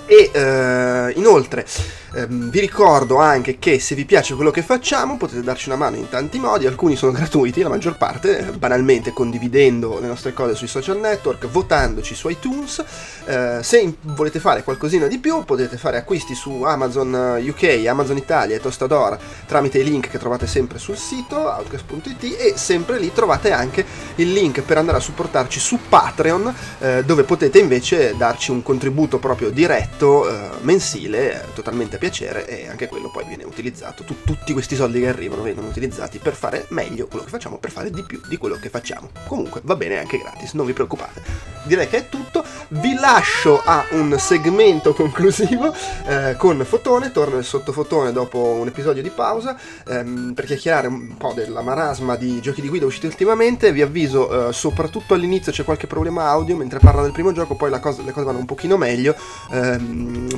e 0.07 0.31
eh, 0.33 1.13
inoltre 1.17 1.67
ehm, 2.15 2.51
vi 2.51 2.61
ricordo 2.61 3.17
anche 3.17 3.59
che 3.59 3.79
se 3.79 3.95
vi 3.95 4.05
piace 4.05 4.35
quello 4.35 4.51
che 4.51 4.63
facciamo 4.63 5.17
potete 5.17 5.43
darci 5.43 5.69
una 5.69 5.79
mano 5.79 5.97
in 5.97 6.09
tanti 6.09 6.39
modi, 6.39 6.67
alcuni 6.67 6.95
sono 6.95 7.13
gratuiti, 7.13 7.63
la 7.63 7.71
maggior 7.71 7.97
parte, 7.97 8.39
eh, 8.39 8.53
banalmente 8.53 9.13
condividendo 9.13 9.99
le 10.01 10.07
nostre 10.07 10.35
cose 10.35 10.55
sui 10.55 10.67
social 10.67 10.99
network, 10.99 11.47
votandoci 11.47 12.15
su 12.15 12.29
iTunes. 12.29 12.85
Eh, 13.25 13.59
se 13.63 13.97
volete 14.03 14.41
fare 14.41 14.63
qualcosina 14.63 15.07
di 15.07 15.19
più 15.19 15.43
potete 15.45 15.79
fare 15.79 15.97
acquisti 15.97 16.35
su 16.35 16.63
Amazon 16.63 17.39
eh, 17.39 17.49
UK, 17.49 17.87
Amazon 17.87 18.19
Italia 18.19 18.57
e 18.57 18.61
Tostadora 18.61 19.19
tramite 19.47 19.79
i 19.79 19.85
link 19.85 20.09
che 20.09 20.19
trovate 20.19 20.47
sempre 20.47 20.79
sul 20.79 20.97
sito 20.97 21.37
outcast.it 21.37 22.37
e 22.39 22.53
sempre 22.57 22.99
lì 22.99 23.13
trovate 23.13 23.53
anche 23.53 23.85
il 24.17 24.33
link 24.33 24.61
per 24.61 24.77
andare 24.79 24.99
a 24.99 25.01
supportarci 25.01 25.59
su 25.59 25.79
Patreon 25.89 26.55
eh, 26.81 27.05
dove 27.05 27.23
potete 27.23 27.59
invece 27.59 28.15
darci 28.17 28.51
un 28.51 28.63
contributo 28.63 29.19
proprio 29.19 29.51
diretto 29.51 29.94
eh, 29.99 30.51
mensile 30.63 31.43
eh, 31.43 31.53
totalmente 31.55 31.97
a 31.97 31.99
piacere 31.99 32.47
e 32.47 32.69
anche 32.69 32.89
quello 32.89 33.11
poi 33.11 33.25
viene 33.27 33.45
utilizzato. 33.45 34.03
Tu- 34.05 34.23
tutti 34.25 34.53
questi 34.53 34.75
soldi 34.77 35.01
che 35.01 35.09
arrivano 35.09 35.43
vengono 35.43 35.69
utilizzati 35.69 36.19
per 36.19 36.35
fare 36.35 36.67
meglio 36.69 37.07
quello 37.07 37.25
che 37.25 37.31
facciamo 37.31 37.59
per 37.59 37.71
fare 37.71 37.91
di 37.91 38.03
più 38.03 38.21
di 38.27 38.37
quello 38.37 38.57
che 38.57 38.69
facciamo. 38.71 39.11
Comunque 39.27 39.61
va 39.65 39.77
bene 39.77 39.99
anche 39.99 40.19
gratis 40.19 40.53
non 40.55 40.67
vi 40.67 40.73
preoccupate. 40.73 41.23
Direi 41.65 41.89
che 41.89 41.97
è 41.99 42.09
tutto. 42.09 42.45
Vi 42.69 42.95
lascio 42.95 43.63
a 43.65 43.85
un 43.93 44.17
segmento 44.19 44.93
conclusivo 44.95 45.73
eh, 46.07 46.35
con 46.37 46.63
Fotone. 46.65 47.11
Torno 47.13 47.39
il 47.39 47.45
sottofotone 47.45 48.13
dopo 48.13 48.39
un 48.39 48.67
episodio 48.67 49.03
di 49.03 49.11
pausa 49.11 49.57
ehm, 49.87 50.33
per 50.35 50.45
chiacchierare 50.45 50.89
un 50.89 51.17
po' 51.17 51.33
della 51.33 51.63
marasma 51.63 52.17
di 52.17 52.41
giochi 52.41 52.61
di 52.61 52.69
guida 52.69 52.85
usciti 52.87 53.07
ultimamente. 53.07 53.73
Vi 53.73 53.83
avviso, 53.83 54.49
eh, 54.49 54.53
soprattutto 54.53 55.15
all'inizio 55.15 55.53
c'è 55.53 55.65
qualche 55.65 55.87
problema 55.87 56.27
audio 56.29 56.57
mentre 56.57 56.79
parla 56.81 57.03
del 57.03 57.13
primo 57.13 57.33
gioco, 57.33 57.55
poi 57.55 57.71
cosa- 57.81 58.03
le 58.03 58.13
cose 58.13 58.27
vanno 58.27 58.39
un 58.39 58.47
pochino 58.47 58.77
meglio. 58.77 59.15
ehm, 59.51 59.84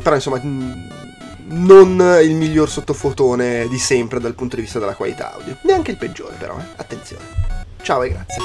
però 0.03 0.15
insomma. 0.15 0.39
mh, 0.39 0.89
Non 1.49 2.19
il 2.23 2.35
miglior 2.35 2.69
sottofotone 2.69 3.69
di 3.69 3.79
sempre 3.79 4.19
dal 4.19 4.35
punto 4.35 4.57
di 4.57 4.63
vista 4.63 4.81
della 4.81 4.95
qualità 4.95 5.33
audio, 5.35 5.57
neanche 5.63 5.93
il 5.93 5.97
peggiore, 5.97 6.35
però, 6.37 6.59
eh. 6.59 6.65
attenzione. 6.77 7.23
Ciao 7.83 8.03
e 8.03 8.09
grazie. 8.09 8.43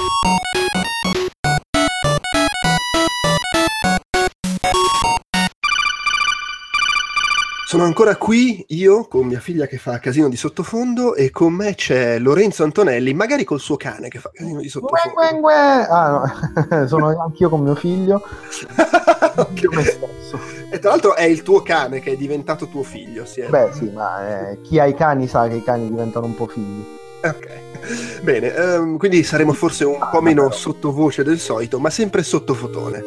Sono 7.71 7.85
ancora 7.85 8.17
qui 8.17 8.65
io 8.71 9.07
con 9.07 9.25
mia 9.25 9.39
figlia 9.39 9.65
che 9.65 9.77
fa 9.77 9.97
casino 9.97 10.27
di 10.27 10.35
sottofondo 10.35 11.15
e 11.15 11.29
con 11.29 11.53
me 11.53 11.73
c'è 11.73 12.19
Lorenzo 12.19 12.65
Antonelli, 12.65 13.13
magari 13.13 13.45
col 13.45 13.61
suo 13.61 13.77
cane 13.77 14.09
che 14.09 14.19
fa 14.19 14.29
casino 14.33 14.59
di 14.59 14.67
sottofondo. 14.67 15.13
Gue, 15.13 15.29
gue, 15.29 15.39
gue. 15.39 15.53
Ah, 15.87 16.09
no. 16.09 16.83
sono 16.85 17.17
anch'io 17.21 17.47
con 17.47 17.61
mio 17.61 17.75
figlio. 17.75 18.21
Stesso. 18.51 20.37
E 20.69 20.79
tra 20.79 20.89
l'altro 20.89 21.15
è 21.15 21.23
il 21.23 21.43
tuo 21.43 21.61
cane 21.61 22.01
che 22.01 22.11
è 22.11 22.17
diventato 22.17 22.67
tuo 22.67 22.83
figlio. 22.83 23.23
Si 23.23 23.39
è- 23.39 23.47
Beh, 23.47 23.69
sì, 23.71 23.89
ma 23.89 24.49
eh, 24.49 24.59
chi 24.59 24.77
ha 24.77 24.85
i 24.85 24.93
cani 24.93 25.29
sa 25.29 25.47
che 25.47 25.55
i 25.55 25.63
cani 25.63 25.87
diventano 25.87 26.25
un 26.25 26.35
po' 26.35 26.47
figli. 26.47 26.85
Ok. 27.23 28.21
Bene, 28.21 28.53
ehm, 28.53 28.97
quindi 28.97 29.23
saremo 29.23 29.53
forse 29.53 29.85
un 29.85 30.09
po' 30.11 30.19
meno 30.19 30.51
sottovoce 30.51 31.23
del 31.23 31.39
solito, 31.39 31.79
ma 31.79 31.89
sempre 31.89 32.21
sottofotone. 32.21 33.01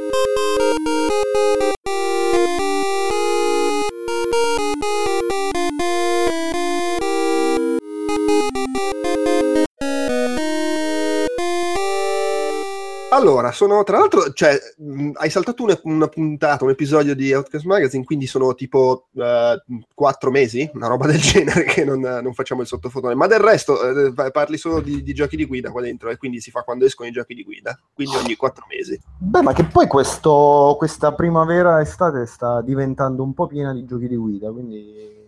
Allora, 13.14 13.52
sono 13.52 13.84
tra 13.84 13.98
l'altro, 13.98 14.32
cioè, 14.32 14.58
mh, 14.76 15.12
hai 15.14 15.30
saltato 15.30 15.62
una, 15.62 15.78
una 15.84 16.08
puntata, 16.08 16.64
un 16.64 16.70
episodio 16.70 17.14
di 17.14 17.32
Outcast 17.32 17.64
Magazine, 17.64 18.02
quindi 18.02 18.26
sono 18.26 18.56
tipo 18.56 19.06
eh, 19.14 19.62
quattro 19.94 20.32
mesi, 20.32 20.68
una 20.74 20.88
roba 20.88 21.06
del 21.06 21.20
genere, 21.22 21.62
che 21.62 21.84
non, 21.84 22.00
non 22.00 22.34
facciamo 22.34 22.62
il 22.62 22.66
sottofotone. 22.66 23.14
Ma 23.14 23.28
del 23.28 23.38
resto 23.38 24.08
eh, 24.08 24.30
parli 24.32 24.56
solo 24.56 24.80
di, 24.80 25.04
di 25.04 25.14
giochi 25.14 25.36
di 25.36 25.44
guida 25.44 25.70
qua 25.70 25.80
dentro, 25.80 26.10
e 26.10 26.16
quindi 26.16 26.40
si 26.40 26.50
fa 26.50 26.62
quando 26.62 26.86
escono 26.86 27.08
i 27.08 27.12
giochi 27.12 27.34
di 27.34 27.44
guida, 27.44 27.78
quindi 27.94 28.16
ogni 28.16 28.34
quattro 28.34 28.66
mesi. 28.68 29.00
Beh, 29.16 29.42
ma 29.42 29.52
che 29.52 29.62
poi 29.62 29.86
questo, 29.86 30.74
questa 30.76 31.12
primavera-estate 31.12 32.26
sta 32.26 32.62
diventando 32.62 33.22
un 33.22 33.32
po' 33.32 33.46
piena 33.46 33.72
di 33.72 33.84
giochi 33.84 34.08
di 34.08 34.16
guida, 34.16 34.50
quindi... 34.50 35.22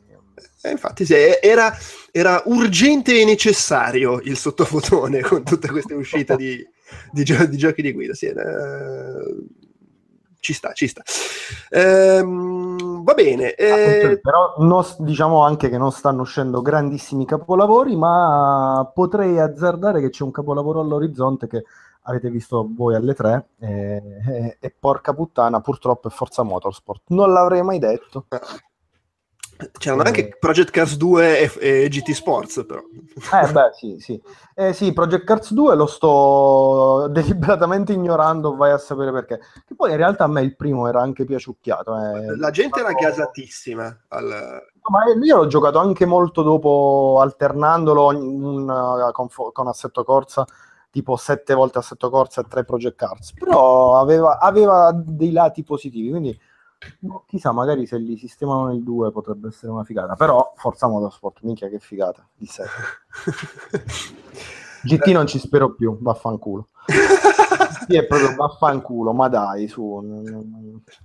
Eh, 0.60 0.70
infatti, 0.70 1.06
sì, 1.06 1.14
era, 1.40 1.72
era 2.10 2.42
urgente 2.46 3.20
e 3.20 3.24
necessario 3.24 4.20
il 4.24 4.36
sottofotone 4.36 5.20
con 5.22 5.44
tutte 5.44 5.68
queste 5.68 5.94
uscite 5.94 6.34
di, 6.34 6.66
di 7.12 7.24
gio- 7.24 7.46
di 7.46 7.56
giochi 7.56 7.82
di 7.82 7.92
guida. 7.92 8.14
Sì, 8.14 8.26
era- 8.26 8.42
Ci 10.38 10.52
sta, 10.52 10.72
ci 10.72 10.86
sta. 10.86 11.02
Ehm, 11.70 13.02
va 13.02 13.14
bene. 13.14 13.54
eh, 13.54 13.70
Attenzione, 13.70 14.18
però 14.20 14.54
non 14.58 14.84
s- 14.84 15.00
diciamo 15.00 15.42
anche 15.42 15.68
che 15.68 15.78
non 15.78 15.90
stanno 15.90 16.22
uscendo 16.22 16.62
grandissimi 16.62 17.26
capolavori, 17.26 17.96
ma 17.96 18.88
potrei 18.94 19.38
azzardare 19.40 20.00
che 20.00 20.10
c'è 20.10 20.22
un 20.22 20.30
capolavoro 20.30 20.80
all'orizzonte 20.80 21.48
che 21.48 21.64
avete 22.02 22.30
visto 22.30 22.68
voi 22.72 22.94
alle 22.94 23.14
tre 23.14 23.46
e, 23.58 24.02
e- 24.28 24.56
e 24.60 24.74
porca 24.78 25.12
puttana, 25.12 25.60
purtroppo 25.60 26.06
è 26.06 26.10
Forza 26.12 26.44
Motorsport. 26.44 27.02
Non 27.08 27.32
l'avrei 27.32 27.62
mai 27.62 27.80
detto. 27.80 28.26
C'erano 29.78 30.02
Eh. 30.02 30.06
anche 30.06 30.36
Project 30.38 30.70
Cars 30.70 30.96
2 30.96 31.38
e, 31.40 31.84
e 31.84 31.88
GT 31.88 32.10
Sports, 32.12 32.64
però. 32.66 32.80
Eh 32.80 33.52
beh, 33.52 33.70
sì, 33.72 33.96
sì. 33.98 34.20
Eh 34.54 34.72
sì, 34.72 34.92
Project 34.92 35.24
Cars 35.24 35.52
2 35.52 35.74
lo 35.76 35.86
sto 35.86 37.06
deliberatamente 37.12 37.92
ignorando, 37.92 38.54
vai 38.54 38.72
a 38.72 38.78
sapere 38.78 39.12
perché. 39.12 39.38
Che 39.66 39.74
poi 39.74 39.90
in 39.92 39.96
realtà 39.96 40.24
a 40.24 40.28
me 40.28 40.42
il 40.42 40.56
primo 40.56 40.86
era 40.88 41.00
anche 41.00 41.24
piaciucchiato. 41.24 41.96
eh. 41.96 42.36
La 42.36 42.50
gente 42.50 42.80
era 42.80 42.92
gasatissima. 42.92 44.04
Al... 44.08 44.24
No, 44.24 44.88
ma 44.90 45.04
io 45.24 45.36
l'ho 45.36 45.46
giocato 45.46 45.78
anche 45.78 46.04
molto 46.06 46.42
dopo, 46.42 47.18
alternandolo 47.20 48.02
ogni- 48.02 48.26
un- 48.44 49.10
con, 49.12 49.28
con 49.52 49.66
Assetto 49.68 50.04
Corsa, 50.04 50.44
tipo 50.90 51.16
sette 51.16 51.54
volte 51.54 51.78
Assetto 51.78 52.08
Corsa 52.10 52.42
e 52.42 52.44
tre 52.48 52.64
Project 52.64 52.96
Cars. 52.96 53.32
Però 53.32 53.98
aveva, 53.98 54.38
aveva 54.38 54.92
dei 54.94 55.32
lati 55.32 55.64
positivi, 55.64 56.10
quindi 56.10 56.38
chissà, 57.26 57.52
magari 57.52 57.86
se 57.86 57.98
li 57.98 58.16
sistemano 58.16 58.66
nel 58.66 58.82
2 58.82 59.10
potrebbe 59.10 59.48
essere 59.48 59.72
una 59.72 59.84
figata. 59.84 60.14
Però 60.14 60.52
Forza 60.56 60.86
Motorsport, 60.88 61.40
minchia 61.42 61.68
che 61.68 61.78
figata, 61.78 62.26
di 62.34 62.46
sé. 62.46 62.64
GT 64.82 65.06
non 65.08 65.26
ci 65.26 65.38
spero 65.38 65.74
più, 65.74 65.96
vaffanculo. 66.00 66.68
Sì, 67.86 67.96
è 67.96 68.04
proprio 68.04 68.34
vaffanculo, 68.34 69.12
ma 69.12 69.28
dai, 69.28 69.68
su. 69.68 70.00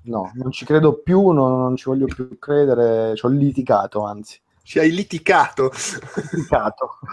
No, 0.03 0.31
non 0.33 0.51
ci 0.51 0.65
credo 0.65 0.93
più, 0.93 1.29
non, 1.29 1.59
non 1.59 1.75
ci 1.75 1.85
voglio 1.85 2.05
più 2.05 2.39
credere, 2.39 3.15
ci 3.15 3.25
ho 3.25 3.29
litigato, 3.29 4.03
anzi. 4.03 4.39
Ci 4.71 4.79
hai 4.79 4.89
litigato. 4.91 5.69
Litigato. 6.31 6.99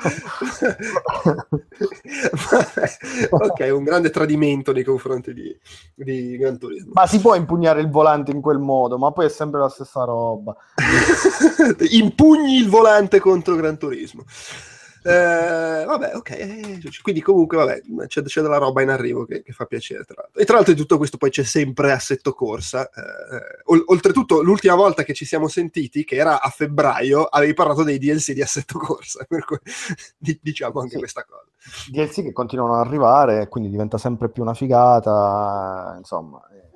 Ok, 3.31 3.71
un 3.73 3.83
grande 3.83 4.11
tradimento 4.11 4.73
nei 4.73 4.85
confronti 4.85 5.35
di, 5.35 5.57
di 5.95 6.37
Gran 6.37 6.57
Turismo. 6.57 6.93
Ma 6.95 7.09
si 7.09 7.21
può 7.21 7.35
impugnare 7.35 7.81
il 7.81 7.91
volante 7.91 8.31
in 8.31 8.41
quel 8.41 8.59
modo, 8.59 8.97
ma 8.97 9.11
poi 9.11 9.27
è 9.27 9.29
sempre 9.29 9.59
la 9.59 9.69
stessa 9.69 10.05
roba. 10.05 10.57
Impugni 11.91 12.59
il 12.59 12.69
volante 12.69 13.19
contro 13.19 13.57
Gran 13.57 13.77
Turismo. 13.77 14.23
Eh, 15.09 15.85
vabbè, 15.85 16.15
ok. 16.17 16.31
eh, 16.31 16.79
Quindi, 17.03 17.21
comunque, 17.23 17.57
vabbè, 17.57 17.83
c'è, 18.07 18.23
c'è 18.23 18.41
della 18.43 18.59
roba 18.59 18.83
in 18.83 18.91
arrivo 18.91 19.25
che, 19.25 19.43
che 19.43 19.53
fa 19.53 19.65
piacere. 19.67 20.05
Tra 20.05 20.15
l'altro. 20.23 20.41
E 20.41 20.45
tra 20.45 20.55
l'altro, 20.57 20.75
di 20.75 20.81
tutto 20.81 20.97
questo, 20.99 21.17
poi 21.17 21.31
c'è 21.31 21.45
sempre 21.45 21.93
Assetto 21.93 22.33
Corsa. 22.33 22.89
eh, 22.91 23.63
ol- 23.65 23.85
oltretutto, 23.87 24.43
l'ultima 24.43 24.75
volta 24.75 25.03
che 25.03 25.15
ci 25.15 25.25
siamo 25.25 25.49
sentiti, 25.49 26.05
che 26.05 26.17
era 26.17 26.41
a 26.41 26.49
febbraio, 26.51 27.25
avevi 27.25 27.55
parlato 27.55 27.83
dei 27.83 27.99
DLC 27.99 28.33
di 28.33 28.43
Assetto 28.43 28.79
Corsa. 28.79 29.25
Per 29.29 29.45
cui 29.45 29.59
di- 30.17 30.39
diciamo 30.43 30.81
anche 30.81 30.93
Sì. 30.93 30.99
questa 30.99 31.25
cosa. 31.25 31.45
DLC 31.91 32.23
che 32.23 32.33
continuano 32.33 32.75
ad 32.81 32.87
arrivare, 32.87 33.49
quindi 33.49 33.69
diventa 33.71 33.99
sempre 33.99 34.29
più 34.29 34.43
una 34.43 34.55
figata. 34.55 35.95
Insomma, 35.99 36.41
eh, 36.53 36.68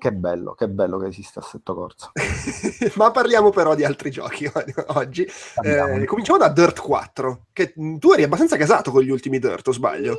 che 0.00 0.12
bello, 0.12 0.54
che 0.54 0.66
bello 0.68 0.98
che 0.98 1.08
esiste 1.08 1.38
Assetto 1.40 1.74
Corsa. 1.74 2.10
Ma 2.96 3.10
parliamo 3.10 3.50
però 3.50 3.74
di 3.74 3.84
altri 3.84 4.10
giochi 4.10 4.50
oggi. 4.94 5.26
Eh, 5.62 6.04
cominciamo 6.06 6.38
da 6.38 6.48
Dirt 6.48 6.80
4, 6.80 7.46
che 7.52 7.74
mh, 7.76 7.98
tu 7.98 8.12
eri 8.12 8.22
abbastanza 8.22 8.56
casato 8.56 8.90
con 8.90 9.02
gli 9.02 9.10
ultimi 9.10 9.38
Dirt, 9.38 9.68
o 9.68 9.72
sbaglio? 9.72 10.16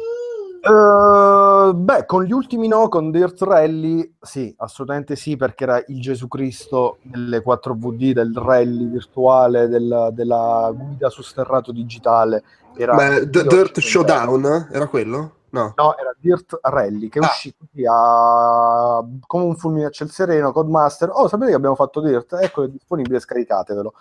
Eh, 0.63 1.73
beh, 1.73 2.05
con 2.05 2.23
gli 2.23 2.31
ultimi 2.31 2.67
no, 2.67 2.87
con 2.87 3.09
Dirt 3.09 3.41
Rally, 3.41 4.17
sì, 4.21 4.53
assolutamente 4.59 5.15
sì, 5.15 5.35
perché 5.35 5.63
era 5.63 5.83
il 5.87 5.99
Gesù 5.99 6.27
Cristo 6.27 6.99
delle 7.01 7.41
4VD, 7.41 8.11
del 8.13 8.33
rally 8.35 8.87
virtuale, 8.87 9.67
del- 9.67 10.09
della 10.13 10.71
guida 10.75 11.09
su 11.09 11.23
sterrato 11.23 11.71
digitale. 11.71 12.43
Era 12.77 12.95
Beh, 12.95 13.29
D- 13.29 13.47
Dirt 13.47 13.79
Showdown, 13.79 14.69
era 14.71 14.85
quello? 14.87 15.31
No. 15.51 15.73
No, 15.75 15.97
era 15.97 16.15
Dirt 16.17 16.59
Rally 16.61 17.09
che 17.09 17.19
Ah. 17.19 17.25
uscito 17.25 17.65
qui 17.71 17.85
a... 17.87 19.03
come 19.27 19.43
un 19.43 19.55
fulmine 19.55 19.85
a 19.85 19.89
ciel 19.89 20.09
sereno, 20.09 20.51
Codemaster. 20.51 21.09
Oh, 21.11 21.27
sapete 21.27 21.51
che 21.51 21.55
abbiamo 21.57 21.75
fatto 21.75 21.99
Dirt? 22.01 22.33
Ecco, 22.33 22.63
è 22.63 22.67
disponibile, 22.69 23.19
scaricatevelo. 23.19 23.93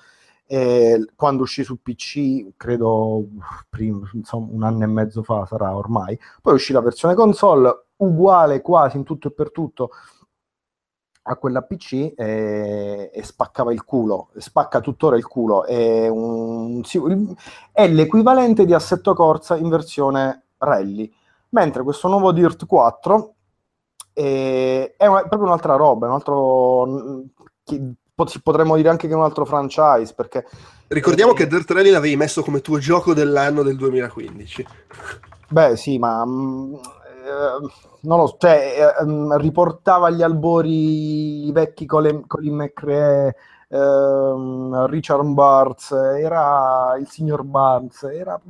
E 0.46 1.06
quando 1.14 1.42
uscì 1.42 1.62
su 1.64 1.80
PC, 1.80 2.56
credo 2.56 3.24
prima, 3.68 4.08
insomma, 4.14 4.48
un 4.50 4.62
anno 4.64 4.82
e 4.84 4.86
mezzo 4.88 5.22
fa 5.22 5.46
sarà 5.46 5.76
ormai, 5.76 6.18
poi 6.42 6.54
uscì 6.54 6.72
la 6.72 6.80
versione 6.80 7.14
console, 7.14 7.84
uguale 7.98 8.60
quasi 8.60 8.96
in 8.96 9.04
tutto 9.04 9.28
e 9.28 9.30
per 9.32 9.52
tutto 9.52 9.90
a 11.22 11.36
quella 11.36 11.62
PC 11.62 12.14
e, 12.16 13.10
e 13.12 13.22
spaccava 13.22 13.72
il 13.72 13.84
culo, 13.84 14.30
spacca 14.38 14.80
tuttora 14.80 15.16
il 15.16 15.26
culo, 15.26 15.64
è, 15.64 16.08
un- 16.08 16.82
è 17.72 17.86
l'equivalente 17.88 18.64
di 18.64 18.72
Assetto 18.74 19.14
Corsa 19.14 19.56
in 19.56 19.68
versione 19.68 20.44
rally, 20.58 21.12
mentre 21.50 21.82
questo 21.82 22.08
nuovo 22.08 22.32
Dirt 22.32 22.66
4 22.66 23.34
è, 24.12 24.94
è 24.96 25.06
una- 25.06 25.20
proprio 25.26 25.44
un'altra 25.48 25.76
roba, 25.76 26.06
un 26.08 26.12
altro... 26.14 27.24
pot- 28.14 28.40
potremmo 28.42 28.76
dire 28.76 28.88
anche 28.88 29.06
che 29.06 29.12
è 29.12 29.16
un 29.16 29.22
altro 29.24 29.44
franchise, 29.44 30.14
perché 30.14 30.46
Ricordiamo 30.88 31.32
Eh, 31.32 31.34
che 31.34 31.46
Dirt 31.46 31.70
Rally 31.70 31.90
l'avevi 31.90 32.16
messo 32.16 32.42
come 32.42 32.60
tuo 32.60 32.78
gioco 32.78 33.14
dell'anno 33.14 33.62
del 33.62 33.76
2015. 33.76 34.66
Beh, 35.48 35.76
sì, 35.76 35.98
ma 35.98 36.24
mm, 36.24 36.74
eh, 36.74 36.80
non 38.02 38.18
lo 38.18 38.26
so, 38.26 38.36
cioè, 38.38 38.94
eh, 39.00 39.04
mm, 39.04 39.32
riportava 39.36 40.06
agli 40.08 40.22
albori 40.22 41.46
i 41.48 41.52
vecchi 41.52 41.86
Colin, 41.86 42.26
Colin 42.26 42.54
McRae, 42.54 43.34
ehm, 43.68 44.86
Richard 44.86 45.24
Barnes, 45.26 45.90
era 45.92 46.96
il 46.98 47.08
signor 47.08 47.42
Barnes, 47.44 48.02
era, 48.04 48.40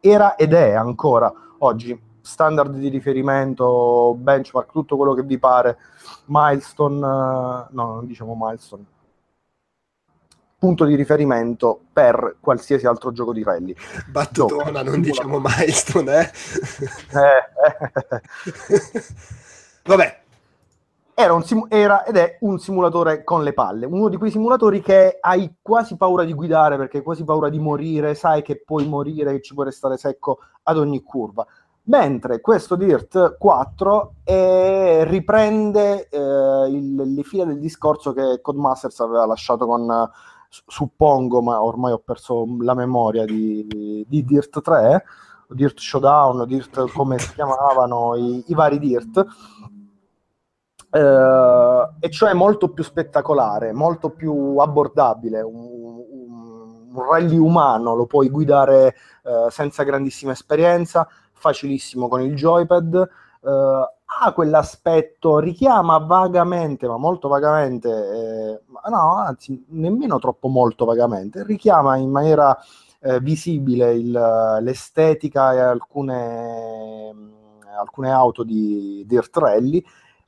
era 0.00 0.34
ed 0.36 0.52
è 0.52 0.72
ancora 0.74 1.32
oggi 1.58 1.98
standard 2.26 2.74
di 2.74 2.88
riferimento, 2.88 4.14
benchmark, 4.18 4.72
tutto 4.72 4.96
quello 4.96 5.14
che 5.14 5.22
vi 5.22 5.38
pare, 5.38 5.78
milestone, 6.26 6.96
eh, 6.96 7.66
no, 7.70 7.94
non 7.94 8.06
diciamo 8.06 8.36
milestone, 8.38 8.84
punto 10.58 10.84
di 10.84 10.96
riferimento 10.96 11.80
per 11.92 12.36
qualsiasi 12.40 12.86
altro 12.86 13.12
gioco 13.12 13.32
di 13.32 13.42
rally. 13.42 13.74
Battutona, 14.10 14.64
Gioco. 14.64 14.90
non 14.90 15.00
diciamo 15.00 15.40
milestone, 15.40 16.20
eh? 16.20 16.30
Eh, 17.16 17.44
eh. 18.18 19.02
Vabbè, 19.84 20.20
era, 21.18 21.32
un 21.32 21.42
simu- 21.44 21.72
era 21.72 22.04
ed 22.04 22.16
è 22.16 22.36
un 22.40 22.58
simulatore 22.58 23.24
con 23.24 23.42
le 23.42 23.54
palle, 23.54 23.86
uno 23.86 24.08
di 24.08 24.18
quei 24.18 24.30
simulatori 24.30 24.82
che 24.82 25.16
hai 25.18 25.56
quasi 25.62 25.96
paura 25.96 26.24
di 26.24 26.34
guidare 26.34 26.76
perché 26.76 26.98
hai 26.98 27.02
quasi 27.02 27.24
paura 27.24 27.48
di 27.48 27.58
morire, 27.58 28.14
sai 28.14 28.42
che 28.42 28.60
puoi 28.62 28.86
morire, 28.86 29.32
che 29.32 29.40
ci 29.40 29.54
puoi 29.54 29.64
restare 29.64 29.96
secco 29.96 30.40
ad 30.64 30.76
ogni 30.76 31.02
curva. 31.02 31.46
Mentre 31.88 32.40
questo 32.40 32.74
Dirt 32.74 33.36
4 33.38 34.14
eh, 34.24 35.04
riprende 35.04 36.08
eh, 36.08 36.18
il- 36.68 37.14
le 37.14 37.22
fila 37.22 37.44
del 37.44 37.60
discorso 37.60 38.12
che 38.12 38.40
Codemasters 38.40 38.98
aveva 39.00 39.24
lasciato 39.24 39.66
con, 39.66 40.10
su- 40.48 40.62
suppongo, 40.66 41.40
ma 41.42 41.62
ormai 41.62 41.92
ho 41.92 41.98
perso 42.04 42.44
la 42.60 42.74
memoria 42.74 43.24
di, 43.24 44.04
di 44.08 44.24
Dirt 44.24 44.60
3, 44.60 45.04
Dirt 45.48 45.78
Showdown, 45.78 46.44
Dirt 46.46 46.90
come 46.92 47.18
si 47.18 47.32
chiamavano 47.34 48.16
i, 48.16 48.42
i 48.48 48.54
vari 48.54 48.80
Dirt, 48.80 49.24
eh, 50.90 51.88
e 52.00 52.10
cioè 52.10 52.32
molto 52.32 52.72
più 52.72 52.84
spettacolare, 52.84 53.72
molto 53.72 54.10
più 54.10 54.56
abbordabile, 54.58 55.40
un, 55.42 55.54
un- 55.54 56.04
un 56.96 57.02
rally 57.10 57.36
umano, 57.36 57.94
lo 57.94 58.06
puoi 58.06 58.30
guidare 58.30 58.94
eh, 59.24 59.50
senza 59.50 59.82
grandissima 59.82 60.32
esperienza, 60.32 61.06
facilissimo 61.36 62.08
con 62.08 62.20
il 62.22 62.34
joypad, 62.34 63.08
eh, 63.44 63.50
ha 64.18 64.32
quell'aspetto, 64.32 65.38
richiama 65.38 65.98
vagamente, 65.98 66.86
ma 66.88 66.96
molto 66.96 67.28
vagamente, 67.28 67.88
eh, 67.90 68.60
no, 68.88 69.16
anzi, 69.16 69.64
nemmeno 69.70 70.18
troppo 70.18 70.48
molto 70.48 70.84
vagamente, 70.84 71.44
richiama 71.44 71.96
in 71.96 72.10
maniera 72.10 72.56
eh, 73.00 73.20
visibile 73.20 73.92
il- 73.92 74.58
l'estetica 74.62 75.52
e 75.52 75.58
alcune, 75.60 77.12
alcune 77.78 78.10
auto 78.10 78.42
di 78.42 79.04
Dirt 79.06 79.36
Rally, 79.36 79.84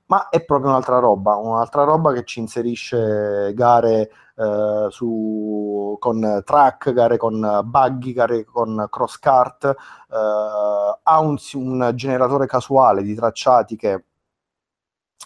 ma 0.06 0.28
è 0.28 0.44
proprio 0.44 0.70
un'altra 0.70 0.98
roba, 0.98 1.36
un'altra 1.36 1.84
roba 1.84 2.12
che 2.12 2.24
ci 2.24 2.40
inserisce 2.40 3.52
gare 3.54 4.10
eh, 4.38 4.86
su, 4.90 5.96
con 5.98 6.42
track, 6.44 6.92
gare 6.92 7.16
con 7.16 7.60
buggy, 7.64 8.12
gare 8.12 8.44
con 8.44 8.86
cross 8.88 9.18
kart, 9.18 9.64
eh, 9.64 9.74
ha 11.02 11.20
un, 11.20 11.36
un 11.54 11.92
generatore 11.94 12.46
casuale 12.46 13.02
di 13.02 13.14
tracciati 13.14 13.76
che 13.76 14.04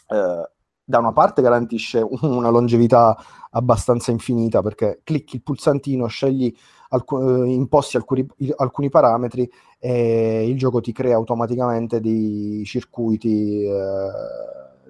eh, 0.09 0.51
da 0.85 0.99
una 0.99 1.13
parte 1.13 1.43
garantisce 1.43 2.05
una 2.23 2.49
longevità 2.51 3.17
abbastanza 3.51 4.11
infinita 4.11 4.63
perché 4.63 5.01
clicchi 5.05 5.37
il 5.37 5.43
pulsantino, 5.43 6.07
scegli 6.07 6.55
alcu- 6.89 7.23
eh, 7.23 7.53
imposti 7.53 7.97
alcuni, 7.97 8.27
alcuni 8.57 8.89
parametri 8.89 9.51
e 9.79 10.49
il 10.49 10.57
gioco 10.57 10.81
ti 10.81 10.93
crea 10.93 11.17
automaticamente 11.17 12.01
dei 12.01 12.63
circuiti, 12.65 13.65
eh, 13.65 14.11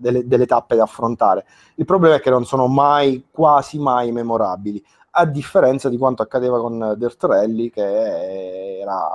delle, 0.03 0.27
delle 0.27 0.47
tappe 0.47 0.77
da 0.77 0.83
affrontare. 0.83 1.47
Il 1.77 1.85
problema 1.85 2.17
è 2.17 2.21
che 2.21 2.29
non 2.29 2.45
sono 2.45 2.67
mai, 2.67 3.29
quasi 3.31 3.79
mai 3.79 4.11
memorabili, 4.13 4.85
a 5.13 5.25
differenza 5.25 5.89
di 5.89 5.97
quanto 5.97 6.23
accadeva 6.23 6.61
con 6.61 6.95
Dirt 6.99 7.23
Rally, 7.25 7.71
che 7.71 8.81
era, 8.81 9.09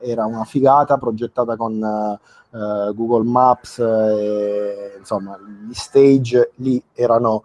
era 0.00 0.24
una 0.24 0.44
figata 0.44 0.96
progettata 0.96 1.56
con 1.56 1.82
eh, 1.82 2.92
Google 2.94 3.28
Maps, 3.28 3.78
e, 3.78 4.94
insomma, 4.98 5.38
gli 5.68 5.74
stage 5.74 6.52
lì 6.56 6.82
erano 6.92 7.44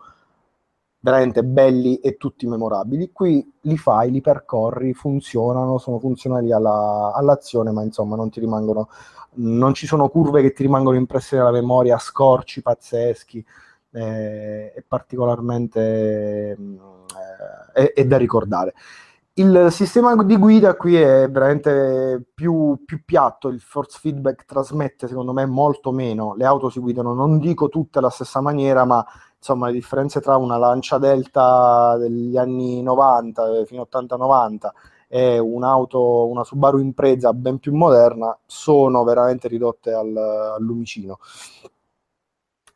veramente 1.01 1.43
belli 1.43 1.98
e 1.98 2.18
tutti 2.18 2.45
memorabili. 2.45 3.11
Qui 3.11 3.51
li 3.61 3.77
fai, 3.77 4.11
li 4.11 4.22
percorri, 4.22 4.93
funzionano, 4.93 5.77
sono 5.77 5.98
funzionali 5.98 6.51
alla- 6.51 7.14
all'azione, 7.16 7.72
ma 7.72 7.84
insomma 7.84 8.16
non 8.16 8.30
ti 8.30 8.40
rimangono, 8.40 8.90
non 9.35 9.74
ci 9.74 9.88
sono 9.88 10.09
curve 10.09 10.41
che 10.41 10.53
ti 10.53 10.64
rimangono 10.64 10.98
impresse 10.98 11.38
nella 11.38 11.51
memoria, 11.51 11.98
scorci 11.98 12.61
pazzeschi, 12.61 13.45
eh, 13.91 14.74
è 14.74 14.83
particolarmente 14.88 16.56
mm, 16.59 16.75
eh, 17.75 17.93
è, 17.93 17.93
è 17.93 18.06
da 18.06 18.17
ricordare. 18.17 18.74
Il 19.33 19.69
sistema 19.72 20.22
di 20.24 20.35
guida 20.35 20.75
qui 20.75 20.98
è 20.98 21.30
veramente 21.30 22.22
più, 22.33 22.83
più 22.85 23.03
piatto, 23.06 23.48
il 23.48 23.61
force 23.61 23.98
feedback 23.98 24.43
trasmette 24.43 25.08
secondo 25.08 25.32
me 25.32 25.45
molto 25.45 25.93
meno, 25.93 26.35
le 26.35 26.43
auto 26.43 26.69
si 26.69 26.82
guidano 26.82 27.14
non 27.14 27.40
dico 27.40 27.69
tutte 27.69 27.99
alla 27.99 28.09
stessa 28.09 28.41
maniera, 28.41 28.83
ma 28.83 29.06
insomma 29.38 29.67
le 29.67 29.74
differenze 29.74 30.19
tra 30.19 30.35
una 30.35 30.58
Lancia 30.58 30.98
Delta 30.98 31.95
degli 31.98 32.35
anni 32.35 32.82
90 32.82 33.59
eh, 33.59 33.66
fino 33.66 33.88
a 33.90 33.98
80-90 33.98 34.69
e 35.11 35.39
un'auto, 35.39 36.27
una 36.27 36.43
Subaru 36.43 36.77
Impreza 36.77 37.33
ben 37.33 37.57
più 37.57 37.75
moderna, 37.75 38.38
sono 38.45 39.03
veramente 39.03 39.47
ridotte 39.47 39.91
al, 39.91 40.15
al 40.15 40.61
lumicino. 40.61 41.17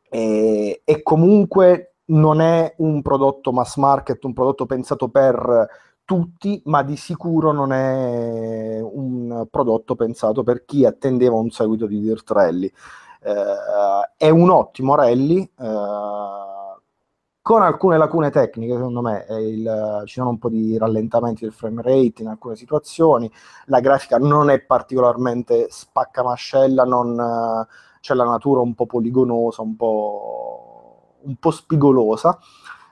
E, 0.09 0.81
e 0.83 1.01
comunque 1.03 1.93
non 2.05 2.41
è 2.41 2.73
un 2.77 3.01
prodotto 3.01 3.51
mass 3.51 3.77
market, 3.77 4.23
un 4.23 4.33
prodotto 4.33 4.65
pensato 4.65 5.07
per 5.09 5.69
tutti, 6.03 6.61
ma 6.65 6.83
di 6.83 6.97
sicuro 6.97 7.51
non 7.51 7.71
è 7.71 8.79
un 8.81 9.47
prodotto 9.49 9.95
pensato 9.95 10.43
per 10.43 10.65
chi 10.65 10.85
attendeva 10.85 11.35
un 11.35 11.49
seguito 11.51 11.85
di 11.85 11.99
Dirt 11.99 12.29
Rally. 12.31 12.71
Eh, 13.21 14.09
è 14.17 14.29
un 14.29 14.49
ottimo 14.49 14.95
rally, 14.95 15.41
eh, 15.43 15.65
con 17.43 17.61
alcune 17.61 17.97
lacune 17.97 18.30
tecniche, 18.30 18.73
secondo 18.73 19.01
me, 19.01 19.25
il, 19.41 20.03
ci 20.05 20.13
sono 20.13 20.30
un 20.30 20.39
po' 20.39 20.47
di 20.47 20.77
rallentamenti 20.77 21.43
del 21.43 21.51
frame 21.51 21.81
rate 21.81 22.22
in 22.22 22.30
alcune 22.30 22.55
situazioni, 22.55 23.30
la 23.65 23.81
grafica 23.81 24.17
non 24.17 24.49
è 24.49 24.61
particolarmente 24.61 25.67
spaccamascella, 25.69 26.85
non, 26.85 27.67
c'è 27.99 28.13
la 28.13 28.23
natura 28.23 28.61
un 28.61 28.73
po' 28.75 28.85
poligonosa, 28.85 29.61
un 29.61 29.75
po', 29.75 31.17
un 31.23 31.35
po 31.35 31.51
spigolosa, 31.51 32.39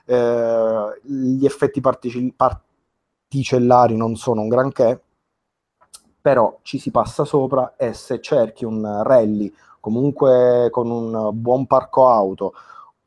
eh, 0.05 0.99
gli 1.01 1.45
effetti 1.45 1.79
partici- 1.79 2.33
particellari 2.35 3.95
non 3.95 4.17
sono 4.17 4.41
un 4.41 4.49
granché, 4.49 5.01
però 6.21 6.59
ci 6.61 6.77
si 6.77 6.91
passa 6.91 7.23
sopra 7.23 7.75
e 7.77 7.93
se 7.93 8.19
cerchi 8.19 8.65
un 8.65 9.01
rally 9.03 9.53
comunque 9.79 10.67
con 10.71 10.91
un 10.91 11.29
buon 11.33 11.65
parco 11.67 12.09
auto, 12.09 12.53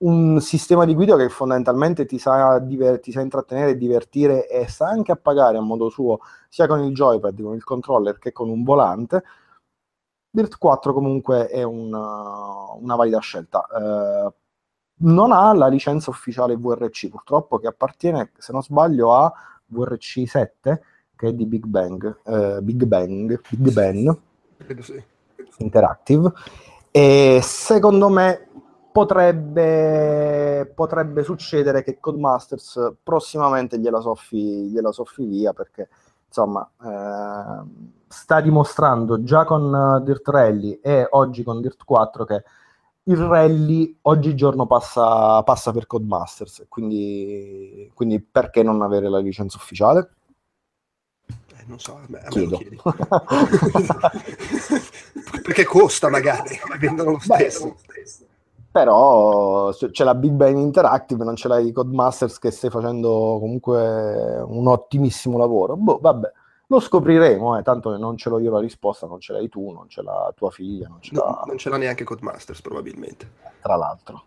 un 0.04 0.40
sistema 0.40 0.84
di 0.84 0.94
guida 0.94 1.16
che 1.16 1.28
fondamentalmente 1.28 2.04
ti 2.04 2.18
sa, 2.18 2.58
diver- 2.58 3.00
ti 3.00 3.10
sa 3.10 3.20
intrattenere 3.20 3.70
e 3.70 3.76
divertire 3.76 4.48
e 4.48 4.68
sa 4.68 4.88
anche 4.88 5.12
appagare 5.12 5.56
a 5.56 5.62
modo 5.62 5.88
suo 5.88 6.20
sia 6.48 6.66
con 6.66 6.82
il 6.84 6.92
joypad, 6.92 7.42
con 7.42 7.54
il 7.54 7.64
controller 7.64 8.18
che 8.18 8.32
con 8.32 8.48
un 8.48 8.62
volante, 8.62 9.22
Dirt 10.30 10.58
4 10.58 10.92
comunque 10.92 11.46
è 11.46 11.62
una, 11.62 12.72
una 12.76 12.96
valida 12.96 13.20
scelta. 13.20 13.66
Eh, 13.66 14.32
non 14.96 15.32
ha 15.32 15.52
la 15.54 15.68
licenza 15.68 16.10
ufficiale 16.10 16.56
VRC 16.56 17.08
purtroppo 17.08 17.58
che 17.58 17.68
appartiene, 17.68 18.32
se 18.36 18.52
non 18.52 18.62
sbaglio, 18.62 19.14
a 19.14 19.32
VRC 19.66 20.26
7 20.26 20.82
che 21.16 21.28
è 21.28 21.32
di 21.32 21.46
Big 21.46 21.64
Bang, 21.66 22.20
eh, 22.24 22.60
Big 22.62 22.84
Bang, 22.84 23.40
Big 23.48 23.72
Ben. 23.72 24.18
Interactive 25.58 26.32
e 26.90 27.40
secondo 27.42 28.08
me 28.08 28.48
potrebbe, 28.94 30.70
potrebbe 30.72 31.24
succedere 31.24 31.82
che 31.82 31.98
Codemasters 31.98 32.92
prossimamente 33.02 33.76
gliela 33.76 33.98
soffi, 34.00 34.68
gliela 34.68 34.92
soffi 34.92 35.24
via 35.24 35.52
perché 35.52 35.88
insomma 36.28 36.64
eh, 36.80 37.64
sta 38.06 38.40
dimostrando 38.40 39.24
già 39.24 39.44
con 39.44 40.00
Dirt 40.04 40.28
Rally 40.28 40.78
e 40.80 41.08
oggi 41.10 41.42
con 41.42 41.60
Dirt 41.60 41.82
4 41.84 42.24
che 42.24 42.44
il 43.06 43.16
rally 43.16 43.98
oggigiorno 44.02 44.64
passa, 44.66 45.42
passa 45.42 45.72
per 45.72 45.88
Codemasters 45.88 46.66
quindi, 46.68 47.90
quindi 47.94 48.20
perché 48.20 48.62
non 48.62 48.80
avere 48.80 49.08
la 49.08 49.18
licenza 49.18 49.56
ufficiale? 49.56 50.10
Eh, 51.26 51.64
non 51.66 51.80
so, 51.80 51.96
a 51.96 52.04
me, 52.06 52.20
a 52.20 52.28
me. 52.32 52.46
Perché 55.42 55.64
costa 55.64 56.08
magari, 56.08 56.60
ma 56.68 56.76
vendono 56.76 57.10
lo 57.10 57.18
stesso. 57.18 57.74
Però 58.74 59.72
c'è 59.72 60.02
la 60.02 60.16
Big 60.16 60.32
Bang 60.32 60.58
Interactive, 60.58 61.22
non 61.22 61.36
ce 61.36 61.46
l'hai 61.46 61.70
Codemasters 61.70 62.40
che 62.40 62.50
stai 62.50 62.70
facendo 62.70 63.36
comunque 63.38 64.42
un 64.44 64.66
ottimissimo 64.66 65.38
lavoro. 65.38 65.76
Boh, 65.76 66.00
vabbè, 66.02 66.32
lo 66.66 66.80
scopriremo, 66.80 67.56
eh, 67.56 67.62
tanto 67.62 67.96
non 67.96 68.16
ce 68.16 68.30
l'ho 68.30 68.40
io 68.40 68.50
la 68.50 68.58
risposta, 68.58 69.06
non 69.06 69.20
ce 69.20 69.32
l'hai 69.32 69.48
tu, 69.48 69.70
non 69.70 69.88
ce 69.88 70.02
l'ha 70.02 70.32
tua 70.34 70.50
figlia, 70.50 70.88
non 70.88 71.00
ce 71.00 71.14
l'ha 71.14 71.22
No, 71.24 71.42
non 71.46 71.56
ce 71.56 71.70
l'ha 71.70 71.76
neanche 71.76 72.02
Codemasters 72.02 72.60
probabilmente. 72.62 73.30
tra 73.62 73.76
l'altro. 73.76 74.24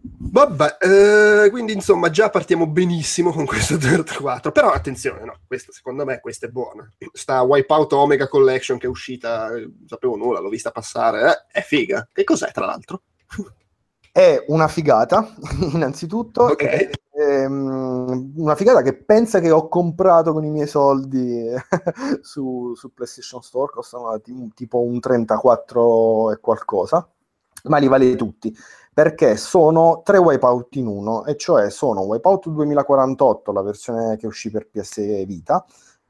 Vabbè, 0.00 0.78
eh, 0.80 1.50
quindi 1.50 1.74
insomma 1.74 2.08
già 2.08 2.30
partiamo 2.30 2.66
benissimo 2.66 3.32
con 3.32 3.44
questo 3.44 3.76
Dirt 3.76 4.16
4, 4.16 4.50
però 4.50 4.70
attenzione, 4.70 5.26
no, 5.26 5.40
questa 5.46 5.72
secondo 5.72 6.06
me 6.06 6.20
questa 6.20 6.46
è 6.46 6.48
buona. 6.48 6.90
Sta 7.12 7.42
Wipeout 7.42 7.92
Omega 7.92 8.28
Collection 8.28 8.78
che 8.78 8.86
è 8.86 8.88
uscita, 8.88 9.54
eh, 9.54 9.70
sapevo 9.84 10.16
nulla, 10.16 10.40
l'ho 10.40 10.48
vista 10.48 10.70
passare, 10.70 11.30
eh, 11.50 11.60
è 11.60 11.60
figa. 11.60 12.08
Che 12.10 12.24
cos'è 12.24 12.50
tra 12.50 12.64
l'altro? 12.64 13.02
È 14.10 14.44
una 14.48 14.68
figata, 14.68 15.28
innanzitutto, 15.72 16.42
Ok. 16.44 16.62
ed 16.62 16.90
è, 17.10 17.42
ehm, 17.44 18.32
una 18.36 18.54
figata 18.56 18.82
che 18.82 18.94
pensa 18.94 19.38
che 19.38 19.50
ho 19.50 19.68
comprato 19.68 20.32
con 20.32 20.44
i 20.44 20.50
miei 20.50 20.66
soldi 20.66 21.46
su, 22.20 22.74
su 22.74 22.92
PlayStation 22.92 23.42
Store, 23.42 23.70
costano 23.72 24.20
ti- 24.20 24.50
tipo 24.54 24.80
un 24.80 24.98
34 24.98 26.32
e 26.32 26.38
qualcosa, 26.40 27.08
ma 27.64 27.78
li 27.78 27.86
vale 27.86 28.16
tutti, 28.16 28.54
perché 28.92 29.36
sono 29.36 30.02
tre 30.04 30.18
wipeout 30.18 30.74
in 30.76 30.86
uno, 30.86 31.24
e 31.24 31.36
cioè 31.36 31.70
sono 31.70 32.00
Wipeout 32.02 32.48
2048, 32.48 33.52
la 33.52 33.62
versione 33.62 34.16
che 34.16 34.26
uscì 34.26 34.50
per 34.50 34.68
PS 34.68 35.24
Vita, 35.26 35.64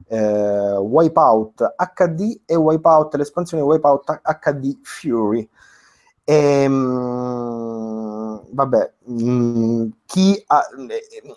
eh, 0.06 0.76
Wipeout 0.76 1.74
HD 1.94 2.40
e 2.46 2.54
Wipeout, 2.56 3.14
l'espansione 3.16 3.62
Wipeout 3.62 4.20
HD 4.40 4.78
Fury. 4.82 5.48
Ehm, 6.30 7.64
vabbè, 8.52 8.92
mm, 9.10 9.88
chi, 10.04 10.42
ha- 10.48 10.68
eh, 10.90 11.32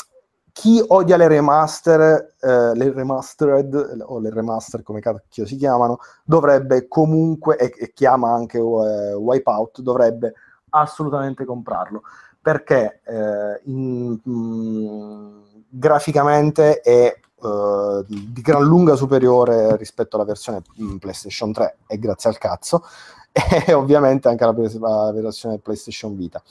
chi 0.52 0.84
odia 0.86 1.16
le 1.16 1.28
remaster, 1.30 2.34
eh, 2.42 2.76
le 2.76 2.92
remastered 2.92 4.04
o 4.06 4.20
le 4.20 4.30
remaster 4.34 4.84
come 4.84 5.00
cacchio 5.00 5.46
si 5.46 5.56
chiamano, 5.56 6.00
dovrebbe 6.26 6.90
comunque, 6.90 7.56
e, 7.58 7.74
e 7.78 7.94
chiama 7.94 8.34
anche 8.34 8.58
eh, 8.58 9.14
Wipeout, 9.14 9.80
dovrebbe 9.80 10.34
assolutamente 10.72 11.46
comprarlo. 11.46 12.02
Perché 12.42 13.00
eh, 13.06 13.62
in- 13.66 14.20
mm, 14.28 15.42
graficamente 15.70 16.82
è 16.82 17.18
eh, 17.44 18.06
di 18.08 18.42
gran 18.42 18.64
lunga 18.64 18.96
superiore 18.96 19.76
rispetto 19.78 20.16
alla 20.18 20.26
versione 20.26 20.62
mm, 20.82 20.98
PlayStation 20.98 21.52
3 21.54 21.78
e 21.88 21.98
grazie 21.98 22.30
al 22.30 22.38
cazzo 22.38 22.84
e 23.32 23.74
ovviamente 23.74 24.28
anche 24.28 24.46
la, 24.46 24.54
la 24.80 25.12
versione 25.14 25.60
PlayStation 25.60 26.16
Vita. 26.16 26.42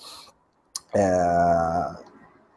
Eh, 0.93 2.09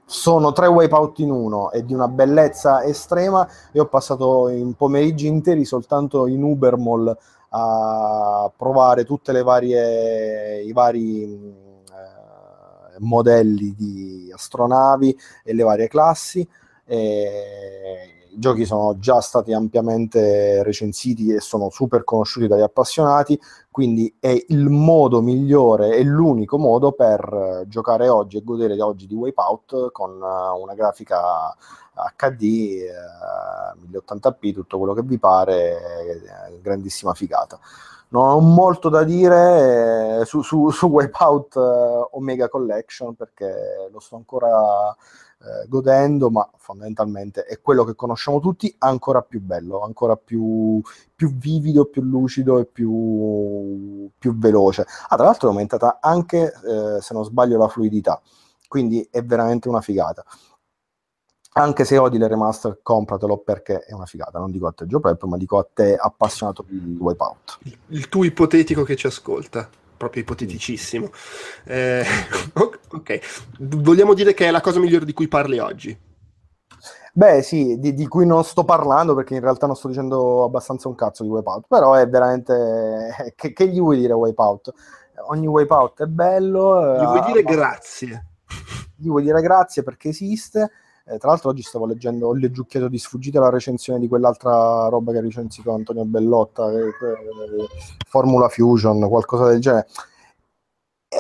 sono 0.05 0.51
tre 0.51 0.67
wipeout 0.67 1.19
in 1.19 1.31
uno 1.31 1.71
e 1.71 1.83
di 1.83 1.93
una 1.93 2.07
bellezza 2.07 2.83
estrema. 2.83 3.47
Io 3.73 3.83
ho 3.83 3.87
passato 3.87 4.49
in 4.49 4.75
pomeriggi 4.75 5.27
interi 5.27 5.65
soltanto 5.65 6.27
in 6.27 6.43
Uber 6.43 6.77
Mall 6.77 7.17
a 7.49 8.51
provare 8.55 9.05
tutte 9.05 9.31
le 9.31 9.43
varie 9.43 10.61
i 10.61 10.71
vari 10.71 11.23
eh, 11.23 12.99
modelli 12.99 13.73
di 13.75 14.31
astronavi 14.33 15.17
e 15.43 15.53
le 15.53 15.63
varie 15.63 15.87
classi. 15.87 16.47
E 16.85 18.12
I 18.33 18.39
giochi 18.39 18.65
sono 18.65 18.97
già 18.97 19.21
stati 19.21 19.53
ampiamente 19.53 20.63
recensiti 20.63 21.31
e 21.31 21.39
sono 21.39 21.69
super 21.69 22.03
conosciuti 22.03 22.47
dagli 22.47 22.61
appassionati, 22.61 23.39
quindi 23.69 24.15
è 24.19 24.35
il 24.47 24.69
modo 24.69 25.21
migliore, 25.21 25.91
è 25.91 26.01
l'unico 26.01 26.57
modo 26.57 26.93
per 26.93 27.21
eh, 27.61 27.67
giocare 27.67 28.09
oggi 28.09 28.37
e 28.37 28.43
godere 28.43 28.81
oggi 28.81 29.05
di 29.05 29.13
Wipeout 29.13 29.91
con 29.91 30.13
eh, 30.13 30.61
una 30.61 30.73
grafica 30.73 31.55
HD, 32.15 32.41
eh, 32.41 32.91
1080p, 33.91 34.51
tutto 34.51 34.79
quello 34.79 34.93
che 34.93 35.03
vi 35.03 35.19
pare, 35.19 35.77
eh, 36.47 36.59
grandissima 36.59 37.13
figata. 37.13 37.59
Non 38.09 38.29
ho 38.29 38.39
molto 38.39 38.89
da 38.89 39.03
dire 39.03 40.23
su, 40.25 40.41
su, 40.41 40.71
su 40.71 40.87
Wipeout 40.87 41.55
Omega 42.11 42.49
Collection 42.49 43.13
perché 43.13 43.89
lo 43.91 43.99
sto 43.99 44.15
ancora 44.15 44.95
eh, 45.43 45.67
godendo, 45.67 46.30
ma 46.31 46.49
fondamentalmente 46.55 47.43
è 47.43 47.59
quello 47.59 47.83
che 47.83 47.95
conosciamo 47.95 48.39
tutti, 48.39 48.73
ancora 48.80 49.22
più 49.22 49.41
bello, 49.41 49.81
ancora 49.81 50.15
più, 50.15 50.81
più 51.13 51.35
vivido, 51.35 51.85
più 51.85 52.01
lucido 52.01 52.59
e 52.59 52.65
più, 52.65 54.09
più 54.17 54.38
veloce. 54.38 54.85
Ah, 55.09 55.15
tra 55.17 55.25
l'altro 55.25 55.49
è 55.49 55.51
aumentata 55.51 55.99
anche, 56.01 56.45
eh, 56.45 57.01
se 57.01 57.13
non 57.13 57.25
sbaglio, 57.25 57.57
la 57.57 57.67
fluidità, 57.67 58.22
quindi 58.69 59.05
è 59.11 59.22
veramente 59.22 59.67
una 59.67 59.81
figata. 59.81 60.23
Anche 61.55 61.83
se 61.85 61.97
odi 61.97 62.17
le 62.17 62.27
remaster, 62.27 62.80
compratelo 62.81 63.38
perché 63.39 63.81
è 63.81 63.93
una 63.93 64.07
figata. 64.07 64.39
Non 64.39 64.49
dico 64.49 64.65
a 64.65 64.72
te, 64.72 64.88
Gio 64.88 64.99
Prep, 64.99 65.23
ma 65.25 65.38
dico 65.38 65.59
a 65.59 65.67
te, 65.72 65.95
appassionato 65.95 66.65
di 66.67 66.97
Wipeout. 66.97 67.59
Il 67.89 68.09
tuo 68.09 68.23
ipotetico 68.23 68.83
che 68.83 68.95
ci 68.95 69.05
ascolta, 69.05 69.69
proprio 70.03 70.22
ipoteticissimo. 70.22 71.09
Eh, 71.65 72.03
ok, 72.91 73.19
vogliamo 73.59 74.14
dire 74.14 74.33
che 74.33 74.48
è 74.48 74.51
la 74.51 74.59
cosa 74.59 74.80
migliore 74.80 75.06
di 75.06 75.14
cui 75.14 75.27
parli 75.27 75.59
oggi. 75.59 75.98
Beh, 77.15 77.41
sì, 77.41 77.77
di, 77.80 77.93
di 77.93 78.07
cui 78.07 78.25
non 78.25 78.43
sto 78.43 78.64
parlando 78.65 79.15
perché 79.15 79.35
in 79.35 79.40
realtà 79.40 79.65
non 79.65 79.75
sto 79.75 79.88
dicendo 79.88 80.43
abbastanza 80.43 80.88
un 80.88 80.95
cazzo 80.95 81.23
di 81.23 81.30
Wipeout, 81.30 81.65
però 81.67 81.93
è 81.93 82.07
veramente... 82.09 83.33
Che, 83.35 83.53
che 83.53 83.67
gli 83.67 83.80
vuoi 83.80 83.99
dire 83.99 84.14
Wipeout? 84.14 84.73
Ogni 85.27 85.48
Wipeout 85.48 86.01
è 86.03 86.06
bello. 86.07 86.98
Gli 86.98 87.06
vuoi 87.06 87.19
eh, 87.19 87.25
dire 87.25 87.43
ma- 87.43 87.51
grazie? 87.51 88.25
Gli 88.95 89.07
vuoi 89.07 89.23
dire 89.23 89.41
grazie 89.41 89.83
perché 89.83 90.09
esiste, 90.09 90.72
Eh, 91.06 91.17
tra 91.17 91.32
l'altro 91.32 91.49
oggi 91.49 91.61
stavo 91.61 91.85
leggendo, 91.85 92.27
ho 92.27 92.33
leggiucchiato 92.33 92.88
di 92.88 92.98
sfuggita 92.98 93.41
la 93.41 93.49
recensione 93.49 93.99
di 93.99 94.07
quell'altra 94.07 94.88
roba 94.88 95.11
che 95.11 95.17
ha 95.17 95.22
recensito 95.22 95.73
Antonio 95.73 96.06
Bellotta, 96.06 96.72
eh, 96.72 96.88
eh, 96.88 97.67
Formula 98.07 98.48
Fusion, 98.48 99.06
qualcosa 99.09 99.48
del 99.48 99.59
genere. 99.59 99.88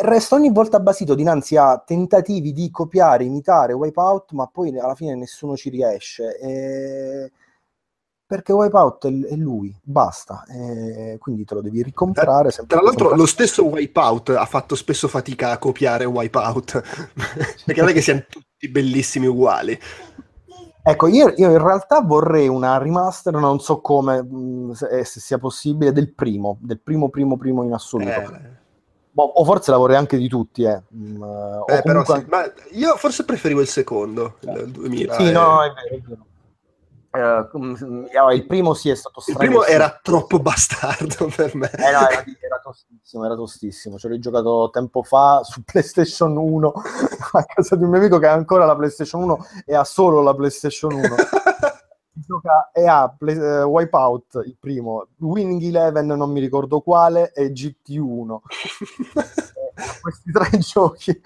Resto 0.01 0.35
ogni 0.35 0.51
volta 0.51 0.79
basito 0.79 1.15
dinanzi 1.15 1.57
a 1.57 1.77
tentativi 1.85 2.53
di 2.53 2.71
copiare, 2.71 3.25
imitare 3.25 3.73
Wipeout, 3.73 4.31
ma 4.31 4.47
poi 4.47 4.77
alla 4.79 4.95
fine 4.95 5.15
nessuno 5.15 5.57
ci 5.57 5.69
riesce. 5.69 6.39
E 6.39 7.31
perché 8.25 8.53
Wipeout 8.53 9.05
è, 9.05 9.33
è 9.33 9.35
lui, 9.35 9.77
basta, 9.83 10.45
e 10.45 11.17
quindi 11.19 11.43
te 11.43 11.55
lo 11.55 11.61
devi 11.61 11.83
ricomprare. 11.83 12.51
sempre 12.51 12.75
Tra 12.75 12.83
l'altro 12.83 13.09
comprare. 13.09 13.21
lo 13.21 13.27
stesso 13.27 13.65
Wipeout 13.65 14.29
ha 14.29 14.45
fatto 14.45 14.75
spesso 14.75 15.09
fatica 15.09 15.51
a 15.51 15.57
copiare 15.57 16.05
Wipeout, 16.05 16.81
perché 17.65 17.81
non 17.81 17.89
è 17.89 17.93
che 17.93 18.01
siano 18.01 18.23
tutti 18.63 18.69
bellissimi 18.69 19.27
uguali. 19.27 19.77
Ecco, 20.85 21.07
io, 21.07 21.33
io 21.37 21.49
in 21.49 21.61
realtà 21.63 22.01
vorrei 22.01 22.47
una 22.47 22.77
remaster, 22.77 23.33
non 23.33 23.59
so 23.59 23.79
come, 23.79 24.21
mh, 24.21 24.71
se, 24.73 25.05
se 25.05 25.19
sia 25.19 25.37
possibile, 25.37 25.93
del 25.93 26.13
primo, 26.13 26.57
del 26.59 26.79
primo, 26.79 27.09
primo, 27.09 27.37
primo 27.37 27.63
in 27.63 27.73
assoluto. 27.73 28.09
Eh, 28.09 28.61
Boh, 29.11 29.23
o 29.23 29.45
forse 29.45 29.69
la 29.71 29.77
vorrei 29.77 29.95
anche 29.95 30.17
di 30.17 30.27
tutti, 30.27 30.63
eh. 30.63 30.81
Mm, 30.95 31.23
eh, 31.67 31.81
però 31.83 32.03
comunque- 32.03 32.19
sì, 32.19 32.25
ma 32.27 32.51
io 32.71 32.95
forse 32.97 33.23
preferivo 33.23 33.61
il 33.61 33.67
secondo, 33.67 34.37
il 34.41 34.71
2000. 34.71 35.13
Sì, 35.13 35.27
eh. 35.27 35.31
no, 35.31 35.63
è 35.63 35.71
vero, 35.71 35.95
è 35.95 35.99
vero. 36.07 36.25
Eh, 37.15 37.47
eh, 38.11 38.33
il 38.33 38.45
primo 38.47 38.73
sì 38.73 38.89
è 38.89 38.95
stato 38.95 39.19
Il 39.19 39.33
strano. 39.35 39.39
primo 39.39 39.63
era 39.65 39.99
troppo 40.01 40.39
bastardo 40.39 41.29
per 41.35 41.55
me. 41.55 41.69
Eh 41.71 41.91
no, 41.91 42.09
era, 42.09 42.23
era 42.41 42.59
tostissimo, 42.61 43.25
era 43.25 43.35
tostissimo. 43.35 43.97
Ce 43.99 44.07
l'ho 44.07 44.17
giocato 44.17 44.71
tempo 44.71 45.03
fa 45.03 45.41
su 45.43 45.61
PlayStation 45.65 46.35
1 46.35 46.73
a 47.33 47.43
casa 47.45 47.75
di 47.75 47.83
un 47.83 47.89
mio 47.89 47.99
amico 47.99 48.17
che 48.17 48.25
ha 48.27 48.33
ancora 48.33 48.65
la 48.65 48.75
PlayStation 48.75 49.21
1 49.21 49.45
e 49.65 49.75
ha 49.75 49.83
solo 49.83 50.21
la 50.21 50.33
PlayStation 50.33 50.93
1. 50.93 51.03
Gioca 52.15 52.69
e 52.71 52.87
ha 52.87 53.09
Play- 53.15 53.37
eh, 53.37 53.63
Wipeout 53.63 54.41
il 54.45 54.55
primo, 54.59 55.07
Winning 55.17 55.61
Eleven 55.63 56.05
non 56.05 56.31
mi 56.31 56.39
ricordo 56.39 56.81
quale 56.81 57.31
e 57.33 57.51
GT1. 57.51 58.37
Ha 59.75 59.99
questi 59.99 60.31
tre 60.31 60.57
giochi 60.59 61.21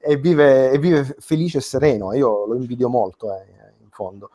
e 0.00 0.16
vive, 0.16 0.70
e 0.72 0.78
vive 0.78 1.16
felice 1.20 1.58
e 1.58 1.60
sereno. 1.60 2.12
Io 2.12 2.46
lo 2.46 2.56
invidio 2.56 2.88
molto, 2.88 3.32
eh, 3.32 3.44
in 3.80 3.88
fondo. 3.90 4.30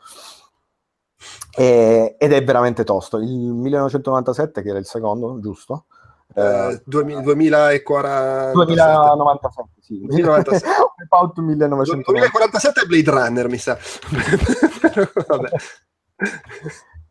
E- 1.56 2.16
ed 2.18 2.32
è 2.32 2.44
veramente 2.44 2.84
tosto. 2.84 3.18
Il 3.18 3.52
1997, 3.52 4.62
che 4.62 4.68
era 4.68 4.78
il 4.78 4.86
secondo, 4.86 5.38
giusto? 5.40 5.86
Eh, 6.34 6.82
2000 6.84 7.22
2040 7.22 8.52
2097, 8.52 9.68
sì. 9.80 9.98
2097. 10.04 10.66
Wipeout 10.98 11.38
1997. 11.38 12.12
2047 12.12 12.82
è 12.82 12.86
Blade 12.86 13.10
Runner, 13.10 13.48
mi 13.48 13.58
sa. 13.58 13.76
Vabbè. 15.26 15.48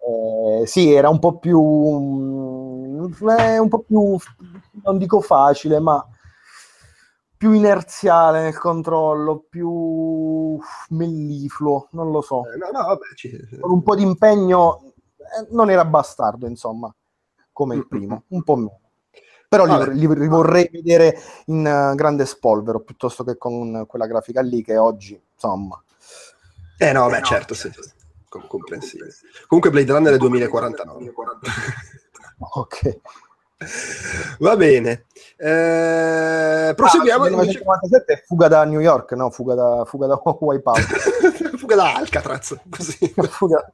Eh, 0.07 0.65
sì, 0.65 0.93
era 0.93 1.09
un 1.09 1.19
po' 1.19 1.39
più 1.39 1.59
mm, 1.59 3.29
eh, 3.39 3.57
un 3.57 3.67
po' 3.67 3.79
più 3.79 4.17
non 4.83 4.97
dico 4.97 5.19
facile, 5.21 5.79
ma 5.79 6.05
più 7.37 7.51
inerziale 7.53 8.41
nel 8.41 8.57
controllo, 8.57 9.45
più 9.49 10.59
mellifluo, 10.89 11.87
non 11.91 12.11
lo 12.11 12.21
so. 12.21 12.43
Eh, 12.51 12.57
no, 12.57 12.69
no, 12.71 12.85
vabbè, 12.87 13.13
ci- 13.15 13.57
Con 13.59 13.71
un 13.71 13.83
po' 13.83 13.95
di 13.95 14.01
impegno 14.03 14.81
eh, 15.17 15.47
non 15.51 15.69
era 15.69 15.85
bastardo, 15.85 16.47
insomma, 16.47 16.93
come 17.51 17.75
il 17.75 17.87
primo, 17.87 18.23
un 18.29 18.43
po' 18.43 18.55
meno. 18.55 18.79
Però 19.49 19.65
li, 19.65 19.97
li- 19.99 20.15
li 20.19 20.27
vorrei 20.27 20.67
vedere 20.71 21.17
in 21.45 21.65
eh, 21.65 21.95
grande 21.95 22.25
spolvero 22.25 22.81
piuttosto 22.81 23.23
che 23.23 23.37
con 23.37 23.85
quella 23.87 24.07
grafica 24.07 24.41
lì 24.41 24.61
che 24.63 24.77
oggi, 24.77 25.19
insomma, 25.33 25.81
Eh 26.79 26.91
no, 26.91 27.07
beh, 27.07 27.21
certo, 27.23 27.53
sì. 27.53 27.71
Com- 28.29 28.47
comprensibile. 28.47 29.13
Comunque 29.47 29.71
Blade 29.71 29.91
Runner 29.93 30.13
è 30.13 30.17
2049. 30.17 31.13
ok. 32.55 32.99
Va 34.39 34.55
bene. 34.55 35.05
Eh, 35.35 36.73
proseguiamo. 36.75 37.23
Ah, 37.25 37.29
1997 37.29 38.13
è 38.13 38.23
fuga 38.25 38.47
da 38.47 38.63
New 38.65 38.79
York, 38.79 39.11
no? 39.13 39.29
Fuga 39.31 39.55
da, 39.55 39.83
fuga 39.85 40.07
da 40.07 40.21
Wipeout. 40.39 41.55
Fuga 41.57 41.75
da 41.75 41.95
Alcatraz, 41.95 42.55
così. 42.69 43.13
Fuga- 43.29 43.65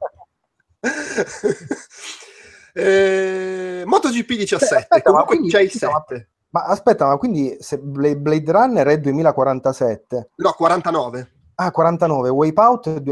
Eh, 2.76 3.82
MotoGP 3.86 4.26
17, 4.34 4.64
Aspetta, 4.74 4.96
ma 4.96 5.22
comunque 5.22 5.36
quindi- 5.36 5.48
c'è 5.50 5.60
il 5.60 5.70
scusa, 5.70 5.90
ma- 5.90 6.04
7. 6.08 6.28
Ma 6.50 6.62
aspetta, 6.64 7.06
ma 7.06 7.16
quindi 7.18 7.56
se 7.60 7.78
Bla- 7.78 8.14
Blade 8.14 8.50
Runner 8.52 8.86
è 8.86 8.98
2047, 8.98 10.30
No, 10.36 10.52
49. 10.52 11.30
ah 11.56 11.70
49, 11.70 12.28
Wipeout 12.30 13.02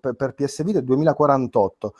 per, 0.00 0.14
per 0.14 0.34
PS 0.34 0.62
Vita 0.64 0.78
è 0.78 0.82
2048. 0.82 1.94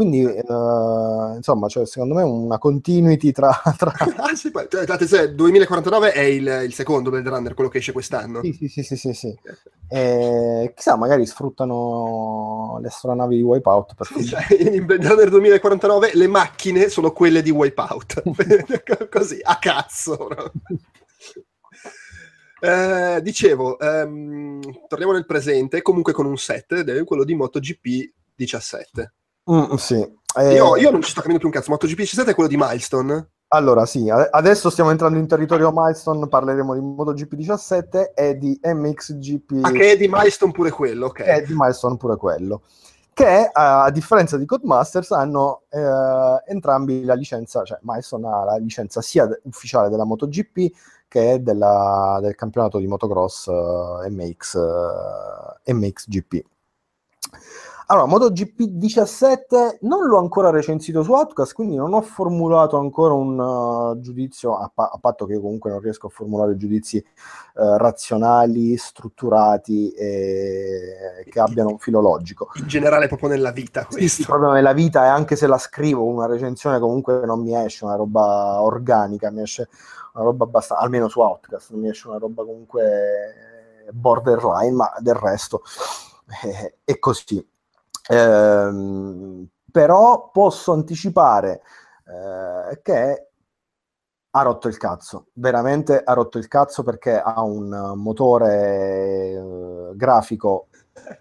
Quindi, 0.00 0.24
eh, 0.24 1.36
insomma, 1.36 1.68
cioè, 1.68 1.84
secondo 1.84 2.14
me 2.14 2.22
una 2.22 2.56
continuity 2.56 3.32
tra... 3.32 3.50
tra... 3.76 3.92
Ah, 4.16 4.34
sì, 4.34 4.50
poi, 4.50 4.66
date, 4.66 5.06
se 5.06 5.34
2049 5.34 6.12
è 6.12 6.22
il, 6.22 6.62
il 6.64 6.72
secondo 6.72 7.10
Blade 7.10 7.28
Runner, 7.28 7.52
quello 7.52 7.68
che 7.68 7.76
esce 7.76 7.92
quest'anno. 7.92 8.40
Sì, 8.40 8.54
sì, 8.54 8.68
sì, 8.68 8.82
sì, 8.82 8.96
sì, 8.96 9.12
sì. 9.12 9.38
Eh, 9.90 10.72
chissà, 10.74 10.96
magari 10.96 11.26
sfruttano 11.26 12.78
le 12.80 12.88
astronavi 12.88 13.36
di 13.36 13.42
Wipeout 13.42 13.92
per 13.94 14.24
Cioè, 14.24 14.72
in 14.72 14.86
Blade 14.86 15.06
Runner 15.06 15.28
2049 15.28 16.12
le 16.14 16.26
macchine 16.28 16.88
sono 16.88 17.12
quelle 17.12 17.42
di 17.42 17.50
Wipeout. 17.50 18.22
Così, 19.10 19.38
a 19.42 19.58
cazzo. 19.58 20.28
no? 20.30 20.52
Eh, 22.62 23.22
dicevo, 23.22 23.78
ehm, 23.78 24.60
torniamo 24.86 25.14
nel 25.14 25.24
presente, 25.24 25.80
comunque 25.80 26.12
con 26.12 26.26
un 26.26 26.36
set, 26.36 26.72
ed 26.72 26.90
è 26.90 27.04
quello 27.04 27.24
di 27.24 27.34
MotoGP 27.34 28.12
17. 28.34 29.14
Mm, 29.50 29.74
sì. 29.74 30.18
Eh, 30.36 30.54
Io, 30.54 30.76
io 30.76 30.90
non 30.90 31.02
ci 31.02 31.10
sto 31.10 31.20
capendo 31.20 31.40
più 31.40 31.48
un 31.48 31.54
cazzo, 31.54 31.70
MotoGP 31.72 31.96
17 31.96 32.30
è 32.30 32.34
quello 32.34 32.48
di 32.48 32.56
Milestone? 32.56 33.30
Allora, 33.52 33.84
sì, 33.84 34.08
ade- 34.08 34.28
adesso 34.30 34.70
stiamo 34.70 34.90
entrando 34.90 35.18
in 35.18 35.26
territorio 35.26 35.72
milestone, 35.74 36.28
parleremo 36.28 36.72
di 36.74 36.80
MotoGP 36.80 37.34
17 37.34 38.12
e 38.14 38.38
di 38.38 38.58
MXGP. 38.62 39.58
Ah, 39.62 39.72
che 39.72 39.92
è 39.92 39.96
di 39.96 40.06
Milestone 40.08 40.52
pure 40.52 40.70
quello, 40.70 41.06
ok. 41.06 41.18
e 41.26 41.42
di 41.44 41.52
milestone 41.54 41.96
pure 41.96 42.16
quello. 42.16 42.62
Che 43.12 43.50
a, 43.52 43.90
differenza 43.90 44.36
di 44.36 44.46
Codemasters 44.46 45.10
hanno 45.10 45.62
eh, 45.68 46.42
entrambi 46.46 47.02
la 47.02 47.14
licenza, 47.14 47.64
cioè 47.64 47.78
Milestone 47.82 48.28
ha 48.28 48.44
la 48.44 48.56
licenza 48.56 49.02
sia 49.02 49.28
ufficiale 49.42 49.88
della 49.88 50.04
MotoGP 50.04 50.72
che 51.08 51.42
della- 51.42 52.20
del 52.22 52.36
campionato 52.36 52.78
di 52.78 52.86
motocross 52.86 53.48
eh, 53.48 54.10
MX, 54.10 54.54
eh, 55.64 55.74
MXGP. 55.74 56.40
Allora, 57.90 58.06
MotoGP 58.06 58.62
17 58.66 59.78
non 59.80 60.06
l'ho 60.06 60.18
ancora 60.18 60.50
recensito 60.50 61.02
su 61.02 61.12
Outcast, 61.12 61.54
quindi 61.54 61.74
non 61.74 61.92
ho 61.92 62.00
formulato 62.02 62.78
ancora 62.78 63.14
un 63.14 63.36
uh, 63.36 63.98
giudizio, 63.98 64.56
a, 64.56 64.70
pa- 64.72 64.92
a 64.94 64.98
patto 65.00 65.26
che 65.26 65.32
io 65.32 65.40
comunque 65.40 65.70
non 65.70 65.80
riesco 65.80 66.06
a 66.06 66.10
formulare 66.10 66.56
giudizi 66.56 66.98
eh, 66.98 67.04
razionali, 67.54 68.76
strutturati 68.76 69.90
e 69.90 71.24
che 71.28 71.40
abbiano 71.40 71.70
un 71.70 71.78
filo 71.78 72.00
logico. 72.00 72.50
In 72.58 72.68
generale 72.68 73.08
proprio 73.08 73.28
nella 73.28 73.50
vita 73.50 73.80
Sì, 73.88 73.88
sì, 73.90 73.98
questo. 73.98 74.22
proprio 74.26 74.52
nella 74.52 74.72
vita 74.72 75.06
e 75.06 75.08
anche 75.08 75.34
se 75.34 75.48
la 75.48 75.58
scrivo 75.58 76.04
una 76.04 76.26
recensione 76.26 76.78
comunque 76.78 77.26
non 77.26 77.40
mi 77.40 77.56
esce 77.56 77.84
una 77.84 77.96
roba 77.96 78.62
organica, 78.62 79.32
mi 79.32 79.42
esce 79.42 79.68
una 80.14 80.22
roba 80.22 80.44
abbastanza, 80.44 80.84
almeno 80.84 81.08
su 81.08 81.18
Outcast, 81.18 81.72
non 81.72 81.80
mi 81.80 81.88
esce 81.88 82.06
una 82.06 82.18
roba 82.18 82.44
comunque 82.44 83.88
borderline, 83.90 84.76
ma 84.76 84.92
del 85.00 85.14
resto 85.14 85.62
eh, 86.44 86.74
è 86.84 86.98
così. 87.00 87.44
Ehm, 88.10 89.46
però 89.70 90.30
posso 90.32 90.72
anticipare 90.72 91.62
eh, 92.06 92.80
che 92.82 93.28
ha 94.32 94.42
rotto 94.42 94.68
il 94.68 94.76
cazzo, 94.76 95.28
veramente 95.34 96.00
ha 96.02 96.12
rotto 96.12 96.38
il 96.38 96.46
cazzo 96.48 96.82
perché 96.84 97.18
ha 97.20 97.42
un 97.42 97.92
motore 97.96 99.32
eh, 99.32 99.96
grafico 99.96 100.68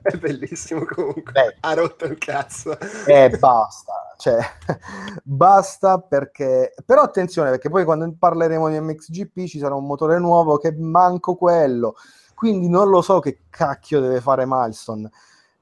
È 0.02 0.16
bellissimo 0.18 0.86
comunque. 0.86 1.32
Beh. 1.32 1.58
Ha 1.62 1.74
rotto 1.74 2.06
il 2.06 2.18
cazzo. 2.18 2.78
e 3.06 3.30
basta, 3.38 3.94
cioè 4.18 4.40
basta 5.24 6.00
perché 6.00 6.74
però 6.86 7.02
attenzione 7.02 7.50
perché 7.52 7.70
poi 7.70 7.84
quando 7.86 8.14
parleremo 8.18 8.70
di 8.70 8.80
MXGP 8.80 9.46
ci 9.48 9.60
sarà 9.60 9.76
un 9.76 9.86
motore 9.86 10.20
nuovo 10.20 10.58
che 10.58 10.72
manco 10.78 11.36
quello, 11.36 11.96
quindi 12.36 12.70
non 12.70 12.90
lo 12.90 13.02
so 13.02 13.20
che 13.20 13.42
cacchio 13.50 14.00
deve 14.02 14.22
fare 14.22 14.46
Milestone. 14.48 15.10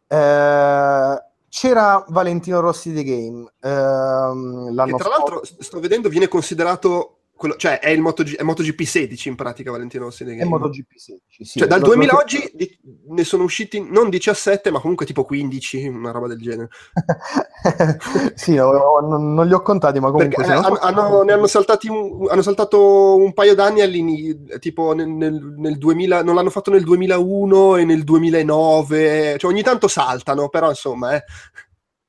Eh, 0.08 1.22
c'era 1.50 2.06
Valentino 2.10 2.60
Rossi 2.60 2.94
The 2.94 3.04
Game, 3.04 3.52
ehm, 3.62 4.68
Che 4.68 4.74
l'anno 4.74 4.98
tra 4.98 5.10
l'altro, 5.10 5.38
scorso. 5.46 5.56
sto 5.60 5.80
vedendo, 5.80 6.10
viene 6.10 6.28
considerato 6.28 7.17
quello- 7.38 7.56
cioè 7.56 7.80
è 7.80 7.90
il 7.90 8.02
MotoG- 8.02 8.36
è 8.36 8.44
MotoGP 8.44 8.82
16 8.82 9.30
in 9.30 9.36
pratica 9.36 9.72
Valentino 9.72 10.04
Rossi 10.06 10.24
È. 10.26 10.44
MotoGP 10.44 10.92
16. 10.96 11.46
Sì. 11.46 11.60
Cioè 11.60 11.68
dal 11.68 11.80
Lo- 11.80 11.86
2000 11.88 12.12
lo- 12.12 12.18
oggi 12.20 12.52
di- 12.54 12.78
ne 13.10 13.24
sono 13.24 13.44
usciti 13.44 13.80
non 13.90 14.10
17 14.10 14.70
ma 14.72 14.80
comunque 14.82 15.06
tipo 15.06 15.24
15, 15.24 15.88
una 15.88 16.12
roba 16.12 16.28
del 16.28 16.40
genere. 16.42 16.68
sì, 18.36 18.56
no, 18.56 18.72
non, 19.00 19.34
non 19.34 19.48
li 19.48 19.54
ho 19.54 19.62
contati, 19.62 20.00
ma 20.00 20.12
comunque 20.12 20.36
Perché 20.44 20.52
eh, 20.52 20.56
hanno, 20.56 20.78
hanno- 20.78 21.22
ne 21.24 21.32
hanno 21.34 21.48
saltati 21.48 21.88
un, 21.88 22.28
hanno 22.30 22.42
saltato 22.42 23.16
un 23.16 23.34
paio 23.34 23.56
d'anni 23.56 23.82
all'ini- 23.82 24.36
tipo 24.60 24.94
nel, 24.94 25.08
nel- 25.08 25.54
nel 25.58 25.78
2000, 25.78 26.24
non 26.24 26.36
l'hanno 26.36 26.50
fatto 26.50 26.72
nel 26.72 26.84
2001 26.84 27.76
e 27.78 27.86
nel 27.86 28.04
2009, 28.04 29.38
cioè 29.38 29.52
ogni 29.52 29.62
tanto 29.64 29.88
saltano, 29.88 30.50
però 30.50 30.70
insomma, 30.70 31.16
eh. 31.16 31.24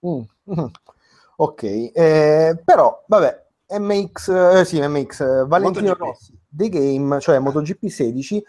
Mm, 0.06 0.20
mm. 0.60 0.64
Ok, 1.40 1.62
eh, 1.62 2.60
però 2.64 3.04
vabbè, 3.06 3.46
MX, 3.70 4.28
eh, 4.28 4.64
sì, 4.64 4.80
MX, 4.80 5.20
eh, 5.20 5.44
Valentino 5.46 5.88
MotoGP. 5.88 5.98
Rossi, 6.00 6.38
The 6.48 6.68
Game, 6.68 7.20
cioè 7.20 7.38
MotoGP 7.38 7.86
16, 7.86 8.44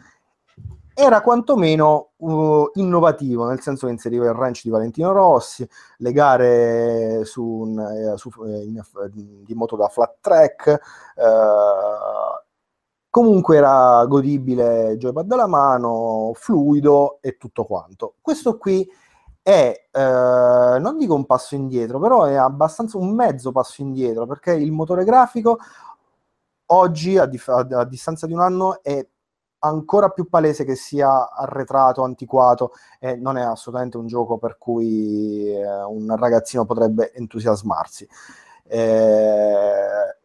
era 0.93 1.21
quantomeno 1.21 2.09
uh, 2.17 2.71
innovativo, 2.73 3.47
nel 3.47 3.61
senso 3.61 3.85
che 3.85 3.93
inseriva 3.93 4.25
il 4.25 4.33
ranch 4.33 4.63
di 4.63 4.69
Valentino 4.69 5.11
Rossi, 5.13 5.67
le 5.97 6.11
gare 6.11 7.23
su 7.23 7.41
un, 7.41 7.79
eh, 7.79 8.17
su- 8.17 8.31
eh, 8.45 8.63
in- 8.63 9.43
di 9.45 9.53
moto 9.53 9.77
da 9.77 9.87
flat 9.87 10.17
track, 10.19 10.67
eh, 10.67 12.43
comunque 13.09 13.55
era 13.57 14.05
godibile 14.07 14.97
joypad 14.97 15.31
alla 15.31 15.47
mano, 15.47 16.31
fluido 16.35 17.19
e 17.21 17.37
tutto 17.37 17.63
quanto. 17.63 18.15
Questo 18.21 18.57
qui 18.57 18.85
è, 19.49 19.87
eh, 19.91 20.79
non 20.79 20.97
dico 20.97 21.15
un 21.15 21.25
passo 21.25 21.55
indietro, 21.55 21.99
però 21.99 22.25
è 22.25 22.35
abbastanza 22.35 22.97
un 22.97 23.13
mezzo 23.15 23.51
passo 23.51 23.81
indietro, 23.81 24.25
perché 24.27 24.53
il 24.53 24.71
motore 24.71 25.03
grafico 25.03 25.57
oggi, 26.67 27.17
a, 27.17 27.25
dif- 27.25 27.49
a- 27.49 27.83
distanza 27.85 28.27
di 28.27 28.33
un 28.33 28.41
anno, 28.41 28.81
è 28.83 29.05
ancora 29.61 30.09
più 30.09 30.29
palese 30.29 30.63
che 30.63 30.75
sia 30.75 31.31
arretrato, 31.31 32.03
antiquato, 32.03 32.71
e 32.99 33.15
non 33.15 33.37
è 33.37 33.41
assolutamente 33.41 33.97
un 33.97 34.07
gioco 34.07 34.37
per 34.37 34.57
cui 34.57 35.49
eh, 35.51 35.83
un 35.83 36.15
ragazzino 36.15 36.65
potrebbe 36.65 37.11
entusiasmarsi. 37.13 38.07
Eh, 38.67 40.17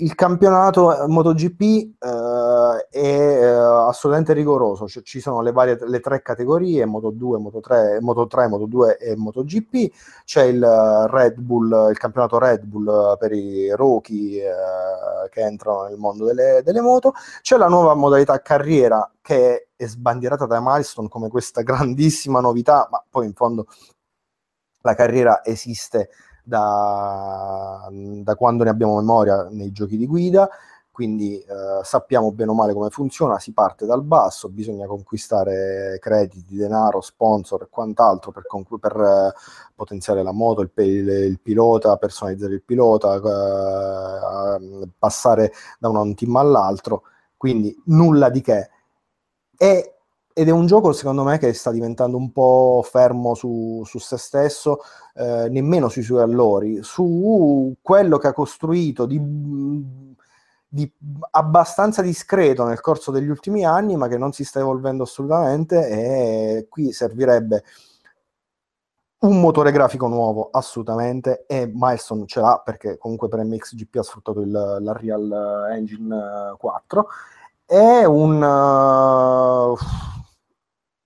il 0.00 0.14
campionato 0.14 1.04
MotoGP 1.06 1.60
eh, 1.60 2.86
è 2.90 2.98
eh, 2.98 3.46
assolutamente 3.46 4.32
rigoroso, 4.32 4.86
cioè, 4.88 5.02
ci 5.02 5.20
sono 5.20 5.42
le 5.42 5.52
varie 5.52 5.78
le 5.86 6.00
tre 6.00 6.22
categorie, 6.22 6.84
Moto 6.84 7.10
2, 7.10 7.38
Moto 7.38 7.60
3, 7.60 8.00
Moto 8.00 8.26
3, 8.26 8.48
Moto 8.48 8.66
2 8.66 8.98
e 8.98 9.16
MotoGP, 9.16 9.92
c'è 10.24 10.44
il 10.44 11.06
Red 11.08 11.38
Bull, 11.40 11.88
il 11.90 11.98
campionato 11.98 12.38
Red 12.38 12.64
Bull 12.64 13.16
per 13.18 13.32
i 13.32 13.70
rookie 13.74 14.44
eh, 14.44 15.28
che 15.30 15.40
entrano 15.40 15.84
nel 15.84 15.96
mondo 15.96 16.24
delle, 16.24 16.62
delle 16.64 16.80
moto, 16.80 17.12
c'è 17.42 17.56
la 17.56 17.68
nuova 17.68 17.94
modalità 17.94 18.40
carriera 18.40 19.10
che 19.20 19.68
è 19.76 19.86
sbandierata 19.86 20.46
da 20.46 20.60
Milestone 20.60 21.08
come 21.08 21.28
questa 21.28 21.62
grandissima 21.62 22.40
novità, 22.40 22.88
ma 22.90 23.04
poi 23.08 23.26
in 23.26 23.34
fondo 23.34 23.66
la 24.82 24.94
carriera 24.94 25.44
esiste 25.44 26.08
da, 26.50 27.88
da 27.90 28.34
quando 28.34 28.64
ne 28.64 28.70
abbiamo 28.70 28.96
memoria 28.96 29.46
nei 29.50 29.70
giochi 29.72 29.96
di 29.96 30.06
guida, 30.06 30.50
quindi 30.90 31.38
eh, 31.38 31.46
sappiamo 31.82 32.32
bene 32.32 32.50
o 32.50 32.54
male 32.54 32.74
come 32.74 32.90
funziona, 32.90 33.38
si 33.38 33.52
parte 33.52 33.86
dal 33.86 34.02
basso, 34.02 34.50
bisogna 34.50 34.86
conquistare 34.86 35.98
crediti, 36.00 36.56
denaro, 36.56 37.00
sponsor 37.00 37.62
e 37.62 37.68
quant'altro 37.70 38.32
per, 38.32 38.46
conqu- 38.46 38.78
per, 38.80 38.96
eh, 39.00 39.32
potenziare 39.74 40.22
la 40.22 40.32
moto, 40.32 40.60
il, 40.60 40.70
pe- 40.70 40.84
il 40.84 41.40
pilota, 41.40 41.96
personalizzare 41.96 42.54
il 42.54 42.62
pilota, 42.62 43.14
eh, 43.14 44.88
passare 44.98 45.52
da 45.78 45.88
un 45.88 46.14
team 46.14 46.36
all'altro, 46.36 47.04
quindi 47.36 47.74
nulla 47.86 48.28
di 48.28 48.40
che. 48.42 48.68
E- 49.56 49.99
ed 50.40 50.48
è 50.48 50.52
un 50.52 50.64
gioco 50.64 50.92
secondo 50.94 51.22
me 51.22 51.36
che 51.36 51.52
sta 51.52 51.70
diventando 51.70 52.16
un 52.16 52.32
po' 52.32 52.82
fermo 52.82 53.34
su, 53.34 53.82
su 53.84 53.98
se 53.98 54.16
stesso, 54.16 54.78
eh, 55.14 55.48
nemmeno 55.50 55.90
sui 55.90 56.02
suoi 56.02 56.22
allori, 56.22 56.82
su 56.82 57.76
quello 57.82 58.16
che 58.16 58.28
ha 58.28 58.32
costruito 58.32 59.04
di, 59.04 59.20
di 60.66 60.90
abbastanza 61.32 62.00
discreto 62.00 62.64
nel 62.64 62.80
corso 62.80 63.10
degli 63.10 63.28
ultimi 63.28 63.66
anni, 63.66 63.96
ma 63.96 64.08
che 64.08 64.16
non 64.16 64.32
si 64.32 64.44
sta 64.44 64.60
evolvendo 64.60 65.02
assolutamente 65.02 65.88
e 65.88 66.66
qui 66.70 66.90
servirebbe 66.90 67.62
un 69.18 69.40
motore 69.40 69.72
grafico 69.72 70.06
nuovo 70.06 70.48
assolutamente 70.50 71.44
e 71.46 71.70
Milestone 71.70 72.24
ce 72.24 72.40
l'ha 72.40 72.62
perché 72.64 72.96
comunque 72.96 73.28
per 73.28 73.44
MXGP 73.44 73.96
ha 73.96 74.02
sfruttato 74.02 74.40
il, 74.40 74.50
la 74.50 74.92
Real 74.94 75.68
Engine 75.70 76.54
4 76.56 77.06
è 77.66 78.04
un 78.04 78.42
uh, 78.42 79.76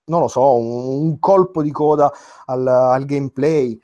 non 0.05 0.21
lo 0.21 0.27
so, 0.27 0.55
un, 0.55 1.05
un 1.05 1.19
colpo 1.19 1.61
di 1.61 1.71
coda 1.71 2.11
al, 2.45 2.67
al 2.67 3.05
gameplay 3.05 3.79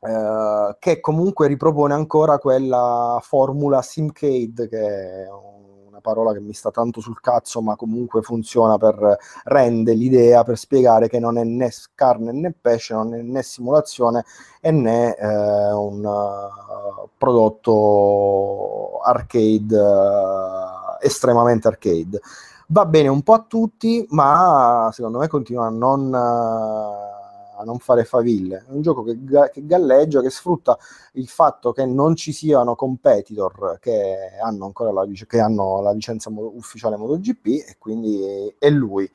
eh, 0.00 0.76
che 0.78 1.00
comunque 1.00 1.48
ripropone 1.48 1.94
ancora 1.94 2.38
quella 2.38 3.18
formula 3.22 3.82
Simcade 3.82 4.68
che 4.68 5.24
è 5.24 5.28
una 5.30 6.00
parola 6.00 6.32
che 6.32 6.40
mi 6.40 6.52
sta 6.52 6.70
tanto 6.70 7.00
sul 7.00 7.20
cazzo 7.20 7.60
ma 7.60 7.76
comunque 7.76 8.22
funziona 8.22 8.76
per 8.78 9.16
rendere 9.44 9.96
l'idea 9.96 10.44
per 10.44 10.58
spiegare 10.58 11.08
che 11.08 11.18
non 11.18 11.38
è 11.38 11.44
né 11.44 11.70
carne 11.94 12.32
né 12.32 12.52
pesce 12.52 12.94
non 12.94 13.14
è 13.14 13.22
né 13.22 13.42
simulazione 13.42 14.24
e 14.60 14.70
né 14.70 15.16
eh, 15.16 15.72
un 15.72 16.04
uh, 16.04 17.08
prodotto 17.16 18.98
arcade 19.02 19.76
uh, 19.76 20.98
estremamente 21.00 21.68
arcade 21.68 22.20
va 22.68 22.86
bene 22.86 23.08
un 23.08 23.22
po' 23.22 23.34
a 23.34 23.44
tutti, 23.46 24.06
ma 24.10 24.90
secondo 24.92 25.18
me 25.18 25.28
continua 25.28 25.66
a 25.66 25.70
non, 25.70 26.12
a 26.14 27.62
non 27.64 27.78
fare 27.78 28.04
faville. 28.04 28.64
È 28.68 28.72
un 28.72 28.82
gioco 28.82 29.02
che, 29.02 29.16
ga- 29.24 29.48
che 29.48 29.64
galleggia, 29.64 30.20
che 30.20 30.30
sfrutta 30.30 30.76
il 31.12 31.28
fatto 31.28 31.72
che 31.72 31.84
non 31.86 32.16
ci 32.16 32.32
siano 32.32 32.74
competitor 32.74 33.78
che 33.80 34.16
hanno 34.42 34.66
ancora 34.66 34.92
la, 34.92 35.02
lic- 35.04 35.26
che 35.26 35.40
hanno 35.40 35.80
la 35.80 35.92
licenza 35.92 36.30
mo- 36.30 36.52
ufficiale 36.54 36.96
MotoGP 36.96 37.46
e 37.46 37.76
quindi 37.78 38.54
è 38.58 38.68
lui. 38.70 39.10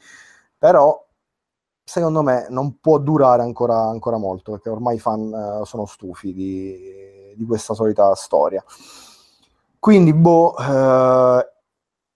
Però 0.57 1.05
secondo 1.83 2.21
me 2.23 2.47
non 2.49 2.79
può 2.79 2.99
durare 2.99 3.41
ancora, 3.43 3.81
ancora 3.89 4.17
molto 4.17 4.51
perché 4.51 4.69
ormai 4.69 4.95
i 4.95 4.99
fan 4.99 5.33
eh, 5.61 5.65
sono 5.65 5.85
stufi 5.85 6.33
di, 6.33 7.33
di 7.35 7.45
questa 7.45 7.73
solita 7.73 8.13
storia. 8.15 8.63
Quindi, 9.79 10.13
boh, 10.13 10.55
eh, 10.57 11.51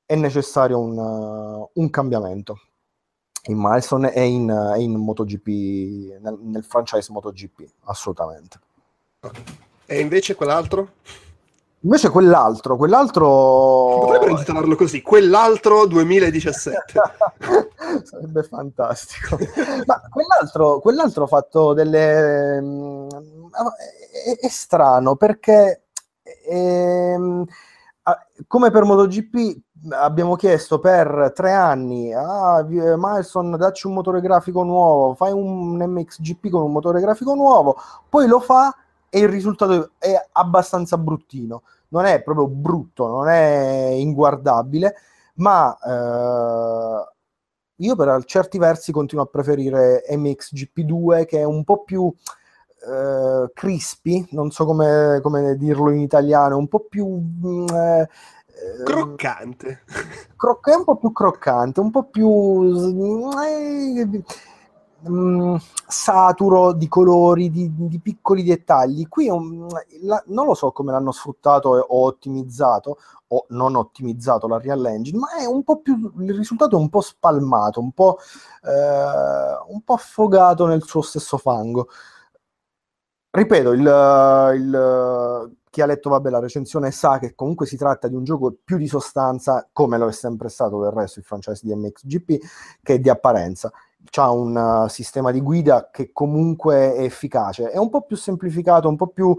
è 0.06 0.16
necessario 0.16 0.80
un, 0.80 0.98
uh, 0.98 1.70
un 1.74 1.90
cambiamento 1.90 2.60
in 3.48 3.58
Milestone 3.58 4.14
e 4.14 4.26
in, 4.26 4.74
in 4.78 4.96
MotoGP, 4.96 5.48
nel, 6.22 6.38
nel, 6.42 6.64
franchise 6.64 7.12
MotoGP, 7.12 7.66
assolutamente. 7.86 8.60
E 9.86 10.00
invece 10.00 10.36
quell'altro? 10.36 10.90
Invece 11.82 12.10
quell'altro, 12.10 12.78
quell'altro... 12.78 14.00
Potrebbero 14.00 14.32
intitolarlo 14.32 14.76
così, 14.76 15.04
quell'altro 15.04 15.86
2017. 15.86 16.94
Sarebbe 18.04 18.42
fantastico. 18.42 19.38
Ma 19.86 20.02
quell'altro, 20.10 20.80
quell'altro 20.80 21.26
ha 21.26 21.28
fatto 21.28 21.74
delle... 21.74 22.58
È, 22.58 24.38
è 24.40 24.48
strano 24.48 25.16
perché... 25.16 25.84
È, 26.24 27.16
come 28.48 28.72
per 28.72 28.84
MotoGP 28.84 29.58
abbiamo 29.90 30.36
chiesto 30.36 30.80
per 30.80 31.32
tre 31.36 31.52
anni 31.52 32.14
ah, 32.14 32.64
Milestone 32.64 33.58
dacci 33.58 33.88
un 33.88 33.94
motore 33.94 34.22
grafico 34.22 34.64
nuovo 34.64 35.14
fai 35.16 35.32
un 35.32 35.78
MXGP 35.78 36.50
con 36.50 36.64
un 36.64 36.72
motore 36.72 37.02
grafico 37.02 37.34
nuovo. 37.36 37.78
Poi 38.10 38.28
lo 38.28 38.40
fa 38.40 38.76
e 39.10 39.20
il 39.20 39.30
risultato 39.30 39.92
è 39.98 40.14
abbastanza 40.34 40.98
bruttino. 40.98 41.64
Non 41.90 42.06
è 42.06 42.22
proprio 42.24 42.48
brutto 42.48 43.08
non 43.08 43.28
è 43.30 43.90
inguardabile 43.94 44.96
ma 45.36 45.78
eh, 45.78 47.14
io 47.78 47.96
per 47.96 48.24
certi 48.26 48.58
versi 48.58 48.92
continuo 48.92 49.24
a 49.26 49.28
preferire 49.28 50.04
MXGP2 50.10 51.26
che 51.26 51.40
è 51.40 51.44
un 51.44 51.64
po' 51.64 51.84
più 51.84 52.14
Uh, 52.88 53.50
crispy, 53.56 54.28
non 54.32 54.52
so 54.52 54.64
come, 54.64 55.20
come, 55.24 55.58
dirlo 55.58 55.90
in 55.90 56.02
italiano, 56.02 56.56
un 56.56 56.68
po' 56.68 56.82
più 56.82 57.04
uh, 57.08 58.06
croccante. 58.84 59.84
Croc- 60.36 60.70
è 60.70 60.76
un 60.76 60.84
po' 60.84 60.96
più 60.98 61.12
croccante, 61.12 61.80
un 61.80 61.92
po' 61.92 62.04
più 62.04 63.30
eh, 63.46 64.24
um, 65.02 65.60
saturo 65.88 66.74
di 66.74 66.88
colori, 66.88 67.50
di, 67.50 67.72
di 67.74 68.00
piccoli 68.00 68.44
dettagli. 68.44 69.08
Qui 69.08 69.30
um, 69.30 69.68
la, 70.02 70.24
non 70.28 70.46
lo 70.46 70.54
so 70.54 70.72
come 70.72 70.92
l'hanno 70.92 71.12
sfruttato 71.12 71.70
o 71.70 72.06
ottimizzato 72.06 72.98
o 73.28 73.46
non 73.50 73.76
ottimizzato 73.76 74.48
la 74.48 74.60
Real 74.60 74.86
Engine, 74.86 75.18
ma 75.18 75.36
è 75.36 75.46
un 75.46 75.64
po' 75.64 75.80
più 75.82 76.12
il 76.20 76.34
risultato 76.34 76.78
è 76.78 76.80
un 76.80 76.90
po' 76.90 77.02
spalmato, 77.02 77.80
un 77.80 77.92
po', 77.92 78.18
eh, 78.64 79.72
un 79.74 79.82
po' 79.84 79.94
affogato 79.94 80.68
nel 80.68 80.84
suo 80.84 81.02
stesso 81.02 81.38
fango 81.38 81.88
ripeto, 83.36 83.72
il, 83.72 83.82
il- 84.56 85.56
chi 85.70 85.82
ha 85.82 85.86
letto 85.86 86.10
vabbè, 86.10 86.30
la 86.30 86.40
recensione 86.40 86.90
sa 86.92 87.20
che 87.20 87.36
comunque 87.36 87.66
si 87.66 87.76
tratta 87.76 88.08
di 88.08 88.16
un 88.16 88.24
gioco 88.24 88.56
più 88.64 88.78
di 88.78 88.88
sostanza, 88.88 89.68
come 89.74 89.98
lo 89.98 90.08
è 90.08 90.14
sempre 90.14 90.48
stato 90.48 90.80
del 90.82 90.92
resto 90.92 91.20
il 91.20 91.26
franchise 91.26 91.60
di 91.64 91.76
MXGP, 91.76 92.38
che 92.82 93.00
di 93.00 93.10
apparenza. 93.10 93.72
C'ha 94.10 94.30
un 94.30 94.56
uh, 94.56 94.88
sistema 94.88 95.32
di 95.32 95.42
guida 95.42 95.90
che 95.92 96.12
comunque 96.14 96.94
è 96.94 97.04
efficace, 97.04 97.72
è 97.72 97.78
un 97.78 97.90
po' 97.90 98.04
più 98.04 98.16
semplificato, 98.16 98.88
un 98.88 98.96
po' 98.96 99.08
più 99.08 99.36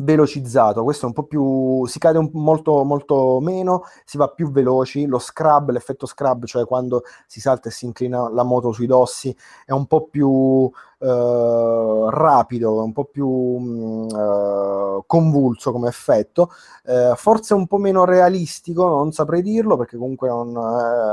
velocizzato, 0.00 0.84
questo 0.84 1.04
è 1.06 1.08
un 1.08 1.14
po' 1.14 1.24
più 1.24 1.84
si 1.86 1.98
cade 1.98 2.18
un- 2.18 2.30
molto, 2.34 2.84
molto 2.84 3.40
meno, 3.40 3.82
si 4.04 4.16
va 4.16 4.28
più 4.28 4.50
veloci, 4.50 5.06
lo 5.06 5.18
scrub, 5.18 5.70
l'effetto 5.70 6.06
scrub, 6.06 6.44
cioè 6.44 6.64
quando 6.66 7.02
si 7.26 7.40
salta 7.40 7.68
e 7.68 7.72
si 7.72 7.84
inclina 7.86 8.28
la 8.30 8.44
moto 8.44 8.72
sui 8.72 8.86
dossi, 8.86 9.34
è 9.64 9.72
un 9.72 9.86
po' 9.86 10.06
più 10.08 10.70
eh, 11.00 12.06
rapido, 12.10 12.82
un 12.82 12.92
po' 12.92 13.04
più 13.06 13.28
mh, 13.28 14.08
eh, 14.14 15.02
convulso 15.06 15.72
come 15.72 15.88
effetto, 15.88 16.50
eh, 16.84 17.12
forse 17.16 17.54
un 17.54 17.66
po' 17.66 17.78
meno 17.78 18.04
realistico, 18.04 18.88
non 18.88 19.12
saprei 19.12 19.42
dirlo 19.42 19.76
perché 19.76 19.96
comunque 19.96 20.28
non, 20.28 20.56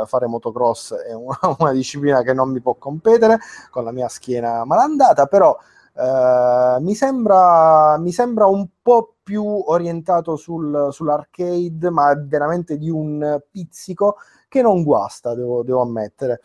eh, 0.03 0.05
fare 0.07 0.27
motocross 0.27 0.93
è 0.95 1.13
una, 1.13 1.37
una 1.59 1.71
disciplina 1.71 2.21
che 2.21 2.33
non 2.33 2.51
mi 2.51 2.61
può 2.61 2.75
competere 2.75 3.39
con 3.69 3.83
la 3.83 3.91
mia 3.91 4.07
schiena 4.07 4.63
malandata, 4.65 5.25
però 5.27 5.57
eh, 5.97 6.77
mi, 6.81 6.93
sembra, 6.95 7.97
mi 7.97 8.11
sembra 8.11 8.45
un 8.47 8.67
po' 8.81 9.15
più 9.23 9.43
orientato 9.43 10.35
sul, 10.35 10.89
sull'arcade, 10.91 11.89
ma 11.89 12.13
veramente 12.15 12.77
di 12.77 12.89
un 12.89 13.41
pizzico 13.49 14.17
che 14.47 14.61
non 14.61 14.83
guasta, 14.83 15.33
devo, 15.33 15.63
devo 15.63 15.81
ammettere. 15.81 16.41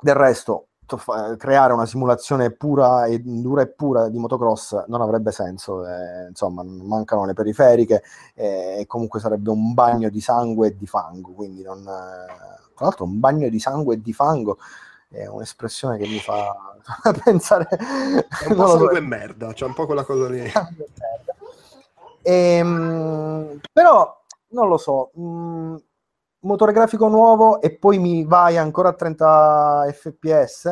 Del 0.00 0.14
resto, 0.14 0.68
to- 0.86 0.96
fa- 0.98 1.36
creare 1.36 1.72
una 1.72 1.86
simulazione 1.86 2.50
pura 2.50 3.06
e 3.06 3.20
dura 3.20 3.62
e 3.62 3.68
pura 3.68 4.08
di 4.08 4.18
motocross 4.18 4.84
non 4.88 5.00
avrebbe 5.00 5.30
senso, 5.32 5.86
eh, 5.86 6.28
insomma, 6.28 6.62
mancano 6.62 7.24
le 7.24 7.32
periferiche 7.32 8.02
eh, 8.34 8.76
e 8.80 8.86
comunque 8.86 9.20
sarebbe 9.20 9.50
un 9.50 9.72
bagno 9.72 10.10
di 10.10 10.20
sangue 10.20 10.68
e 10.68 10.76
di 10.76 10.86
fango, 10.86 11.32
quindi 11.32 11.62
non, 11.62 11.78
eh, 11.80 11.84
tra 12.74 12.84
l'altro 12.84 13.04
un 13.04 13.18
bagno 13.20 13.48
di 13.48 13.58
sangue 13.58 13.94
e 13.94 14.00
di 14.02 14.12
fango 14.12 14.58
è 15.14 15.26
un'espressione 15.26 15.96
che 15.98 16.06
mi 16.06 16.18
fa 16.18 16.54
pensare 17.24 17.66
È 17.68 18.46
un 18.48 18.54
po' 18.56 18.62
lo 18.62 18.68
so, 18.68 18.78
sangue 18.78 18.98
e 18.98 19.00
merda, 19.00 19.52
c'è 19.52 19.64
un 19.64 19.74
po' 19.74 19.86
quella 19.86 20.04
cosa 20.04 20.28
lì. 20.28 20.50
Ehm, 22.26 23.60
però 23.70 24.22
non 24.48 24.68
lo 24.68 24.78
so, 24.78 25.10
mh, 25.12 25.76
motore 26.40 26.72
grafico 26.72 27.08
nuovo 27.08 27.60
e 27.60 27.76
poi 27.76 27.98
mi 27.98 28.24
vai 28.24 28.56
ancora 28.56 28.88
a 28.88 28.92
30 28.94 29.86
fps, 29.92 30.64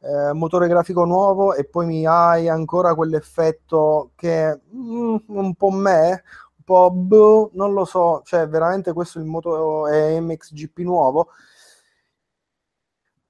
eh, 0.00 0.32
motore 0.32 0.68
grafico 0.68 1.04
nuovo 1.04 1.54
e 1.54 1.64
poi 1.64 1.86
mi 1.86 2.06
hai 2.06 2.48
ancora 2.48 2.94
quell'effetto 2.94 4.12
che 4.14 4.60
mm, 4.72 5.16
un 5.26 5.54
po' 5.54 5.70
me, 5.70 6.22
un 6.56 6.64
po' 6.64 6.90
boh, 6.92 7.50
non 7.54 7.72
lo 7.72 7.84
so, 7.84 8.22
cioè 8.24 8.46
veramente 8.48 8.92
questo 8.92 9.18
è 9.18 9.22
il 9.22 9.28
moto 9.28 9.88
è 9.88 10.20
MXGP 10.20 10.78
nuovo. 10.78 11.30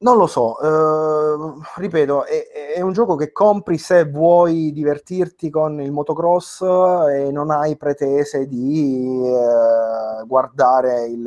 Non 0.03 0.17
lo 0.17 0.27
so, 0.27 0.59
eh, 0.59 1.61
ripeto, 1.77 2.25
è, 2.25 2.75
è 2.75 2.81
un 2.81 2.93
gioco 2.93 3.15
che 3.15 3.31
compri 3.31 3.79
se 3.79 4.05
vuoi 4.05 4.73
divertirti 4.73 5.49
con 5.49 5.81
il 5.81 5.93
motocross 5.93 6.61
e 7.09 7.31
non 7.31 7.53
hai 7.53 7.77
pretese 7.77 8.49
di 8.49 9.23
eh, 9.25 10.27
guardare 10.27 11.05
il, 11.07 11.21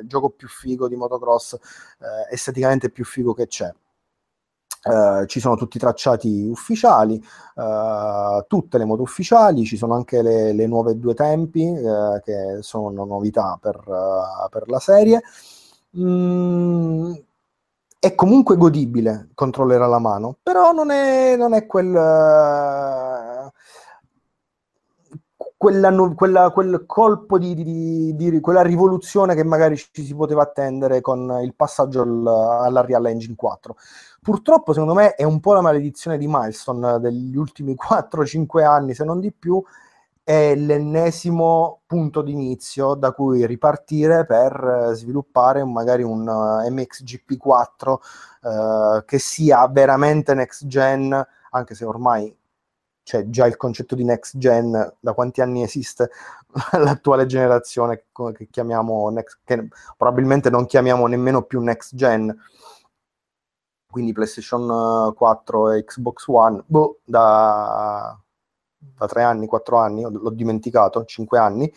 il 0.00 0.06
gioco 0.08 0.30
più 0.30 0.48
figo 0.48 0.88
di 0.88 0.96
motocross, 0.96 1.52
eh, 1.54 2.34
esteticamente 2.34 2.90
più 2.90 3.04
figo 3.04 3.34
che 3.34 3.46
c'è. 3.46 3.72
Eh, 4.82 5.26
ci 5.26 5.38
sono 5.38 5.54
tutti 5.56 5.76
i 5.76 5.80
tracciati 5.80 6.48
ufficiali, 6.48 7.22
eh, 7.56 8.44
tutte 8.48 8.78
le 8.78 8.84
moto 8.84 9.02
ufficiali, 9.02 9.64
ci 9.64 9.76
sono 9.76 9.94
anche 9.94 10.22
le, 10.22 10.52
le 10.52 10.66
nuove 10.66 10.98
due 10.98 11.14
tempi 11.14 11.62
eh, 11.64 12.20
che 12.24 12.58
sono 12.62 13.04
novità 13.04 13.56
per, 13.60 13.80
per 14.50 14.68
la 14.68 14.80
serie. 14.80 15.22
Mm, 15.96 17.12
è 18.00 18.14
comunque 18.14 18.56
godibile 18.56 19.28
controller 19.34 19.80
alla 19.82 19.98
mano, 19.98 20.36
però 20.42 20.72
non 20.72 20.90
è, 20.90 21.36
non 21.36 21.52
è 21.54 21.66
quel, 21.66 21.94
eh, 21.94 23.52
quella 25.56 25.90
quella- 26.14 26.50
quel 26.50 26.84
colpo 26.86 27.38
di, 27.38 27.54
di- 27.54 27.64
di- 28.14 28.30
di- 28.30 28.40
quella 28.40 28.62
rivoluzione 28.62 29.34
che 29.34 29.44
magari 29.44 29.76
ci 29.76 30.04
si 30.04 30.14
poteva 30.14 30.42
attendere 30.42 31.00
con 31.00 31.40
il 31.42 31.54
passaggio 31.54 32.02
al- 32.02 32.26
alla 32.26 32.80
Real 32.82 33.06
Engine 33.06 33.34
4. 33.34 33.76
Purtroppo, 34.22 34.72
secondo 34.72 34.94
me, 34.94 35.14
è 35.14 35.24
un 35.24 35.40
po' 35.40 35.54
la 35.54 35.60
maledizione 35.60 36.18
di 36.18 36.26
Milestone 36.28 36.98
degli 37.00 37.36
ultimi 37.36 37.74
4-5 37.74 38.64
anni, 38.64 38.94
se 38.94 39.04
non 39.04 39.20
di 39.20 39.32
più, 39.32 39.62
è 40.28 40.54
l'ennesimo 40.54 41.80
punto 41.86 42.20
d'inizio 42.20 42.92
da 42.92 43.12
cui 43.12 43.46
ripartire 43.46 44.26
per 44.26 44.90
eh, 44.90 44.94
sviluppare 44.94 45.64
magari 45.64 46.02
un 46.02 46.28
eh, 46.28 46.68
MXGP4 46.68 47.96
eh, 48.42 49.04
che 49.06 49.18
sia 49.18 49.66
veramente 49.68 50.34
next 50.34 50.66
gen, 50.66 51.26
anche 51.52 51.74
se 51.74 51.86
ormai 51.86 52.36
c'è 53.02 53.30
già 53.30 53.46
il 53.46 53.56
concetto 53.56 53.94
di 53.94 54.04
next 54.04 54.36
gen, 54.36 54.96
da 55.00 55.14
quanti 55.14 55.40
anni 55.40 55.62
esiste 55.62 56.10
l'attuale 56.76 57.24
generazione 57.24 58.04
che, 58.34 58.48
chiamiamo 58.50 59.08
next, 59.08 59.38
che 59.44 59.66
probabilmente 59.96 60.50
non 60.50 60.66
chiamiamo 60.66 61.06
nemmeno 61.06 61.44
più 61.44 61.62
next 61.62 61.94
gen, 61.94 62.38
quindi 63.90 64.12
PlayStation 64.12 65.14
4 65.14 65.70
e 65.70 65.84
Xbox 65.84 66.26
One, 66.26 66.62
boh, 66.66 66.98
da, 67.02 68.14
da 68.78 69.06
tre 69.06 69.22
anni, 69.22 69.46
quattro 69.46 69.78
anni, 69.78 70.04
ho- 70.04 70.10
l'ho 70.10 70.30
dimenticato, 70.30 71.04
cinque 71.04 71.38
anni, 71.38 71.72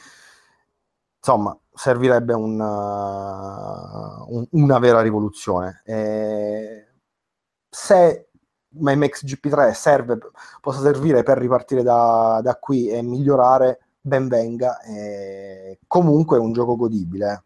insomma, 1.17 1.57
servirebbe 1.73 2.33
un, 2.33 2.59
uh, 2.59 4.35
un- 4.35 4.47
una 4.51 4.79
vera 4.79 5.01
rivoluzione. 5.01 5.81
E 5.85 6.87
se 7.69 8.29
MXGP3 8.69 9.73
serve, 9.73 10.17
possa 10.61 10.81
servire 10.81 11.23
per 11.23 11.37
ripartire 11.37 11.83
da, 11.83 12.39
da 12.43 12.55
qui 12.55 12.87
e 12.89 13.01
migliorare, 13.01 13.79
ben 14.01 14.27
venga. 14.27 14.79
E 14.81 15.79
comunque 15.87 16.37
è 16.37 16.39
un 16.39 16.53
gioco 16.53 16.75
godibile, 16.75 17.31
eh. 17.33 17.41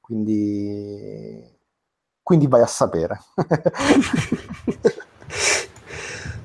quindi, 0.00 1.56
quindi 2.22 2.46
vai 2.46 2.62
a 2.62 2.66
sapere. 2.66 3.18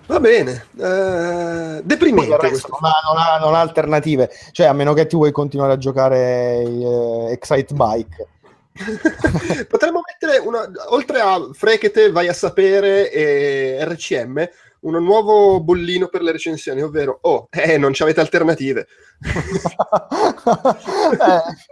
Va 0.06 0.20
bene, 0.20 0.66
eh, 0.78 1.82
deprimente 1.84 2.38
resto 2.38 2.68
non 2.70 2.92
ha, 2.92 2.94
non 3.08 3.18
ha- 3.18 3.38
non 3.40 3.56
ha 3.56 3.60
alternative, 3.60 4.30
cioè 4.52 4.66
a 4.66 4.74
meno 4.74 4.94
che 4.94 5.08
tu 5.08 5.18
vuoi 5.18 5.32
continuare 5.32 5.74
a 5.74 5.78
giocare 5.78 6.62
eh, 6.62 7.32
Excite 7.32 7.74
Bike. 7.74 8.28
Potremmo 9.70 10.02
mettere 10.06 10.40
una, 10.40 10.70
oltre 10.88 11.20
a 11.20 11.40
Frekete, 11.54 12.12
vai 12.12 12.28
a 12.28 12.34
sapere 12.34 13.10
e 13.12 13.78
RCM, 13.86 14.50
un 14.82 15.04
nuovo 15.04 15.62
bollino 15.62 16.08
per 16.08 16.22
le 16.22 16.34
recensioni, 16.34 16.82
ovvero 16.82 17.20
oh, 17.22 17.48
eh, 17.52 17.78
non 17.78 17.94
ci 17.94 18.04
avete 18.04 18.20
alternative. 18.20 18.88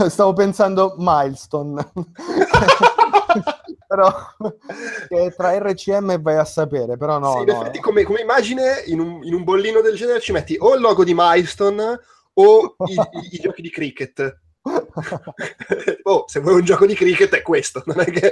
Eh, 0.00 0.08
stavo 0.08 0.32
pensando 0.32 0.94
Milestone, 0.98 1.90
però 3.90 4.08
tra 5.36 5.58
RCM 5.58 6.10
e 6.12 6.18
vai 6.20 6.36
a 6.36 6.44
sapere, 6.44 6.96
però 6.96 7.18
no, 7.18 7.28
Sì, 7.28 7.42
in 7.42 7.48
no, 7.48 7.56
effetti, 7.56 7.80
come, 7.80 8.02
come 8.04 8.20
immagine, 8.20 8.82
in 8.86 8.98
un, 9.00 9.22
in 9.24 9.34
un 9.34 9.44
bollino 9.44 9.80
del 9.80 9.94
genere 9.96 10.20
ci 10.20 10.32
metti 10.32 10.56
o 10.58 10.74
il 10.74 10.80
logo 10.80 11.04
di 11.04 11.12
Milestone 11.14 11.98
o 12.34 12.78
i, 12.82 13.08
i- 13.10 13.28
i 13.34 13.38
giochi 13.38 13.62
di 13.62 13.70
cricket. 13.70 14.38
oh, 16.04 16.24
se 16.28 16.40
vuoi 16.40 16.54
un 16.56 16.64
gioco 16.64 16.86
di 16.86 16.94
cricket 16.94 17.34
è 17.34 17.42
questo, 17.42 17.82
non 17.86 18.00
è 18.00 18.04
che... 18.06 18.30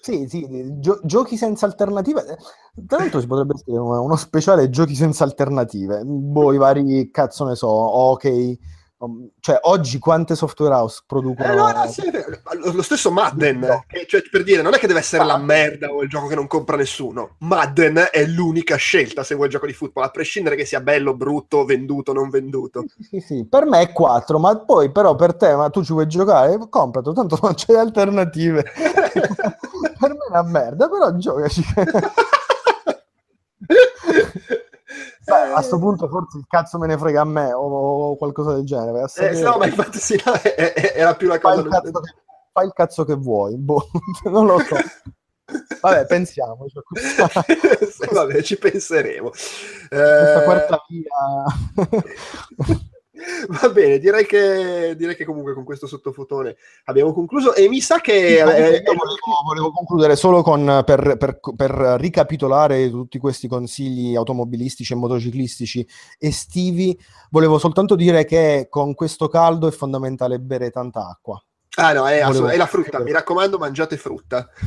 Sì, 0.00 0.26
sì, 0.28 0.46
gio- 0.80 1.00
giochi 1.02 1.36
senza 1.38 1.64
alternative. 1.64 2.36
Tra 2.86 2.98
l'altro 2.98 3.20
si 3.20 3.26
potrebbe 3.26 3.56
scrivere 3.56 3.82
uno, 3.84 4.02
uno 4.02 4.16
speciale 4.16 4.68
giochi 4.68 4.94
senza 4.94 5.24
alternative. 5.24 6.02
Boh, 6.04 6.52
i 6.52 6.58
vari, 6.58 7.10
cazzo 7.10 7.46
ne 7.46 7.54
so, 7.54 7.68
ok. 7.68 8.58
Um, 9.04 9.28
Cioè, 9.40 9.58
oggi 9.62 9.98
quante 9.98 10.34
software 10.34 10.74
house 10.74 11.02
producono? 11.06 11.52
Eh, 11.52 11.54
no, 11.54 11.70
no, 11.70 11.86
sì, 11.88 12.02
lo 12.72 12.82
stesso 12.82 13.10
Madden, 13.10 13.84
che, 13.86 14.06
cioè, 14.06 14.22
per 14.30 14.42
dire, 14.42 14.62
non 14.62 14.74
è 14.74 14.78
che 14.78 14.86
deve 14.86 15.00
essere 15.00 15.24
la 15.24 15.38
merda 15.38 15.88
o 15.88 16.02
il 16.02 16.08
gioco 16.08 16.26
che 16.26 16.34
non 16.34 16.46
compra 16.46 16.76
nessuno. 16.76 17.36
Madden 17.38 18.08
è 18.10 18.24
l'unica 18.26 18.76
scelta 18.76 19.22
se 19.22 19.34
vuoi 19.34 19.46
il 19.46 19.52
gioco 19.52 19.66
di 19.66 19.72
football, 19.72 20.04
a 20.04 20.10
prescindere 20.10 20.56
che 20.56 20.64
sia 20.64 20.80
bello, 20.80 21.14
brutto, 21.14 21.64
venduto, 21.64 22.12
non 22.12 22.30
venduto. 22.30 22.84
Sì, 23.00 23.20
sì, 23.20 23.46
per 23.46 23.66
me 23.66 23.80
è 23.80 23.92
4, 23.92 24.38
ma 24.38 24.56
poi 24.58 24.90
però 24.90 25.14
per 25.14 25.34
te, 25.34 25.54
ma 25.54 25.70
tu 25.70 25.84
ci 25.84 25.92
vuoi 25.92 26.06
giocare, 26.06 26.58
compratelo, 26.68 27.14
tanto 27.14 27.38
non 27.42 27.54
c'è 27.54 27.76
alternative. 27.76 28.64
per 28.72 30.10
me 30.10 30.24
è 30.26 30.30
una 30.30 30.42
merda, 30.42 30.88
però 30.88 31.14
giocaci. 31.16 31.62
Beh, 35.24 35.52
a 35.54 35.62
sto 35.62 35.78
punto 35.78 36.08
forse 36.08 36.38
il 36.38 36.44
cazzo 36.46 36.78
me 36.78 36.86
ne 36.86 36.98
frega 36.98 37.22
a 37.22 37.24
me 37.24 37.52
o, 37.52 37.62
o 37.62 38.16
qualcosa 38.16 38.54
del 38.54 38.64
genere. 38.64 39.06
Eh, 39.16 39.40
no, 39.40 39.56
ma 39.56 39.66
infatti 39.66 39.98
sì, 39.98 40.20
no, 40.24 40.32
era 40.42 41.14
più 41.14 41.28
la 41.28 41.38
fai, 41.38 41.56
cosa... 41.56 41.60
il 41.60 41.68
cazzo 41.68 42.00
che, 42.00 42.14
fai 42.52 42.66
il 42.66 42.72
cazzo 42.74 43.04
che 43.04 43.14
vuoi, 43.14 43.56
boh, 43.56 43.86
non 44.30 44.46
lo 44.46 44.58
so. 44.58 44.76
Vabbè, 45.80 46.06
pensiamo. 46.06 46.66
Vabbè, 48.12 48.42
ci 48.42 48.56
penseremo. 48.58 49.30
questa 49.30 50.40
Eh, 50.40 50.44
quarta 50.44 50.82
via... 50.88 52.82
Va 53.48 53.68
bene, 53.68 53.98
direi 53.98 54.26
che, 54.26 54.94
direi 54.96 55.14
che 55.14 55.24
comunque 55.24 55.54
con 55.54 55.62
questo 55.62 55.86
sottofotone 55.86 56.56
abbiamo 56.84 57.12
concluso 57.12 57.54
e 57.54 57.68
mi 57.68 57.80
sa 57.80 58.00
che... 58.00 58.12
Sì, 58.12 58.34
eh, 58.34 58.82
io 58.84 58.94
volevo, 58.94 59.42
volevo 59.44 59.70
concludere 59.70 60.16
solo 60.16 60.42
con, 60.42 60.82
per, 60.84 61.16
per- 61.16 61.38
per 61.54 61.70
ricapitolare 61.98 62.90
tutti 62.90 63.18
questi 63.18 63.46
consigli 63.46 64.16
automobilistici 64.16 64.92
e 64.92 64.96
motociclistici 64.96 65.86
estivi. 66.18 66.98
Volevo 67.30 67.58
soltanto 67.58 67.94
dire 67.94 68.24
che 68.24 68.66
con 68.68 68.94
questo 68.94 69.28
caldo 69.28 69.68
è 69.68 69.72
fondamentale 69.72 70.40
bere 70.40 70.70
tanta 70.70 71.08
acqua. 71.08 71.40
Ah 71.76 71.92
no, 71.92 72.08
è, 72.08 72.22
Volevo- 72.24 72.48
è 72.48 72.56
la 72.56 72.66
frutta, 72.66 73.00
mi 73.00 73.12
raccomando 73.12 73.58
mangiate 73.58 73.96
frutta. 73.96 74.48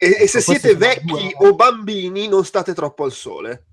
E, 0.00 0.16
e 0.16 0.28
se 0.28 0.40
siete 0.40 0.76
vecchi 0.76 1.34
o 1.38 1.56
bambini 1.56 2.28
non 2.28 2.44
state 2.44 2.72
troppo 2.72 3.02
al 3.02 3.10
sole. 3.10 3.64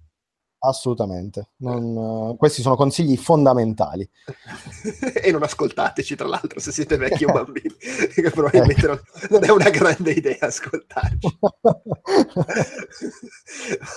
Assolutamente. 0.68 1.50
Non- 1.58 2.34
eh, 2.34 2.38
questi 2.38 2.62
sono 2.62 2.76
consigli 2.76 3.18
fondamentali. 3.18 4.08
e 5.14 5.32
non 5.32 5.44
ascoltateci, 5.44 6.16
tra 6.16 6.28
l'altro, 6.28 6.60
se 6.60 6.72
siete 6.72 6.98
vecchi 6.98 7.26
o 7.26 7.32
bambini, 7.34 7.76
che 8.14 8.30
probabilmente 8.32 8.88
non, 8.88 9.00
non 9.30 9.44
è 9.44 9.50
una 9.50 9.70
grande 9.70 10.12
idea 10.12 10.38
ascoltarci. 10.42 11.38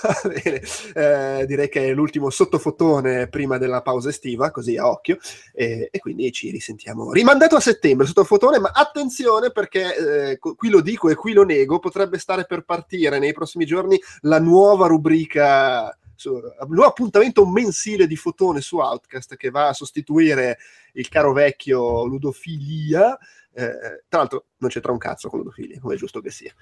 Va 0.01 0.21
bene, 0.23 0.61
eh, 0.93 1.45
direi 1.45 1.69
che 1.69 1.87
è 1.87 1.93
l'ultimo 1.93 2.29
sottofotone 2.29 3.27
prima 3.27 3.57
della 3.57 3.81
pausa 3.81 4.09
estiva, 4.09 4.51
così 4.51 4.77
a 4.77 4.87
occhio, 4.87 5.17
e, 5.53 5.89
e 5.91 5.99
quindi 5.99 6.31
ci 6.31 6.51
risentiamo. 6.51 7.11
Rimandato 7.11 7.55
a 7.55 7.59
settembre 7.59 8.07
sottofotone, 8.07 8.59
ma 8.59 8.71
attenzione 8.73 9.51
perché 9.51 10.31
eh, 10.31 10.37
qui 10.37 10.69
lo 10.69 10.81
dico 10.81 11.09
e 11.09 11.15
qui 11.15 11.33
lo 11.33 11.43
nego, 11.43 11.79
potrebbe 11.79 12.17
stare 12.17 12.45
per 12.45 12.63
partire 12.63 13.19
nei 13.19 13.33
prossimi 13.33 13.65
giorni 13.65 13.99
la 14.21 14.39
nuova 14.39 14.87
rubrica. 14.87 15.93
Su, 16.19 16.37
nuovo 16.67 16.85
appuntamento 16.85 17.45
mensile 17.47 18.05
di 18.05 18.17
fotone 18.17 18.59
su 18.59 18.77
Outcast 18.77 19.37
che 19.37 19.49
va 19.51 19.69
a 19.69 19.73
sostituire 19.73 20.57
il 20.95 21.07
caro 21.07 21.31
vecchio 21.31 22.03
Ludofilia. 22.03 23.17
Eh, 23.53 24.03
tra 24.09 24.19
l'altro, 24.19 24.47
non 24.57 24.69
c'entra 24.69 24.91
un 24.91 24.97
cazzo 24.97 25.29
con 25.29 25.39
Ludofilia, 25.39 25.79
come 25.79 25.93
è 25.93 25.97
giusto 25.97 26.19
che 26.19 26.29
sia. 26.29 26.53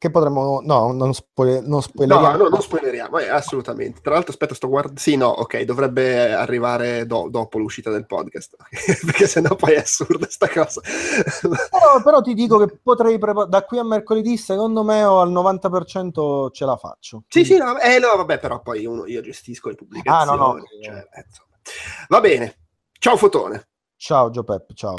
Che 0.00 0.10
potremmo... 0.10 0.62
No, 0.64 0.92
non, 0.92 1.12
spoiler- 1.12 1.60
non 1.60 1.72
No, 1.72 1.80
spoileriamo. 1.82 2.36
no, 2.38 2.48
non 2.48 2.62
spoileriamo, 2.62 3.18
eh, 3.18 3.28
assolutamente. 3.28 4.00
Tra 4.00 4.14
l'altro, 4.14 4.30
aspetta, 4.30 4.54
sto 4.54 4.66
guardando. 4.66 4.98
Sì, 4.98 5.14
no, 5.14 5.26
ok, 5.28 5.60
dovrebbe 5.60 6.32
arrivare 6.32 7.04
do- 7.04 7.28
dopo 7.28 7.58
l'uscita 7.58 7.90
del 7.90 8.06
podcast, 8.06 8.56
perché 9.04 9.26
sennò 9.26 9.54
poi 9.56 9.74
è 9.74 9.80
assurda 9.80 10.26
sta 10.30 10.48
cosa. 10.48 10.80
Però, 10.80 12.02
però 12.02 12.22
ti 12.22 12.32
dico 12.32 12.56
che 12.56 12.78
potrei 12.82 13.18
preparare 13.18 13.50
da 13.50 13.62
qui 13.62 13.76
a 13.78 13.84
mercoledì, 13.84 14.38
secondo 14.38 14.82
me, 14.84 15.04
o 15.04 15.20
al 15.20 15.30
90% 15.30 16.50
ce 16.50 16.64
la 16.64 16.78
faccio. 16.78 17.24
sì, 17.28 17.44
sì, 17.44 17.58
no, 17.58 17.78
eh, 17.78 17.98
no, 17.98 18.16
vabbè, 18.16 18.38
però 18.38 18.62
poi 18.62 18.86
uno, 18.86 19.04
io 19.04 19.20
gestisco 19.20 19.68
le 19.68 19.74
pubblicazioni. 19.74 20.30
Ah, 20.30 20.34
no, 20.34 20.52
no. 20.54 20.62
cioè, 20.82 20.94
eh. 21.12 21.26
Va 22.08 22.20
bene, 22.20 22.56
ciao 22.98 23.18
Fotone. 23.18 23.68
Ciao 23.96 24.30
Gio 24.30 24.44
Pep, 24.44 24.72
ciao. 24.72 24.94